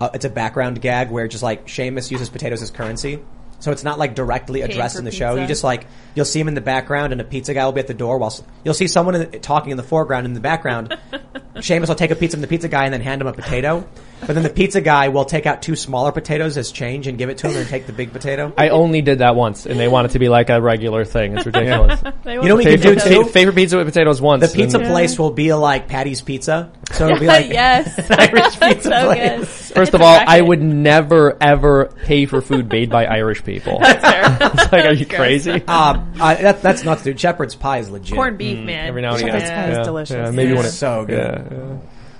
uh, 0.00 0.10
it's 0.14 0.24
a 0.24 0.30
background 0.30 0.80
gag 0.80 1.10
where 1.10 1.28
just 1.28 1.42
like 1.42 1.66
Seamus 1.66 2.10
uses 2.10 2.28
potatoes 2.28 2.62
as 2.62 2.70
currency. 2.70 3.20
So 3.60 3.72
it's 3.72 3.82
not 3.82 3.98
like 3.98 4.14
directly 4.14 4.60
Paying 4.60 4.70
addressed 4.70 4.98
in 4.98 5.04
the 5.04 5.10
show. 5.10 5.34
You 5.34 5.46
just 5.46 5.64
like 5.64 5.86
you'll 6.14 6.24
see 6.24 6.40
him 6.40 6.48
in 6.48 6.54
the 6.54 6.60
background, 6.60 7.12
and 7.12 7.20
a 7.20 7.24
pizza 7.24 7.54
guy 7.54 7.64
will 7.64 7.72
be 7.72 7.80
at 7.80 7.88
the 7.88 7.94
door. 7.94 8.18
While 8.18 8.32
you'll 8.64 8.74
see 8.74 8.86
someone 8.86 9.16
in 9.16 9.30
the, 9.30 9.38
talking 9.40 9.72
in 9.72 9.76
the 9.76 9.82
foreground 9.82 10.26
in 10.26 10.34
the 10.34 10.40
background. 10.40 10.96
Seamus 11.56 11.88
will 11.88 11.96
take 11.96 12.12
a 12.12 12.16
pizza 12.16 12.36
from 12.36 12.42
the 12.42 12.46
pizza 12.46 12.68
guy 12.68 12.84
and 12.84 12.94
then 12.94 13.00
hand 13.00 13.20
him 13.20 13.26
a 13.26 13.32
potato. 13.32 13.88
But 14.20 14.34
then 14.34 14.42
the 14.42 14.50
pizza 14.50 14.80
guy 14.80 15.08
will 15.08 15.24
take 15.24 15.46
out 15.46 15.62
two 15.62 15.76
smaller 15.76 16.12
potatoes 16.12 16.56
as 16.56 16.70
change 16.72 17.06
and 17.06 17.16
give 17.16 17.28
it 17.30 17.38
to 17.38 17.48
him, 17.48 17.56
and 17.56 17.68
take 17.68 17.86
the 17.86 17.92
big 17.92 18.12
potato. 18.12 18.52
I 18.58 18.68
only 18.70 19.00
did 19.00 19.20
that 19.20 19.36
once, 19.36 19.64
and 19.64 19.78
they 19.78 19.88
want 19.88 20.06
it 20.06 20.10
to 20.10 20.18
be 20.18 20.28
like 20.28 20.50
a 20.50 20.60
regular 20.60 21.04
thing. 21.04 21.36
It's 21.36 21.46
ridiculous. 21.46 22.00
They 22.24 22.34
You 22.34 22.42
know 22.42 22.56
what 22.56 22.64
we 22.64 22.70
can 22.70 22.80
do 22.80 22.94
potatoes. 22.94 23.26
too? 23.26 23.30
Favorite 23.30 23.54
pizza 23.56 23.76
with 23.76 23.86
potatoes 23.86 24.20
once. 24.20 24.46
The 24.50 24.54
pizza 24.54 24.78
and- 24.78 24.88
place 24.88 25.18
will 25.18 25.30
be 25.30 25.52
like 25.54 25.88
Patty's 25.88 26.20
Pizza, 26.20 26.70
so 26.92 27.06
it'll 27.06 27.20
be 27.20 27.26
like 27.38 27.46
yes. 27.48 27.96
an 28.10 28.20
Irish 28.20 28.58
pizza 28.60 28.82
so 28.90 29.04
place. 29.06 29.68
good. 29.68 29.74
First 29.74 29.94
of 29.94 30.02
all, 30.02 30.18
I 30.26 30.40
would 30.40 30.62
never 30.62 31.36
ever 31.40 31.86
pay 32.04 32.26
for 32.26 32.40
food 32.40 32.68
made 32.70 32.90
by 32.90 33.06
Irish 33.06 33.44
people. 33.44 33.78
That's 33.78 34.02
fair. 34.04 34.50
It's 34.52 34.72
like, 34.72 34.84
are 34.84 34.92
you 34.94 35.06
crazy? 35.06 35.62
Uh, 35.66 36.04
I, 36.20 36.34
that, 36.34 36.62
that's 36.62 36.84
nuts, 36.84 37.02
dude. 37.04 37.18
Shepherd's 37.20 37.54
pie 37.54 37.78
is 37.78 37.88
legit. 37.90 38.14
corned 38.16 38.36
beef, 38.38 38.58
man. 38.58 38.86
Every 38.88 39.02
now 39.02 39.12
and 39.14 39.22
again. 39.22 39.40
Shepherd's 39.40 39.50
pie 39.50 39.80
is 39.80 39.86
delicious. 39.86 40.14
Yeah, 40.16 40.30
maybe 40.32 40.50
when 40.52 40.60
It's 40.60 40.68
it's 40.68 40.76
so 40.78 41.04
good. 41.06 41.46
Yeah, 41.50 41.56
yeah. 41.56 41.76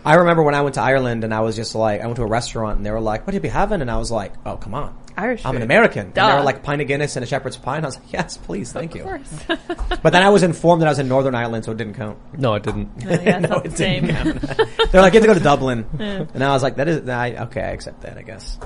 I 0.08 0.14
remember 0.14 0.42
when 0.42 0.54
I 0.54 0.62
went 0.62 0.74
to 0.76 0.80
Ireland 0.80 1.22
and 1.24 1.34
I 1.34 1.40
was 1.40 1.54
just 1.54 1.74
like, 1.74 2.00
I 2.00 2.06
went 2.06 2.16
to 2.16 2.22
a 2.22 2.26
restaurant 2.26 2.78
and 2.78 2.86
they 2.86 2.90
were 2.90 3.00
like, 3.00 3.26
"What 3.26 3.32
do 3.32 3.36
you 3.36 3.40
be 3.42 3.48
having?" 3.48 3.82
And 3.82 3.90
I 3.90 3.98
was 3.98 4.10
like, 4.10 4.32
"Oh, 4.46 4.56
come 4.56 4.72
on, 4.74 4.96
Irish 5.18 5.44
I'm 5.44 5.50
an 5.54 5.60
food. 5.60 5.64
American." 5.64 6.06
And 6.06 6.14
they 6.14 6.20
Duh. 6.22 6.36
were 6.38 6.44
like, 6.44 6.62
"Pint 6.62 6.80
of 6.80 6.88
Guinness 6.88 7.16
and 7.16 7.24
a 7.24 7.26
shepherd's 7.26 7.58
pie," 7.58 7.76
and 7.76 7.84
I 7.84 7.88
was 7.88 7.96
like, 7.98 8.10
"Yes, 8.12 8.38
please, 8.38 8.72
thank 8.72 8.94
you." 8.94 9.02
Of 9.02 9.06
course. 9.48 9.58
But 10.02 10.12
then 10.14 10.22
I 10.22 10.30
was 10.30 10.42
informed 10.42 10.80
that 10.82 10.86
I 10.86 10.90
was 10.92 10.98
in 10.98 11.08
Northern 11.08 11.34
Ireland, 11.34 11.64
so 11.66 11.72
it 11.72 11.76
didn't 11.76 11.94
count. 11.94 12.16
No, 12.38 12.54
it 12.54 12.62
didn't. 12.62 12.88
Oh, 13.04 13.10
yeah, 13.10 13.38
No, 13.50 13.56
it 13.58 13.70
the 13.70 13.76
same. 13.76 14.06
didn't 14.06 14.40
count. 14.40 14.68
They're 14.92 15.02
like, 15.02 15.12
"You 15.12 15.20
have 15.20 15.28
to 15.28 15.34
go 15.34 15.34
to 15.34 15.40
Dublin," 15.40 15.84
and 15.98 16.42
I 16.42 16.48
was 16.52 16.62
like, 16.62 16.76
"That 16.76 16.88
is, 16.88 17.08
I, 17.08 17.32
okay, 17.46 17.60
I 17.60 17.70
accept 17.72 18.00
that, 18.02 18.16
I 18.16 18.22
guess." 18.22 18.58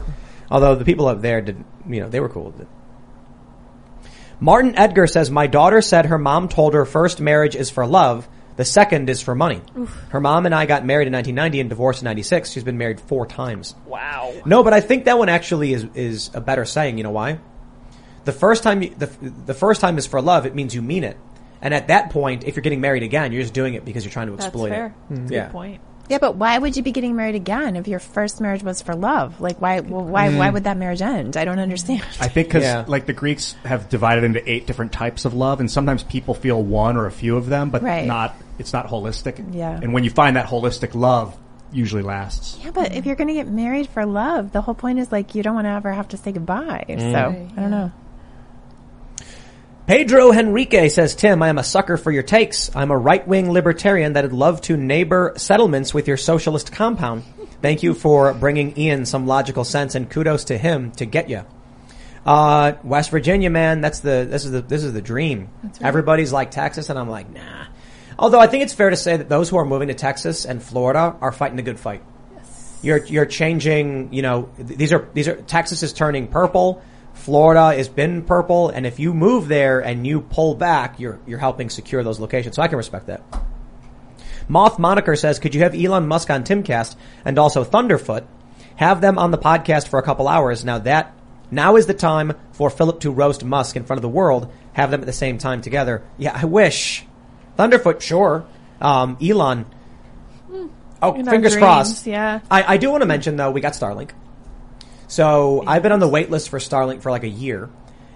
Although 0.50 0.76
the 0.76 0.84
people 0.84 1.08
up 1.08 1.22
there 1.22 1.40
did, 1.40 1.64
you 1.88 2.00
know, 2.02 2.08
they 2.08 2.20
were 2.20 2.28
cool 2.28 2.44
with 2.44 2.60
it. 2.60 2.68
Martin 4.38 4.76
Edgar 4.78 5.06
says, 5.06 5.30
My 5.30 5.46
daughter 5.46 5.80
said 5.80 6.06
her 6.06 6.18
mom 6.18 6.48
told 6.48 6.74
her 6.74 6.84
first 6.84 7.20
marriage 7.20 7.54
is 7.56 7.70
for 7.70 7.86
love, 7.86 8.28
the 8.62 8.66
second 8.66 9.10
is 9.10 9.20
for 9.20 9.34
money. 9.34 9.60
Her 10.10 10.20
mom 10.20 10.46
and 10.46 10.54
I 10.54 10.66
got 10.66 10.84
married 10.86 11.08
in 11.08 11.12
1990 11.14 11.58
and 11.62 11.68
divorced 11.68 12.00
in 12.02 12.04
96. 12.04 12.48
She's 12.52 12.62
been 12.62 12.78
married 12.78 13.00
four 13.00 13.26
times. 13.26 13.74
Wow. 13.86 14.32
No, 14.46 14.62
but 14.62 14.72
I 14.72 14.80
think 14.80 15.06
that 15.06 15.18
one 15.18 15.28
actually 15.28 15.72
is, 15.72 15.84
is 15.96 16.30
a 16.32 16.40
better 16.40 16.64
saying. 16.64 16.96
You 16.96 17.02
know 17.02 17.10
why? 17.10 17.40
The 18.24 18.30
first 18.30 18.62
time, 18.62 18.82
you, 18.82 18.94
the, 18.94 19.06
the 19.46 19.52
first 19.54 19.80
time 19.80 19.98
is 19.98 20.06
for 20.06 20.22
love, 20.22 20.46
it 20.46 20.54
means 20.54 20.76
you 20.76 20.80
mean 20.80 21.02
it. 21.02 21.16
And 21.60 21.74
at 21.74 21.88
that 21.88 22.10
point, 22.10 22.44
if 22.44 22.54
you're 22.54 22.62
getting 22.62 22.80
married 22.80 23.02
again, 23.02 23.32
you're 23.32 23.42
just 23.42 23.52
doing 23.52 23.74
it 23.74 23.84
because 23.84 24.04
you're 24.04 24.12
trying 24.12 24.28
to 24.28 24.32
That's 24.34 24.46
exploit 24.46 24.68
fair. 24.68 24.86
it. 24.86 24.92
That's 25.10 25.30
a 25.30 25.34
Yeah. 25.34 25.42
good 25.46 25.52
point. 25.52 25.80
Yeah, 26.12 26.18
but 26.18 26.36
why 26.36 26.58
would 26.58 26.76
you 26.76 26.82
be 26.82 26.92
getting 26.92 27.16
married 27.16 27.36
again 27.36 27.74
if 27.74 27.88
your 27.88 27.98
first 27.98 28.38
marriage 28.38 28.62
was 28.62 28.82
for 28.82 28.94
love? 28.94 29.40
Like, 29.40 29.62
why? 29.62 29.80
Well, 29.80 30.04
why? 30.04 30.28
Why 30.28 30.50
mm. 30.50 30.52
would 30.52 30.64
that 30.64 30.76
marriage 30.76 31.00
end? 31.00 31.38
I 31.38 31.46
don't 31.46 31.58
understand. 31.58 32.02
I 32.20 32.28
think 32.28 32.48
because 32.48 32.64
Yeah. 32.64 32.84
like 32.86 33.06
the 33.06 33.14
Greeks 33.14 33.54
have 33.64 33.88
divided 33.88 34.22
into 34.22 34.46
eight 34.46 34.66
different 34.66 34.92
types 34.92 35.24
of 35.24 35.32
love, 35.32 35.58
and 35.58 35.70
sometimes 35.70 36.02
people 36.02 36.34
feel 36.34 36.62
one 36.62 36.98
or 36.98 37.06
a 37.06 37.10
few 37.10 37.38
of 37.38 37.46
them, 37.46 37.70
but 37.70 37.82
Right. 37.82 38.06
not. 38.06 38.34
It's 38.58 38.74
not 38.74 38.88
holistic. 38.88 39.42
Yeah. 39.54 39.80
And 39.82 39.94
when 39.94 40.04
you 40.04 40.10
find 40.10 40.36
that 40.36 40.48
holistic 40.48 40.94
love, 40.94 41.34
usually 41.72 42.02
lasts. 42.02 42.58
Yeah, 42.62 42.72
but 42.72 42.92
if 42.92 43.06
you're 43.06 43.16
going 43.16 43.28
to 43.28 43.34
get 43.34 43.48
married 43.48 43.88
for 43.88 44.04
love, 44.04 44.52
the 44.52 44.60
whole 44.60 44.74
point 44.74 44.98
is 44.98 45.10
like 45.10 45.34
you 45.34 45.42
don't 45.42 45.54
want 45.54 45.64
to 45.64 45.70
ever 45.70 45.94
have 45.94 46.08
to 46.08 46.18
say 46.18 46.32
goodbye. 46.32 46.84
So 46.88 46.94
mm. 46.94 47.56
I 47.56 47.60
don't 47.62 47.70
know. 47.70 47.90
Pedro 49.84 50.32
Henrique 50.32 50.90
says, 50.90 51.16
Tim, 51.16 51.42
I 51.42 51.48
am 51.48 51.58
a 51.58 51.64
sucker 51.64 51.96
for 51.96 52.12
your 52.12 52.22
takes. 52.22 52.74
I'm 52.74 52.92
a 52.92 52.96
right-wing 52.96 53.50
libertarian 53.50 54.12
that'd 54.12 54.32
love 54.32 54.60
to 54.62 54.76
neighbor 54.76 55.32
settlements 55.36 55.92
with 55.92 56.06
your 56.06 56.16
socialist 56.16 56.70
compound. 56.70 57.24
Thank 57.60 57.82
you 57.82 57.92
for 57.92 58.32
bringing 58.32 58.78
Ian 58.78 59.06
some 59.06 59.26
logical 59.26 59.64
sense 59.64 59.96
and 59.96 60.08
kudos 60.08 60.44
to 60.44 60.56
him 60.56 60.92
to 60.92 61.04
get 61.04 61.28
you. 61.28 61.44
Uh, 62.24 62.74
West 62.84 63.10
Virginia, 63.10 63.50
man, 63.50 63.80
that's 63.80 63.98
the, 63.98 64.24
this 64.30 64.44
is 64.44 64.52
the, 64.52 64.60
this 64.62 64.84
is 64.84 64.92
the 64.92 65.02
dream. 65.02 65.48
Everybody's 65.80 66.32
like 66.32 66.52
Texas 66.52 66.88
and 66.88 66.96
I'm 66.96 67.10
like, 67.10 67.28
nah. 67.30 67.66
Although 68.16 68.38
I 68.38 68.46
think 68.46 68.62
it's 68.62 68.74
fair 68.74 68.90
to 68.90 68.96
say 68.96 69.16
that 69.16 69.28
those 69.28 69.48
who 69.48 69.56
are 69.56 69.64
moving 69.64 69.88
to 69.88 69.94
Texas 69.94 70.44
and 70.44 70.62
Florida 70.62 71.16
are 71.20 71.32
fighting 71.32 71.58
a 71.58 71.62
good 71.62 71.80
fight. 71.80 72.04
Yes. 72.36 72.78
You're, 72.82 73.04
you're 73.06 73.26
changing, 73.26 74.12
you 74.12 74.22
know, 74.22 74.48
th- 74.56 74.78
these 74.78 74.92
are, 74.92 75.08
these 75.12 75.26
are, 75.26 75.34
Texas 75.34 75.82
is 75.82 75.92
turning 75.92 76.28
purple. 76.28 76.84
Florida 77.14 77.76
has 77.76 77.88
been 77.88 78.22
purple. 78.22 78.68
And 78.70 78.86
if 78.86 78.98
you 78.98 79.14
move 79.14 79.48
there 79.48 79.80
and 79.80 80.06
you 80.06 80.20
pull 80.20 80.54
back, 80.54 80.98
you're, 80.98 81.20
you're 81.26 81.38
helping 81.38 81.70
secure 81.70 82.02
those 82.02 82.18
locations. 82.20 82.56
So 82.56 82.62
I 82.62 82.68
can 82.68 82.76
respect 82.78 83.06
that. 83.06 83.22
Moth 84.48 84.78
Moniker 84.78 85.14
says, 85.16 85.38
could 85.38 85.54
you 85.54 85.60
have 85.62 85.74
Elon 85.74 86.08
Musk 86.08 86.28
on 86.30 86.42
Timcast 86.44 86.96
and 87.24 87.38
also 87.38 87.64
Thunderf00t? 87.64 88.26
Have 88.76 89.00
them 89.00 89.18
on 89.18 89.30
the 89.30 89.38
podcast 89.38 89.88
for 89.88 89.98
a 89.98 90.02
couple 90.02 90.26
hours. 90.26 90.64
Now 90.64 90.78
that, 90.80 91.14
now 91.50 91.76
is 91.76 91.86
the 91.86 91.94
time 91.94 92.32
for 92.52 92.70
Philip 92.70 93.00
to 93.00 93.10
roast 93.12 93.44
Musk 93.44 93.76
in 93.76 93.84
front 93.84 93.98
of 93.98 94.02
the 94.02 94.08
world. 94.08 94.52
Have 94.72 94.90
them 94.90 95.00
at 95.00 95.06
the 95.06 95.12
same 95.12 95.38
time 95.38 95.60
together. 95.60 96.02
Yeah, 96.18 96.32
I 96.34 96.46
wish. 96.46 97.06
Thunderf00t, 97.58 98.00
sure. 98.00 98.44
Um, 98.80 99.16
Elon. 99.22 99.66
Oh, 101.00 101.14
In 101.14 101.24
fingers 101.26 101.52
dreams, 101.52 101.62
crossed. 101.62 102.06
yeah. 102.06 102.40
I, 102.50 102.74
I 102.74 102.76
do 102.76 102.90
want 102.90 103.02
to 103.02 103.06
mention 103.06 103.36
though, 103.36 103.50
we 103.50 103.60
got 103.60 103.72
Starlink. 103.74 104.10
So 105.12 105.62
I've 105.66 105.82
been 105.82 105.92
on 105.92 106.00
the 106.00 106.08
wait 106.08 106.30
list 106.30 106.48
for 106.48 106.58
Starlink 106.58 107.02
for 107.02 107.10
like 107.10 107.22
a 107.22 107.28
year. 107.28 107.68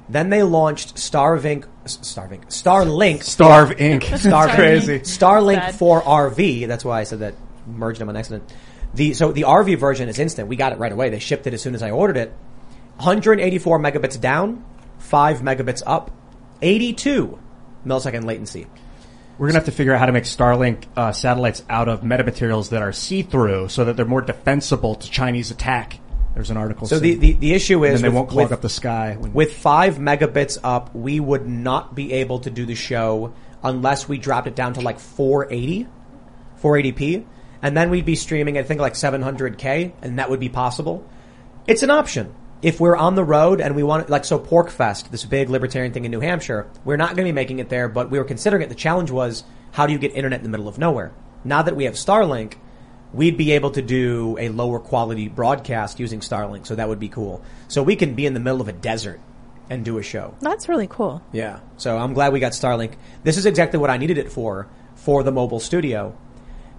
Then 0.08 0.30
they 0.30 0.42
launched 0.42 0.94
Starvink, 0.94 1.66
Starvink, 1.84 2.46
Starlink, 2.46 3.22
Starve 3.22 3.76
Inc. 3.76 4.00
Starvink, 4.00 4.54
Crazy. 4.54 5.00
Starlink 5.00 5.56
Sad. 5.56 5.74
for 5.74 6.00
RV. 6.00 6.66
That's 6.66 6.86
why 6.86 7.00
I 7.00 7.04
said 7.04 7.18
that 7.18 7.34
merged 7.66 8.00
them 8.00 8.08
on 8.08 8.16
accident. 8.16 8.50
The 8.94 9.12
so 9.12 9.30
the 9.30 9.42
RV 9.42 9.78
version 9.78 10.08
is 10.08 10.18
instant. 10.18 10.48
We 10.48 10.56
got 10.56 10.72
it 10.72 10.78
right 10.78 10.90
away. 10.90 11.10
They 11.10 11.18
shipped 11.18 11.46
it 11.46 11.52
as 11.52 11.60
soon 11.60 11.74
as 11.74 11.82
I 11.82 11.90
ordered 11.90 12.16
it. 12.16 12.32
184 12.96 13.78
megabits 13.78 14.18
down, 14.18 14.64
five 14.98 15.40
megabits 15.40 15.82
up, 15.84 16.10
82 16.62 17.38
millisecond 17.84 18.24
latency. 18.24 18.68
We're 19.36 19.48
gonna 19.48 19.58
have 19.58 19.66
to 19.66 19.72
figure 19.72 19.92
out 19.92 20.00
how 20.00 20.06
to 20.06 20.12
make 20.12 20.24
Starlink 20.24 20.84
uh, 20.96 21.12
satellites 21.12 21.62
out 21.68 21.90
of 21.90 22.00
metamaterials 22.00 22.70
that 22.70 22.80
are 22.80 22.92
see-through, 22.92 23.68
so 23.68 23.84
that 23.84 23.98
they're 23.98 24.06
more 24.06 24.22
defensible 24.22 24.94
to 24.94 25.10
Chinese 25.10 25.50
attack. 25.50 26.00
There's 26.36 26.50
an 26.50 26.58
article. 26.58 26.86
So 26.86 26.98
the, 26.98 27.14
the, 27.14 27.32
the 27.32 27.54
issue 27.54 27.84
is 27.84 27.94
and 27.94 28.04
they 28.04 28.08
with- 28.08 28.14
won't 28.14 28.28
clog 28.28 28.44
with- 28.44 28.52
up 28.52 28.60
the 28.60 28.68
sky. 28.68 29.16
With 29.18 29.54
five 29.54 29.96
megabits 29.96 30.58
up, 30.62 30.94
we 30.94 31.18
would 31.18 31.48
not 31.48 31.94
be 31.94 32.12
able 32.12 32.38
to 32.40 32.50
do 32.50 32.64
the 32.66 32.74
show 32.74 33.32
unless 33.64 34.06
we 34.08 34.18
dropped 34.18 34.46
it 34.46 34.54
down 34.54 34.74
to 34.74 34.80
like 34.82 35.00
480, 35.00 35.88
480p, 36.62 37.24
and 37.62 37.76
then 37.76 37.88
we'd 37.90 38.04
be 38.04 38.14
streaming, 38.16 38.58
I 38.58 38.62
think 38.62 38.80
like 38.80 38.92
700k, 38.92 39.92
and 40.02 40.18
that 40.18 40.28
would 40.30 40.38
be 40.38 40.50
possible. 40.50 41.08
It's 41.66 41.82
an 41.82 41.90
option. 41.90 42.34
If 42.62 42.80
we're 42.80 42.96
on 42.96 43.14
the 43.14 43.24
road 43.24 43.60
and 43.62 43.74
we 43.74 43.82
want, 43.82 44.08
like, 44.10 44.24
so 44.24 44.38
PorcFest, 44.38 45.10
this 45.10 45.24
big 45.24 45.50
libertarian 45.50 45.92
thing 45.92 46.04
in 46.04 46.10
New 46.10 46.20
Hampshire, 46.20 46.66
we're 46.84 46.96
not 46.96 47.08
going 47.16 47.24
to 47.24 47.24
be 47.24 47.32
making 47.32 47.58
it 47.60 47.68
there, 47.70 47.88
but 47.88 48.10
we 48.10 48.18
were 48.18 48.24
considering 48.24 48.62
it. 48.62 48.68
The 48.68 48.74
challenge 48.74 49.10
was, 49.10 49.42
how 49.72 49.86
do 49.86 49.92
you 49.92 49.98
get 49.98 50.14
internet 50.14 50.40
in 50.40 50.44
the 50.44 50.50
middle 50.50 50.68
of 50.68 50.78
nowhere? 50.78 51.12
Now 51.44 51.62
that 51.62 51.76
we 51.76 51.84
have 51.84 51.94
Starlink, 51.94 52.54
we'd 53.16 53.36
be 53.36 53.52
able 53.52 53.70
to 53.72 53.82
do 53.82 54.36
a 54.38 54.48
lower 54.50 54.78
quality 54.78 55.28
broadcast 55.28 55.98
using 55.98 56.20
Starlink, 56.20 56.66
so 56.66 56.74
that 56.74 56.88
would 56.88 57.00
be 57.00 57.08
cool. 57.08 57.42
So 57.68 57.82
we 57.82 57.96
can 57.96 58.14
be 58.14 58.26
in 58.26 58.34
the 58.34 58.40
middle 58.40 58.60
of 58.60 58.68
a 58.68 58.72
desert 58.72 59.20
and 59.68 59.84
do 59.84 59.98
a 59.98 60.02
show. 60.02 60.34
That's 60.40 60.68
really 60.68 60.86
cool. 60.86 61.22
Yeah. 61.32 61.60
So 61.76 61.96
I'm 61.96 62.14
glad 62.14 62.32
we 62.32 62.40
got 62.40 62.52
Starlink. 62.52 62.92
This 63.24 63.36
is 63.36 63.46
exactly 63.46 63.80
what 63.80 63.90
I 63.90 63.96
needed 63.96 64.18
it 64.18 64.30
for, 64.30 64.68
for 64.94 65.22
the 65.22 65.32
mobile 65.32 65.58
studio. 65.60 66.16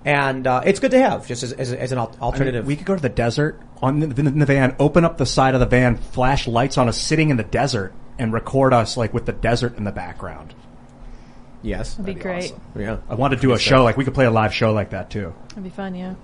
And 0.05 0.47
uh, 0.47 0.61
it's 0.64 0.80
good 0.80 0.91
to 0.91 0.99
have, 0.99 1.27
just 1.27 1.43
as, 1.43 1.51
as, 1.51 1.73
as 1.73 1.91
an 1.91 1.97
al- 1.97 2.07
I 2.07 2.11
mean, 2.11 2.22
alternative. 2.22 2.65
we 2.65 2.77
could 2.77 2.85
go 2.85 2.95
to 2.95 3.01
the 3.01 3.09
desert 3.09 3.59
on 3.81 3.99
the, 3.99 4.22
in 4.22 4.39
the 4.39 4.45
van, 4.45 4.76
open 4.80 5.03
up 5.03 5.18
the 5.18 5.26
side 5.26 5.53
of 5.53 5.59
the 5.59 5.65
van, 5.65 5.97
flash 5.97 6.47
lights 6.47 6.77
on 6.77 6.88
us 6.88 6.97
sitting 6.97 7.30
in 7.30 7.35
the 7.35 7.43
desert, 7.43 7.93
and 8.18 8.31
record 8.31 8.73
us 8.73 8.95
like 8.95 9.14
with 9.14 9.26
the 9.26 9.34
desert 9.34 9.76
in 9.77 9.84
the 9.84 9.91
background. 9.91 10.53
yes. 11.61 11.95
That'd 11.95 12.15
be 12.15 12.22
great. 12.22 12.53
Yeah. 12.76 12.97
I 13.09 13.15
want 13.15 13.34
to 13.34 13.39
do 13.39 13.51
a 13.53 13.59
show 13.59 13.84
like 13.84 13.97
we 13.97 14.05
could 14.05 14.14
play 14.14 14.26
a 14.26 14.31
live 14.31 14.53
show 14.53 14.72
like 14.72 14.91
that 14.91 15.09
too. 15.09 15.34
That'd 15.49 15.64
be 15.64 15.69
fun, 15.69 15.93
yeah. 15.93 16.15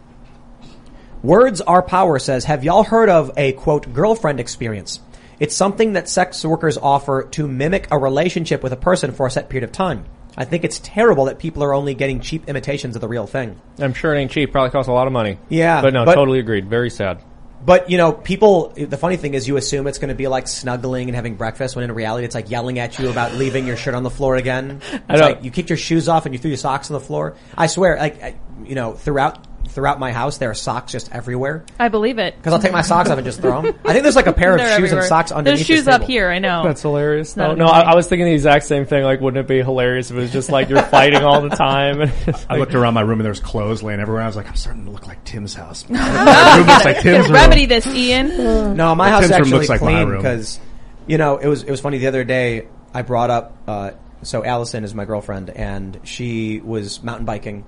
Words 1.24 1.62
Are 1.62 1.82
Power 1.82 2.20
says, 2.20 2.44
have 2.46 2.66
y'all 2.66 2.84
heard 2.84 3.10
of 3.10 3.32
a 3.38 3.54
quote 3.54 3.94
girlfriend 3.94 4.42
experience? 4.42 5.00
It's 5.40 5.56
something 5.56 5.94
that 5.94 6.10
sex 6.10 6.44
workers 6.44 6.78
offer 6.78 7.24
to 7.32 7.48
mimic 7.48 7.88
a 7.92 7.98
relationship 7.98 8.62
with 8.62 8.74
a 8.74 8.78
person 8.78 9.14
for 9.14 9.26
a 9.28 9.32
set 9.32 9.48
period 9.50 9.64
of 9.64 9.72
time. 9.72 10.06
I 10.36 10.44
think 10.46 10.64
it's 10.66 10.80
terrible 10.84 11.26
that 11.26 11.40
people 11.40 11.64
are 11.64 11.74
only 11.74 11.94
getting 11.94 12.20
cheap 12.20 12.50
imitations 12.50 12.96
of 12.96 13.02
the 13.02 13.08
real 13.08 13.26
thing. 13.26 13.60
I'm 13.80 13.94
sure 13.94 14.14
it 14.14 14.20
ain't 14.20 14.32
cheap. 14.32 14.52
Probably 14.52 14.72
costs 14.72 14.90
a 14.90 14.92
lot 14.94 15.08
of 15.08 15.14
money. 15.14 15.38
Yeah, 15.48 15.82
but 15.82 15.94
no, 15.94 16.04
but- 16.06 16.16
totally 16.16 16.40
agreed. 16.40 16.70
Very 16.70 16.90
sad. 16.90 17.24
But 17.66 17.90
you 17.90 17.98
know, 17.98 18.12
people. 18.12 18.74
The 18.76 18.98
funny 18.98 19.16
thing 19.16 19.36
is, 19.36 19.48
you 19.48 19.56
assume 19.56 19.88
it's 19.88 19.98
going 19.98 20.10
to 20.10 20.16
be 20.16 20.28
like 20.28 20.50
snuggling 20.50 21.08
and 21.08 21.16
having 21.16 21.36
breakfast, 21.36 21.78
when 21.78 21.86
in 21.86 21.94
reality, 21.94 22.26
it's 22.26 22.36
like 22.36 22.50
yelling 22.50 22.78
at 22.78 23.00
you 23.00 23.10
about 23.10 23.36
leaving 23.36 23.66
your 23.66 23.78
shirt 23.78 23.94
on 23.94 24.04
the 24.04 24.10
floor 24.10 24.36
again. 24.36 24.82
I 24.92 24.96
It's 25.14 25.22
know. 25.22 25.28
like 25.28 25.44
you 25.46 25.52
kicked 25.52 25.70
your 25.70 25.78
shoes 25.78 26.10
off 26.10 26.26
and 26.26 26.36
you 26.36 26.40
threw 26.40 26.50
your 26.50 26.58
socks 26.58 26.92
on 26.92 26.96
the 26.96 27.00
floor. 27.00 27.38
I 27.58 27.68
swear, 27.68 27.96
like 27.96 28.36
you 28.66 28.76
know, 28.76 28.94
throughout 28.96 29.53
throughout 29.74 30.00
my 30.00 30.12
house, 30.12 30.38
there 30.38 30.50
are 30.50 30.54
socks 30.54 30.92
just 30.92 31.12
everywhere. 31.12 31.66
I 31.80 31.90
believe 31.90 32.20
it. 32.20 32.36
Because 32.38 32.54
I'll 32.54 32.60
take 32.60 32.72
my 32.72 32.82
socks 32.82 33.10
off 33.10 33.18
and 33.18 33.26
just 33.26 33.42
throw 33.42 33.62
them. 33.62 33.76
I 33.84 33.92
think 33.94 34.04
there's 34.04 34.16
like 34.16 34.28
a 34.28 34.34
pair 34.34 34.54
of 34.54 34.60
They're 34.60 34.68
shoes 34.68 34.76
everywhere. 34.76 35.00
and 35.00 35.08
socks 35.08 35.32
underneath. 35.32 35.58
There's 35.60 35.68
shoes 35.68 35.86
this 35.86 35.94
up 35.94 36.02
table. 36.02 36.12
here, 36.12 36.30
I 36.30 36.40
know. 36.40 36.64
That's 36.64 36.82
hilarious. 36.82 37.36
Not 37.36 37.58
No, 37.58 37.66
no, 37.66 37.72
I. 37.72 37.82
I 37.92 37.96
was 37.96 38.08
thinking 38.08 38.26
the 38.26 38.34
exact 38.34 38.66
same 38.66 38.86
thing. 38.86 39.04
Like, 39.04 39.20
wouldn't 39.22 39.44
it 39.44 39.48
be 39.48 39.62
hilarious 39.62 40.12
if 40.12 40.18
it 40.18 40.20
was 40.22 40.32
just 40.32 40.50
like 40.50 40.70
you're 40.70 40.82
fighting 40.84 41.24
all 41.24 41.42
the 41.42 41.50
time? 41.50 42.02
And 42.02 42.12
it's 42.28 42.46
I 42.50 42.54
like- 42.54 42.60
looked 42.60 42.76
around 42.76 42.94
my 42.94 43.02
room 43.02 43.20
and 43.20 43.26
there 43.26 43.32
was 43.32 43.40
clothes 43.40 43.84
laying 43.84 44.00
everywhere. 44.00 44.24
I 44.24 44.28
was 44.28 44.36
like, 44.36 44.48
I'm 44.48 44.56
starting 44.56 44.86
to 44.86 44.92
look 44.92 45.08
like 45.08 45.24
Tim's 45.26 45.54
house. 45.54 45.86
my 45.90 46.58
room 46.58 46.68
looks 46.68 46.86
like 46.86 47.00
Tim's 47.02 47.26
room. 47.26 47.34
Remedy 47.34 47.66
this, 47.66 47.88
Ian. 47.88 48.76
No, 48.78 48.96
my 48.96 49.10
Well, 49.10 49.22
house 49.22 49.22
Tim's 49.22 49.32
room 49.32 49.40
actually 49.42 49.58
looks 49.58 49.70
like 49.70 49.82
my 49.82 49.88
clean 49.94 50.08
room. 50.08 50.18
because, 50.22 50.60
you 51.08 51.18
know, 51.18 51.38
it 51.38 51.48
was 51.48 51.64
it 51.64 51.72
was 51.72 51.82
funny 51.82 51.98
the 51.98 52.08
other 52.08 52.24
day. 52.24 52.68
I 52.94 53.02
brought 53.02 53.30
up 53.30 53.58
uh, 53.68 53.92
so 54.22 54.44
Allison 54.46 54.84
is 54.84 54.94
my 54.96 55.06
girlfriend, 55.06 55.50
and 55.50 56.00
she 56.04 56.60
was 56.62 57.04
mountain 57.04 57.26
biking, 57.26 57.66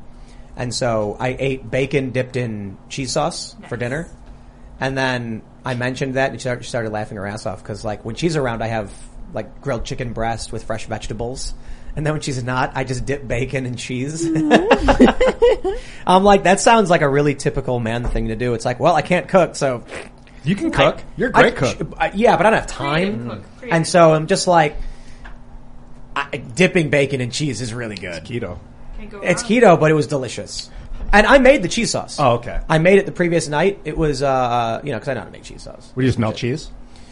and 0.55 0.73
so 0.73 1.17
I 1.19 1.35
ate 1.37 1.69
bacon 1.69 2.11
dipped 2.11 2.35
in 2.35 2.77
cheese 2.89 3.11
sauce 3.11 3.55
for 3.67 3.77
dinner, 3.77 4.09
and 4.79 4.97
then 4.97 5.41
I 5.63 5.73
mentioned 5.75 6.13
that, 6.15 6.31
and 6.31 6.39
she 6.39 6.49
started, 6.63 6.91
laughing 6.91 7.17
her 7.17 7.25
ass 7.25 7.45
off 7.45 7.61
because 7.63 7.83
like 7.83 8.05
when 8.05 8.15
she's 8.15 8.35
around, 8.35 8.61
I 8.63 8.67
have 8.67 8.91
like 9.33 9.61
grilled 9.61 9.85
chicken 9.85 10.13
breast 10.13 10.51
with 10.51 10.63
fresh 10.63 10.85
vegetables. 10.85 11.53
And 11.97 12.05
then 12.05 12.13
when 12.13 12.21
she's 12.21 12.43
not, 12.43 12.73
I 12.75 12.83
just 12.83 13.05
dip 13.05 13.25
bacon 13.25 13.65
and 13.65 13.77
cheese. 13.79 14.25
I'm 16.07 16.23
like, 16.25 16.43
that 16.43 16.59
sounds 16.59 16.89
like 16.89 16.99
a 17.01 17.07
really 17.07 17.35
typical 17.35 17.79
man 17.79 18.03
thing 18.03 18.27
to 18.27 18.35
do. 18.35 18.53
It's 18.53 18.65
like, 18.65 18.81
well, 18.81 18.95
I 18.95 19.01
can't 19.01 19.27
cook, 19.29 19.55
so 19.55 19.83
You 20.43 20.55
can 20.55 20.71
cook. 20.71 21.01
You're 21.15 21.29
a 21.29 21.37
I- 21.37 21.41
great 21.41 21.55
cook. 21.55 21.93
I- 21.97 22.11
yeah, 22.13 22.35
but 22.37 22.45
I 22.45 22.49
don't 22.49 22.59
have 22.59 22.67
time. 22.67 23.43
And 23.71 23.87
so 23.87 24.13
I'm 24.13 24.27
just 24.27 24.45
like, 24.45 24.75
I, 26.15 26.37
dipping 26.37 26.89
bacon 26.89 27.21
and 27.21 27.31
cheese 27.31 27.61
is 27.61 27.73
really 27.73 27.95
good. 27.95 28.23
Keto. 28.25 28.59
It's 28.99 29.43
keto, 29.43 29.79
but 29.79 29.91
it 29.91 29.93
was 29.93 30.07
delicious. 30.07 30.69
And 31.11 31.27
I 31.27 31.37
made 31.37 31.63
the 31.63 31.69
cheese 31.69 31.91
sauce. 31.91 32.19
Oh, 32.19 32.33
okay. 32.33 32.59
I 32.67 32.77
made 32.77 32.97
it 32.97 33.05
the 33.05 33.11
previous 33.11 33.47
night. 33.47 33.79
It 33.85 33.97
was, 33.97 34.21
uh, 34.21 34.81
you 34.83 34.91
know, 34.91 34.97
because 34.97 35.09
I 35.09 35.13
know 35.13 35.21
how 35.21 35.25
to 35.27 35.31
make 35.31 35.43
cheese 35.43 35.63
sauce. 35.63 35.91
Would 35.95 36.03
you 36.03 36.09
just 36.09 36.19
melt 36.19 36.35
cheese? 36.35 36.71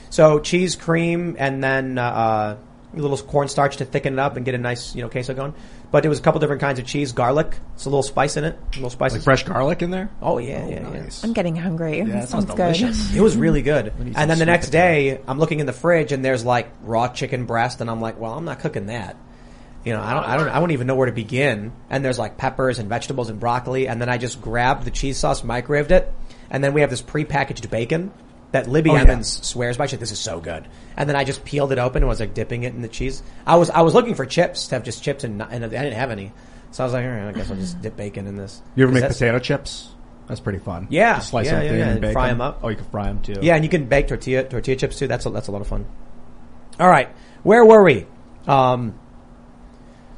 So 0.09 0.39
cheese, 0.39 0.75
cream, 0.75 1.35
and 1.39 1.63
then 1.63 1.97
uh, 1.97 2.57
a 2.95 2.99
little 2.99 3.17
cornstarch 3.17 3.77
to 3.77 3.85
thicken 3.85 4.13
it 4.13 4.19
up 4.19 4.35
and 4.35 4.45
get 4.45 4.55
a 4.55 4.57
nice, 4.57 4.95
you 4.95 5.01
know, 5.01 5.09
queso 5.09 5.33
going. 5.33 5.53
But 5.91 6.01
there 6.01 6.09
was 6.09 6.19
a 6.19 6.21
couple 6.23 6.39
different 6.39 6.61
kinds 6.61 6.79
of 6.79 6.85
cheese, 6.85 7.11
garlic. 7.11 7.55
It's 7.75 7.85
a 7.85 7.89
little 7.89 8.03
spice 8.03 8.35
in 8.35 8.43
it, 8.43 8.55
a 8.55 8.75
little 8.75 8.89
spices. 8.89 9.19
Like 9.19 9.23
fresh 9.23 9.43
garlic 9.43 9.81
in 9.83 9.91
there? 9.91 10.09
Oh 10.21 10.39
yeah, 10.39 10.67
yeah, 10.67 10.91
yeah. 10.91 11.09
I'm 11.23 11.33
getting 11.33 11.55
hungry. 11.55 11.99
Yeah, 11.99 12.05
that 12.05 12.11
that 12.13 12.29
sounds 12.29 12.47
sounds 12.47 12.57
good. 12.57 12.73
delicious. 12.73 13.15
It 13.15 13.21
was 13.21 13.37
really 13.37 13.61
good. 13.61 13.93
And 14.15 14.29
then 14.29 14.39
the 14.39 14.45
next 14.45 14.69
day, 14.69 15.21
I'm 15.27 15.37
looking 15.39 15.59
in 15.59 15.67
the 15.67 15.73
fridge 15.73 16.11
and 16.11 16.25
there's 16.25 16.43
like 16.43 16.69
raw 16.81 17.09
chicken 17.09 17.45
breast, 17.45 17.79
and 17.79 17.89
I'm 17.89 18.01
like, 18.01 18.19
well, 18.19 18.33
I'm 18.33 18.45
not 18.45 18.59
cooking 18.59 18.87
that. 18.87 19.15
You 19.83 19.93
know, 19.93 20.01
I 20.01 20.13
don't, 20.13 20.23
I 20.23 20.37
don't, 20.37 20.47
I 20.49 20.59
wouldn't 20.59 20.73
even 20.73 20.87
know 20.87 20.95
where 20.95 21.07
to 21.07 21.11
begin. 21.11 21.73
And 21.89 22.03
there's 22.05 22.17
like 22.19 22.37
peppers 22.37 22.79
and 22.79 22.87
vegetables 22.87 23.29
and 23.29 23.39
broccoli, 23.39 23.87
and 23.87 23.99
then 24.01 24.09
I 24.09 24.17
just 24.17 24.41
grabbed 24.41 24.85
the 24.85 24.91
cheese 24.91 25.17
sauce, 25.17 25.41
microwaved 25.41 25.91
it, 25.91 26.11
and 26.49 26.63
then 26.63 26.73
we 26.73 26.81
have 26.81 26.89
this 26.89 27.01
prepackaged 27.01 27.69
bacon 27.69 28.11
that 28.51 28.67
Libby 28.67 28.91
Oh, 28.91 28.95
yeah. 28.95 29.19
Swears 29.21 29.77
by. 29.77 29.87
She's 29.87 29.93
like, 29.93 29.99
this 29.99 30.11
is 30.11 30.19
so 30.19 30.39
good. 30.39 30.67
And 30.95 31.09
then 31.09 31.15
I 31.15 31.23
just 31.23 31.43
peeled 31.43 31.71
it 31.71 31.79
open 31.79 32.03
and 32.03 32.07
was 32.07 32.19
like 32.19 32.33
dipping 32.33 32.63
it 32.63 32.73
in 32.73 32.81
the 32.81 32.87
cheese. 32.87 33.23
I 33.47 33.55
was, 33.55 33.69
I 33.71 33.81
was 33.81 33.93
looking 33.93 34.13
for 34.15 34.25
chips 34.25 34.67
to 34.67 34.75
have 34.75 34.83
just 34.83 35.03
chips 35.03 35.23
and, 35.23 35.39
not- 35.39 35.51
and 35.51 35.65
I 35.65 35.67
didn't 35.69 35.93
have 35.93 36.11
any. 36.11 36.31
So 36.71 36.83
I 36.83 36.85
was 36.85 36.93
like, 36.93 37.03
all 37.03 37.11
right, 37.11 37.27
I 37.27 37.31
guess 37.33 37.49
I'll 37.49 37.57
just 37.57 37.81
dip 37.81 37.97
bacon 37.97 38.25
in 38.27 38.35
this. 38.37 38.61
You 38.75 38.83
ever 38.83 38.93
make 38.93 39.03
potato 39.07 39.39
chips? 39.39 39.89
That's 40.27 40.39
pretty 40.39 40.59
fun. 40.59 40.87
Yeah, 40.89 41.15
Just 41.15 41.29
slice 41.31 41.47
yeah, 41.47 41.51
them 41.55 41.63
yeah, 41.63 41.69
thin 41.71 41.79
yeah, 41.79 41.89
and 41.89 42.01
bake 42.01 42.13
fry 42.13 42.27
them 42.29 42.41
up. 42.41 42.59
Oh, 42.63 42.69
you 42.69 42.75
can 42.77 42.85
fry 42.85 43.05
them 43.07 43.21
too. 43.21 43.35
Yeah, 43.41 43.55
and 43.55 43.63
you 43.63 43.69
can 43.69 43.85
bake 43.85 44.07
tortilla 44.07 44.43
tortilla 44.45 44.77
chips 44.77 44.97
too. 44.97 45.07
That's 45.07 45.25
a, 45.25 45.29
that's 45.31 45.47
a 45.49 45.51
lot 45.51 45.61
of 45.61 45.67
fun. 45.67 45.85
All 46.79 46.89
right, 46.89 47.09
where 47.43 47.65
were 47.65 47.83
we? 47.83 48.05
Um, 48.47 48.97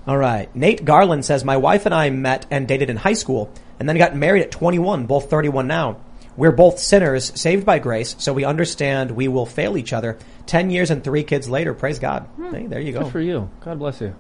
all 0.07 0.17
right, 0.17 0.53
Nate 0.55 0.85
Garland 0.85 1.25
says 1.25 1.43
my 1.43 1.57
wife 1.57 1.85
and 1.85 1.95
I 1.95 2.09
met 2.11 2.45
and 2.51 2.67
dated 2.67 2.89
in 2.89 2.97
high 2.97 3.13
school, 3.13 3.51
and 3.79 3.89
then 3.89 3.97
got 3.97 4.15
married 4.15 4.43
at 4.43 4.51
21, 4.51 5.05
both 5.07 5.29
31 5.29 5.67
now. 5.67 5.97
We're 6.37 6.51
both 6.51 6.79
sinners, 6.79 7.31
saved 7.39 7.65
by 7.65 7.79
grace, 7.79 8.15
so 8.19 8.33
we 8.33 8.43
understand 8.43 9.11
we 9.11 9.27
will 9.27 9.45
fail 9.45 9.77
each 9.77 9.93
other. 9.93 10.17
Ten 10.45 10.69
years 10.69 10.91
and 10.91 11.03
three 11.03 11.23
kids 11.23 11.49
later, 11.49 11.73
praise 11.73 11.99
God. 11.99 12.23
Hmm. 12.35 12.53
Hey, 12.53 12.67
there 12.67 12.81
you 12.81 12.91
go. 12.91 13.03
Good 13.03 13.11
for 13.11 13.21
you. 13.21 13.49
God 13.61 13.79
bless 13.79 14.01
you. 14.01 14.15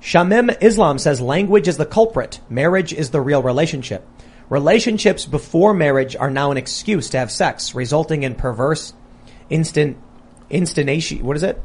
Shamim 0.00 0.56
Islam 0.60 0.98
says 0.98 1.20
language 1.20 1.68
is 1.68 1.76
the 1.76 1.86
culprit. 1.86 2.40
Marriage 2.48 2.92
is 2.92 3.10
the 3.10 3.20
real 3.20 3.42
relationship. 3.42 4.06
Relationships 4.48 5.26
before 5.26 5.74
marriage 5.74 6.16
are 6.16 6.30
now 6.30 6.50
an 6.50 6.56
excuse 6.56 7.10
to 7.10 7.18
have 7.18 7.30
sex, 7.30 7.74
resulting 7.74 8.22
in 8.22 8.34
perverse 8.34 8.94
instant 9.50 9.96
instantation. 10.50 11.24
What 11.24 11.36
is 11.36 11.42
it? 11.42 11.62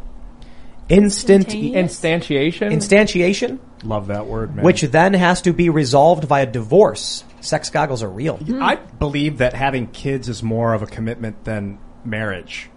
Instant 0.89 1.47
Instantiation. 1.47 2.71
instantiation, 2.71 3.59
Love 3.83 4.07
that 4.07 4.27
word, 4.27 4.55
man. 4.55 4.65
which 4.65 4.81
then 4.81 5.13
has 5.13 5.41
to 5.43 5.53
be 5.53 5.69
resolved 5.69 6.25
via 6.25 6.45
divorce. 6.45 7.23
Sex 7.41 7.69
goggles 7.69 8.03
are 8.03 8.09
real. 8.09 8.39
I 8.61 8.75
believe 8.75 9.37
that 9.39 9.53
having 9.53 9.87
kids 9.87 10.29
is 10.29 10.43
more 10.43 10.73
of 10.73 10.81
a 10.81 10.85
commitment 10.85 11.43
than 11.45 11.77
marriage. 12.05 12.69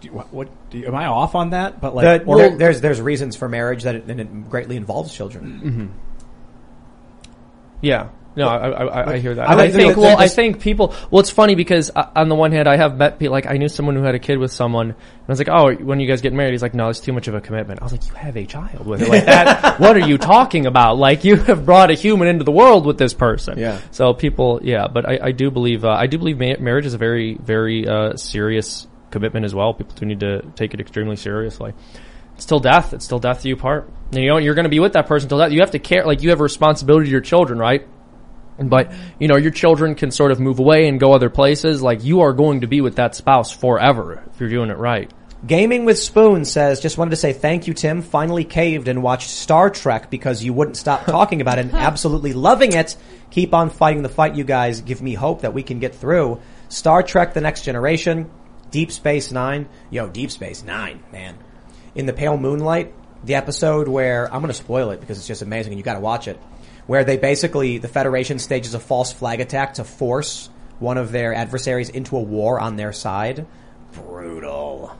Do 0.00 0.08
you, 0.08 0.14
what, 0.14 0.32
what 0.32 0.70
do 0.70 0.78
you, 0.78 0.86
am 0.86 0.94
I 0.94 1.06
off 1.06 1.34
on 1.34 1.50
that? 1.50 1.80
But 1.80 1.94
like, 1.94 2.22
The- 2.24 2.26
or- 2.28 2.36
there- 2.38 2.56
there's 2.56 2.80
there's 2.80 3.00
reasons 3.00 3.36
for 3.36 3.48
marriage 3.48 3.82
that 3.84 3.94
it, 3.96 4.04
and 4.08 4.20
it 4.20 4.50
greatly 4.50 4.76
involves 4.76 5.12
children. 5.14 5.60
Mm-hmm. 5.64 5.86
Yeah. 7.82 8.08
No, 8.36 8.48
I, 8.48 8.68
I, 8.68 8.84
I, 8.84 9.12
I 9.12 9.18
hear 9.18 9.34
that. 9.34 9.48
I 9.48 9.64
I, 9.64 9.70
think. 9.70 9.96
Well, 9.96 10.18
I 10.18 10.26
think 10.28 10.60
people. 10.60 10.94
Well, 11.10 11.20
it's 11.20 11.30
funny 11.30 11.54
because 11.54 11.90
uh, 11.94 12.10
on 12.16 12.28
the 12.28 12.34
one 12.34 12.50
hand, 12.50 12.68
I 12.68 12.76
have 12.76 12.96
met 12.96 13.18
people. 13.18 13.32
Like 13.32 13.46
I 13.46 13.56
knew 13.58 13.68
someone 13.68 13.94
who 13.94 14.02
had 14.02 14.14
a 14.14 14.18
kid 14.18 14.38
with 14.38 14.50
someone, 14.50 14.90
and 14.90 14.96
I 15.28 15.32
was 15.32 15.38
like, 15.38 15.48
"Oh, 15.48 15.72
when 15.74 16.00
you 16.00 16.08
guys 16.08 16.20
get 16.20 16.32
married?" 16.32 16.52
He's 16.52 16.62
like, 16.62 16.74
"No, 16.74 16.88
it's 16.88 17.00
too 17.00 17.12
much 17.12 17.28
of 17.28 17.34
a 17.34 17.40
commitment." 17.40 17.80
I 17.80 17.84
was 17.84 17.92
like, 17.92 18.06
"You 18.06 18.14
have 18.14 18.36
a 18.36 18.44
child 18.44 18.86
with 18.86 19.02
it. 19.02 19.08
Like 19.08 19.26
that? 19.26 19.78
what 19.80 19.96
are 19.96 20.06
you 20.06 20.18
talking 20.18 20.66
about? 20.66 20.98
Like 20.98 21.24
you 21.24 21.36
have 21.36 21.64
brought 21.64 21.90
a 21.90 21.94
human 21.94 22.26
into 22.26 22.44
the 22.44 22.52
world 22.52 22.86
with 22.86 22.98
this 22.98 23.14
person." 23.14 23.58
Yeah. 23.58 23.80
So 23.92 24.14
people, 24.14 24.60
yeah, 24.62 24.88
but 24.88 25.08
I, 25.08 25.18
I 25.22 25.32
do 25.32 25.50
believe. 25.50 25.84
Uh, 25.84 25.90
I 25.90 26.06
do 26.06 26.18
believe 26.18 26.38
ma- 26.38 26.58
marriage 26.58 26.86
is 26.86 26.94
a 26.94 26.98
very, 26.98 27.34
very 27.34 27.86
uh, 27.86 28.16
serious 28.16 28.88
commitment 29.10 29.44
as 29.44 29.54
well. 29.54 29.74
People 29.74 29.94
do 29.94 30.06
need 30.06 30.20
to 30.20 30.42
take 30.56 30.74
it 30.74 30.80
extremely 30.80 31.16
seriously. 31.16 31.72
It's 32.34 32.46
till 32.46 32.60
death. 32.60 32.92
It's 32.92 33.06
till 33.06 33.20
death 33.20 33.42
do 33.42 33.48
you 33.48 33.56
part. 33.56 33.88
You 34.10 34.26
know, 34.26 34.38
you're 34.38 34.54
going 34.54 34.64
to 34.64 34.70
be 34.70 34.80
with 34.80 34.94
that 34.94 35.06
person 35.06 35.28
till 35.28 35.38
death. 35.38 35.52
You 35.52 35.60
have 35.60 35.70
to 35.70 35.78
care. 35.78 36.04
Like 36.04 36.22
you 36.22 36.30
have 36.30 36.40
a 36.40 36.42
responsibility 36.42 37.06
to 37.06 37.10
your 37.12 37.20
children, 37.20 37.58
right? 37.58 37.86
But, 38.58 38.92
you 39.18 39.28
know, 39.28 39.36
your 39.36 39.50
children 39.50 39.94
can 39.94 40.10
sort 40.10 40.30
of 40.30 40.40
move 40.40 40.58
away 40.58 40.86
and 40.86 41.00
go 41.00 41.12
other 41.12 41.30
places. 41.30 41.82
Like 41.82 42.04
you 42.04 42.20
are 42.20 42.32
going 42.32 42.60
to 42.60 42.66
be 42.66 42.80
with 42.80 42.96
that 42.96 43.14
spouse 43.14 43.50
forever 43.50 44.22
if 44.32 44.40
you're 44.40 44.48
doing 44.48 44.70
it 44.70 44.78
right. 44.78 45.10
Gaming 45.46 45.84
with 45.84 45.98
Spoon 45.98 46.46
says, 46.46 46.80
just 46.80 46.96
wanted 46.96 47.10
to 47.10 47.16
say 47.16 47.34
thank 47.34 47.66
you, 47.66 47.74
Tim. 47.74 48.00
Finally 48.00 48.44
caved 48.44 48.88
and 48.88 49.02
watched 49.02 49.28
Star 49.28 49.68
Trek 49.68 50.08
because 50.08 50.42
you 50.42 50.54
wouldn't 50.54 50.78
stop 50.78 51.04
talking 51.06 51.42
about 51.42 51.58
it 51.58 51.66
and 51.66 51.74
absolutely 51.74 52.32
loving 52.32 52.72
it. 52.72 52.96
Keep 53.30 53.52
on 53.52 53.68
fighting 53.68 54.02
the 54.02 54.08
fight, 54.08 54.36
you 54.36 54.44
guys. 54.44 54.80
Give 54.80 55.02
me 55.02 55.12
hope 55.12 55.42
that 55.42 55.52
we 55.52 55.62
can 55.62 55.80
get 55.80 55.94
through. 55.94 56.40
Star 56.70 57.02
Trek 57.02 57.34
The 57.34 57.42
Next 57.42 57.62
Generation, 57.62 58.30
Deep 58.70 58.90
Space 58.90 59.32
Nine. 59.32 59.68
Yo, 59.90 60.08
Deep 60.08 60.30
Space 60.30 60.62
Nine, 60.62 61.02
man. 61.12 61.36
In 61.94 62.06
the 62.06 62.14
Pale 62.14 62.38
Moonlight, 62.38 62.94
the 63.22 63.34
episode 63.34 63.86
where, 63.86 64.32
I'm 64.32 64.40
gonna 64.40 64.54
spoil 64.54 64.92
it 64.92 65.00
because 65.00 65.18
it's 65.18 65.26
just 65.26 65.42
amazing 65.42 65.72
and 65.72 65.78
you 65.78 65.84
gotta 65.84 66.00
watch 66.00 66.26
it. 66.26 66.40
Where 66.86 67.04
they 67.04 67.16
basically, 67.16 67.78
the 67.78 67.88
Federation 67.88 68.38
stages 68.38 68.74
a 68.74 68.80
false 68.80 69.12
flag 69.12 69.40
attack 69.40 69.74
to 69.74 69.84
force 69.84 70.50
one 70.78 70.98
of 70.98 71.12
their 71.12 71.34
adversaries 71.34 71.88
into 71.88 72.16
a 72.16 72.20
war 72.20 72.60
on 72.60 72.76
their 72.76 72.92
side. 72.92 73.46
Brutal. 73.92 74.96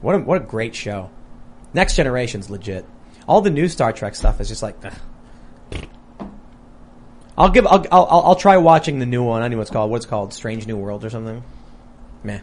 What 0.00 0.16
a, 0.16 0.18
what 0.18 0.42
a 0.42 0.44
great 0.44 0.74
show. 0.74 1.10
Next 1.74 1.96
Generation's 1.96 2.50
legit. 2.50 2.84
All 3.28 3.40
the 3.40 3.50
new 3.50 3.68
Star 3.68 3.92
Trek 3.92 4.14
stuff 4.14 4.40
is 4.40 4.48
just 4.48 4.62
like, 4.62 4.76
ugh. 4.84 4.92
I'll 7.38 7.50
give, 7.50 7.66
I'll, 7.66 7.86
I'll, 7.90 8.06
I'll 8.10 8.36
try 8.36 8.56
watching 8.58 8.98
the 8.98 9.06
new 9.06 9.22
one. 9.22 9.42
I 9.42 9.48
know 9.48 9.56
what 9.56 9.62
it's 9.62 9.70
called. 9.70 9.90
What's 9.90 10.06
called? 10.06 10.34
Strange 10.34 10.66
New 10.66 10.76
World 10.76 11.04
or 11.04 11.10
something? 11.10 11.42
Meh. 12.22 12.40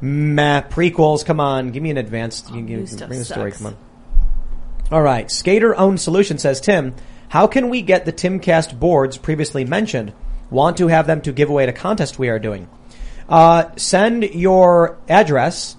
Meh. 0.00 0.62
Prequels, 0.62 1.24
come 1.24 1.38
on. 1.38 1.70
Give 1.70 1.82
me 1.82 1.90
an 1.90 1.98
advanced, 1.98 2.48
oh, 2.50 2.54
new 2.54 2.86
stuff 2.86 3.08
bring 3.08 3.18
the 3.18 3.24
story, 3.24 3.50
sucks. 3.50 3.62
come 3.62 3.74
on. 3.74 4.96
Alright. 4.96 5.30
Skater 5.30 5.76
Owned 5.76 6.00
Solution 6.00 6.38
says, 6.38 6.60
Tim, 6.60 6.94
how 7.32 7.46
can 7.46 7.70
we 7.70 7.80
get 7.80 8.04
the 8.04 8.12
Timcast 8.12 8.78
boards 8.78 9.16
previously 9.16 9.64
mentioned? 9.64 10.12
Want 10.50 10.76
to 10.76 10.88
have 10.88 11.06
them 11.06 11.22
to 11.22 11.32
give 11.32 11.48
away 11.48 11.62
at 11.62 11.70
a 11.70 11.72
contest 11.72 12.18
we 12.18 12.28
are 12.28 12.38
doing. 12.38 12.68
Uh, 13.26 13.70
send 13.76 14.22
your 14.24 14.98
address 15.08 15.74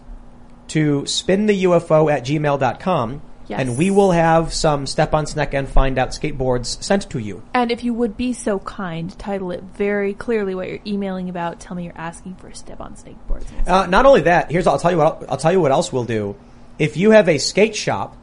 to 0.69 1.03
spintheufo 1.03 2.11
at 2.11 2.25
gmail.com 2.25 3.21
Yes. 3.45 3.59
and 3.59 3.77
we 3.77 3.91
will 3.91 4.13
have 4.13 4.51
some 4.51 4.87
step 4.87 5.13
on 5.13 5.27
snack 5.27 5.53
and 5.53 5.69
find 5.69 5.99
out 5.99 6.09
skateboards 6.09 6.81
sent 6.81 7.07
to 7.11 7.19
you. 7.19 7.43
And 7.53 7.71
if 7.71 7.83
you 7.83 7.93
would 7.93 8.17
be 8.17 8.33
so 8.33 8.57
kind, 8.57 9.15
title 9.19 9.51
it 9.51 9.61
very 9.61 10.15
clearly 10.15 10.55
what 10.55 10.69
you're 10.69 10.79
emailing 10.87 11.29
about. 11.29 11.59
Tell 11.59 11.75
me 11.75 11.83
you're 11.83 11.93
asking 11.95 12.35
for 12.37 12.47
a 12.47 12.55
step 12.55 12.81
on 12.81 12.95
snakeboards. 12.95 13.45
Uh, 13.67 13.85
not 13.85 14.07
only 14.07 14.21
that, 14.21 14.49
here's 14.49 14.65
I'll 14.65 14.79
tell 14.79 14.91
you 14.91 14.97
what 14.97 15.29
I'll 15.29 15.37
tell 15.37 15.51
you 15.51 15.61
what 15.61 15.71
else 15.71 15.93
we'll 15.93 16.05
do. 16.05 16.35
If 16.79 16.97
you 16.97 17.11
have 17.11 17.29
a 17.29 17.37
skate 17.37 17.75
shop 17.75 18.17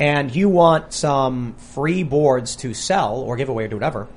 and 0.00 0.34
you 0.34 0.48
want 0.48 0.92
some 0.92 1.54
free 1.54 2.02
boards 2.02 2.56
to 2.56 2.74
sell 2.74 3.20
or 3.20 3.36
give 3.36 3.50
away 3.50 3.64
or 3.64 3.68
do 3.68 3.76
whatever, 3.76 4.08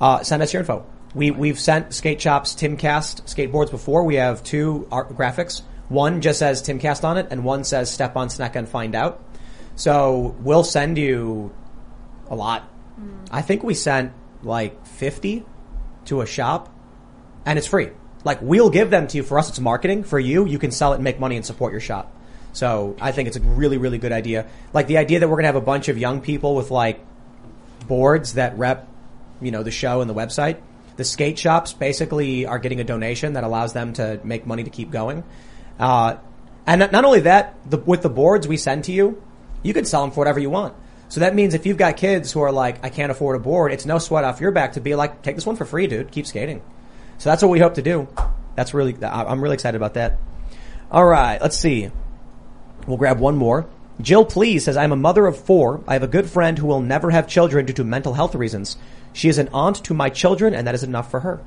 uh, 0.00 0.22
send 0.22 0.42
us 0.42 0.52
your 0.52 0.60
info. 0.60 0.84
We 1.14 1.30
we've 1.30 1.58
sent 1.58 1.94
skate 1.94 2.20
shops 2.20 2.54
Timcast 2.54 3.22
skateboards 3.24 3.70
before. 3.70 4.04
We 4.04 4.16
have 4.16 4.42
two 4.42 4.86
art 4.92 5.16
graphics. 5.16 5.62
One 5.88 6.20
just 6.20 6.40
says 6.40 6.60
Timcast 6.62 7.04
on 7.04 7.16
it, 7.16 7.28
and 7.30 7.44
one 7.44 7.64
says 7.64 7.90
Step 7.90 8.14
on 8.16 8.28
Snack 8.28 8.56
and 8.56 8.68
Find 8.68 8.94
Out. 8.94 9.24
So 9.74 10.36
we'll 10.40 10.64
send 10.64 10.98
you 10.98 11.54
a 12.28 12.34
lot. 12.34 12.68
I 13.30 13.42
think 13.42 13.62
we 13.62 13.74
sent 13.74 14.12
like 14.42 14.86
fifty 14.86 15.46
to 16.06 16.20
a 16.20 16.26
shop 16.26 16.74
and 17.46 17.58
it's 17.58 17.66
free. 17.66 17.90
Like 18.24 18.40
we'll 18.42 18.70
give 18.70 18.90
them 18.90 19.06
to 19.06 19.16
you. 19.16 19.22
For 19.22 19.38
us, 19.38 19.48
it's 19.48 19.60
marketing. 19.60 20.02
For 20.04 20.18
you, 20.18 20.46
you 20.46 20.58
can 20.58 20.72
sell 20.72 20.92
it 20.92 20.96
and 20.96 21.04
make 21.04 21.20
money 21.20 21.36
and 21.36 21.46
support 21.46 21.72
your 21.72 21.80
shop. 21.80 22.12
So 22.52 22.96
I 23.00 23.12
think 23.12 23.28
it's 23.28 23.36
a 23.36 23.40
really, 23.40 23.78
really 23.78 23.98
good 23.98 24.12
idea. 24.12 24.46
Like 24.72 24.86
the 24.86 24.98
idea 24.98 25.20
that 25.20 25.28
we're 25.28 25.36
gonna 25.36 25.48
have 25.48 25.56
a 25.56 25.60
bunch 25.60 25.88
of 25.88 25.98
young 25.98 26.20
people 26.20 26.54
with 26.54 26.70
like 26.70 27.00
boards 27.86 28.34
that 28.34 28.58
rep, 28.58 28.88
you 29.40 29.50
know, 29.50 29.62
the 29.62 29.70
show 29.70 30.00
and 30.00 30.10
the 30.10 30.14
website. 30.14 30.60
The 30.96 31.04
skate 31.04 31.38
shops 31.38 31.72
basically 31.72 32.46
are 32.46 32.58
getting 32.58 32.80
a 32.80 32.84
donation 32.84 33.34
that 33.34 33.44
allows 33.44 33.72
them 33.72 33.92
to 33.94 34.20
make 34.24 34.46
money 34.46 34.64
to 34.64 34.70
keep 34.70 34.90
going. 34.90 35.22
Uh, 35.78 36.16
and 36.66 36.80
not 36.80 36.92
not 36.92 37.04
only 37.04 37.20
that, 37.20 37.54
the, 37.70 37.78
with 37.78 38.02
the 38.02 38.10
boards 38.10 38.48
we 38.48 38.56
send 38.56 38.84
to 38.84 38.92
you, 38.92 39.22
you 39.62 39.72
can 39.72 39.84
sell 39.84 40.02
them 40.02 40.10
for 40.10 40.18
whatever 40.18 40.40
you 40.40 40.50
want. 40.50 40.74
So 41.08 41.20
that 41.20 41.34
means 41.34 41.54
if 41.54 41.64
you've 41.64 41.78
got 41.78 41.96
kids 41.96 42.32
who 42.32 42.40
are 42.42 42.52
like, 42.52 42.84
I 42.84 42.90
can't 42.90 43.10
afford 43.10 43.36
a 43.36 43.38
board, 43.38 43.72
it's 43.72 43.86
no 43.86 43.98
sweat 43.98 44.24
off 44.24 44.40
your 44.40 44.50
back 44.50 44.74
to 44.74 44.80
be 44.80 44.94
like, 44.94 45.22
take 45.22 45.36
this 45.36 45.46
one 45.46 45.56
for 45.56 45.64
free, 45.64 45.86
dude. 45.86 46.10
Keep 46.10 46.26
skating. 46.26 46.60
So 47.18 47.30
that's 47.30 47.42
what 47.42 47.50
we 47.50 47.58
hope 47.58 47.74
to 47.74 47.82
do. 47.82 48.08
That's 48.56 48.74
really, 48.74 48.96
I'm 49.02 49.40
really 49.40 49.54
excited 49.54 49.76
about 49.76 49.94
that. 49.94 50.18
All 50.90 51.04
right, 51.04 51.40
let's 51.40 51.58
see. 51.58 51.90
We'll 52.88 52.96
grab 52.96 53.20
one 53.20 53.36
more. 53.36 53.66
Jill 54.00 54.24
Please 54.24 54.64
says, 54.64 54.78
I'm 54.78 54.92
a 54.92 54.96
mother 54.96 55.26
of 55.26 55.38
four. 55.38 55.84
I 55.86 55.92
have 55.92 56.02
a 56.02 56.08
good 56.08 56.30
friend 56.30 56.58
who 56.58 56.66
will 56.66 56.80
never 56.80 57.10
have 57.10 57.28
children 57.28 57.66
due 57.66 57.74
to 57.74 57.84
mental 57.84 58.14
health 58.14 58.34
reasons. 58.34 58.78
She 59.12 59.28
is 59.28 59.36
an 59.36 59.50
aunt 59.52 59.84
to 59.84 59.92
my 59.92 60.08
children 60.08 60.54
and 60.54 60.66
that 60.66 60.74
is 60.74 60.82
enough 60.82 61.10
for 61.10 61.20
her. 61.20 61.40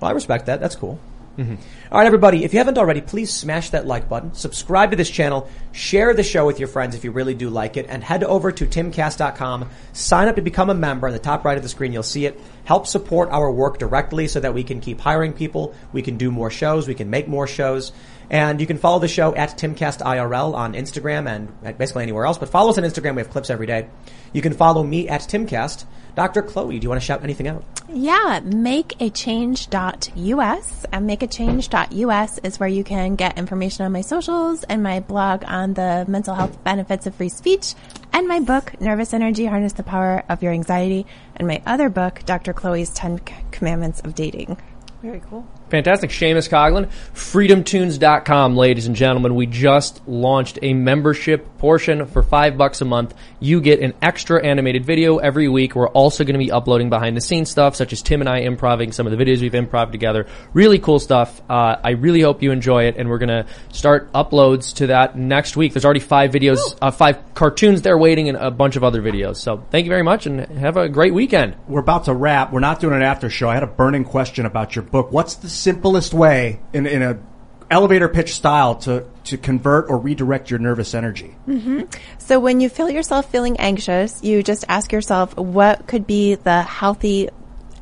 Well, 0.00 0.10
I 0.10 0.14
respect 0.14 0.46
that. 0.46 0.58
That's 0.58 0.74
cool. 0.74 0.98
Mm-hmm. 1.36 1.56
All 1.92 1.98
right, 1.98 2.06
everybody, 2.06 2.44
if 2.44 2.54
you 2.54 2.60
haven't 2.60 2.78
already, 2.78 3.02
please 3.02 3.30
smash 3.30 3.70
that 3.70 3.86
like 3.86 4.08
button, 4.08 4.32
subscribe 4.32 4.92
to 4.92 4.96
this 4.96 5.10
channel, 5.10 5.50
share 5.72 6.14
the 6.14 6.22
show 6.22 6.46
with 6.46 6.58
your 6.58 6.68
friends 6.68 6.94
if 6.94 7.04
you 7.04 7.10
really 7.10 7.34
do 7.34 7.50
like 7.50 7.76
it, 7.76 7.86
and 7.90 8.02
head 8.02 8.24
over 8.24 8.50
to 8.50 8.66
timcast.com, 8.66 9.68
sign 9.92 10.28
up 10.28 10.36
to 10.36 10.42
become 10.42 10.70
a 10.70 10.74
member. 10.74 11.06
On 11.06 11.12
the 11.12 11.18
top 11.18 11.44
right 11.44 11.58
of 11.58 11.62
the 11.62 11.68
screen, 11.68 11.92
you'll 11.92 12.02
see 12.02 12.24
it. 12.24 12.40
Help 12.64 12.86
support 12.86 13.28
our 13.30 13.52
work 13.52 13.78
directly 13.78 14.28
so 14.28 14.40
that 14.40 14.54
we 14.54 14.64
can 14.64 14.80
keep 14.80 14.98
hiring 14.98 15.34
people, 15.34 15.74
we 15.92 16.00
can 16.00 16.16
do 16.16 16.30
more 16.30 16.50
shows, 16.50 16.88
we 16.88 16.94
can 16.94 17.10
make 17.10 17.28
more 17.28 17.46
shows. 17.46 17.92
And 18.28 18.60
you 18.60 18.66
can 18.66 18.78
follow 18.78 18.98
the 18.98 19.08
show 19.08 19.34
at 19.34 19.50
TimcastIRL 19.50 20.54
on 20.54 20.74
Instagram 20.74 21.28
and 21.28 21.78
basically 21.78 22.02
anywhere 22.02 22.26
else. 22.26 22.38
But 22.38 22.48
follow 22.48 22.70
us 22.70 22.78
on 22.78 22.84
Instagram. 22.84 23.14
We 23.14 23.22
have 23.22 23.30
clips 23.30 23.50
every 23.50 23.66
day. 23.66 23.88
You 24.32 24.42
can 24.42 24.52
follow 24.52 24.82
me 24.82 25.08
at 25.08 25.20
Timcast. 25.22 25.84
Dr. 26.16 26.42
Chloe, 26.42 26.78
do 26.78 26.84
you 26.84 26.88
want 26.88 27.00
to 27.00 27.04
shout 27.04 27.22
anything 27.22 27.46
out? 27.46 27.62
Yeah, 27.88 28.40
makeachange.us. 28.42 30.86
And 30.92 31.10
makeachange.us 31.10 32.38
is 32.38 32.58
where 32.58 32.68
you 32.68 32.84
can 32.84 33.16
get 33.16 33.38
information 33.38 33.84
on 33.84 33.92
my 33.92 34.00
socials 34.00 34.64
and 34.64 34.82
my 34.82 35.00
blog 35.00 35.44
on 35.46 35.74
the 35.74 36.06
mental 36.08 36.34
health 36.34 36.64
benefits 36.64 37.06
of 37.06 37.14
free 37.14 37.28
speech 37.28 37.74
and 38.16 38.26
my 38.26 38.40
book, 38.40 38.80
Nervous 38.80 39.12
Energy, 39.12 39.44
Harness 39.44 39.74
the 39.74 39.82
Power 39.82 40.24
of 40.30 40.42
Your 40.42 40.52
Anxiety, 40.52 41.04
and 41.36 41.46
my 41.46 41.60
other 41.66 41.90
book, 41.90 42.22
Dr. 42.24 42.54
Chloe's 42.54 42.88
10 42.94 43.18
Commandments 43.50 44.00
of 44.00 44.14
Dating. 44.14 44.56
Very 45.02 45.20
cool. 45.20 45.46
Fantastic. 45.68 46.10
Seamus 46.10 46.48
Coughlin, 46.48 46.88
freedomtunes.com, 47.12 48.56
ladies 48.56 48.86
and 48.86 48.96
gentlemen. 48.96 49.34
We 49.34 49.46
just 49.46 50.00
launched 50.06 50.58
a 50.62 50.72
membership 50.74 51.58
portion 51.58 52.06
for 52.06 52.22
five 52.22 52.56
bucks 52.56 52.80
a 52.80 52.84
month. 52.84 53.14
You 53.40 53.60
get 53.60 53.80
an 53.80 53.92
extra 54.00 54.42
animated 54.42 54.84
video 54.84 55.18
every 55.18 55.48
week. 55.48 55.74
We're 55.74 55.88
also 55.88 56.24
going 56.24 56.34
to 56.34 56.38
be 56.38 56.50
uploading 56.50 56.88
behind 56.88 57.16
the 57.16 57.20
scenes 57.20 57.50
stuff, 57.50 57.76
such 57.76 57.92
as 57.92 58.00
Tim 58.00 58.20
and 58.20 58.28
I 58.28 58.38
improving 58.38 58.92
some 58.92 59.06
of 59.06 59.16
the 59.16 59.22
videos 59.22 59.40
we've 59.40 59.52
improv 59.52 59.92
together. 59.92 60.26
Really 60.54 60.78
cool 60.78 60.98
stuff. 60.98 61.42
Uh, 61.50 61.76
I 61.82 61.90
really 61.90 62.22
hope 62.22 62.42
you 62.42 62.52
enjoy 62.52 62.84
it, 62.84 62.96
and 62.96 63.08
we're 63.08 63.18
going 63.18 63.44
to 63.44 63.46
start 63.72 64.12
uploads 64.12 64.74
to 64.76 64.86
that 64.88 65.16
next 65.18 65.56
week. 65.56 65.74
There's 65.74 65.84
already 65.84 66.00
five 66.00 66.30
videos, 66.30 66.58
uh, 66.80 66.90
five 66.90 67.34
cartoons 67.34 67.82
there 67.82 67.98
waiting, 67.98 68.28
and 68.28 68.38
a 68.38 68.50
bunch 68.50 68.76
of 68.76 68.84
other 68.84 69.02
videos. 69.02 69.36
So 69.36 69.64
thank 69.70 69.84
you 69.84 69.90
very 69.90 70.04
much, 70.04 70.26
and 70.26 70.40
have 70.40 70.76
a 70.76 70.88
great 70.88 71.12
weekend. 71.12 71.56
We're 71.68 71.80
about 71.80 72.04
to 72.04 72.14
wrap. 72.14 72.52
We're 72.52 72.60
not 72.60 72.80
doing 72.80 72.94
an 72.94 73.02
after 73.02 73.28
show. 73.28 73.50
I 73.50 73.54
had 73.54 73.62
a 73.62 73.68
burning 73.68 74.04
question 74.04 74.46
about 74.46 74.74
your 74.74 74.85
book. 74.90 75.12
What's 75.12 75.34
the 75.34 75.48
simplest 75.48 76.14
way 76.14 76.60
in, 76.72 76.86
in 76.86 77.02
a 77.02 77.18
elevator 77.70 78.08
pitch 78.08 78.34
style 78.34 78.76
to, 78.76 79.04
to 79.24 79.36
convert 79.36 79.90
or 79.90 79.98
redirect 79.98 80.50
your 80.50 80.58
nervous 80.58 80.94
energy? 80.94 81.36
hmm 81.46 81.82
So 82.18 82.38
when 82.40 82.60
you 82.60 82.68
feel 82.68 82.88
yourself 82.90 83.30
feeling 83.30 83.58
anxious, 83.58 84.22
you 84.22 84.42
just 84.42 84.64
ask 84.68 84.92
yourself, 84.92 85.36
what 85.36 85.86
could 85.86 86.06
be 86.06 86.36
the 86.36 86.62
healthy 86.62 87.28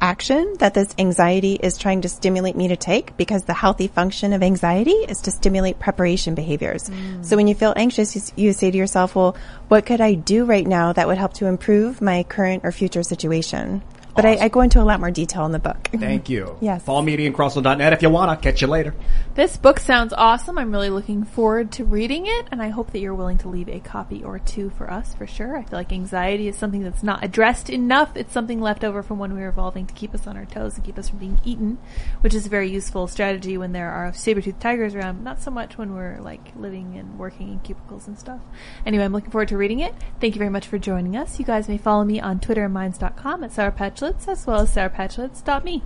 action 0.01 0.55
that 0.59 0.75
this 0.75 0.95
anxiety 0.99 1.55
is 1.55 1.79
trying 1.79 2.03
to 2.03 2.09
stimulate 2.09 2.57
me 2.57 2.69
to 2.69 2.77
take? 2.77 3.17
Because 3.17 3.45
the 3.45 3.55
healthy 3.55 3.89
function 3.89 4.33
of 4.35 4.43
anxiety 4.43 4.91
is 4.91 5.23
to 5.23 5.31
stimulate 5.31 5.79
preparation 5.79 6.35
behaviors. 6.35 6.91
So 7.23 7.37
when 7.37 7.47
you 7.47 7.55
feel 7.55 7.73
anxious, 7.75 8.15
you, 8.15 8.47
you 8.47 8.53
say 8.53 8.71
to 8.71 8.77
yourself, 8.77 9.15
well, 9.15 9.35
what 9.69 9.87
could 9.87 10.03
I 10.03 10.15
do 10.15 10.45
right 10.45 10.67
now 10.67 10.93
that 10.93 11.07
would 11.09 11.17
help 11.17 11.33
to 11.35 11.47
improve 11.47 12.03
my 12.03 12.23
current 12.25 12.65
or 12.65 12.73
future 12.73 13.03
situation? 13.03 13.83
But 14.15 14.25
I, 14.25 14.45
I 14.45 14.49
go 14.49 14.61
into 14.61 14.81
a 14.81 14.85
lot 14.85 15.01
more 15.01 15.11
detail 15.11 15.45
in 15.47 15.53
the 15.53 15.59
book. 15.59 15.89
Thank 15.99 16.29
you. 16.29 16.57
Yes. 16.65 16.83
Fall 16.85 17.03
Media 17.03 17.31
IanCrossland.net 17.31 17.93
if 17.93 18.01
you 18.01 18.09
wanna. 18.09 18.37
Catch 18.37 18.63
you 18.63 18.69
later. 18.69 18.95
This 19.35 19.57
book 19.57 19.79
sounds 19.81 20.15
awesome. 20.17 20.57
I'm 20.57 20.73
really 20.73 20.89
looking 20.89 21.25
forward 21.25 21.73
to 21.73 21.85
reading 21.85 22.27
it, 22.27 22.47
and 22.51 22.63
I 22.63 22.69
hope 22.69 22.93
that 22.93 23.01
you're 23.01 23.15
willing 23.15 23.39
to 23.39 23.49
leave 23.49 23.69
a 23.69 23.81
copy 23.81 24.25
or 24.25 24.39
two 24.39 24.71
for 24.71 24.91
us 24.91 25.15
for 25.15 25.27
sure. 25.27 25.57
I 25.57 25.63
feel 25.63 25.79
like 25.79 25.93
anxiety 25.93 26.49
is 26.49 26.57
something 26.57 26.83
that's 26.83 27.03
not 27.03 27.23
addressed 27.23 27.69
enough. 27.69 28.17
It's 28.17 28.33
something 28.33 28.61
left 28.61 28.85
over 28.85 29.03
from 29.03 29.19
when 29.19 29.35
we 29.35 29.41
were 29.41 29.49
evolving 29.49 29.87
to 29.87 29.95
keep 29.95 30.15
us 30.15 30.27
on 30.27 30.37
our 30.37 30.47
toes 30.47 30.77
and 30.77 30.85
keep 30.85 30.99
us 30.99 31.09
from 31.09 31.19
being 31.19 31.41
eaten, 31.45 31.79
which 32.21 32.35
is 32.35 32.47
a 32.47 32.49
very 32.49 32.71
useful 32.71 33.07
strategy 33.07 33.59
when 33.59 33.73
there 33.73 33.91
are 33.91 34.13
saber-toothed 34.13 34.61
tigers 34.61 34.95
around, 34.95 35.23
not 35.23 35.43
so 35.43 35.51
much 35.51 35.77
when 35.77 35.95
we're 35.95 36.19
like 36.21 36.53
living 36.57 36.97
and 36.97 37.19
working 37.19 37.49
in 37.51 37.61
cubicles 37.61 38.07
and 38.07 38.19
stuff. 38.19 38.41
Anyway, 38.87 39.05
I'm 39.05 39.13
looking 39.13 39.31
forward 39.31 39.49
to 39.49 39.57
reading 39.59 39.81
it. 39.81 39.95
Thank 40.21 40.35
you 40.35 40.39
very 40.39 40.51
much 40.51 40.67
for 40.67 40.79
joining 40.79 41.17
us. 41.17 41.39
You 41.39 41.45
guys 41.45 41.69
may 41.69 41.79
follow 41.79 42.05
me 42.05 42.21
on 42.21 42.41
Twitter 42.41 42.65
and 42.65 42.75
Minds.com 42.75 43.45
at 43.45 43.53
Sarah 43.53 43.73
As 44.05 44.47
well 44.47 44.61
as 44.61 44.75
sourpatchlyds.me. 44.75 45.83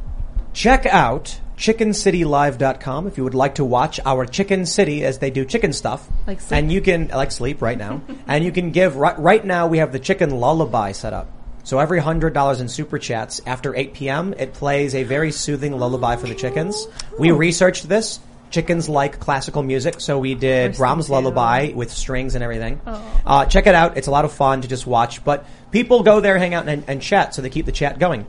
Check 0.52 0.86
out 0.86 1.40
chickencitylive.com 1.56 3.06
if 3.06 3.16
you 3.16 3.24
would 3.24 3.34
like 3.34 3.56
to 3.56 3.64
watch 3.64 4.00
our 4.04 4.24
Chicken 4.24 4.66
City 4.66 5.04
as 5.04 5.18
they 5.18 5.30
do 5.30 5.44
chicken 5.44 5.72
stuff. 5.72 6.08
Like 6.26 6.40
sleep. 6.40 6.58
And 6.58 6.72
you 6.72 6.80
can, 6.80 7.08
like 7.08 7.32
sleep 7.32 7.62
right 7.62 7.78
now. 7.78 8.02
and 8.26 8.44
you 8.44 8.52
can 8.52 8.70
give, 8.70 8.96
right, 8.96 9.18
right 9.18 9.44
now 9.44 9.66
we 9.66 9.78
have 9.78 9.92
the 9.92 9.98
chicken 9.98 10.30
lullaby 10.30 10.92
set 10.92 11.12
up. 11.12 11.30
So 11.64 11.78
every 11.78 12.00
hundred 12.00 12.32
dollars 12.32 12.60
in 12.60 12.68
super 12.68 12.98
chats 12.98 13.42
after 13.44 13.74
8 13.74 13.92
p.m., 13.92 14.34
it 14.38 14.54
plays 14.54 14.94
a 14.94 15.02
very 15.02 15.30
soothing 15.30 15.78
lullaby 15.78 16.16
for 16.16 16.26
the 16.26 16.34
chickens. 16.34 16.86
We 17.18 17.30
researched 17.30 17.88
this. 17.88 18.20
Chickens 18.50 18.88
like 18.88 19.20
classical 19.20 19.62
music, 19.62 20.00
so 20.00 20.18
we 20.18 20.34
did 20.34 20.76
Brahms 20.76 21.10
lullaby 21.10 21.72
with 21.74 21.90
strings 21.90 22.34
and 22.34 22.42
everything. 22.42 22.80
Uh, 22.84 23.44
check 23.46 23.66
it 23.66 23.74
out. 23.74 23.96
It's 23.96 24.06
a 24.06 24.10
lot 24.10 24.24
of 24.24 24.32
fun 24.32 24.62
to 24.62 24.68
just 24.68 24.86
watch, 24.86 25.22
but 25.24 25.46
people 25.70 26.02
go 26.02 26.20
there, 26.20 26.38
hang 26.38 26.54
out 26.54 26.68
and, 26.68 26.84
and 26.88 27.02
chat, 27.02 27.34
so 27.34 27.42
they 27.42 27.50
keep 27.50 27.66
the 27.66 27.72
chat 27.72 27.98
going. 27.98 28.26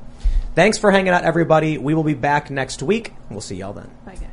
Thanks 0.56 0.78
for 0.78 0.92
hanging 0.92 1.14
out, 1.14 1.24
everybody. 1.24 1.78
We 1.78 1.94
will 1.94 2.04
be 2.04 2.16
back 2.16 2.50
next 2.50 2.84
week. 2.84 3.14
We'll 3.30 3.40
see 3.40 3.56
y'all 3.56 3.74
then. 3.74 3.90
Bye, 4.06 4.16
guys. 4.16 4.26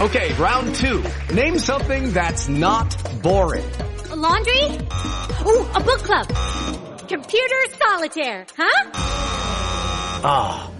Okay, 0.00 0.34
round 0.34 0.74
two. 0.74 1.02
Name 1.32 1.58
something 1.58 2.12
that's 2.12 2.48
not 2.48 2.96
boring. 3.22 3.64
A 4.10 4.16
laundry? 4.16 4.62
Ooh, 5.46 5.66
a 5.74 5.80
book 5.80 6.00
club. 6.00 6.28
Computer 7.08 7.64
solitaire, 7.78 8.46
huh? 8.56 8.90
Ah, 10.24 10.70